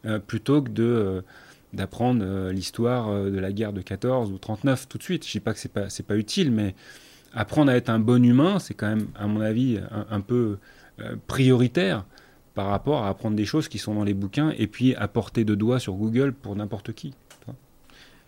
euh, 0.05 0.19
plutôt 0.19 0.61
que 0.61 0.71
euh, 0.79 1.21
d'apprendre 1.73 2.23
euh, 2.23 2.53
l'histoire 2.53 3.25
de 3.25 3.37
la 3.37 3.51
guerre 3.51 3.73
de 3.73 3.81
14 3.81 4.31
ou 4.31 4.37
39 4.37 4.87
tout 4.87 4.97
de 4.97 5.03
suite? 5.03 5.27
Je 5.27 5.31
dis 5.31 5.39
pas 5.41 5.53
que 5.53 5.59
c'est 5.59 5.67
pas 5.69 5.87
pas 6.07 6.15
utile, 6.15 6.51
mais 6.51 6.75
apprendre 7.33 7.71
à 7.71 7.75
être 7.75 7.89
un 7.89 7.99
bon 7.99 8.23
humain, 8.23 8.57
c'est 8.59 8.73
quand 8.73 8.87
même, 8.87 9.07
à 9.15 9.27
mon 9.27 9.41
avis, 9.41 9.79
un 10.09 10.21
peu 10.21 10.57
prioritaire 11.27 12.05
par 12.59 12.67
rapport 12.67 13.03
à 13.03 13.07
apprendre 13.07 13.37
des 13.37 13.45
choses 13.45 13.69
qui 13.69 13.77
sont 13.77 13.95
dans 13.95 14.03
les 14.03 14.13
bouquins 14.13 14.53
et 14.57 14.67
puis 14.67 14.93
à 14.95 15.07
porter 15.07 15.45
de 15.45 15.55
doigts 15.55 15.79
sur 15.79 15.93
Google 15.93 16.33
pour 16.33 16.57
n'importe 16.57 16.91
qui. 16.91 17.13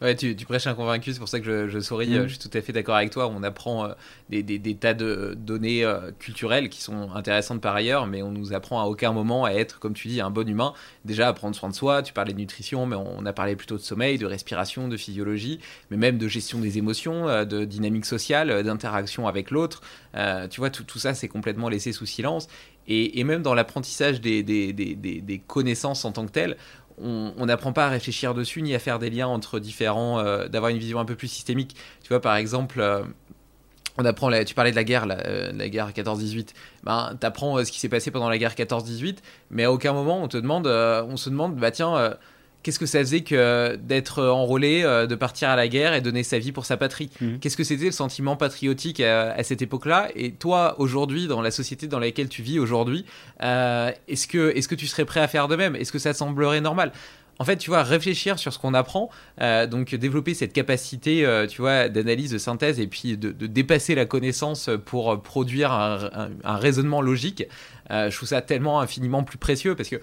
Ouais, 0.02 0.16
tu, 0.16 0.34
prêches 0.48 0.66
un 0.66 0.74
convaincu, 0.74 1.14
c'est 1.14 1.20
pour 1.20 1.30
ça 1.30 1.40
que 1.40 1.68
je, 1.68 1.80
souris. 1.80 2.10
Mm. 2.10 2.24
Je 2.24 2.30
suis 2.30 2.40
tout 2.40 2.58
à 2.58 2.62
fait 2.62 2.74
d'accord 2.74 2.96
avec 2.96 3.12
toi. 3.12 3.28
On 3.28 3.44
apprend 3.44 3.86
euh, 3.86 3.94
des, 4.30 4.76
tas 4.76 4.96
de 4.96 5.36
données 5.38 5.86
euh, 5.86 6.12
culturelles 6.18 6.70
qui 6.70 6.82
sont 6.82 7.12
intéressantes 7.14 7.62
par 7.62 7.76
ailleurs, 7.76 8.08
mais 8.08 8.24
on 8.24 8.32
nous 8.32 8.52
apprend 8.52 8.82
à 8.82 8.86
aucun 8.86 9.12
moment 9.12 9.46
à 9.46 9.52
être, 9.52 9.80
comme 9.80 9.94
tu 9.94 10.08
dis, 10.08 10.20
un 10.20 10.32
bon 10.32 10.50
humain. 10.50 10.74
Déjà 11.06 11.28
à 11.28 11.34
prendre 11.34 11.56
soin 11.56 11.70
de 11.70 11.76
soi. 11.76 12.02
Tu 12.02 12.14
parlais 12.14 12.34
de 12.34 12.40
nutrition, 12.40 12.88
mais 12.88 12.96
on 12.96 13.24
a 13.28 13.34
parlé 13.34 13.56
plutôt 13.56 13.78
de 13.78 13.82
sommeil, 13.82 14.18
de 14.18 14.26
respiration, 14.26 14.88
de 14.88 14.98
physiologie, 14.98 15.60
mais 15.92 15.98
même 15.98 16.18
de 16.18 16.28
gestion 16.28 16.58
des 16.58 16.80
émotions, 16.80 17.30
euh, 17.30 17.46
de 17.46 17.64
dynamique 17.64 18.06
sociale, 18.06 18.64
d'interaction 18.64 19.28
avec 19.28 19.52
l'autre. 19.52 19.82
tu 20.50 20.60
vois, 20.60 20.72
tout, 20.72 20.84
tout 20.84 21.00
ça, 21.00 21.14
c'est 21.14 21.28
complètement 21.28 21.70
laissé 21.70 21.92
sous 21.92 22.08
silence. 22.08 22.48
Et, 22.88 23.24
même 23.24 23.42
dans 23.42 23.54
l'apprentissage 23.54 24.22
des, 24.22 24.44
des, 24.44 25.42
connaissances 25.46 26.04
en 26.04 26.12
tant 26.12 26.26
que 26.26 26.32
telles, 26.32 26.58
on 27.04 27.46
n'apprend 27.46 27.74
pas 27.74 27.88
à 27.88 27.90
réfléchir 27.90 28.34
dessus 28.34 28.62
ni 28.62 28.76
à 28.76 28.80
faire 28.80 29.00
des 29.00 29.10
liens 29.10 29.28
entre 29.28 29.60
différents, 29.60 30.20
euh, 30.20 30.48
d'avoir 30.48 30.72
une 30.72 30.78
vision 30.78 31.00
un 31.00 31.06
peu 31.06 31.16
plus 31.16 31.28
systémique. 31.28 31.76
Tu 32.04 32.10
vois, 32.10 32.22
par 32.22 32.36
exemple, 32.36 32.80
euh, 32.80 33.04
on 33.98 34.06
apprend, 34.06 34.32
tu 34.44 34.54
parlais 34.54 34.72
de 34.72 34.76
la 34.76 34.84
guerre, 34.84 35.06
euh, 35.10 35.52
la, 35.54 35.70
guerre 35.70 35.92
14-18. 35.92 36.50
Ben, 36.84 37.16
tu 37.20 37.26
apprends 37.26 37.64
ce 37.64 37.72
qui 37.72 37.80
s'est 37.80 37.90
passé 37.90 38.12
pendant 38.12 38.30
la 38.30 38.38
guerre 38.38 38.56
14-18, 38.56 39.18
mais 39.50 39.64
à 39.64 39.72
aucun 39.72 39.94
moment 39.94 40.22
on 40.24 40.28
te 40.28 40.38
demande, 40.38 40.68
on 40.68 41.18
se 41.18 41.30
demande, 41.30 41.56
bah 41.56 41.72
tiens 41.72 42.16
qu'est-ce 42.64 42.80
que 42.80 42.86
ça 42.86 43.00
faisait 43.00 43.22
que 43.22 43.76
d'être 43.76 44.24
enrôlé, 44.24 44.84
euh, 44.84 45.08
de 45.08 45.16
partir 45.16 45.50
à 45.50 45.56
la 45.56 45.68
guerre 45.68 45.94
et 45.94 46.02
donner 46.02 46.24
sa 46.24 46.40
vie 46.40 46.52
pour 46.52 46.66
sa 46.66 46.78
patrie 46.78 47.10
mhm. 47.20 47.40
Qu'est-ce 47.40 47.58
que 47.58 47.64
c'était 47.64 47.86
le 47.86 47.92
sentiment 47.92 48.36
patriotique 48.36 49.00
à, 49.00 49.42
cette 49.44 49.62
époque-là 49.62 50.10
Et 50.16 50.32
toi, 50.32 50.76
aujourd'hui, 50.80 51.28
dans 51.28 51.42
la 51.42 51.52
société 51.52 51.88
dans 51.88 52.00
laquelle 52.00 52.30
tu 52.30 52.42
vis 52.42 52.60
aujourd'hui, 52.60 53.06
euh, 53.42 53.92
est-ce 54.08 54.28
que, 54.28 54.56
est 54.56 54.68
que 54.68 54.76
tu 54.76 54.88
serais 54.88 55.06
prêt 55.06 55.20
à 55.20 55.28
faire 55.28 55.48
de 55.48 55.56
même 55.56 55.76
Est-ce 55.76 55.92
que 55.92 56.00
ça 56.00 56.14
semblerait 56.14 56.62
normal 56.62 56.92
en 57.40 57.44
fait, 57.44 57.58
tu 57.58 57.72
vois, 57.72 57.82
réfléchir 57.82 58.38
sur 58.38 58.54
ce 58.54 58.60
qu'on 58.60 58.76
apprend, 58.76 59.10
euh, 59.42 59.66
donc 59.66 59.96
développer 59.96 60.36
cette 60.36 60.54
capacité, 60.54 61.28
tu 61.50 61.62
vois, 61.62 61.90
d'analyse, 61.90 62.30
de 62.30 62.38
synthèse, 62.38 62.80
et 62.80 62.86
puis 62.86 63.18
de, 63.18 63.32
dépasser 63.32 63.96
la 63.96 64.06
connaissance 64.06 64.70
pour 64.86 65.20
produire 65.24 65.72
un, 65.72 66.30
un 66.44 66.58
raisonnement 66.58 67.02
logique, 67.02 67.46
je 67.90 68.16
trouve 68.16 68.30
ça 68.30 68.44
tellement 68.44 68.80
infiniment 68.80 69.24
plus 69.24 69.40
précieux 69.40 69.74
parce 69.76 69.90
que 69.90 70.00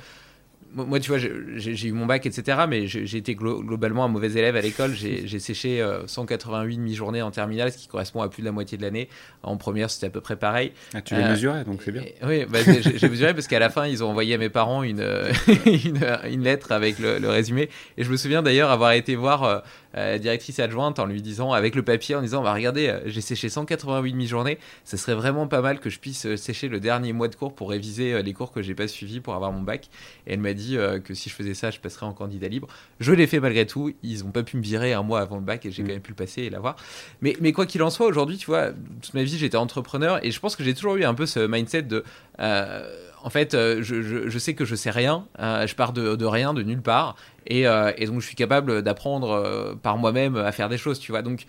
moi, 0.75 1.01
tu 1.01 1.11
vois, 1.11 1.19
j'ai 1.19 1.89
eu 1.89 1.93
mon 1.93 2.07
bac, 2.07 2.27
etc. 2.27 2.59
Mais 2.69 2.87
j'ai 2.87 3.17
été 3.17 3.35
globalement 3.35 4.05
un 4.05 4.09
mauvais 4.09 4.33
élève 4.33 4.57
à 4.57 4.61
l'école. 4.61 4.93
J'ai 4.95 5.39
séché 5.39 5.85
188 6.07 6.75
euh, 6.75 6.77
demi-journées 6.77 7.23
en 7.23 7.31
terminale, 7.31 7.73
ce 7.73 7.79
qui 7.79 7.89
correspond 7.89 8.23
à 8.23 8.29
plus 8.29 8.43
de 8.43 8.47
la 8.47 8.53
moitié 8.53 8.79
de 8.79 8.83
l'année. 8.83 9.09
En 9.43 9.57
première, 9.57 9.91
c'était 9.91 10.07
à 10.07 10.11
peu 10.11 10.21
près 10.21 10.37
pareil. 10.37 10.73
Ah, 10.95 11.03
tu 11.03 11.15
l'as 11.15 11.27
euh, 11.27 11.31
mesuré, 11.31 11.65
donc 11.65 11.83
c'est 11.83 11.93
bien. 11.93 12.03
oui, 12.23 12.45
bah, 12.47 12.59
j'ai 12.63 13.09
mesuré 13.09 13.35
parce 13.35 13.47
qu'à 13.47 13.59
la 13.59 13.71
fin, 13.71 13.87
ils 13.87 14.05
ont 14.05 14.11
envoyé 14.11 14.35
à 14.35 14.39
mes 14.39 14.51
parents 14.51 14.83
une, 14.83 15.05
une, 15.67 16.43
lettre 16.43 16.73
avec 16.73 16.99
le, 16.99 17.19
le, 17.19 17.29
résumé. 17.29 17.69
Et 17.97 18.05
je 18.05 18.11
me 18.11 18.17
souviens 18.17 18.43
d'ailleurs 18.43 18.71
avoir 18.71 18.93
été 18.93 19.17
voir 19.17 19.45
euh, 19.45 19.59
euh, 19.97 20.19
directrice 20.19 20.59
adjointe 20.61 20.99
en 20.99 21.07
lui 21.07 21.23
disant, 21.23 21.53
avec 21.53 21.75
le 21.75 21.83
papier, 21.83 22.15
en 22.15 22.21
disant, 22.21 22.43
bah 22.43 22.53
regardez, 22.53 22.89
euh, 22.89 23.01
j'ai 23.07 23.23
séché 23.23 23.49
188 23.49 24.13
demi-journées, 24.13 24.59
ça 24.85 24.99
serait 24.99 25.15
vraiment 25.15 25.47
pas 25.47 25.63
mal 25.63 25.81
que 25.81 25.89
je 25.89 25.99
puisse 25.99 26.27
euh, 26.27 26.37
sécher 26.37 26.69
le 26.69 26.79
dernier 26.79 27.15
mois 27.15 27.29
de 27.29 27.35
cours 27.35 27.55
pour 27.55 27.71
réviser 27.71 28.23
les 28.23 28.33
cours 28.35 28.53
que 28.53 28.61
j'ai 28.61 28.75
pas 28.75 28.87
suivis 28.87 29.21
pour 29.21 29.35
avoir 29.35 29.51
mon 29.51 29.63
bac. 29.63 29.89
Et 30.27 30.35
elle 30.35 30.41
m'a 30.41 30.53
dit 30.59 30.77
que 31.05 31.15
si 31.15 31.31
je 31.31 31.35
faisais 31.35 31.55
ça, 31.55 31.71
je 31.71 31.81
passerais 31.81 32.07
en 32.07 32.13
candidat 32.13 32.49
libre. 32.49 32.69
Je 33.01 33.13
l'ai 33.13 33.27
fait 33.27 33.41
malgré 33.41 33.67
tout. 33.67 33.93
Ils 34.03 34.25
ont 34.25 34.31
pas 34.31 34.43
pu 34.43 34.57
me 34.57 34.63
virer 34.63 34.93
un 34.93 35.03
mois 35.03 35.21
avant 35.21 35.37
le 35.37 35.43
bac 35.43 35.65
et 35.65 35.71
j'ai 35.71 35.83
mm. 35.83 35.87
quand 35.87 35.93
même 35.93 36.03
pu 36.03 36.11
le 36.11 36.17
passer 36.17 36.43
et 36.43 36.51
l'avoir. 36.51 36.77
Mais, 37.23 37.37
mais 37.41 37.53
quoi 37.53 37.65
qu'il 37.65 37.83
en 37.83 37.91
soit, 37.91 38.07
aujourd'hui, 38.07 38.37
tu 38.37 38.47
vois, 38.47 38.73
toute 39.01 39.15
ma 39.15 39.23
vie, 39.23 39.39
j'étais 39.39 39.57
entrepreneur 39.57 40.25
et 40.25 40.31
je 40.31 40.41
pense 40.41 40.57
que 40.57 40.65
j'ai 40.65 40.75
toujours 40.75 40.97
eu 40.97 41.05
un 41.05 41.15
peu 41.15 41.27
ce 41.27 41.41
mindset 41.41 41.83
de 41.83 42.05
en 43.23 43.31
fait, 43.31 43.55
euh, 43.55 43.83
je, 43.83 44.39
sais 44.39 44.55
que 44.55 44.65
je 44.65 44.75
sais 44.75 44.91
rien, 44.91 45.27
euh, 45.39 45.67
je 45.67 45.75
pars 45.75 45.93
de, 45.93 46.25
rien, 46.25 46.55
de 46.55 46.63
nulle 46.63 46.83
part, 46.83 47.17
et, 47.47 47.67
euh, 47.67 47.93
donc 48.07 48.21
je 48.21 48.27
suis 48.27 48.37
capable 48.37 48.83
d'apprendre 48.83 49.77
par 49.83 49.99
moi-même 49.99 50.37
à 50.37 50.53
faire 50.53 50.69
des 50.69 50.79
choses, 50.79 50.99
tu 50.99 51.13
vois. 51.13 51.23
Donc 51.23 51.47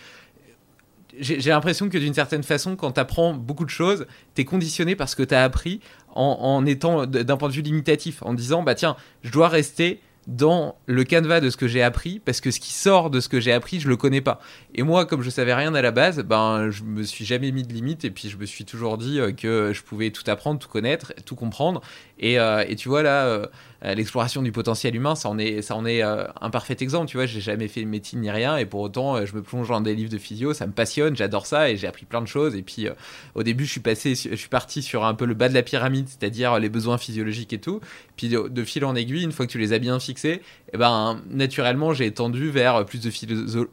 j'ai 1.18 1.49
l'impression 1.49 1.90
que 1.90 1.98
d'une 1.98 2.14
certaine 2.14 2.44
façon, 2.44 2.76
quand 2.76 2.94
tu 2.94 2.99
apprends 2.99 3.34
beaucoup 3.34 3.65
de 3.65 3.69
choses, 3.69 4.06
tu 4.36 4.41
es 4.41 4.45
conditionné 4.45 4.95
par 4.95 5.10
ce 5.10 5.15
que 5.15 5.23
tu 5.23 5.34
as 5.34 5.44
appris 5.44 5.80
en, 6.14 6.65
étant 6.65 7.06
d'un 7.06 7.38
point 7.38 7.49
de 7.49 7.53
vue 7.53 7.61
limitatif, 7.61 8.22
en 8.23 8.34
disant, 8.34 8.64
bah 8.64 8.76
tiens, 8.76 8.95
je 9.23 9.31
dois 9.31 9.48
rester 9.48 10.02
dans 10.27 10.76
le 10.86 11.03
canevas 11.03 11.40
de 11.40 11.49
ce 11.49 11.57
que 11.57 11.68
j'ai 11.68 11.81
appris 11.81 12.19
parce 12.19 12.40
que 12.40 12.52
ce 12.52 12.60
qui 12.60 12.72
sort 12.72 13.10
de 13.10 13.19
ce 13.19 13.30
que 13.30 13.40
j'ai 13.40 13.52
appris 13.52 13.80
je 13.80 13.88
le 13.88 13.98
connais 13.98 14.22
pas. 14.22 14.40
Et 14.76 14.84
moi 14.84 15.07
comme 15.07 15.23
je 15.23 15.30
savais 15.30 15.56
rien 15.56 15.73
à 15.73 15.81
la 15.81 15.90
base 15.90 16.19
ben 16.19 16.69
je 16.69 16.84
me 16.84 17.02
suis 17.02 17.26
jamais 17.26 17.52
mis 17.52 17.64
de 17.64 17.73
limite 17.73 18.06
et 18.06 18.11
puis 18.11 18.30
je 18.30 18.38
me 18.38 18.45
suis 18.45 18.64
toujours 18.64 18.99
dit 18.99 19.19
euh, 19.19 19.31
que 19.31 19.72
je 19.73 19.81
pouvais 19.81 20.11
tout 20.11 20.23
apprendre 20.27 20.60
tout 20.60 20.69
connaître 20.69 21.14
tout 21.26 21.36
comprendre 21.36 21.81
et, 22.20 22.40
euh, 22.40 22.64
et 22.68 22.76
tu 22.76 22.90
vois 22.90 23.04
là 23.04 23.26
euh, 23.26 23.46
l'exploration 23.82 24.41
du 24.41 24.52
potentiel 24.52 24.96
humain 24.96 25.16
ça 25.16 25.30
en 25.30 25.38
est 25.38 25.62
ça 25.62 25.76
en 25.76 25.86
est 25.86 26.02
un 26.02 26.50
parfait 26.52 26.76
exemple 26.82 27.08
tu 27.08 27.16
vois 27.16 27.26
j'ai 27.26 27.40
jamais 27.40 27.70
fait 27.70 27.82
de 27.82 27.88
médecine 27.88 28.20
ni 28.20 28.30
rien 28.30 28.58
et 28.58 28.66
pour 28.66 28.82
autant 28.82 29.26
je 29.26 29.34
me 29.34 29.41
plonge 29.41 29.70
dans 29.70 29.80
des 29.80 29.96
livres 29.96 30.12
de 30.12 30.18
physio 30.18 30.54
ça 30.54 30.68
me 30.68 30.74
passionne 30.74 31.16
j'adore 31.16 31.46
ça 31.46 31.70
et 31.70 31.78
j'ai 31.78 31.88
appris 31.88 32.06
plein 32.06 32.22
de 32.22 32.28
choses 32.28 32.56
et 32.56 32.62
puis 32.62 32.90
au 33.36 33.44
début 33.44 33.66
je 33.66 33.72
suis 33.72 33.80
passé 33.80 34.16
je 34.16 34.36
suis 34.36 34.50
parti 34.50 34.82
sur 34.82 35.06
un 35.06 35.14
peu 35.14 35.26
le 35.26 35.34
bas 35.34 35.48
de 35.48 35.54
la 35.54 35.64
pyramide 35.64 36.10
c'est-à-dire 36.10 36.60
les 36.60 36.68
besoins 36.68 36.98
physiologiques 36.98 37.54
et 37.54 37.60
tout 37.60 37.80
puis 38.18 38.28
de, 38.28 38.64
fil 38.66 38.84
en 38.84 38.96
aiguille 38.96 39.24
une 39.24 39.32
fois 39.32 39.46
que 39.46 39.52
tu 39.52 39.60
les 39.60 39.72
as 39.72 39.80
bien 39.80 39.98
fixés 39.98 40.10
fixé, 40.10 40.41
eh 40.74 40.78
ben, 40.78 41.22
naturellement, 41.30 41.94
j'ai 41.94 42.12
tendu 42.12 42.50
vers 42.50 42.84
plus 42.84 43.00
de 43.00 43.12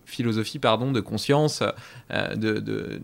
philosophie, 0.05 0.59
pardon, 0.59 0.93
de 0.93 1.01
conscience, 1.01 1.63
de 2.11 3.01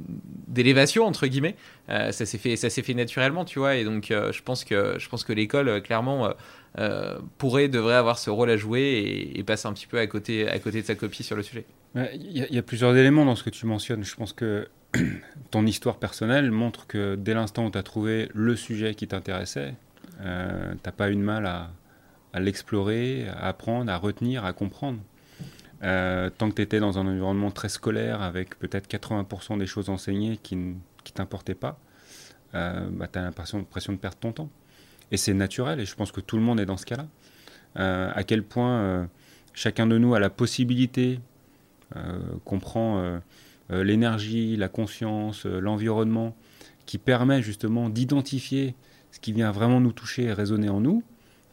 d'élévation 0.47 1.07
entre 1.07 1.27
guillemets. 1.27 1.57
Ça 1.93 2.27
s'est 2.27 2.39
fait, 2.39 2.57
ça 2.57 2.71
s'est 2.71 2.83
fait 2.83 2.95
naturellement, 2.95 3.45
tu 3.45 3.59
vois. 3.59 3.77
Et 3.77 3.85
donc, 3.85 4.07
je 4.09 4.43
pense 4.43 4.65
que 4.65 4.97
je 4.99 5.09
pense 5.09 5.25
que 5.25 5.33
l'école, 5.33 5.83
clairement. 5.83 6.33
pourrait, 7.39 7.69
devrait 7.69 7.95
avoir 7.95 8.19
ce 8.19 8.31
rôle 8.31 8.51
à 8.51 8.57
jouer 8.57 8.81
et, 8.81 9.39
et, 9.39 9.43
passe 9.45 9.67
un 9.67 9.73
petit 9.75 9.87
peu 9.87 9.99
à 9.99 10.07
côté, 10.07 10.49
à 10.49 10.59
côté 10.59 10.81
de 10.81 10.87
sa 10.87 10.95
copie 10.95 11.23
sur 11.23 11.37
le 11.37 11.43
sujet. 11.43 11.67
Il 11.95 12.47
y, 12.51 12.59
a 12.59 12.63
plusieurs 12.63 12.97
éléments 12.97 13.27
dans 13.27 13.37
ce 13.37 13.43
que 13.43 13.51
tu 13.51 13.67
mentionnes. 13.67 14.03
Je 14.03 14.15
pense 14.15 14.33
que 14.33 14.69
ton 15.51 15.67
histoire 15.67 15.97
personnelle 15.97 16.51
montre 16.51 16.87
que 16.87 17.17
dès 17.17 17.35
l'instant 17.35 17.67
où 17.67 17.71
tu 17.71 17.77
as 17.77 17.83
trouvé 17.83 18.31
le 18.35 18.57
sujet 18.57 18.95
qui 18.95 19.07
t'intéressait, 19.07 19.75
euh, 20.23 20.73
tu 20.73 20.81
n'as 20.85 20.93
pas 20.93 21.11
eu 21.11 21.17
de 21.17 21.21
mal 21.21 21.45
à, 21.47 21.71
l'explorer, 22.41 23.27
à 23.29 23.49
apprendre, 23.49 23.93
à 23.93 23.99
retenir, 23.99 24.47
à 24.47 24.55
comprendre. 24.55 25.01
Euh, 25.83 26.31
tant 26.31 26.49
que 26.49 26.55
tu 26.55 26.63
étais 26.63 26.81
dans 26.81 26.99
un 26.99 27.07
environnement 27.07 27.51
très 27.51 27.69
scolaire 27.69 28.23
avec 28.23 28.59
peut-être 28.59 28.89
80% 28.89 29.59
des 29.59 29.67
choses 29.67 29.91
enseignées 29.91 30.39
qui 30.43 30.57
ne 30.57 30.75
t'importaient 31.11 31.57
pas, 31.57 31.81
euh, 32.55 32.89
bah, 32.91 33.09
tu 33.13 33.19
as 33.19 33.23
l'impression 33.23 33.59
de 33.59 33.99
perdre 33.99 34.19
ton 34.19 34.33
temps. 34.33 34.51
Et 35.11 35.17
c'est 35.17 35.35
naturel, 35.35 35.81
et 35.81 35.85
je 35.85 35.95
pense 35.97 36.13
que 36.13 36.21
tout 36.21 36.37
le 36.37 36.43
monde 36.43 36.61
est 36.61 36.67
dans 36.67 36.77
ce 36.77 36.87
cas-là. 36.87 37.07
à 37.75 38.23
quel 38.25 38.45
point 38.45 39.09
chacun 39.53 39.87
de 39.87 39.99
nous 39.99 40.15
a 40.15 40.21
la 40.21 40.31
possibilité 40.31 41.21
euh, 41.97 42.19
comprend 42.45 42.99
euh, 42.99 43.19
euh, 43.71 43.85
l'énergie, 43.85 44.57
la 44.57 44.69
conscience, 44.69 45.45
l'environnement, 45.45 46.35
qui 46.87 46.99
permet 46.99 47.43
justement 47.43 47.89
d'identifier 47.89 48.75
ce 49.11 49.21
qui 49.21 49.33
vient 49.33 49.51
vraiment 49.51 49.81
nous 49.81 49.93
toucher 49.93 50.25
et 50.25 50.33
résonner 50.33 50.69
en 50.69 50.81
nous, 50.81 51.03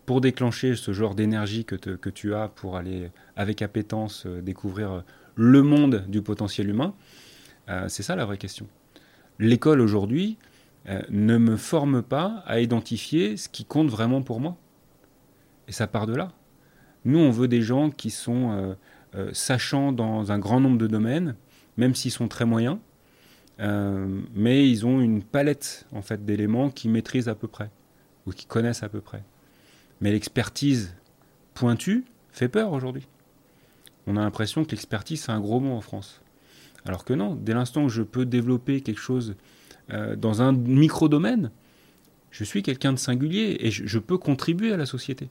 pour 0.06 0.22
déclencher 0.22 0.76
ce 0.76 0.94
genre 0.94 1.14
d'énergie 1.14 1.66
que, 1.66 1.76
que, 1.76 2.10
tu 2.10 2.34
as 2.34 2.48
pour 2.48 2.78
aller 2.78 3.12
avec 3.36 3.62
appétence 3.62 4.26
découvrir 4.26 5.04
le 5.36 5.62
monde 5.62 6.06
du 6.08 6.22
potentiel 6.22 6.70
humain, 6.70 6.96
c'est 7.88 8.02
ça 8.02 8.16
la 8.16 8.26
vraie 8.26 8.40
question. 8.40 8.68
L'école 9.40 9.82
aujourd'hui 9.82 10.38
ne 11.10 11.38
me 11.38 11.56
forme 11.56 12.02
pas 12.02 12.44
à 12.46 12.60
identifier 12.60 13.38
ce 13.38 13.48
qui 13.48 13.64
compte 13.64 13.90
vraiment 13.90 14.22
pour 14.22 14.40
moi. 14.40 14.58
Et 15.68 15.72
ça 15.72 15.88
part 15.88 16.08
de 16.08 16.16
là. 16.16 16.32
Nous, 17.06 17.20
on 17.20 17.30
veut 17.30 17.48
des 17.48 17.62
gens 17.62 17.92
qui 17.92 18.10
sont 18.10 18.76
euh, 19.16 19.32
sachant 19.34 19.92
dans 19.92 20.32
un 20.32 20.38
grand 20.38 20.60
nombre 20.60 20.78
de 20.78 20.86
domaines, 20.86 21.36
même 21.78 21.96
s'ils 21.96 22.12
sont 22.12 22.28
très 22.28 22.46
moyens, 22.46 22.78
euh, 23.60 24.22
mais 24.36 24.70
ils 24.70 24.86
ont 24.86 25.02
une 25.02 25.24
palette 25.24 25.88
en 25.92 26.04
fait 26.04 26.24
d'éléments 26.24 26.70
qu'ils 26.70 26.92
maîtrisent 26.92 27.28
à 27.28 27.34
peu 27.34 27.48
près 27.48 27.72
ou 28.28 28.32
qu'ils 28.32 28.48
connaissent 28.48 28.84
à 28.84 28.90
peu 28.90 29.02
près. 29.02 29.24
Mais 30.00 30.12
l'expertise 30.12 30.96
pointue 31.56 32.06
fait 32.30 32.50
peur 32.50 32.72
aujourd'hui. 32.72 33.08
On 34.06 34.16
a 34.16 34.22
l'impression 34.22 34.64
que 34.64 34.72
l'expertise 34.72 35.24
c'est 35.24 35.32
un 35.32 35.40
gros 35.40 35.60
mot 35.60 35.74
en 35.74 35.82
France. 35.82 36.22
Alors 36.86 37.06
que 37.06 37.14
non, 37.14 37.36
dès 37.36 37.54
l'instant 37.54 37.84
où 37.84 37.90
je 37.90 38.02
peux 38.02 38.26
développer 38.26 38.82
quelque 38.82 39.00
chose 39.00 39.36
euh, 39.92 40.16
dans 40.16 40.42
un 40.42 40.54
micro-domaine, 40.54 41.52
je 42.32 42.44
suis 42.44 42.64
quelqu'un 42.64 42.94
de 42.94 43.00
singulier 43.00 43.58
et 43.60 43.72
je, 43.72 44.00
peux 44.00 44.18
contribuer 44.18 44.72
à 44.72 44.78
la 44.78 44.86
société. 44.86 45.30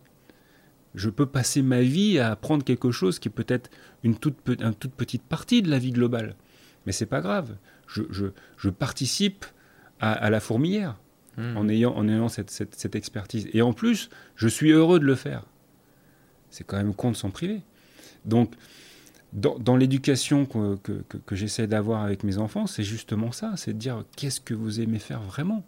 Je 0.94 1.10
peux 1.10 1.26
passer 1.26 1.62
ma 1.62 1.80
vie 1.80 2.18
à 2.18 2.32
apprendre 2.32 2.64
quelque 2.64 2.90
chose 2.90 3.18
qui 3.18 3.28
peut 3.28 3.44
être 3.46 3.70
une 4.02 4.16
toute, 4.16 4.36
toute 4.44 4.94
petite 4.94 5.22
partie 5.22 5.62
de 5.62 5.70
la 5.70 5.78
vie 5.78 5.92
globale. 5.92 6.34
Mais 6.86 6.92
c'est 6.92 7.06
pas 7.06 7.20
grave. 7.20 7.56
Je, 7.86 8.68
participe 8.70 9.46
à, 10.00 10.30
la 10.30 10.40
fourmilière 10.40 10.96
hmm. 11.36 11.56
en 11.56 11.68
ayant, 11.68 11.94
en 11.94 12.08
ayant 12.08 12.28
cette, 12.28 12.94
expertise. 12.94 13.48
Et 13.52 13.62
en 13.62 13.72
plus, 13.72 14.10
je 14.36 14.48
suis 14.48 14.70
heureux 14.70 14.98
de 14.98 15.04
le 15.04 15.14
faire. 15.14 15.44
C'est 16.50 16.64
quand 16.64 16.76
même 16.76 16.94
con 16.94 17.10
de 17.10 17.16
s'en 17.16 17.30
priver. 17.30 17.60
Donc, 18.24 18.54
dans, 19.32 19.76
l'éducation 19.76 20.46
que, 20.46 21.02
j'essaie 21.32 21.66
d'avoir 21.66 22.02
avec 22.02 22.24
mes 22.24 22.38
enfants, 22.38 22.66
c'est 22.66 22.82
justement 22.82 23.32
ça, 23.32 23.52
c'est 23.56 23.74
de 23.74 23.78
dire 23.78 24.04
qu'est-ce 24.16 24.40
que 24.40 24.54
vous 24.54 24.80
aimez 24.80 24.98
faire 24.98 25.20
vraiment? 25.20 25.64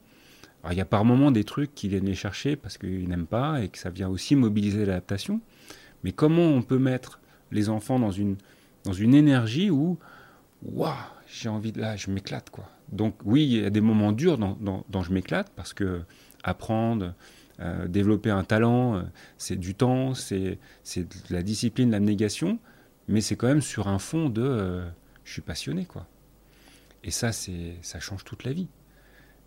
Il 0.70 0.76
y 0.76 0.80
a 0.80 0.84
par 0.84 1.04
moments 1.04 1.30
des 1.30 1.44
trucs 1.44 1.74
qu'ils 1.74 1.90
viennent 1.90 2.06
les 2.06 2.14
chercher 2.14 2.56
parce 2.56 2.76
qu'ils 2.76 3.08
n'aiment 3.08 3.26
pas 3.26 3.62
et 3.62 3.68
que 3.68 3.78
ça 3.78 3.90
vient 3.90 4.08
aussi 4.08 4.36
mobiliser 4.36 4.84
l'adaptation. 4.84 5.40
Mais 6.04 6.12
comment 6.12 6.42
on 6.42 6.62
peut 6.62 6.78
mettre 6.78 7.20
les 7.50 7.68
enfants 7.68 7.98
dans 7.98 8.10
une, 8.10 8.36
énergie 9.14 9.70
où, 9.70 9.98
waouh, 10.62 10.92
j'ai 11.28 11.48
envie 11.48 11.72
de 11.72 11.80
là, 11.80 11.96
je 11.96 12.10
m'éclate 12.10 12.50
quoi. 12.50 12.68
Donc 12.92 13.14
oui, 13.24 13.44
il 13.44 13.62
y 13.62 13.64
a 13.64 13.70
des 13.70 13.80
moments 13.80 14.12
durs 14.12 14.38
dans, 14.38 15.02
je 15.02 15.12
m'éclate 15.12 15.50
parce 15.54 15.72
que 15.72 16.02
apprendre, 16.42 17.14
euh, 17.60 17.86
développer 17.88 18.30
un 18.30 18.44
talent, 18.44 18.96
euh, 18.96 19.02
c'est 19.36 19.56
du 19.56 19.74
temps, 19.74 20.14
c'est 20.14 20.58
de 20.96 21.06
la 21.30 21.42
discipline, 21.42 21.90
l'abnégation, 21.90 22.58
mais 23.10 23.20
c'est 23.20 23.36
quand 23.36 23.48
même 23.48 23.60
sur 23.60 23.88
un 23.88 23.98
fond 23.98 24.28
de 24.28 24.42
euh, 24.42 24.88
je 25.24 25.32
suis 25.32 25.42
passionné 25.42 25.84
quoi. 25.84 26.06
Et 27.02 27.10
ça, 27.10 27.32
c'est 27.32 27.76
ça 27.82 27.98
change 27.98 28.24
toute 28.24 28.44
la 28.44 28.52
vie. 28.52 28.68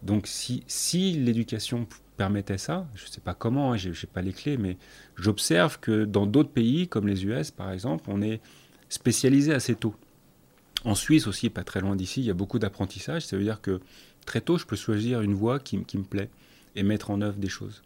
Donc 0.02 0.27
si, 0.27 0.64
si 0.68 1.14
l'éducation 1.14 1.88
permettait 2.18 2.57
ça, 2.57 2.88
je 2.94 3.06
ne 3.06 3.10
sais 3.10 3.22
pas 3.22 3.34
comment, 3.34 3.72
hein, 3.73 3.77
je 3.77 3.90
n'ai 3.90 4.11
pas 4.11 4.22
les 4.22 4.34
clés, 4.34 4.57
mais 4.57 4.77
j'observe 5.15 5.80
que 5.80 6.03
dans 6.03 6.26
d'autres 6.26 6.52
pays, 6.52 6.88
comme 6.88 7.07
les 7.07 7.26
US 7.26 7.52
par 7.52 7.72
exemple, 7.72 8.06
on 8.07 8.22
est 8.22 8.41
spécialisé 8.90 9.53
assez 9.53 9.76
tôt. 9.76 9.95
En 10.84 10.95
Suisse 10.95 11.27
aussi, 11.27 11.49
pas 11.49 11.64
très 11.64 11.80
loin 11.80 11.95
d'ici, 11.95 12.19
il 12.19 12.26
y 12.26 12.31
a 12.31 12.34
beaucoup 12.34 12.60
d'apprentissage. 12.60 13.26
Ça 13.26 13.38
veut 13.38 13.44
dire 13.44 13.61
que 13.61 13.80
très 14.26 14.41
tôt, 14.41 14.57
je 14.57 14.65
peux 14.65 14.76
choisir 14.76 15.22
une 15.22 15.34
voie 15.34 15.60
qui, 15.60 15.77
me 15.77 16.03
plaît 16.03 16.30
et 16.76 16.84
mettre 16.84 17.10
en 17.10 17.22
œuvre 17.22 17.38
des 17.38 17.48
choses. 17.48 17.81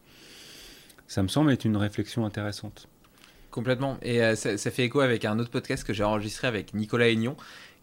Ça 1.07 1.21
me 1.21 1.27
semble 1.27 1.51
être 1.51 1.65
une 1.65 1.77
réflexion 1.77 2.25
intéressante. 2.25 2.87
Complètement. 3.57 3.97
Et 4.03 4.21
euh, 4.21 4.35
ça, 4.35 4.55
ça, 4.55 4.69
fait 4.69 4.83
écho 4.83 4.99
avec 4.99 5.25
un 5.25 5.39
autre 5.39 5.49
podcast 5.49 5.83
que 5.83 5.91
j'ai 5.91 6.03
enregistré 6.03 6.45
avec 6.45 6.75
Nicolas 6.75 7.09
Aignon, 7.09 7.35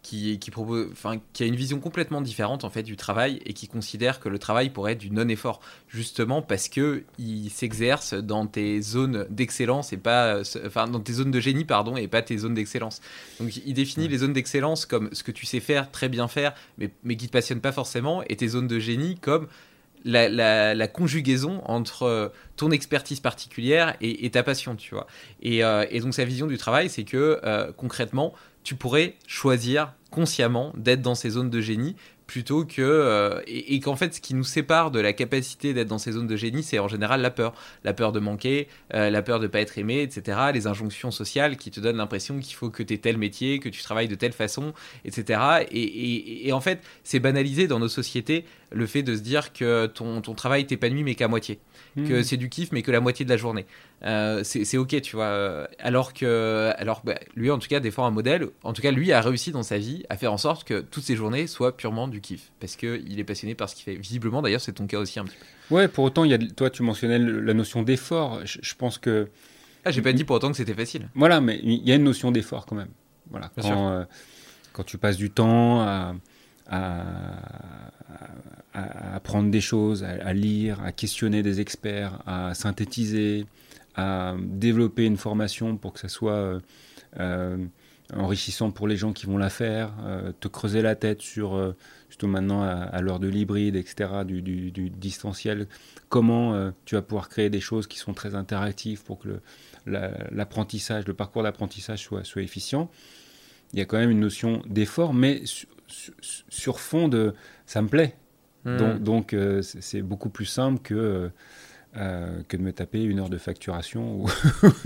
qui, 0.03 0.39
qui, 0.39 0.49
propose, 0.49 0.87
enfin, 0.93 1.19
qui 1.33 1.43
a 1.43 1.47
une 1.47 1.57
vision 1.57 1.81
complètement 1.81 2.21
différente 2.21 2.63
en 2.63 2.69
fait 2.69 2.81
du 2.81 2.95
travail 2.95 3.41
et 3.45 3.51
qui 3.51 3.67
considère 3.67 4.21
que 4.21 4.29
le 4.29 4.39
travail 4.39 4.69
pourrait 4.69 4.93
être 4.93 4.99
du 4.99 5.11
non-effort, 5.11 5.59
justement 5.89 6.41
parce 6.41 6.69
que 6.69 7.03
il 7.19 7.49
s'exerce 7.49 8.13
dans 8.13 8.47
tes 8.47 8.81
zones 8.81 9.27
d'excellence 9.29 9.91
et 9.91 9.97
pas, 9.97 10.43
enfin, 10.65 10.87
dans 10.87 11.01
tes 11.01 11.11
zones 11.11 11.31
de 11.31 11.41
génie 11.41 11.65
pardon 11.65 11.97
et 11.97 12.07
pas 12.07 12.21
tes 12.21 12.37
zones 12.37 12.53
d'excellence. 12.53 13.01
Donc, 13.41 13.57
il 13.57 13.73
définit 13.73 14.07
les 14.07 14.19
zones 14.19 14.31
d'excellence 14.31 14.85
comme 14.85 15.09
ce 15.11 15.23
que 15.23 15.31
tu 15.33 15.45
sais 15.45 15.59
faire, 15.59 15.91
très 15.91 16.07
bien 16.07 16.29
faire, 16.29 16.53
mais, 16.77 16.89
mais 17.03 17.17
qui 17.17 17.27
te 17.27 17.33
passionne 17.33 17.59
pas 17.59 17.73
forcément, 17.73 18.23
et 18.29 18.37
tes 18.37 18.47
zones 18.47 18.67
de 18.67 18.79
génie 18.79 19.17
comme 19.17 19.49
la, 20.05 20.87
conjugaison 20.87 21.61
entre 21.65 22.31
ton 22.55 22.71
expertise 22.71 23.19
particulière 23.19 23.95
et, 24.01 24.29
ta 24.29 24.43
passion, 24.43 24.75
tu 24.75 24.93
vois. 24.93 25.07
Et, 25.41 25.63
euh, 25.63 25.85
et, 25.89 25.99
donc 25.99 26.13
sa 26.13 26.25
vision 26.25 26.47
du 26.47 26.57
travail, 26.57 26.89
c'est 26.89 27.03
que 27.03 27.39
euh, 27.43 27.71
concrètement, 27.75 28.33
tu 28.63 28.75
pourrais 28.75 29.15
choisir 29.27 29.93
consciemment 30.11 30.71
d'être 30.77 31.01
dans 31.01 31.15
ces 31.15 31.31
zones 31.31 31.49
de 31.49 31.61
génie 31.61 31.95
plutôt 32.27 32.65
que 32.65 32.81
euh, 32.81 33.41
et, 33.47 33.79
qu'en 33.79 33.95
fait 33.95 34.13
ce 34.13 34.21
qui 34.21 34.33
nous 34.33 34.43
sépare 34.43 34.91
de 34.91 34.99
la 34.99 35.13
capacité 35.13 35.73
d'être 35.73 35.87
dans 35.87 35.97
ces 35.97 36.13
zones 36.13 36.27
de 36.27 36.35
génie 36.35 36.63
c'est 36.63 36.79
en 36.79 36.87
général 36.87 37.21
la 37.21 37.31
peur. 37.31 37.53
La 37.83 37.93
peur 37.93 38.11
de 38.11 38.19
manquer 38.19 38.67
euh, 38.93 39.09
la 39.09 39.21
peur 39.21 39.39
de 39.39 39.47
pas 39.47 39.59
être 39.59 39.77
aimé 39.77 40.01
etc 40.01 40.39
les 40.53 40.67
injonctions 40.67 41.11
sociales 41.11 41.57
qui 41.57 41.71
te 41.71 41.79
donnent 41.79 41.97
l'impression 41.97 42.39
qu'il 42.39 42.55
faut 42.55 42.69
que 42.69 42.83
tu 42.83 42.93
aies 42.93 42.97
tel 42.97 43.17
métier 43.17 43.59
que 43.59 43.69
tu 43.69 43.81
travailles 43.83 44.07
de 44.07 44.15
telle 44.15 44.33
façon 44.33 44.73
etc 45.03 45.65
et, 45.71 46.47
et 46.47 46.53
en 46.53 46.61
fait 46.61 46.81
c'est 47.03 47.19
banalisé 47.19 47.67
dans 47.67 47.79
nos 47.79 47.89
sociétés 47.89 48.45
le 48.71 48.87
fait 48.87 49.03
de 49.03 49.15
se 49.15 49.21
dire 49.21 49.53
que 49.53 49.85
ton, 49.87 50.21
ton 50.21 50.33
travail 50.33 50.65
t'épanouit 50.65 51.03
mais 51.03 51.15
qu'à 51.15 51.27
moitié 51.27 51.59
que 51.95 52.19
hmm. 52.19 52.23
c'est 52.23 52.37
du 52.37 52.49
kiff 52.49 52.71
mais 52.71 52.81
que 52.81 52.91
la 52.91 52.99
moitié 52.99 53.23
de 53.23 53.29
la 53.29 53.37
journée 53.37 53.65
euh, 54.03 54.41
c'est 54.43 54.77
ok, 54.77 55.01
tu 55.01 55.15
vois. 55.15 55.67
Alors 55.79 56.13
que, 56.13 56.71
alors 56.77 57.01
bah, 57.03 57.15
lui, 57.35 57.49
en 57.49 57.57
tout 57.57 57.67
cas, 57.67 57.79
défend 57.79 58.05
un 58.05 58.11
modèle. 58.11 58.49
En 58.63 58.73
tout 58.73 58.81
cas, 58.81 58.91
lui 58.91 59.11
a 59.11 59.21
réussi 59.21 59.51
dans 59.51 59.63
sa 59.63 59.77
vie 59.77 60.03
à 60.09 60.17
faire 60.17 60.31
en 60.31 60.37
sorte 60.37 60.63
que 60.63 60.81
toutes 60.81 61.03
ses 61.03 61.15
journées 61.15 61.47
soient 61.47 61.75
purement 61.75 62.07
du 62.07 62.21
kiff, 62.21 62.51
parce 62.59 62.75
que 62.75 63.01
il 63.07 63.19
est 63.19 63.23
passionné 63.23 63.55
par 63.55 63.69
ce 63.69 63.75
qu'il 63.75 63.83
fait. 63.83 63.95
Visiblement, 63.95 64.41
d'ailleurs, 64.41 64.61
c'est 64.61 64.73
ton 64.73 64.85
cas 64.85 64.99
aussi 64.99 65.19
un 65.19 65.25
petit 65.25 65.37
peu. 65.37 65.75
Ouais, 65.75 65.87
pour 65.87 66.03
autant, 66.03 66.23
il 66.23 66.31
y 66.31 66.33
a, 66.33 66.37
toi, 66.37 66.69
tu 66.69 66.83
mentionnais 66.83 67.17
la 67.17 67.53
notion 67.53 67.81
d'effort. 67.81 68.41
Je, 68.45 68.75
pense 68.75 68.97
que. 68.97 69.29
Ah, 69.85 69.91
j'ai 69.91 70.01
pas 70.01 70.13
dit 70.13 70.23
pour 70.23 70.35
autant 70.35 70.51
que 70.51 70.57
c'était 70.57 70.75
facile. 70.75 71.09
Voilà, 71.15 71.41
mais 71.41 71.59
il 71.63 71.87
y 71.87 71.91
a 71.91 71.95
une 71.95 72.03
notion 72.03 72.31
d'effort 72.31 72.65
quand 72.65 72.75
même. 72.75 72.91
Voilà. 73.31 73.49
Quand, 73.59 73.89
euh, 73.89 74.05
quand 74.73 74.83
tu 74.83 74.99
passes 74.99 75.17
du 75.17 75.31
temps 75.31 75.81
à, 75.81 76.13
à, 76.67 76.83
à 78.73 79.15
apprendre 79.15 79.49
des 79.49 79.61
choses, 79.61 80.03
à, 80.03 80.33
lire, 80.33 80.81
à 80.83 80.91
questionner 80.91 81.43
des 81.43 81.61
experts, 81.61 82.21
à 82.25 82.53
synthétiser, 82.53 83.45
à 83.95 84.35
développer 84.39 85.05
une 85.05 85.17
formation 85.17 85.77
pour 85.77 85.93
que 85.93 85.99
ça 85.99 86.09
soit 86.09 86.33
euh, 86.33 86.59
euh, 87.19 87.57
enrichissant 88.13 88.71
pour 88.71 88.87
les 88.87 88.97
gens 88.97 89.13
qui 89.13 89.25
vont 89.25 89.37
la 89.37 89.49
faire, 89.49 89.93
euh, 90.03 90.31
te 90.39 90.47
creuser 90.47 90.81
la 90.81 90.95
tête 90.95 91.21
sur, 91.21 91.73
surtout 92.09 92.27
maintenant 92.27 92.61
à, 92.63 93.01
l'heure 93.01 93.19
de 93.19 93.27
l'hybride, 93.27 93.75
etc., 93.75 94.09
du, 94.25 94.71
distanciel, 94.89 95.67
comment 96.09 96.71
tu 96.85 96.95
vas 96.95 97.01
pouvoir 97.01 97.29
créer 97.29 97.49
des 97.49 97.61
choses 97.61 97.87
qui 97.87 97.97
sont 97.97 98.13
très 98.13 98.35
interactives 98.35 99.03
pour 99.03 99.19
que 99.19 99.39
l'apprentissage, 99.85 101.07
le, 101.07 101.13
parcours 101.13 101.43
d'apprentissage 101.43 102.03
soit 102.03 102.41
efficient. 102.41 102.89
Il 103.73 103.79
y 103.79 103.81
a 103.81 103.85
quand 103.85 103.97
même 103.97 104.11
une 104.11 104.19
notion 104.19 104.61
d'effort, 104.67 105.13
mais 105.13 105.43
sur, 105.87 106.79
fond 106.79 107.07
de 107.07 107.33
ça 107.65 107.81
me 107.81 107.87
plaît. 107.87 108.15
Hmm. 108.65 108.77
Donc, 108.77 109.03
donc 109.03 109.35
c'est 109.61 110.01
beaucoup 110.01 110.29
plus 110.29 110.45
simple 110.45 110.81
que 110.81 111.31
euh, 111.97 112.41
que 112.49 112.57
de 112.57 112.61
me 112.61 112.73
taper 112.73 113.01
une 113.03 113.19
heure 113.19 113.29
de 113.29 113.37
facturation. 113.37 114.19
Ou 114.19 114.29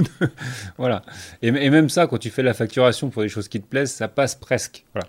voilà. 0.78 1.02
Et, 1.42 1.52
même 1.52 1.90
ça, 1.90 2.06
quand 2.06 2.20
tu 2.20 2.30
fais 2.30 2.44
la 2.44 2.54
facturation 2.54 3.10
pour 3.10 3.24
des 3.24 3.30
choses 3.30 3.48
qui 3.48 3.60
te 3.60 3.66
plaisent, 3.66 3.92
ça 3.92 4.08
passe 4.08 4.36
presque. 4.36 4.86
Voilà. 4.94 5.08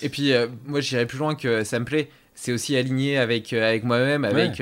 Et 0.00 0.08
puis, 0.08 0.32
euh, 0.32 0.46
moi, 0.64 0.80
j'irais 0.80 1.04
plus 1.04 1.18
loin 1.18 1.34
que 1.34 1.62
ça 1.62 1.78
me 1.78 1.84
plaît. 1.84 2.08
C'est 2.34 2.52
aussi 2.52 2.74
aligné 2.74 3.18
avec, 3.18 3.52
euh, 3.52 3.68
avec 3.68 3.84
moi-même, 3.84 4.24
avec, 4.24 4.60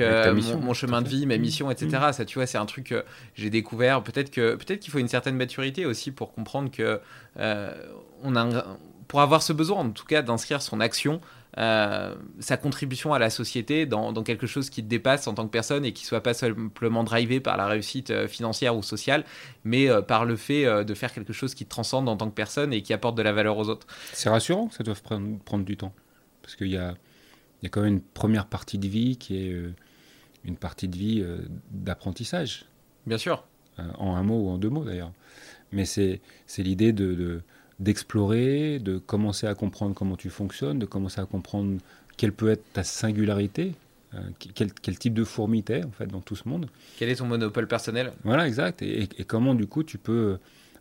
mon, 0.61 0.73
chemin 0.73 1.01
de 1.01 1.07
vie, 1.07 1.25
ma 1.25 1.37
mission, 1.37 1.71
etc. 1.71 1.97
Mmh. 2.09 2.11
Ça, 2.11 2.25
tu 2.25 2.39
vois, 2.39 2.45
c'est 2.45 2.57
un 2.57 2.65
truc 2.65 2.87
que 2.87 3.05
j'ai 3.35 3.49
découvert. 3.49 4.03
Peut-être 4.03 4.29
que 4.29 4.55
peut-être 4.55 4.81
qu'il 4.81 4.91
faut 4.91 4.99
une 4.99 5.07
certaine 5.07 5.37
maturité 5.37 5.85
aussi 5.85 6.11
pour 6.11 6.33
comprendre 6.33 6.71
que 6.71 6.99
on 7.37 8.35
a 8.35 8.77
pour 9.07 9.21
avoir 9.21 9.41
ce 9.41 9.53
besoin, 9.53 9.79
en 9.79 9.89
tout 9.91 10.05
cas, 10.05 10.21
d'inscrire 10.21 10.61
son 10.61 10.79
action 10.79 11.21
euh, 11.57 12.13
sa 12.39 12.57
contribution 12.57 13.13
à 13.13 13.19
la 13.19 13.29
société 13.29 13.85
dans, 13.85 14.11
quelque 14.23 14.45
chose 14.45 14.69
qui 14.69 14.83
te 14.83 14.89
dépasse 14.89 15.25
en 15.27 15.33
tant 15.33 15.45
que 15.45 15.51
personne 15.51 15.85
et 15.85 15.93
qui 15.93 16.05
soit 16.05 16.21
pas 16.21 16.33
simplement 16.33 17.05
drivé 17.05 17.39
par 17.39 17.55
la 17.55 17.67
réussite 17.67 18.09
euh, 18.11 18.27
financière 18.27 18.75
ou 18.75 18.83
sociale, 18.83 19.23
mais 19.63 19.89
euh, 19.89 20.01
par 20.01 20.25
le 20.25 20.35
fait 20.35 20.83
de 20.83 20.93
faire 20.93 21.13
quelque 21.13 21.31
chose 21.31 21.55
qui 21.55 21.63
te 21.63 21.69
transcende 21.69 22.09
en 22.09 22.17
tant 22.17 22.29
que 22.29 22.35
personne 22.35 22.73
et 22.73 22.81
qui 22.81 22.91
apporte 22.91 23.15
de 23.15 23.21
la 23.21 23.31
valeur 23.31 23.57
aux 23.57 23.69
autres. 23.69 23.87
C'est 24.11 24.29
rassurant 24.29 24.67
que 24.67 24.75
ça 24.75 24.83
doive 24.83 25.01
prendre, 25.01 25.39
prendre 25.39 25.63
du 25.63 25.77
temps, 25.77 25.93
parce 26.41 26.57
qu'il 26.57 26.67
y 26.67 26.77
a, 26.77 26.95
y 27.63 27.67
a 27.67 27.69
quand 27.69 27.81
même 27.81 27.93
une 27.93 28.01
première 28.01 28.47
partie 28.47 28.77
de 28.77 28.87
vie 28.87 29.17
qui 29.17 29.37
est 29.37 29.55
une 30.43 30.57
partie 30.57 30.89
de 30.89 30.97
vie 30.97 31.25
d'apprentissage. 31.71 32.65
Bien 33.07 33.17
sûr. 33.17 33.45
en 33.77 34.15
un 34.15 34.23
mot 34.23 34.47
ou 34.47 34.49
en 34.49 34.57
deux 34.57 34.69
mots 34.69 34.83
d'ailleurs. 34.83 35.13
Mais 35.71 35.85
c'est 35.85 36.19
l'idée 36.57 36.91
de 36.91 37.41
d'explorer, 37.79 38.79
de 38.79 38.97
commencer 38.97 39.47
à 39.47 39.55
comprendre 39.55 39.95
comment 39.95 40.15
tu 40.15 40.29
fonctionnes, 40.29 40.79
de 40.79 40.85
commencer 40.85 41.19
à 41.19 41.25
comprendre 41.25 41.77
quelle 42.17 42.31
peut 42.31 42.49
être 42.49 42.63
ta 42.73 42.83
singularité, 42.83 43.73
euh, 44.13 44.19
quel, 44.53 44.97
type 44.97 45.13
de 45.13 45.23
fourmi 45.23 45.63
tu 45.63 45.73
es 45.73 45.83
en 45.83 45.91
fait 45.91 46.07
dans 46.07 46.21
tout 46.21 46.35
ce 46.35 46.47
monde. 46.47 46.67
Quel 46.97 47.09
est 47.09 47.15
ton 47.15 47.25
monopole 47.25 47.67
personnel? 47.67 48.13
Voilà, 48.23 48.47
exact. 48.47 48.81
Et, 48.81 49.07
comment 49.27 49.55
du 49.55 49.67
coup 49.67 49.83
tu 49.83 49.97
peux 49.97 50.37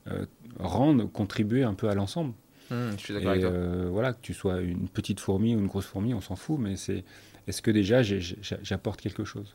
euh, 0.06 0.26
rendre, 0.58 1.10
contribuer 1.10 1.64
un 1.64 1.74
peu 1.74 1.88
à 1.88 1.94
l'ensemble. 1.94 2.34
Mmh, 2.70 2.90
je 2.96 3.02
suis 3.02 3.14
d'accord 3.14 3.30
avec 3.30 3.42
toi. 3.42 3.50
Euh, 3.50 3.88
voilà, 3.90 4.12
que 4.12 4.20
tu 4.22 4.34
sois 4.34 4.60
une 4.60 4.88
petite 4.88 5.20
fourmi 5.20 5.54
ou 5.54 5.58
une 5.58 5.66
grosse 5.66 5.86
fourmi, 5.86 6.14
on 6.14 6.20
s'en 6.20 6.36
fout, 6.36 6.58
mais 6.60 6.76
c'est 6.76 7.04
est-ce 7.46 7.60
que 7.60 7.70
déjà 7.70 8.02
j'apporte 8.02 9.00
quelque 9.00 9.24
chose? 9.24 9.54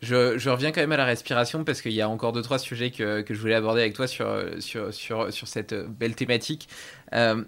Je, 0.00 0.48
reviens 0.48 0.70
quand 0.70 0.80
même 0.80 0.92
à 0.92 0.96
la 0.96 1.04
respiration 1.04 1.64
parce 1.64 1.82
qu'il 1.82 1.92
y 1.92 2.00
a 2.00 2.08
encore 2.08 2.32
deux, 2.32 2.42
trois 2.42 2.58
sujets 2.58 2.90
que, 2.90 3.24
je 3.28 3.40
voulais 3.40 3.54
aborder 3.54 3.80
avec 3.80 3.94
toi 3.94 4.06
sur, 4.06 4.26
sur, 4.60 4.94
sur, 4.94 5.32
sur 5.32 5.48
cette 5.48 5.74
belle 5.74 6.14
thématique. 6.14 6.68
Euh, 7.14 7.42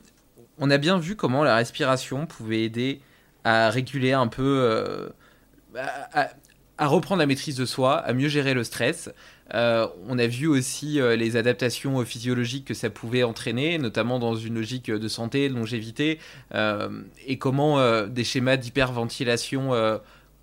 on 0.59 0.71
a 0.71 0.79
bien 0.79 0.99
vu 0.99 1.17
comment 1.17 1.45
la 1.45 1.57
respiration 1.57 2.27
pouvait 2.27 2.63
aider 2.63 3.01
à 3.45 3.71
réguler 3.71 4.13
un 4.13 4.27
peu, 4.27 4.61
euh, 4.63 5.09
à, 5.77 6.87
reprendre 6.87 7.21
la 7.21 7.27
maîtrise 7.27 7.57
de 7.57 7.65
soi, 7.65 7.99
à 7.99 8.13
mieux 8.13 8.29
gérer 8.29 8.53
le 8.53 8.65
stress. 8.65 9.11
Euh, 9.55 9.87
on 10.07 10.19
a 10.19 10.27
vu 10.27 10.47
aussi 10.47 11.01
les 11.17 11.37
adaptations 11.37 12.05
physiologiques 12.05 12.67
que 12.67 12.75
ça 12.75 12.91
pouvait 12.91 13.23
entraîner, 13.23 13.79
notamment 13.79 14.19
dans 14.19 14.35
une 14.35 14.55
logique 14.55 14.91
de 14.91 15.09
santé, 15.09 15.49
de 15.49 15.55
longévité, 15.55 16.19
et 16.55 17.39
comment 17.39 18.07
des 18.07 18.25
schémas 18.25 18.57
d'hyperventilation 18.57 20.01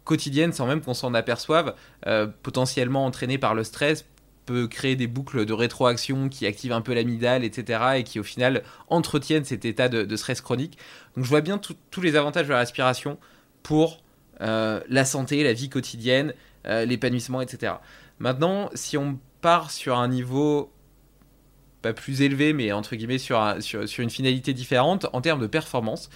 quotidienne 0.08 0.54
sans 0.54 0.66
même 0.66 0.82
qu'on 0.82 0.96
s'en 0.96 1.14
aperçoive, 1.14 1.76
euh, 2.08 2.28
potentiellement 2.42 3.06
entraînée 3.06 3.38
par 3.38 3.54
le 3.54 3.64
stress, 3.64 4.06
peut 4.46 4.68
créer 4.68 4.96
des 4.96 5.08
boucles 5.08 5.46
de 5.46 5.54
rétroaction 5.54 6.30
qui 6.30 6.48
activent 6.48 6.72
un 6.72 6.82
peu 6.82 6.94
l'amygdale, 6.94 7.44
etc. 7.44 7.80
et 7.98 8.04
qui 8.04 8.20
au 8.20 8.24
final 8.24 8.64
entretiennent 8.88 9.44
cet 9.44 9.66
état 9.66 9.90
de, 9.90 10.16
stress 10.16 10.42
chronique. 10.42 10.78
Donc 11.16 11.26
je 11.26 11.30
vois 11.30 11.42
bien 11.42 11.60
tous 11.60 12.02
les 12.02 12.16
avantages 12.16 12.48
de 12.48 12.54
la 12.54 12.60
respiration 12.60 13.20
pour 13.62 14.02
euh, 14.42 14.80
la 14.88 15.04
santé, 15.04 15.44
la 15.44 15.54
vie 15.54 15.70
quotidienne, 15.70 16.34
euh, 16.66 16.86
l'épanouissement, 16.86 17.42
etc. 17.42 17.74
Maintenant, 18.20 18.70
si 18.74 18.98
on 18.98 19.20
part 19.42 19.70
sur 19.70 19.98
un 19.98 20.08
niveau 20.08 20.72
pas 21.82 21.94
plus 21.94 22.22
élevé, 22.22 22.54
mais 22.54 22.72
entre 22.72 22.96
guillemets 22.96 23.20
sur, 23.20 23.40
une 24.00 24.10
finalité 24.10 24.54
différente 24.54 25.08
en 25.14 25.22
termes 25.22 25.42
de 25.42 25.48
performance, 25.48 26.10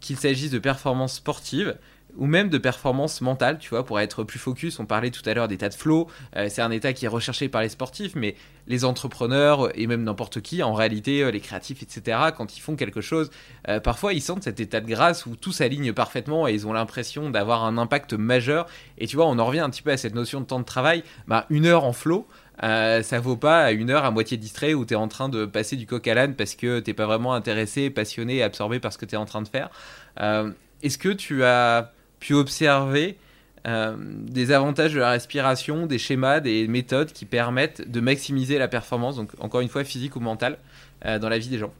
qu'il 0.00 0.16
s'agisse 0.16 0.50
de 0.50 0.58
performance 0.58 1.14
sportive, 1.14 1.76
ou 2.16 2.26
même 2.26 2.48
de 2.48 2.58
performance 2.58 3.20
mentale, 3.20 3.58
tu 3.58 3.70
vois, 3.70 3.84
pour 3.84 4.00
être 4.00 4.24
plus 4.24 4.38
focus. 4.38 4.78
On 4.78 4.86
parlait 4.86 5.10
tout 5.10 5.22
à 5.28 5.34
l'heure 5.34 5.48
d'état 5.48 5.68
de 5.68 5.74
flow, 5.74 6.08
euh, 6.36 6.48
c'est 6.48 6.62
un 6.62 6.70
état 6.70 6.92
qui 6.92 7.04
est 7.04 7.08
recherché 7.08 7.48
par 7.48 7.62
les 7.62 7.68
sportifs, 7.68 8.14
mais 8.14 8.36
les 8.66 8.84
entrepreneurs 8.84 9.70
et 9.78 9.86
même 9.86 10.04
n'importe 10.04 10.40
qui, 10.40 10.62
en 10.62 10.72
réalité, 10.72 11.22
euh, 11.22 11.30
les 11.30 11.40
créatifs, 11.40 11.82
etc., 11.82 12.18
quand 12.36 12.56
ils 12.56 12.60
font 12.60 12.76
quelque 12.76 13.00
chose, 13.00 13.30
euh, 13.68 13.80
parfois 13.80 14.12
ils 14.12 14.22
sentent 14.22 14.44
cet 14.44 14.60
état 14.60 14.80
de 14.80 14.86
grâce 14.86 15.26
où 15.26 15.36
tout 15.36 15.52
s'aligne 15.52 15.92
parfaitement 15.92 16.48
et 16.48 16.52
ils 16.52 16.66
ont 16.66 16.72
l'impression 16.72 17.30
d'avoir 17.30 17.64
un 17.64 17.78
impact 17.78 18.14
majeur. 18.14 18.66
Et 18.98 19.06
tu 19.06 19.16
vois, 19.16 19.26
on 19.26 19.38
en 19.38 19.44
revient 19.44 19.60
un 19.60 19.70
petit 19.70 19.82
peu 19.82 19.90
à 19.90 19.96
cette 19.96 20.14
notion 20.14 20.40
de 20.40 20.46
temps 20.46 20.60
de 20.60 20.64
travail. 20.64 21.02
Bah, 21.26 21.46
une 21.50 21.66
heure 21.66 21.84
en 21.84 21.92
flow, 21.92 22.26
ça 22.60 23.20
vaut 23.20 23.36
pas 23.36 23.72
une 23.72 23.90
heure 23.90 24.04
à 24.04 24.10
moitié 24.10 24.36
distrait 24.36 24.74
où 24.74 24.84
tu 24.84 24.94
es 24.94 24.96
en 24.96 25.08
train 25.08 25.28
de 25.28 25.44
passer 25.44 25.76
du 25.76 25.86
coq 25.86 26.06
à 26.06 26.14
l'âne 26.14 26.34
parce 26.34 26.54
que 26.54 26.78
t'es 26.78 26.94
pas 26.94 27.06
vraiment 27.06 27.34
intéressé, 27.34 27.90
passionné, 27.90 28.42
absorbé 28.42 28.78
par 28.78 28.92
ce 28.92 28.98
que 28.98 29.06
tu 29.06 29.16
es 29.16 29.18
en 29.18 29.24
train 29.24 29.42
de 29.42 29.48
faire. 29.48 29.70
Est-ce 30.84 30.98
que 30.98 31.08
tu 31.08 31.44
as 31.44 31.93
pu 32.24 32.32
observer 32.32 33.18
euh, 33.66 33.96
des 33.98 34.50
avantages 34.50 34.94
de 34.94 34.98
la 34.98 35.10
respiration, 35.10 35.86
des 35.86 35.98
schémas, 35.98 36.40
des 36.40 36.66
méthodes 36.68 37.12
qui 37.12 37.26
permettent 37.26 37.90
de 37.90 38.00
maximiser 38.00 38.56
la 38.56 38.66
performance, 38.66 39.16
donc 39.16 39.32
encore 39.40 39.60
une 39.60 39.68
fois 39.68 39.84
physique 39.84 40.16
ou 40.16 40.20
mentale, 40.20 40.56
euh, 41.04 41.18
dans 41.18 41.28
la 41.28 41.36
vie 41.36 41.48
des 41.48 41.58
gens 41.58 41.74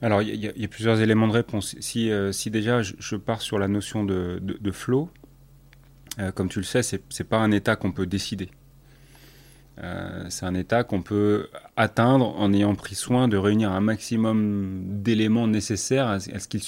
Alors 0.00 0.22
il 0.22 0.42
y, 0.42 0.64
a 0.64 0.68
plusieurs 0.68 1.02
éléments 1.02 1.28
de 1.28 1.34
réponse. 1.34 1.76
Si, 1.80 2.10
euh, 2.10 2.32
si 2.32 2.50
déjà 2.50 2.80
je, 2.80 3.16
pars 3.16 3.42
sur 3.42 3.58
la 3.58 3.68
notion 3.68 4.04
de, 4.04 4.40
de, 4.42 4.72
flow, 4.72 5.10
comme 6.34 6.48
tu 6.48 6.60
le 6.60 6.64
sais, 6.64 6.82
c'est 6.82 7.02
n'est 7.18 7.26
pas 7.26 7.38
un 7.38 7.50
état 7.50 7.76
qu'on 7.76 7.92
peut 7.92 8.06
décider. 8.06 8.48
c'est 10.30 10.46
un 10.46 10.54
état 10.54 10.82
qu'on 10.82 11.02
peut 11.02 11.48
atteindre 11.76 12.34
en 12.40 12.54
ayant 12.54 12.74
pris 12.74 12.94
soin 12.94 13.28
de 13.28 13.36
réunir 13.36 13.70
un 13.70 13.82
maximum 13.82 15.02
d'éléments 15.02 15.46
nécessaires 15.46 16.08
à 16.08 16.20
ce 16.20 16.48
qu'ils 16.48 16.62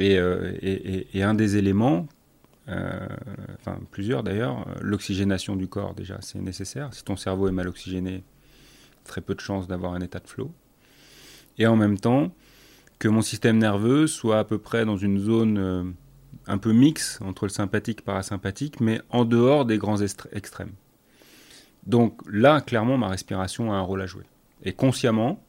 Euh, 0.00 0.52
et, 0.62 1.22
un 1.22 1.34
des 1.34 1.56
éléments, 1.56 2.06
euh, 2.68 3.06
enfin 3.60 3.78
plusieurs 3.90 4.22
d'ailleurs, 4.22 4.66
l'oxygénation 4.80 5.56
du 5.56 5.68
corps 5.68 5.94
déjà, 5.94 6.18
c'est 6.20 6.40
nécessaire. 6.40 6.92
Si 6.94 7.04
ton 7.04 7.16
cerveau 7.16 7.48
est 7.48 7.52
mal 7.52 7.68
oxygéné, 7.68 8.24
très 9.04 9.20
peu 9.20 9.34
de 9.34 9.40
chances 9.40 9.66
d'avoir 9.66 9.92
un 9.94 10.00
état 10.00 10.18
de 10.18 10.28
flow. 10.28 10.52
Et 11.58 11.66
en 11.66 11.76
même 11.76 11.98
temps, 11.98 12.32
que 12.98 13.08
mon 13.08 13.20
système 13.20 13.58
nerveux 13.58 14.06
soit 14.06 14.38
à 14.38 14.44
peu 14.44 14.58
près 14.58 14.84
dans 14.84 14.96
une 14.96 15.18
zone 15.18 15.58
euh, 15.58 15.84
un 16.46 16.58
peu 16.58 16.72
mixte 16.72 17.20
entre 17.22 17.44
le 17.44 17.50
sympathique 17.50 18.00
et 18.00 18.04
parasympathique, 18.04 18.80
mais 18.80 19.00
en 19.10 19.24
dehors 19.24 19.64
des 19.64 19.76
grands 19.76 20.00
extrêmes. 20.00 20.72
Donc 21.86 22.20
là, 22.30 22.60
clairement, 22.60 22.96
ma 22.96 23.08
respiration 23.08 23.72
a 23.72 23.76
un 23.76 23.80
rôle 23.80 24.02
à 24.02 24.06
jouer. 24.06 24.24
Et 24.62 24.72
consciemment, 24.72 25.42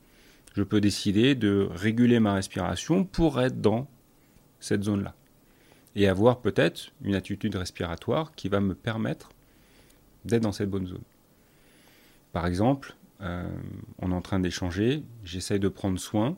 je 0.55 0.63
peux 0.63 0.81
décider 0.81 1.35
de 1.35 1.67
réguler 1.71 2.19
ma 2.19 2.33
respiration 2.33 3.03
pour 3.05 3.39
être 3.39 3.61
dans 3.61 3.87
cette 4.63 4.83
zone-là. 4.83 5.13
Et 5.95 6.07
avoir 6.07 6.39
peut-être 6.39 6.91
une 7.03 7.15
attitude 7.15 7.55
respiratoire 7.55 8.33
qui 8.33 8.47
va 8.47 8.59
me 8.61 8.73
permettre 8.73 9.29
d'être 10.25 10.41
dans 10.41 10.53
cette 10.53 10.69
bonne 10.69 10.87
zone. 10.87 11.03
Par 12.31 12.47
exemple, 12.47 12.95
euh, 13.21 13.47
on 13.99 14.11
est 14.11 14.15
en 14.15 14.21
train 14.21 14.39
d'échanger, 14.39 15.03
j'essaye 15.23 15.59
de 15.59 15.67
prendre 15.67 15.99
soin, 15.99 16.37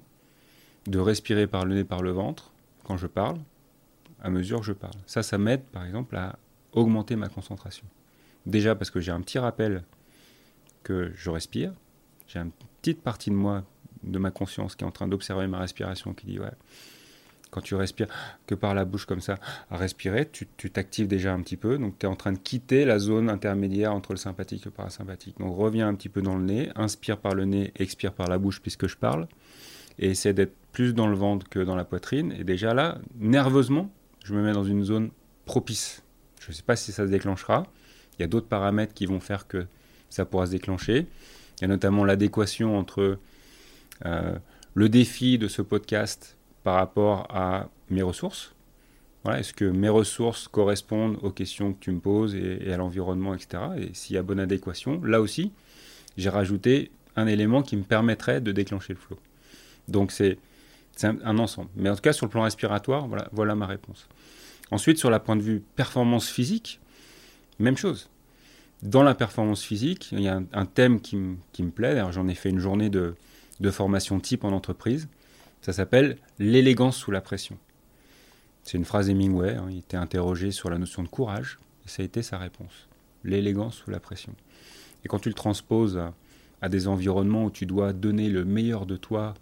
de 0.88 1.00
respirer 1.00 1.48
par 1.48 1.66
le 1.66 1.76
nez, 1.76 1.84
par 1.84 2.02
le 2.02 2.12
ventre, 2.12 2.52
quand 2.84 2.98
je 2.98 3.08
parle, 3.08 3.40
à 4.22 4.30
mesure 4.30 4.60
que 4.60 4.66
je 4.66 4.74
parle. 4.74 4.96
Ça, 5.06 5.24
ça 5.24 5.38
m'aide, 5.38 5.62
par 5.62 5.86
exemple, 5.86 6.16
à 6.16 6.38
augmenter 6.74 7.16
ma 7.16 7.30
concentration. 7.30 7.86
Déjà 8.46 8.76
parce 8.76 8.90
que 8.90 9.00
j'ai 9.00 9.12
un 9.12 9.22
petit 9.22 9.40
rappel 9.40 9.84
que 10.84 11.12
je 11.16 11.30
respire, 11.30 11.74
j'ai 12.28 12.40
une 12.40 12.52
petite 12.82 13.02
partie 13.02 13.30
de 13.30 13.36
moi, 13.36 13.64
de 14.04 14.18
ma 14.18 14.32
conscience, 14.32 14.76
qui 14.76 14.84
est 14.84 14.88
en 14.88 14.92
train 14.92 15.08
d'observer 15.08 15.48
ma 15.48 15.60
respiration, 15.60 16.14
qui 16.14 16.26
dit, 16.26 16.40
ouais, 16.40 16.52
quand 17.56 17.62
tu 17.62 17.76
respires 17.76 18.08
que 18.48 18.54
par 18.54 18.74
la 18.74 18.84
bouche 18.84 19.06
comme 19.06 19.22
ça, 19.22 19.38
à 19.72 19.78
respirer, 19.78 20.30
tu 20.30 20.70
t'actives 20.70 21.08
déjà 21.08 21.34
un 21.34 21.42
petit 21.42 21.56
peu. 21.56 21.78
Donc 21.78 21.98
tu 21.98 22.06
es 22.06 22.10
en 22.10 22.18
train 22.18 22.34
de 22.34 22.38
quitter 22.38 22.84
la 22.84 23.00
zone 23.00 23.30
intermédiaire 23.30 23.94
entre 23.94 24.12
le 24.12 24.18
sympathique 24.18 24.64
et 24.64 24.66
le 24.66 24.72
parasympathique. 24.72 25.38
Donc 25.40 25.58
reviens 25.58 25.88
un 25.88 25.96
petit 25.96 26.10
peu 26.10 26.22
dans 26.22 26.36
le 26.36 26.44
nez, 26.44 26.70
inspire 26.76 27.18
par 27.18 27.34
le 27.34 27.46
nez, 27.46 27.72
expire 27.78 28.12
par 28.12 28.28
la 28.28 28.38
bouche 28.38 28.62
puisque 28.62 28.88
je 28.88 28.98
parle. 28.98 29.30
Et 30.00 30.10
essaie 30.10 30.34
d'être 30.34 30.54
plus 30.74 30.94
dans 30.94 31.08
le 31.08 31.16
ventre 31.16 31.48
que 31.48 31.60
dans 31.60 31.78
la 31.78 31.86
poitrine. 31.86 32.34
Et 32.34 32.44
déjà 32.44 32.74
là, 32.74 32.98
nerveusement, 33.18 33.90
je 34.26 34.34
me 34.34 34.44
mets 34.44 34.52
dans 34.52 34.66
une 34.66 34.84
zone 34.84 35.12
propice. 35.46 36.04
Je 36.42 36.50
ne 36.50 36.54
sais 36.54 36.64
pas 36.64 36.76
si 36.76 36.92
ça 36.92 37.06
se 37.06 37.12
déclenchera. 37.12 37.64
Il 38.20 38.24
y 38.24 38.26
a 38.26 38.28
d'autres 38.28 38.48
paramètres 38.48 38.94
qui 38.94 39.06
vont 39.06 39.22
faire 39.22 39.48
que 39.48 39.66
ça 40.10 40.26
pourra 40.26 40.48
se 40.48 40.52
déclencher. 40.52 41.08
Il 41.58 41.62
y 41.62 41.66
a 41.66 41.68
notamment 41.70 42.04
l'adéquation 42.04 42.78
entre 42.78 43.18
euh, 44.06 44.38
le 44.74 44.90
défi 44.90 45.38
de 45.38 45.48
ce 45.48 45.62
podcast 45.62 46.36
par 46.66 46.78
rapport 46.78 47.28
à 47.30 47.70
mes 47.92 48.02
ressources. 48.02 48.56
Est-ce 49.32 49.54
que 49.54 49.66
mes 49.66 49.88
ressources 49.88 50.48
correspondent 50.48 51.18
aux 51.22 51.30
questions 51.30 51.74
que 51.74 51.80
tu 51.80 51.92
me 51.92 52.00
poses 52.00 52.34
et, 52.36 52.74
à 52.74 52.78
l'environnement, 52.78 53.36
etc. 53.36 53.64
Et 53.78 53.94
s'il 53.94 54.16
y 54.16 54.20
a 54.20 54.24
bonne 54.24 54.40
adéquation, 54.40 55.00
là 55.04 55.22
aussi, 55.22 55.52
j'ai 56.18 56.30
rajouté 56.30 56.90
un 57.16 57.28
élément 57.28 57.62
qui 57.62 57.78
me 57.78 57.84
permettrait 57.84 58.42
de 58.42 58.52
déclencher 58.52 58.94
le 58.94 59.00
flow. 59.00 59.20
Donc 59.88 60.12
c'est 60.12 60.40
un, 61.04 61.38
ensemble. 61.38 61.70
Mais 61.76 61.88
en 61.88 61.96
tout 61.96 62.02
cas, 62.02 62.14
sur 62.14 62.26
le 62.26 62.32
plan 62.32 62.42
respiratoire, 62.42 63.08
voilà, 63.08 63.30
voilà 63.32 63.54
ma 63.54 63.68
réponse. 63.68 64.08
Ensuite, 64.72 64.98
sur 64.98 65.12
la 65.12 65.20
point 65.20 65.36
de 65.36 65.44
vue 65.44 65.62
performance 65.76 66.28
physique, 66.28 66.80
Même 67.60 67.78
chose. 67.78 68.10
Dans 68.82 69.04
la 69.04 69.14
performance 69.14 69.62
physique, 69.64 70.10
il 70.12 70.22
y 70.22 70.28
a 70.28 70.42
un, 70.52 70.66
thème 70.66 71.00
qui, 71.00 71.16
me 71.16 71.70
plaît. 71.70 72.02
j'en 72.12 72.28
ai 72.28 72.36
fait 72.36 72.50
une 72.50 72.60
journée 72.60 72.90
de, 72.90 73.16
formation 73.70 74.20
type 74.20 74.44
en 74.44 74.52
entreprise. 74.52 75.08
Ça 75.66 75.74
s'appelle 75.74 76.18
l'élégance 76.38 76.96
sous 76.96 77.10
la 77.10 77.22
pression. 77.22 77.58
C'est 78.62 78.78
une 78.78 78.86
phrase 78.86 79.10
Hemingway. 79.10 79.56
Hein. 79.56 79.66
il 79.72 79.80
était 79.80 79.98
interrogé 79.98 80.52
sur 80.52 80.70
la 80.70 80.78
notion 80.78 81.02
de 81.02 81.08
courage. 81.08 81.58
Et 81.84 81.90
ça 81.90 82.04
a 82.04 82.06
été 82.06 82.22
sa 82.22 82.38
réponse. 82.38 82.88
L'élégance 83.24 83.78
sous 83.78 83.90
la 83.90 84.00
pression. 84.00 84.36
Et 85.04 85.08
quand 85.08 85.18
tu 85.18 85.28
le 85.30 85.34
transposes 85.34 86.00
à, 86.62 86.70
des 86.70 86.88
environnements 86.88 87.46
où 87.46 87.50
tu 87.50 87.66
dois 87.66 87.94
donner 87.94 88.30
le 88.30 88.46
meilleur 88.46 88.86
de 88.86 88.96
toi 88.96 89.34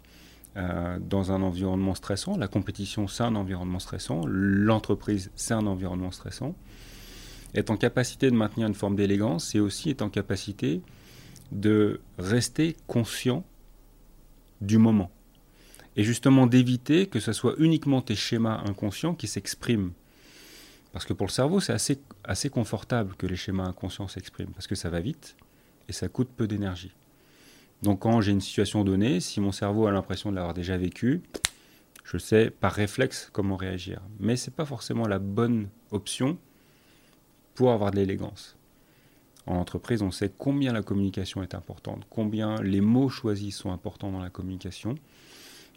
euh, 0.56 0.98
dans 0.98 1.30
un 1.30 1.42
environnement 1.42 1.94
stressant, 1.94 2.38
la 2.38 2.48
compétition 2.48 3.06
c'est 3.06 3.22
un 3.22 3.34
environnement 3.34 3.78
stressant, 3.78 4.22
l'entreprise 4.26 5.30
c'est 5.36 5.52
un 5.52 5.66
environnement 5.66 6.10
stressant, 6.10 6.54
être 7.54 7.70
en 7.70 7.76
capacité 7.76 8.30
de 8.30 8.36
maintenir 8.36 8.66
une 8.66 8.74
forme 8.74 8.96
d'élégance, 8.96 9.48
c'est 9.48 9.60
aussi 9.60 9.90
être 9.90 10.00
en 10.00 10.08
capacité 10.08 10.80
de 11.52 12.00
rester 12.18 12.76
conscient 12.86 13.44
du 14.62 14.78
moment. 14.78 15.10
Et 15.96 16.04
justement 16.04 16.46
d'éviter 16.46 17.06
que 17.06 17.20
ce 17.20 17.32
soit 17.32 17.54
uniquement 17.58 18.02
tes 18.02 18.16
schémas 18.16 18.62
inconscients 18.66 19.14
qui 19.14 19.28
s'expriment. 19.28 19.92
Parce 20.92 21.04
que 21.04 21.12
pour 21.12 21.26
le 21.26 21.32
cerveau, 21.32 21.60
c'est 21.60 21.72
assez, 21.72 22.00
assez 22.22 22.50
confortable 22.50 23.14
que 23.16 23.26
les 23.26 23.36
schémas 23.36 23.64
inconscients 23.64 24.08
s'expriment, 24.08 24.52
parce 24.52 24.66
que 24.66 24.74
ça 24.74 24.90
va 24.90 25.00
vite, 25.00 25.36
et 25.88 25.92
ça 25.92 26.08
coûte 26.08 26.28
peu 26.36 26.46
d'énergie. 26.46 26.92
Donc 27.82 28.00
quand 28.00 28.20
j'ai 28.20 28.32
une 28.32 28.40
situation 28.40 28.84
donnée, 28.84 29.20
si 29.20 29.40
mon 29.40 29.52
cerveau 29.52 29.86
a 29.86 29.92
l'impression 29.92 30.30
de 30.30 30.36
l'avoir 30.36 30.54
déjà 30.54 30.76
vécu, 30.76 31.20
je 32.04 32.18
sais 32.18 32.50
par 32.50 32.72
réflexe 32.72 33.28
comment 33.32 33.56
réagir. 33.56 34.00
Mais 34.20 34.36
ce 34.36 34.48
n'est 34.48 34.54
pas 34.54 34.64
forcément 34.64 35.08
la 35.08 35.18
bonne 35.18 35.68
option 35.90 36.38
pour 37.54 37.72
avoir 37.72 37.90
de 37.90 37.96
l'élégance. 37.96 38.56
En 39.46 39.56
entreprise, 39.56 40.00
on 40.00 40.10
sait 40.10 40.32
combien 40.36 40.72
la 40.72 40.82
communication 40.82 41.42
est 41.42 41.54
importante, 41.54 42.06
combien 42.08 42.62
les 42.62 42.80
mots 42.80 43.08
choisis 43.08 43.56
sont 43.56 43.72
importants 43.72 44.10
dans 44.10 44.22
la 44.22 44.30
communication. 44.30 44.94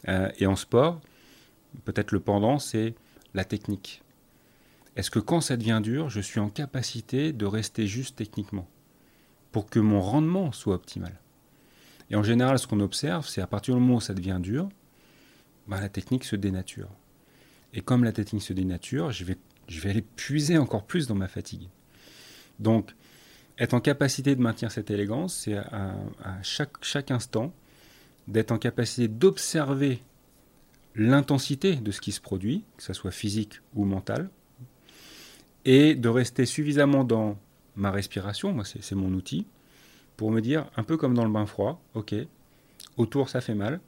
Euh, 0.07 0.29
et 0.37 0.47
en 0.47 0.55
sport, 0.55 1.01
peut-être 1.85 2.11
le 2.11 2.19
pendant, 2.19 2.59
c'est 2.59 2.95
la 3.33 3.45
technique. 3.45 4.03
Est-ce 4.95 5.11
que 5.11 5.19
quand 5.19 5.41
ça 5.41 5.57
devient 5.57 5.79
dur, 5.83 6.09
je 6.09 6.21
suis 6.21 6.39
en 6.39 6.49
capacité 6.49 7.33
de 7.33 7.45
rester 7.45 7.85
juste 7.87 8.15
techniquement 8.15 8.67
pour 9.51 9.69
que 9.69 9.79
mon 9.79 10.01
rendement 10.01 10.51
soit 10.51 10.75
optimal? 10.75 11.19
Et 12.09 12.15
en 12.15 12.23
général, 12.23 12.57
ce 12.57 12.67
qu'on 12.67 12.79
observe, 12.79 13.27
c'est 13.27 13.41
à 13.41 13.47
partir 13.47 13.75
du 13.75 13.81
moment 13.81 13.95
où 13.95 14.01
ça 14.01 14.13
devient 14.13 14.39
dur, 14.41 14.69
bah, 15.67 15.79
la 15.81 15.89
technique 15.89 16.23
se 16.23 16.35
dénature. 16.35 16.89
Et 17.73 17.81
comme 17.81 18.03
la 18.03 18.13
technique 18.13 18.43
se 18.43 18.53
dénature, 18.53 19.11
je 19.11 19.25
vais, 19.25 19.37
je 19.67 19.79
vais 19.81 19.89
aller 19.89 20.01
puiser 20.01 20.57
encore 20.57 20.85
plus 20.85 21.07
dans 21.07 21.15
ma 21.15 21.27
fatigue. 21.27 21.67
Donc, 22.59 22.95
être 23.59 23.73
en 23.73 23.81
capacité 23.81 24.35
de 24.35 24.41
maintenir 24.41 24.71
cette 24.71 24.89
élégance, 24.89 25.35
c'est 25.35 25.57
à, 25.57 25.93
chaque 26.41 27.11
instant 27.11 27.53
d'être 28.27 28.51
en 28.51 28.57
capacité 28.57 29.07
d'observer 29.07 30.01
l'intensité 30.95 31.75
de 31.75 31.91
ce 31.91 32.01
qui 32.01 32.11
se 32.11 32.21
produit, 32.21 32.63
que 32.77 32.83
ce 32.83 32.93
soit 32.93 33.11
physique 33.11 33.61
ou 33.75 33.85
mental, 33.85 34.29
et 35.65 35.95
de 35.95 36.09
rester 36.09 36.45
suffisamment 36.45 37.03
dans 37.03 37.37
ma 37.75 37.91
respiration, 37.91 38.51
moi 38.51 38.63
c'est 38.65 38.95
mon 38.95 39.13
outil, 39.13 39.45
pour 40.15 40.31
me 40.31 40.41
dire, 40.41 40.65
un 40.75 40.83
peu 40.83 40.97
comme 40.97 41.13
dans 41.13 41.25
le 41.25 41.31
bain 41.31 41.45
froid, 41.45 41.81
ok, 41.93 42.15
autour 42.97 43.29
ça 43.29 43.41
fait 43.41 43.53
mal, 43.53 43.79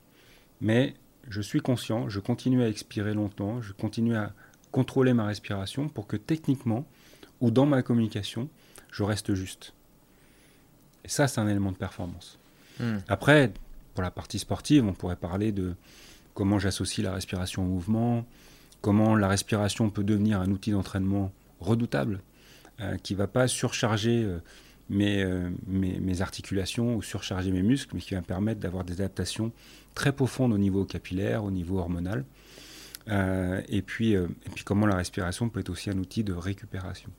mais 0.62 0.94
je 1.28 1.42
suis 1.42 1.62
conscient, 1.62 2.10
je 2.10 2.20
continue 2.20 2.64
à 2.64 2.70
expirer 2.70 3.14
longtemps, 3.14 3.62
je 3.62 3.74
continue 3.74 4.16
à 4.16 4.34
contrôler 4.72 5.14
ma 5.14 5.26
respiration 5.26 5.90
pour 5.90 6.06
que 6.06 6.18
techniquement, 6.18 6.86
ou 7.42 7.50
dans 7.50 7.66
ma 7.66 7.82
communication, 7.82 8.50
je 8.92 9.04
reste 9.04 9.34
juste. 9.34 9.74
Et 11.06 11.08
ça, 11.08 11.28
c'est 11.28 11.40
un 11.40 11.48
élément 11.48 11.72
de 11.72 11.78
performance. 11.78 12.38
Hmm. 12.80 12.98
Après, 13.08 13.52
pour 14.00 14.04
la 14.06 14.12
partie 14.12 14.40
sportive, 14.40 14.86
on 14.88 14.94
pourrait 14.94 15.18
parler 15.18 15.52
de 15.52 15.76
comment 16.34 16.58
j'associe 16.58 17.04
la 17.06 17.12
respiration 17.12 17.64
au 17.64 17.66
mouvement, 17.66 18.26
comment 18.80 19.14
la 19.14 19.28
respiration 19.28 19.90
peut 19.90 20.06
devenir 20.06 20.40
un 20.40 20.50
outil 20.52 20.72
d'entraînement 20.72 21.34
redoutable. 21.60 22.22
Euh, 22.80 22.96
qui 22.96 23.12
ne 23.12 23.18
va 23.18 23.28
pas 23.28 23.50
surcharger 23.50 24.24
euh, 24.24 24.40
euh, 24.90 25.50
mes, 25.68 26.00
mes, 26.00 26.22
articulations 26.22 26.96
ou 26.96 27.02
surcharger 27.02 27.52
mes 27.52 27.62
muscles, 27.62 27.94
mais 27.94 28.00
qui 28.00 28.14
va 28.14 28.22
me 28.22 28.26
permettre 28.26 28.62
d'avoir 28.62 28.86
des 28.86 28.94
adaptations 29.02 29.52
très 29.96 30.14
profondes 30.14 30.54
au 30.54 30.58
niveau 30.58 30.86
capillaire, 30.86 31.44
au 31.44 31.52
niveau 31.52 31.80
hormonal. 31.80 32.24
et, 33.10 33.82
puis, 33.82 34.14
et 34.14 34.50
puis 34.56 34.64
comment 34.64 34.86
la 34.86 34.96
respiration 34.96 35.50
peut 35.50 35.60
être 35.60 35.70
aussi 35.70 35.90
un 35.90 35.98
outil 35.98 36.24
de 36.24 36.32
récupération. 36.32 37.10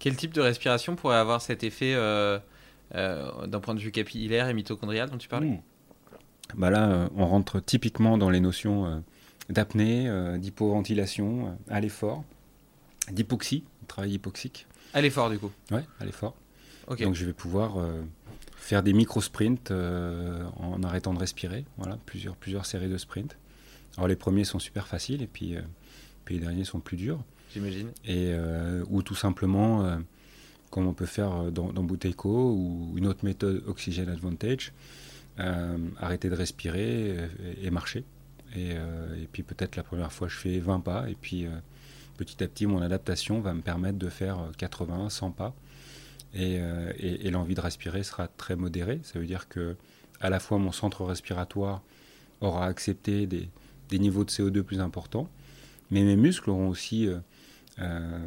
Quel 0.00 0.16
type 0.16 0.34
de 0.34 0.40
respiration 0.40 0.96
pourrait 0.96 1.18
avoir 1.18 1.40
cet 1.40 1.62
effet 1.62 1.94
d'un 1.94 3.60
point 3.62 3.76
de 3.76 3.80
vue 3.80 3.92
capillaire 3.92 4.48
et 4.48 4.54
mitochondrial 4.54 5.08
dont 5.10 5.18
tu 5.18 5.28
parlais? 5.28 5.46
Mmh. 5.46 5.62
Bah 6.56 6.70
Là, 6.70 7.08
on 7.16 7.26
rentre 7.26 7.60
typiquement 7.60 8.18
dans 8.18 8.30
les 8.30 8.40
notions 8.40 9.02
d'apnée, 9.48 10.10
d'hypoventilation 10.38 11.56
à 11.68 11.80
l'effort, 11.80 12.24
d'hypoxie, 13.10 13.64
travail 13.86 14.12
hypoxique. 14.12 14.66
À 14.92 15.00
l'effort, 15.00 15.30
du 15.30 15.38
coup 15.38 15.50
Ouais, 15.70 15.84
à 16.00 16.04
l'effort. 16.04 16.34
Donc, 16.88 17.14
je 17.14 17.24
vais 17.24 17.32
pouvoir 17.32 17.78
euh, 17.78 18.02
faire 18.56 18.82
des 18.82 18.92
micro-sprints 18.92 19.70
euh, 19.70 20.44
en 20.56 20.82
arrêtant 20.82 21.14
de 21.14 21.18
respirer. 21.18 21.64
Voilà, 21.78 21.98
plusieurs, 22.04 22.36
plusieurs 22.36 22.66
séries 22.66 22.88
de 22.88 22.98
sprints. 22.98 23.36
Alors, 23.96 24.08
les 24.08 24.16
premiers 24.16 24.44
sont 24.44 24.58
super 24.58 24.86
faciles 24.86 25.22
et 25.22 25.26
puis, 25.26 25.56
euh, 25.56 25.62
puis 26.24 26.36
les 26.36 26.40
derniers 26.42 26.64
sont 26.64 26.80
plus 26.80 26.96
durs. 26.96 27.20
J'imagine. 27.52 27.90
Et, 28.04 28.34
ou 28.88 29.02
tout 29.02 29.14
simplement, 29.14 30.00
comme 30.70 30.88
on 30.88 30.92
peut 30.92 31.06
faire 31.06 31.52
dans, 31.52 31.72
dans 31.72 31.84
Buteco 31.84 32.50
ou 32.50 32.94
une 32.96 33.06
autre 33.06 33.24
méthode 33.24 33.62
Oxygen 33.68 34.08
Advantage, 34.08 34.72
arrêter 35.38 36.30
de 36.30 36.34
respirer 36.34 37.16
et, 37.60 37.70
marcher. 37.70 38.04
Et, 38.54 38.70
et, 38.70 39.28
puis 39.32 39.42
peut-être 39.42 39.76
la 39.76 39.82
première 39.82 40.12
fois, 40.12 40.28
je 40.28 40.36
fais 40.36 40.58
20 40.58 40.80
pas 40.80 41.08
et 41.08 41.16
puis 41.20 41.46
petit 42.16 42.42
à 42.42 42.48
petit, 42.48 42.66
mon 42.66 42.80
adaptation 42.80 43.40
va 43.40 43.54
me 43.54 43.60
permettre 43.60 43.98
de 43.98 44.08
faire 44.08 44.50
80, 44.56 45.06
euh, 45.06 45.08
100 45.08 45.30
pas. 45.32 45.54
Euh, 46.36 46.92
et, 46.98 47.30
l'envie 47.30 47.54
de 47.54 47.60
respirer 47.60 48.02
sera 48.02 48.26
très 48.28 48.56
modérée. 48.56 49.00
Ça 49.02 49.18
veut 49.18 49.26
dire 49.26 49.48
que 49.48 49.76
à 50.20 50.30
la 50.30 50.40
fois 50.40 50.58
mon 50.58 50.72
centre 50.72 51.04
respiratoire 51.04 51.82
aura 52.40 52.66
accepté 52.66 53.26
des, 53.26 53.48
niveaux 53.92 54.24
de 54.24 54.30
CO2 54.30 54.62
plus 54.62 54.80
importants, 54.80 55.28
mais 55.92 56.02
mes 56.02 56.16
muscles 56.16 56.50
auront 56.50 56.68
aussi, 56.68 57.08
euh, 57.78 58.18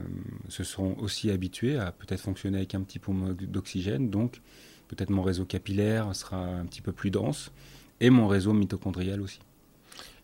se 0.48 0.64
seront 0.64 0.96
aussi 1.00 1.30
habitués 1.30 1.78
à 1.78 1.92
peut-être 1.92 2.22
fonctionner 2.22 2.60
avec 2.60 2.74
un 2.74 2.82
petit 2.82 3.00
peu 3.00 3.12
d'oxygène. 3.42 4.10
Donc 4.10 4.42
peut-être 4.88 5.10
mon 5.10 5.22
réseau 5.22 5.46
capillaire 5.46 6.16
sera 6.16 6.38
un 6.38 6.66
petit 6.66 6.82
peu 6.82 6.92
plus 6.92 7.12
dense 7.12 7.52
et 8.00 8.10
mon 8.10 8.28
réseau 8.28 8.54
mitochondrial 8.54 9.22
aussi. 9.22 9.40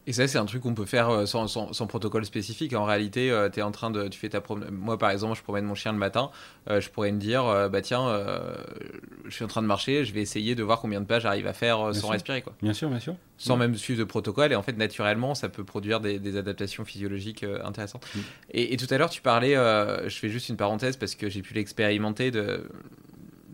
Et 0.05 0.11
ça, 0.11 0.27
c'est 0.27 0.37
un 0.37 0.45
truc 0.45 0.61
qu'on 0.61 0.73
peut 0.73 0.85
faire 0.85 1.09
euh, 1.09 1.25
sans, 1.25 1.87
protocole 1.87 2.25
spécifique. 2.25 2.73
En 2.73 2.83
réalité, 2.83 3.31
euh, 3.31 3.49
es 3.55 3.61
en 3.61 3.71
train 3.71 3.89
de. 3.89 4.07
Tu 4.09 4.19
fais 4.19 4.29
ta 4.29 4.41
Moi, 4.69 4.97
par 4.97 5.11
exemple, 5.11 5.37
je 5.37 5.43
promène 5.43 5.65
mon 5.65 5.75
chien 5.75 5.93
le 5.93 5.97
matin. 5.97 6.29
Euh, 6.69 6.81
je 6.81 6.89
pourrais 6.89 7.11
me 7.11 7.19
dire 7.19 7.43
bah 7.69 7.81
tiens, 7.81 8.07
je 9.25 9.33
suis 9.33 9.45
en 9.45 9.47
train 9.47 9.61
de 9.61 9.67
marcher, 9.67 10.05
je 10.05 10.13
vais 10.13 10.21
essayer 10.21 10.55
de 10.55 10.63
voir 10.63 10.79
combien 10.81 10.99
de 10.99 11.05
pas 11.05 11.19
j'arrive 11.19 11.47
à 11.47 11.53
faire 11.53 11.93
sans 11.93 12.09
respirer. 12.09 12.41
Quoi. 12.41 12.53
Bien 12.61 12.73
sûr, 12.73 12.89
bien 12.89 12.99
sûr. 12.99 13.15
Sans 13.37 13.57
même 13.57 13.75
suivre 13.75 13.99
de 13.99 14.03
protocole. 14.03 14.51
Et 14.51 14.55
en 14.55 14.61
fait, 14.61 14.77
naturellement, 14.77 15.35
ça 15.35 15.49
peut 15.49 15.63
produire 15.63 15.99
des, 15.99 16.37
adaptations 16.37 16.83
physiologiques 16.83 17.45
intéressantes. 17.63 18.05
Mm. 18.15 18.19
Et, 18.51 18.73
et, 18.73 18.77
tout 18.77 18.87
à 18.89 18.97
l'heure, 18.97 19.09
tu 19.09 19.21
parlais. 19.21 19.55
je 19.55 20.15
fais 20.15 20.29
juste 20.29 20.49
une 20.49 20.57
parenthèse 20.57 20.97
parce 20.97 21.15
que 21.15 21.29
j'ai 21.29 21.41
pu 21.41 21.53
l'expérimenter 21.53 22.31
de 22.31 22.67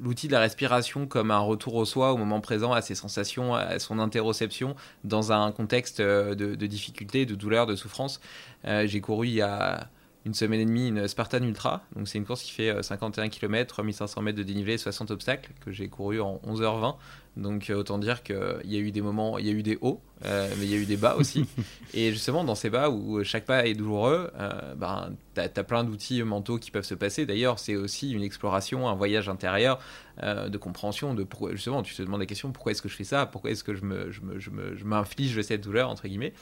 l'outil 0.02 0.28
de 0.28 0.34
la 0.34 0.40
respiration 0.40 1.08
comme 1.08 1.32
un 1.32 1.40
retour 1.40 1.76
au 1.76 1.86
soi, 1.86 2.14
au 2.14 2.18
moment 2.18 2.42
présent, 2.42 2.74
à 2.74 2.82
ses 2.82 2.96
sensations, 2.96 3.56
à 3.56 3.80
son 3.80 4.00
interoception, 4.00 4.76
dans 5.04 5.32
un 5.32 5.52
contexte 5.52 6.00
euh, 6.00 6.36
de, 6.36 6.66
difficulté, 6.66 7.26
de 7.26 7.36
douleur, 7.36 7.66
de 7.66 7.76
souffrance. 7.76 8.20
Euh, 8.66 8.88
j'ai 8.88 9.02
couru 9.02 9.28
il 9.28 9.34
y 9.34 9.42
a 9.42 9.90
une 10.26 10.34
semaine 10.34 10.60
et 10.60 10.66
demie 10.66 10.90
une 10.90 11.08
Spartan 11.08 11.42
Ultra. 11.42 11.84
Donc 11.96 12.08
c'est 12.08 12.18
une 12.18 12.26
course 12.26 12.44
qui 12.44 12.52
fait 12.52 12.84
51 12.84 13.30
km, 13.30 13.68
3500 13.68 14.22
mètres 14.22 14.38
de 14.38 14.44
dénivelé, 14.44 14.78
60 14.78 15.12
obstacles 15.12 15.52
que 15.62 15.72
j'ai 15.72 15.88
couru 15.88 16.20
en 16.20 16.42
11h20. 16.46 16.96
Donc 17.38 17.70
euh, 17.70 17.76
autant 17.76 17.98
dire 17.98 18.24
qu'il 18.24 18.36
y 18.66 18.76
a 18.76 18.80
eu 18.80 18.92
des 18.92 19.02
moments, 19.02 19.38
il 19.38 19.46
y 19.46 19.50
a 19.50 19.54
eu 19.54 19.64
des 19.64 19.78
hauts, 19.82 20.02
euh, 20.26 20.50
mais 20.58 20.66
il 20.66 20.72
y 20.72 20.74
a 20.74 20.78
eu 20.78 20.86
des 20.86 20.98
bas 20.98 21.16
aussi. 21.16 21.46
et 21.94 22.12
justement 22.12 22.44
dans 22.44 22.56
ces 22.56 22.70
bas 22.70 22.90
où 22.90 23.24
chaque 23.24 23.46
pas 23.46 23.66
est 23.66 23.74
douloureux, 23.74 24.32
euh, 24.38 24.76
ben, 24.76 25.12
tu 25.36 25.42
as, 25.42 25.64
plein 25.64 25.84
d'outils 25.84 26.22
mentaux 26.24 26.58
qui 26.58 26.72
peuvent 26.72 26.86
se 26.86 26.96
passer. 26.96 27.26
D'ailleurs 27.26 27.60
c'est 27.60 27.76
aussi 27.76 28.12
une 28.12 28.24
exploration, 28.24 28.88
un 28.90 28.96
voyage 28.96 29.30
intérieur 29.30 29.80
de 30.22 30.58
compréhension 30.58 31.14
de 31.14 31.26
justement 31.54 31.82
tu 31.82 31.96
te 31.96 32.02
demandes 32.02 32.20
la 32.20 32.26
question 32.26 32.52
pourquoi 32.52 32.74
est-ce 32.74 32.82
que 32.82 32.90
je 32.90 32.96
fais 32.96 33.06
ça, 33.06 33.26
pourquoi 33.26 33.52
est-ce 33.52 33.64
que 33.64 33.74
je 33.74 33.86
m'inflige 33.86 35.32
me, 35.32 35.42
je 35.42 35.42
cette 35.42 35.62
douleur 35.62 35.90
entre 35.90 36.10
guillemets? 36.10 36.34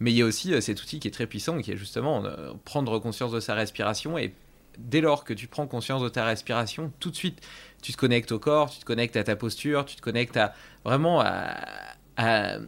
Mais 0.00 0.12
il 0.12 0.16
y 0.16 0.22
a 0.22 0.24
aussi 0.24 0.54
euh, 0.54 0.60
cet 0.60 0.82
outil 0.82 1.00
qui 1.00 1.08
est 1.08 1.12
très 1.12 1.26
puissant, 1.26 1.58
qui 1.60 1.72
est 1.72 1.76
justement 1.76 2.24
euh, 2.24 2.52
prendre 2.64 2.98
conscience 2.98 3.32
de 3.32 3.40
sa 3.40 3.54
respiration. 3.54 4.18
Et 4.18 4.34
dès 4.78 5.00
lors 5.00 5.24
que 5.24 5.34
tu 5.34 5.46
prends 5.48 5.66
conscience 5.66 6.02
de 6.02 6.08
ta 6.08 6.24
respiration, 6.24 6.92
tout 7.00 7.10
de 7.10 7.16
suite, 7.16 7.40
tu 7.82 7.92
te 7.92 7.96
connectes 7.96 8.32
au 8.32 8.38
corps, 8.38 8.70
tu 8.70 8.78
te 8.78 8.84
connectes 8.84 9.16
à 9.16 9.24
ta 9.24 9.36
posture, 9.36 9.84
tu 9.84 9.96
te 9.96 10.00
connectes 10.00 10.36
à 10.36 10.54
vraiment 10.84 11.20
à, 11.20 12.58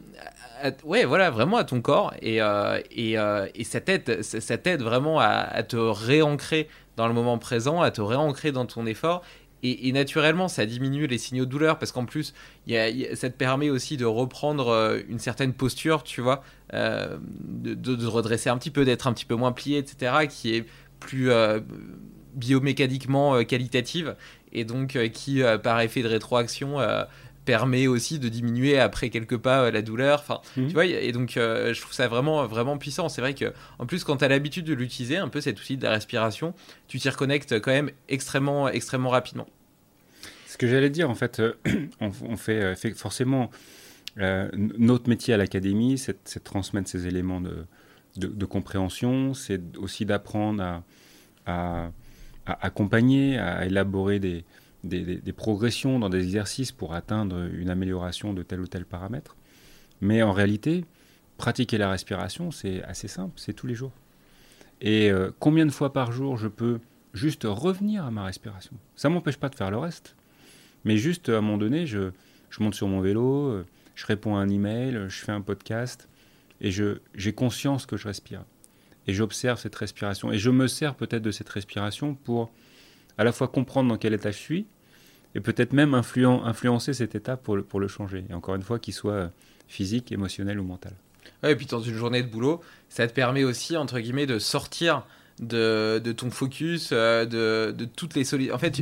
ouais, 0.84 1.04
voilà, 1.04 1.30
vraiment 1.30 1.56
à 1.56 1.64
ton 1.64 1.80
corps 1.80 2.12
et, 2.20 2.40
euh, 2.40 2.80
et, 2.90 3.16
et 3.54 3.64
ça 3.64 3.80
t'aide, 3.80 4.22
ça 4.22 4.58
t'aide 4.58 4.82
vraiment 4.82 5.18
à, 5.18 5.62
te 5.62 5.76
réancrer 5.76 6.68
dans 6.96 7.08
le 7.08 7.14
moment 7.14 7.38
présent, 7.38 7.80
à 7.80 7.90
te 7.90 8.00
réancrer 8.00 8.52
dans 8.52 8.66
ton 8.66 8.86
effort. 8.86 9.22
Et, 9.62 9.92
naturellement, 9.92 10.48
ça 10.48 10.64
diminue 10.64 11.06
les 11.06 11.18
signaux 11.18 11.44
de 11.44 11.50
douleur 11.50 11.78
parce 11.78 11.92
qu'en 11.92 12.06
plus, 12.06 12.32
ça 12.66 13.30
te 13.30 13.36
permet 13.36 13.68
aussi 13.68 13.96
de 13.96 14.06
reprendre 14.06 14.68
euh, 14.68 15.00
une 15.08 15.18
certaine 15.18 15.52
posture, 15.52 16.02
tu 16.02 16.22
vois, 16.22 16.42
de, 16.72 17.74
de, 17.74 18.06
redresser 18.06 18.48
un 18.48 18.56
petit 18.56 18.70
peu, 18.70 18.84
d'être 18.84 19.06
un 19.06 19.12
petit 19.12 19.26
peu 19.26 19.34
moins 19.34 19.52
plié, 19.52 19.78
etc., 19.78 20.26
qui 20.28 20.54
est 20.54 20.64
plus 20.98 21.30
biomécaniquement 22.34 23.42
qualitative 23.44 24.16
et 24.52 24.64
donc 24.64 24.98
qui, 25.12 25.42
par 25.62 25.80
effet 25.80 26.02
de 26.02 26.08
rétroaction, 26.08 26.78
permet 27.44 27.86
aussi 27.86 28.18
de 28.18 28.28
diminuer 28.28 28.78
après 28.78 29.10
quelques 29.10 29.36
pas 29.36 29.64
euh, 29.64 29.70
la 29.70 29.82
douleur. 29.82 30.20
Enfin, 30.20 30.40
mhm. 30.56 30.68
tu 30.68 30.74
vois, 30.74 30.86
et 30.86 31.12
donc 31.12 31.36
euh, 31.36 31.72
je 31.72 31.80
trouve 31.80 31.92
ça 31.92 32.08
vraiment 32.08 32.46
vraiment 32.46 32.78
puissant. 32.78 33.08
C'est 33.08 33.20
vrai 33.20 33.34
que 33.34 33.52
en 33.78 33.86
plus 33.86 34.04
quand 34.04 34.18
tu 34.18 34.24
as 34.24 34.28
l'habitude 34.28 34.64
de 34.66 34.74
l'utiliser, 34.74 35.16
un 35.16 35.28
peu 35.28 35.40
cet 35.40 35.60
outil 35.60 35.76
de 35.76 35.82
la 35.82 35.90
respiration, 35.90 36.54
tu 36.88 36.98
t'y 36.98 37.08
reconnectes 37.08 37.60
quand 37.60 37.72
même 37.72 37.90
extrêmement 38.08 38.68
extrêmement 38.68 39.10
rapidement. 39.10 39.46
Ce 40.46 40.56
que 40.56 40.66
j'allais 40.66 40.90
dire 40.90 41.08
en 41.08 41.14
fait, 41.14 41.40
euh, 41.40 41.54
on, 42.00 42.36
fait, 42.36 42.74
fait, 42.76 42.90
forcément 42.92 43.50
notre 44.16 45.08
métier 45.08 45.32
à 45.32 45.36
l'académie, 45.36 45.96
c'est 45.96 46.34
de 46.34 46.44
transmettre 46.44 46.90
ces 46.90 47.06
éléments 47.06 47.40
de, 47.40 47.64
de, 48.16 48.44
compréhension, 48.44 49.32
c'est 49.32 49.62
aussi 49.78 50.04
d'apprendre 50.04 50.62
à, 50.62 50.82
à, 51.46 51.90
à, 52.44 52.66
accompagner, 52.66 53.38
à 53.38 53.64
élaborer 53.64 54.18
des, 54.18 54.44
des, 54.84 55.32
progressions 55.32 55.98
dans 55.98 56.08
des 56.08 56.22
exercices 56.22 56.72
pour 56.72 56.94
atteindre 56.94 57.48
une 57.52 57.70
amélioration 57.70 58.32
de 58.32 58.42
tel 58.42 58.60
ou 58.60 58.66
tel 58.66 58.84
paramètre. 58.84 59.36
Mais 60.00 60.22
en 60.22 60.32
réalité, 60.32 60.84
pratiquer 61.36 61.78
la 61.78 61.90
respiration, 61.90 62.50
c'est 62.50 62.82
assez 62.84 63.08
simple, 63.08 63.32
c'est 63.36 63.52
tous 63.52 63.66
les 63.66 63.74
jours. 63.74 63.92
Et 64.80 65.10
euh, 65.10 65.30
combien 65.38 65.66
de 65.66 65.70
fois 65.70 65.92
par 65.92 66.12
jour 66.12 66.38
je 66.38 66.48
peux 66.48 66.80
juste 67.12 67.44
revenir 67.44 68.04
à 68.04 68.10
ma 68.10 68.24
respiration? 68.24 68.72
Ça 68.96 69.08
ne 69.08 69.14
m'empêche 69.14 69.36
pas 69.36 69.48
de 69.48 69.54
faire 69.54 69.70
le 69.70 69.78
reste. 69.78 70.16
Mais 70.84 70.96
juste 70.96 71.28
à 71.28 71.38
un 71.38 71.40
moment 71.42 71.58
donné, 71.58 71.86
je, 71.86 72.10
je 72.48 72.62
monte 72.62 72.74
sur 72.74 72.88
mon 72.88 73.00
vélo, 73.00 73.48
euh, 73.48 73.66
je 73.94 74.06
réponds 74.06 74.36
à 74.36 74.40
un 74.40 74.48
email, 74.48 75.06
je 75.08 75.18
fais 75.24 75.32
un 75.32 75.42
podcast, 75.42 76.08
et 76.62 76.70
j'ai 76.70 77.32
conscience 77.32 77.86
que 77.86 77.96
je 77.96 78.06
respire. 78.06 78.44
Et 79.06 79.14
j'observe 79.14 79.58
cette 79.58 79.74
respiration. 79.74 80.30
Et 80.30 80.38
je 80.38 80.50
me 80.50 80.66
sers 80.66 80.94
peut-être 80.94 81.22
de 81.22 81.30
cette 81.30 81.48
respiration 81.48 82.14
pour 82.14 82.50
à 83.20 83.24
la 83.24 83.32
fois 83.32 83.48
comprendre 83.48 83.90
dans 83.90 83.98
quel 83.98 84.14
état 84.14 84.30
je 84.30 84.38
suis 84.38 84.66
et 85.34 85.40
peut-être 85.40 85.74
même 85.74 85.92
influencer 85.92 86.94
cet 86.94 87.14
état 87.14 87.36
pour 87.36 87.54
le, 87.54 87.62
pour 87.62 87.78
le 87.78 87.86
changer. 87.86 88.24
Et 88.30 88.32
encore 88.32 88.54
une 88.54 88.62
fois, 88.62 88.78
qu'il 88.78 88.94
soit 88.94 89.30
physique, 89.68 90.10
émotionnel 90.10 90.58
ou 90.58 90.64
mental. 90.64 90.94
Ouais, 91.42 91.52
et 91.52 91.54
puis 91.54 91.66
dans 91.66 91.82
une 91.82 91.94
journée 91.94 92.22
de 92.22 92.28
boulot, 92.28 92.62
ça 92.88 93.06
te 93.06 93.12
permet 93.12 93.44
aussi, 93.44 93.76
entre 93.76 94.00
guillemets, 94.00 94.24
de 94.24 94.38
sortir 94.38 95.04
de, 95.38 96.00
de 96.02 96.12
ton 96.12 96.30
focus, 96.30 96.90
euh, 96.92 97.26
de, 97.26 97.72
de, 97.72 97.84
toutes 97.84 98.14
les 98.14 98.24
solides. 98.24 98.52
En 98.52 98.58
fait, 98.58 98.80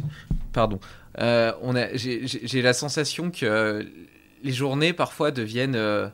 pardon, 0.52 0.78
euh, 1.19 1.51
j'ai 1.94 2.62
la 2.62 2.74
sensation 2.74 3.32
que 3.32 3.85
les 4.44 4.52
journées 4.52 4.93
parfois 4.93 5.32
deviennent 5.32 5.74
euh, 5.74 6.09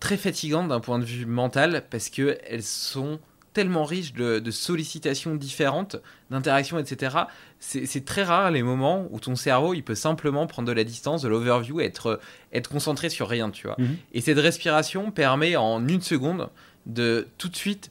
très 0.00 0.16
fatigantes 0.16 0.66
d'un 0.66 0.80
point 0.80 0.98
de 0.98 1.04
vue 1.04 1.26
mental 1.26 1.84
parce 1.90 2.08
qu'elles 2.08 2.64
sont 2.64 3.20
tellement 3.52 3.84
riche 3.84 4.12
de, 4.12 4.50
sollicitations 4.50 5.34
différentes, 5.34 5.96
d'interactions, 6.30 6.78
etc. 6.78 7.16
C'est 7.58 8.04
très 8.04 8.24
rare 8.24 8.50
les 8.50 8.62
moments 8.62 9.06
où 9.10 9.20
ton 9.20 9.36
cerveau 9.36 9.74
il 9.74 9.82
peut 9.82 9.94
simplement 9.94 10.46
prendre 10.46 10.68
de 10.68 10.72
la 10.72 10.84
distance, 10.84 11.22
de 11.22 11.28
l'overview, 11.28 11.80
être, 11.80 12.20
être 12.52 12.68
concentré 12.68 13.08
sur 13.10 13.28
rien, 13.28 13.50
tu 13.50 13.66
vois. 13.66 13.76
Mhm. 13.78 13.96
Et 14.12 14.20
cette 14.20 14.38
respiration 14.38 15.10
permet 15.10 15.56
en 15.56 15.86
une 15.86 16.00
seconde 16.00 16.48
de 16.86 17.28
tout 17.38 17.48
de 17.48 17.56
suite 17.56 17.90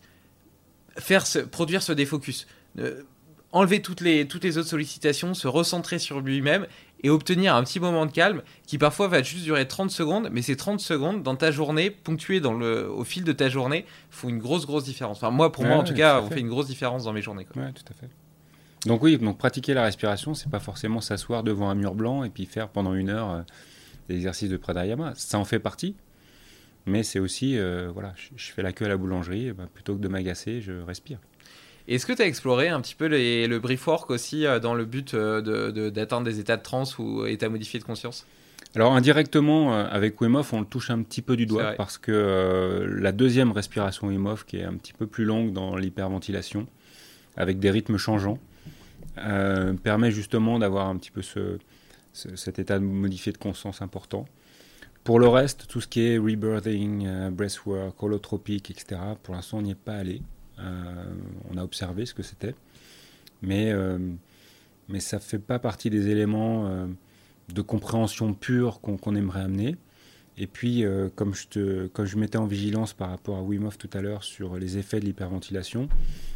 faire 0.98 1.24
produire 1.52 1.82
ce 1.82 1.94
défocus. 1.94 2.48
Euh, 2.80 3.04
enlever 3.52 3.82
toutes 3.82 4.02
les, 4.02 4.28
toutes 4.28 4.44
les 4.44 4.58
autres 4.58 4.70
sollicitations, 4.70 5.34
se 5.34 5.48
recentrer 5.48 6.00
sur 6.00 6.22
lui-même 6.22 6.68
et 7.02 7.10
obtenir 7.10 7.56
un 7.56 7.64
petit 7.64 7.80
moment 7.80 8.06
de 8.06 8.12
calme 8.12 8.42
qui 8.66 8.78
parfois 8.78 9.08
va 9.08 9.24
juste 9.24 9.44
durer 9.44 9.68
30 9.68 9.92
secondes, 9.92 10.30
mais 10.32 10.42
ces 10.42 10.56
30 10.56 10.80
secondes 10.80 11.24
dans 11.24 11.36
ta 11.36 11.52
journée, 11.52 11.90
ponctuées 11.90 12.40
dans 12.40 12.54
le, 12.54 12.90
au 12.90 13.04
fil 13.04 13.24
de 13.24 13.32
ta 13.32 13.50
journée, 13.50 13.86
font 14.10 14.30
une 14.30 14.40
grosse, 14.40 14.66
grosse 14.66 14.86
différence. 14.86 15.18
Enfin, 15.18 15.32
moi, 15.32 15.52
pour 15.52 15.66
moi, 15.66 15.78
en 15.78 15.84
tout 15.84 15.94
cas, 15.94 16.22
on 16.22 16.30
fait. 16.30 16.40
une 16.40 16.50
grosse 16.50 16.68
différence 16.68 17.04
dans 17.04 17.14
mes 17.14 17.22
journées. 17.22 17.48
Oui, 17.56 17.74
tout 17.74 17.84
à 17.90 17.94
fait. 17.94 18.10
Donc 18.86 19.04
oui, 19.04 19.18
donc 19.18 19.38
pratiquer 19.38 19.74
la 19.74 19.84
respiration, 19.84 20.34
c'est 20.34 20.50
pas 20.50 20.60
forcément 20.60 21.02
s'asseoir 21.02 21.44
devant 21.44 21.70
un 21.70 21.76
mur 21.76 21.94
blanc 21.94 22.24
et 22.24 22.30
puis 22.30 22.46
faire 22.46 22.68
pendant 22.70 22.96
une 22.96 23.10
heure 23.10 23.30
euh, 23.30 23.42
des 24.10 24.16
exercices 24.16 24.50
de 24.50 24.58
pranayama. 24.58 25.14
Ça 25.16 25.38
en 25.38 25.46
fait 25.46 25.60
partie, 25.60 25.96
mais 26.88 27.04
c'est 27.04 27.20
aussi, 27.20 27.58
euh, 27.58 27.92
voilà, 27.94 28.14
je, 28.36 28.52
fais 28.52 28.64
la 28.64 28.72
queue 28.72 28.86
à 28.86 28.88
la 28.88 28.98
boulangerie, 28.98 29.52
ben, 29.52 29.68
plutôt 29.72 29.96
que 29.96 30.02
de 30.02 30.08
m'agacer, 30.08 30.62
je 30.62 30.74
respire. 30.82 31.20
Est-ce 31.92 32.06
que 32.06 32.14
tu 32.14 32.22
as 32.22 32.26
exploré 32.26 32.70
un 32.70 32.80
petit 32.80 32.96
peu 32.96 33.10
le 33.10 33.58
brief 33.58 33.86
work 33.86 34.12
aussi 34.12 34.46
euh, 34.46 34.60
dans 34.60 34.74
le 34.74 34.86
but 34.86 35.14
euh, 35.14 35.90
d'atteindre 35.90 36.26
des 36.26 36.40
états 36.40 36.56
de 36.56 36.62
transe 36.62 36.98
ou 36.98 37.26
états 37.26 37.50
modifiés 37.50 37.82
de 37.82 37.84
conscience? 37.84 38.26
Alors 38.76 38.94
indirectement, 38.94 39.74
euh, 39.74 39.86
avec 39.92 40.22
Wim 40.22 40.36
Hof, 40.36 40.54
on 40.54 40.62
le 40.62 40.66
touche 40.66 40.90
un 40.90 41.02
petit 41.02 41.22
peu 41.22 41.36
du 41.36 41.46
doigt 41.46 41.74
parce 41.74 41.98
que 41.98 42.88
la 42.88 43.12
deuxième 43.12 43.52
respiration 43.52 44.08
Wim 44.08 44.26
Hof, 44.26 44.46
qui 44.46 44.56
est 44.56 44.64
un 44.64 44.76
petit 44.76 44.94
peu 44.94 45.06
plus 45.06 45.26
longue 45.26 45.52
dans 45.52 45.76
l'hyperventilation, 45.76 46.66
avec 47.36 47.60
des 47.60 47.70
rythmes 47.70 47.98
changeants, 47.98 48.40
permet 49.84 50.12
justement 50.12 50.60
d'avoir 50.60 50.88
un 50.88 50.96
petit 50.96 51.12
peu 51.12 51.22
ce, 51.22 51.58
cet 52.14 52.58
état 52.58 52.80
modifié 52.80 53.34
de 53.34 53.38
conscience 53.38 53.82
important. 53.82 54.24
Pour 55.04 55.20
le 55.20 55.28
reste, 55.28 55.68
tout 55.68 55.82
ce 55.82 55.90
qui 55.90 56.08
est 56.08 56.18
rebirthing, 56.18 57.32
breathwork, 57.32 58.02
holotropique, 58.02 58.72
etc., 58.72 59.02
pour 59.24 59.36
l'instant, 59.36 59.58
on 59.58 59.64
n'y 59.64 59.72
est 59.72 59.76
pas 59.76 59.96
allé. 59.96 60.22
Euh, 60.62 61.14
on 61.50 61.58
a 61.58 61.64
observé 61.64 62.06
ce 62.06 62.14
que 62.14 62.24
c'était, 62.24 62.56
mais, 63.42 63.72
euh, 63.72 63.98
mais 64.90 65.00
ça 65.00 65.18
ne 65.18 65.22
fait 65.22 65.40
pas 65.40 65.60
partie 65.60 65.90
des 65.90 66.10
éléments 66.10 66.68
euh, 66.68 66.88
de 67.54 67.62
compréhension 67.62 68.34
pure 68.34 68.82
qu'on 68.82 69.16
aimerait 69.16 69.42
amener. 69.42 69.76
Et 70.38 70.48
puis, 70.48 70.86
comme 71.16 71.36
je, 71.36 71.48
te, 71.48 72.06
je 72.06 72.18
mettais 72.18 72.38
en 72.38 72.46
vigilance 72.46 72.94
par 72.94 73.10
rapport 73.10 73.38
à 73.38 73.44
Wim 73.44 73.66
Hof 73.66 73.78
tout 73.78 73.90
à 73.94 74.02
l'heure 74.02 74.24
sur 74.24 74.58
les 74.58 74.78
effets 74.78 75.00
de 75.00 75.06
l'hyperventilation, 75.06 75.90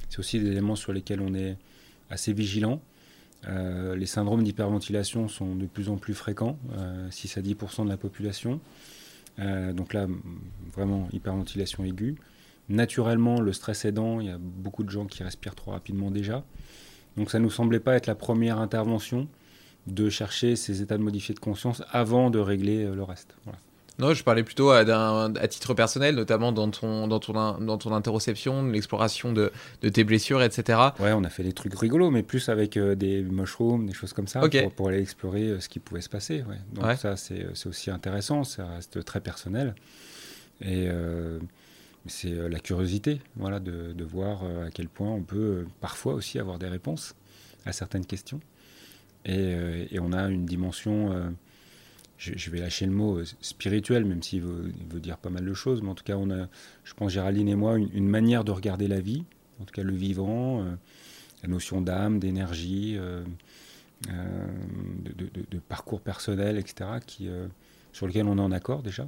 c'est 0.10 0.20
aussi 0.20 0.40
des 0.40 0.48
éléments 0.52 0.76
sur 0.76 0.92
lesquels 0.92 1.22
on 1.22 1.34
est 1.34 1.58
assez 2.10 2.34
vigilant. 2.34 2.82
les 3.48 4.06
syndromes 4.06 4.44
d'hyperventilation 4.44 5.30
sont 5.30 5.56
de 5.56 5.66
plus 5.66 5.90
en 5.90 5.96
plus 5.96 6.14
fréquents, 6.14 6.60
6 7.10 7.38
à 7.38 7.42
10% 7.42 7.86
de 7.86 7.90
la 7.90 7.98
population. 7.98 8.60
donc 9.40 9.94
là, 9.94 10.08
vraiment 10.74 11.08
hyperventilation 11.14 11.86
aiguë. 11.86 12.16
Naturellement, 12.70 13.42
le 13.42 13.54
stress 13.54 13.86
aidant, 13.86 14.20
il 14.20 14.28
y 14.28 14.32
a 14.32 14.38
beaucoup 14.40 14.84
de 14.84 14.90
gens 14.90 15.06
qui 15.06 15.24
respirent 15.24 15.56
trop 15.56 15.72
rapidement 15.72 16.10
déjà. 16.10 16.44
Donc 17.18 17.30
ça 17.30 17.40
ne 17.40 17.44
nous 17.44 17.52
semblait 17.52 17.80
pas 17.80 17.96
être 17.96 18.08
la 18.08 18.16
première 18.16 18.60
intervention 18.60 19.28
de 19.88 20.10
chercher 20.10 20.56
ces 20.56 20.82
états 20.82 20.98
de 20.98 21.04
modifié 21.04 21.36
de 21.36 21.40
conscience 21.40 21.84
avant 21.92 22.30
de 22.30 22.40
régler 22.40 22.86
euh, 22.86 22.96
le 22.96 23.04
reste. 23.04 23.36
Non, 23.98 24.14
je 24.14 24.24
parlais 24.26 24.44
plutôt 24.44 24.72
à, 24.72 24.80
à, 24.80 25.48
titre 25.48 25.74
personnel, 25.74 26.16
notamment 26.16 26.52
dans 26.52 26.70
ton, 26.70 27.08
dans 27.08 27.20
ton, 27.20 27.34
dans 27.34 27.78
ton 27.78 27.94
interoception, 27.94 28.66
l'exploration 28.66 29.32
de, 29.32 29.54
de, 29.82 29.90
tes 29.90 30.04
blessures, 30.04 30.44
etc. 30.44 30.80
Ouais, 31.00 31.14
on 31.14 31.24
a 31.24 31.30
fait 31.30 31.44
des 31.44 31.54
trucs 31.54 31.74
rigolos, 31.80 32.12
mais 32.12 32.22
plus 32.22 32.50
avec 32.50 32.76
euh, 32.76 32.96
des 32.96 33.22
mushrooms, 33.22 33.86
des 33.86 33.94
choses 33.94 34.12
comme 34.12 34.28
ça, 34.28 34.42
pour, 34.76 34.90
aller 34.90 35.00
explorer 35.00 35.44
euh, 35.44 35.60
ce 35.62 35.70
qui 35.70 35.80
pouvait 35.80 36.02
se 36.02 36.10
passer. 36.10 36.44
Donc 36.74 36.92
ça, 36.98 37.16
c'est 37.16 37.46
aussi 37.66 37.90
intéressant, 37.90 38.44
ça 38.44 38.66
reste 38.66 39.06
très 39.06 39.22
personnel. 39.22 39.76
Et 40.62 40.90
c'est 42.08 42.34
euh, 42.34 42.48
la 42.50 42.60
curiosité, 42.60 43.22
voilà, 43.36 43.60
de, 43.60 44.04
voir 44.04 44.44
euh, 44.44 44.68
à 44.68 44.72
quel 44.72 44.88
point 44.90 45.10
on 45.12 45.24
peut 45.24 45.38
euh, 45.38 45.68
parfois 45.82 46.14
aussi 46.14 46.40
avoir 46.40 46.60
des 46.60 46.68
réponses 46.68 47.16
à 47.66 47.72
certaines 47.72 48.06
questions. 48.06 48.40
Et, 49.26 49.98
on 50.00 50.14
a 50.14 50.30
une 50.30 50.46
dimension, 50.46 51.34
je, 52.20 52.50
vais 52.52 52.60
lâcher 52.60 52.86
le 52.86 52.92
mot 52.92 53.24
spirituel, 53.42 54.06
même 54.06 54.22
s'il 54.22 54.44
veut, 54.44 54.72
veut, 54.92 55.00
dire 55.00 55.18
pas 55.18 55.32
mal 55.32 55.44
de 55.44 55.54
choses, 55.56 55.82
mais 55.82 55.90
en 55.90 55.96
tout 55.96 56.04
cas, 56.04 56.16
on 56.16 56.30
a, 56.30 56.48
je 56.84 56.94
pense, 56.94 57.12
Géraldine 57.12 57.48
et 57.48 57.56
moi, 57.56 57.76
une, 57.80 58.08
manière 58.08 58.44
de 58.44 58.52
regarder 58.52 58.88
la 58.88 59.00
vie, 59.00 59.24
en 59.60 59.66
tout 59.66 59.74
cas 59.74 59.82
le 59.82 59.96
vivant, 59.96 60.64
la 61.42 61.50
notion 61.50 61.82
d'âme, 61.82 62.20
d'énergie, 62.20 63.00
de, 64.04 65.60
parcours 65.68 66.02
personnel, 66.02 66.60
etc., 66.60 67.00
qui, 67.04 67.30
sur 67.94 68.06
lequel 68.06 68.28
on 68.28 68.38
est 68.38 68.42
en 68.42 68.52
accord 68.52 68.84
déjà, 68.84 69.08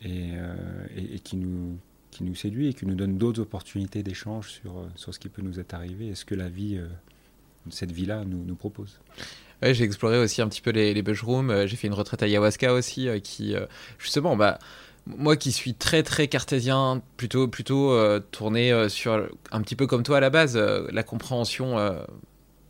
et, 0.00 0.30
et 0.96 1.18
qui 1.18 1.36
nous 1.36 1.76
qui 2.14 2.24
nous 2.24 2.34
séduit 2.34 2.68
et 2.68 2.74
qui 2.74 2.86
nous 2.86 2.94
donne 2.94 3.18
d'autres 3.18 3.42
opportunités 3.42 4.02
d'échange 4.02 4.48
sur, 4.48 4.78
euh, 4.78 4.86
sur 4.94 5.12
ce 5.12 5.18
qui 5.18 5.28
peut 5.28 5.42
nous 5.42 5.58
être 5.58 5.74
arrivé 5.74 6.08
et 6.08 6.14
ce 6.14 6.24
que 6.24 6.34
la 6.34 6.48
vie, 6.48 6.76
euh, 6.78 6.86
cette 7.70 7.92
vie-là, 7.92 8.24
nous, 8.24 8.54
propose. 8.54 9.00
J'ai 9.62 9.84
exploré 9.84 10.18
aussi 10.18 10.42
un 10.42 10.48
petit 10.48 10.60
peu 10.60 10.70
les, 10.70 10.94
les 10.94 11.02
bushrooms. 11.02 11.50
Euh, 11.50 11.66
j'ai 11.66 11.76
fait 11.76 11.86
une 11.86 11.94
retraite 11.94 12.22
à 12.22 12.26
ayahuasca 12.26 12.72
aussi, 12.72 13.08
qui 13.22 13.54
justement, 13.98 14.36
bah, 14.36 14.58
moi 15.06 15.36
qui 15.36 15.52
suis 15.52 15.74
très 15.74 16.02
très 16.02 16.28
cartésien, 16.28 17.02
plutôt 17.16 17.48
plutôt 17.48 17.98
tourné 18.30 18.88
sur 18.88 19.28
un 19.50 19.62
petit 19.62 19.76
peu 19.76 19.86
comme 19.86 20.02
toi 20.02 20.18
à 20.18 20.20
la 20.20 20.30
base, 20.30 20.56
la 20.56 21.02
compréhension 21.02 21.76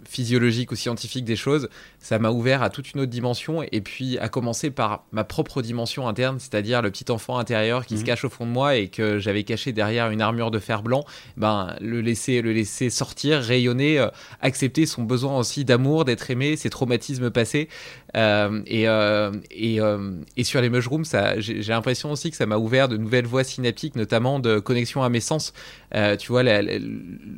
physiologiques 0.09 0.73
ou 0.73 0.77
scientifiques 0.77 1.25
des 1.25 1.37
choses, 1.37 1.69
ça 1.99 2.19
m'a 2.19 2.31
ouvert 2.31 2.63
à 2.63 2.71
toute 2.71 2.93
une 2.93 3.01
autre 3.01 3.11
dimension 3.11 3.63
et 3.63 3.81
puis 3.81 4.19
à 4.19 4.29
commencer 4.29 4.71
par 4.71 5.05
ma 5.13 5.25
propre 5.25 5.63
dimension 5.63 6.07
interne, 6.09 6.39
c'est-à-dire 6.39 6.83
le 6.83 6.91
petit 6.91 7.11
enfant 7.11 7.39
intérieur 7.39 7.87
qui 7.87 7.97
se 7.97 8.01
mhm. 8.01 8.07
cache 8.07 8.25
au 8.25 8.29
fond 8.29 8.47
de 8.47 8.51
moi 8.51 8.77
et 8.77 8.89
que 8.89 9.19
j'avais 9.19 9.45
caché 9.45 9.73
derrière 9.73 10.11
une 10.11 10.21
armure 10.21 10.51
de 10.51 10.59
fer 10.59 10.83
blanc, 10.83 11.05
ben 11.37 11.77
le 11.81 12.01
laisser 12.01 12.43
le 12.43 12.53
laisser 12.53 12.91
sortir, 12.91 13.41
rayonner, 13.41 13.99
euh, 13.99 14.09
accepter 14.41 14.87
son 14.87 15.03
besoin 15.03 15.39
aussi 15.39 15.65
d'amour, 15.65 16.05
d'être 16.05 16.31
aimé, 16.31 16.57
ses 16.57 16.71
traumatismes 16.71 17.31
passés 17.31 17.69
euh, 18.17 18.63
et, 18.67 18.89
euh, 18.89 19.33
et, 19.51 19.79
et, 20.37 20.45
sur 20.45 20.61
les 20.61 20.71
mushrooms, 20.71 21.05
j'ai 21.39 21.63
l'impression 21.63 22.13
aussi 22.13 22.31
que 22.31 22.37
ça 22.37 22.47
m'a 22.47 22.59
ouvert 22.59 22.89
de 22.89 22.97
nouvelles 22.97 23.27
voies 23.27 23.45
synaptiques, 23.45 23.97
notamment 23.97 24.39
de 24.39 24.59
connexion 24.59 25.03
à 25.03 25.09
mes 25.09 25.21
sens. 25.21 25.53
tu 25.93 26.29
vois, 26.29 26.43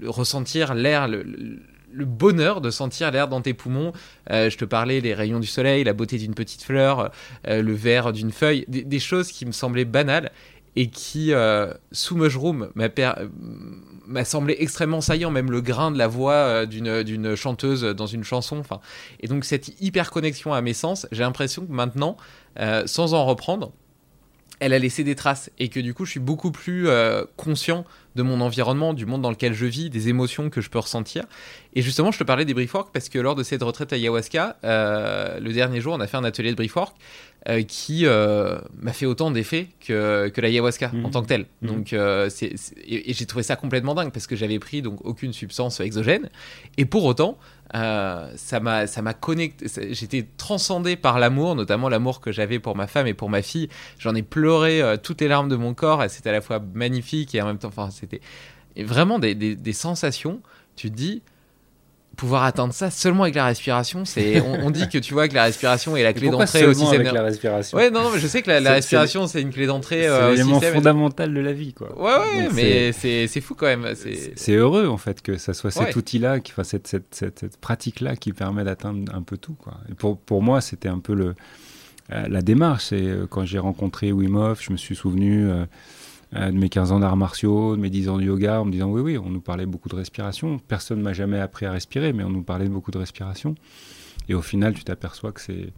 ressentir 0.05 0.75
l'air, 0.75 1.09
le, 1.09 1.23
le 1.23 1.59
bonheur 2.05 2.61
de 2.61 2.71
sentir 2.71 3.11
l'air 3.11 3.29
dans 3.29 3.41
tes 3.41 3.55
poumons. 3.55 3.93
Euh, 4.31 4.51
je 4.51 4.59
te 4.59 4.65
parlais 4.65 5.01
les 5.01 5.15
rayons 5.15 5.41
du 5.41 5.47
soleil, 5.47 5.85
la 5.85 5.93
beauté 5.93 6.19
d'une 6.19 6.35
petite 6.35 6.63
fleur, 6.63 7.11
euh, 7.47 7.63
le 7.63 7.73
vert 7.73 8.13
d'une 8.13 8.33
feuille, 8.33 8.65
des, 8.69 8.99
choses 8.99 9.31
qui 9.31 9.47
me 9.47 9.53
semblaient 9.53 9.85
banales 9.85 10.31
et 10.75 10.89
qui, 10.89 11.33
euh, 11.33 11.73
sous 11.93 12.17
Mushroom, 12.17 12.71
m'a 12.75 14.25
semblé 14.25 14.57
extrêmement 14.59 15.01
saillant, 15.01 15.31
même 15.31 15.51
le 15.51 15.61
grain 15.61 15.91
de 15.91 15.99
la 15.99 16.07
voix 16.07 16.67
d'une 16.67 17.35
chanteuse 17.35 17.83
dans 17.83 18.07
une 18.07 18.25
chanson. 18.25 18.63
Et 19.21 19.29
donc 19.29 19.45
cette 19.45 19.81
hyper 19.81 20.11
connexion 20.11 20.53
à 20.53 20.61
mes 20.61 20.75
sens, 20.75 21.07
j'ai 21.13 21.23
l'impression 21.23 21.65
que 21.65 21.73
maintenant, 21.73 22.17
sans 22.85 23.15
en 23.15 23.25
reprendre, 23.25 23.73
elle 24.61 24.73
a 24.73 24.79
laissé 24.79 25.05
des 25.05 25.15
traces 25.15 25.51
et 25.59 25.69
que 25.69 25.81
du 25.81 25.95
coup 25.95 26.05
je 26.05 26.13
suis 26.13 26.21
beaucoup 26.21 26.51
plus 26.51 26.89
conscient 27.37 27.85
de 28.17 28.23
mon 28.23 28.41
environnement, 28.41 28.95
du 28.95 29.07
monde 29.07 29.23
dans 29.23 29.31
lequel 29.31 29.53
je 29.53 29.67
vis, 29.67 29.91
des 29.91 30.09
émotions 30.09 30.51
que 30.51 30.61
je 30.61 30.71
peux 30.71 30.79
ressentir. 30.79 31.25
Et 31.75 31.83
justement, 31.83 32.11
je 32.11 32.19
te 32.19 32.25
parlais 32.25 32.47
des 32.47 32.55
briefwork 32.55 32.89
parce 32.93 33.09
que 33.09 33.19
lors 33.19 33.35
de 33.35 33.43
cette 33.43 33.63
retraite 33.63 33.93
à 33.93 33.97
ayahuasca, 33.97 34.57
euh, 34.65 35.39
le 35.39 35.53
dernier 35.53 35.81
jour, 35.81 35.95
on 35.95 36.01
a 36.01 36.07
fait 36.07 36.17
un 36.17 36.25
atelier 36.25 36.51
de 36.51 36.57
briefwork 36.57 36.97
euh, 37.49 37.63
qui 37.63 38.07
euh, 38.07 38.59
m'a 38.81 38.93
fait 38.93 39.07
autant 39.07 39.31
d'effets 39.31 39.69
que, 39.87 40.29
que 40.29 40.41
l'ayahuasca 40.41 40.91
en 40.93 40.97
mhm. 40.97 41.11
tant 41.11 41.23
que 41.23 41.29
tel. 41.29 41.47
Mhm. 41.61 41.69
Donc, 41.69 41.95
c'est, 42.31 42.55
et, 42.87 43.13
j'ai 43.13 43.27
trouvé 43.27 43.43
ça 43.43 43.55
complètement 43.55 43.95
dingue 43.95 44.11
parce 44.11 44.27
que 44.27 44.35
j'avais 44.35 44.59
pris 44.59 44.81
donc 44.81 45.05
aucune 45.05 45.35
substance 45.35 45.79
exogène. 45.81 46.31
Et 46.79 46.87
pour 46.87 47.05
autant, 47.05 47.39
ça 47.73 48.61
m'a 48.61 48.87
ça 48.87 49.03
m'a 49.03 49.15
connecté 49.15 49.67
j'étais 49.93 50.27
transcendé 50.37 50.97
par 50.97 51.19
l'amour 51.19 51.55
notamment 51.55 51.89
l'amour 51.89 52.21
que 52.21 52.33
j'avais 52.33 52.59
pour 52.59 52.77
ma 52.77 52.87
femme 52.87 53.07
et 53.07 53.15
pour 53.15 53.29
ma 53.29 53.43
fille. 53.43 53.69
J'en 53.99 54.15
ai 54.15 54.23
pleuré 54.23 54.83
toutes 55.03 55.21
les 55.21 55.29
larmes 55.29 55.49
de 55.49 55.57
mon 55.57 55.75
corps 55.75 56.05
c'était 56.09 56.31
à 56.31 56.33
la 56.33 56.41
fois 56.41 56.61
magnifique 56.75 57.35
et 57.35 57.43
en 57.43 57.47
même 57.47 57.59
temps 57.59 57.69
enfin 57.69 57.91
c'était 57.91 58.21
vraiment 58.77 59.19
des, 59.19 59.35
des, 59.35 59.57
des 59.57 59.73
sensations. 59.73 60.41
Tu 60.77 60.91
te 60.91 60.97
dis 60.97 61.23
pouvoir 62.17 62.45
atteindre 62.45 62.73
ça 62.73 62.91
seulement 62.91 63.25
avec 63.25 63.35
la 63.35 63.45
respiration, 63.45 64.05
c'est 64.05 64.41
on, 64.41 64.71
dit 64.71 64.89
que 64.89 64.99
tu 64.99 65.13
vois 65.13 65.29
que 65.29 65.35
la 65.35 65.45
respiration 65.45 65.97
est 65.97 66.03
la 66.03 66.13
clé 66.15 66.31
d'entrée 66.31 66.67
aussi. 66.67 66.87
avec 66.87 67.13
la 67.13 67.23
respiration. 67.23 67.77
Ouais, 67.77 67.91
non, 67.91 68.03
non 68.03 68.11
mais 68.13 68.19
je 68.19 68.27
sais 68.27 68.43
que 68.43 68.51
la, 68.51 68.73
respiration 68.73 69.27
c'est 69.27 69.43
une 69.43 69.53
clé 69.53 69.67
d'entrée. 69.67 70.03
C'est 70.03 70.09
euh, 70.09 70.31
l'élément 70.31 70.61
fondamental 70.61 71.33
de 71.33 71.41
la 71.41 71.53
vie, 71.53 71.75
quoi. 71.75 71.97
Ouais, 71.99 72.47
ouais, 72.47 72.49
mais 72.55 72.93
c'est 72.93 73.41
fou 73.41 73.55
quand 73.55 73.67
même. 73.67 73.87
C'est 74.37 74.55
heureux 74.55 74.89
en 74.89 74.97
fait 74.97 75.23
que 75.23 75.37
ça 75.37 75.55
soit 75.55 75.71
cet 75.71 75.95
outil-là, 75.95 76.39
fasse 76.55 76.69
cette, 76.69 76.87
cette, 76.89 77.39
cette, 77.39 77.57
pratique-là 77.59 78.17
qui 78.17 78.33
permet 78.33 78.65
d'atteindre 78.65 79.13
un 79.15 79.23
peu 79.23 79.37
tout, 79.37 79.55
quoi. 79.55 79.75
Et 79.91 79.95
pour 79.95 80.19
pour 80.19 80.43
moi, 80.43 80.61
c'était 80.61 80.89
un 80.89 80.99
peu 80.99 81.15
le 81.15 81.35
euh, 82.13 82.29
la 82.29 82.41
démarche. 82.41 82.87
C'est 82.87 83.03
euh, 83.03 83.27
quand 83.29 83.45
j'ai 83.45 83.59
rencontré 83.59 84.13
Wim 84.13 84.37
Hof, 84.37 84.63
je 84.63 84.73
me 84.73 84.77
suis 84.77 84.97
souvenu. 84.97 85.51
Euh, 86.35 86.51
de 86.51 86.57
mes 86.57 86.69
15 86.69 86.91
ans 86.93 86.99
d'arts 86.99 87.17
martiaux, 87.17 87.77
de 87.77 87.81
mes 87.81 87.91
10 87.91 88.09
ans 88.09 88.19
de 88.19 88.25
yoga, 88.25 88.61
en 88.61 88.65
me 88.65 88.73
disant 88.73 88.91
oui, 88.91 89.01
oui, 89.01 89.19
on 89.19 89.31
nous 89.31 89.41
parlait 89.41 89.67
beaucoup 89.67 89.89
de 89.89 89.95
respiration. 89.95 90.59
Personne 90.59 90.99
ne 90.99 91.05
m'a 91.05 91.13
jamais 91.13 91.39
appris 91.39 91.67
à 91.67 91.73
respirer, 91.73 92.13
mais 92.13 92.25
on 92.25 92.31
nous 92.31 92.43
parlait 92.43 92.69
beaucoup 92.69 92.91
de 92.91 92.99
respiration. 92.99 93.55
Et 94.29 94.35
au 94.35 94.43
final, 94.43 94.75
tu 94.75 94.83
t'aperçois 94.83 95.31
que 95.31 95.41
c'est, 95.41 95.73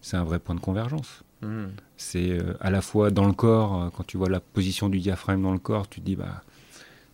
c'est 0.00 0.16
un 0.16 0.24
vrai 0.24 0.40
point 0.40 0.56
de 0.56 0.60
convergence. 0.60 1.22
Hmm. 1.42 1.66
C'est 1.96 2.30
euh, 2.30 2.54
à 2.60 2.70
la 2.70 2.80
fois 2.80 3.10
dans 3.10 3.26
le 3.26 3.32
corps, 3.32 3.82
euh, 3.82 3.88
quand 3.96 4.04
tu 4.04 4.16
vois 4.16 4.28
la 4.28 4.40
position 4.40 4.88
du 4.88 4.98
diaphragme 4.98 5.42
dans 5.42 5.52
le 5.52 5.58
corps, 5.58 5.88
tu 5.88 6.00
te 6.00 6.06
dis, 6.06 6.16
bah, 6.16 6.42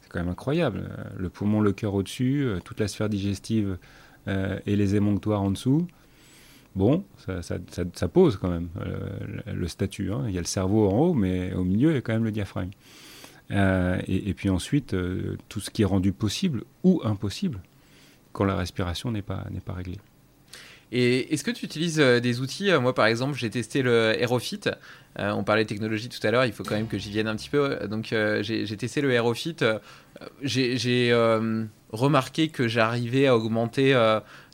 c'est 0.01 0.09
quand 0.09 0.21
même 0.21 0.31
incroyable. 0.31 0.89
Le 1.19 1.29
poumon, 1.29 1.61
le 1.61 1.73
cœur 1.73 1.95
au-dessus, 1.95 2.49
toute 2.65 2.81
la 2.81 2.89
sphère 2.89 3.09
digestive 3.09 3.77
et 4.27 4.77
les 4.77 4.95
émonctoires 4.95 5.43
en 5.43 5.51
dessous 5.51 5.87
bon, 6.75 7.05
ça, 7.43 8.09
pose 8.09 8.37
quand 8.37 8.51
même 8.51 8.69
euh, 8.81 9.53
le, 9.53 9.69
statut. 9.69 10.13
Hein. 10.13 10.25
Il 10.29 10.35
y 10.35 10.39
a 10.39 10.41
le 10.41 10.47
cerveau 10.47 10.89
en 10.89 10.99
haut, 10.99 11.15
mais 11.15 11.53
au 11.55 11.65
milieu, 11.65 11.91
il 11.91 11.95
y 11.95 11.99
a 11.99 12.01
quand 12.01 12.13
même 12.13 12.25
le 12.25 12.33
diaphragme. 12.33 12.71
Euh, 13.51 14.01
et, 14.07 14.33
puis 14.35 14.49
ensuite, 14.49 14.95
euh, 14.95 15.37
tout 15.49 15.61
ce 15.61 15.71
qui 15.71 15.83
est 15.83 15.87
rendu 15.87 16.13
possible 16.13 16.63
ou 16.85 17.01
impossible 17.05 17.61
quand 18.33 18.45
la 18.45 18.55
respiration 18.55 19.11
n'est 19.11 19.23
pas, 19.23 19.45
pas 19.65 19.73
réglée. 19.73 19.99
Et 20.93 21.33
est-ce 21.33 21.45
que 21.45 21.51
tu 21.51 21.65
utilises 21.65 21.99
des 21.99 22.41
outils 22.41 22.71
Moi, 22.81 22.95
par 22.95 23.07
exemple, 23.07 23.37
j'ai 23.37 23.51
testé 23.51 23.83
le 23.83 24.21
Aerofit. 24.21 24.61
on 25.17 25.45
parlait 25.45 25.63
de 25.63 25.69
technologie 25.69 26.09
tout 26.09 26.25
à 26.27 26.33
l'heure, 26.33 26.45
il 26.45 26.53
faut 26.53 26.65
quand 26.65 26.75
même 26.75 26.89
que 26.89 26.99
j'y 26.99 27.11
vienne 27.11 27.29
un 27.29 27.37
petit 27.37 27.49
peu. 27.49 27.77
Donc, 27.89 28.13
j'ai 28.41 28.77
testé 28.77 29.01
le 29.01 29.13
Aerofit. 29.13 29.57
j'ai 30.43 31.13
remarqué 31.93 32.49
que 32.49 32.67
j'arrivais 32.67 33.27
à 33.27 33.37
augmenter 33.37 33.95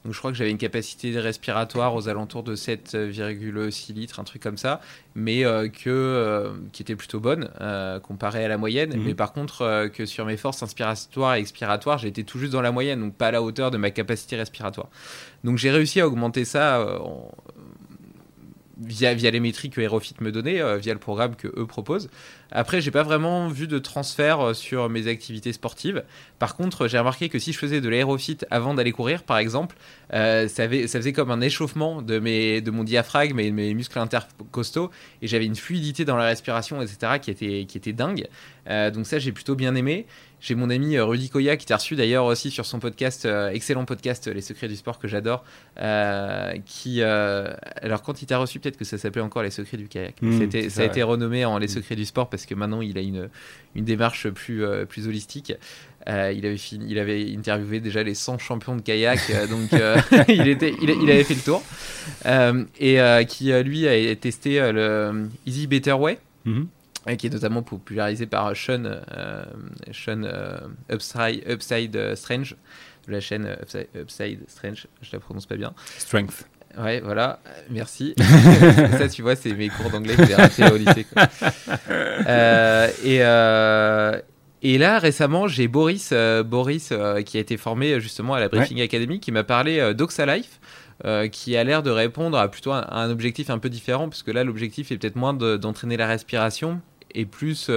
donc 0.07 0.15
je 0.15 0.21
crois 0.21 0.31
que 0.31 0.37
j'avais 0.37 0.53
une 0.53 0.57
capacité 0.57 1.19
respiratoire 1.19 1.93
aux 1.97 2.09
alentours 2.09 2.45
de 2.45 2.55
7,6 2.55 3.93
litres, 3.93 4.21
un 4.21 4.25
truc 4.25 4.41
comme 4.41 4.57
ça, 4.57 4.81
mais 5.17 5.45
euh, 5.45 5.69
que, 5.69 5.91
euh, 5.91 6.53
qui 6.71 6.83
était 6.83 6.95
plutôt 6.95 7.19
bonne 7.19 7.51
euh, 7.61 7.99
comparée 7.99 8.45
à 8.45 8.49
la 8.49 8.57
moyenne. 8.57 8.97
Mhm. 8.97 9.03
Mais 9.05 9.15
par 9.15 9.33
contre, 9.33 9.89
que 9.89 10.07
sur 10.07 10.25
mes 10.25 10.37
forces 10.37 10.63
inspiratoires 10.63 11.35
et 11.35 11.41
expiratoires, 11.41 11.99
j'étais 11.99 12.23
tout 12.23 12.39
juste 12.39 12.53
dans 12.53 12.63
la 12.63 12.71
moyenne, 12.71 13.01
donc 13.01 13.17
pas 13.17 13.27
à 13.27 13.31
la 13.33 13.43
hauteur 13.43 13.73
de 13.73 13.79
ma 13.79 13.91
capacité 13.91 14.37
respiratoire. 14.37 14.87
Donc 15.43 15.59
j'ai 15.59 15.73
réussi 15.73 16.01
à 16.01 16.07
augmenter 16.07 16.45
ça 16.45 16.87
via, 18.79 19.13
via 19.13 19.33
les 19.33 19.41
métriques 19.41 19.73
que 19.73 19.81
Aerofit 19.81 20.15
me 20.21 20.31
donnait, 20.31 20.79
via 20.79 20.93
le 20.93 21.01
programme 21.01 21.35
que 21.35 21.49
eux 21.49 21.67
proposent. 21.67 22.09
Après, 22.53 22.81
j'ai 22.81 22.91
pas 22.91 23.03
vraiment 23.03 23.49
vu 23.49 23.67
de 23.67 23.79
transfert 23.79 24.41
euh, 24.41 24.55
sur 24.55 24.89
mes 24.89 25.09
activités 25.09 25.53
sportives. 25.53 26.05
Par 26.39 26.57
contre, 26.57 26.87
j'ai 26.87 26.99
remarqué 26.99 27.29
que 27.29 27.39
si 27.39 27.53
je 27.53 27.59
faisais 27.59 27.81
de 27.81 27.89
l'aérofit 27.89 28.39
avant 28.51 28.75
d'aller 28.75 28.93
courir, 28.93 29.23
par 29.23 29.39
exemple, 29.39 29.77
euh, 30.13 30.47
ça, 30.49 30.65
ça, 30.87 30.99
faisait 30.99 31.13
comme 31.13 31.31
un 31.31 31.41
échauffement 31.41 32.03
de, 32.03 32.19
mes, 32.19 32.61
de 32.61 32.71
mon 32.71 32.85
diaphragme 32.85 33.41
et 33.41 33.51
de 33.51 33.55
mes 33.55 33.75
muscles 33.75 33.99
intercostaux. 33.99 34.91
Et 35.23 35.27
j'avais 35.27 35.47
une 35.47 35.57
fluidité 35.57 36.05
dans 36.05 36.17
la 36.17 36.27
respiration, 36.27 36.81
etc., 36.81 37.19
qui 37.21 37.31
était, 37.31 37.65
qui 37.67 37.79
était 37.79 37.93
dingue. 37.93 38.29
Euh, 38.69 38.91
donc 38.91 39.07
ça, 39.07 39.19
j'ai 39.19 39.33
plutôt 39.33 39.55
bien 39.55 39.75
aimé. 39.75 40.07
J'ai 40.39 40.55
mon 40.55 40.69
ami 40.69 40.99
Rudy 40.99 41.31
Koya 41.31 41.57
qui 41.57 41.65
t'a 41.65 41.77
reçu 41.77 41.97
d'ailleurs 41.97 42.27
aussi 42.27 42.51
sur 42.51 42.67
son 42.67 42.79
podcast, 42.79 43.27
excellent 43.53 43.87
podcast, 43.87 44.29
Les 44.29 44.43
Secrets 44.43 44.69
du 44.69 44.77
Sport 44.77 44.99
que 44.99 45.09
j'adore. 45.09 45.45
qui, 46.67 47.03
alors 47.03 48.03
quand 48.03 48.21
il 48.21 48.27
t'a 48.27 48.37
reçu, 48.37 48.61
peut-être 48.61 48.77
que 48.77 48.85
ça 48.85 48.99
s'appelait 48.99 49.23
encore 49.23 49.43
Les 49.43 49.51
Secrets 49.51 49.79
du 49.79 49.89
Kayak. 49.89 50.21
Mmh, 50.21 50.69
ça 50.69 50.83
a 50.83 50.85
été 50.85 51.03
renommé 51.03 51.47
en 51.47 51.57
Les 51.57 51.69
Secrets 51.69 51.97
du 51.97 52.05
Sport 52.05 52.29
parce 52.37 52.45
que 52.45 52.55
maintenant 52.55 52.83
il 52.83 52.99
a 52.99 53.01
une, 53.01 53.31
une 53.75 53.85
démarche 53.87 54.29
plus, 54.29 54.63
euh, 54.63 54.85
plus 54.85 55.09
holistique. 55.09 55.55
Euh, 56.07 56.33
il, 56.37 56.45
avait 56.45 56.59
fini, 56.59 56.87
il 56.91 56.99
avait 56.99 57.35
interviewé 57.35 57.81
déjà 57.81 58.03
les 58.03 58.15
100 58.15 58.39
champions 58.39 58.77
de 58.77 58.83
kayak, 58.83 59.19
euh, 59.31 59.47
donc 59.47 59.71
il, 60.29 60.47
était, 60.49 60.75
il, 60.83 60.91
avait 60.91 61.25
fait 61.25 61.35
le 61.35 61.41
tour. 61.41 61.63
et 62.79 63.27
qui, 63.27 63.53
lui, 63.63 63.89
a 63.89 64.17
testé 64.17 64.71
le 64.71 65.29
Easy 65.47 65.67
Better 65.67 65.95
Way. 65.95 66.19
Mhm. 66.45 66.69
qui 67.19 67.27
est 67.27 67.31
notamment 67.31 67.63
popularisé 67.63 68.27
par 68.27 68.55
Sean, 68.55 69.01
Sean 69.91 70.23
Upside, 70.93 71.43
Upside 71.49 72.15
Strange, 72.15 72.55
de 73.09 73.13
la 73.13 73.21
chaîne 73.21 73.57
Upside, 73.61 73.89
Upside 73.97 74.39
Strange, 74.47 74.87
je 75.01 75.11
la 75.13 75.19
prononce 75.19 75.47
pas 75.47 75.57
bien. 75.57 75.73
Strength. 75.99 76.47
Ouais, 76.79 77.01
voilà, 77.01 77.41
merci. 77.71 78.15
ça, 78.99 79.09
tu 79.09 79.23
vois, 79.23 79.35
c'est 79.35 79.53
mes 79.55 79.69
cours 79.69 79.91
d'anglais 79.91 80.15
que 80.15 80.27
j'ai 80.27 80.35
ratés 80.35 80.71
au 80.71 80.77
lycée. 80.77 81.07
Euh, 82.29 82.89
et, 83.05 83.19
euh, 83.21 84.21
et 84.63 84.79
là, 84.79 84.99
récemment, 84.99 85.47
j'ai 85.47 85.69
Boris, 85.69 86.11
euh, 86.13 86.43
Boris 86.43 86.93
qui 87.25 87.37
a 87.37 87.41
été 87.41 87.57
formé 87.57 88.01
justement 88.01 88.35
à 88.35 88.41
la 88.41 88.49
Briefing 88.49 88.81
Academy, 88.81 89.21
qui 89.21 89.31
m'a 89.31 89.45
parlé 89.45 89.95
d'Oxa 89.95 90.27
Life. 90.27 90.61
qui 91.31 91.57
a 91.57 91.63
l'air 91.63 91.85
de 91.85 91.91
répondre 91.91 92.37
à 92.37 92.51
plutôt 92.51 92.73
un, 92.73 92.85
un, 92.91 93.11
objectif 93.11 93.51
un 93.51 93.59
peu 93.59 93.69
différent, 93.69 94.09
puisque 94.09 94.29
là, 94.29 94.43
l'objectif 94.43 94.91
est 94.91 94.97
peut-être 94.97 95.15
moins 95.15 95.35
d'entraîner 95.35 95.97
la 95.97 96.09
respiration 96.09 96.81
et 97.15 97.27
plus 97.27 97.71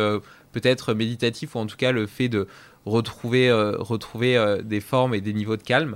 peut-être 0.51 0.93
méditatif, 0.95 1.55
ou 1.55 1.59
en 1.59 1.67
tout 1.67 1.77
cas 1.77 1.91
le 1.91 2.07
fait 2.07 2.29
de 2.29 2.47
retrouver, 2.85 3.51
retrouver 3.51 4.57
des 4.63 4.79
formes 4.79 5.13
et 5.13 5.21
des 5.21 5.33
niveaux 5.33 5.57
de 5.57 5.63
calme. 5.63 5.95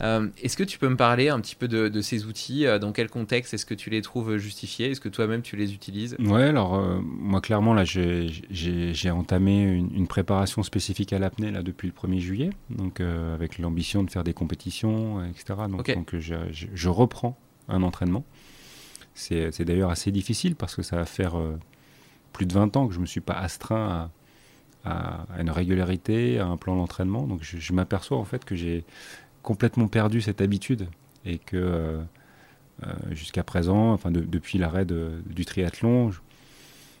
Euh, 0.00 0.28
est-ce 0.42 0.56
que 0.56 0.64
tu 0.64 0.78
peux 0.78 0.88
me 0.88 0.96
parler 0.96 1.28
un 1.28 1.40
petit 1.40 1.54
peu 1.54 1.68
de, 1.68 2.00
ces 2.00 2.26
outils 2.26 2.66
euh, 2.66 2.78
Dans 2.78 2.92
quel 2.92 3.08
contexte 3.08 3.54
est-ce 3.54 3.66
que 3.66 3.74
tu 3.74 3.90
les 3.90 4.02
trouves 4.02 4.36
justifiés? 4.36 4.90
Est-ce 4.90 5.00
que 5.00 5.08
toi-même 5.08 5.42
tu 5.42 5.56
les 5.56 5.72
utilises? 5.72 6.16
Ouais, 6.18 6.44
alors 6.44 6.74
euh, 6.74 7.00
moi 7.02 7.40
clairement 7.40 7.74
là 7.74 7.84
j'ai 7.84 9.10
entamé 9.10 9.62
une, 9.62 10.06
préparation 10.06 10.62
spécifique 10.62 11.12
à 11.12 11.18
l'apnée 11.18 11.50
là 11.50 11.62
depuis 11.62 11.88
le 11.88 11.94
1er 11.94 12.18
juillet, 12.18 12.50
donc 12.70 13.00
avec 13.00 13.58
l'ambition 13.58 14.02
de 14.02 14.10
faire 14.10 14.22
des 14.22 14.34
compétitions, 14.34 15.24
etc. 15.24 15.54
Donc, 15.68 16.14
je, 16.18 16.88
reprends 16.88 17.38
un 17.68 17.82
entraînement. 17.82 18.24
C'est 19.14 19.62
d'ailleurs 19.62 19.90
assez 19.90 20.10
difficile 20.10 20.56
parce 20.56 20.76
que 20.76 20.82
ça 20.82 20.96
va 20.96 21.04
faire 21.04 21.34
plus 22.32 22.46
de 22.46 22.52
20 22.52 22.76
ans 22.76 22.86
que 22.86 22.92
je 22.92 22.98
ne 22.98 23.02
me 23.02 23.06
suis 23.06 23.20
pas 23.20 23.34
astreint 23.34 24.10
à, 24.84 25.24
à, 25.34 25.40
une 25.40 25.50
régularité, 25.50 26.38
à 26.38 26.46
un 26.46 26.56
plan 26.56 26.76
d'entraînement. 26.76 27.26
Donc 27.26 27.40
je, 27.42 27.58
je 27.58 27.72
m'aperçois 27.72 28.18
en 28.18 28.24
fait 28.24 28.44
que 28.44 28.54
j'ai 28.54 28.84
complètement 29.44 29.86
perdu 29.86 30.20
cette 30.20 30.40
habitude 30.40 30.88
et 31.24 31.38
que 31.38 32.00
jusqu'à 33.12 33.44
présent, 33.44 33.96
depuis 34.10 34.58
l'arrêt 34.58 34.84
du 34.84 35.44
triathlon, 35.44 36.10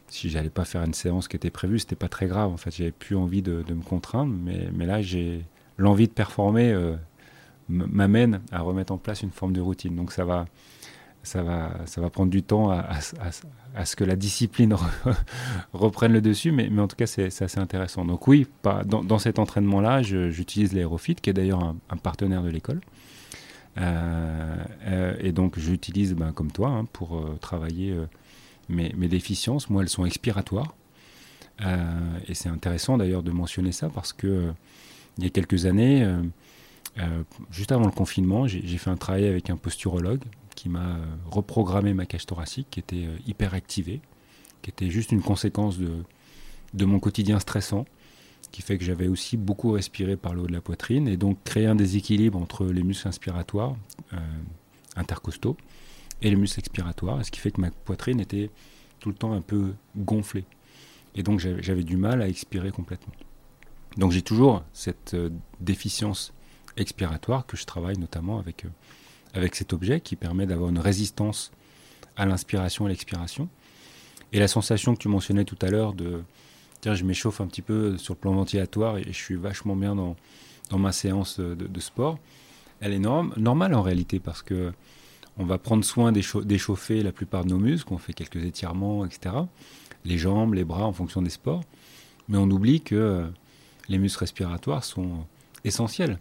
si 0.08 0.30
j'allais 0.30 0.50
pas 0.50 0.64
faire 0.64 0.82
une 0.84 0.94
séance 0.94 1.28
qui 1.28 1.36
était 1.36 1.50
prévue, 1.50 1.78
c'était 1.78 1.96
pas 1.96 2.08
très 2.08 2.26
grave. 2.26 2.52
En 2.52 2.56
fait, 2.56 2.74
j'avais 2.74 2.92
plus 2.92 3.16
envie 3.16 3.42
de, 3.42 3.64
me 3.68 3.82
contraindre, 3.82 4.32
mais, 4.32 4.68
mais 4.72 4.86
là, 4.86 5.02
j'ai 5.02 5.44
l'envie 5.76 6.06
de 6.06 6.12
performer 6.12 6.72
euh, 6.72 6.94
m'amène 7.68 8.40
à 8.52 8.60
remettre 8.60 8.92
en 8.92 8.98
place 8.98 9.22
une 9.22 9.30
forme 9.30 9.52
de 9.52 9.60
routine. 9.60 9.96
Donc 9.96 10.12
ça 10.12 10.24
va, 10.24 10.46
ça 11.24 11.42
va, 11.42 11.72
ça 11.86 12.00
va 12.00 12.10
prendre 12.10 12.30
du 12.30 12.42
temps 12.42 12.70
à, 12.70 13.00
ce 13.84 13.96
que 13.96 14.04
la 14.04 14.14
discipline 14.14 14.76
reprenne 15.72 16.12
le 16.12 16.20
dessus, 16.20 16.52
mais, 16.52 16.70
en 16.78 16.86
tout 16.86 16.96
cas, 16.96 17.06
c'est 17.06 17.26
assez 17.42 17.58
intéressant. 17.58 18.04
Donc 18.04 18.28
oui, 18.28 18.46
dans, 18.86 19.18
cet 19.18 19.38
entraînement-là, 19.38 20.02
j'utilise 20.02 20.72
l'aérofit, 20.72 21.16
qui 21.16 21.30
est 21.30 21.34
d'ailleurs 21.34 21.74
un, 21.90 21.96
partenaire 21.96 22.42
de 22.42 22.50
l'école. 22.50 22.80
Euh, 23.76 24.56
euh, 24.86 25.16
et 25.18 25.32
donc 25.32 25.58
j'utilise, 25.58 26.14
ben, 26.14 26.32
comme 26.32 26.52
toi, 26.52 26.68
hein, 26.68 26.84
pour 26.92 27.24
travailler 27.40 27.96
mes, 28.68 29.08
déficiences, 29.08 29.70
moi, 29.70 29.82
elles 29.82 29.88
sont 29.88 30.04
expiratoires. 30.04 30.74
Euh, 31.64 32.18
et 32.26 32.34
c'est 32.34 32.48
intéressant 32.48 32.98
d'ailleurs 32.98 33.22
de 33.22 33.30
mentionner 33.30 33.70
ça 33.70 33.88
parce 33.88 34.12
que 34.12 34.26
euh, 34.26 34.52
il 35.18 35.24
y 35.24 35.26
a 35.28 35.30
quelques 35.30 35.66
années, 35.66 36.02
euh, 36.98 37.22
juste 37.52 37.70
avant 37.70 37.86
le 37.86 37.92
confinement, 37.92 38.48
j'ai 38.48 38.78
fait 38.78 38.90
un 38.90 38.96
travail 38.96 39.26
avec 39.26 39.50
un 39.50 39.56
posturologue 39.56 40.22
qui 40.64 40.70
m'a 40.70 40.96
reprogrammé 41.30 41.92
ma 41.92 42.06
cage 42.06 42.24
thoracique 42.24 42.68
qui 42.70 42.80
était 42.80 43.06
hyper 43.26 43.52
activée, 43.52 44.00
qui 44.62 44.70
était 44.70 44.88
juste 44.88 45.12
une 45.12 45.20
conséquence 45.20 45.76
de, 45.76 46.84
mon 46.86 47.00
quotidien 47.00 47.38
stressant, 47.38 47.84
qui 48.50 48.62
fait 48.62 48.78
que 48.78 48.84
j'avais 48.84 49.06
aussi 49.06 49.36
beaucoup 49.36 49.72
respiré 49.72 50.16
par 50.16 50.32
le 50.32 50.40
haut 50.40 50.46
de 50.46 50.54
la 50.54 50.62
poitrine 50.62 51.06
et 51.06 51.18
donc 51.18 51.36
créé 51.44 51.66
un 51.66 51.74
déséquilibre 51.74 52.38
entre 52.40 52.64
les 52.64 52.82
muscles 52.82 53.08
inspiratoires 53.08 53.76
intercostaux 54.96 55.58
et 56.22 56.30
les 56.30 56.36
muscles 56.36 56.60
expiratoires, 56.60 57.22
ce 57.26 57.30
qui 57.30 57.40
fait 57.40 57.50
que 57.50 57.60
ma 57.60 57.70
poitrine 57.70 58.20
était 58.20 58.48
tout 59.00 59.10
le 59.10 59.14
temps 59.14 59.34
un 59.34 59.42
peu 59.42 59.74
gonflée. 59.98 60.46
Et 61.14 61.22
donc 61.22 61.40
j'avais 61.40 61.84
du 61.84 61.98
mal 61.98 62.22
à 62.22 62.28
expirer 62.28 62.70
complètement. 62.70 63.12
Donc 63.98 64.12
j'ai 64.12 64.22
toujours 64.22 64.64
cette 64.72 65.12
euh, 65.12 65.28
déficience 65.60 66.32
expiratoire 66.78 67.46
que 67.46 67.58
je 67.58 67.66
travaille 67.66 67.98
notamment 67.98 68.38
avec, 68.38 68.64
euh, 68.64 68.68
avec 69.34 69.54
cet 69.54 69.72
objet 69.72 70.00
qui 70.00 70.16
permet 70.16 70.46
d'avoir 70.46 70.70
une 70.70 70.78
résistance 70.78 71.52
à 72.16 72.24
l'inspiration 72.24 72.86
et 72.86 72.90
l'expiration. 72.90 73.48
Et 74.32 74.38
la 74.38 74.48
sensation 74.48 74.94
que 74.94 75.00
tu 75.00 75.08
mentionnais 75.08 75.44
tout 75.44 75.58
à 75.60 75.68
l'heure 75.68 75.92
de 75.92 76.22
tiens, 76.80 76.94
je 76.94 77.04
m'échauffe 77.04 77.40
un 77.40 77.46
petit 77.46 77.62
peu 77.62 77.98
sur 77.98 78.14
le 78.14 78.18
plan 78.18 78.32
ventilatoire 78.32 78.98
et 78.98 79.04
je 79.04 79.12
suis 79.12 79.36
vachement 79.36 79.76
bien 79.76 79.94
dans, 79.94 80.16
dans 80.70 80.78
ma 80.78 80.92
séance 80.92 81.40
de, 81.40 81.80
sport, 81.80 82.18
elle 82.80 82.92
est 82.92 82.98
normale 82.98 83.74
en 83.74 83.82
réalité 83.82 84.20
parce 84.20 84.42
que 84.42 84.72
on 85.36 85.44
va 85.44 85.58
prendre 85.58 85.84
soin 85.84 86.12
d'échauffer 86.12 87.02
la 87.02 87.10
plupart 87.10 87.44
de 87.44 87.50
nos 87.50 87.58
muscles, 87.58 87.92
on 87.92 87.98
fait 87.98 88.12
quelques 88.12 88.44
étirements, 88.44 89.04
etc. 89.04 89.34
Les 90.04 90.16
jambes, 90.16 90.54
les 90.54 90.64
bras 90.64 90.84
en 90.84 90.92
fonction 90.92 91.22
des 91.22 91.30
sports. 91.30 91.62
Mais 92.28 92.38
on 92.38 92.48
oublie 92.50 92.80
que 92.80 93.26
les 93.88 93.98
muscles 93.98 94.20
respiratoires 94.20 94.84
sont 94.84 95.26
essentiels. 95.64 96.20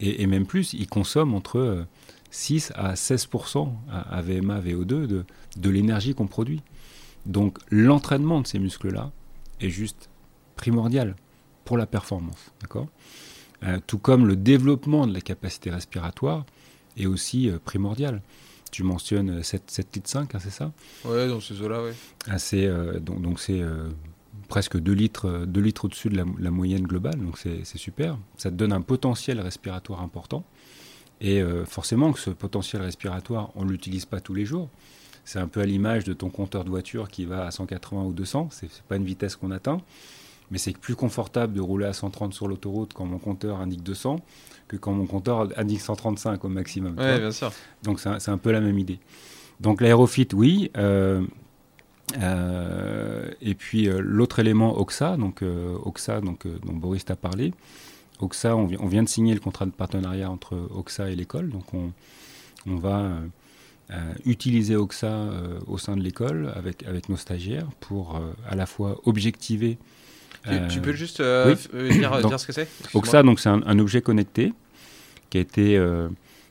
Et, 0.00 0.26
même 0.26 0.46
plus, 0.46 0.72
ils 0.72 0.86
consomment 0.86 1.34
entre 1.34 1.84
6 2.30 2.72
euh, 2.76 2.80
à 2.90 2.94
16% 2.94 3.70
à 3.90 4.22
VMA, 4.22 4.60
VO2 4.60 4.84
de, 4.84 5.24
de 5.56 5.70
l'énergie 5.70 6.14
qu'on 6.14 6.26
produit. 6.26 6.62
Donc 7.26 7.58
l'entraînement 7.70 8.40
de 8.40 8.46
ces 8.46 8.58
muscles-là 8.58 9.10
est 9.60 9.70
juste 9.70 10.08
primordial 10.56 11.16
pour 11.64 11.76
la 11.76 11.86
performance. 11.86 12.52
D'accord? 12.60 12.88
Euh, 13.64 13.78
Tout 13.86 13.98
comme 13.98 14.26
le 14.26 14.36
développement 14.36 15.06
de 15.06 15.12
la 15.12 15.20
capacité 15.20 15.70
respiratoire 15.70 16.46
est 16.96 17.06
aussi 17.06 17.48
euh, 17.48 17.58
primordial. 17.58 18.22
Tu 18.70 18.82
mentionnes 18.82 19.42
7, 19.42 19.70
7 19.70 19.96
litres 19.96 20.10
5, 20.10 20.34
hein, 20.34 20.38
c'est 20.40 20.50
ça? 20.50 20.72
Oui, 21.04 21.28
dans 21.28 21.40
ces 21.40 21.60
eaux-là, 21.62 21.82
oui. 21.82 21.92
Ah, 22.26 22.36
euh, 22.54 23.00
donc 23.00 23.22
donc 23.22 23.40
c'est 23.40 23.60
euh, 23.62 23.88
presque 24.48 24.78
2 24.78 24.92
litres, 24.92 25.44
2 25.46 25.60
litres 25.60 25.86
au-dessus 25.86 26.10
de 26.10 26.22
la, 26.38 26.50
moyenne 26.50 26.82
globale, 26.82 27.18
donc 27.18 27.38
c'est 27.38 27.64
super. 27.64 28.18
Ça 28.36 28.50
te 28.50 28.56
donne 28.56 28.72
un 28.72 28.82
potentiel 28.82 29.40
respiratoire 29.40 30.02
important. 30.02 30.44
Et 31.20 31.42
forcément 31.66 32.12
que 32.12 32.20
ce 32.20 32.30
potentiel 32.30 32.82
respiratoire, 32.82 33.50
on 33.56 33.64
ne 33.64 33.70
l'utilise 33.70 34.04
pas 34.04 34.20
tous 34.20 34.34
les 34.34 34.44
jours. 34.44 34.68
C'est 35.24 35.40
un 35.40 35.48
peu 35.48 35.60
à 35.60 35.66
l'image 35.66 36.04
de 36.04 36.12
ton 36.12 36.30
compteur 36.30 36.64
de 36.64 36.70
voiture 36.70 37.08
qui 37.08 37.24
va 37.24 37.44
à 37.44 37.50
180 37.50 38.02
ou 38.04 38.12
200, 38.12 38.48
c'est 38.52 38.70
pas 38.82 38.96
une 38.96 39.04
vitesse 39.04 39.34
qu'on 39.36 39.50
atteint 39.50 39.80
mais 40.50 40.58
c'est 40.58 40.76
plus 40.76 40.94
confortable 40.94 41.52
de 41.54 41.60
rouler 41.60 41.86
à 41.86 41.92
130 41.92 42.32
sur 42.32 42.48
l'autoroute 42.48 42.92
quand 42.92 43.04
mon 43.04 43.18
compteur 43.18 43.60
indique 43.60 43.82
200 43.82 44.20
que 44.66 44.76
quand 44.76 44.92
mon 44.92 45.06
compteur 45.06 45.48
indique 45.56 45.80
135 45.80 46.44
au 46.44 46.48
maximum. 46.48 46.94
Oui, 46.98 47.18
bien 47.18 47.30
sûr. 47.30 47.52
Donc 47.82 48.00
c'est 48.00 48.28
un, 48.28 48.38
peu 48.38 48.52
la 48.52 48.60
même 48.60 48.78
idée. 48.78 48.98
Donc 49.60 49.80
l'aérofit, 49.80 50.28
oui. 50.34 50.70
Euh, 50.76 51.22
euh, 52.20 53.30
et 53.40 53.54
puis 53.54 53.88
euh, 53.88 54.00
l'autre 54.02 54.38
élément, 54.38 54.78
Oxa, 54.78 55.16
donc 55.16 55.42
Oxa, 55.84 56.20
donc 56.20 56.46
dont 56.46 56.74
Boris 56.74 57.04
t'a 57.04 57.16
parlé. 57.16 57.54
Oxa, 58.20 58.56
on, 58.56 58.68
on, 58.78 58.86
vient 58.86 59.02
de 59.02 59.08
signer 59.08 59.34
le 59.34 59.40
contrat 59.40 59.66
de 59.66 59.70
partenariat 59.70 60.30
entre 60.30 60.56
Oxa 60.74 61.10
et 61.10 61.16
l'école, 61.16 61.50
donc 61.50 61.74
on, 61.74 61.92
on 62.66 62.76
va 62.76 63.10
utiliser 64.26 64.76
Oxa 64.76 65.30
au 65.66 65.78
sein 65.78 65.96
de 65.96 66.02
l'école 66.02 66.52
avec, 66.54 66.82
avec 66.82 67.08
nos 67.08 67.16
stagiaires 67.16 67.68
pour 67.80 68.20
à 68.46 68.54
la 68.54 68.66
fois 68.66 69.00
objectiver 69.04 69.78
tu, 70.68 70.80
peux 70.80 70.92
juste 70.92 71.20
euh, 71.20 71.54
euh, 71.74 71.90
dire, 71.90 72.12
ce 72.40 72.46
que 72.46 72.52
c'est? 72.52 72.68
Oxa, 72.94 73.22
donc 73.22 73.40
c'est 73.40 73.48
un, 73.48 73.78
objet 73.78 74.02
connecté 74.02 74.52
qui 75.30 75.38
a 75.38 75.40
été 75.40 75.76
euh, 75.76 76.08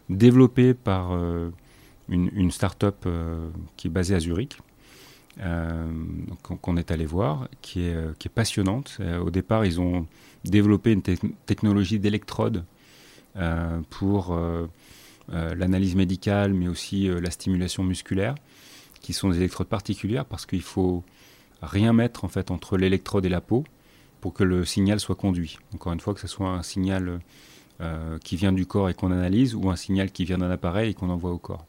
développé 0.09 0.73
par 0.73 1.11
une, 2.09 2.29
une 2.33 2.51
start-up 2.51 3.07
qui 3.75 3.87
est 3.87 3.91
basée 3.91 4.15
à 4.15 4.19
Zurich, 4.19 4.57
qu'on 6.43 6.77
est 6.77 6.91
allé 6.91 7.05
voir, 7.05 7.47
qui 7.61 7.81
est, 7.81 8.17
qui 8.19 8.27
est 8.27 8.33
passionnante. 8.33 8.99
au 9.23 9.29
départ, 9.29 9.65
ils 9.65 9.79
ont 9.81 10.05
développé 10.43 10.91
une 10.91 11.01
technologie 11.01 11.99
d'électrode 11.99 12.63
pour 13.89 14.39
l'analyse 15.29 15.95
médicale, 15.95 16.53
mais 16.53 16.67
aussi 16.67 17.07
la 17.07 17.29
stimulation 17.31 17.83
musculaire, 17.83 18.35
qui 19.01 19.13
sont 19.13 19.29
des 19.29 19.37
électrodes 19.37 19.67
particulières 19.67 20.25
parce 20.25 20.45
qu'il 20.45 20.61
faut 20.61 21.03
rien 21.61 21.93
mettre 21.93 22.23
en 22.23 22.27
fait 22.27 22.51
entre 22.51 22.77
l'électrode 22.77 23.25
et 23.25 23.29
la 23.29 23.41
peau 23.41 23.63
pour 24.21 24.33
que 24.33 24.43
le 24.43 24.65
signal 24.65 24.99
soit 24.99 25.15
conduit. 25.15 25.57
Encore 25.73 25.93
une 25.93 25.99
fois, 25.99 26.13
que 26.13 26.19
ce 26.19 26.27
soit 26.27 26.49
un 26.49 26.63
signal 26.63 27.19
euh, 27.79 28.17
qui 28.23 28.35
vient 28.35 28.51
du 28.51 28.65
corps 28.65 28.89
et 28.89 28.93
qu'on 28.93 29.11
analyse, 29.11 29.53
ou 29.53 29.69
un 29.69 29.75
signal 29.75 30.11
qui 30.11 30.25
vient 30.25 30.39
d'un 30.39 30.49
appareil 30.49 30.91
et 30.91 30.93
qu'on 30.93 31.09
envoie 31.09 31.31
au 31.31 31.37
corps. 31.37 31.65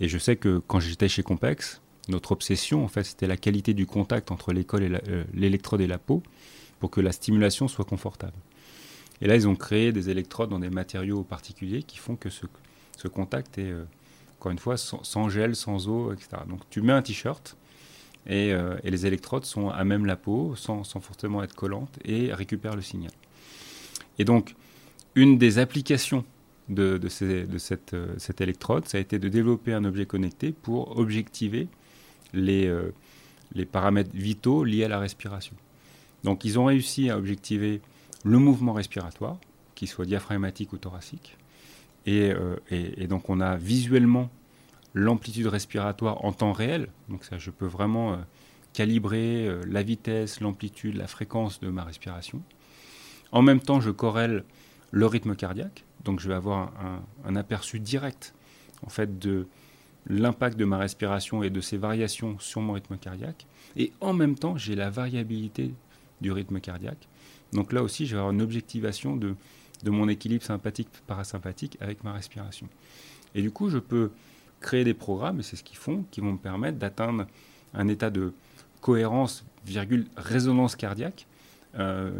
Et 0.00 0.08
je 0.08 0.18
sais 0.18 0.36
que 0.36 0.62
quand 0.66 0.80
j'étais 0.80 1.08
chez 1.08 1.22
Compex, 1.22 1.82
notre 2.08 2.32
obsession, 2.32 2.84
en 2.84 2.88
fait, 2.88 3.04
c'était 3.04 3.26
la 3.26 3.36
qualité 3.36 3.74
du 3.74 3.86
contact 3.86 4.30
entre 4.30 4.52
euh, 4.52 5.24
l'électrode 5.34 5.80
et, 5.80 5.86
la 5.86 5.98
peau 5.98 6.22
pour 6.78 6.90
que 6.90 7.00
la 7.00 7.12
stimulation 7.12 7.68
soit 7.68 7.84
confortable. 7.84 8.36
Et 9.20 9.26
là, 9.26 9.34
ils 9.34 9.48
ont 9.48 9.56
créé 9.56 9.92
des 9.92 10.10
électrodes 10.10 10.50
dans 10.50 10.58
des 10.58 10.70
matériaux 10.70 11.22
particuliers 11.22 11.82
qui 11.82 11.98
font 11.98 12.16
que 12.16 12.28
ce, 12.28 12.46
contact 13.08 13.58
est, 13.58 13.70
euh, 13.70 13.84
encore 14.38 14.52
une 14.52 14.58
fois, 14.58 14.76
sans, 14.76 15.28
gel, 15.28 15.56
sans 15.56 15.88
eau, 15.88 16.12
etc. 16.12 16.42
Donc 16.48 16.60
tu 16.70 16.82
mets 16.82 16.92
un 16.92 17.02
t-shirt, 17.02 17.56
euh, 18.28 18.76
et, 18.82 18.90
les 18.90 19.06
électrodes 19.06 19.44
sont 19.44 19.70
à 19.70 19.84
même 19.84 20.04
la 20.04 20.16
peau, 20.16 20.54
sans, 20.56 20.84
forcément 20.84 21.42
être 21.42 21.54
collantes, 21.54 21.98
et 22.04 22.32
récupèrent 22.34 22.76
le 22.76 22.82
signal. 22.82 23.12
Et 24.18 24.24
donc, 24.24 24.54
une 25.14 25.38
des 25.38 25.58
applications 25.58 26.24
de, 26.68 27.00
cette, 27.08 27.94
euh, 27.94 28.14
cette, 28.18 28.40
électrode, 28.40 28.88
ça 28.88 28.98
a 28.98 29.00
été 29.00 29.18
de 29.18 29.28
développer 29.28 29.72
un 29.72 29.84
objet 29.84 30.04
connecté 30.04 30.52
pour 30.52 30.98
objectiver 30.98 31.68
les 32.34 32.68
paramètres 33.70 34.10
vitaux 34.12 34.64
liés 34.64 34.84
à 34.84 34.88
la 34.88 34.98
respiration. 34.98 35.54
Donc, 36.26 36.44
ils 36.44 36.58
ont 36.58 36.66
réussi 36.66 37.08
à 37.08 37.16
objectiver 37.16 37.80
le 38.22 38.38
mouvement 38.38 38.74
respiratoire, 38.74 39.38
qu'il 39.74 39.88
soit 39.88 40.04
diaphragmatique 40.04 40.74
ou 40.74 40.78
thoracique. 40.78 41.38
et, 42.04 42.34
donc, 43.08 43.30
on 43.30 43.40
a 43.40 43.56
visuellement 43.56 44.28
l'amplitude 44.96 45.46
respiratoire 45.46 46.24
en 46.24 46.32
temps 46.32 46.52
réel. 46.52 46.88
Donc 47.10 47.24
ça, 47.24 47.36
je 47.36 47.50
peux 47.50 47.66
vraiment 47.66 48.14
euh, 48.14 48.16
calibrer 48.72 49.46
euh, 49.46 49.62
la 49.68 49.82
vitesse, 49.82 50.40
l'amplitude, 50.40 50.96
la 50.96 51.06
fréquence 51.06 51.60
de 51.60 51.68
ma 51.68 51.84
respiration. 51.84 52.42
En 53.30 53.42
même 53.42 53.60
temps, 53.60 53.80
je 53.80 53.90
corrèle 53.90 54.42
le 54.90 55.06
rythme 55.06 55.36
cardiaque. 55.36 55.84
Donc 56.04 56.18
je 56.18 56.28
vais 56.28 56.34
avoir 56.34 56.72
un, 57.24 57.36
aperçu 57.36 57.78
direct 57.78 58.34
en 58.86 58.88
fait 58.88 59.18
de 59.18 59.46
l'impact 60.06 60.56
de 60.56 60.64
ma 60.64 60.78
respiration 60.78 61.42
et 61.42 61.50
de 61.50 61.60
ses 61.60 61.76
variations 61.76 62.38
sur 62.38 62.62
mon 62.62 62.72
rythme 62.72 62.96
cardiaque. 62.96 63.46
Et 63.76 63.92
en 64.00 64.14
même 64.14 64.36
temps, 64.36 64.56
j'ai 64.56 64.76
la 64.76 64.88
variabilité 64.88 65.74
du 66.20 66.32
rythme 66.32 66.60
cardiaque. 66.60 67.08
Donc 67.52 67.72
là 67.72 67.82
aussi, 67.82 68.06
je 68.06 68.12
vais 68.12 68.18
avoir 68.18 68.32
une 68.32 68.42
objectivation 68.42 69.16
de, 69.16 69.34
de 69.84 69.90
mon 69.90 70.08
équilibre 70.08 70.44
sympathique-parasympathique 70.44 71.76
avec 71.80 72.04
ma 72.04 72.12
respiration. 72.12 72.68
Et 73.34 73.42
du 73.42 73.50
coup, 73.50 73.68
je 73.68 73.78
peux 73.78 74.10
créer 74.60 74.84
des 74.84 74.94
programmes, 74.94 75.40
et 75.40 75.42
c'est 75.42 75.56
ce 75.56 75.62
qu'ils 75.62 75.76
font, 75.76 76.04
qui 76.10 76.20
vont 76.20 76.32
me 76.32 76.38
permettre 76.38 76.78
d'atteindre 76.78 77.26
un 77.74 77.88
état 77.88 78.10
de 78.10 78.32
cohérence, 78.80 79.44
virgule, 79.64 80.06
résonance 80.16 80.76
cardiaque 80.76 81.26
euh, 81.78 82.10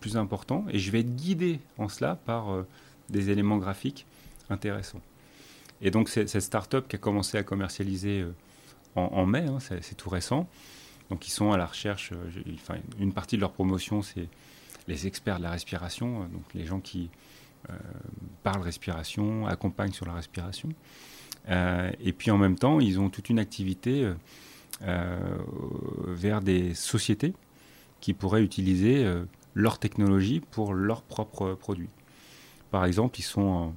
plus 0.00 0.16
important. 0.16 0.64
Et 0.70 0.78
je 0.78 0.90
vais 0.90 1.00
être 1.00 1.16
guidé 1.16 1.60
en 1.78 1.88
cela 1.88 2.14
par 2.14 2.52
euh, 2.52 2.66
des 3.10 3.30
éléments 3.30 3.58
graphiques 3.58 4.06
intéressants. 4.50 5.00
Et 5.80 5.90
donc 5.90 6.08
cette 6.08 6.40
start-up 6.40 6.86
qui 6.88 6.96
a 6.96 6.98
commencé 6.98 7.36
à 7.36 7.42
commercialiser 7.42 8.24
en, 8.94 9.26
mai, 9.26 9.44
hein, 9.46 9.58
c'est 9.60 9.96
tout 9.96 10.08
récent. 10.08 10.48
Donc 11.14 11.28
ils 11.28 11.30
sont 11.30 11.52
à 11.52 11.56
la 11.56 11.66
recherche, 11.66 12.10
enfin, 12.54 12.74
une 12.98 13.12
partie 13.12 13.36
de 13.36 13.40
leur 13.40 13.52
promotion, 13.52 14.02
c'est 14.02 14.26
les 14.88 15.06
experts 15.06 15.38
de 15.38 15.44
la 15.44 15.52
respiration, 15.52 16.20
donc 16.32 16.42
les 16.54 16.66
gens 16.66 16.80
qui 16.80 17.08
parlent 18.42 18.62
respiration, 18.62 19.46
accompagnent 19.46 19.92
sur 19.92 20.06
la 20.06 20.14
respiration. 20.14 20.70
et 21.48 22.12
puis 22.12 22.32
en 22.32 22.36
même 22.36 22.58
temps, 22.58 22.80
ils 22.80 22.98
ont 22.98 23.10
toute 23.10 23.30
une 23.30 23.38
activité 23.38 24.12
vers 24.80 26.40
des 26.40 26.74
sociétés 26.74 27.32
qui 28.04 28.12
pourraient 28.12 28.42
utiliser 28.42 29.02
euh, 29.02 29.24
leur 29.54 29.78
technologie 29.78 30.40
pour 30.40 30.74
leurs 30.74 31.00
propres 31.00 31.54
produits. 31.54 31.88
Par 32.70 32.84
exemple, 32.84 33.18
ils 33.18 33.22
sont 33.22 33.72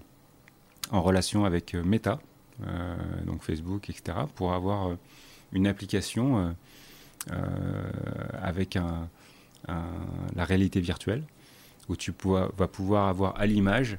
en, 0.91 1.01
relation 1.01 1.45
avec 1.45 1.73
euh, 1.73 1.81
Meta, 1.81 2.19
euh, 2.67 2.97
donc 3.25 3.41
Facebook, 3.41 3.89
etc., 3.89 4.17
pour 4.35 4.51
avoir 4.51 4.97
une 5.53 5.65
application 5.65 6.53
avec 8.41 8.75
un, 8.75 9.07
la 10.35 10.45
réalité 10.45 10.79
virtuelle, 10.79 11.23
où 11.89 11.95
tu 11.95 12.13
vas 12.21 12.67
pouvoir 12.67 13.07
avoir 13.07 13.39
à 13.39 13.45
l'image 13.45 13.97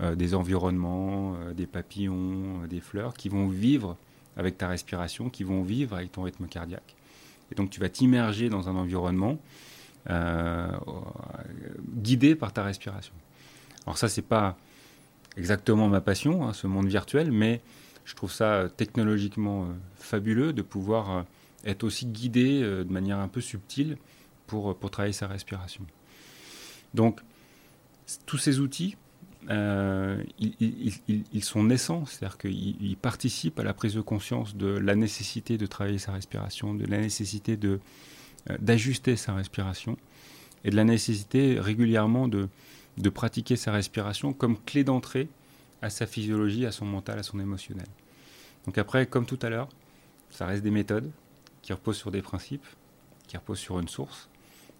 des 0.00 0.34
environnements, 0.34 1.36
des 1.56 1.66
papillons, 1.66 2.66
des 2.68 2.80
fleurs 2.80 3.14
qui 3.14 3.28
vont 3.28 3.48
vivre 3.48 3.96
avec 4.36 4.58
ta 4.58 4.68
respiration, 4.68 5.30
qui 5.30 5.44
vont 5.44 5.62
vivre 5.62 5.96
avec 5.96 6.12
ton 6.12 6.22
rythme 6.22 6.46
cardiaque. 6.46 6.94
Et 7.50 7.54
donc 7.54 7.70
tu 7.70 7.80
vas 7.80 7.88
t'immerger 7.88 8.48
dans 8.48 8.68
un 8.68 8.76
environnement 8.76 9.38
euh, 10.10 10.68
guidé 11.96 12.36
par 12.36 12.52
ta 12.52 12.62
respiration. 12.62 13.14
Alors 13.86 13.98
ça, 13.98 14.08
c'est 14.08 14.22
pas 14.22 14.56
exactement 15.36 15.88
ma 15.88 16.00
passion, 16.00 16.46
hein, 16.46 16.52
ce 16.52 16.66
monde 16.66 16.86
virtuel, 16.86 17.32
mais 17.32 17.60
je 18.04 18.14
trouve 18.14 18.32
ça 18.32 18.68
technologiquement 18.76 19.64
euh, 19.64 19.66
fabuleux 19.96 20.52
de 20.52 20.62
pouvoir 20.62 21.10
euh, 21.10 21.22
être 21.66 21.84
aussi 21.84 22.06
guidé 22.06 22.60
de 22.60 22.90
manière 22.90 23.18
un 23.18 23.28
peu 23.28 23.40
subtile 23.40 23.96
pour, 24.46 24.76
pour 24.76 24.90
travailler 24.90 25.12
sa 25.12 25.26
respiration. 25.26 25.84
Donc, 26.94 27.20
tous 28.24 28.38
ces 28.38 28.60
outils, 28.60 28.96
ils, 30.38 31.44
sont 31.44 31.64
naissants, 31.64 32.06
c'est-à-dire 32.06 32.38
qu'ils 32.38 32.96
participent 32.96 33.58
à 33.60 33.64
la 33.64 33.74
prise 33.74 33.94
de 33.94 34.00
conscience 34.00 34.56
de 34.56 34.66
la 34.66 34.94
nécessité 34.94 35.58
de 35.58 35.66
travailler 35.66 35.98
sa 35.98 36.12
respiration, 36.12 36.74
de 36.74 36.86
la 36.86 36.98
nécessité 36.98 37.56
de, 37.56 37.80
euh, 38.50 38.56
d'ajuster 38.60 39.16
sa 39.16 39.34
respiration 39.34 39.96
et 40.64 40.70
de 40.70 40.76
la 40.76 40.84
nécessité 40.84 41.60
régulièrement 41.60 42.28
de, 42.28 42.48
de 42.98 43.08
pratiquer 43.08 43.56
sa 43.56 43.72
respiration 43.72 44.32
comme 44.32 44.56
clé 44.58 44.84
d'entrée 44.84 45.28
à 45.82 45.90
sa 45.90 46.06
physiologie, 46.06 46.66
à 46.66 46.72
son 46.72 46.86
mental, 46.86 47.18
à 47.18 47.22
son 47.22 47.38
émotionnel. 47.38 47.86
Donc 48.64 48.78
après, 48.78 49.06
comme 49.06 49.26
tout 49.26 49.38
à 49.42 49.50
l'heure, 49.50 49.68
ça 50.30 50.46
reste 50.46 50.62
des 50.62 50.70
méthodes 50.70 51.10
qui 51.66 51.72
reposent 51.72 51.96
sur 51.96 52.12
des 52.12 52.22
principes, 52.22 52.64
qui 53.26 53.36
reposent 53.36 53.58
sur 53.58 53.80
une 53.80 53.88
source. 53.88 54.28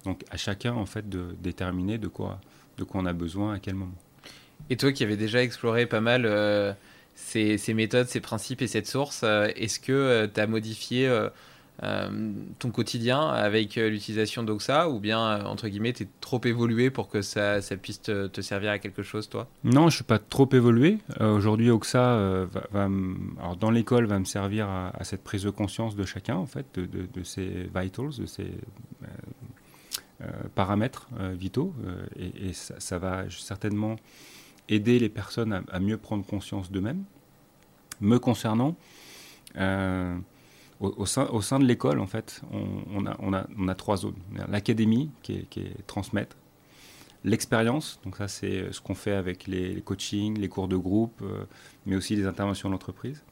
Donc 0.04 0.22
à 0.30 0.36
chacun 0.36 0.72
en 0.72 0.86
fait 0.86 1.08
de 1.08 1.34
déterminer 1.40 1.98
de 1.98 2.06
quoi, 2.06 2.40
de 2.78 2.84
quoi 2.84 3.00
on 3.00 3.06
a 3.06 3.12
besoin 3.12 3.54
à 3.54 3.58
quel 3.58 3.74
moment. 3.74 3.98
Et 4.70 4.76
toi 4.76 4.92
qui 4.92 5.02
avais 5.02 5.16
déjà 5.16 5.42
exploré 5.42 5.86
pas 5.86 6.00
mal 6.00 6.22
euh, 6.26 6.72
ces, 7.16 7.58
méthodes, 7.74 8.06
ces 8.06 8.20
principes 8.20 8.62
et 8.62 8.68
cette 8.68 8.86
source, 8.86 9.22
euh, 9.24 9.48
est-ce 9.56 9.80
que 9.80 10.30
tu 10.32 10.40
as 10.40 10.46
modifié 10.46 11.08
euh, 11.08 11.28
ton 11.78 12.70
quotidien 12.70 13.28
avec 13.28 13.76
euh, 13.76 13.90
l'utilisation 13.90 14.42
d'Oxa 14.42 14.88
ou 14.88 14.98
bien, 14.98 15.20
euh, 15.20 15.44
entre 15.44 15.68
guillemets, 15.68 15.92
tu 15.92 16.04
es 16.04 16.08
trop 16.20 16.40
évolué 16.44 16.88
pour 16.88 17.08
que 17.08 17.20
ça, 17.20 17.60
puisse 17.80 18.00
te, 18.00 18.40
servir 18.40 18.70
à 18.70 18.78
quelque 18.78 19.02
chose, 19.02 19.28
toi? 19.28 19.46
Non, 19.62 19.90
je 19.90 19.96
suis 19.96 20.04
pas 20.04 20.18
trop 20.18 20.48
évolué. 20.52 20.98
Aujourd'hui, 21.20 21.70
Oxa, 21.70 22.46
va, 22.72 22.88
alors 23.38 23.56
dans 23.56 23.70
l'école, 23.70 24.06
va 24.06 24.18
me 24.18 24.24
servir 24.24 24.68
à, 24.68 24.92
cette 25.02 25.22
prise 25.22 25.42
de 25.42 25.50
conscience 25.50 25.96
de 25.96 26.04
chacun, 26.04 26.36
en 26.36 26.46
fait, 26.46 26.66
de, 26.74 26.86
de, 26.86 27.22
ses 27.22 27.68
vitals, 27.74 28.16
de 28.18 28.26
ses 28.26 28.50
paramètres 30.54 31.08
vitaux. 31.34 31.74
et, 32.18 32.52
ça, 32.52 32.98
va 32.98 33.24
certainement 33.28 33.96
aider 34.68 34.98
les 34.98 35.08
personnes 35.08 35.62
à 35.70 35.80
mieux 35.80 35.98
prendre 35.98 36.24
conscience 36.24 36.70
d'eux-mêmes. 36.70 37.04
Me 38.00 38.18
concernant, 38.18 38.76
au, 40.80 41.06
sein, 41.06 41.58
de 41.58 41.64
l'école, 41.64 42.00
en 42.00 42.06
fait, 42.06 42.42
on, 42.92 43.32
a, 43.32 43.74
trois 43.74 43.96
zones. 43.96 44.16
L'académie, 44.48 45.10
qui 45.22 45.32
est, 45.34 45.86
transmettre. 45.86 46.36
L'expérience, 47.24 47.98
donc 48.04 48.18
ça 48.18 48.28
c'est 48.28 48.72
ce 48.72 48.80
qu'on 48.80 48.94
fait 48.94 49.14
avec 49.14 49.48
les, 49.48 49.80
coachings, 49.80 50.38
les 50.38 50.48
cours 50.48 50.68
de 50.68 50.76
groupe, 50.76 51.22
euh, 51.22 51.44
mais 51.84 51.96
aussi 51.96 52.14
les 52.14 52.24
interventions 52.24 52.70
d'entreprise. 52.70 53.24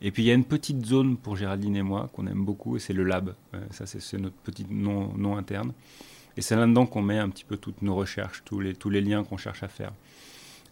Et 0.00 0.10
puis 0.10 0.22
il 0.22 0.26
y 0.26 0.30
a 0.30 0.34
une 0.34 0.44
petite 0.44 0.86
zone 0.86 1.18
pour 1.18 1.36
Géraldine 1.36 1.76
et 1.76 1.82
moi 1.82 2.08
qu'on 2.14 2.26
aime 2.28 2.46
beaucoup, 2.46 2.76
et 2.76 2.78
c'est 2.78 2.94
le 2.94 3.04
lab. 3.04 3.34
Euh, 3.52 3.60
ça 3.72 3.84
c'est 3.84 4.16
notre 4.16 4.36
petit 4.36 4.64
nom, 4.70 5.36
interne. 5.36 5.72
Et 6.38 6.40
c'est 6.40 6.56
là-dedans 6.56 6.86
qu'on 6.86 7.02
met 7.02 7.18
un 7.18 7.28
petit 7.28 7.44
peu 7.44 7.58
toutes 7.58 7.82
nos 7.82 7.94
recherches, 7.94 8.42
tous 8.44 8.60
les, 8.60 8.74
tous 8.74 8.88
les 8.88 9.02
liens 9.02 9.22
qu'on 9.22 9.36
cherche 9.36 9.62
à 9.62 9.68
faire. 9.68 9.92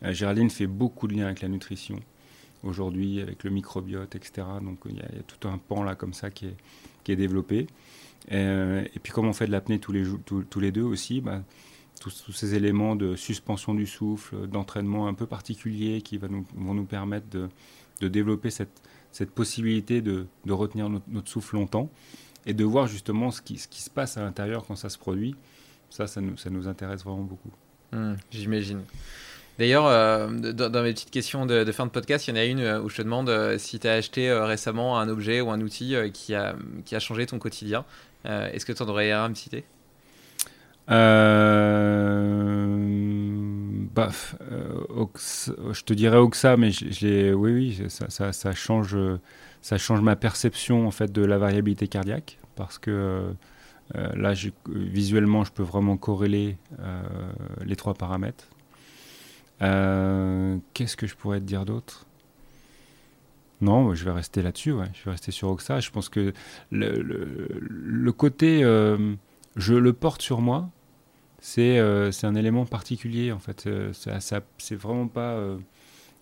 Euh, 0.03 0.15
Géraldine 0.15 0.49
fait 0.49 0.67
beaucoup 0.67 1.07
de 1.07 1.15
liens 1.15 1.27
avec 1.27 1.43
la 1.43 1.49
nutrition 1.49 2.01
aujourd'hui 2.65 3.21
avec 3.21 3.45
le 3.45 3.51
microbiote, 3.51 4.15
etc. 4.15 4.47
Donc 4.63 4.79
il 4.87 4.97
y, 4.97 5.01
a 5.01 5.23
tout 5.27 5.49
un 5.49 5.59
pan 5.59 5.83
là 5.83 5.95
comme 5.95 6.15
ça 6.15 6.31
qui 6.31 6.47
est, 6.47 7.17
développé. 7.17 7.67
Euh, 8.33 8.85
et 8.95 8.99
puis 8.99 9.13
comme 9.13 9.27
on 9.27 9.33
fait 9.33 9.47
de 9.47 9.53
l'apnée 9.53 9.79
tous 9.79 9.93
les, 9.93 10.73
deux 10.73 10.83
aussi, 10.83 11.21
bah, 11.21 11.43
tous, 12.01 12.33
ces 12.33 12.55
éléments 12.55 12.97
de 12.97 13.17
suspension 13.17 13.75
du 13.75 13.87
souffle, 13.87 14.47
d'entraînement 14.47 15.07
un 15.07 15.15
peu 15.15 15.27
particulier 15.27 16.01
qui 16.01 16.19
vont 16.19 16.75
nous 16.75 16.85
permettre 16.85 17.27
de, 17.29 18.09
développer 18.09 18.51
cette, 18.51 19.31
possibilité 19.35 20.01
de, 20.01 20.27
retenir 20.49 20.89
notre, 20.89 21.29
souffle 21.29 21.57
longtemps 21.57 21.91
et 22.47 22.55
de 22.55 22.65
voir 22.65 22.87
justement 22.87 23.31
ce 23.31 23.43
qui, 23.43 23.59
se 23.59 23.91
passe 23.91 24.17
à 24.17 24.23
l'intérieur 24.23 24.65
quand 24.67 24.77
ça 24.77 24.89
se 24.89 24.99
produit. 24.99 25.35
Ça, 25.91 26.07
ça 26.07 26.21
nous, 26.21 26.37
ça 26.37 26.51
nous 26.51 26.67
intéresse 26.67 27.05
vraiment 27.05 27.23
beaucoup. 27.23 27.53
Mmh, 27.93 28.15
j'imagine. 28.31 28.83
D'ailleurs, 29.59 29.87
euh, 29.87 30.29
dans, 30.29 30.83
mes 30.83 30.93
petites 30.93 31.11
questions 31.13 31.47
de, 31.47 31.71
fin 31.71 31.87
de 31.87 31.91
podcast, 31.91 32.27
il 32.27 32.31
y 32.31 32.33
en 32.35 32.37
a 32.37 32.45
une 32.45 32.61
euh, 32.61 32.81
où 32.81 32.89
je 32.89 32.97
te 32.97 33.03
demande 33.03 33.29
euh, 33.29 33.57
si 33.57 33.79
tu 33.79 33.87
as 33.87 33.93
acheté 33.93 34.33
récemment 34.33 34.99
un 34.99 35.09
objet 35.09 35.41
ou 35.41 35.51
un 35.51 35.61
outil 35.61 35.95
qui, 36.13 36.35
a, 36.35 36.57
qui 36.85 36.97
a 36.97 36.99
changé 36.99 37.27
ton 37.27 37.39
quotidien. 37.39 37.85
Est-ce 38.25 38.65
que 38.65 38.73
tu 38.73 38.83
en 38.83 38.89
aurais 38.89 39.11
à 39.13 39.29
me 39.29 39.35
citer? 39.35 39.65
Je 40.89 40.95
te 45.83 45.93
dirais 45.93 46.17
Oxa, 46.17 46.57
mais 46.57 46.71
oui, 47.03 47.35
oui, 47.35 47.79
ça, 47.89 48.33
ça, 48.33 48.53
change, 48.53 48.97
ça 49.61 49.77
change 49.77 50.01
ma 50.01 50.17
perception 50.17 50.87
en 50.87 50.91
fait 50.91 51.13
de 51.13 51.23
la 51.23 51.37
variabilité 51.37 51.87
cardiaque 51.87 52.39
parce 52.57 52.79
que 52.79 53.25
là, 53.95 54.33
visuellement, 54.69 55.45
je 55.45 55.53
peux 55.53 55.63
vraiment 55.63 55.99
corréler 55.99 56.57
les 57.63 57.77
trois 57.77 57.93
paramètres. 57.93 58.47
Euh, 59.63 60.59
qu'est-ce 60.73 60.97
que 60.97 61.07
je 61.07 61.15
pourrais 61.15 61.41
te 61.41 61.45
dire 61.45 61.65
d'autre? 61.65 62.07
Non, 63.61 63.95
je 63.95 64.05
vais 64.05 64.11
rester 64.11 64.43
là-dessus, 64.43 64.75
je 64.93 65.05
vais 65.05 65.11
rester 65.13 65.31
sur 65.31 65.49
Oxa. 65.49 65.81
Je 65.81 65.91
pense 65.91 66.09
que 66.09 66.33
le, 66.71 68.11
côté 68.13 68.63
euh, 68.63 69.15
je 69.57 69.75
le 69.75 69.93
porte 69.93 70.23
sur 70.23 70.41
moi, 70.41 70.69
c'est 71.41 71.79
euh, 71.79 72.11
un 72.25 72.35
élément 72.35 72.67
particulier 72.67 73.33
en 73.33 73.39
fait. 73.39 73.69
c'est 73.93 74.75
vraiment 74.75 75.09
pas 75.09 75.39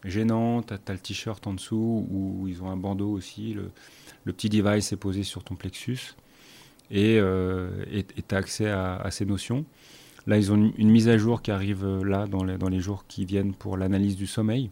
gênant. 0.04 0.62
Tu 0.62 0.74
as, 0.74 0.92
le 0.92 0.98
t-shirt 0.98 1.44
en 1.46 1.54
dessous 1.54 2.06
où 2.10 2.46
ils 2.46 2.62
ont 2.62 2.70
un 2.70 2.76
bandeau 2.76 3.10
aussi. 3.10 3.54
Le, 3.54 4.32
petit 4.32 4.48
device 4.48 4.92
est 4.92 4.96
posé 4.96 5.24
sur 5.24 5.42
ton 5.42 5.56
plexus 5.56 6.14
et 6.90 7.18
tu 7.18 8.34
as 8.34 8.36
accès 8.36 8.70
à 8.70 9.10
ces 9.10 9.24
notions. 9.24 9.64
Là, 10.26 10.38
ils 10.38 10.52
ont 10.52 10.72
une, 10.76 10.90
mise 10.90 11.08
à 11.08 11.18
jour 11.18 11.42
qui 11.42 11.50
arrive 11.50 11.84
euh, 11.84 12.04
là 12.04 12.26
dans 12.26 12.44
les, 12.44 12.56
dans 12.56 12.68
les 12.68 12.80
jours 12.80 13.04
qui 13.08 13.24
viennent 13.24 13.54
pour 13.54 13.76
l'analyse 13.76 14.16
du 14.16 14.26
sommeil, 14.26 14.70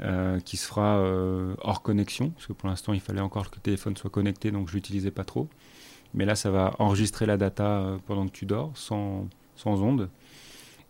euh, 0.00 0.40
qui 0.40 0.56
se 0.56 0.66
fera 0.66 0.98
euh, 0.98 1.54
hors 1.60 1.82
connexion, 1.82 2.30
parce 2.30 2.46
que 2.46 2.54
pour 2.54 2.68
l'instant, 2.68 2.94
il 2.94 3.00
fallait 3.00 3.20
encore 3.20 3.50
que 3.50 3.56
le 3.56 3.60
téléphone 3.60 3.96
soit 3.96 4.10
connecté, 4.10 4.50
donc 4.50 4.68
je 4.68 4.74
l'utilisais 4.74 5.10
pas 5.10 5.24
trop. 5.24 5.48
Mais 6.14 6.24
là, 6.24 6.34
ça 6.34 6.50
va 6.50 6.74
enregistrer 6.78 7.26
la 7.26 7.36
data 7.36 7.98
pendant 8.06 8.26
que 8.26 8.32
tu 8.32 8.46
dors, 8.46 8.72
sans, 8.74 9.28
sans 9.54 9.80
onde. 9.82 10.08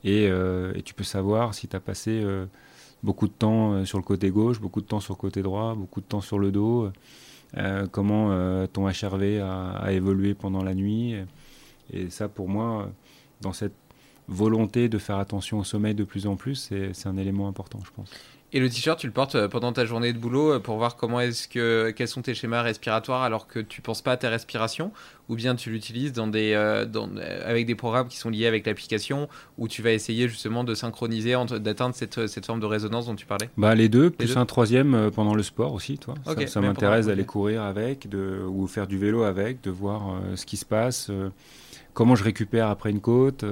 Et, 0.02 0.24
et, 0.24 0.82
tu 0.82 0.94
peux 0.94 1.04
savoir 1.04 1.52
si 1.52 1.68
tu 1.68 1.76
as 1.76 1.80
passé 1.80 2.24
beaucoup 3.02 3.28
de 3.28 3.32
temps 3.32 3.84
sur 3.84 3.98
le 3.98 4.02
côté 4.02 4.30
gauche, 4.30 4.62
beaucoup 4.62 4.80
de 4.80 4.86
temps 4.86 5.00
sur 5.00 5.12
le 5.12 5.18
côté 5.18 5.42
droit, 5.42 5.74
beaucoup 5.74 6.00
de 6.00 6.06
temps 6.06 6.22
sur 6.22 6.38
le 6.38 6.50
dos, 6.50 6.90
comment 7.92 8.66
ton 8.68 8.88
HRV 8.88 9.42
a, 9.42 9.92
évolué 9.92 10.32
pendant 10.32 10.64
la 10.64 10.74
nuit. 10.74 11.16
Et 11.92 12.08
ça, 12.08 12.30
pour 12.30 12.48
moi, 12.48 12.90
dans 13.40 13.52
cette 13.52 13.74
volonté 14.28 14.88
de 14.88 14.98
faire 14.98 15.18
attention 15.18 15.58
au 15.58 15.64
sommeil 15.64 15.94
de 15.94 16.04
plus 16.04 16.26
en 16.26 16.36
plus, 16.36 16.72
c'est 16.92 17.06
un 17.06 17.16
élément 17.16 17.48
important, 17.48 17.80
je 17.84 17.90
pense. 17.90 18.10
Et 18.52 18.58
le 18.58 18.68
t-shirt, 18.68 18.98
tu 18.98 19.06
le 19.06 19.12
portes 19.12 19.36
euh, 19.36 19.46
pendant 19.46 19.72
ta 19.72 19.84
journée 19.84 20.12
de 20.12 20.18
boulot 20.18 20.54
euh, 20.54 20.58
pour 20.58 20.76
voir 20.76 20.96
comment 20.96 21.20
est-ce 21.20 21.46
que 21.46 21.90
quels 21.90 22.08
sont 22.08 22.22
tes 22.22 22.34
schémas 22.34 22.62
respiratoires 22.62 23.22
alors 23.22 23.46
que 23.46 23.60
tu 23.60 23.80
penses 23.80 24.02
pas 24.02 24.12
à 24.12 24.16
tes 24.16 24.26
respirations, 24.26 24.90
ou 25.28 25.36
bien 25.36 25.54
tu 25.54 25.70
l'utilises 25.70 26.12
dans 26.12 26.26
des 26.26 26.52
euh, 26.54 26.84
dans, 26.84 27.08
avec 27.44 27.66
des 27.66 27.76
programmes 27.76 28.08
qui 28.08 28.16
sont 28.16 28.28
liés 28.28 28.46
avec 28.46 28.66
l'application 28.66 29.28
où 29.56 29.68
tu 29.68 29.82
vas 29.82 29.92
essayer 29.92 30.28
justement 30.28 30.64
de 30.64 30.74
synchroniser, 30.74 31.36
d'atteindre 31.60 31.94
cette, 31.94 32.26
cette 32.26 32.44
forme 32.44 32.58
de 32.58 32.66
résonance 32.66 33.06
dont 33.06 33.14
tu 33.14 33.26
parlais? 33.26 33.48
Bah 33.56 33.76
les 33.76 33.88
deux, 33.88 34.10
plus 34.10 34.36
un 34.36 34.46
troisième 34.46 35.12
pendant 35.14 35.34
le 35.34 35.44
sport 35.44 35.72
aussi, 35.72 35.98
toi. 35.98 36.14
ça, 36.46 36.60
m'intéresse 36.60 37.06
d'aller 37.06 37.24
courir 37.24 37.62
avec, 37.62 38.08
de 38.08 38.42
ou 38.48 38.66
faire 38.66 38.88
du 38.88 38.98
vélo 38.98 39.22
avec, 39.22 39.62
de 39.62 39.70
voir 39.70 40.20
ce 40.34 40.44
qui 40.44 40.56
se 40.56 40.64
passe. 40.64 41.10
Comment 41.94 42.14
je 42.14 42.24
récupère 42.24 42.68
après 42.68 42.90
une 42.90 43.00
côte, 43.00 43.44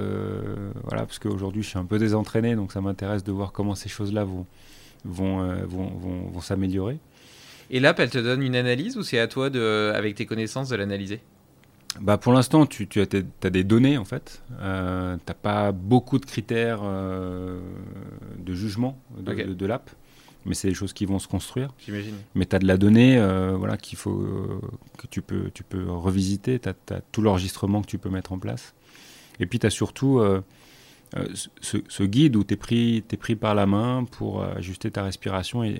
voilà, 0.83 1.05
parce 1.05 1.19
qu'aujourd'hui 1.19 1.63
je 1.63 1.69
suis 1.69 1.79
un 1.79 1.85
peu 1.85 1.99
désentraîné, 1.99 2.55
donc 2.55 2.71
ça 2.71 2.81
m'intéresse 2.81 3.23
de 3.23 3.31
voir 3.31 3.51
comment 3.51 3.75
ces 3.75 3.89
choses-là 3.89 4.23
vont, 4.23 4.45
vont, 5.05 5.41
euh, 5.41 5.65
vont, 5.65 5.87
vont, 5.87 6.29
vont 6.31 6.41
s'améliorer. 6.41 6.97
Et 7.71 7.79
l'app, 7.79 7.99
elle 7.99 8.09
te 8.09 8.17
donne 8.17 8.41
une 8.41 8.55
analyse 8.55 8.97
ou 8.97 9.03
c'est 9.03 9.19
à 9.19 9.27
toi, 9.27 9.49
de, 9.49 9.91
avec 9.93 10.15
tes 10.15 10.25
connaissances, 10.25 10.69
de 10.69 10.75
l'analyser? 10.75 11.21
Bah 11.99 12.17
pour 12.17 12.33
l'instant, 12.33 12.65
tu, 12.65 12.87
tu 12.87 13.01
as, 13.01 13.05
as, 13.43 13.49
des 13.49 13.63
données 13.63 13.97
en 13.97 14.05
fait. 14.05 14.43
Euh, 14.59 15.15
tu 15.15 15.21
n'as 15.27 15.33
pas 15.33 15.71
beaucoup 15.71 16.19
de 16.19 16.25
critères 16.25 16.81
euh, 16.83 17.59
de 18.37 18.53
jugement 18.53 18.99
de, 19.17 19.53
de, 19.53 19.65
l'app, 19.65 19.89
mais 20.49 20.55
c'est 20.55 20.67
des 20.67 20.73
choses 20.73 20.93
qui 20.93 21.05
vont 21.05 21.19
se 21.19 21.27
construire. 21.27 21.73
J'imagine. 21.85 22.15
Mais 22.35 22.45
tu 22.45 22.55
as 22.55 22.59
de 22.59 22.67
la 22.67 22.75
donnée 22.75 23.17
euh, 23.17 23.55
voilà, 23.55 23.77
qu'il 23.77 23.97
faut, 23.97 24.25
que 24.97 25.07
tu 25.07 25.21
peux, 25.21 25.49
tu 25.53 25.63
peux 25.63 25.89
revisiter. 25.89 26.59
Tu 26.59 26.67
as, 26.67 26.73
as, 26.91 27.01
tout 27.11 27.21
l'enregistrement 27.21 27.81
que 27.81 27.87
tu 27.87 27.97
peux 27.97 28.09
mettre 28.09 28.33
en 28.33 28.39
place. 28.39 28.73
Et 29.39 29.45
puis 29.45 29.59
tu 29.59 29.67
as 29.67 29.69
surtout 29.69 30.21
euh, 31.17 31.27
ce, 31.61 32.03
guide 32.03 32.35
où 32.35 32.43
tu 32.43 32.53
es 32.53 32.57
pris, 32.57 32.97
es 32.97 33.17
pris 33.17 33.35
par 33.35 33.55
la 33.55 33.65
main 33.65 34.03
pour 34.03 34.41
euh, 34.41 34.53
ajuster 34.55 34.91
ta 34.91 35.03
respiration 35.03 35.63
et, 35.63 35.79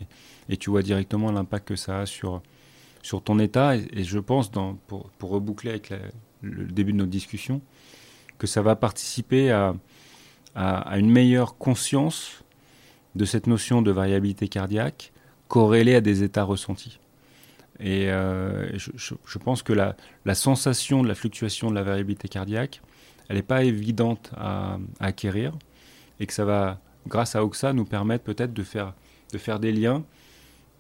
et 0.50 0.58
tu 0.58 0.70
vois 0.70 0.82
directement 0.82 1.32
l'impact 1.32 1.68
que 1.68 1.76
ça 1.76 2.00
a 2.00 2.06
sur, 2.06 2.42
sur 3.04 3.22
ton 3.22 3.38
état. 3.38 3.76
Et, 3.76 4.04
je 4.04 4.20
pense, 4.20 4.52
dans, 4.52 4.76
pour, 4.88 5.10
pour, 5.12 5.30
reboucler 5.30 5.72
avec 5.72 5.94
le 6.42 6.66
début 6.66 6.94
de 6.94 6.98
notre 6.98 7.12
discussion, 7.12 7.62
que 8.40 8.48
ça 8.48 8.62
va 8.62 8.76
participer 8.76 9.52
à, 9.52 9.76
à, 10.56 10.98
une 10.98 11.12
meilleure 11.12 11.58
conscience 11.58 12.44
de 13.16 13.26
cette 13.26 13.48
notion 13.48 13.82
de 13.82 13.92
variabilité 13.92 14.48
cardiaque 14.48 15.12
corrélée 15.48 15.96
à 15.96 16.02
des 16.02 16.24
états 16.24 16.44
ressentis. 16.44 17.00
Et 17.80 18.10
euh, 18.10 18.78
je, 18.78 19.38
pense 19.38 19.64
que 19.64 19.74
la, 19.74 19.96
sensation 20.36 21.02
de 21.02 21.08
la 21.08 21.16
fluctuation 21.16 21.70
de 21.70 21.76
la 21.76 21.84
variabilité 21.84 22.28
cardiaque 22.28 22.82
elle 23.30 23.38
n'est 23.38 23.44
pas 23.44 23.64
évidente 23.64 24.32
à, 24.36 24.80
acquérir 25.00 25.54
et 26.20 26.26
que 26.26 26.34
ça 26.34 26.46
va, 26.46 26.82
grâce 27.08 27.36
à 27.36 27.46
Oxa, 27.46 27.74
nous 27.74 27.86
permettre 27.86 28.24
peut-être 28.24 28.54
de 28.54 28.64
faire, 28.64 28.94
de 29.32 29.38
faire 29.38 29.60
des 29.60 29.72
liens 29.72 30.04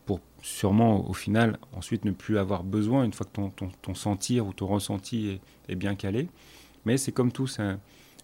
pour 0.05 0.19
sûrement 0.41 1.07
au 1.07 1.13
final 1.13 1.57
ensuite 1.73 2.05
ne 2.05 2.11
plus 2.11 2.37
avoir 2.37 2.63
besoin 2.63 3.03
une 3.03 3.13
fois 3.13 3.27
que 3.27 3.31
ton, 3.31 3.51
ton, 3.81 3.93
sentir 3.93 4.47
ou 4.47 4.53
ton 4.53 4.67
ressenti 4.67 5.39
est, 5.69 5.75
bien 5.75 5.95
calé. 5.95 6.27
Mais 6.85 6.97
c'est 6.97 7.11
comme 7.11 7.31
tout, 7.31 7.45
c'est 7.45 7.77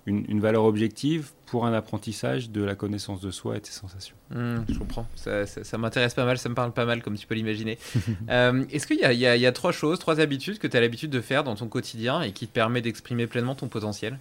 une, 0.05 0.25
une, 0.27 0.39
valeur 0.39 0.63
objective 0.65 1.31
pour 1.45 1.65
un 1.65 1.73
apprentissage 1.73 2.49
de 2.49 2.63
la 2.63 2.75
connaissance 2.75 3.21
de 3.21 3.31
soi 3.31 3.57
et 3.57 3.59
de 3.59 3.65
ses 3.65 3.73
sensations. 3.73 4.15
Mmh, 4.29 4.57
je 4.69 4.77
comprends. 4.77 5.07
Ça, 5.15 5.45
ça, 5.45 5.77
m'intéresse 5.77 6.13
pas 6.13 6.25
mal, 6.25 6.37
ça 6.37 6.49
me 6.49 6.55
parle 6.55 6.71
pas 6.71 6.85
mal, 6.85 7.01
comme 7.01 7.15
tu 7.15 7.25
peux 7.25 7.35
l'imaginer. 7.35 7.77
euh, 8.29 8.63
Est-ce 8.71 8.87
qu'il 8.87 8.97
y, 8.97 9.15
y, 9.15 9.39
y, 9.39 9.45
a 9.45 9.51
trois 9.51 9.71
choses, 9.71 9.99
trois 9.99 10.19
habitudes 10.19 10.59
que 10.59 10.67
tu 10.67 10.77
as 10.77 10.81
l'habitude 10.81 11.09
de 11.09 11.21
faire 11.21 11.43
dans 11.43 11.55
ton 11.55 11.67
quotidien 11.67 12.21
et 12.21 12.31
qui 12.31 12.47
te 12.47 12.53
permettent 12.53 12.83
d'exprimer 12.83 13.27
pleinement 13.27 13.55
ton 13.55 13.67
potentiel? 13.67 14.19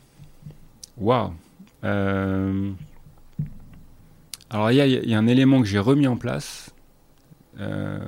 Waouh 0.97 1.33
euh... 1.85 2.71
Alors, 4.51 4.71
il 4.71 4.77
y, 4.77 5.09
y, 5.09 5.15
a 5.15 5.19
un 5.19 5.27
élément 5.27 5.61
que 5.61 5.67
j'ai 5.67 5.79
remis 5.79 6.07
en 6.07 6.17
place. 6.17 6.75
Euh, 7.61 7.99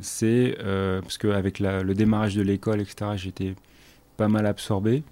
c'est 0.00 0.56
euh, 0.60 1.00
parce 1.00 1.18
qu'avec 1.18 1.60
le 1.60 1.92
démarrage 1.94 2.34
de 2.34 2.42
l'école, 2.42 2.80
etc., 2.80 3.12
j'étais 3.16 3.54
pas 4.16 4.28
mal 4.28 4.46
absorbé. 4.46 5.02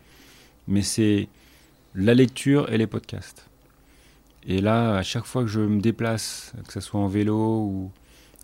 Mais 0.68 0.82
c'est 0.82 1.28
la 1.96 2.14
lecture 2.14 2.70
et 2.70 2.78
les 2.78 2.86
podcasts. 2.86 3.48
Et 4.46 4.60
là, 4.60 4.96
à 4.96 5.02
chaque 5.02 5.24
fois 5.24 5.42
que 5.42 5.48
je 5.48 5.60
me 5.60 5.80
déplace, 5.80 6.52
que 6.66 6.72
ce 6.72 6.80
soit 6.80 7.00
en 7.00 7.08
vélo 7.08 7.62
ou, 7.62 7.90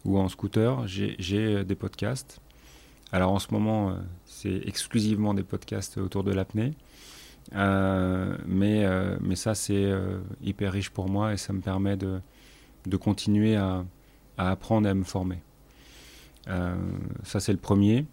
ou 0.05 0.19
en 0.19 0.29
scooter, 0.29 0.87
j'ai 0.89 1.17
euh, 1.33 1.63
des 1.63 1.75
podcasts. 1.77 2.41
Alors 3.13 3.31
en 3.31 3.39
ce 3.39 3.49
moment, 3.53 3.91
euh, 3.91 3.95
c'est 4.25 4.63
exclusivement 4.67 5.35
des 5.35 5.43
podcasts 5.43 5.99
autour 5.99 6.25
de 6.25 6.33
l'apnée. 6.33 6.73
Euh, 7.55 8.37
mais, 8.47 8.87
mais 9.21 9.37
ça, 9.37 9.55
c'est 9.55 9.93
hyper 10.43 10.73
riche 10.73 10.91
pour 10.91 11.09
moi 11.09 11.35
et 11.35 11.37
ça 11.37 11.53
me 11.53 11.61
permet 11.61 11.97
de, 11.97 12.21
de 12.87 12.97
continuer 12.97 13.57
à, 13.57 13.85
à 14.39 14.51
apprendre 14.51 14.87
et 14.87 14.91
à 14.91 14.95
me 14.95 15.05
former. 15.05 15.41
ça, 16.47 17.41
c'est 17.41 17.53
le 17.53 17.59
premier. 17.59 18.07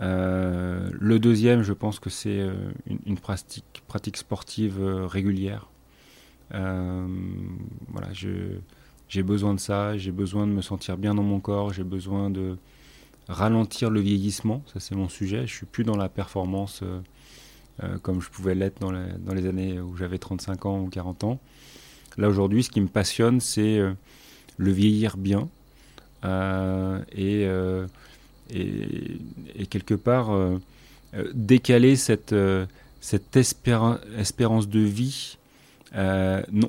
Euh, 0.00 0.90
le 0.92 1.18
deuxième, 1.18 1.62
je 1.62 1.72
pense 1.72 1.98
que 1.98 2.10
c'est 2.10 2.40
euh, 2.40 2.70
une, 3.06 3.18
pratique, 3.18 4.16
sportive 4.16 4.80
euh, 4.80 5.06
régulière. 5.06 5.68
voilà, 6.50 8.12
j'ai 8.12 9.22
besoin 9.22 9.54
de 9.54 9.60
ça, 9.60 9.96
j'ai 9.96 10.12
besoin 10.12 10.46
de 10.46 10.52
me 10.52 10.62
sentir 10.62 10.96
bien 10.96 11.14
dans 11.14 11.22
mon 11.22 11.40
corps, 11.40 11.72
j'ai 11.72 11.84
besoin 11.84 12.30
de 12.30 12.56
ralentir 13.28 13.90
le 13.90 14.00
vieillissement, 14.00 14.62
ça 14.72 14.80
c'est 14.80 14.94
mon 14.94 15.08
sujet. 15.08 15.46
Je 15.46 15.54
suis 15.54 15.66
plus 15.66 15.84
dans 15.84 15.96
la 15.96 16.08
performance 16.08 16.82
comme 18.02 18.20
je 18.20 18.28
pouvais 18.28 18.56
l'être 18.56 18.80
dans, 18.80 18.90
dans, 18.90 19.34
les 19.34 19.46
années 19.46 19.80
où 19.80 19.96
j'avais 19.96 20.18
35 20.18 20.66
ans 20.66 20.80
ou 20.80 20.88
40 20.88 21.24
ans. 21.24 21.38
Là 22.16 22.28
aujourd'hui, 22.28 22.64
ce 22.64 22.70
qui 22.70 22.80
me 22.80 22.88
passionne, 22.88 23.40
c'est 23.40 23.78
le 24.56 24.70
vieillir 24.72 25.16
bien 25.16 25.48
et 26.24 27.46
et, 28.50 29.66
quelque 29.68 29.94
part 29.94 30.30
euh, 30.30 30.58
euh, 31.14 31.30
décaler 31.34 31.96
cette, 31.96 32.32
euh, 32.32 32.66
cette 33.00 33.36
espérance 33.36 34.68
de 34.68 34.80
vie, 34.80 35.38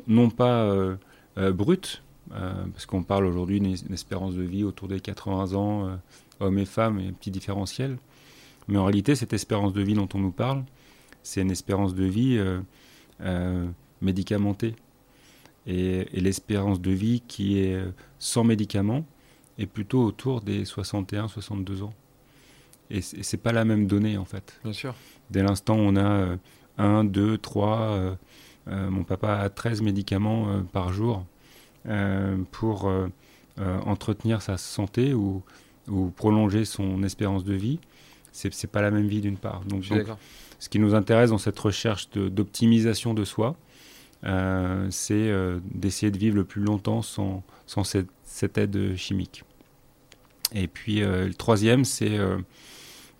non, 0.07 0.29
pas 0.29 0.97
brute, 1.37 2.01
parce 2.29 2.85
qu'on 2.85 3.03
parle 3.03 3.25
aujourd'hui 3.25 3.59
d'une 3.59 3.93
espérance 3.93 4.35
de 4.35 4.43
vie 4.43 4.63
autour 4.63 4.87
des 4.87 4.99
80 4.99 5.53
ans, 5.53 5.99
hommes 6.39 6.57
et 6.59 6.65
femmes, 6.65 6.99
et 6.99 7.07
un 7.07 7.11
petit 7.11 7.31
différentiel. 7.31 7.97
Mais 8.67 8.77
en 8.77 8.85
réalité, 8.85 9.15
cette 9.15 9.33
espérance 9.33 9.73
de 9.73 9.81
vie 9.81 9.95
dont 9.95 10.07
on 10.13 10.19
nous 10.19 10.31
parle, 10.31 10.63
c'est 11.23 11.41
une 11.41 11.51
espérance 11.51 11.95
de 11.95 12.05
vie 12.05 12.39
médicamentée. 14.01 14.75
Et 15.67 16.07
l'espérance 16.13 16.79
de 16.79 16.91
vie 16.91 17.21
qui 17.27 17.59
est 17.59 17.83
sans 18.19 18.43
médicaments, 18.43 19.03
est 19.59 19.67
plutôt 19.67 20.03
autour 20.03 20.41
des 20.41 20.63
61-62 20.63 21.83
ans. 21.83 21.93
Et 22.89 23.01
c'est 23.01 23.37
pas 23.37 23.51
la 23.51 23.65
même 23.65 23.85
donnée 23.85 24.17
en 24.17 24.25
fait. 24.25 24.59
Bien 24.63 24.73
sûr. 24.73 24.95
Dès 25.29 25.43
l'instant 25.43 25.75
on 25.75 25.95
a 25.95 26.37
1, 26.79 27.03
2, 27.03 27.37
3, 27.37 28.17
mon 28.67 29.03
papa 29.03 29.35
a 29.35 29.49
13 29.49 29.81
médicaments 29.81 30.49
euh, 30.49 30.61
par 30.61 30.93
jour 30.93 31.25
euh, 31.87 32.37
pour 32.51 32.87
euh, 32.87 33.07
entretenir 33.57 34.41
sa 34.41 34.57
santé 34.57 35.13
ou, 35.13 35.43
ou, 35.87 36.09
prolonger 36.09 36.65
son 36.65 37.03
espérance 37.03 37.43
de 37.43 37.53
vie. 37.53 37.79
C'est 38.31 38.71
pas 38.71 38.81
la 38.81 38.91
même 38.91 39.07
vie 39.07 39.21
d'une 39.21 39.37
part. 39.37 39.61
Donc, 39.65 39.83
ce 40.59 40.69
qui 40.69 40.79
nous 40.79 40.93
intéresse 40.93 41.31
dans 41.31 41.37
cette 41.37 41.59
recherche 41.59 42.09
d'optimisation 42.11 43.13
de, 43.13 43.25
soi, 43.25 43.57
c'est 44.91 45.33
d'essayer 45.73 46.11
de 46.11 46.17
vivre 46.17 46.37
le 46.37 46.45
plus 46.45 46.61
longtemps 46.61 47.01
sans, 47.01 47.43
sans 47.65 47.83
cette, 47.83 48.07
cette 48.23 48.57
aide 48.57 48.95
chimique. 48.95 49.43
Et 50.53 50.67
puis 50.67 51.01
euh, 51.03 51.27
le 51.27 51.33
troisième, 51.33 51.85
c'est 51.85 52.17
euh, 52.17 52.37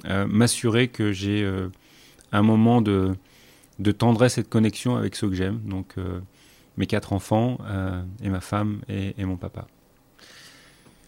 euh, 0.05 0.25
m'assurer 0.27 0.87
que 0.87 1.11
j'ai 1.11 1.49
un 2.31 2.41
moment 2.41 2.81
de, 2.81 3.15
de 3.79 3.91
tendresse 3.91 4.37
et 4.37 4.43
de 4.43 4.47
connexion 4.47 4.95
avec 4.95 5.15
ceux 5.15 5.29
que 5.29 5.35
j'aime. 5.35 5.59
Donc 5.65 5.95
mes 6.77 6.87
quatre 6.87 7.13
enfants 7.13 7.57
et 8.21 8.29
ma 8.29 8.41
femme 8.41 8.81
et, 8.87 9.25
mon 9.25 9.37
papa. 9.37 9.67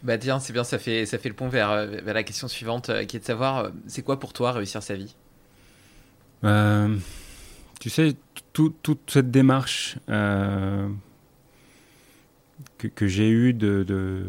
Bah 0.04 0.18
tiens, 0.18 0.40
c'est 0.40 0.52
bien, 0.52 0.64
ça 0.64 0.80
fait, 0.80 1.06
ça 1.06 1.20
fait 1.20 1.30
le 1.30 1.36
pont 1.36 1.48
vers, 1.48 1.86
vers 1.86 2.16
la 2.16 2.24
question 2.24 2.48
suivante, 2.48 2.92
qui 3.06 3.18
est 3.18 3.20
de 3.20 3.26
savoir, 3.26 3.70
c'est 3.88 4.02
quoi 4.02 4.20
pour 4.20 4.34
toi 4.34 4.52
réussir 4.52 4.82
sa 4.82 4.96
vie? 4.96 5.16
Tu 7.80 7.90
sais, 7.90 8.16
toute 8.54 9.00
cette 9.08 9.32
démarche 9.32 9.98
que, 12.78 12.88
que 12.88 13.08
j'ai 13.08 13.30
eue 13.30 13.54
de, 13.54 13.84
de, 13.84 14.26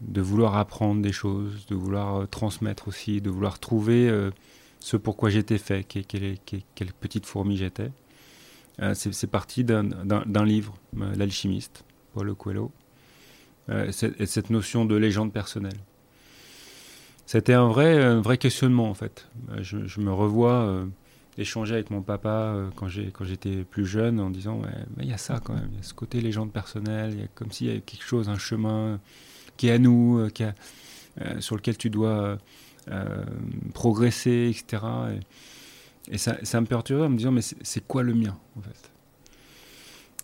de 0.00 0.20
vouloir 0.20 0.56
apprendre 0.56 1.02
des 1.02 1.12
choses, 1.12 1.66
de 1.66 1.74
vouloir 1.74 2.16
euh, 2.22 2.26
transmettre 2.26 2.88
aussi, 2.88 3.20
de 3.20 3.30
vouloir 3.30 3.58
trouver 3.58 4.08
euh, 4.08 4.30
ce 4.80 4.96
pourquoi 4.96 5.30
j'étais 5.30 5.58
fait, 5.58 5.84
quelle, 5.84 6.92
petite 7.00 7.26
fourmi 7.26 7.56
j'étais. 7.56 7.90
Euh, 8.82 8.92
c'est 8.94 9.26
parti 9.26 9.64
d'un 9.64 10.44
livre, 10.44 10.74
L'alchimiste, 11.16 11.84
Paulo 12.12 12.34
Coelho, 12.34 12.70
et 13.68 13.90
cette 13.90 14.50
notion 14.50 14.84
de 14.84 14.94
légende 14.94 15.32
personnelle. 15.32 15.78
C'était 17.24 17.54
un 17.54 17.66
vrai, 17.66 18.04
un 18.04 18.20
vrai 18.20 18.38
questionnement 18.38 18.88
en 18.88 18.94
fait. 18.94 19.28
Je, 19.60 20.00
me 20.00 20.12
revois 20.12 20.84
échangé 21.36 21.74
avec 21.74 21.90
mon 21.90 22.02
papa 22.02 22.54
quand 22.76 22.86
j'étais 22.86 23.64
plus 23.64 23.86
jeune 23.86 24.20
en 24.20 24.30
disant 24.30 24.60
il 25.00 25.08
y 25.08 25.12
a 25.12 25.18
ça 25.18 25.40
quand 25.42 25.54
même, 25.54 25.68
il 25.72 25.78
y 25.78 25.80
a 25.80 25.82
ce 25.82 25.94
côté 25.94 26.20
légende 26.20 26.52
personnelle, 26.52 27.14
il 27.14 27.20
y 27.20 27.24
a 27.24 27.28
comme 27.34 27.50
s'il 27.50 27.66
y 27.66 27.70
avait 27.70 27.80
quelque 27.80 28.04
chose, 28.04 28.28
un 28.28 28.38
chemin 28.38 29.00
qui 29.56 29.68
est 29.68 29.72
à 29.72 29.78
nous, 29.78 30.28
qui 30.30 30.44
sur 31.40 31.56
lequel 31.56 31.76
tu 31.76 31.90
dois 31.90 32.38
progresser, 33.74 34.50
etc. 34.50 34.82
Et, 36.10 36.18
ça, 36.18 36.36
ça, 36.44 36.60
me 36.60 36.66
perturbait 36.66 37.04
en 37.04 37.08
me 37.08 37.16
disant 37.16 37.32
mais 37.32 37.42
c'est 37.42 37.86
quoi 37.86 38.02
le 38.02 38.14
mien 38.14 38.38
en 38.56 38.60
fait? 38.60 38.92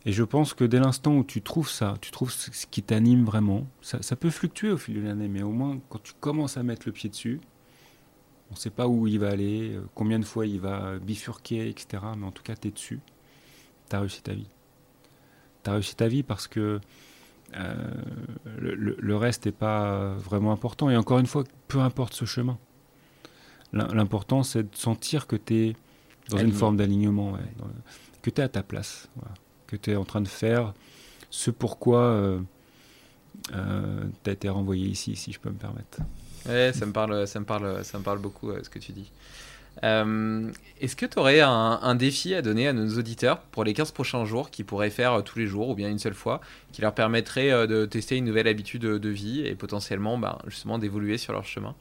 Et 0.04 0.12
je 0.12 0.24
pense 0.24 0.52
que 0.52 0.64
dès 0.64 0.80
l'instant 0.80 1.16
où 1.16 1.24
tu 1.24 1.42
trouves 1.42 1.70
ça, 1.70 1.94
tu 2.00 2.10
trouves 2.10 2.32
ce 2.32 2.66
qui 2.66 2.82
t'anime 2.82 3.24
vraiment, 3.24 3.68
ça, 3.82 4.16
peut 4.16 4.30
fluctuer 4.30 4.72
au 4.72 4.76
fil 4.76 4.96
de 4.96 5.00
l'année, 5.00 5.28
mais 5.28 5.42
au 5.42 5.52
moins 5.52 5.80
quand 5.88 6.02
tu 6.02 6.12
commences 6.18 6.56
à 6.56 6.62
mettre 6.64 6.82
le 6.86 6.92
pied 6.92 7.08
dessus, 7.08 7.40
on 8.50 8.54
ne 8.54 8.58
sait 8.58 8.70
pas 8.70 8.88
où 8.88 9.06
il 9.06 9.18
va 9.18 9.30
aller, 9.30 9.70
euh, 9.74 9.82
combien 9.94 10.18
de 10.18 10.24
fois 10.26 10.46
il 10.46 10.60
va 10.60 10.98
bifurquer, 10.98 11.68
etc. 11.70 12.02
Mais 12.18 12.26
en 12.26 12.32
tout 12.32 12.42
cas, 12.42 12.54
tu 12.54 12.68
es 12.68 12.70
dessus. 12.70 13.00
Tu 13.88 13.96
as 13.96 14.00
réussi 14.00 14.22
ta 14.22 14.34
vie. 14.34 14.50
Tu 15.64 15.70
as 15.70 15.72
réussi 15.72 15.96
ta 15.96 16.06
vie 16.06 16.22
parce 16.22 16.48
que 16.48 16.78
euh, 17.56 17.74
le, 18.58 19.16
reste 19.16 19.46
n'est 19.46 19.52
pas 19.52 20.14
vraiment 20.14 20.52
important. 20.52 20.90
Et 20.90 20.96
encore 20.96 21.18
une 21.18 21.26
fois, 21.26 21.44
peu 21.68 21.80
importe 21.80 22.14
ce 22.14 22.24
chemin. 22.24 22.58
L'important, 23.72 24.42
c'est 24.42 24.64
de 24.64 24.76
sentir 24.76 25.26
que 25.26 25.36
tu 25.36 25.54
es 25.54 25.76
dans 26.28 26.38
une 26.38 26.52
forme 26.52 26.76
d'alignement, 26.76 27.38
que 28.20 28.28
tu 28.30 28.40
es 28.40 28.44
à 28.44 28.48
ta 28.48 28.62
place. 28.62 29.08
Voilà 29.16 29.34
que 29.72 29.76
tu 29.76 29.90
es 29.90 29.96
en 29.96 30.04
train 30.04 30.20
de 30.20 30.28
faire, 30.28 30.74
ce 31.30 31.50
pourquoi 31.50 32.02
euh, 32.02 32.40
euh, 33.54 34.04
tu 34.22 34.30
as 34.30 34.34
été 34.34 34.48
renvoyé 34.50 34.86
ici, 34.86 35.16
si 35.16 35.32
je 35.32 35.40
peux 35.40 35.48
me 35.48 35.56
permettre. 35.56 36.00
Ouais, 36.46 36.72
ça 36.74 36.84
me 36.84 36.92
parle, 36.92 37.26
ça 37.26 37.40
me 37.40 37.46
parle, 37.46 37.82
ça 37.82 37.98
me 37.98 38.04
parle 38.04 38.18
beaucoup 38.18 38.52
ce 38.62 38.68
que 38.68 38.78
tu 38.78 38.92
dis. 38.92 39.10
Est-ce 39.82 40.96
que 40.96 41.06
tu 41.06 41.18
aurais 41.18 41.40
un, 41.40 41.94
défi 41.94 42.34
à 42.34 42.42
donner 42.42 42.68
à 42.68 42.72
nos 42.72 42.98
auditeurs 42.98 43.38
pour 43.38 43.64
les 43.64 43.74
15 43.74 43.92
prochains 43.92 44.24
jours 44.24 44.50
qu'ils 44.50 44.64
pourraient 44.64 44.90
faire 44.90 45.22
tous 45.24 45.38
les 45.38 45.46
jours 45.46 45.70
ou 45.70 45.74
bien 45.74 45.88
une 45.88 45.98
seule 45.98 46.14
fois, 46.14 46.40
qui 46.72 46.82
leur 46.82 46.94
permettrait 46.94 47.66
de 47.66 47.86
tester 47.86 48.16
une 48.16 48.24
nouvelle 48.24 48.48
habitude 48.48 48.82
de, 48.82 49.08
vie 49.08 49.46
et 49.46 49.54
potentiellement 49.54 50.18
bah, 50.18 50.38
justement 50.46 50.78
d'évoluer 50.78 51.18
sur 51.18 51.32
leur 51.32 51.44
chemin? 51.44 51.74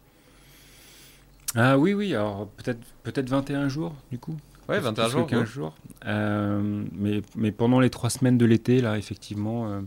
Ah 1.55 1.77
oui, 1.77 1.93
oui, 1.93 2.15
alors 2.15 2.47
peut-être 2.57 2.79
peut-être 3.03 3.29
21 3.29 3.67
jours 3.67 3.93
du 4.11 4.17
coup. 4.17 4.37
Ouais, 4.69 4.79
21 4.79 5.09
jours. 5.09 5.27
15 5.27 5.45
jours. 5.45 5.75
Euh, 6.05 6.83
mais, 6.93 7.21
mais 7.35 7.51
pendant 7.51 7.79
les 7.79 7.89
trois 7.89 8.09
semaines 8.09 8.37
de 8.37 8.45
l'été, 8.45 8.79
là, 8.79 8.97
effectivement, 8.97 9.67
euh, 9.67 9.81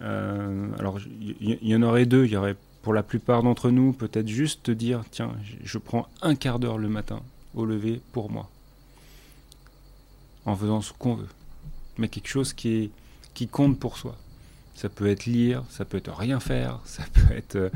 euh, 0.00 0.68
alors 0.78 0.98
il 1.20 1.58
y, 1.62 1.76
en 1.76 1.82
aurait 1.82 2.06
deux. 2.06 2.24
Il 2.24 2.32
y 2.32 2.36
aurait 2.36 2.56
pour 2.88 2.94
la 2.94 3.02
plupart 3.02 3.42
d'entre 3.42 3.70
nous 3.70 3.92
peut-être 3.92 4.28
juste 4.28 4.62
te 4.62 4.70
dire 4.70 5.04
tiens, 5.10 5.36
je 5.62 5.76
prends 5.76 6.08
un 6.22 6.34
quart 6.34 6.58
d'heure 6.58 6.78
le 6.78 6.88
matin 6.88 7.20
au 7.54 7.66
lever 7.66 8.00
pour 8.12 8.30
moi. 8.30 8.48
En 10.46 10.56
faisant 10.56 10.80
ce 10.80 10.94
qu'on 10.94 11.14
veut. 11.14 11.28
Mais 11.98 12.08
quelque 12.08 12.28
chose 12.28 12.54
qui, 12.54 12.90
compte 13.52 13.78
pour 13.78 13.98
soi. 13.98 14.16
Ça 14.74 14.88
peut 14.88 15.06
être 15.06 15.26
lire, 15.26 15.64
ça 15.68 15.84
peut 15.84 15.98
être 15.98 16.14
rien 16.14 16.40
faire, 16.40 16.80
ça 16.86 17.04
peut 17.12 17.34
être 17.34 17.70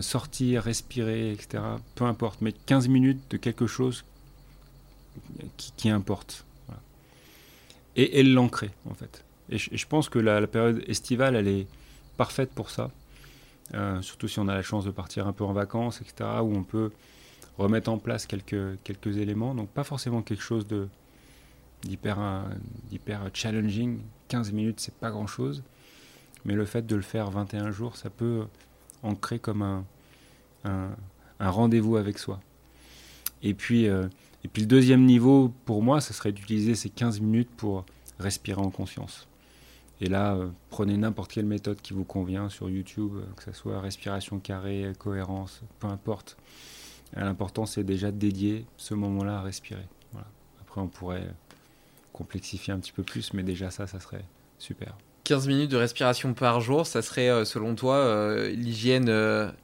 sortir, 0.00 0.62
respirer, 0.62 1.32
etc. 1.32 1.62
Peu 1.94 2.06
importe. 2.06 2.40
Mais 2.40 2.54
15 2.64 2.88
minutes 2.88 3.20
de 3.28 3.36
quelque 3.36 3.66
chose 3.66 4.06
qui, 5.76 5.90
importe. 5.90 6.46
Et, 7.94 8.20
elle 8.20 8.32
l'ancrer, 8.32 8.70
en 8.88 8.94
fait. 8.94 9.22
Et 9.50 9.58
je, 9.58 9.86
pense 9.86 10.08
que 10.08 10.18
la, 10.18 10.46
période 10.46 10.82
estivale, 10.86 11.36
elle 11.36 11.48
est 11.48 11.66
parfaite 12.16 12.52
pour 12.54 12.70
ça. 12.70 12.90
Euh, 13.72 14.02
surtout 14.02 14.28
si 14.28 14.38
on 14.38 14.48
a 14.48 14.54
la 14.54 14.62
chance 14.62 14.84
de 14.84 14.90
partir 14.90 15.26
un 15.26 15.32
peu 15.32 15.44
en 15.44 15.52
vacances, 15.52 16.02
etc., 16.02 16.28
où 16.42 16.54
on 16.54 16.64
peut 16.64 16.92
remettre 17.56 17.90
en 17.90 17.98
place 17.98 18.26
quelques, 18.26 18.78
quelques 18.82 19.16
éléments. 19.16 19.54
Donc 19.54 19.70
pas 19.70 19.84
forcément 19.84 20.22
quelque 20.22 20.42
chose 20.42 20.66
de 20.66 20.88
d'hyper, 21.82 22.18
d'hyper 22.90 23.30
challenging. 23.32 24.00
15 24.28 24.52
minutes, 24.52 24.80
c'est 24.80 24.94
pas 24.94 25.10
grand-chose. 25.10 25.62
Mais 26.44 26.54
le 26.54 26.64
fait 26.64 26.86
de 26.86 26.96
le 26.96 27.02
faire 27.02 27.30
21 27.30 27.70
jours, 27.70 27.96
ça 27.96 28.10
peut 28.10 28.44
ancrer 29.02 29.38
comme 29.38 29.62
un, 29.62 29.84
un, 30.64 31.50
rendez-vous 31.50 31.96
avec 31.96 32.18
soi. 32.18 32.40
Et 33.42 33.54
puis, 33.54 33.86
euh, 33.88 34.08
et 34.44 34.48
puis 34.48 34.62
le 34.62 34.68
deuxième 34.68 35.04
niveau, 35.04 35.52
pour 35.64 35.82
moi, 35.82 36.00
ce 36.00 36.12
serait 36.12 36.32
d'utiliser 36.32 36.74
ces 36.74 36.90
15 36.90 37.20
minutes 37.20 37.50
pour 37.56 37.84
respirer 38.18 38.60
en 38.60 38.70
conscience. 38.70 39.26
Et 40.00 40.08
là, 40.08 40.34
euh, 40.34 40.48
prenez 40.70 40.96
n'importe 40.96 41.32
quelle 41.32 41.46
méthode 41.46 41.80
qui 41.80 41.92
vous 41.92 42.04
convient 42.04 42.48
sur 42.48 42.68
YouTube, 42.68 43.12
euh, 43.14 43.24
que 43.36 43.44
ce 43.44 43.52
soit 43.52 43.80
respiration 43.80 44.38
carrée, 44.38 44.92
cohérence, 44.98 45.62
peu 45.78 45.86
importe. 45.86 46.36
L'important, 47.16 47.64
c'est 47.64 47.84
déjà 47.84 48.10
de 48.10 48.16
dédier 48.16 48.66
ce 48.76 48.94
moment-là 48.94 49.38
à 49.38 49.42
respirer. 49.42 49.86
Après, 50.60 50.80
on 50.80 50.88
pourrait 50.88 51.28
complexifier 52.12 52.72
un 52.72 52.80
petit 52.80 52.90
peu 52.90 53.04
plus, 53.04 53.32
mais 53.32 53.44
déjà 53.44 53.70
ça, 53.70 53.86
ça 53.86 54.00
serait 54.00 54.24
super. 54.58 54.96
15 55.22 55.46
minutes 55.46 55.70
de 55.70 55.76
respiration 55.76 56.34
par 56.34 56.60
jour, 56.60 56.86
ça 56.86 57.00
serait, 57.02 57.28
euh, 57.28 57.44
selon 57.44 57.76
toi, 57.76 58.48
l'hygiène 58.48 59.08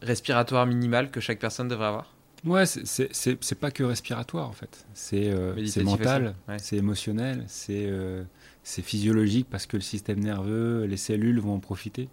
respiratoire 0.00 0.66
minimale 0.66 1.10
que 1.10 1.18
chaque 1.18 1.40
personne 1.40 1.66
devrait 1.66 1.86
avoir? 1.86 2.14
Ouais, 2.44 2.64
c'est 2.66 3.54
pas 3.58 3.70
que 3.70 3.82
respiratoire 3.82 4.48
en 4.48 4.52
fait. 4.52 4.86
C'est 4.94 5.30
euh, 5.30 5.54
mental, 5.82 6.34
c'est 6.58 6.76
émotionnel, 6.76 7.46
euh, 7.70 8.24
c'est 8.62 8.82
physiologique 8.82 9.46
parce 9.50 9.66
que 9.66 9.76
le 9.76 9.82
système 9.82 10.20
nerveux, 10.20 10.84
les 10.84 10.96
cellules 10.96 11.40
vont 11.40 11.54
en 11.54 11.60
profiter. 11.60 12.08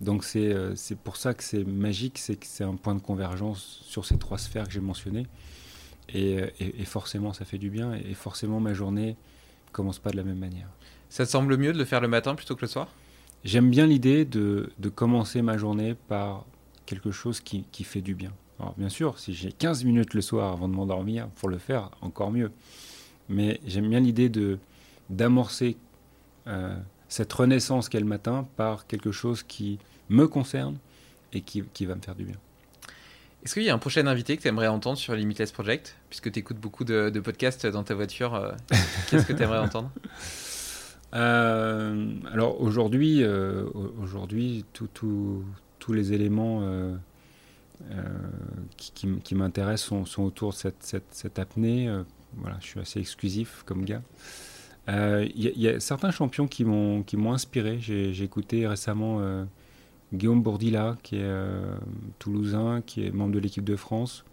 Donc 0.00 0.24
c'est 0.24 0.52
euh, 0.52 0.74
pour 1.04 1.16
ça 1.16 1.34
que 1.34 1.42
c'est 1.42 1.64
magique, 1.64 2.18
c'est 2.18 2.36
que 2.36 2.46
c'est 2.46 2.64
un 2.64 2.74
point 2.74 2.94
de 2.94 3.00
convergence 3.00 3.80
sur 3.82 4.04
ces 4.04 4.18
trois 4.18 4.38
sphères 4.38 4.66
que 4.66 4.72
j'ai 4.72 4.80
mentionnées. 4.80 5.26
Et, 6.14 6.38
et, 6.60 6.84
forcément, 6.84 7.32
ça 7.32 7.44
fait 7.44 7.58
du 7.58 7.68
bien. 7.68 7.94
Et 7.94 8.14
forcément, 8.14 8.60
ma 8.60 8.74
journée 8.74 9.16
commence 9.72 9.98
pas 9.98 10.10
de 10.10 10.16
la 10.16 10.22
même 10.22 10.38
manière. 10.38 10.68
Ça 11.08 11.26
te 11.26 11.30
semble 11.30 11.56
mieux 11.56 11.72
de 11.72 11.78
le 11.78 11.84
faire 11.84 12.00
le 12.00 12.06
matin 12.06 12.36
plutôt 12.36 12.54
que 12.54 12.60
le 12.60 12.68
soir? 12.68 12.88
J'aime 13.44 13.70
bien 13.70 13.86
l'idée 13.86 14.24
de, 14.24 14.70
de, 14.78 14.88
commencer 14.88 15.42
ma 15.42 15.56
journée 15.56 15.94
par 15.94 16.44
quelque 16.84 17.10
chose 17.10 17.40
qui, 17.40 17.64
qui 17.72 17.82
fait 17.82 18.02
du 18.02 18.14
bien. 18.14 18.32
Alors, 18.60 18.74
bien 18.78 18.88
sûr, 18.88 19.18
si 19.18 19.34
j'ai 19.34 19.50
15 19.50 19.84
minutes 19.84 20.14
le 20.14 20.20
soir 20.20 20.52
avant 20.52 20.68
de 20.68 20.74
m'endormir 20.74 21.28
pour 21.36 21.48
le 21.48 21.58
faire, 21.58 21.90
encore 22.00 22.30
mieux. 22.30 22.52
Mais 23.28 23.60
j'aime 23.66 23.88
bien 23.88 24.00
l'idée 24.00 24.28
de 24.28 24.58
d'amorcer 25.10 25.76
euh, 26.46 26.76
cette 27.08 27.32
renaissance 27.32 27.88
qu'est 27.88 28.00
le 28.00 28.06
matin 28.06 28.46
par 28.56 28.86
quelque 28.86 29.12
chose 29.12 29.42
qui 29.42 29.78
me 30.08 30.26
concerne 30.26 30.76
et 31.32 31.40
qui, 31.40 31.62
qui 31.72 31.86
va 31.86 31.94
me 31.94 32.00
faire 32.00 32.14
du 32.14 32.24
bien. 32.24 32.36
Est-ce 33.44 33.54
qu'il 33.54 33.62
y 33.62 33.70
a 33.70 33.74
un 33.74 33.78
prochain 33.78 34.06
invité 34.06 34.36
que 34.36 34.42
tu 34.42 34.48
aimerais 34.48 34.66
entendre 34.66 34.98
sur 34.98 35.14
Limitless 35.14 35.52
Project? 35.52 35.96
Puisque 36.08 36.32
tu 36.32 36.40
écoutes 36.40 36.58
beaucoup 36.58 36.84
de, 36.84 37.10
podcasts 37.20 37.66
dans 37.66 37.84
ta 37.84 37.94
voiture, 37.94 38.34
euh, 38.34 38.52
qu'est-ce 39.10 39.26
que 39.26 39.32
tu 39.32 39.42
aimerais 39.42 39.58
entendre? 39.58 39.90
Euh, 41.14 42.10
Alors 42.32 42.60
aujourd'hui, 42.60 43.24
aujourd'hui 44.00 44.64
tous 44.72 45.44
les 45.92 46.12
éléments 46.12 46.62
qui, 48.76 48.92
qui, 49.22 49.34
m'intéressent 49.34 50.04
sont, 50.04 50.22
autour 50.22 50.50
de 50.50 50.56
cette, 50.56 51.04
cette, 51.10 51.38
apnée. 51.38 51.88
Euh, 51.88 52.02
voilà, 52.36 52.56
je 52.60 52.66
suis 52.66 52.80
assez 52.80 53.00
exclusif 53.00 53.62
comme 53.64 53.84
gars. 53.84 54.02
Il 54.88 54.94
euh, 54.94 55.28
y, 55.34 55.68
a 55.68 55.80
certains 55.80 56.10
champions 56.10 56.46
qui 56.46 56.64
m'ont 56.64 57.32
inspiré. 57.32 57.78
J'ai 57.80 58.22
écouté 58.22 58.66
récemment 58.66 59.20
Guillaume 60.12 60.42
Bourdila, 60.42 60.96
qui 61.02 61.16
est 61.16 61.30
toulousain, 62.18 62.82
qui 62.86 63.04
est 63.04 63.10
membre 63.10 63.32
de 63.34 63.40
l'équipe 63.40 63.64
de 63.64 63.76
France, 63.76 64.24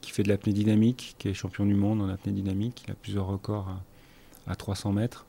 qui 0.00 0.10
fait 0.10 0.24
de 0.24 0.28
l'apnée 0.28 0.52
dynamique, 0.52 1.14
qui 1.18 1.28
est 1.28 1.34
champion 1.34 1.64
du 1.64 1.74
monde 1.74 2.02
en 2.02 2.08
apnée 2.08 2.32
dynamique. 2.32 2.84
Il 2.86 2.90
a 2.90 2.94
plusieurs 2.94 3.26
records 3.26 3.68
à, 4.48 4.56
300 4.56 4.92
mètres. 4.92 5.26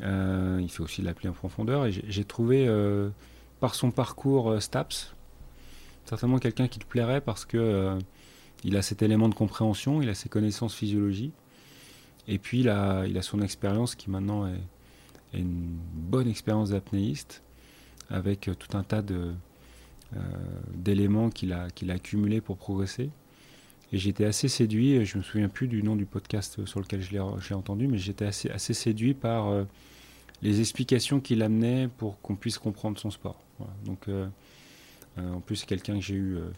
il 0.00 0.68
fait 0.68 0.82
aussi 0.82 1.00
de 1.00 1.06
l'apnée 1.06 1.30
en 1.30 1.34
profondeur. 1.34 1.86
Et 1.86 1.92
j'ai 1.92 2.24
trouvé, 2.24 2.68
par 3.60 3.74
son 3.74 3.90
parcours 3.90 4.60
STAPS, 4.60 5.14
certainement 6.10 6.38
quelqu'un 6.38 6.66
qui 6.66 6.80
te 6.80 6.84
plairait 6.84 7.20
parce 7.20 7.44
que 7.44 7.56
euh, 7.56 7.98
il 8.64 8.76
a 8.76 8.82
cet 8.82 9.02
élément 9.02 9.28
de 9.28 9.34
compréhension, 9.34 10.02
il 10.02 10.08
a 10.08 10.14
ses 10.14 10.28
connaissances 10.28 10.74
physiologie, 10.74 11.32
et 12.28 12.38
puis 12.38 12.60
il 12.60 12.68
a, 12.68 13.04
son 13.22 13.40
expérience 13.42 13.94
qui 13.94 14.10
maintenant 14.10 14.46
est, 14.46 14.60
une 15.38 15.78
bonne 15.94 16.28
expérience 16.28 16.70
d'apnéiste, 16.70 17.42
avec 18.08 18.48
euh, 18.48 18.54
tout 18.54 18.76
un 18.76 18.82
tas 18.82 19.02
euh, 19.10 19.32
d'éléments 20.74 21.30
qu'il 21.30 21.52
a, 21.52 21.68
accumulés 21.88 22.40
pour 22.40 22.56
progresser. 22.56 23.10
Et 23.92 23.98
j'étais 23.98 24.24
assez 24.24 24.48
séduit, 24.48 25.04
je 25.04 25.18
me 25.18 25.22
souviens 25.22 25.48
plus 25.48 25.66
du 25.66 25.82
nom 25.82 25.96
du 25.96 26.06
podcast 26.06 26.64
sur 26.64 26.80
lequel 26.80 27.02
je 27.02 27.10
l'ai, 27.12 27.54
entendu, 27.54 27.88
mais 27.88 27.98
j'étais 27.98 28.24
assez, 28.24 28.74
séduit 28.74 29.14
par 29.14 29.52
les 30.42 30.60
explications 30.60 31.18
qu'il 31.18 31.42
amenait 31.42 31.88
pour 31.88 32.20
qu'on 32.20 32.36
puisse 32.36 32.58
comprendre 32.58 32.98
son 33.00 33.10
sport. 33.10 33.36
Donc 33.84 34.08
euh, 35.18 35.32
en 35.32 35.40
plus, 35.40 35.64
quelqu'un 35.64 35.94
que 35.94 36.00
j'ai 36.00 36.14
eu, 36.14 36.36
euh, 36.36 36.50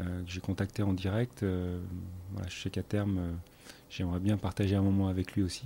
euh, 0.00 0.24
que 0.24 0.30
j'ai 0.30 0.40
contacté 0.40 0.82
en 0.82 0.92
direct. 0.92 1.40
je 1.42 2.62
sais 2.62 2.70
qu'à 2.70 2.82
terme, 2.82 3.38
j'aimerais 3.92 4.18
bien 4.18 4.36
partager 4.36 4.74
un 4.74 4.82
moment 4.82 5.08
avec 5.08 5.32
lui 5.32 5.42
aussi. 5.42 5.64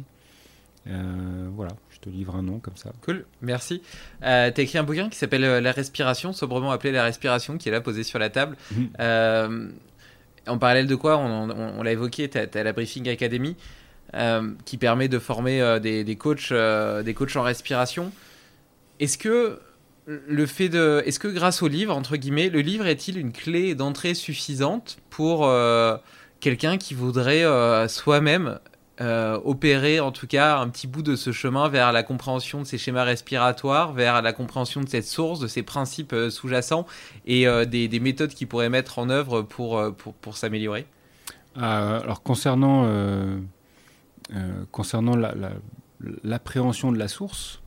voilà, 0.87 1.73
je 1.91 1.99
te 1.99 2.11
livre 2.11 2.37
un 2.37 2.43
nom 2.43 2.59
comme 2.59 2.77
ça. 2.77 2.93
Cool, 3.03 3.25
merci. 3.41 3.83
Euh, 4.23 4.51
tu 4.53 4.61
as 4.61 4.65
écrit 4.65 4.79
un 4.79 4.83
bouquin 4.83 5.09
qui 5.09 5.17
s'appelle 5.17 5.43
La 5.43 5.73
respiration, 5.73 6.33
sobrement 6.33 6.71
appelé 6.71 6.93
La 6.93 7.05
respiration, 7.05 7.59
qui 7.59 7.69
est 7.69 7.73
là 7.73 7.81
posé 7.81 8.03
sur 8.03 8.19
la 8.19 8.31
table. 8.31 8.57
Mhm. 8.73 9.73
en 10.49 10.59
parallèle 10.59 10.87
de 10.87 10.95
quoi, 10.95 11.19
on, 11.19 11.83
l'a 11.83 11.93
évoqué, 11.93 12.29
tu 12.29 12.39
as, 12.39 12.63
la 12.63 12.73
Briefing 12.73 13.09
Academy 13.09 13.57
qui 14.65 14.79
permet 14.79 15.09
de 15.09 15.19
former 15.19 15.79
des, 15.81 16.05
des, 16.05 16.17
coachs, 16.17 16.53
des 16.53 17.15
coachs 17.15 17.37
en 17.37 17.43
respiration. 17.43 18.13
Est-ce 19.01 19.19
que 19.19 19.61
le 20.07 20.47
fait 20.47 20.69
de, 20.69 21.03
est-ce 21.05 21.19
que 21.19 21.29
grâce 21.29 21.63
au 21.63 21.69
livre, 21.69 21.95
entre 21.95 22.17
guillemets, 22.17 22.49
le 22.49 22.61
livre 22.61 22.87
est-il 22.87 23.19
une 23.19 23.33
clé 23.33 23.75
d'entrée 23.75 24.15
suffisante 24.15 24.99
pour 25.11 25.49
quelqu'un 26.41 26.79
qui 26.79 26.95
voudrait 26.95 27.45
soi-même 27.89 28.59
euh, 29.03 29.39
opérer 29.45 30.01
en 30.01 30.11
tout 30.11 30.27
cas 30.27 30.59
un 30.59 30.71
petit 30.71 30.87
bout 30.87 31.03
de 31.03 31.17
ce 31.17 31.31
chemin 31.31 31.69
vers 31.69 31.93
la 31.93 32.03
compréhension 32.03 32.61
de 32.61 32.65
ces 32.65 32.79
schémas 32.79 33.05
respiratoires, 33.05 33.93
vers 33.93 34.23
la 34.23 34.33
compréhension 34.33 34.81
de 34.81 34.89
cette 34.89 35.05
source, 35.05 35.39
de 35.39 35.49
ces 35.49 35.63
principes 35.63 36.15
euh, 36.15 36.31
sous-jacents 36.31 36.87
et 37.27 37.47
euh, 37.47 37.67
des, 37.67 38.01
méthodes 38.01 38.31
qu'il 38.33 38.49
pourrait 38.49 38.71
mettre 38.71 38.99
en 38.99 39.11
œuvre 39.11 39.43
pour, 39.43 39.95
pour, 39.97 40.15
pour 40.15 40.39
s'améliorer. 40.39 40.87
Alors 41.57 42.23
concernant, 42.23 42.87
concernant 44.71 45.17
l'appréhension 46.23 46.93
de 46.93 46.99
la 46.99 47.09
source, 47.09 47.61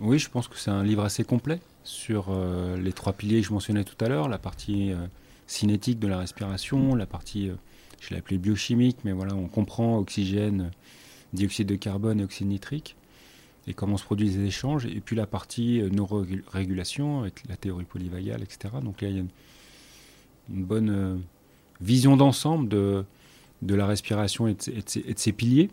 oui, 0.00 0.18
je 0.18 0.30
pense 0.30 0.48
que 0.48 0.56
c'est 0.56 0.70
un 0.70 0.82
livre 0.82 1.04
assez 1.04 1.24
complet 1.24 1.60
sur 1.84 2.28
les 2.76 2.92
trois 2.92 3.14
piliers 3.14 3.40
que 3.40 3.48
je 3.48 3.52
mentionnais 3.52 3.84
tout 3.84 4.02
à 4.04 4.08
l'heure, 4.08 4.28
la 4.28 4.36
partie 4.36 4.92
cinétique 5.46 5.98
de 5.98 6.06
la 6.06 6.18
respiration, 6.18 6.94
la 6.94 7.06
partie 7.06 7.50
je 8.00 8.10
l'ai 8.10 8.16
appelé 8.16 8.38
biochimique, 8.38 8.98
mais 9.04 9.12
voilà, 9.12 9.34
on 9.34 9.46
comprend 9.46 9.98
oxygène, 9.98 10.70
dioxyde 11.32 11.68
de 11.68 11.76
carbone 11.76 12.20
et 12.20 12.24
oxyde 12.24 12.48
nitrique, 12.48 12.96
et 13.66 13.74
comment 13.74 13.98
se 13.98 14.04
produisent 14.04 14.38
les 14.38 14.46
échanges, 14.46 14.86
et 14.86 15.00
puis 15.00 15.14
la 15.14 15.26
partie 15.26 15.80
euh, 15.80 15.90
neurorégulation, 15.90 17.20
avec 17.20 17.42
la 17.48 17.56
théorie 17.56 17.84
polyvagale, 17.84 18.42
etc. 18.42 18.74
Donc 18.82 19.02
là, 19.02 19.08
il 19.08 19.16
y 19.16 19.18
a 19.18 19.22
une, 19.22 20.64
bonne 20.64 20.90
euh, 20.90 21.16
vision 21.80 22.16
d'ensemble 22.16 22.68
de, 22.68 23.04
de 23.62 23.74
la 23.74 23.86
respiration 23.86 24.48
et 24.48 24.54
de, 24.54 25.14
ses, 25.16 25.32
piliers. 25.32 25.70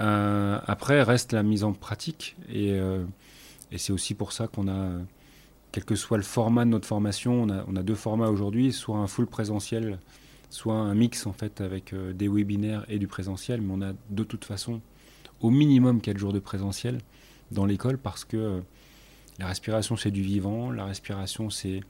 Euh, 0.00 0.58
après, 0.66 1.02
reste 1.02 1.32
la 1.32 1.44
mise 1.44 1.62
en 1.62 1.72
pratique, 1.72 2.36
et, 2.52 2.76
et 3.70 3.78
c'est 3.78 3.92
aussi 3.92 4.14
pour 4.14 4.32
ça 4.32 4.48
qu'on 4.48 4.68
a, 4.68 4.90
quel 5.70 5.84
que 5.84 5.94
soit 5.94 6.16
le 6.16 6.22
format 6.24 6.64
de 6.64 6.70
notre 6.70 6.86
formation, 6.86 7.46
on 7.66 7.76
a 7.76 7.82
deux 7.82 7.94
formats 7.94 8.28
aujourd'hui, 8.28 8.72
soit 8.72 8.98
un 8.98 9.06
full 9.06 9.26
présentiel, 9.26 9.98
soit 10.50 10.74
un 10.74 10.94
mix 10.94 11.26
en 11.26 11.32
fait 11.32 11.60
avec 11.60 11.92
euh, 11.92 12.12
des 12.12 12.28
webinaires 12.28 12.84
et 12.88 12.98
du 12.98 13.06
présentiel, 13.06 13.60
mais 13.60 13.72
on 13.76 13.82
a 13.82 13.92
de 14.10 14.24
toute 14.24 14.44
façon 14.44 14.80
au 15.40 15.50
minimum 15.50 16.00
4 16.00 16.18
jours 16.18 16.32
de 16.32 16.38
présentiel 16.38 16.98
dans 17.50 17.66
l'école 17.66 17.98
parce 17.98 18.24
que 18.24 18.36
euh, 18.36 18.60
la 19.38 19.46
respiration 19.46 19.96
c'est 19.96 20.10
du 20.10 20.22
vivant, 20.22 20.70
la 20.70 20.84
respiration 20.84 21.50
c'est 21.50 21.80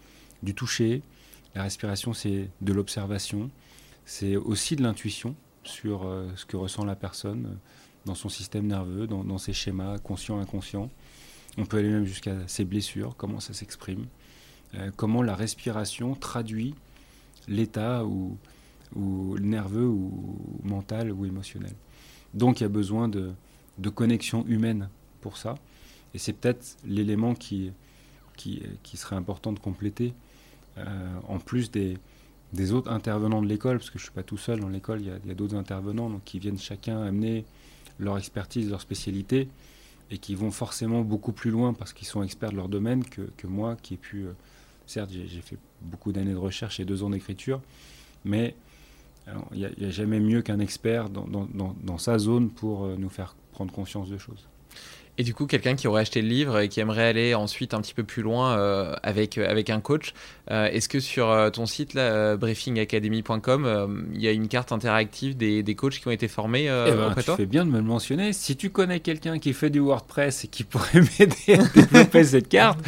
du 0.42 0.54
toucher, 0.54 1.02
la 1.54 1.62
respiration 1.62 2.12
c'est 2.12 2.50
de 2.60 2.72
l'observation, 2.72 3.50
c'est 4.04 4.36
aussi 4.36 4.76
de 4.76 4.82
l'intuition 4.82 5.34
sur 5.64 6.06
euh, 6.06 6.28
ce 6.36 6.44
que 6.44 6.56
ressent 6.56 6.84
la 6.84 6.96
personne 6.96 7.58
dans 8.06 8.14
son 8.14 8.28
système 8.28 8.66
nerveux, 8.66 9.06
dans, 9.06 9.38
ses 9.38 9.52
schémas 9.52 9.98
conscients, 9.98 10.40
inconscients. 10.40 10.88
On 11.58 11.66
peut 11.66 11.76
aller 11.76 11.90
même 11.90 12.06
jusqu'à 12.06 12.36
ses 12.46 12.64
blessures, 12.64 13.16
comment 13.18 13.38
ça 13.38 13.52
s'exprime, 13.52 14.06
comment 14.96 15.20
la 15.20 15.34
respiration 15.34 16.14
traduit 16.14 16.74
l'état 17.48 18.04
ou, 18.04 18.36
ou 18.94 19.38
nerveux 19.38 19.86
ou 19.86 20.12
mental 20.62 21.12
ou 21.12 21.26
émotionnel. 21.26 21.72
Donc 22.34 22.60
il 22.60 22.64
y 22.64 22.66
a 22.66 22.70
besoin 22.70 23.08
de, 23.08 23.32
de 23.78 23.88
connexion 23.88 24.44
humaine 24.46 24.88
pour 25.20 25.36
ça. 25.36 25.56
Et 26.14 26.18
c'est 26.18 26.32
peut-être 26.32 26.76
l'élément 26.86 27.34
qui, 27.34 27.72
qui, 28.36 28.62
qui, 28.82 28.96
serait 28.96 29.16
important 29.16 29.52
de 29.52 29.58
compléter, 29.58 30.14
euh, 30.78 30.84
en 31.26 31.38
plus 31.38 31.70
des, 31.70 31.98
des 32.52 32.72
autres 32.72 32.90
intervenants 32.90 33.42
de 33.42 33.46
l'école, 33.46 33.78
parce 33.78 33.90
que 33.90 33.98
je 33.98 34.04
ne 34.04 34.06
suis 34.06 34.14
pas 34.14 34.22
tout 34.22 34.38
seul 34.38 34.60
dans 34.60 34.68
l'école, 34.68 35.02
il 35.02 35.08
y 35.08 35.10
a, 35.10 35.14
a 35.14 35.34
d'autres 35.34 35.56
intervenants 35.56 36.08
donc, 36.08 36.24
qui 36.24 36.38
viennent 36.38 36.58
chacun 36.58 37.02
amener 37.02 37.44
leur 37.98 38.16
expertise, 38.16 38.70
leur 38.70 38.80
spécialité, 38.80 39.48
et 40.10 40.16
qui 40.16 40.34
vont 40.34 40.50
forcément 40.50 41.02
beaucoup 41.02 41.32
plus 41.32 41.50
loin 41.50 41.74
parce 41.74 41.92
qu'ils 41.92 42.06
sont 42.06 42.22
experts 42.22 42.52
de 42.52 42.56
leur 42.56 42.68
domaine 42.70 43.04
que, 43.04 43.22
que 43.36 43.46
moi 43.46 43.76
qui 43.82 43.94
ai 43.94 43.96
pu 43.98 44.24
euh, 44.24 44.32
Certes, 44.88 45.10
j'ai 45.12 45.42
fait 45.42 45.58
beaucoup 45.82 46.12
d'années 46.12 46.32
de 46.32 46.36
recherche 46.36 46.80
et 46.80 46.84
deux 46.84 47.02
ans 47.02 47.10
d'écriture, 47.10 47.60
mais 48.24 48.54
il 49.52 49.58
n'y 49.78 49.86
a, 49.86 49.90
jamais 49.90 50.20
mieux 50.20 50.42
qu'un 50.42 50.58
expert 50.58 51.10
dans, 51.10 51.98
sa 51.98 52.18
zone 52.18 52.50
pour 52.50 52.84
euh, 52.84 52.96
nous 52.96 53.10
faire 53.10 53.34
prendre 53.52 53.72
conscience 53.72 54.08
de 54.08 54.16
choses. 54.16 54.48
Et 55.18 55.24
du 55.24 55.34
coup, 55.34 55.46
quelqu'un 55.46 55.74
qui 55.74 55.88
aurait 55.88 56.02
acheté 56.02 56.22
le 56.22 56.28
livre 56.28 56.60
et 56.60 56.68
qui 56.68 56.80
aimerait 56.80 57.06
aller 57.08 57.34
ensuite 57.34 57.74
un 57.74 57.80
petit 57.80 57.92
peu 57.92 58.04
plus 58.04 58.22
loin 58.22 58.56
euh, 58.56 58.94
avec, 59.02 59.36
euh, 59.36 59.50
avec 59.50 59.68
un 59.68 59.80
coach, 59.80 60.14
est-ce 60.50 60.88
que 60.88 60.98
sur 60.98 61.50
ton 61.52 61.66
site, 61.66 61.92
là, 61.92 62.36
briefingacademy.com, 62.38 64.06
il 64.14 64.22
y 64.22 64.26
a 64.26 64.32
une 64.32 64.48
carte 64.48 64.72
interactive 64.72 65.36
des, 65.36 65.62
des, 65.62 65.74
coachs 65.74 65.98
qui 65.98 66.08
ont 66.08 66.10
été 66.10 66.26
formés 66.26 66.64
eh 66.64 66.92
ben, 66.92 67.14
tu 67.14 67.30
fais 67.32 67.44
bien 67.44 67.66
de 67.66 67.70
me 67.70 67.76
le 67.76 67.84
mentionner. 67.84 68.32
Si 68.32 68.56
tu 68.56 68.70
connais 68.70 69.00
quelqu'un 69.00 69.38
qui 69.38 69.52
fait 69.52 69.68
du 69.68 69.80
WordPress 69.80 70.44
et 70.44 70.48
qui 70.48 70.64
pourrait 70.64 71.00
m'aider 71.18 71.60
à 71.60 71.64
développer 71.64 72.24
cette 72.24 72.48
carte, 72.48 72.78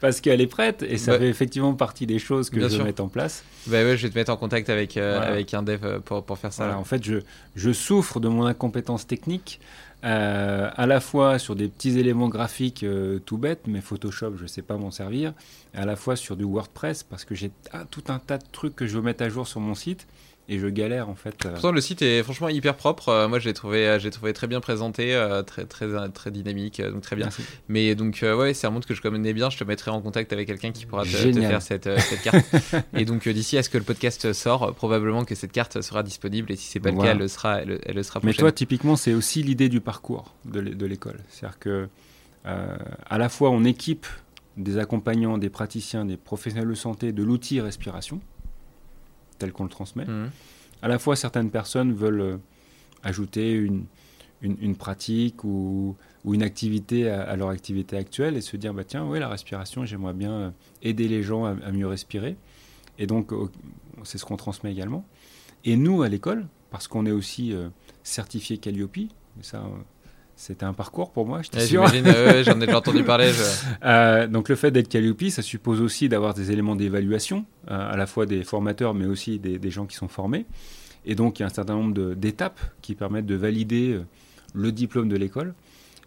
parce 0.00 0.20
qu'elle 0.20 0.40
est 0.40 0.46
prête 0.46 0.82
et 0.82 0.96
ça 0.96 1.18
fait 1.18 1.28
effectivement 1.28 1.74
partie 1.74 2.06
des 2.06 2.18
choses 2.18 2.50
que 2.50 2.60
je 2.60 2.76
vais 2.76 2.84
mettre 2.84 3.02
en 3.02 3.08
place. 3.08 3.44
Bah 3.66 3.84
ouais, 3.84 3.96
je 3.96 4.02
vais 4.04 4.10
te 4.10 4.18
mettre 4.18 4.32
en 4.32 4.36
contact 4.36 4.70
avec, 4.70 4.96
euh, 4.96 5.20
avec 5.20 5.52
un 5.54 5.62
dev 5.62 5.80
euh, 5.84 6.00
pour, 6.00 6.24
pour 6.24 6.38
faire 6.38 6.52
ça. 6.52 6.76
en 6.76 6.84
fait, 6.84 7.04
je, 7.04 7.18
je 7.54 7.72
souffre 7.72 8.18
de 8.18 8.28
mon 8.28 8.46
incompétence 8.46 9.06
technique. 9.06 9.60
Euh, 10.02 10.70
à 10.74 10.86
la 10.86 11.00
fois 11.00 11.38
sur 11.38 11.54
des 11.56 11.68
petits 11.68 11.98
éléments 11.98 12.28
graphiques 12.28 12.86
tout 13.26 13.38
bêtes, 13.38 13.66
mais 13.66 13.80
Photoshop, 13.80 14.36
je 14.36 14.42
ne 14.44 14.48
sais 14.48 14.62
pas 14.62 14.76
m'en 14.76 14.90
servir, 14.90 15.34
à 15.74 15.84
la 15.84 15.96
fois 15.96 16.16
sur 16.16 16.36
du 16.36 16.44
WordPress, 16.44 17.02
parce 17.02 17.24
que 17.24 17.34
j'ai 17.34 17.50
tout 17.90 18.04
un 18.08 18.18
tas 18.18 18.38
de 18.38 18.44
trucs 18.50 18.74
que 18.74 18.86
je 18.86 18.96
veux 18.96 19.02
mettre 19.02 19.22
à 19.22 19.28
jour 19.28 19.46
sur 19.46 19.60
mon 19.60 19.74
site, 19.74 20.06
et 20.50 20.58
je 20.58 20.66
galère 20.66 21.08
en 21.08 21.14
fait. 21.14 21.46
Euh. 21.46 21.52
Pourtant 21.52 21.70
le 21.70 21.80
site 21.80 22.02
est 22.02 22.22
franchement 22.24 22.48
hyper 22.48 22.74
propre. 22.74 23.08
Euh, 23.08 23.28
moi 23.28 23.38
j'ai 23.38 23.54
trouvé, 23.54 23.86
euh, 23.86 23.98
j'ai 24.00 24.10
trouvé 24.10 24.32
très 24.32 24.48
bien 24.48 24.60
présenté, 24.60 25.16
très 25.46 25.64
très 25.64 26.10
très 26.10 26.30
dynamique, 26.30 26.82
donc 26.82 27.02
très 27.02 27.16
bien. 27.16 27.28
Mais 27.68 27.94
donc 27.94 28.22
ouais, 28.22 28.52
c'est 28.52 28.66
un 28.66 28.70
monde 28.70 28.84
que 28.84 28.94
je 28.94 29.00
connais 29.00 29.32
bien. 29.32 29.48
Je 29.48 29.56
te 29.56 29.64
mettrai 29.64 29.92
en 29.92 30.02
contact 30.02 30.32
avec 30.32 30.48
quelqu'un 30.48 30.72
qui 30.72 30.86
pourra 30.86 31.04
te, 31.04 31.08
faire 31.08 31.62
cette, 31.62 31.88
cette 32.00 32.22
carte. 32.22 32.44
et 32.94 33.04
donc 33.04 33.28
d'ici 33.28 33.56
à 33.56 33.62
ce 33.62 33.70
que 33.70 33.78
le 33.78 33.84
podcast 33.84 34.32
sort, 34.32 34.74
probablement 34.74 35.24
que 35.24 35.36
cette 35.36 35.52
carte 35.52 35.80
sera 35.80 36.02
disponible. 36.02 36.50
Et 36.50 36.56
si 36.56 36.66
c'est 36.66 36.80
pas 36.80 36.90
le 36.90 36.98
cas, 36.98 37.12
elle 37.12 37.18
le 37.18 37.28
sera, 37.28 37.62
elle, 37.62 37.80
le 37.94 38.02
sera. 38.02 38.20
Mais 38.24 38.34
toi 38.34 38.50
typiquement, 38.50 38.96
c'est 38.96 39.14
aussi 39.14 39.42
l'idée 39.44 39.68
du 39.68 39.80
parcours 39.80 40.34
de 40.44 40.86
l'école. 40.86 41.20
C'est-à-dire 41.28 41.58
que 41.60 41.88
à 42.44 43.18
la 43.18 43.28
fois 43.28 43.50
on 43.50 43.64
équipe 43.64 44.06
des 44.56 44.78
accompagnants, 44.78 45.38
des 45.38 45.48
praticiens, 45.48 46.04
des 46.04 46.16
professionnels 46.16 46.68
de 46.68 46.74
santé 46.74 47.12
de 47.12 47.22
l'outil 47.22 47.60
respiration 47.60 48.20
tel 49.40 49.52
qu'on 49.52 49.64
le 49.64 49.70
transmet. 49.70 50.04
Mmh. 50.04 50.30
À 50.82 50.88
la 50.88 50.98
fois, 51.00 51.16
certaines 51.16 51.50
personnes 51.50 51.92
veulent 51.92 52.20
euh, 52.20 52.36
ajouter 53.02 53.52
une, 53.52 53.84
une, 54.42 54.76
pratique 54.76 55.42
ou, 55.44 55.96
ou, 56.24 56.34
une 56.34 56.42
activité 56.42 57.10
à, 57.10 57.34
leur 57.36 57.48
activité 57.48 57.96
actuelle 57.96 58.36
et 58.36 58.40
se 58.40 58.56
dire, 58.56 58.72
bah, 58.72 58.84
tiens, 58.84 59.04
oui, 59.04 59.18
la 59.18 59.28
respiration, 59.28 59.84
j'aimerais 59.84 60.14
bien 60.14 60.32
euh, 60.32 60.50
aider 60.82 61.08
les 61.08 61.22
gens 61.22 61.44
à, 61.44 61.72
mieux 61.72 61.88
respirer. 61.88 62.36
Et 62.98 63.06
donc, 63.06 63.32
c'est 64.04 64.18
ce 64.18 64.24
qu'on 64.24 64.36
transmet 64.36 64.70
également. 64.70 65.04
Et 65.64 65.76
nous, 65.76 66.02
à 66.02 66.08
l'école, 66.08 66.46
parce 66.70 66.86
qu'on 66.86 67.06
est 67.06 67.10
aussi 67.10 67.52
euh, 67.52 67.68
certifié 68.02 68.58
Calliope, 68.58 69.08
ça, 69.40 69.64
c'était 70.40 70.64
un 70.64 70.72
parcours 70.72 71.10
pour 71.10 71.26
moi, 71.26 71.42
je 71.42 71.66
J'imagine, 71.66 72.06
j'en 72.44 72.58
ai 72.62 72.66
déjà 72.66 72.78
entendu 72.78 73.04
parler. 73.04 73.30
Euh, 73.82 74.26
donc 74.26 74.48
le 74.48 74.56
fait 74.56 74.70
d'être 74.70 74.88
Calliope, 74.88 75.24
ça 75.30 75.42
suppose 75.42 75.80
aussi 75.80 76.08
d'avoir 76.08 76.34
des 76.34 76.50
éléments 76.50 76.76
d'évaluation, 76.76 77.44
euh, 77.70 77.92
à 77.92 77.96
la 77.96 78.06
fois 78.06 78.26
des 78.26 78.42
formateurs, 78.42 78.94
mais 78.94 79.06
aussi 79.06 79.38
des, 79.38 79.70
gens 79.70 79.86
qui 79.86 79.96
sont 79.96 80.08
formés. 80.08 80.46
Et 81.04 81.14
donc 81.14 81.38
il 81.38 81.42
y 81.42 81.44
a 81.44 81.46
un 81.46 81.50
certain 81.50 81.74
nombre 81.74 82.14
d'étapes 82.14 82.60
qui 82.80 82.94
permettent 82.94 83.26
de 83.26 83.34
valider 83.34 83.92
euh, 83.92 84.04
le 84.54 84.72
diplôme 84.72 85.08
de 85.08 85.16
l'école. 85.16 85.54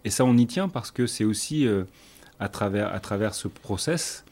Et 0.03 0.09
ça, 0.09 0.25
on 0.25 0.35
y 0.35 0.47
tient 0.47 0.67
parce 0.67 0.91
que 0.91 1.05
c'est 1.05 1.23
aussi 1.23 1.67
à, 2.39 2.49
travers, 2.49 2.93
à 2.93 2.99
travers 2.99 3.33
ce 3.35 3.47
process, 3.47 4.25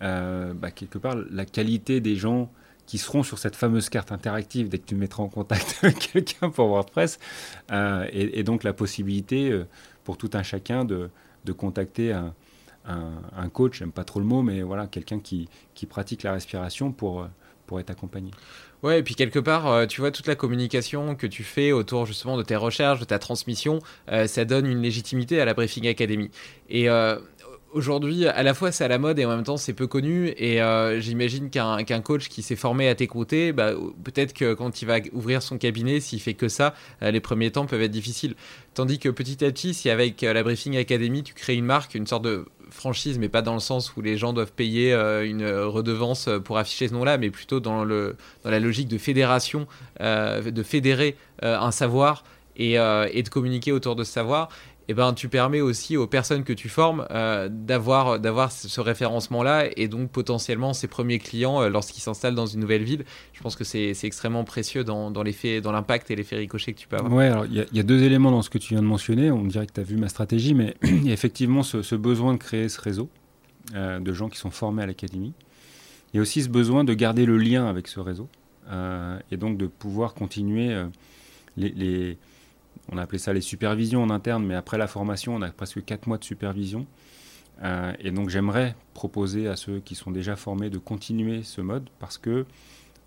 bah, 0.00 0.70
quelque 0.74 0.98
part, 0.98 1.16
la 1.30 1.44
qualité 1.44 2.00
des 2.00 2.16
gens 2.16 2.50
qui 2.86 2.98
seront 2.98 3.22
sur 3.22 3.38
cette 3.38 3.56
fameuse 3.56 3.88
carte 3.88 4.12
interactive 4.12 4.68
dès 4.68 4.78
que 4.78 4.86
tu 4.86 4.94
mettras 4.94 5.22
en 5.22 5.28
contact 5.28 5.80
quelqu'un 6.12 6.50
pour 6.50 6.68
WordPress. 6.68 7.18
Euh, 7.72 8.06
et, 8.12 8.42
donc 8.42 8.64
la 8.64 8.72
possibilité 8.72 9.50
euh, 9.50 9.66
pour 10.04 10.16
tout 10.16 10.30
un 10.34 10.42
chacun 10.42 10.84
de, 10.84 11.10
de 11.44 11.52
contacter 11.52 12.12
un, 12.12 12.34
un, 12.86 13.48
coach, 13.48 13.78
j'aime 13.78 13.92
pas 13.92 14.04
trop 14.04 14.20
le 14.20 14.26
mot, 14.26 14.42
mais 14.42 14.62
voilà, 14.62 14.86
quelqu'un 14.86 15.18
qui, 15.18 15.48
qui, 15.74 15.86
pratique 15.86 16.22
la 16.22 16.32
respiration 16.32 16.92
pour, 16.92 17.22
euh, 17.22 17.26
pour 17.66 17.80
être 17.80 17.90
accompagné. 17.90 18.30
Ouais, 18.82 18.98
et 18.98 19.02
puis 19.02 19.14
quelque 19.14 19.38
part, 19.38 19.86
tu 19.86 20.02
vois, 20.02 20.10
toute 20.10 20.26
la 20.26 20.34
communication 20.34 21.14
que 21.14 21.26
tu 21.26 21.42
fais 21.42 21.72
autour 21.72 22.04
justement 22.04 22.36
de 22.36 22.42
tes 22.42 22.56
recherches, 22.56 23.00
de 23.00 23.06
ta 23.06 23.18
transmission, 23.18 23.78
ça 24.26 24.44
donne 24.44 24.66
une 24.66 24.82
légitimité 24.82 25.40
à 25.40 25.46
la 25.46 25.54
Briefing 25.54 25.88
Academy. 25.88 26.30
Et 26.68 26.90
aujourd'hui, 27.74 28.26
à 28.26 28.42
la 28.42 28.54
fois 28.54 28.72
c'est 28.72 28.84
à 28.84 28.88
la 28.88 28.98
mode 28.98 29.18
et 29.18 29.24
en 29.26 29.28
même 29.28 29.42
temps 29.42 29.56
c'est 29.56 29.74
peu 29.74 29.86
connu. 29.86 30.32
Et 30.38 30.62
euh, 30.62 31.00
j'imagine 31.00 31.50
qu'un 31.50 32.00
coach 32.00 32.28
qui 32.28 32.42
s'est 32.42 32.56
formé 32.56 32.88
à 32.88 32.94
tes 32.94 33.06
côtés, 33.06 33.52
bah, 33.52 33.72
peut-être 34.04 34.32
que 34.32 34.54
quand 34.54 34.80
il 34.80 34.86
va 34.86 34.98
ouvrir 35.12 35.42
son 35.42 35.58
cabinet, 35.58 36.00
s'il 36.00 36.20
fait 36.20 36.34
que 36.34 36.48
ça, 36.48 36.74
euh, 37.02 37.10
les 37.10 37.20
premiers 37.20 37.50
temps 37.50 37.66
peuvent 37.66 37.82
être 37.82 37.90
difficiles. 37.90 38.34
Tandis 38.72 38.98
que 38.98 39.08
petit 39.08 39.44
à 39.44 39.50
petit, 39.50 39.74
si 39.74 39.90
avec 39.90 40.22
la 40.22 40.42
Briefing 40.42 40.76
Academy, 40.76 41.22
tu 41.22 41.34
crées 41.34 41.56
une 41.56 41.64
marque, 41.64 41.94
une 41.94 42.06
sorte 42.06 42.24
de 42.24 42.46
franchise, 42.70 43.18
mais 43.18 43.28
pas 43.28 43.42
dans 43.42 43.54
le 43.54 43.60
sens 43.60 43.94
où 43.96 44.02
les 44.02 44.16
gens 44.16 44.32
doivent 44.32 44.52
payer 44.52 44.92
une 44.92 45.46
redevance 45.46 46.28
pour 46.44 46.58
afficher 46.58 46.88
ce 46.88 46.94
nom-là, 46.94 47.18
mais 47.18 47.30
plutôt 47.30 47.60
dans, 47.60 47.84
le, 47.84 48.16
dans 48.42 48.50
la 48.50 48.58
logique 48.58 48.88
de 48.88 48.98
fédération, 48.98 49.68
de 50.00 50.62
fédérer 50.64 51.16
un 51.40 51.70
savoir 51.70 52.24
et, 52.56 52.72
et, 52.72 53.22
de 53.22 53.28
communiquer 53.28 53.70
autour 53.70 53.94
de 53.94 54.02
ce 54.02 54.10
savoir 54.10 54.48
eh 54.88 54.94
ben, 54.94 55.14
tu 55.14 55.28
permets 55.28 55.62
aussi 55.62 55.96
aux 55.96 56.06
personnes 56.06 56.44
que 56.44 56.52
tu 56.52 56.68
formes 56.68 57.06
euh, 57.10 57.48
d'avoir, 57.50 58.18
ce 58.52 58.80
référencement-là 58.80 59.68
et 59.76 59.88
donc 59.88 60.10
potentiellement 60.10 60.74
ses 60.74 60.88
premiers 60.88 61.18
clients 61.18 61.62
euh, 61.62 61.68
lorsqu'ils 61.70 62.02
s'installent 62.02 62.34
dans 62.34 62.46
une 62.46 62.60
nouvelle 62.60 62.82
ville. 62.82 63.04
Je 63.32 63.40
pense 63.40 63.56
que 63.56 63.64
c'est, 63.64 63.94
extrêmement 64.04 64.44
précieux 64.44 64.84
dans, 64.84 65.10
l'impact 65.10 66.10
et 66.10 66.16
l'effet 66.16 66.36
ricochet 66.36 66.74
que 66.74 66.80
tu 66.80 66.88
peux 66.88 66.96
avoir. 66.96 67.12
Oui, 67.12 67.24
alors 67.24 67.46
il 67.46 67.66
y, 67.72 67.80
a 67.80 67.82
deux 67.82 68.02
éléments 68.02 68.30
dans 68.30 68.42
ce 68.42 68.50
que 68.50 68.58
tu 68.58 68.74
viens 68.74 68.82
de 68.82 68.86
mentionner. 68.86 69.30
On 69.30 69.44
dirait 69.44 69.66
que 69.66 69.72
tu 69.72 69.80
as 69.80 69.84
vu 69.84 69.96
ma 69.96 70.08
stratégie, 70.08 70.52
mais 70.52 70.76
il 70.82 71.06
y 71.06 71.10
a 71.10 71.14
effectivement 71.14 71.62
ce, 71.62 71.94
besoin 71.94 72.34
de 72.34 72.38
créer 72.38 72.68
ce 72.68 72.80
réseau 72.80 73.08
euh, 73.74 74.00
de 74.00 74.12
gens 74.12 74.28
qui 74.28 74.38
sont 74.38 74.50
formés 74.50 74.82
à 74.82 74.86
l'académie. 74.86 75.32
Il 76.12 76.18
y 76.18 76.20
a 76.20 76.22
aussi 76.22 76.42
ce 76.42 76.48
besoin 76.48 76.84
de 76.84 76.92
garder 76.92 77.24
le 77.24 77.38
lien 77.38 77.66
avec 77.66 77.88
ce 77.88 78.00
réseau 78.00 78.28
et 79.30 79.36
donc 79.36 79.58
de 79.58 79.66
pouvoir 79.66 80.14
continuer 80.14 80.74
les 81.58 82.16
on 82.92 82.98
a 82.98 83.02
appelé 83.02 83.18
ça 83.18 83.32
les 83.32 83.40
supervisions 83.40 84.02
en 84.02 84.10
interne, 84.10 84.44
mais 84.44 84.54
après 84.54 84.78
la 84.78 84.86
formation, 84.86 85.34
on 85.34 85.42
a 85.42 85.50
presque 85.50 85.84
4 85.84 86.06
mois 86.06 86.18
de 86.18 86.24
supervision. 86.24 86.86
Euh, 87.62 87.92
et 88.00 88.10
donc 88.10 88.30
j'aimerais 88.30 88.74
proposer 88.94 89.46
à 89.46 89.54
ceux 89.54 89.78
qui 89.78 89.94
sont 89.94 90.10
déjà 90.10 90.34
formés 90.34 90.70
de 90.70 90.78
continuer 90.78 91.44
ce 91.44 91.60
mode 91.60 91.88
parce 92.00 92.18
que 92.18 92.46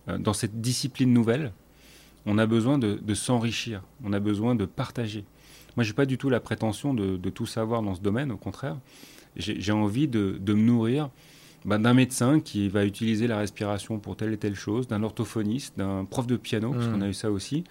euh, 0.08 0.18
dans 0.18 0.32
cette 0.32 0.62
discipline 0.62 1.12
nouvelle, 1.12 1.52
on 2.26 2.38
a 2.38 2.46
besoin 2.46 2.78
de, 2.78 3.14
s'enrichir, 3.14 3.82
on 4.04 4.12
a 4.14 4.20
besoin 4.20 4.56
de 4.56 4.66
partager. 4.66 5.24
Moi, 5.78 5.84
je 5.84 5.92
n'ai 5.92 5.96
pas 5.96 6.06
du 6.06 6.18
tout 6.18 6.30
la 6.30 6.42
prétention 6.42 6.94
de, 6.94 7.30
tout 7.30 7.46
savoir 7.46 7.82
dans 7.82 7.96
ce 7.96 8.02
domaine, 8.02 8.32
au 8.32 8.38
contraire. 8.38 8.78
J'ai 9.38 9.72
envie 9.72 10.10
de, 10.10 10.38
me 10.46 10.54
nourrir 10.54 11.10
bah, 11.64 11.78
d'un 11.78 11.94
médecin 11.94 12.42
qui 12.42 12.68
va 12.68 12.84
utiliser 12.86 13.28
la 13.28 13.38
respiration 13.38 14.00
pour 14.00 14.18
telle 14.18 14.34
et 14.34 14.38
telle 14.38 14.56
chose, 14.56 14.88
d'un 14.90 15.04
orthophoniste, 15.04 15.78
d'un 15.78 16.04
prof 16.04 16.28
de 16.28 16.36
piano, 16.36 16.74
parce 16.74 16.88
mmh. 16.88 16.92
qu'on 16.92 17.02
a 17.02 17.08
eu 17.08 17.14
ça 17.14 17.32
aussi. 17.32 17.64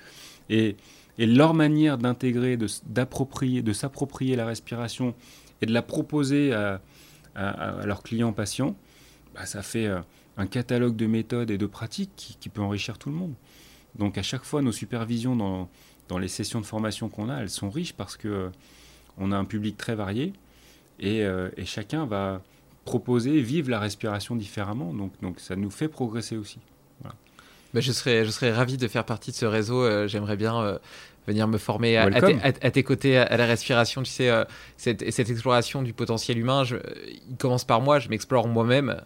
Et 0.49 0.77
et 1.19 1.27
leur 1.27 1.55
manière 1.55 1.99
d'intégrer, 1.99 2.57
de, 2.57 2.67
d'approprier, 2.87 3.63
de 3.63 3.73
s'approprier 3.73 4.37
la 4.37 4.47
respiration 4.47 5.15
et 5.63 5.67
de 5.67 5.73
la 5.73 5.83
proposer 5.83 6.53
à, 6.53 6.81
leurs 7.85 8.03
clients 8.03 8.33
patients, 8.33 8.77
bah, 9.35 9.45
ça 9.45 9.63
fait 9.63 9.87
euh, 9.87 10.01
un 10.39 10.47
catalogue 10.47 10.97
de 10.97 11.07
méthodes 11.07 11.51
et 11.51 11.59
de 11.59 11.67
pratiques 11.67 12.37
qui, 12.41 12.49
peut 12.49 12.63
enrichir 12.63 12.99
tout 12.99 13.11
le 13.11 13.15
monde. 13.15 13.35
Donc 13.99 14.17
à 14.17 14.23
chaque 14.23 14.45
fois, 14.45 14.63
nos 14.63 14.73
supervisions 14.73 15.37
dans, 15.37 15.69
dans 16.09 16.19
les 16.19 16.29
sessions 16.29 16.61
de 16.61 16.67
formation 16.67 17.09
qu'on 17.09 17.29
a, 17.29 17.41
elles 17.41 17.51
sont 17.51 17.69
riches 17.69 17.93
parce 17.93 18.17
que 18.17 18.29
euh, 18.29 18.49
on 19.19 19.33
a 19.33 19.37
un 19.37 19.45
public 19.45 19.77
très 19.77 19.95
varié 19.95 20.33
et, 20.99 21.25
euh, 21.25 21.51
et, 21.57 21.67
chacun 21.67 22.07
va 22.07 22.43
proposer, 22.85 23.41
vivre 23.41 23.71
la 23.71 23.81
respiration 23.81 24.37
différemment. 24.37 24.95
Donc, 24.95 25.13
donc 25.21 25.41
ça 25.41 25.57
nous 25.57 25.71
fait 25.71 25.89
progresser 25.89 26.37
aussi. 26.37 26.59
Bah, 27.77 27.83
je, 27.83 27.93
serais, 27.93 28.25
je 28.25 28.31
serais 28.31 28.53
ravi 28.53 28.79
de 28.79 28.89
faire 28.89 29.05
partie 29.05 29.33
de 29.33 29.37
ce 29.37 29.45
réseau. 29.45 29.85
Euh, 29.85 30.09
j'aimerais 30.09 30.39
bien 30.39 30.59
euh, 30.63 30.79
venir 31.27 31.47
me 31.47 31.59
former 31.59 31.99
à, 31.99 32.71
tes, 32.71 32.83
côtés 32.83 33.19
à, 33.19 33.37
la 33.37 33.45
respiration. 33.45 34.03
Tu 34.03 34.11
sais, 34.11 34.31
euh, 34.31 34.45
cette, 34.79 35.03
exploration 35.03 35.83
du 35.83 35.93
potentiel 35.93 36.39
humain, 36.39 36.65
je, 36.65 36.77
il 37.29 37.37
commence 37.37 37.67
par 37.67 37.83
moi. 37.83 37.99
Je 37.99 38.09
m'explore 38.09 38.49
moi-même 38.49 38.97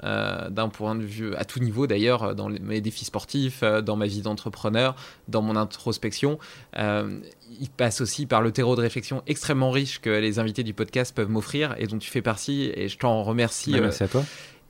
d'un 0.51 0.69
point 0.69 0.95
de 0.95 1.03
vue 1.03 1.35
à 1.35 1.45
tout 1.45 1.59
niveau 1.59 1.89
d'ailleurs, 1.89 2.37
dans 2.37 2.49
mes 2.49 2.81
défis 2.81 3.07
sportifs, 3.07 3.65
dans 3.65 3.97
ma 3.97 4.07
vie 4.07 4.23
d'entrepreneur, 4.23 4.95
dans 5.27 5.43
mon 5.43 5.57
introspection. 5.57 6.39
il 6.77 7.71
passe 7.77 8.01
aussi 8.01 8.27
par 8.27 8.41
le 8.41 8.53
terreau 8.53 8.77
de 8.77 8.83
réflexion 8.83 9.25
extrêmement 9.27 9.73
riche 9.73 10.01
que 10.01 10.11
les 10.11 10.39
invités 10.39 10.63
du 10.63 10.75
podcast 10.75 11.13
peuvent 11.13 11.29
m'offrir 11.29 11.75
et 11.77 11.89
dont 11.89 11.99
tu 11.99 12.09
fais 12.09 12.23
partie. 12.23 12.71
Et 12.77 12.89
je 12.89 12.99
t'en 12.99 13.25
remercie. 13.25 13.73
Bah, 13.73 13.81
merci 13.81 14.05
à 14.05 14.07
toi. 14.07 14.23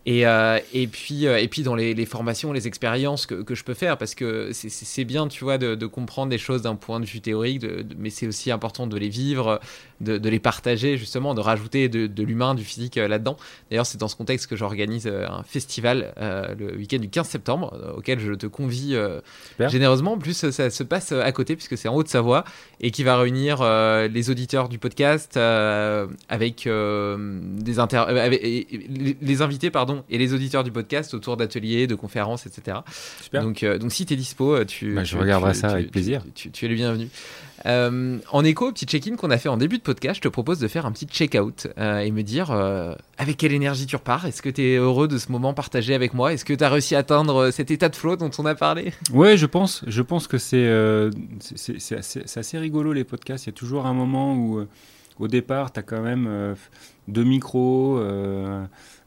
Et, 0.06 0.26
euh, 0.26 0.58
et, 0.72 0.86
puis, 0.86 1.26
euh, 1.26 1.38
et 1.38 1.48
puis 1.48 1.62
dans 1.62 1.74
les, 1.74 2.06
formations, 2.06 2.52
les 2.52 2.66
expériences 2.66 3.26
que, 3.26 3.42
que, 3.42 3.54
je 3.54 3.64
peux 3.64 3.74
faire, 3.74 3.98
parce 3.98 4.14
que 4.14 4.50
c'est 4.52 5.04
bien, 5.04 5.28
tu 5.28 5.44
vois, 5.44 5.58
de, 5.58 5.86
comprendre 5.86 6.30
des 6.30 6.38
choses 6.38 6.62
d'un 6.62 6.76
point 6.76 7.00
de 7.00 7.04
vue 7.04 7.20
théorique, 7.20 7.64
mais 7.98 8.10
c'est 8.10 8.26
aussi 8.26 8.50
important 8.50 8.86
de 8.86 8.96
les 8.96 9.10
vivre, 9.10 9.60
de, 10.00 10.18
de, 10.18 10.28
les 10.28 10.38
partager, 10.38 10.96
justement, 10.96 11.34
de 11.34 11.40
rajouter 11.40 11.88
de, 11.88 12.22
l'humain, 12.22 12.54
du 12.54 12.64
physique 12.64 12.96
euh, 12.96 13.08
là-dedans. 13.08 13.36
D'ailleurs, 13.70 13.86
c'est 13.86 13.98
dans 13.98 14.08
ce 14.08 14.16
contexte 14.16 14.46
que 14.46 14.56
j'organise 14.56 15.06
un 15.06 15.42
festival 15.42 16.12
le 16.18 16.76
week-end 16.76 16.98
du 16.98 17.08
15 17.08 17.28
septembre, 17.28 17.94
auquel 17.96 18.20
je 18.20 18.32
te 18.32 18.46
convie 18.46 18.96
généreusement. 19.58 20.12
En 20.12 20.18
plus, 20.18 20.50
ça 20.50 20.70
se 20.70 20.82
passe 20.82 21.12
à 21.12 21.32
côté, 21.32 21.56
puisque 21.56 21.76
c'est 21.76 21.88
en 21.88 21.94
Haute-Savoie, 21.94 22.44
et 22.80 22.90
qui 22.90 23.04
va 23.04 23.16
réunir 23.16 23.62
les 23.62 24.30
auditeurs 24.30 24.68
du 24.68 24.78
podcast 24.78 25.36
avec, 25.36 26.68
des 26.68 27.78
inter 27.78 28.04
les 29.20 29.42
invités, 29.42 29.70
pardon 29.70 30.04
et 30.08 30.18
les 30.18 30.34
auditeurs 30.34 30.64
du 30.64 30.72
podcast 30.72 31.14
autour 31.14 31.36
d'ateliers, 31.36 31.86
de 31.86 31.94
conférences, 31.94 32.46
etc. 32.46 32.78
Donc, 33.32 33.62
euh, 33.62 33.78
donc 33.78 33.92
si 33.92 34.06
tu 34.06 34.14
es 34.14 34.16
dispo, 34.16 34.54
euh, 34.54 34.64
tu, 34.64 34.94
bah, 34.94 35.04
je 35.04 35.16
regarderai 35.16 35.54
ça 35.54 35.68
avec 35.68 35.90
plaisir. 35.90 36.22
Tu, 36.34 36.48
es 36.48 36.68
le 36.68 36.74
bienvenu. 36.74 37.08
Euh, 37.66 38.18
en 38.32 38.44
écho 38.44 38.68
au 38.68 38.72
petit 38.72 38.86
check-in 38.86 39.16
qu'on 39.16 39.30
a 39.30 39.38
fait 39.38 39.48
en 39.48 39.56
début 39.56 39.78
de 39.78 39.82
podcast, 39.82 40.16
je 40.16 40.20
te 40.22 40.28
propose 40.28 40.58
de 40.58 40.68
faire 40.68 40.86
un 40.86 40.92
petit 40.92 41.06
check-out 41.06 41.68
et 41.76 42.10
me 42.10 42.22
dire 42.22 42.50
avec 43.18 43.36
quelle 43.36 43.52
énergie 43.52 43.86
tu 43.86 43.96
repars? 43.96 44.26
Est-ce 44.26 44.42
que 44.42 44.48
tu 44.48 44.62
es 44.62 44.76
heureux 44.76 45.08
de 45.08 45.18
ce 45.18 45.30
moment 45.30 45.54
partagé 45.54 45.94
avec 45.94 46.14
moi? 46.14 46.32
Est-ce 46.32 46.44
que 46.44 46.52
tu 46.52 46.64
as 46.64 46.68
réussi 46.68 46.94
à 46.94 46.98
atteindre 46.98 47.50
cet 47.50 47.70
état 47.70 47.88
de 47.88 47.96
flow 47.96 48.16
dont 48.16 48.30
on 48.38 48.46
a 48.46 48.54
parlé? 48.54 48.92
Ouais, 49.12 49.36
je 49.36 49.46
pense. 49.46 49.84
Je 49.86 50.02
pense 50.02 50.26
que 50.26 50.38
c'est 50.38 50.66
assez, 52.36 52.58
rigolo 52.58 52.92
les 52.92 53.04
podcasts. 53.04 53.46
Il 53.46 53.48
y 53.48 53.50
a 53.50 53.54
toujours 53.54 53.86
un 53.86 53.94
moment 53.94 54.34
où, 54.34 54.64
au 55.18 55.28
départ, 55.28 55.72
tu 55.72 55.80
as 55.80 55.82
quand 55.82 56.00
même 56.00 56.56
deux 57.08 57.24
micros 57.24 58.00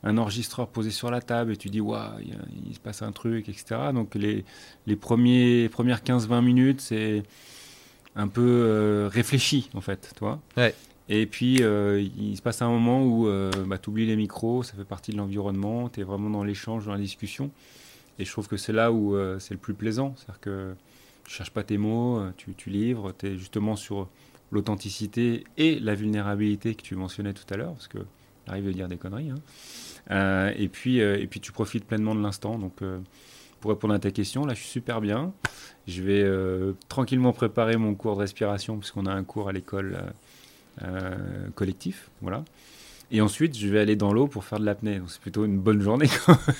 un 0.03 0.17
enregistreur 0.17 0.67
posé 0.67 0.91
sur 0.91 1.09
la 1.09 1.21
table 1.21 1.53
et 1.53 1.57
tu 1.57 1.69
dis, 1.69 1.81
waouh, 1.81 2.19
il, 2.67 2.75
se 2.75 2.79
passe 2.79 3.01
un 3.01 3.11
truc, 3.11 3.47
etc. 3.47 3.91
Donc 3.93 4.15
les, 4.15 4.43
les 4.85 4.95
premiers, 4.95 5.69
premières 5.69 6.01
15-20 6.01 6.43
minutes, 6.43 6.81
c'est 6.81 7.23
un 8.15 8.27
peu 8.27 8.41
euh, 8.41 9.09
réfléchi, 9.11 9.69
en 9.73 9.81
fait, 9.81 10.13
toi. 10.15 10.39
Ouais. 10.57 10.73
Et 11.09 11.25
puis, 11.25 11.61
euh, 11.61 12.01
il 12.17 12.37
se 12.37 12.41
passe 12.41 12.61
un 12.61 12.69
moment 12.69 13.03
où 13.03 13.27
euh, 13.27 13.51
bah, 13.65 13.77
tu 13.77 13.89
oublies 13.89 14.05
les 14.05 14.15
micros, 14.15 14.63
ça 14.63 14.73
fait 14.73 14.85
partie 14.85 15.11
de 15.11 15.17
l'environnement, 15.17 15.89
tu 15.89 15.99
es 15.99 16.03
vraiment 16.03 16.29
dans 16.29 16.43
l'échange, 16.43 16.85
dans 16.85 16.93
la 16.93 16.99
discussion. 16.99 17.51
Et 18.19 18.25
je 18.25 18.31
trouve 18.31 18.47
que 18.47 18.57
c'est 18.57 18.73
là 18.73 18.91
où 18.91 19.17
c'est 19.39 19.55
le 19.55 19.59
plus 19.59 19.73
plaisant. 19.73 20.13
C'est-à-dire 20.15 20.39
que 20.39 20.75
tu 21.25 21.33
cherches 21.33 21.49
pas 21.49 21.63
tes 21.63 21.79
mots, 21.79 22.21
tu, 22.37 22.53
tu 22.53 22.69
livres, 22.69 23.11
tu 23.17 23.25
es 23.25 23.37
justement 23.37 23.75
sur 23.75 24.07
l'authenticité 24.51 25.45
et 25.57 25.79
la 25.79 25.95
vulnérabilité 25.95 26.75
que 26.75 26.83
tu 26.83 26.95
mentionnais 26.95 27.33
tout 27.33 27.51
à 27.51 27.57
l'heure, 27.57 27.73
parce 27.73 27.87
que 27.87 27.97
arrive 28.47 28.65
de 28.65 28.71
dire 28.71 28.87
des 28.87 28.97
conneries. 28.97 29.29
Hein. 29.29 29.39
Euh, 30.11 30.53
et, 30.57 30.67
puis, 30.67 31.01
euh, 31.01 31.19
et 31.19 31.27
puis 31.27 31.39
tu 31.39 31.51
profites 31.51 31.85
pleinement 31.85 32.15
de 32.15 32.21
l'instant. 32.21 32.57
Donc 32.57 32.81
euh, 32.81 32.99
pour 33.63 33.71
répondre 33.71 33.93
à 33.93 33.99
ta 33.99 34.11
question, 34.11 34.45
là 34.45 34.53
je 34.53 34.59
suis 34.59 34.69
super 34.69 34.99
bien. 34.99 35.31
Je 35.87 36.03
vais 36.03 36.25
tranquillement 36.89 37.31
préparer 37.31 37.77
mon 37.77 37.95
cours 37.95 38.15
de 38.15 38.19
respiration 38.19 38.77
puisqu'on 38.77 39.05
a 39.05 39.13
un 39.13 39.23
cours 39.23 39.47
à 39.47 39.53
l'école 39.53 39.97
collectif. 41.55 42.09
Voilà. 42.21 42.43
Et 43.15 43.21
ensuite, 43.21 43.55
je 43.55 43.67
vais 43.67 43.79
aller 43.79 43.95
dans 43.95 44.11
l'eau 44.11 44.25
pour 44.25 44.43
faire 44.43 44.59
de 44.59 44.65
l'apnée. 44.65 44.97
Donc, 44.97 45.11
c'est 45.11 45.21
plutôt 45.21 45.45
une 45.45 45.59
bonne 45.59 45.81
journée. 45.81 46.07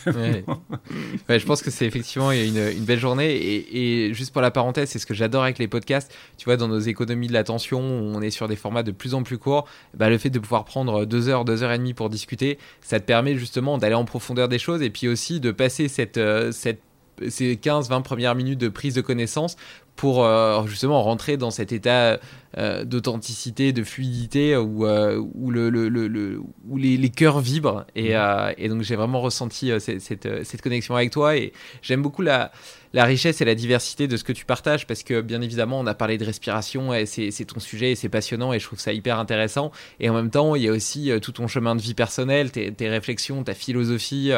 Je 0.06 1.46
pense 1.46 1.64
que 1.64 1.72
c'est 1.72 1.88
effectivement 1.88 2.32
une, 2.32 2.58
une, 2.58 2.86
belle 2.86 3.00
journée. 3.00 3.34
Et, 3.34 4.14
juste 4.14 4.32
pour 4.32 4.42
la 4.44 4.52
parenthèse, 4.52 4.90
c'est 4.90 5.00
ce 5.00 5.08
que 5.08 5.16
j'adore 5.16 5.42
avec 5.42 5.58
les 5.58 5.68
podcasts. 5.68 6.14
Tu 6.38 6.46
vois, 6.46 6.56
dans 6.56 6.68
nos 6.68 6.78
économies 6.78 7.28
de 7.28 7.34
l'attention, 7.34 7.80
on 7.82 8.22
est 8.22 8.30
sur 8.30 8.48
des 8.48 8.56
formats 8.56 8.84
de 8.84 8.92
plus 8.92 9.16
en 9.16 9.24
plus 9.24 9.40
courts. 9.40 9.68
Bah, 9.96 10.10
le 10.10 10.20
fait 10.20 10.30
de 10.30 10.38
pouvoir 10.38 10.64
prendre 10.64 11.06
deux 11.06 11.28
heures, 11.28 11.44
deux 11.44 11.64
heures 11.64 11.72
et 11.72 11.78
demie 11.80 11.96
pour 11.96 12.12
discuter, 12.12 12.60
ça 12.82 13.00
te 13.00 13.06
permet 13.06 13.36
justement 13.36 13.80
d'aller 13.80 13.96
en 13.96 14.06
profondeur 14.06 14.48
des 14.48 14.60
choses 14.60 14.84
et 14.84 14.92
puis 14.92 15.08
aussi 15.08 15.40
de 15.40 15.52
passer 15.52 15.88
euh, 16.18 16.52
cette 16.52 16.82
ces 17.30 17.56
15-20 17.56 18.04
premières 18.04 18.36
minutes 18.36 18.60
de 18.60 18.70
prise 18.70 18.94
de 18.94 19.02
connaissance 19.02 19.56
pour 19.96 20.24
euh, 20.24 20.66
justement 20.66 21.04
rentrer 21.04 21.38
dans 21.38 21.52
cet 21.52 21.72
état 21.72 22.20
euh, 22.58 22.86
d'authenticité, 22.86 23.74
de 23.74 23.84
fluidité 23.84 24.56
où, 24.56 24.86
euh, 24.86 25.20
où, 25.34 25.50
le, 25.50 25.70
le, 25.70 25.90
le, 25.90 26.40
où 26.68 26.78
les, 26.78 26.98
les, 26.98 27.10
cœurs 27.10 27.40
vibrent. 27.40 27.86
Et, 27.96 28.14
mmh. 28.16 28.54
et 28.58 28.70
donc 28.70 28.84
j'ai 28.84 28.96
vraiment 28.96 29.22
ressenti 29.22 29.72
cette, 29.80 30.02
cette, 30.02 30.46
cette, 30.46 30.62
connexion 30.62 30.96
avec 30.96 31.10
toi 31.10 31.36
et 31.36 31.52
j'aime 31.82 32.02
beaucoup 32.04 32.22
la, 32.22 32.52
la 32.94 33.06
richesse 33.06 33.42
et 33.42 33.46
la 33.46 33.56
diversité 33.56 34.08
de 34.08 34.18
ce 34.18 34.24
que 34.24 34.32
tu 34.32 34.46
partages 34.46 34.86
parce 34.86 35.02
que 35.02 35.22
bien 35.22 35.42
évidemment 35.42 35.80
on 35.80 35.88
a 35.88 35.96
parlé 35.96 36.20
de 36.20 36.26
respiration 36.26 36.94
et 36.94 37.08
c'est 37.08 37.46
ton 37.46 37.60
sujet 37.60 37.92
et 37.92 37.96
c'est 37.96 38.10
passionnant 38.10 38.54
et 38.54 38.60
je 38.60 38.68
trouve 38.68 38.80
ça 38.80 38.94
hyper 38.94 39.18
intéressant 39.18 39.72
et 40.00 40.10
en 40.10 40.14
même 40.14 40.30
temps 40.30 40.56
il 40.56 40.62
y 40.62 40.70
a 40.70 40.72
aussi 40.72 41.12
tout 41.22 41.32
ton 41.32 41.48
chemin 41.48 41.76
de 41.76 41.82
vie 41.82 41.96
personnel, 41.96 42.52
tes, 42.52 42.72
tes 42.72 42.88
réflexions, 42.88 43.44
ta 43.44 43.56
philosophie, 43.56 44.32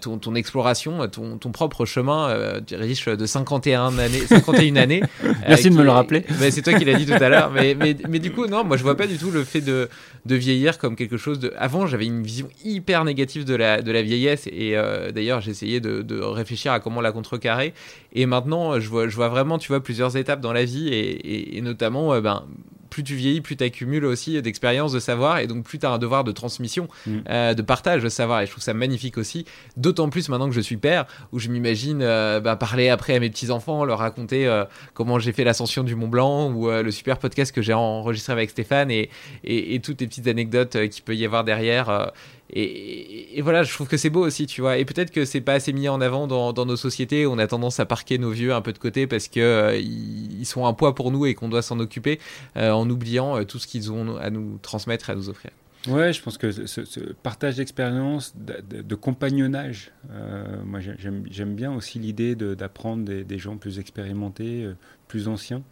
ton, 0.00 0.18
ton, 0.18 0.34
exploration, 0.36 1.08
ton, 1.08 1.38
ton 1.38 1.50
propre 1.50 1.86
chemin 1.86 2.60
riche 2.70 3.06
de 3.06 3.26
51 3.26 3.98
années, 3.98 4.26
51 4.26 4.62
une 4.62 4.78
année. 4.78 5.02
Merci 5.48 5.70
de 5.70 5.74
me 5.74 5.82
le 5.82 5.90
rappeler. 5.90 6.24
Ben, 6.38 6.50
c'est 6.50 6.62
toi 6.62 6.74
qui 6.74 6.84
l'as 6.84 6.94
dit 6.94 7.06
tout 7.06 7.12
à 7.12 7.28
l'heure. 7.28 7.31
Mais, 7.54 7.74
du 8.18 8.32
coup, 8.32 8.46
non, 8.46 8.64
moi 8.64 8.76
je 8.76 8.82
vois 8.82 8.96
pas 8.96 9.06
du 9.06 9.18
tout 9.18 9.30
le 9.30 9.44
fait 9.44 9.60
de, 9.60 9.88
vieillir 10.26 10.78
comme 10.78 10.96
quelque 10.96 11.16
chose 11.16 11.38
de. 11.38 11.52
Avant, 11.56 11.86
j'avais 11.86 12.06
une 12.06 12.22
vision 12.22 12.48
hyper 12.64 13.04
négative 13.04 13.44
de 13.44 13.54
la, 13.54 13.80
vieillesse. 14.02 14.46
Et 14.46 14.76
euh, 14.76 15.12
d'ailleurs, 15.12 15.40
j'essayais 15.40 15.80
de, 15.80 16.02
de 16.02 16.20
réfléchir 16.20 16.72
à 16.72 16.80
comment 16.80 17.00
la 17.00 17.12
contrecarrer. 17.12 17.74
Et 18.12 18.26
maintenant, 18.26 18.78
je 18.80 18.88
vois, 18.88 19.08
je 19.08 19.16
vois 19.16 19.28
vraiment, 19.28 19.58
tu 19.58 19.68
vois, 19.68 19.82
plusieurs 19.82 20.16
étapes 20.16 20.40
dans 20.40 20.52
la 20.52 20.64
vie. 20.64 20.88
Et 20.92 21.60
notamment, 21.60 22.14
euh, 22.14 22.20
ben. 22.20 22.44
Plus 22.92 23.02
tu 23.02 23.14
vieillis, 23.14 23.40
plus 23.40 23.56
tu 23.56 23.64
accumules 23.64 24.04
aussi 24.04 24.40
d'expérience, 24.42 24.92
de 24.92 25.00
savoir, 25.00 25.38
et 25.38 25.46
donc 25.46 25.64
plus 25.64 25.78
tu 25.78 25.86
as 25.86 25.90
un 25.90 25.96
devoir 25.98 26.24
de 26.24 26.32
transmission, 26.32 26.88
Mm. 27.06 27.10
euh, 27.30 27.54
de 27.54 27.62
partage 27.62 28.02
de 28.02 28.10
savoir. 28.10 28.42
Et 28.42 28.46
je 28.46 28.50
trouve 28.50 28.62
ça 28.62 28.74
magnifique 28.74 29.16
aussi. 29.16 29.46
D'autant 29.78 30.10
plus 30.10 30.28
maintenant 30.28 30.48
que 30.50 30.54
je 30.54 30.60
suis 30.60 30.76
père, 30.76 31.06
où 31.32 31.38
je 31.38 31.48
m'imagine 31.48 32.00
euh, 32.02 32.38
bah, 32.40 32.56
parler 32.56 32.90
après 32.90 33.14
à 33.14 33.20
mes 33.20 33.30
petits-enfants, 33.30 33.86
leur 33.86 33.98
raconter 34.00 34.46
euh, 34.46 34.64
comment 34.92 35.18
j'ai 35.18 35.32
fait 35.32 35.44
l'ascension 35.44 35.84
du 35.84 35.94
Mont 35.94 36.08
Blanc, 36.08 36.52
ou 36.52 36.70
le 36.70 36.90
super 36.90 37.16
podcast 37.18 37.50
que 37.54 37.62
j'ai 37.62 37.72
enregistré 37.72 38.32
avec 38.34 38.50
Stéphane, 38.50 38.90
et, 38.90 39.08
et, 39.44 39.74
et 39.74 39.80
toutes 39.80 40.02
les 40.02 40.06
petites 40.06 40.26
anecdotes 40.28 40.76
qu'il 40.90 41.02
peut 41.02 41.16
y 41.16 41.24
avoir 41.24 41.44
derrière. 41.44 42.12
Et, 42.54 43.40
voilà, 43.40 43.62
je 43.62 43.72
trouve 43.72 43.88
que 43.88 43.96
c'est 43.96 44.10
beau 44.10 44.24
aussi, 44.26 44.46
tu 44.46 44.60
vois. 44.60 44.76
Et 44.76 44.84
peut-être 44.84 45.10
que 45.10 45.24
c'est 45.24 45.40
pas 45.40 45.54
assez 45.54 45.72
mis 45.72 45.88
en 45.88 46.00
avant 46.00 46.26
dans, 46.26 46.66
nos 46.66 46.76
sociétés. 46.76 47.26
On 47.26 47.38
a 47.38 47.46
tendance 47.46 47.80
à 47.80 47.86
parquer 47.86 48.18
nos 48.18 48.30
vieux 48.30 48.52
un 48.52 48.60
peu 48.60 48.72
de 48.72 48.78
côté 48.78 49.06
parce 49.06 49.28
que 49.28 49.40
euh, 49.40 49.76
ils 49.78 50.44
sont 50.44 50.66
un 50.66 50.74
poids 50.74 50.94
pour 50.94 51.10
nous 51.10 51.24
et 51.24 51.34
qu'on 51.34 51.48
doit 51.48 51.62
s'en 51.62 51.80
occuper, 51.80 52.20
euh, 52.56 52.70
en 52.70 52.88
oubliant 52.90 53.38
euh, 53.38 53.44
tout 53.44 53.58
ce 53.58 53.66
qu'ils 53.66 53.90
ont 53.90 54.16
à 54.18 54.28
nous 54.28 54.58
transmettre, 54.60 55.08
à 55.08 55.14
nous 55.14 55.30
offrir. 55.30 55.50
Ouais, 55.88 56.12
je 56.12 56.22
pense 56.22 56.38
que 56.38 56.52
ce, 56.52 57.00
partage 57.22 57.56
d'expérience, 57.56 58.34
de, 58.36 58.94
compagnonnage, 58.94 59.90
euh, 60.12 60.62
moi 60.64 60.78
j'ai- 60.78 60.94
j'aime 61.28 61.54
bien 61.56 61.72
aussi 61.72 61.98
l'idée 61.98 62.36
d'apprendre 62.36 63.04
des, 63.04 63.24
des 63.24 63.38
gens 63.38 63.56
plus 63.56 63.80
expérimentés, 63.80 64.68
plus 65.08 65.26
anciens. 65.26 65.62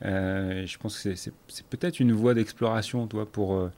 Je 0.00 0.78
pense 0.78 1.02
que 1.02 1.14
c'est 1.14 1.66
peut-être 1.68 2.00
une 2.00 2.12
voie 2.12 2.34
d'exploration, 2.34 3.06
toi, 3.06 3.26
pour. 3.26 3.68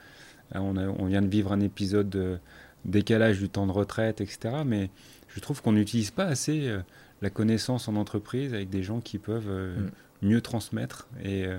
Euh, 0.54 0.58
on, 0.60 0.76
a- 0.76 0.86
on 0.88 1.06
vient 1.06 1.22
de 1.22 1.28
vivre 1.28 1.52
un 1.52 1.60
épisode 1.60 2.08
de 2.10 2.38
décalage 2.84 3.38
du 3.38 3.48
temps 3.48 3.66
de 3.66 3.72
retraite, 3.72 4.20
etc. 4.20 4.54
Mais 4.64 4.90
je 5.28 5.40
trouve 5.40 5.60
qu'on 5.62 5.72
n'utilise 5.72 6.10
pas 6.10 6.24
assez 6.26 6.68
euh, 6.68 6.80
la 7.22 7.30
connaissance 7.30 7.88
en 7.88 7.96
entreprise 7.96 8.54
avec 8.54 8.70
des 8.70 8.82
gens 8.82 9.00
qui 9.00 9.18
peuvent 9.18 9.48
euh, 9.48 9.76
Mm. 10.22 10.28
mieux 10.28 10.40
transmettre 10.40 11.08
et, 11.22 11.46
euh, 11.46 11.58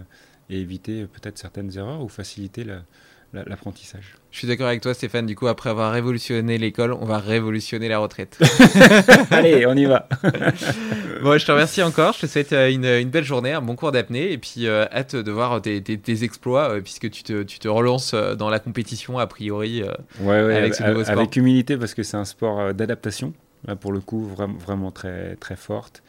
et 0.49 0.59
éviter 0.59 1.05
peut-être 1.05 1.37
certaines 1.37 1.75
erreurs 1.77 2.01
ou 2.01 2.07
faciliter 2.07 2.63
la- 2.63 2.83
l'apprentissage. 3.33 4.15
Je 4.31 4.37
suis 4.39 4.47
d'accord 4.47 4.67
avec 4.67 4.81
toi, 4.81 4.93
Stéphane. 4.93 5.25
Du 5.25 5.35
coup, 5.35 5.47
après 5.47 5.69
avoir 5.69 5.91
révolutionné 5.91 6.57
l'école, 6.57 6.93
on 6.93 7.05
va 7.05 7.17
révolutionner 7.19 7.87
la 7.87 7.99
retraite. 7.99 8.37
Allez, 9.31 9.65
on 9.65 9.75
y 9.75 9.85
va. 9.85 10.07
bon, 11.21 11.37
je 11.37 11.45
te 11.45 11.51
remercie 11.51 11.83
encore. 11.83 12.13
Je 12.13 12.21
te 12.21 12.25
souhaite 12.27 12.53
euh, 12.53 12.69
une, 12.71 12.85
une 12.85 13.09
belle 13.09 13.23
journée, 13.23 13.51
un 13.53 13.61
bon 13.61 13.75
cours 13.75 13.91
d'apnée, 13.91 14.31
et 14.31 14.37
puis 14.37 14.67
euh, 14.67 14.85
hâte 14.91 15.15
de 15.15 15.31
voir 15.31 15.61
tes, 15.61 15.81
tes- 15.81 15.97
tes 15.99 16.23
exploits, 16.23 16.69
euh, 16.71 16.81
puisque 16.81 17.09
tu 17.09 17.23
te, 17.23 17.43
tu 17.43 17.59
te 17.59 17.67
relances 17.67 18.13
dans 18.13 18.49
la 18.49 18.59
compétition 18.59 19.17
a 19.19 19.27
priori. 19.27 19.81
euh. 19.83 19.91
Ouais, 20.21 20.43
ouais, 20.43 20.55
Avec 20.55 20.73
ce 20.75 20.83
nouveau 20.83 21.03
sport. 21.03 21.17
avec 21.19 21.35
humilité 21.35 21.77
parce 21.77 21.93
que 21.93 22.03
c'est 22.03 22.17
un 22.17 22.25
sport 22.25 22.73
d'adaptation, 22.73 23.33
là 23.67 23.75
pour 23.75 23.91
le 23.91 23.99
coup 23.99 24.25
vraiment, 24.25 24.57
vraiment 24.57 24.91
très, 24.91 25.35
très 25.35 25.55
forte. 25.55 26.01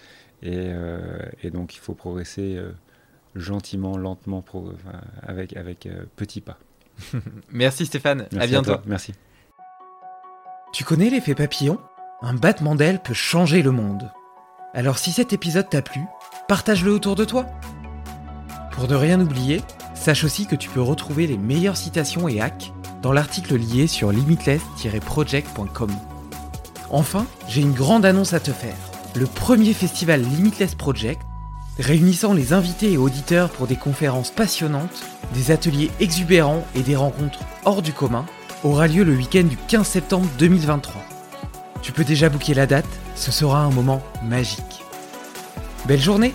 Et, 0.42 0.68
et 1.42 1.50
donc 1.50 1.74
il 1.74 1.78
faut 1.80 1.94
progresser 1.94 2.58
gentiment, 3.34 3.96
lentement, 3.98 4.40
pro- 4.40 4.72
avec, 5.26 5.56
avec 5.56 5.88
petits 6.16 6.40
pas. 6.40 6.58
Merci 7.50 7.86
Stéphane. 7.86 8.26
Merci 8.32 8.38
à 8.38 8.46
bientôt. 8.46 8.72
toi. 8.72 8.82
Merci. 8.86 9.14
Tu 10.72 10.84
connais 10.84 11.10
l'effet 11.10 11.34
papillon? 11.34 11.78
Un 12.20 12.34
battement 12.34 12.74
d'aile 12.74 13.00
peut 13.00 13.14
changer 13.14 13.62
le 13.62 13.70
monde. 13.70 14.10
Alors 14.74 14.98
si 14.98 15.12
cet 15.12 15.32
épisode 15.32 15.70
t'a 15.70 15.82
plu, 15.82 16.00
partage-le 16.46 16.92
autour 16.92 17.14
de 17.14 17.24
toi. 17.24 17.46
Pour 18.72 18.88
ne 18.88 18.94
rien 18.94 19.20
oublier, 19.20 19.62
sache 19.94 20.24
aussi 20.24 20.46
que 20.46 20.56
tu 20.56 20.68
peux 20.68 20.82
retrouver 20.82 21.26
les 21.26 21.38
meilleures 21.38 21.76
citations 21.76 22.28
et 22.28 22.40
hacks 22.40 22.72
dans 23.02 23.12
l'article 23.12 23.56
lié 23.56 23.86
sur 23.86 24.12
limitless-project.com. 24.12 25.90
Enfin, 26.90 27.26
j'ai 27.48 27.60
une 27.60 27.72
grande 27.72 28.04
annonce 28.04 28.32
à 28.32 28.40
te 28.40 28.50
faire. 28.50 28.76
Le 29.14 29.26
premier 29.26 29.72
festival 29.72 30.20
Limitless 30.22 30.74
Project, 30.74 31.22
réunissant 31.78 32.32
les 32.32 32.52
invités 32.52 32.92
et 32.92 32.96
auditeurs 32.96 33.50
pour 33.50 33.66
des 33.66 33.76
conférences 33.76 34.30
passionnantes, 34.30 35.04
des 35.34 35.50
ateliers 35.50 35.90
exubérants 36.00 36.66
et 36.74 36.82
des 36.82 36.96
rencontres 36.96 37.40
hors 37.64 37.82
du 37.82 37.92
commun, 37.92 38.26
aura 38.64 38.88
lieu 38.88 39.04
le 39.04 39.14
week-end 39.14 39.44
du 39.44 39.56
15 39.56 39.86
septembre 39.86 40.28
2023. 40.38 41.00
Tu 41.82 41.92
peux 41.92 42.04
déjà 42.04 42.28
booker 42.28 42.54
la 42.54 42.66
date, 42.66 42.88
ce 43.14 43.30
sera 43.30 43.60
un 43.60 43.70
moment 43.70 44.02
magique. 44.24 44.82
Belle 45.86 46.00
journée 46.00 46.34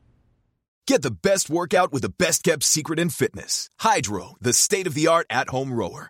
Get 0.87 1.03
the 1.03 1.11
best 1.11 1.49
workout 1.49 1.91
with 1.91 2.01
the 2.01 2.13
best 2.17 2.43
kept 2.43 2.63
secret 2.63 2.99
in 2.99 3.09
fitness. 3.09 3.69
Hydro, 3.79 4.35
the 4.41 4.53
state 4.53 4.87
of 4.87 4.93
the 4.93 5.07
art 5.07 5.27
at 5.29 5.49
home 5.49 5.73
rower. 5.73 6.09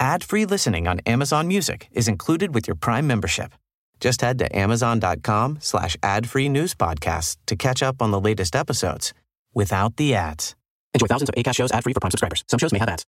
Ad-free 0.00 0.46
listening 0.46 0.88
on 0.88 1.00
Amazon 1.00 1.46
Music 1.46 1.90
is 1.92 2.08
included 2.08 2.54
with 2.54 2.66
your 2.66 2.74
Prime 2.74 3.06
membership. 3.06 3.52
Just 4.00 4.22
head 4.22 4.38
to 4.38 4.56
amazon.com 4.56 5.58
slash 5.60 5.94
ad-free 6.02 6.48
news 6.48 6.74
podcasts 6.74 7.36
to 7.46 7.54
catch 7.54 7.82
up 7.82 8.00
on 8.00 8.10
the 8.10 8.18
latest 8.18 8.56
episodes 8.56 9.12
without 9.52 9.96
the 9.98 10.14
ads. 10.14 10.56
Enjoy 10.94 11.06
thousands 11.06 11.28
of 11.28 11.34
ACAST 11.34 11.56
shows 11.56 11.70
ad-free 11.70 11.92
for 11.92 12.00
Prime 12.00 12.10
subscribers. 12.10 12.44
Some 12.48 12.58
shows 12.58 12.72
may 12.72 12.78
have 12.78 12.88
ads. 12.88 13.04